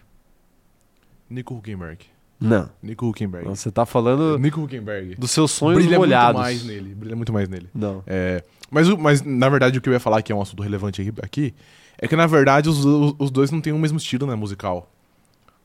Nico 1.29 1.55
Huckenberg. 1.55 2.05
Não. 2.39 2.69
Nico 2.83 3.07
Huckenberg. 3.07 3.47
Você 3.47 3.71
tá 3.71 3.85
falando 3.85 4.37
Nico 4.37 4.61
Huckenberg. 4.61 5.15
dos 5.15 5.31
seus 5.31 5.51
sonhos 5.51 5.81
Brilha 5.81 5.97
molhados. 5.97 6.41
muito 6.41 6.43
mais 6.43 6.65
nele. 6.65 6.95
Brilha 6.95 7.15
muito 7.15 7.33
mais 7.33 7.49
nele. 7.49 7.69
Não. 7.73 8.03
É, 8.05 8.43
mas, 8.69 8.87
mas, 8.89 9.21
na 9.21 9.49
verdade, 9.49 9.77
o 9.77 9.81
que 9.81 9.89
eu 9.89 9.93
ia 9.93 9.99
falar, 9.99 10.21
que 10.21 10.31
é 10.31 10.35
um 10.35 10.41
assunto 10.41 10.61
relevante 10.61 11.13
aqui, 11.21 11.53
é 11.97 12.07
que, 12.07 12.15
na 12.15 12.27
verdade, 12.27 12.69
os, 12.69 12.83
os, 12.83 13.15
os 13.17 13.31
dois 13.31 13.51
não 13.51 13.61
têm 13.61 13.73
o 13.73 13.79
mesmo 13.79 13.97
estilo, 13.97 14.27
né, 14.27 14.35
musical. 14.35 14.91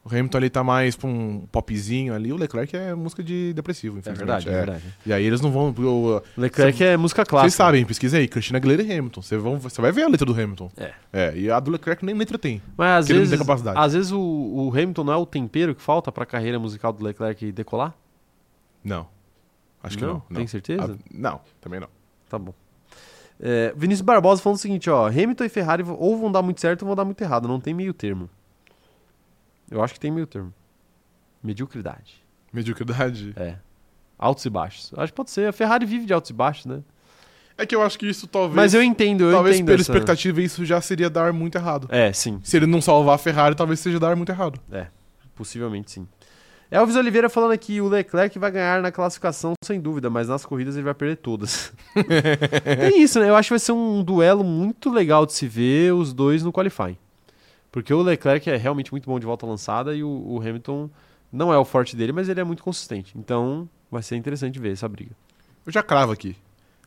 O 0.03 0.09
Hamilton 0.09 0.39
ali 0.39 0.49
tá 0.49 0.65
mais 0.65 0.97
pra 0.97 1.07
um 1.09 1.47
popzinho 1.53 2.15
ali, 2.15 2.33
o 2.33 2.37
Leclerc 2.37 2.75
é 2.75 2.95
música 2.95 3.23
de 3.23 3.53
depressivo, 3.53 3.97
É 3.97 4.01
infelizmente. 4.01 4.27
verdade, 4.27 4.49
é 4.49 4.53
verdade. 4.53 4.95
E 5.05 5.13
aí 5.13 5.23
eles 5.25 5.43
não 5.43 5.53
vão... 5.53 5.69
o- 5.77 6.23
Leclerc 6.39 6.83
é 6.83 6.97
música 6.97 7.23
clássica. 7.25 7.51
Vocês 7.51 7.55
sabem, 7.55 7.85
pesquisa 7.85 8.17
aí, 8.17 8.27
Christina 8.27 8.57
Aguilera 8.57 8.83
e 8.83 8.91
Hamilton. 8.99 9.21
Você, 9.21 9.37
vai 9.83 9.93
ver 9.93 10.05
a 10.05 10.09
letra 10.09 10.25
do 10.25 10.33
Hamilton. 10.33 10.71
É. 10.79 10.93
É, 11.13 11.37
e 11.37 11.51
a 11.51 11.61
do 11.61 11.71
Leclerc 11.71 12.03
nem 12.03 12.15
letra 12.15 12.39
tem. 12.39 12.63
Mas 12.79 13.05
às 13.05 13.09
vezes, 13.09 13.39
capacidade. 13.39 13.79
às 13.79 13.93
vezes 13.93 14.11
o, 14.11 14.19
o 14.19 14.71
Hamilton 14.73 15.05
não 15.05 15.13
é 15.13 15.17
o 15.17 15.27
tempero 15.27 15.75
que 15.75 15.83
falta 15.83 16.11
pra 16.11 16.25
carreira 16.25 16.59
musical 16.59 16.95
do 16.95 17.05
Leclerc 17.05 17.53
decolar? 17.53 17.95
Não. 18.83 19.07
Acho 19.83 19.99
que 19.99 20.05
não. 20.05 20.23
não. 20.31 20.37
Tem 20.39 20.47
certeza? 20.47 20.97
Ah, 20.99 21.05
não, 21.13 21.41
também 21.61 21.79
não. 21.79 21.89
Tá 22.29 22.39
bom. 22.39 22.55
É, 23.39 23.73
Vinícius 23.77 24.05
Barbosa 24.05 24.41
falando 24.41 24.57
o 24.57 24.61
seguinte, 24.61 24.89
ó. 24.89 25.09
Hamilton 25.09 25.45
e 25.45 25.49
Ferrari 25.51 25.85
ou 25.87 26.19
vão 26.19 26.33
dar 26.33 26.41
muito 26.41 26.61
certo 26.61 26.83
ou 26.83 26.87
vão 26.89 26.97
dar 26.97 27.05
muito 27.05 27.21
errado. 27.21 27.47
Não 27.47 27.61
tem 27.61 27.75
meio 27.75 27.93
termo. 27.93 28.29
Eu 29.71 29.83
acho 29.83 29.95
que 29.95 30.01
tem 30.01 30.11
meio 30.11 30.27
termo. 30.27 30.53
Mediocridade. 31.43 32.23
Mediocridade. 32.53 33.33
É. 33.37 33.57
Altos 34.19 34.45
e 34.45 34.51
baixos. 34.51 34.93
Acho 34.97 35.13
que 35.13 35.17
pode 35.17 35.31
ser. 35.31 35.49
A 35.49 35.53
Ferrari 35.53 35.87
vive 35.87 36.05
de 36.07 36.13
altos 36.13 36.31
e 36.31 36.35
baixos, 36.35 36.67
né? 36.67 36.83
É 37.57 37.65
que 37.67 37.75
eu 37.75 37.83
acho 37.83 37.99
que 37.99 38.07
isso 38.09 38.27
talvez. 38.27 38.57
Mas 38.57 38.75
eu 38.75 38.83
entendo, 38.83 39.25
eu 39.25 39.33
talvez 39.33 39.57
entendo. 39.57 39.67
pela 39.67 39.81
essa- 39.81 39.93
expectativa 39.93 40.41
isso 40.43 40.65
já 40.65 40.81
seria 40.81 41.09
dar 41.11 41.33
muito 41.33 41.57
errado. 41.57 41.87
É, 41.91 42.13
sim. 42.13 42.41
Se 42.43 42.57
ele 42.57 42.67
não 42.67 42.81
salvar 42.81 43.15
a 43.15 43.19
Ferrari, 43.19 43.55
talvez 43.55 43.81
seja 43.81 43.99
dar 44.01 44.17
muito 44.17 44.31
errado. 44.31 44.59
Possivelmente 45.35 45.91
sim. 45.91 46.09
Elvis 46.71 46.95
Oliveira 46.97 47.29
falando 47.29 47.51
aqui, 47.53 47.81
o 47.81 47.89
Leclerc 47.89 48.39
vai 48.39 48.51
ganhar 48.51 48.81
na 48.81 48.93
classificação 48.93 49.55
sem 49.65 49.81
dúvida, 49.81 50.09
mas 50.09 50.29
nas 50.29 50.47
corridas 50.47 50.77
ele 50.77 50.85
vai 50.85 50.95
perder 50.95 51.17
todas. 51.17 51.73
é 52.65 52.97
isso, 52.97 53.19
né? 53.19 53.29
Eu 53.29 53.35
acho 53.37 53.49
que 53.49 53.53
vai 53.55 53.59
ser 53.59 53.73
um 53.73 54.03
duelo 54.05 54.45
muito 54.45 54.89
legal 54.91 55.27
de 55.27 55.33
se 55.33 55.49
ver 55.49 55.93
os 55.93 56.13
dois 56.13 56.43
no 56.43 56.53
qualifying. 56.53 56.97
Porque 57.71 57.93
o 57.95 58.03
Leclerc 58.03 58.51
é 58.51 58.57
realmente 58.57 58.91
muito 58.91 59.07
bom 59.07 59.19
de 59.19 59.27
volta 59.27 59.47
lançada 59.47 59.95
e 59.95 60.03
o, 60.03 60.09
o 60.09 60.41
Hamilton 60.41 60.91
não 61.33 61.53
é 61.53 61.59
o 61.59 61.65
forte 61.65 61.95
dele, 61.95 62.13
mas 62.13 62.29
ele 62.29 62.41
é 62.41 62.45
muito 62.45 62.63
consistente. 62.63 63.17
Então 63.17 63.69
vai 63.91 64.03
ser 64.03 64.17
interessante 64.17 64.59
ver 64.59 64.73
essa 64.73 64.89
briga. 64.89 65.13
Eu 65.65 65.73
já 65.73 65.83
cravo 65.83 66.13
aqui. 66.13 66.37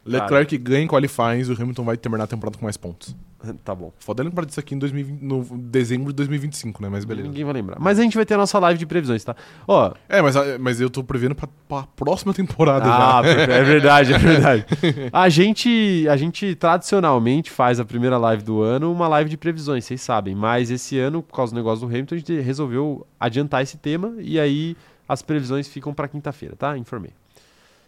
Leclerc 0.05 0.57
ganha 0.57 0.83
em 0.83 0.87
qualifies 0.87 1.47
e 1.47 1.51
o 1.51 1.61
Hamilton 1.61 1.83
vai 1.83 1.97
terminar 1.97 2.25
a 2.25 2.27
temporada 2.27 2.57
com 2.57 2.65
mais 2.65 2.75
pontos. 2.77 3.15
tá 3.63 3.73
bom. 3.73 3.91
Foda 3.99 4.23
lembrar 4.23 4.45
disso 4.45 4.59
aqui 4.59 4.75
em 4.75 4.79
2020, 4.79 5.21
no 5.21 5.43
dezembro 5.57 6.07
de 6.11 6.15
2025, 6.17 6.81
né? 6.81 6.89
Mas 6.89 7.05
beleza. 7.05 7.27
Ninguém 7.27 7.43
vai 7.43 7.53
lembrar. 7.53 7.77
Mas 7.79 7.99
a 7.99 8.03
gente 8.03 8.15
vai 8.15 8.25
ter 8.25 8.33
a 8.33 8.37
nossa 8.37 8.59
live 8.59 8.77
de 8.77 8.85
previsões, 8.85 9.23
tá? 9.23 9.35
Ó, 9.67 9.93
É, 10.09 10.21
mas, 10.21 10.35
mas 10.59 10.81
eu 10.81 10.89
tô 10.89 11.03
prevendo 11.03 11.35
pra, 11.35 11.47
pra 11.67 11.83
próxima 11.95 12.33
temporada 12.33 12.85
Ah, 12.85 13.21
já. 13.23 13.29
é 13.53 13.63
verdade, 13.63 14.13
é 14.13 14.17
verdade. 14.17 14.65
A 15.11 15.29
gente, 15.29 16.05
a 16.09 16.17
gente 16.17 16.55
tradicionalmente 16.55 17.49
faz 17.51 17.79
a 17.79 17.85
primeira 17.85 18.17
live 18.17 18.43
do 18.43 18.61
ano 18.61 18.91
uma 18.91 19.07
live 19.07 19.29
de 19.29 19.37
previsões, 19.37 19.85
vocês 19.85 20.01
sabem. 20.01 20.35
Mas 20.35 20.69
esse 20.71 20.97
ano, 20.99 21.21
por 21.21 21.35
causa 21.35 21.53
do 21.53 21.55
negócio 21.55 21.85
do 21.85 21.91
Hamilton, 21.93 22.15
a 22.15 22.17
gente 22.17 22.39
resolveu 22.41 23.05
adiantar 23.19 23.63
esse 23.63 23.77
tema 23.77 24.13
e 24.19 24.39
aí 24.39 24.75
as 25.07 25.21
previsões 25.21 25.67
ficam 25.67 25.93
para 25.93 26.07
quinta-feira, 26.07 26.55
tá? 26.55 26.77
Informei. 26.77 27.11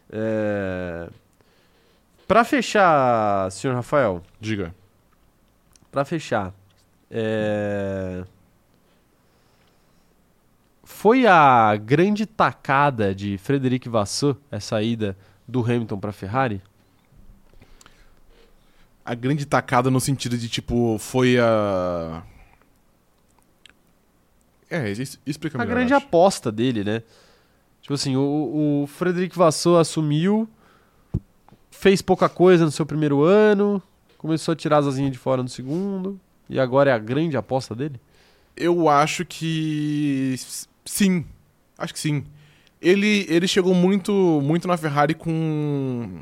É... 0.10 1.08
Para 2.28 2.44
fechar, 2.44 3.52
senhor 3.52 3.76
Rafael, 3.76 4.24
Diga. 4.40 4.74
para 5.92 6.04
fechar, 6.04 6.54
é... 7.10 8.24
Foi 10.84 11.26
a 11.28 11.76
grande 11.76 12.26
tacada 12.26 13.14
de 13.14 13.38
Frederic 13.38 13.88
Vasseur, 13.90 14.38
essa 14.52 14.82
ida 14.82 15.16
do 15.48 15.62
Hamilton 15.64 16.00
para 16.00 16.12
Ferrari? 16.12 16.62
A 19.04 19.14
grande 19.14 19.46
tacada 19.46 19.92
no 19.92 20.00
sentido 20.00 20.36
de, 20.38 20.48
tipo, 20.50 20.98
foi 21.00 21.38
a. 21.40 22.24
É, 24.70 24.92
isso 24.92 25.20
explica 25.26 25.58
A 25.58 25.60
melhor. 25.60 25.76
grande 25.76 25.94
eu 25.94 25.98
acho. 25.98 26.06
aposta 26.08 26.52
dele, 26.52 26.84
né? 26.84 27.04
Tipo 27.82 27.94
assim, 27.94 28.16
o, 28.16 28.84
o 28.84 28.88
Frederic 28.88 29.38
Vasseur 29.38 29.80
assumiu, 29.80 30.50
fez 31.86 32.02
pouca 32.02 32.28
coisa 32.28 32.66
no 32.66 32.72
seu 32.72 32.84
primeiro 32.84 33.22
ano, 33.22 33.80
começou 34.18 34.54
a 34.54 34.56
tirar 34.56 34.80
as 34.80 34.88
asinhas 34.88 35.12
de 35.12 35.20
fora 35.20 35.44
no 35.44 35.50
segundo, 35.50 36.20
e 36.50 36.60
agora 36.60 36.90
é 36.90 36.94
a 36.94 36.98
grande 36.98 37.38
aposta 37.38 37.76
dele? 37.76 38.02
Eu 38.58 38.90
acho 38.90 39.24
que. 39.24 40.34
Sim. 40.84 41.24
Acho 41.78 41.94
que 41.94 42.00
sim. 42.00 42.24
Ele, 42.82 43.28
ele 43.30 43.48
chegou 43.48 43.76
muito, 43.76 44.12
muito 44.44 44.68
na 44.68 44.78
Ferrari 44.78 45.14
com. 45.14 46.22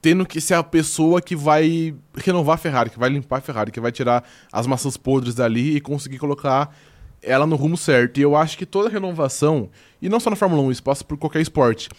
Tendo 0.00 0.24
que 0.24 0.40
ser 0.40 0.54
a 0.54 0.62
pessoa 0.62 1.20
que 1.20 1.36
vai 1.36 1.94
renovar 2.16 2.54
a 2.54 2.58
Ferrari, 2.58 2.88
que 2.88 2.98
vai 2.98 3.10
limpar 3.10 3.40
a 3.40 3.42
Ferrari, 3.42 3.70
que 3.70 3.78
vai 3.78 3.92
tirar 3.92 4.24
as 4.50 4.66
maçãs 4.66 4.96
podres 4.96 5.34
dali 5.34 5.76
e 5.76 5.82
conseguir 5.82 6.18
colocar 6.18 6.74
ela 7.22 7.46
no 7.46 7.56
rumo 7.56 7.76
certo. 7.76 8.18
E 8.18 8.22
eu 8.22 8.34
acho 8.34 8.56
que 8.56 8.64
toda 8.64 8.88
renovação, 8.88 9.68
e 10.00 10.08
não 10.08 10.18
só 10.18 10.30
na 10.30 10.36
Fórmula 10.36 10.62
1, 10.62 10.72
isso 10.72 10.82
passa 10.82 11.04
por 11.04 11.18
qualquer 11.18 11.42
esporte, 11.42 11.90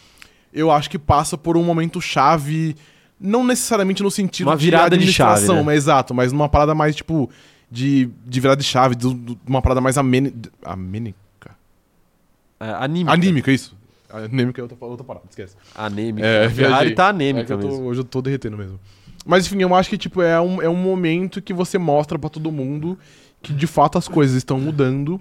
eu 0.53 0.69
acho 0.71 0.89
que 0.89 0.99
passa 0.99 1.37
por 1.37 1.57
um 1.57 1.63
momento 1.63 1.99
chave, 2.01 2.75
não 3.19 3.43
necessariamente 3.43 4.03
no 4.03 4.11
sentido 4.11 4.47
Uma 4.47 4.55
virada 4.55 4.97
de 4.97 5.11
chave, 5.11 5.31
administração, 5.31 5.55
né? 5.57 5.63
mas 5.63 5.75
exato, 5.77 6.13
mas 6.13 6.31
numa 6.31 6.47
parada 6.49 6.75
mais 6.75 6.95
tipo 6.95 7.29
de, 7.71 8.09
de 8.25 8.39
virada 8.39 8.61
de 8.61 8.67
chave, 8.67 8.95
de, 8.95 9.13
de 9.13 9.37
uma 9.47 9.61
parada 9.61 9.81
mais 9.81 9.97
amene, 9.97 10.33
amênica. 10.63 11.17
É, 12.59 12.69
anímica. 12.79 13.11
Anímica, 13.13 13.51
isso. 13.51 13.75
Anêmica 14.09 14.61
é 14.61 14.63
outra, 14.63 14.77
outra 14.81 15.03
parada, 15.03 15.25
esquece. 15.29 15.55
Anêmica. 15.75 16.25
É, 16.25 16.49
Ferrari 16.49 16.93
tá 16.93 17.07
É 17.07 17.09
anêmica 17.09 17.45
que 17.47 17.53
eu 17.53 17.59
tô- 17.59 17.67
mesmo. 17.67 17.85
hoje 17.85 17.99
eu 18.01 18.03
tô 18.05 18.21
derretendo 18.21 18.57
mesmo. 18.57 18.79
Mas 19.25 19.45
enfim, 19.47 19.61
eu 19.61 19.73
acho 19.73 19.89
que 19.89 19.97
tipo, 19.97 20.21
é, 20.21 20.39
um, 20.39 20.61
é 20.61 20.69
um 20.69 20.75
momento 20.75 21.41
que 21.41 21.53
você 21.53 21.77
mostra 21.77 22.19
pra 22.19 22.29
todo 22.29 22.51
mundo 22.51 22.97
que 23.41 23.51
de 23.53 23.65
fato 23.65 23.97
as 23.97 24.07
coisas 24.07 24.35
estão 24.35 24.59
mudando 24.59 25.19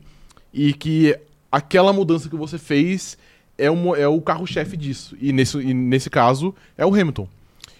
e 0.52 0.72
que 0.74 1.16
aquela 1.50 1.92
mudança 1.92 2.28
que 2.28 2.36
você 2.36 2.58
fez 2.58 3.16
é, 3.58 3.70
o 3.70 3.76
mo- 3.76 3.96
é 3.96 4.06
o 4.08 4.20
carro-chefe 4.20 4.76
disso. 4.76 5.16
E 5.20 5.32
nesse, 5.32 5.58
e 5.58 5.72
nesse 5.74 6.08
caso, 6.10 6.54
é 6.76 6.84
o 6.86 6.94
Hamilton. 6.94 7.28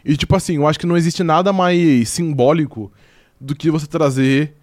E 0.05 0.17
tipo 0.17 0.35
assim, 0.35 0.57
eu 0.57 0.67
acho 0.67 0.79
que 0.79 0.87
não 0.87 0.97
existe 0.97 1.23
nada 1.23 1.53
mais 1.53 2.09
simbólico 2.09 2.91
do 3.41 3.55
que 3.55 3.71
você 3.71 3.87
trazer, 3.87 4.55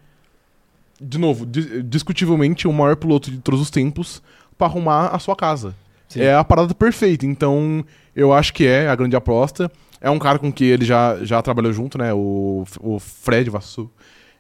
de 0.99 1.18
novo, 1.18 1.45
dis- 1.45 1.68
discutivelmente, 1.86 2.68
o 2.68 2.73
maior 2.73 2.95
piloto 2.95 3.31
de 3.31 3.38
todos 3.38 3.61
os 3.61 3.69
tempos 3.69 4.22
pra 4.57 4.68
arrumar 4.68 5.07
a 5.07 5.19
sua 5.19 5.36
casa. 5.36 5.73
Sim. 6.07 6.22
É 6.22 6.34
a 6.36 6.44
parada 6.44 6.73
perfeita. 6.73 7.26
Então, 7.26 7.86
eu 8.15 8.34
acho 8.34 8.53
que 8.53 8.65
é 8.65 8.90
a 8.90 8.95
grande 8.95 9.15
aposta. 9.15 9.72
É 10.02 10.10
um 10.10 10.18
cara 10.19 10.40
com 10.40 10.52
que 10.52 10.64
ele 10.64 10.84
já, 10.86 11.18
já 11.23 11.41
trabalhou 11.41 11.72
junto, 11.72 11.98
né? 11.98 12.14
O, 12.14 12.65
o 12.80 12.99
Fred 12.99 13.49
Vassu. 13.49 13.90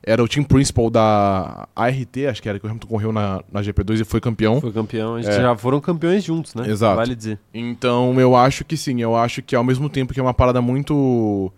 Era 0.01 0.23
o 0.23 0.27
team 0.27 0.43
principal 0.43 0.89
da 0.89 1.67
ART, 1.75 2.17
acho 2.29 2.41
que 2.41 2.47
era 2.49 2.57
que 2.59 2.65
o 2.65 2.69
Hamilton 2.69 2.87
correu 2.87 3.11
na, 3.11 3.43
na 3.51 3.61
GP2 3.61 3.99
e 4.01 4.05
foi 4.05 4.21
campeão. 4.21 4.61
Foi 4.61 4.71
campeão. 4.71 5.21
Gente 5.21 5.31
É. 5.33 5.41
já 5.41 5.55
foram 5.57 5.79
campeões 5.81 6.23
juntos, 6.23 6.55
né? 6.55 6.67
Exato. 6.69 6.95
Vale 6.95 7.15
dizer. 7.15 7.37
Então, 7.53 8.19
eu 8.19 8.35
acho 8.35 8.63
que 8.63 8.77
sim. 8.77 9.01
Eu 9.01 9.15
acho 9.15 9.41
que 9.41 9.55
ao 9.55 9.63
mesmo 9.63 9.89
tempo 9.89 10.13
que 10.13 10.19
é 10.19 10.23
uma 10.23 10.33
parada 10.33 10.61
muito 10.61 11.51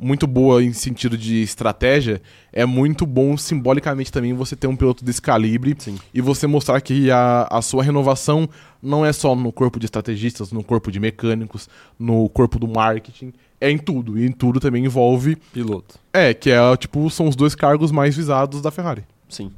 muito 0.00 0.26
boa 0.26 0.64
em 0.64 0.72
sentido 0.72 1.16
de 1.18 1.42
estratégia, 1.42 2.22
é 2.50 2.64
muito 2.64 3.04
bom 3.04 3.36
simbolicamente 3.36 4.10
também 4.10 4.32
você 4.32 4.56
ter 4.56 4.66
um 4.66 4.74
piloto 4.74 5.04
desse 5.04 5.20
calibre 5.20 5.76
Sim. 5.78 5.98
e 6.14 6.22
você 6.22 6.46
mostrar 6.46 6.80
que 6.80 7.10
a, 7.10 7.46
a 7.50 7.60
sua 7.60 7.82
renovação 7.82 8.48
não 8.82 9.04
é 9.04 9.12
só 9.12 9.36
no 9.36 9.52
corpo 9.52 9.78
de 9.78 9.84
estrategistas, 9.84 10.50
no 10.50 10.64
corpo 10.64 10.90
de 10.90 10.98
mecânicos, 10.98 11.68
no 11.98 12.28
corpo 12.30 12.58
do 12.58 12.66
marketing, 12.66 13.34
é 13.60 13.70
em 13.70 13.76
tudo. 13.76 14.18
E 14.18 14.24
em 14.24 14.32
tudo 14.32 14.58
também 14.58 14.86
envolve. 14.86 15.36
Piloto. 15.52 15.98
É, 16.12 16.32
que 16.32 16.50
é 16.50 16.76
tipo, 16.78 17.10
são 17.10 17.28
os 17.28 17.36
dois 17.36 17.54
cargos 17.54 17.92
mais 17.92 18.16
visados 18.16 18.62
da 18.62 18.70
Ferrari. 18.70 19.04
Sim. 19.28 19.52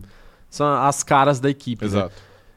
São 0.51 0.67
as 0.67 1.05
caras 1.05 1.39
da 1.39 1.49
equipe. 1.49 1.87
né? 1.87 2.11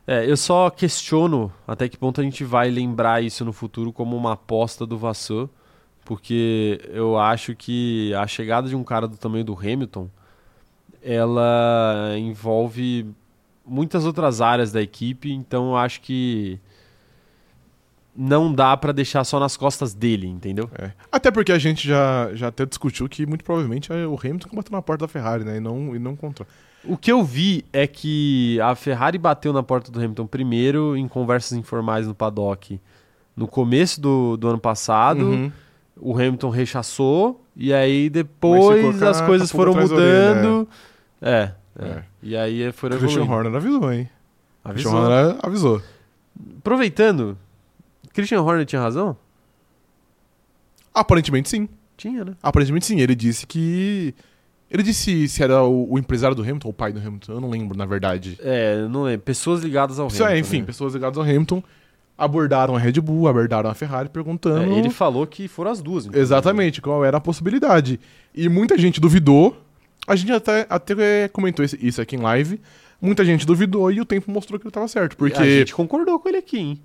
É, 0.07 0.29
eu 0.29 0.35
só 0.35 0.69
questiono 0.69 1.51
até 1.67 1.87
que 1.87 1.97
ponto 1.97 2.19
a 2.19 2.23
gente 2.23 2.43
vai 2.43 2.69
lembrar 2.69 3.23
isso 3.23 3.45
no 3.45 3.53
futuro 3.53 3.93
como 3.93 4.15
uma 4.15 4.33
aposta 4.33 4.85
do 4.85 4.97
Vasseur, 4.97 5.49
porque 6.06 6.80
eu 6.94 7.18
acho 7.18 7.56
que 7.56 8.14
a 8.14 8.27
chegada 8.27 8.69
de 8.69 8.76
um 8.76 8.84
cara 8.84 9.07
do 9.07 9.18
tamanho 9.18 9.44
do 9.44 9.57
Hamilton, 9.57 10.07
ela 11.02 12.15
envolve 12.18 13.07
muitas 13.65 14.06
outras 14.06 14.40
áreas 14.40 14.72
da 14.72 14.82
equipe, 14.82 15.32
então 15.32 15.69
eu 15.69 15.76
acho 15.76 15.99
que 16.02 16.60
não 18.15 18.53
dá 18.53 18.77
pra 18.77 18.91
deixar 18.91 19.23
só 19.23 19.40
nas 19.40 19.57
costas 19.57 19.94
dele, 19.94 20.27
entendeu? 20.27 20.69
É. 20.77 20.91
Até 21.11 21.32
porque 21.32 21.52
a 21.52 21.57
gente 21.57 21.88
já, 21.88 22.34
já 22.34 22.48
até 22.48 22.65
discutiu 22.65 23.10
que 23.10 23.26
muito 23.26 23.44
provavelmente 23.44 23.91
é 23.91 24.06
o 24.06 24.18
Hamilton 24.18 24.48
que 24.48 24.56
bateu 24.56 24.72
na 24.72 24.82
porta 24.82 25.06
da 25.06 25.07
Ferrari, 25.11 25.44
né? 25.44 25.57
E 25.57 25.60
não, 25.60 25.95
e 25.95 25.99
não 25.99 26.15
contra. 26.15 26.48
O 26.84 26.95
que 26.95 27.11
eu 27.11 27.23
vi 27.23 27.65
é 27.73 27.88
que 27.88 28.61
a 28.61 28.76
Ferrari 28.76 29.18
bateu 29.18 29.52
na 29.52 29.64
porta 29.64 29.91
do 29.91 29.99
Hamilton 29.99 30.27
primeiro 30.27 30.95
em 30.95 31.07
conversas 31.07 31.57
informais 31.57 32.07
no 32.07 32.14
paddock 32.14 32.80
no 33.36 33.48
começo 33.48 33.99
do, 33.99 34.38
do 34.38 34.48
ano 34.48 34.60
passado. 34.60 35.26
Uhum. 35.26 35.52
O 35.99 36.13
Hamilton 36.13 36.49
rechaçou 36.49 37.45
e 37.55 37.73
aí 37.73 38.09
depois 38.09 39.01
as 39.01 39.22
coisas 39.22 39.51
foram 39.51 39.73
mudando. 39.73 40.67
É, 41.22 41.51
é. 41.80 41.85
É. 41.85 42.03
E 42.23 42.35
aí 42.35 42.72
foram 42.72 42.97
Christian 42.97 43.23
evoluindo. 43.23 43.49
Horner 43.49 43.55
avisou, 43.55 43.93
hein? 43.93 44.09
Avisou. 44.63 44.91
Christian 44.91 45.15
Horner 45.15 45.39
avisou. 45.43 45.81
Aproveitando, 46.59 47.38
Christian 48.13 48.41
Horner 48.41 48.65
tinha 48.65 48.81
razão? 48.81 49.17
Aparentemente 50.93 51.49
sim. 51.49 51.67
Tinha, 51.97 52.23
né? 52.26 52.35
Aparentemente 52.41 52.85
sim. 52.85 52.99
Ele 52.99 53.15
disse 53.15 53.45
que. 53.45 54.13
Ele 54.72 54.81
disse 54.84 55.27
se 55.27 55.43
era 55.43 55.63
o, 55.63 55.93
o 55.93 55.99
empresário 55.99 56.35
do 56.35 56.41
Hamilton 56.41 56.67
ou 56.67 56.72
o 56.72 56.73
pai 56.73 56.91
do 56.91 56.99
Hamilton. 56.99 57.34
Eu 57.34 57.41
não 57.41 57.49
lembro, 57.49 57.77
na 57.77 57.85
verdade. 57.85 58.38
É, 58.41 58.88
não 58.88 59.07
é. 59.07 59.17
Pessoas 59.17 59.61
ligadas 59.61 59.99
ao 59.99 60.07
Isso 60.07 60.23
Hamilton. 60.23 60.35
é, 60.35 60.39
enfim, 60.39 60.59
né? 60.61 60.65
pessoas 60.65 60.93
ligadas 60.93 61.17
ao 61.17 61.23
Hamilton 61.23 61.63
abordaram 62.17 62.75
a 62.75 62.79
Red 62.79 62.93
Bull, 63.01 63.27
abordaram 63.27 63.69
a 63.69 63.73
Ferrari 63.73 64.09
perguntando. 64.09 64.73
É, 64.73 64.79
ele 64.79 64.89
falou 64.89 65.25
que 65.27 65.47
foram 65.47 65.71
as 65.71 65.81
duas. 65.81 66.05
inclusive. 66.05 66.21
Exatamente, 66.23 66.81
qual 66.81 67.03
era 67.03 67.17
a 67.17 67.21
possibilidade. 67.21 67.99
E 68.33 68.47
muita 68.49 68.77
gente 68.77 68.99
duvidou. 69.01 69.61
A 70.07 70.15
gente 70.15 70.31
até, 70.31 70.65
até 70.69 71.27
comentou 71.29 71.65
isso 71.65 71.99
aqui 72.01 72.15
em 72.15 72.19
live. 72.19 72.59
Muita 73.01 73.25
gente 73.25 73.45
duvidou 73.45 73.91
e 73.91 73.99
o 73.99 74.05
tempo 74.05 74.31
mostrou 74.31 74.59
que 74.59 74.63
ele 74.65 74.69
estava 74.69 74.87
certo. 74.87 75.17
Porque 75.17 75.39
A 75.41 75.43
gente 75.45 75.73
concordou 75.73 76.19
com 76.19 76.29
ele 76.29 76.37
aqui, 76.37 76.57
hein? 76.57 76.79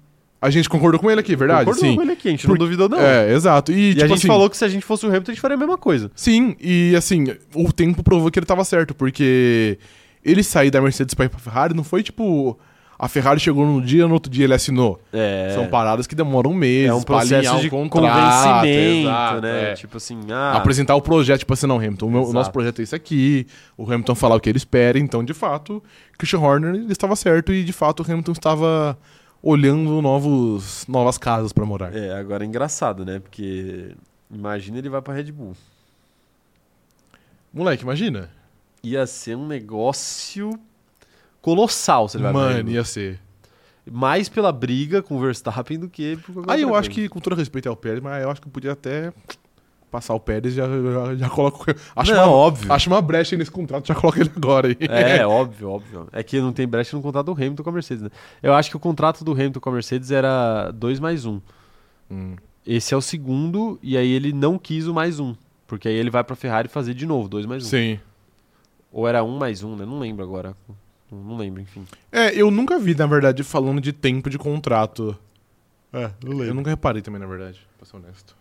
concordou 0.70 0.98
com 0.98 1.10
ele 1.10 1.20
aqui, 1.20 1.36
verdade? 1.36 1.66
concordou 1.66 1.88
Sim. 1.90 1.96
com 1.96 2.02
ele 2.02 2.12
aqui, 2.12 2.28
a 2.28 2.30
gente 2.30 2.46
Por- 2.46 2.52
não 2.58 2.64
duvidou, 2.64 2.88
não. 2.88 2.98
É, 2.98 3.32
exato. 3.32 3.70
E, 3.72 3.90
E 3.90 3.94
tipo 3.94 4.04
a 4.04 4.08
gente 4.08 4.18
assim, 4.18 4.26
falou 4.26 4.48
que 4.48 4.56
se 4.56 4.64
a 4.64 4.68
gente 4.68 4.84
fosse 4.84 5.04
o 5.04 5.08
Hamilton, 5.10 5.30
a 5.32 5.34
gente 5.34 5.40
faria 5.40 5.54
a 5.54 5.58
mesma 5.60 5.76
coisa. 5.76 6.10
Sim, 6.14 6.56
e 6.58 6.94
assim, 6.96 7.26
o 7.54 7.70
tempo 7.72 8.02
provou 8.02 8.30
que 8.30 8.38
ele 8.38 8.46
tava 8.46 8.64
certo, 8.64 8.94
porque 8.94 9.78
ele 10.24 10.42
sair 10.42 10.70
da 10.70 10.80
Mercedes 10.80 11.12
pra 11.14 11.26
ir 11.26 11.28
pra 11.28 11.38
Ferrari 11.38 11.74
não 11.74 11.84
foi 11.84 12.02
tipo. 12.02 12.58
A 13.02 13.08
Ferrari 13.08 13.40
chegou 13.40 13.64
num 13.64 13.80
dia, 13.80 14.06
no 14.06 14.12
outro 14.12 14.30
dia 14.30 14.44
ele 14.44 14.52
assinou. 14.52 15.00
É. 15.10 15.52
São 15.54 15.66
paradas 15.68 16.06
que 16.06 16.14
demoram 16.14 16.52
meses 16.52 16.90
É 16.90 16.92
um 16.92 17.02
processo 17.02 17.58
de 17.60 17.70
contrato, 17.70 18.02
convencimento, 18.02 19.08
exato, 19.08 19.40
né? 19.40 19.70
é. 19.70 19.74
Tipo 19.74 19.96
assim, 19.96 20.20
ah, 20.30 20.52
Apresentar 20.56 20.94
o 20.96 21.00
projeto, 21.00 21.38
tipo 21.38 21.52
assim, 21.54 21.66
não, 21.66 21.76
Hamilton, 21.78 22.06
o, 22.06 22.10
meu- 22.10 22.24
o 22.24 22.32
nosso 22.34 22.50
projeto 22.52 22.80
é 22.80 22.82
isso 22.82 22.94
aqui, 22.94 23.46
o 23.76 23.84
Hamilton 23.84 24.14
falar 24.14 24.36
o 24.36 24.40
que 24.40 24.50
ele 24.50 24.58
espera, 24.58 24.98
então, 24.98 25.24
de 25.24 25.32
fato, 25.32 25.82
Christian 26.18 26.40
Horner 26.40 26.74
estava 26.90 27.16
certo 27.16 27.52
e, 27.54 27.64
de 27.64 27.72
fato, 27.72 28.02
o 28.02 28.12
Hamilton 28.12 28.32
estava 28.32 28.98
olhando 29.42 30.02
novos, 30.02 30.84
novas 30.86 31.16
casas 31.16 31.52
pra 31.54 31.64
morar. 31.64 31.96
É, 31.96 32.12
agora 32.12 32.44
é 32.44 32.46
engraçado, 32.46 33.06
né? 33.06 33.18
Porque 33.18 33.92
imagina 34.30 34.76
ele 34.76 34.90
vai 34.90 35.00
pra 35.00 35.14
Red 35.14 35.32
Bull. 35.32 35.56
Moleque, 37.52 37.82
imagina. 37.82 38.28
Ia 38.82 39.06
ser 39.06 39.36
um 39.36 39.46
negócio 39.46 40.50
colossal 41.40 42.08
se 42.08 42.16
ele 42.16 42.24
vai 42.24 42.32
Mano, 42.32 42.70
ia 42.70 42.84
ser. 42.84 43.20
Mais 43.90 44.28
pela 44.28 44.52
briga 44.52 45.02
com 45.02 45.16
o 45.16 45.20
Verstappen 45.20 45.78
do 45.78 45.88
que 45.88 46.16
por 46.18 46.34
qualquer 46.34 46.52
Aí 46.52 46.62
eu 46.62 46.68
outra 46.68 46.80
acho 46.80 46.90
coisa. 46.90 47.02
que, 47.02 47.08
com 47.08 47.18
todo 47.18 47.34
respeito 47.34 47.68
ao 47.68 47.76
Pérez, 47.76 48.00
mas 48.00 48.22
eu 48.22 48.30
acho 48.30 48.40
que 48.40 48.46
eu 48.46 48.52
podia 48.52 48.72
até 48.72 49.12
passar 49.90 50.14
o 50.14 50.20
Pérez 50.20 50.52
e 50.52 50.56
já, 50.56 50.66
já, 50.66 51.16
já 51.16 51.28
coloco. 51.28 51.64
Acho, 51.96 52.14
Não, 52.14 52.28
uma, 52.28 52.32
óbvio. 52.32 52.72
acho 52.72 52.88
uma 52.88 53.02
brecha 53.02 53.36
nesse 53.36 53.50
contrato, 53.50 53.88
já 53.88 53.94
coloca 53.94 54.20
ele 54.20 54.30
agora 54.36 54.68
aí. 54.68 54.76
É, 54.80 55.24
óbvio, 55.26 55.70
óbvio. 55.70 56.08
É 56.12 56.22
que 56.22 56.40
não 56.40 56.52
tem 56.52 56.68
brecha 56.68 56.96
no 56.96 57.02
contrato 57.02 57.26
do 57.26 57.32
Hamilton 57.32 57.62
com 57.62 57.70
a 57.70 57.72
Mercedes, 57.72 58.02
né? 58.02 58.10
Eu 58.42 58.54
acho 58.54 58.70
que 58.70 58.76
o 58.76 58.80
contrato 58.80 59.24
do 59.24 59.32
Hamilton 59.32 59.60
com 59.60 59.70
a 59.70 59.72
Mercedes 59.72 60.10
era 60.10 60.70
2 60.70 61.00
mais 61.00 61.24
1. 61.24 61.32
Um. 61.32 61.40
Hum. 62.10 62.36
Esse 62.66 62.94
é 62.94 62.96
o 62.96 63.00
segundo, 63.00 63.78
e 63.82 63.96
aí 63.96 64.10
ele 64.10 64.32
não 64.32 64.58
quis 64.58 64.86
o 64.86 64.94
mais 64.94 65.18
um. 65.18 65.34
Porque 65.66 65.88
aí 65.88 65.94
ele 65.94 66.10
vai 66.10 66.22
pra 66.22 66.36
Ferrari 66.36 66.68
fazer 66.68 66.94
de 66.94 67.06
novo, 67.06 67.28
2 67.28 67.46
mais 67.46 67.64
1. 67.64 67.66
Um. 67.66 67.70
Sim. 67.70 68.00
Ou 68.92 69.08
era 69.08 69.24
1 69.24 69.28
um 69.28 69.38
mais 69.38 69.62
1, 69.62 69.68
um, 69.68 69.76
né? 69.76 69.84
Não 69.84 69.98
lembro 69.98 70.22
agora. 70.22 70.54
Não 71.10 71.36
lembro, 71.36 71.60
enfim. 71.60 71.84
É, 72.12 72.34
eu 72.34 72.50
nunca 72.50 72.78
vi, 72.78 72.94
na 72.94 73.06
verdade, 73.06 73.42
falando 73.42 73.80
de 73.80 73.92
tempo 73.92 74.30
de 74.30 74.38
contrato. 74.38 75.16
É, 75.92 76.10
não 76.24 76.44
Eu 76.44 76.54
nunca 76.54 76.70
reparei 76.70 77.02
também, 77.02 77.20
na 77.20 77.26
verdade, 77.26 77.60
pra 77.76 77.86
ser 77.86 77.96
honesto. 77.96 78.36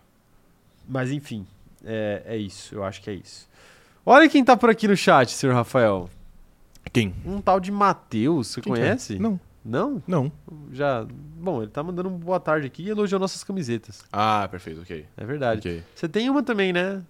Mas 0.88 1.12
enfim, 1.12 1.46
é, 1.84 2.22
é 2.26 2.38
isso. 2.38 2.76
Eu 2.76 2.84
acho 2.84 3.02
que 3.02 3.10
é 3.10 3.14
isso. 3.14 3.48
Olha 4.06 4.30
quem 4.30 4.44
tá 4.44 4.56
por 4.56 4.70
aqui 4.70 4.88
no 4.88 4.96
chat, 4.96 5.32
senhor 5.32 5.54
Rafael. 5.54 6.10
Quem? 6.92 7.14
Um 7.26 7.42
tal 7.42 7.60
de 7.60 7.72
Matheus, 7.72 8.48
você 8.48 8.62
Quem 8.62 8.74
que 8.74 8.80
é? 8.80 8.84
conhece? 8.84 9.20
Não. 9.20 9.40
Não? 9.64 10.02
Não. 10.08 10.32
Já. 10.72 11.06
Bom, 11.40 11.62
ele 11.62 11.70
tá 11.72 11.84
mandando 11.84 12.10
um 12.10 12.18
boa 12.18 12.40
tarde 12.40 12.66
aqui 12.66 12.84
e 12.84 12.90
elogiou 12.90 13.20
nossas 13.20 13.44
camisetas. 13.44 14.04
Ah, 14.12 14.48
perfeito, 14.50 14.82
ok. 14.82 15.06
É 15.18 15.26
verdade. 15.26 15.60
Ok. 15.60 15.84
Você 15.94 16.08
tem 16.08 16.30
uma 16.30 16.42
também, 16.42 16.72
né? 16.74 17.02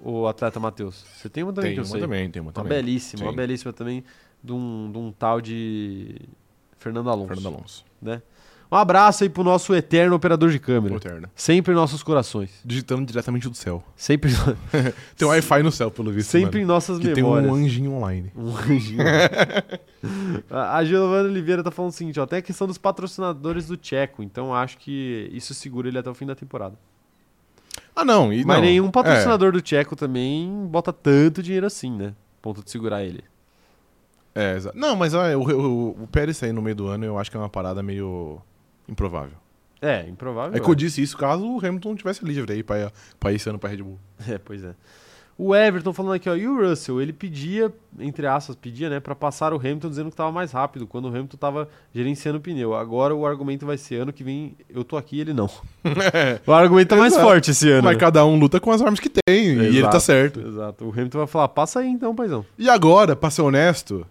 O 0.00 0.26
atleta 0.28 0.60
Matheus. 0.60 1.04
Você 1.16 1.28
tem 1.28 1.42
uma 1.42 1.52
também 1.52 1.70
Tem 1.70 1.74
que 1.74 1.80
eu 1.80 1.84
uma 1.84 1.90
sei. 1.90 2.00
também, 2.00 2.30
tem 2.30 2.40
uma 2.40 2.48
Uma 2.48 2.52
também. 2.52 2.68
belíssima, 2.78 3.24
uma 3.24 3.30
Sim. 3.32 3.36
belíssima 3.36 3.72
também 3.72 4.04
de 4.42 4.52
um, 4.52 4.90
de 4.92 4.98
um 4.98 5.12
tal 5.12 5.40
de 5.40 6.16
Fernando 6.78 7.10
Alonso. 7.10 7.28
Fernando 7.28 7.46
Alonso. 7.54 7.84
Um 8.70 8.76
abraço 8.76 9.24
aí 9.24 9.30
pro 9.30 9.42
nosso 9.42 9.74
eterno 9.74 10.14
operador 10.14 10.50
de 10.50 10.58
câmera. 10.58 10.96
Eterna. 10.96 11.30
Sempre 11.34 11.72
em 11.72 11.74
nossos 11.74 12.02
corações. 12.02 12.50
Digitando 12.62 13.06
diretamente 13.06 13.48
do 13.48 13.54
céu. 13.56 13.82
Sempre, 13.96 14.30
Tem 15.16 15.26
um 15.26 15.30
Wi-Fi 15.30 15.62
no 15.62 15.72
céu, 15.72 15.90
pelo 15.90 16.12
visto. 16.12 16.28
sempre 16.28 16.60
em 16.60 16.64
mano. 16.64 16.74
nossas 16.74 16.98
Que 16.98 17.06
tem 17.12 17.22
memórias. 17.24 17.50
um 17.50 17.54
anjinho 17.54 17.92
online. 17.94 18.30
Um 18.36 18.54
anjinho. 18.54 19.02
a 20.50 20.84
Giovana 20.84 21.28
Oliveira 21.28 21.62
tá 21.62 21.70
falando 21.70 21.92
o 21.92 21.94
seguinte, 21.94 22.20
ó, 22.20 22.26
tem 22.26 22.40
a 22.40 22.42
questão 22.42 22.66
dos 22.66 22.76
patrocinadores 22.76 23.66
do 23.66 23.76
Tcheco, 23.76 24.22
então 24.22 24.54
acho 24.54 24.76
que 24.78 25.30
isso 25.32 25.54
segura 25.54 25.88
ele 25.88 25.98
até 25.98 26.10
o 26.10 26.14
fim 26.14 26.26
da 26.26 26.34
temporada. 26.34 26.76
Ah, 27.96 28.04
não. 28.04 28.30
E 28.32 28.44
Mas 28.44 28.58
não. 28.58 28.64
nenhum 28.64 28.90
patrocinador 28.90 29.50
do 29.50 29.62
Tcheco 29.62 29.96
também 29.96 30.66
bota 30.70 30.92
tanto 30.92 31.42
dinheiro 31.42 31.66
assim, 31.66 31.90
né? 31.90 32.12
Ponto 32.42 32.62
de 32.62 32.70
segurar 32.70 33.02
ele. 33.02 33.24
É, 34.34 34.52
é 34.52 34.56
exa- 34.56 34.72
Não, 34.74 34.94
mas 34.96 35.14
ah, 35.14 35.36
o, 35.36 35.42
o, 35.42 36.02
o 36.02 36.08
Pérez 36.10 36.36
sair 36.36 36.52
no 36.52 36.62
meio 36.62 36.76
do 36.76 36.86
ano 36.86 37.04
eu 37.04 37.18
acho 37.18 37.30
que 37.30 37.36
é 37.36 37.40
uma 37.40 37.48
parada 37.48 37.82
meio 37.82 38.40
improvável. 38.88 39.36
É, 39.80 40.08
improvável. 40.08 40.56
É 40.56 40.60
que 40.60 40.68
eu 40.68 40.74
disse 40.74 41.00
isso 41.00 41.16
caso 41.16 41.44
o 41.46 41.58
Hamilton 41.64 41.94
tivesse 41.94 42.24
livre 42.24 42.52
aí 42.52 42.62
pra, 42.62 42.90
pra 43.18 43.32
esse 43.32 43.48
ano 43.48 43.58
pra 43.58 43.70
Red 43.70 43.82
Bull. 43.82 43.98
É, 44.28 44.38
pois 44.38 44.64
é. 44.64 44.74
O 45.40 45.54
Everton 45.54 45.92
falando 45.92 46.14
aqui, 46.14 46.28
ó, 46.28 46.34
e 46.34 46.48
o 46.48 46.60
Russell, 46.68 47.00
ele 47.00 47.12
pedia, 47.12 47.72
entre 48.00 48.26
aspas, 48.26 48.56
pedia, 48.56 48.90
né, 48.90 48.98
pra 48.98 49.14
passar 49.14 49.52
o 49.52 49.56
Hamilton 49.56 49.88
dizendo 49.88 50.10
que 50.10 50.16
tava 50.16 50.32
mais 50.32 50.50
rápido, 50.50 50.84
quando 50.84 51.04
o 51.04 51.08
Hamilton 51.08 51.36
tava 51.36 51.68
gerenciando 51.94 52.38
o 52.38 52.40
pneu. 52.40 52.74
Agora 52.74 53.14
o 53.14 53.24
argumento 53.24 53.64
vai 53.64 53.78
ser, 53.78 54.00
ano 54.00 54.12
que 54.12 54.24
vem 54.24 54.56
eu 54.68 54.82
tô 54.82 54.96
aqui 54.96 55.18
e 55.18 55.20
ele 55.20 55.32
não. 55.32 55.48
O 56.44 56.52
argumento 56.52 56.88
tá 56.88 56.96
mais 56.96 57.12
Exato. 57.12 57.24
forte 57.24 57.52
esse 57.52 57.70
ano. 57.70 57.84
Mas 57.84 57.94
né? 57.94 58.00
cada 58.00 58.26
um 58.26 58.36
luta 58.36 58.58
com 58.58 58.72
as 58.72 58.82
armas 58.82 58.98
que 58.98 59.08
tem 59.08 59.22
e 59.28 59.48
ele 59.50 59.78
Exato, 59.78 59.92
tá 59.92 60.00
certo. 60.00 60.40
Exato. 60.40 60.84
O 60.84 60.90
Hamilton 60.90 61.18
vai 61.18 61.26
falar, 61.28 61.46
passa 61.48 61.78
aí 61.78 61.88
então, 61.88 62.16
paizão. 62.16 62.44
E 62.58 62.68
agora, 62.68 63.14
pra 63.14 63.30
ser 63.30 63.42
honesto. 63.42 64.04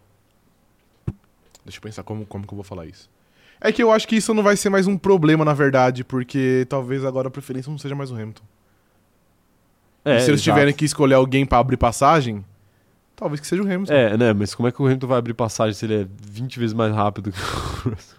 Deixa 1.68 1.80
eu 1.80 1.82
pensar 1.82 2.04
como, 2.04 2.26
como 2.26 2.48
que 2.48 2.54
eu 2.54 2.56
vou 2.56 2.64
falar 2.64 2.86
isso. 2.86 3.10
É 3.60 3.74
que 3.74 3.84
eu 3.84 3.92
acho 3.92 4.08
que 4.08 4.16
isso 4.16 4.34
não 4.34 4.42
vai 4.42 4.56
ser 4.56 4.70
mais 4.70 4.88
um 4.88 4.98
problema, 4.98 5.44
na 5.44 5.54
verdade, 5.54 6.04
porque 6.04 6.66
talvez 6.70 7.04
agora 7.04 7.28
a 7.28 7.32
preferência 7.32 7.70
não 7.70 7.78
seja 7.78 7.94
mais 7.94 8.10
o 8.10 8.16
Hamilton. 8.16 8.44
É, 10.06 10.18
e 10.18 10.22
se 10.22 10.30
eles 10.30 10.42
exato. 10.42 10.56
tiverem 10.56 10.74
que 10.74 10.86
escolher 10.86 11.16
alguém 11.16 11.46
pra 11.46 11.58
abrir 11.58 11.76
passagem, 11.76 12.46
talvez 13.18 13.42
que 13.42 13.48
seja 13.48 13.62
o 13.62 13.66
Hamilton. 13.66 13.92
É, 13.92 14.16
né, 14.16 14.32
mas 14.32 14.56
como 14.56 14.70
é 14.70 14.72
que 14.72 14.82
o 14.82 14.86
Hamilton 14.86 15.08
vai 15.08 15.18
abrir 15.18 15.34
passagem 15.34 15.74
se 15.74 15.86
ele 15.86 16.04
é 16.04 16.08
20 16.22 16.58
vezes 16.58 16.74
mais 16.74 16.96
rápido 16.96 17.32
que 17.34 17.40
o 17.40 17.90
Russell? 17.90 18.18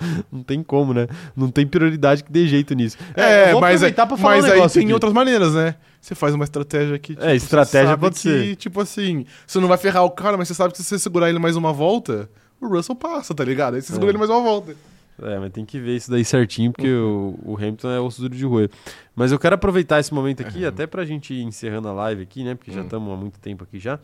Não 0.30 0.42
tem 0.42 0.62
como, 0.62 0.94
né? 0.94 1.06
Não 1.36 1.50
tem 1.50 1.66
prioridade 1.66 2.24
que 2.24 2.32
dê 2.32 2.46
jeito 2.46 2.74
nisso. 2.74 2.96
É, 3.14 3.52
vou 3.52 3.60
mas, 3.60 3.80
falar 3.80 4.06
mas 4.18 4.44
um 4.44 4.48
aí 4.48 4.70
tem 4.70 4.84
aqui. 4.84 4.92
outras 4.94 5.12
maneiras, 5.12 5.54
né? 5.54 5.74
Você 6.00 6.14
faz 6.14 6.34
uma 6.34 6.44
estratégia 6.44 6.98
que. 6.98 7.16
É, 7.20 7.34
estratégia 7.36 7.82
você 7.82 7.90
sabe 7.90 8.00
pode 8.00 8.14
que, 8.14 8.20
ser. 8.20 8.56
Tipo 8.56 8.80
assim, 8.80 9.26
você 9.46 9.60
não 9.60 9.68
vai 9.68 9.76
ferrar 9.76 10.04
o 10.04 10.10
cara, 10.10 10.38
mas 10.38 10.48
você 10.48 10.54
sabe 10.54 10.72
que 10.72 10.78
se 10.78 10.84
você 10.84 10.98
segurar 10.98 11.28
ele 11.28 11.38
mais 11.38 11.54
uma 11.54 11.72
volta, 11.72 12.30
o 12.60 12.68
Russell 12.68 12.94
passa, 12.96 13.34
tá 13.34 13.44
ligado? 13.44 13.74
Aí 13.74 13.82
você 13.82 13.92
segura 13.92 14.08
É. 14.08 14.12
ele 14.12 14.18
mais 14.18 14.30
uma 14.30 14.40
volta. 14.40 14.74
É, 15.22 15.38
mas 15.38 15.52
tem 15.52 15.66
que 15.66 15.78
ver 15.78 15.96
isso 15.96 16.10
daí 16.10 16.24
certinho, 16.24 16.72
porque 16.72 16.90
o, 16.90 17.38
o 17.44 17.56
Hamilton 17.56 17.90
é 17.90 18.00
osso 18.00 18.22
duro 18.22 18.34
de 18.34 18.44
roer. 18.46 18.70
Mas 19.14 19.30
eu 19.32 19.38
quero 19.38 19.54
aproveitar 19.54 20.00
esse 20.00 20.14
momento 20.14 20.40
aqui, 20.42 20.64
até 20.64 20.86
pra 20.86 21.04
gente 21.04 21.34
ir 21.34 21.42
encerrando 21.42 21.88
a 21.88 21.92
live 21.92 22.22
aqui, 22.22 22.42
né? 22.42 22.54
Porque 22.54 22.72
já 22.72 22.80
Hum. 22.80 22.84
estamos 22.84 23.12
há 23.12 23.16
muito 23.16 23.38
tempo 23.38 23.62
aqui 23.64 23.78
já. 23.78 23.98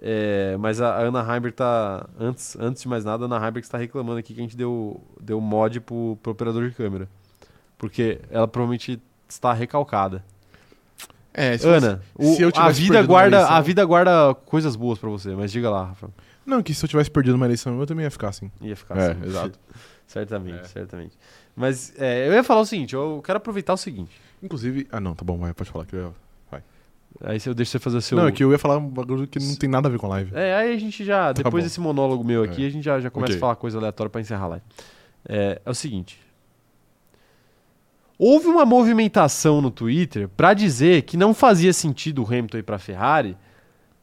É, 0.00 0.56
mas 0.58 0.80
a, 0.80 0.96
Ana 1.00 1.20
Heimberg 1.20 1.54
tá. 1.54 2.06
Antes, 2.18 2.56
antes 2.58 2.82
de 2.82 2.88
mais 2.88 3.04
nada, 3.04 3.24
a 3.24 3.26
Ana 3.26 3.36
Heimberg 3.36 3.60
está 3.60 3.76
reclamando 3.78 4.18
aqui 4.18 4.32
que 4.34 4.40
a 4.40 4.42
gente 4.42 4.56
deu, 4.56 5.00
deu 5.20 5.40
mod 5.40 5.80
pro, 5.80 6.18
pro 6.22 6.32
operador 6.32 6.66
de 6.68 6.74
câmera. 6.74 7.08
Porque 7.78 8.20
ela 8.30 8.48
provavelmente 8.48 9.00
está 9.28 9.52
recalcada. 9.52 10.24
É, 11.32 11.58
se 11.58 11.66
Ana, 11.68 12.00
o- 12.16 12.34
se 12.34 12.42
eu 12.42 12.50
a, 12.54 12.70
vida 12.70 13.02
guarda, 13.02 13.46
a 13.48 13.60
vida 13.60 13.84
guarda 13.84 14.34
coisas 14.46 14.76
boas 14.76 14.98
pra 14.98 15.10
você, 15.10 15.34
mas 15.34 15.50
diga 15.52 15.68
lá, 15.68 15.84
Rafa. 15.86 16.08
Não, 16.46 16.62
que 16.62 16.74
se 16.74 16.84
eu 16.84 16.88
tivesse 16.88 17.10
perdido 17.10 17.34
uma 17.34 17.46
eleição, 17.46 17.78
eu 17.80 17.86
também 17.86 18.04
ia 18.04 18.10
ficar 18.10 18.28
assim. 18.28 18.50
Ia 18.60 18.76
ficar 18.76 18.96
É, 18.98 19.10
assim. 19.12 19.24
exato. 19.24 19.58
certamente, 20.06 20.60
É. 20.60 20.64
certamente. 20.64 21.16
Mas 21.56 21.92
é, 21.98 22.28
eu 22.28 22.32
ia 22.32 22.42
falar 22.44 22.60
o 22.60 22.66
seguinte, 22.66 22.94
eu 22.94 23.22
quero 23.24 23.36
aproveitar 23.38 23.72
o 23.72 23.76
seguinte. 23.76 24.12
Inclusive. 24.42 24.86
Ah, 24.92 25.00
não, 25.00 25.14
tá 25.14 25.24
bom, 25.24 25.38
vai, 25.38 25.54
pode 25.54 25.70
falar 25.70 25.86
que 25.86 25.94
eu 25.96 26.00
ia. 26.00 26.24
Aí 27.22 27.38
se 27.38 27.48
eu 27.48 27.54
deixo 27.54 27.70
você 27.70 27.78
fazer 27.78 27.98
o 27.98 28.02
seu. 28.02 28.18
Não, 28.18 28.26
é 28.26 28.32
que 28.32 28.42
eu 28.42 28.50
ia 28.50 28.58
falar 28.58 28.76
um 28.76 28.88
bagulho 28.88 29.24
que 29.28 29.38
não 29.38 29.54
tem 29.54 29.70
nada 29.70 29.86
a 29.86 29.90
ver 29.90 29.98
com 29.98 30.06
a 30.06 30.08
live. 30.10 30.32
É, 30.34 30.52
aí 30.56 30.74
a 30.74 30.76
gente 30.76 31.04
já, 31.04 31.26
Tá 31.32 31.44
depois 31.44 31.62
bom. 31.62 31.68
desse 31.68 31.78
monólogo 31.80 32.24
meu 32.24 32.42
aqui, 32.42 32.64
É. 32.64 32.66
a 32.66 32.70
gente 32.70 32.82
já, 32.82 32.98
já 32.98 33.08
começa 33.08 33.34
Ok. 33.34 33.36
a 33.36 33.40
falar 33.40 33.54
coisa 33.54 33.78
aleatória 33.78 34.10
pra 34.10 34.20
encerrar 34.20 34.44
a 34.46 34.48
live. 34.48 34.64
É, 35.28 35.62
é 35.64 35.70
o 35.70 35.74
seguinte. 35.74 36.18
Houve 38.18 38.46
uma 38.48 38.64
movimentação 38.64 39.60
no 39.60 39.70
Twitter 39.70 40.28
pra 40.28 40.54
dizer 40.54 41.02
que 41.02 41.16
não 41.16 41.32
fazia 41.34 41.72
sentido 41.72 42.22
o 42.22 42.26
Hamilton 42.26 42.58
ir 42.58 42.62
pra 42.62 42.78
Ferrari, 42.78 43.36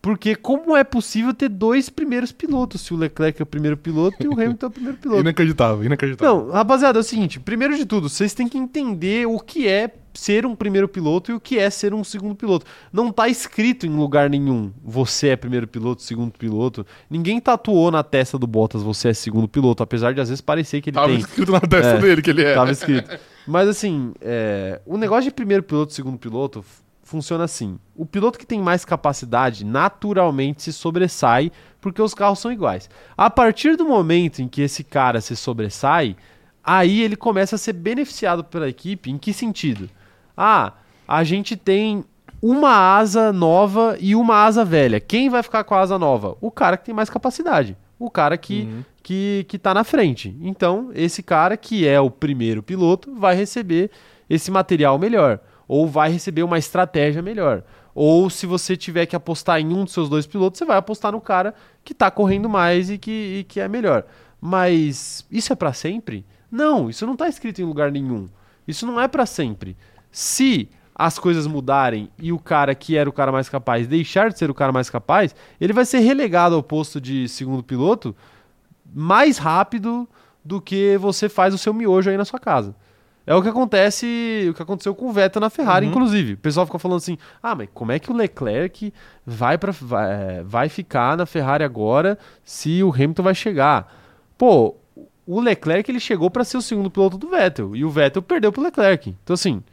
porque 0.02 0.36
como 0.36 0.76
é 0.76 0.84
possível 0.84 1.34
ter 1.34 1.48
dois 1.50 1.90
primeiros 1.90 2.32
pilotos, 2.32 2.82
se 2.82 2.94
o 2.94 2.98
Leclerc 2.98 3.40
é 3.42 3.44
o 3.44 3.46
primeiro 3.46 3.78
piloto 3.78 4.18
e 4.22 4.28
o 4.28 4.34
Hamilton 4.40 4.66
é 4.66 4.70
o 4.70 4.72
primeiro 4.72 4.98
piloto? 4.98 5.22
Inacreditável, 5.22 5.84
inacreditável. 5.86 6.46
Não, 6.48 6.52
rapaziada, 6.52 6.98
é 6.98 7.02
o 7.02 7.04
seguinte: 7.04 7.40
primeiro 7.40 7.78
de 7.78 7.86
tudo, 7.86 8.10
vocês 8.10 8.34
têm 8.34 8.48
que 8.48 8.58
entender 8.58 9.28
o 9.28 9.40
que 9.40 9.68
é 9.68 9.92
ser 10.14 10.46
um 10.46 10.56
primeiro 10.56 10.88
piloto 10.90 11.32
e 11.32 11.34
o 11.36 11.40
que 11.40 11.58
é 11.58 11.70
ser 11.70 11.94
um 11.94 12.04
segundo 12.04 12.36
piloto. 12.36 12.66
Não 12.92 13.12
tá 13.12 13.30
escrito 13.30 13.86
em 13.86 13.90
lugar 13.96 14.30
nenhum 14.30 14.72
você 14.84 15.30
é 15.30 15.36
primeiro 15.36 15.68
piloto, 15.68 16.02
segundo 16.02 16.32
piloto. 16.32 16.86
Ninguém 17.10 17.40
tatuou 17.40 17.92
na 17.92 18.04
testa 18.04 18.38
do 18.38 18.48
Bottas 18.48 18.82
você 18.84 19.10
é 19.10 19.14
segundo 19.14 19.48
piloto, 19.48 19.84
apesar 19.84 20.14
de 20.14 20.20
às 20.20 20.30
vezes 20.30 20.42
parecer 20.42 20.82
que 20.82 20.90
ele 20.90 20.96
Tava 20.96 21.08
tem. 21.08 21.18
escrito 21.18 21.52
na 21.52 21.62
testa 21.62 21.92
É, 21.92 21.98
dele 22.00 22.22
que 22.22 22.30
ele 22.30 22.44
é. 22.44 22.54
Tava 22.56 22.72
escrito. 22.72 23.10
Mas 23.48 23.68
assim, 23.70 24.14
é, 24.20 24.82
o 24.86 24.98
negócio 24.98 25.24
de 25.24 25.32
primeiro 25.32 25.64
piloto 25.64 25.94
segundo 25.94 26.18
piloto 26.18 26.64
funciona 27.12 27.44
assim. 27.44 27.78
O 27.96 28.06
piloto 28.06 28.40
que 28.40 28.46
tem 28.46 28.60
mais 28.62 28.84
capacidade 28.86 29.66
naturalmente 29.66 30.64
se 30.64 30.74
sobressai 30.74 31.52
porque 31.80 32.02
os 32.02 32.14
carros 32.14 32.40
são 32.40 32.52
iguais. 32.52 32.90
A 33.18 33.30
partir 33.30 33.76
do 33.76 33.86
momento 33.86 34.42
em 34.42 34.48
que 34.48 34.62
esse 34.62 34.84
cara 34.84 35.20
se 35.22 35.36
sobressai, 35.36 36.16
aí 36.64 37.02
ele 37.02 37.16
começa 37.16 37.56
a 37.56 37.60
ser 37.60 37.74
beneficiado 37.74 38.44
pela 38.44 38.70
equipe. 38.70 39.12
Em 39.12 39.18
que 39.18 39.34
sentido? 39.34 39.90
Ah, 40.36 40.74
a 41.08 41.24
gente 41.24 41.56
tem 41.58 42.04
uma 42.42 42.96
asa 42.98 43.32
nova 43.32 43.98
e 44.00 44.16
uma 44.16 44.44
asa 44.46 44.64
velha. 44.66 45.00
Quem 45.00 45.30
vai 45.30 45.44
ficar 45.44 45.64
com 45.64 45.76
a 45.76 45.82
asa 45.82 46.00
nova? 46.00 46.38
O 46.42 46.50
cara 46.50 46.78
que 46.78 46.86
tem 46.86 46.96
mais 46.96 47.10
capacidade. 47.10 47.78
O 48.00 48.10
cara 48.10 48.38
que 48.38 48.62
Uhum. 48.64 48.84
que, 49.04 49.46
que 49.48 49.60
tá 49.60 49.74
na 49.74 49.84
frente. 49.84 50.36
Então, 50.42 50.90
esse 50.94 51.22
cara 51.22 51.58
que 51.58 51.88
é 51.88 52.00
o 52.00 52.10
primeiro 52.10 52.64
piloto 52.64 53.14
vai 53.16 53.36
receber 53.36 53.92
esse 54.30 54.50
material 54.50 54.98
melhor. 54.98 55.40
Ou 55.72 55.88
vai 55.88 56.12
receber 56.12 56.44
uma 56.44 56.60
estratégia 56.60 57.22
melhor. 57.22 57.64
Ou 57.96 58.30
se 58.30 58.46
você 58.46 58.76
tiver 58.76 59.06
que 59.06 59.16
apostar 59.16 59.62
em 59.62 59.68
um 59.68 59.86
dos 59.86 59.94
seus 59.94 60.10
dois 60.10 60.28
pilotos, 60.28 60.58
você 60.58 60.66
vai 60.66 60.76
apostar 60.76 61.14
no 61.14 61.22
cara 61.22 61.56
que 61.82 61.94
tá 61.94 62.12
correndo 62.12 62.50
mais 62.50 62.90
e 62.90 62.98
que, 62.98 63.38
e 63.40 63.44
que 63.46 63.58
é 63.58 63.70
melhor. 63.70 64.04
Mas 64.42 65.26
isso 65.32 65.54
é 65.54 65.56
pra 65.56 65.72
sempre? 65.72 66.26
Não, 66.52 66.90
isso 66.90 67.08
não 67.08 67.16
tá 67.16 67.30
escrito 67.30 67.62
em 67.62 67.64
lugar 67.64 67.90
nenhum. 67.90 68.28
Isso 68.68 68.86
não 68.86 69.00
é 69.00 69.08
pra 69.08 69.26
sempre. 69.26 69.78
Se 70.12 70.68
as 70.94 71.18
coisas 71.18 71.48
mudarem 71.48 72.10
e 72.20 72.34
o 72.34 72.38
cara 72.38 72.76
que 72.76 72.98
era 72.98 73.10
o 73.10 73.14
cara 73.14 73.32
mais 73.32 73.48
capaz 73.48 73.88
deixar 73.88 74.30
de 74.30 74.38
ser 74.38 74.52
o 74.52 74.54
cara 74.54 74.74
mais 74.74 74.90
capaz, 74.90 75.34
ele 75.58 75.72
vai 75.72 75.86
ser 75.86 76.00
relegado 76.00 76.54
ao 76.54 76.62
posto 76.62 77.00
de 77.00 77.30
segundo 77.30 77.64
piloto 77.64 78.14
mais 78.94 79.38
rápido 79.38 80.06
do 80.44 80.60
que 80.60 80.98
você 80.98 81.30
faz 81.30 81.54
o 81.54 81.58
seu 81.58 81.74
miojo 81.74 82.10
aí 82.10 82.18
na 82.18 82.26
sua 82.26 82.40
casa. 82.40 82.76
É 83.26 83.36
o 83.36 83.42
que 83.42 83.50
acontece, 83.50 84.48
o 84.50 84.54
que 84.54 84.62
aconteceu 84.64 84.96
com 84.96 85.08
o 85.10 85.12
Vettel 85.12 85.40
na 85.40 85.50
Ferrari, 85.50 85.86
Uhum. 85.86 85.92
inclusive. 85.92 86.34
O 86.34 86.38
pessoal 86.38 86.66
fica 86.66 86.80
falando 86.80 86.98
assim: 86.98 87.18
"Ah, 87.42 87.54
mas 87.56 87.70
como 87.74 87.92
é 87.92 88.00
que 88.00 88.12
o 88.12 88.16
Leclerc 88.16 88.92
vai 89.26 89.58
para 89.58 89.72
vai, 89.72 90.12
é, 90.12 90.44
vai 90.44 90.70
ficar 90.70 91.16
na 91.16 91.26
Ferrari 91.26 91.64
agora 91.64 92.18
se 92.44 92.84
o 92.84 92.90
Hamilton 92.94 93.24
vai 93.24 93.36
chegar?" 93.36 93.94
Pô, 94.38 94.76
o 95.28 95.40
Leclerc 95.40 95.90
ele 95.92 96.00
chegou 96.00 96.32
para 96.32 96.44
ser 96.44 96.58
o 96.58 96.62
segundo 96.62 96.90
piloto 96.90 97.18
do 97.18 97.30
Vettel 97.30 97.76
e 97.76 97.86
o 97.86 97.90
Vettel 97.92 98.22
perdeu 98.24 98.52
pro 98.52 98.62
Leclerc. 98.64 99.16
Então 99.24 99.34
assim, 99.34 99.64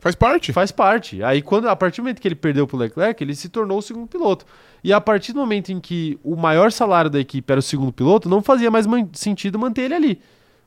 Faz 0.00 0.14
parte. 0.14 0.52
Faz 0.52 0.70
parte. 0.70 1.24
Aí, 1.24 1.42
quando, 1.42 1.68
a 1.68 1.74
partir 1.74 1.96
do 2.00 2.04
momento 2.04 2.20
que 2.20 2.28
ele 2.28 2.36
perdeu 2.36 2.68
pro 2.68 2.76
Leclerc, 2.76 3.20
ele 3.20 3.34
se 3.34 3.48
tornou 3.48 3.78
o 3.78 3.82
segundo 3.82 4.06
piloto. 4.06 4.46
E 4.84 4.92
a 4.92 5.00
partir 5.00 5.32
do 5.32 5.40
momento 5.40 5.72
em 5.72 5.80
que 5.80 6.16
o 6.22 6.36
maior 6.36 6.70
salário 6.70 7.10
da 7.10 7.18
equipe 7.18 7.50
era 7.52 7.58
o 7.58 7.62
segundo 7.62 7.92
piloto, 7.92 8.28
não 8.28 8.40
fazia 8.40 8.70
mais 8.70 8.86
man- 8.86 9.08
sentido 9.12 9.58
manter 9.58 9.82
ele 9.86 9.94
ali. 9.94 10.20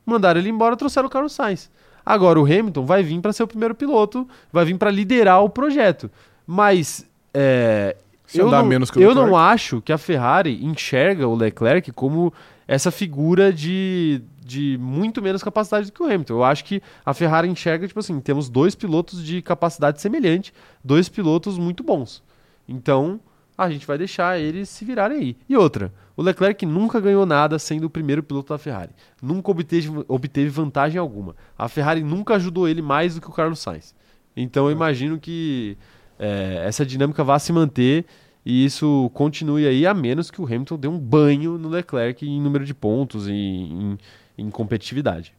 Mandaram 0.04 0.38
ele 0.38 0.50
embora, 0.50 0.76
trouxeram 0.76 1.06
o 1.08 1.10
Carlos 1.10 1.32
Sainz. 1.32 1.70
Agora 2.04 2.40
o 2.40 2.44
Hamilton 2.44 2.84
vai 2.84 3.02
vir 3.02 3.20
para 3.20 3.32
ser 3.32 3.42
o 3.42 3.46
primeiro 3.46 3.74
piloto, 3.74 4.28
vai 4.52 4.64
vir 4.64 4.76
para 4.76 4.90
liderar 4.90 5.42
o 5.42 5.48
projeto. 5.48 6.10
Mas 6.46 7.08
é, 7.32 7.96
eu, 8.34 8.50
não, 8.50 8.64
menos 8.64 8.90
que 8.90 8.98
o 8.98 9.02
eu 9.02 9.14
não 9.14 9.36
acho 9.36 9.80
que 9.80 9.92
a 9.92 9.98
Ferrari 9.98 10.64
enxerga 10.64 11.26
o 11.26 11.34
Leclerc 11.34 11.92
como 11.92 12.32
essa 12.66 12.90
figura 12.90 13.52
de, 13.52 14.22
de 14.44 14.78
muito 14.80 15.20
menos 15.20 15.42
capacidade 15.42 15.86
do 15.86 15.92
que 15.92 16.02
o 16.02 16.06
Hamilton. 16.06 16.34
Eu 16.34 16.44
acho 16.44 16.64
que 16.64 16.82
a 17.04 17.12
Ferrari 17.12 17.48
enxerga, 17.48 17.86
tipo 17.86 18.00
assim, 18.00 18.20
temos 18.20 18.48
dois 18.48 18.74
pilotos 18.74 19.24
de 19.24 19.42
capacidade 19.42 20.00
semelhante, 20.00 20.52
dois 20.82 21.08
pilotos 21.08 21.58
muito 21.58 21.82
bons. 21.82 22.22
Então, 22.68 23.20
a 23.56 23.68
gente 23.70 23.86
vai 23.86 23.98
deixar 23.98 24.38
eles 24.38 24.68
se 24.68 24.84
virarem 24.84 25.18
aí. 25.18 25.36
E 25.48 25.56
outra, 25.56 25.92
o 26.16 26.22
Leclerc 26.22 26.64
nunca 26.66 27.00
ganhou 27.00 27.24
nada 27.24 27.58
sendo 27.58 27.84
o 27.84 27.90
primeiro 27.90 28.22
piloto 28.22 28.52
da 28.52 28.58
Ferrari. 28.58 28.92
Nunca 29.20 29.50
obteve, 29.50 29.90
obteve 30.08 30.48
vantagem 30.50 30.98
alguma. 30.98 31.34
A 31.56 31.68
Ferrari 31.68 32.02
nunca 32.02 32.34
ajudou 32.34 32.68
ele 32.68 32.82
mais 32.82 33.14
do 33.14 33.20
que 33.20 33.28
o 33.28 33.32
Carlos 33.32 33.58
Sainz. 33.58 33.94
Então 34.36 34.66
eu 34.66 34.72
imagino 34.72 35.18
que 35.18 35.76
é, 36.18 36.62
essa 36.66 36.84
dinâmica 36.86 37.22
vá 37.24 37.38
se 37.38 37.52
manter 37.52 38.04
e 38.44 38.64
isso 38.64 39.10
continue 39.14 39.66
aí, 39.66 39.86
a 39.86 39.94
menos 39.94 40.30
que 40.30 40.40
o 40.40 40.44
Hamilton 40.44 40.76
dê 40.78 40.88
um 40.88 40.98
banho 40.98 41.56
no 41.58 41.68
Leclerc 41.68 42.26
em 42.26 42.40
número 42.40 42.64
de 42.64 42.74
pontos 42.74 43.28
e 43.28 43.32
em, 43.32 43.98
em 44.36 44.50
competitividade. 44.50 45.34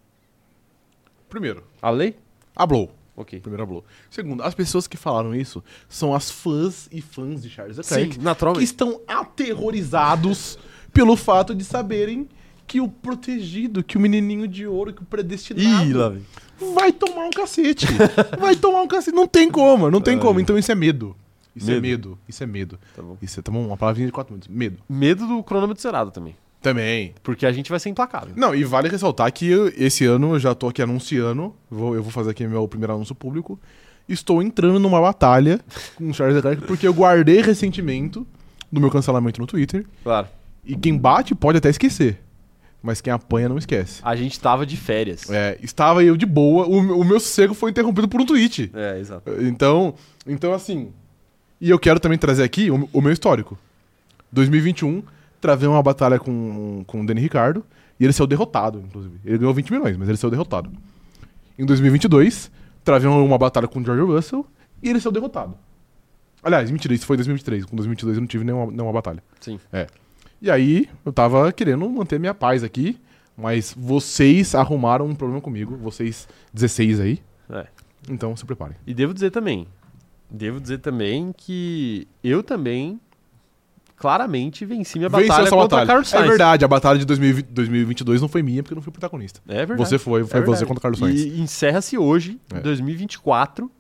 Primeiro, 1.29 1.63
A 1.81 1.89
lei? 1.89 2.15
hablou. 2.55 2.93
Ok. 3.15 3.39
Primeiro 3.39 3.63
hablou. 3.63 3.85
Segundo, 4.09 4.41
as 4.43 4.55
pessoas 4.55 4.87
que 4.87 4.97
falaram 4.97 5.35
isso 5.35 5.63
são 5.87 6.15
as 6.15 6.31
fãs 6.31 6.87
e 6.91 6.99
fãs 7.01 7.41
de 7.43 7.49
Charles 7.49 7.77
Leclerc. 7.77 8.03
Sim, 8.13 8.19
que 8.19 8.23
naturalmente. 8.23 8.63
estão 8.65 8.99
aterrorizados 9.07 10.57
pelo 10.91 11.15
fato 11.15 11.53
de 11.55 11.63
saberem 11.63 12.27
que 12.65 12.79
o 12.81 12.87
protegido, 12.87 13.83
que 13.83 13.97
o 13.97 13.99
menininho 14.01 14.47
de 14.47 14.65
ouro, 14.65 14.93
que 14.93 15.01
o 15.01 15.05
predestinado 15.05 15.85
Ih, 15.89 15.93
lá 15.93 16.09
vem. 16.09 16.25
vai 16.73 16.91
tomar 16.91 17.25
um 17.25 17.29
cacete. 17.29 17.85
vai 18.39 18.55
tomar 18.55 18.81
um 18.81 18.87
cacete. 18.87 19.15
Não 19.15 19.27
tem 19.27 19.49
como, 19.51 19.91
não 19.91 20.01
tem 20.01 20.15
Ai. 20.15 20.19
como. 20.21 20.39
Então 20.39 20.57
isso 20.57 20.71
é 20.71 20.75
medo. 20.75 21.15
Isso 21.55 21.69
é 21.69 21.73
Medo. 21.75 21.81
medo. 22.09 22.19
Isso 22.27 22.43
é 22.43 22.47
medo. 22.47 22.79
Tá 22.95 23.01
bom. 23.03 23.15
Isso 23.21 23.39
é 23.39 23.43
tá 23.43 23.51
bom, 23.51 23.67
uma 23.67 23.77
palavrinha 23.77 24.07
de 24.07 24.11
quatro 24.11 24.33
minutos. 24.33 24.47
Medo. 24.47 24.79
Medo 24.89 25.27
do 25.27 25.43
cronômetro 25.43 25.83
zerado 25.83 26.09
também. 26.09 26.35
Também. 26.63 27.13
Porque 27.21 27.45
a 27.45 27.51
gente 27.51 27.69
vai 27.69 27.79
ser 27.79 27.89
implacável. 27.89 28.33
Não, 28.35 28.55
e 28.55 28.63
vale 28.63 28.89
ressaltar 28.89 29.31
que 29.31 29.47
eu- 29.47 29.67
esse 29.77 30.05
ano 30.05 30.33
eu 30.33 30.39
já 30.39 30.55
tô 30.55 30.67
aqui 30.69 30.81
anunciando, 30.81 31.53
vou- 31.69 31.93
eu 31.95 32.01
vou 32.01 32.11
fazer 32.11 32.31
aqui 32.31 32.47
meu 32.47 32.67
primeiro 32.67 32.93
anúncio 32.93 33.13
público. 33.13 33.59
Estou 34.09 34.41
entrando 34.41 34.79
numa 34.79 34.99
batalha 34.99 35.59
com 35.95 36.09
o 36.09 36.13
Charles 36.13 36.35
Leclerc 36.37 36.63
porque 36.65 36.87
eu 36.87 36.93
guardei 36.93 37.41
ressentimento 37.41 38.25
do 38.71 38.81
meu 38.81 38.89
cancelamento 38.89 39.39
no 39.39 39.45
Twitter. 39.45 39.85
Claro. 40.03 40.27
E 40.65 40.75
quem 40.75 40.97
bate 40.97 41.35
pode 41.35 41.57
até 41.57 41.69
esquecer. 41.69 42.19
Mas 42.81 42.99
quem 42.99 43.13
apanha 43.13 43.47
não 43.47 43.57
esquece. 43.57 44.01
A 44.03 44.13
gente 44.15 44.37
tava 44.39 44.65
de 44.65 44.75
férias. 44.75 45.29
É, 45.29 45.57
estava 45.61 46.03
eu 46.03 46.17
de 46.17 46.25
boa, 46.25 46.65
o, 46.67 46.81
meu- 46.81 46.99
o 46.99 47.03
meu 47.05 47.19
sossego 47.19 47.53
foi 47.53 47.71
interrompido 47.71 48.09
por 48.09 48.19
um 48.19 48.25
tweet. 48.25 48.69
É, 48.73 48.99
exato. 48.99 49.31
Então, 49.41 49.93
então 50.27 50.53
assim. 50.53 50.91
E 51.61 51.69
eu 51.69 51.79
quero 51.79 51.97
também 51.99 52.17
trazer 52.17 52.43
aqui 52.43 52.69
o, 52.69 52.89
o 52.91 53.01
meu 53.01 53.11
histórico. 53.13 53.57
2021, 54.31 55.03
travei 55.43 55.67
uma 55.67 55.83
batalha 55.83 56.17
com, 56.17 56.85
com 56.87 57.01
o 57.01 57.05
Danny 57.05 57.19
Ricardo 57.19 57.65
e 57.99 58.05
ele 58.05 58.13
saiu 58.13 58.25
derrotado, 58.25 58.79
inclusive. 58.79 59.19
Ele 59.25 59.39
ganhou 59.39 59.53
20 59.53 59.73
milhões, 59.73 59.97
mas 59.97 60.07
ele 60.07 60.17
saiu 60.17 60.31
derrotado. 60.31 60.71
Em 61.59 61.65
2022, 61.65 62.49
travei 62.81 63.09
uma 63.09 63.37
batalha 63.37 63.67
com 63.67 63.81
o 63.81 63.83
George 63.83 64.03
Russell 64.03 64.47
e 64.81 64.89
ele 64.89 65.01
saiu 65.01 65.11
derrotado. 65.11 65.53
Aliás, 66.41 66.71
mentira, 66.71 66.93
isso 66.93 67.05
foi 67.05 67.17
em 67.17 67.17
2023. 67.17 67.65
Com 67.65 67.75
2022 67.75 68.15
eu 68.15 68.21
não 68.21 68.27
tive 68.27 68.45
nenhuma, 68.45 68.71
nenhuma 68.71 68.93
batalha. 68.93 69.21
Sim. 69.41 69.59
E 70.41 70.49
aí, 70.49 70.89
eu 71.05 71.11
tava 71.11 71.51
querendo 71.51 71.89
manter 71.89 72.17
minha 72.21 72.33
paz 72.33 72.63
aqui, 72.63 72.97
mas 73.35 73.75
vocês 73.77 74.55
arrumaram 74.55 75.05
um 75.07 75.15
problema 75.15 75.41
comigo, 75.41 75.75
vocês 75.75 76.25
16 76.53 77.01
aí. 77.01 77.19
É. 77.49 77.67
Então 78.09 78.33
se 78.37 78.45
preparem. 78.45 78.77
E 78.87 78.93
devo 78.93 79.13
dizer 79.13 79.31
também, 79.31 79.67
devo 80.31 80.61
dizer 80.61 80.77
também 80.77 81.33
que 81.35 82.07
eu 82.23 82.41
também 82.41 82.97
claramente 84.03 84.65
venci 84.65 84.97
minha 84.99 85.07
Venceu 85.07 85.27
batalha 85.29 85.49
contra 85.49 85.61
batalha. 85.63 85.87
Carlos 85.87 86.09
Sainz. 86.09 86.25
É 86.25 86.27
verdade, 86.27 86.65
a 86.65 86.67
batalha 86.67 86.99
de 86.99 87.05
2020 87.05 87.45
2022 87.45 88.21
não 88.21 88.27
foi 88.27 88.43
minha 88.43 88.61
porque 88.61 88.73
eu 88.73 88.75
não 88.75 88.81
fui 88.81 88.91
protagonista. 88.91 89.39
É 89.47 89.65
verdade. 89.65 89.77
Você 89.79 89.97
foi, 89.97 90.25
foi 90.25 90.41
É 90.41 90.43
você 90.43 90.65
contra 90.65 90.79
o 90.79 90.81
Carlos 90.81 90.99
Sainz. 90.99 91.21
E 91.21 91.39
encerra-se 91.39 91.97
hoje, 91.97 92.37
É. 92.53 92.57
em 92.57 92.61
2024, 92.61 93.71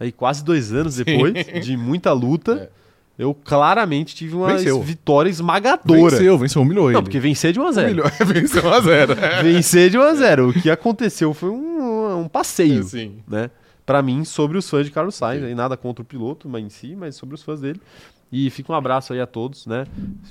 aí 0.00 0.10
quase 0.10 0.44
dois 0.44 0.72
anos 0.72 0.96
depois 1.04 1.32
de 1.64 1.76
muita 1.76 2.12
luta. 2.12 2.68
Eu 3.16 3.34
claramente 3.34 4.16
tive 4.16 4.34
uma 4.34 4.48
Venceu. 4.54 4.82
vitória 4.82 5.30
esmagadora. 5.30 6.10
Venceu, 6.10 6.36
venceu, 6.38 6.62
humilhou 6.62 6.88
ele. 6.88 6.94
Não, 6.94 7.04
porque 7.04 7.20
vencer 7.20 7.52
de 7.52 7.60
1 7.60 7.66
a 7.66 7.72
0 7.72 7.86
Humilhou, 7.88 8.10
venceu 8.26 8.64
1 8.64 8.72
a 8.72 8.80
0 8.80 9.14
Vencer 9.44 9.90
de 9.90 9.98
1 9.98 10.02
a 10.02 10.14
0 10.14 10.48
O 10.48 10.52
que 10.52 10.68
aconteceu 10.70 11.32
foi 11.32 11.50
um, 11.50 12.22
um 12.22 12.26
passeio, 12.28 12.82
Sim. 12.82 13.18
né? 13.28 13.48
Pra 13.84 14.00
mim, 14.02 14.24
sobre 14.24 14.56
os 14.56 14.68
fãs 14.68 14.86
de 14.86 14.90
Carlos 14.92 15.14
Sainz. 15.14 15.44
Aí 15.44 15.54
nada 15.54 15.76
contra 15.76 16.02
o 16.02 16.04
piloto 16.04 16.48
mas 16.48 16.64
em 16.64 16.68
si, 16.70 16.96
mas 16.96 17.14
sobre 17.14 17.34
os 17.34 17.42
fãs 17.42 17.60
dele. 17.60 17.80
E 18.32 18.48
fica 18.48 18.72
um 18.72 18.74
abraço 18.74 19.12
aí 19.12 19.20
a 19.20 19.26
todos, 19.26 19.66
né? 19.66 19.84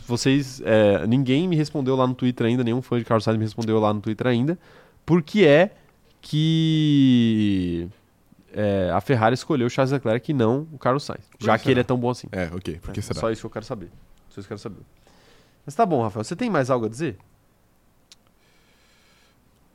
Vocês, 0.07 0.59
é, 0.65 1.05
ninguém 1.05 1.47
me 1.47 1.55
respondeu 1.55 1.95
lá 1.95 2.07
no 2.07 2.15
Twitter 2.15 2.47
ainda, 2.47 2.63
nenhum 2.63 2.81
fã 2.81 2.97
de 2.97 3.05
Carlos 3.05 3.23
Sainz 3.23 3.37
me 3.37 3.45
respondeu 3.45 3.79
lá 3.79 3.93
no 3.93 4.01
Twitter 4.01 4.25
ainda. 4.25 4.57
Por 5.05 5.21
que 5.21 5.45
é 5.45 5.75
que 6.19 7.87
é, 8.53 8.89
a 8.91 8.99
Ferrari 9.01 9.35
escolheu 9.35 9.67
o 9.67 9.69
Charles 9.69 9.91
Leclerc 9.91 10.31
e 10.31 10.33
não 10.33 10.67
o 10.73 10.79
Carlos 10.79 11.03
Sainz? 11.03 11.23
Já 11.39 11.57
que 11.59 11.69
ele 11.69 11.79
é 11.81 11.83
tão 11.83 11.97
bom 11.97 12.09
assim. 12.09 12.27
É, 12.31 12.49
ok. 12.53 12.79
Por 12.79 12.91
que 12.91 12.99
É, 12.99 13.03
será? 13.03 13.19
Só 13.19 13.29
isso 13.31 13.41
que 13.41 13.45
eu 13.45 13.51
quero 13.51 13.65
saber. 13.65 13.91
Só 14.29 14.39
isso 14.41 14.47
que 14.47 14.53
eu 14.53 14.57
quero 14.57 14.59
saber. 14.59 14.81
Mas 15.63 15.75
tá 15.75 15.85
bom, 15.85 16.01
Rafael. 16.01 16.23
Você 16.23 16.35
tem 16.35 16.49
mais 16.49 16.71
algo 16.71 16.87
a 16.87 16.89
dizer? 16.89 17.17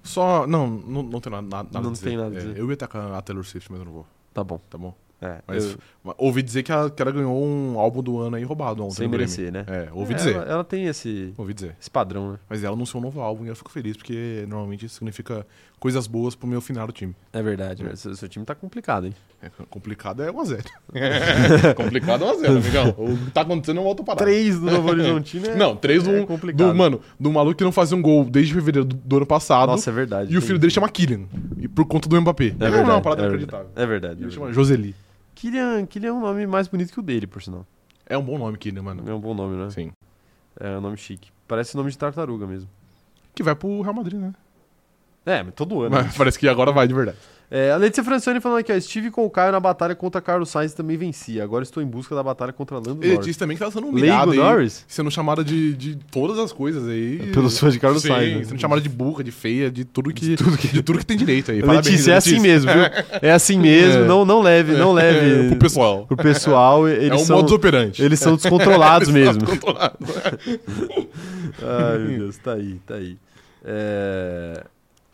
Só. 0.03 0.47
Não, 0.47 0.67
não, 0.67 1.03
não 1.03 1.21
tem 1.21 1.31
nada, 1.33 1.47
nada 1.47 1.81
Não 1.81 1.91
a 1.91 1.93
dizer. 1.93 2.09
tem 2.09 2.17
nada 2.17 2.35
a 2.35 2.39
É, 2.39 2.41
dizer. 2.41 2.59
eu 2.59 2.67
ia 2.69 2.75
atacar 2.75 3.13
a 3.13 3.23
Taylor 3.23 3.45
Swift, 3.45 3.71
mas 3.71 3.79
eu 3.81 3.85
não 3.87 3.93
vou. 3.93 4.07
Tá 4.35 4.43
bom. 4.43 4.61
Tá 4.71 4.77
bom? 4.79 4.95
É, 5.21 5.39
Mas 5.47 5.65
eu- 6.05 6.15
ouvi 6.19 6.43
dizer 6.43 6.63
que 6.63 6.71
ela, 6.71 6.91
que 6.91 7.01
ela 7.01 7.11
ganhou 7.11 7.35
um 7.43 7.79
álbum 7.79 8.03
do 8.03 8.19
ano 8.21 8.37
aí 8.37 8.45
roubado 8.45 8.85
ontem. 8.85 8.97
sem 8.97 9.09
merecer, 9.09 9.51
né? 9.51 9.65
É, 9.67 9.89
ouvi 9.93 10.13
É, 10.13 10.17
dizer. 10.17 10.35
Ela, 10.35 10.45
ela 10.45 10.65
tem 10.65 10.85
esse, 10.87 11.33
Ouvi 11.39 11.55
dizer. 11.55 11.75
esse 11.81 11.91
padrão, 11.91 12.33
né? 12.33 12.39
Mas 12.49 12.63
ela 12.63 12.75
anunciou 12.77 13.01
um 13.01 13.05
novo 13.05 13.21
álbum 13.21 13.45
e 13.47 13.49
eu 13.49 13.57
fico 13.57 13.71
feliz, 13.71 13.97
porque 13.97 14.45
normalmente 14.47 14.85
isso 14.85 14.97
significa 14.97 15.47
coisas 15.79 16.07
boas 16.07 16.35
pro 16.35 16.49
meu 16.49 16.61
final 16.61 16.87
do 16.87 16.93
time. 16.93 17.15
É 17.33 17.43
verdade. 17.43 17.85
mas 17.85 18.01
Seu, 18.01 18.15
seu 18.15 18.29
time 18.29 18.45
tá 18.45 18.55
complicado, 18.55 19.07
hein? 19.07 19.15
É, 19.43 19.51
complicado 19.69 20.23
é 20.23 20.33
1x0. 20.33 20.65
complicado 21.77 22.25
é 22.25 22.33
1x0, 22.33 22.57
amigão. 22.57 22.95
O 22.99 23.17
que 23.17 23.31
tá 23.31 23.43
acontecendo 23.43 23.79
é 23.79 23.81
uma 23.81 23.89
outra 23.89 24.05
parada. 24.05 24.25
Três 24.25 24.59
do 24.59 24.71
Novo 24.71 24.89
Horizontino 24.91 25.47
é... 25.47 25.55
Não, 25.55 25.77
três 25.77 26.05
do, 26.05 26.17
é 26.17 26.27
complicado. 26.27 26.69
do. 26.69 26.75
Mano, 26.75 27.01
do 27.19 27.33
maluco 27.33 27.57
que 27.57 27.65
não 27.65 27.73
fazia 27.73 27.97
um 27.97 28.03
gol 28.03 28.25
desde 28.25 28.55
fevereiro 28.55 28.87
do, 28.87 28.97
do 28.97 29.17
ano 29.17 29.27
passado. 29.27 29.69
Nossa, 29.69 29.91
é 29.91 29.93
verdade. 29.93 30.33
e 30.33 30.39
o 30.39 30.43
filho 30.43 30.59
dele 30.59 30.73
chama 30.73 30.89
Kylian. 30.89 31.27
E 31.59 31.69
por 31.69 31.85
conta 31.85 32.09
do 32.09 32.21
Mbappé. 32.21 32.47
É 32.47 32.51
não, 32.51 32.59
verdade. 32.59 32.89
não, 32.89 32.95
uma 32.97 33.03
parada 33.03 33.23
é 33.23 33.25
inacreditável. 33.27 33.67
verdade. 33.67 33.85
É 33.85 33.87
verdade. 33.87 34.23
Ele 34.23 34.29
é 34.29 34.35
chama. 34.35 34.53
Joseli. 34.53 34.95
Kylian, 35.35 35.87
Kylian 35.87 36.09
é 36.09 36.13
um 36.13 36.21
nome 36.21 36.47
mais 36.47 36.67
bonito 36.67 36.93
que 36.93 36.99
o 36.99 37.03
dele, 37.03 37.27
por 37.27 37.43
sinal. 37.43 37.67
É 38.07 38.17
um 38.17 38.23
bom 38.23 38.39
nome, 38.39 38.57
Kylian, 38.57 38.83
mano. 38.83 39.03
É 39.07 39.13
um 39.13 39.21
bom 39.21 39.35
nome, 39.35 39.57
né? 39.57 39.71
Sim. 39.71 39.93
É 40.59 40.79
um 40.79 40.81
nome 40.81 40.97
chique. 40.97 41.29
Parece 41.47 41.77
nome 41.77 41.91
de 41.91 41.99
tartaruga 41.99 42.47
mesmo. 42.47 42.69
Que 43.35 43.43
vai 43.43 43.55
pro 43.55 43.83
Real 43.83 43.95
Madrid, 43.95 44.19
né? 44.19 44.33
É, 45.27 45.43
mas 45.43 45.53
todo 45.55 45.83
ano. 45.83 45.91
Mas 45.91 46.17
parece 46.17 46.39
que 46.39 46.49
agora 46.49 46.71
vai 46.73 46.87
de 46.89 46.95
verdade. 46.95 47.19
É, 47.49 47.71
a 47.71 47.77
Letícia 47.77 48.03
Francione 48.03 48.41
falando 48.41 48.59
aqui, 48.59 48.73
ó, 48.73 48.75
estive 48.75 49.09
com 49.09 49.25
o 49.25 49.31
Caio 49.31 49.53
na 49.53 49.61
batalha 49.61 49.95
contra 49.95 50.21
Carlos 50.21 50.49
Sainz 50.51 50.75
também 50.75 50.97
venci. 50.97 51.41
Agora 51.41 51.63
estou 51.63 51.81
em 51.81 51.87
busca 51.87 52.13
da 52.13 52.21
batalha 52.21 52.53
contra 52.53 52.77
Lando 52.77 52.99
Ele 53.03 53.11
Norris. 53.13 53.25
disse 53.27 53.39
também 53.39 53.57
que 53.57 53.61
tava 53.61 53.71
sendo 53.71 53.87
humilhado 53.87 54.31
Leigo 54.33 54.45
aí. 54.45 54.51
Norris? 54.51 54.85
Sendo 54.89 55.13
chamada 55.13 55.45
de, 55.45 55.75
de 55.75 55.95
todas 56.11 56.41
as 56.41 56.53
coisas 56.53 56.89
aí. 56.89 57.31
Pelos 57.33 57.57
fãs 57.57 57.73
de 57.73 57.79
Carlos 57.79 58.03
Sim, 58.03 58.09
Sainz, 58.09 58.37
né? 58.39 58.45
Sendo 58.47 58.61
chamada 58.61 58.81
de 58.81 58.89
burra, 58.89 59.23
de 59.23 59.31
feia, 59.31 59.71
de 59.71 59.85
tudo 59.85 60.13
que, 60.13 60.27
de 60.27 60.37
tudo 60.37 60.59
que, 60.59 60.67
de 60.67 60.83
tudo 60.83 60.99
que 60.99 61.07
tem 61.07 61.17
direito 61.17 61.53
aí. 61.53 61.63
Letícia, 61.67 62.15
é 62.15 62.17
assim 62.17 62.41
mesmo, 62.41 62.69
viu? 62.73 62.83
É 63.23 63.31
assim 63.31 63.59
mesmo, 63.61 64.03
É. 64.03 64.07
não, 64.09 64.25
não 64.25 64.43
leve, 64.43 64.73
não 64.73 64.93
leve 64.93 65.47
É, 65.47 65.49
pro 65.51 65.59
pessoal. 65.59 66.05
pro 66.05 66.17
pessoal. 66.17 66.89
Eles 66.89 67.11
é 67.13 67.15
um 67.15 67.19
são, 67.27 67.37
modus 67.37 67.53
operandi. 67.53 68.03
eles 68.03 68.19
são 68.19 68.35
descontrolados 68.37 69.09
mesmo. 69.09 69.39
Descontrolado. 69.45 69.97
Ai, 71.63 71.99
meu 71.99 72.19
Deus, 72.19 72.37
tá 72.39 72.55
aí, 72.55 72.81
tá 72.85 72.95
aí. 72.95 73.17
É... 73.65 74.65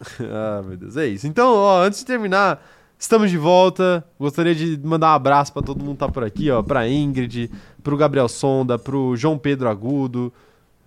ah, 0.30 0.62
meu 0.62 0.76
Deus, 0.76 0.96
é 0.96 1.06
isso. 1.06 1.26
Então, 1.26 1.54
ó, 1.54 1.82
antes 1.82 2.00
de 2.00 2.06
terminar, 2.06 2.64
estamos 2.98 3.30
de 3.30 3.38
volta. 3.38 4.04
Gostaria 4.18 4.54
de 4.54 4.78
mandar 4.78 5.12
um 5.12 5.14
abraço 5.14 5.52
pra 5.52 5.62
todo 5.62 5.82
mundo 5.82 5.94
que 5.94 6.00
tá 6.00 6.08
por 6.08 6.24
aqui, 6.24 6.50
ó, 6.50 6.62
pra 6.62 6.88
Ingrid, 6.88 7.50
pro 7.82 7.96
Gabriel 7.96 8.28
Sonda, 8.28 8.78
pro 8.78 9.16
João 9.16 9.38
Pedro 9.38 9.68
Agudo. 9.68 10.32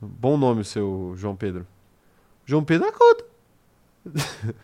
Bom 0.01 0.37
nome 0.37 0.61
o 0.61 0.65
seu, 0.65 1.13
João 1.17 1.35
Pedro. 1.35 1.65
João 2.45 2.63
Pedro 2.63 2.87
Agudo. 2.87 3.23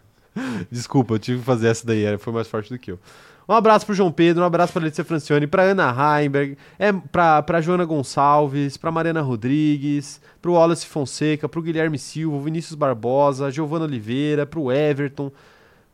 Desculpa, 0.70 1.16
eu 1.16 1.20
tive 1.20 1.40
que 1.40 1.46
fazer 1.46 1.68
essa 1.68 1.86
daí, 1.86 2.18
foi 2.18 2.32
mais 2.32 2.48
forte 2.48 2.70
do 2.70 2.80
que 2.80 2.92
eu. 2.92 3.00
Um 3.48 3.54
abraço 3.54 3.86
pro 3.86 3.96
João 3.96 4.12
Pedro, 4.12 4.44
um 4.44 4.46
abraço 4.46 4.72
pra 4.72 4.82
Letícia 4.82 5.04
Francione, 5.04 5.48
pra 5.48 5.64
Ana 5.64 5.94
Heimberg, 5.94 6.58
é, 6.80 6.92
pra, 6.94 7.42
pra 7.42 7.60
Joana 7.60 7.84
Gonçalves, 7.86 8.78
pra 8.78 8.92
Mariana 8.92 9.22
Rodrigues, 9.22 10.22
pro 10.42 10.54
Wallace 10.54 10.86
Fonseca, 10.86 11.50
pro 11.50 11.62
Guilherme 11.62 11.98
Silva, 11.98 12.40
Vinícius 12.40 12.76
Barbosa, 12.76 13.52
Giovana 13.52 13.86
Oliveira, 13.86 14.46
pro 14.46 14.72
Everton, 14.72 15.32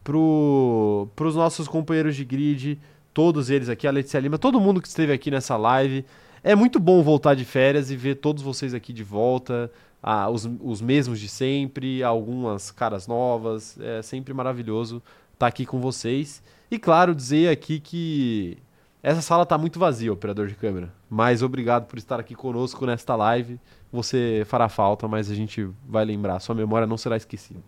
pro, 0.03 1.07
pros 1.15 1.35
nossos 1.35 1.67
companheiros 1.67 2.15
de 2.15 2.23
grid, 2.23 2.79
todos 3.13 3.49
eles 3.49 3.69
aqui, 3.69 3.87
a 3.87 3.91
Letícia 3.91 4.19
Lima, 4.19 4.37
todo 4.37 4.59
mundo 4.59 4.81
que 4.81 4.87
esteve 4.87 5.11
aqui 5.11 5.31
nessa 5.31 5.57
live. 5.57 6.05
É 6.43 6.55
muito 6.55 6.79
bom 6.79 7.01
voltar 7.01 7.33
de 7.33 7.43
férias 7.43 7.89
e 7.89 7.95
ver 7.95 8.15
todos 8.15 8.43
vocês 8.43 8.73
aqui 8.73 8.93
de 8.93 9.03
volta, 9.03 9.71
ah, 10.01 10.29
os, 10.29 10.47
os 10.61 10.81
mesmos 10.81 11.19
de 11.19 11.27
sempre, 11.27 12.03
algumas 12.03 12.71
caras 12.71 13.07
novas. 13.07 13.77
É 13.79 14.01
sempre 14.01 14.33
maravilhoso 14.33 15.01
estar 15.33 15.47
aqui 15.47 15.65
com 15.65 15.79
vocês. 15.79 16.41
E 16.69 16.77
claro, 16.77 17.15
dizer 17.15 17.49
aqui 17.49 17.79
que 17.79 18.57
essa 19.01 19.21
sala 19.21 19.43
está 19.43 19.57
muito 19.57 19.79
vazia, 19.79 20.11
operador 20.11 20.47
de 20.47 20.55
câmera. 20.55 20.93
Mas 21.09 21.41
obrigado 21.41 21.85
por 21.85 21.97
estar 21.97 22.19
aqui 22.19 22.35
conosco 22.35 22.85
nesta 22.85 23.15
live. 23.15 23.59
Você 23.91 24.43
fará 24.47 24.67
falta, 24.67 25.07
mas 25.07 25.31
a 25.31 25.35
gente 25.35 25.69
vai 25.87 26.03
lembrar. 26.03 26.39
Sua 26.39 26.53
memória 26.53 26.85
não 26.85 26.97
será 26.97 27.15
esquecida. 27.15 27.59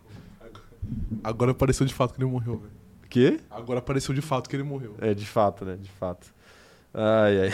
Agora 1.24 1.52
apareceu 1.52 1.86
de 1.86 1.94
fato 1.94 2.14
que 2.14 2.22
ele 2.22 2.30
morreu, 2.30 2.58
velho. 2.58 2.72
Quê? 3.10 3.40
Agora 3.50 3.80
apareceu 3.80 4.14
de 4.14 4.22
fato 4.22 4.50
que 4.50 4.56
ele 4.56 4.64
morreu. 4.64 4.96
É, 5.00 5.14
de 5.14 5.26
fato, 5.26 5.66
né? 5.66 5.78
De 5.82 5.90
fato. 5.90 6.28
Ai, 6.94 7.42
ai. 7.44 7.50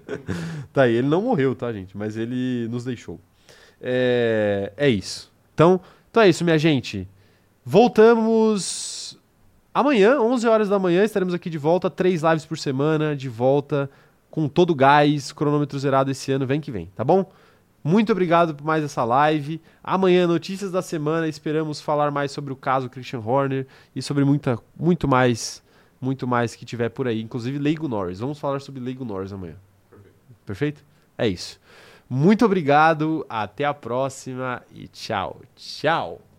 tá 0.72 0.82
aí, 0.82 0.94
ele 0.94 1.08
não 1.08 1.22
morreu, 1.22 1.54
tá, 1.54 1.72
gente? 1.72 1.96
Mas 1.96 2.16
ele 2.16 2.68
nos 2.70 2.84
deixou. 2.84 3.20
É, 3.80 4.72
é 4.76 4.88
isso. 4.88 5.32
Então, 5.54 5.80
então 6.10 6.22
é 6.22 6.28
isso, 6.28 6.44
minha 6.44 6.58
gente. 6.58 7.08
Voltamos 7.64 8.89
amanhã, 9.74 10.20
11 10.20 10.48
horas 10.48 10.68
da 10.68 10.78
manhã, 10.78 11.04
estaremos 11.04 11.34
aqui 11.34 11.50
de 11.50 11.58
volta. 11.58 11.90
Três 11.90 12.22
lives 12.22 12.44
por 12.44 12.58
semana, 12.58 13.16
de 13.16 13.28
volta, 13.28 13.90
com 14.30 14.48
todo 14.48 14.70
o 14.70 14.74
gás, 14.74 15.32
cronômetro 15.32 15.78
zerado 15.78 16.10
esse 16.10 16.30
ano, 16.32 16.46
vem 16.46 16.60
que 16.60 16.70
vem, 16.70 16.86
tá 16.94 17.04
bom? 17.04 17.30
Muito 17.82 18.12
obrigado 18.12 18.54
por 18.54 18.64
mais 18.64 18.84
essa 18.84 19.04
live. 19.04 19.60
Amanhã, 19.82 20.26
notícias 20.26 20.70
da 20.70 20.82
semana. 20.82 21.26
Esperamos 21.26 21.80
falar 21.80 22.10
mais 22.10 22.30
sobre 22.30 22.52
o 22.52 22.56
caso 22.56 22.90
Christian 22.90 23.20
Horner 23.20 23.66
e 23.96 24.02
sobre 24.02 24.24
muita, 24.24 24.58
muito 24.78 25.08
mais, 25.08 25.62
muito 26.00 26.26
mais 26.26 26.54
que 26.54 26.66
tiver 26.66 26.90
por 26.90 27.08
aí. 27.08 27.22
Inclusive 27.22 27.58
Leigo 27.58 27.88
Norris. 27.88 28.20
Vamos 28.20 28.38
falar 28.38 28.60
sobre 28.60 28.80
Leigo 28.82 29.04
Norris 29.04 29.32
amanhã. 29.32 29.56
Perfeito? 29.88 30.14
Perfeito? 30.44 30.84
É 31.16 31.26
isso. 31.26 31.58
Muito 32.08 32.44
obrigado. 32.44 33.24
Até 33.28 33.64
a 33.64 33.72
próxima 33.72 34.62
e 34.74 34.86
tchau, 34.88 35.40
tchau. 35.56 36.29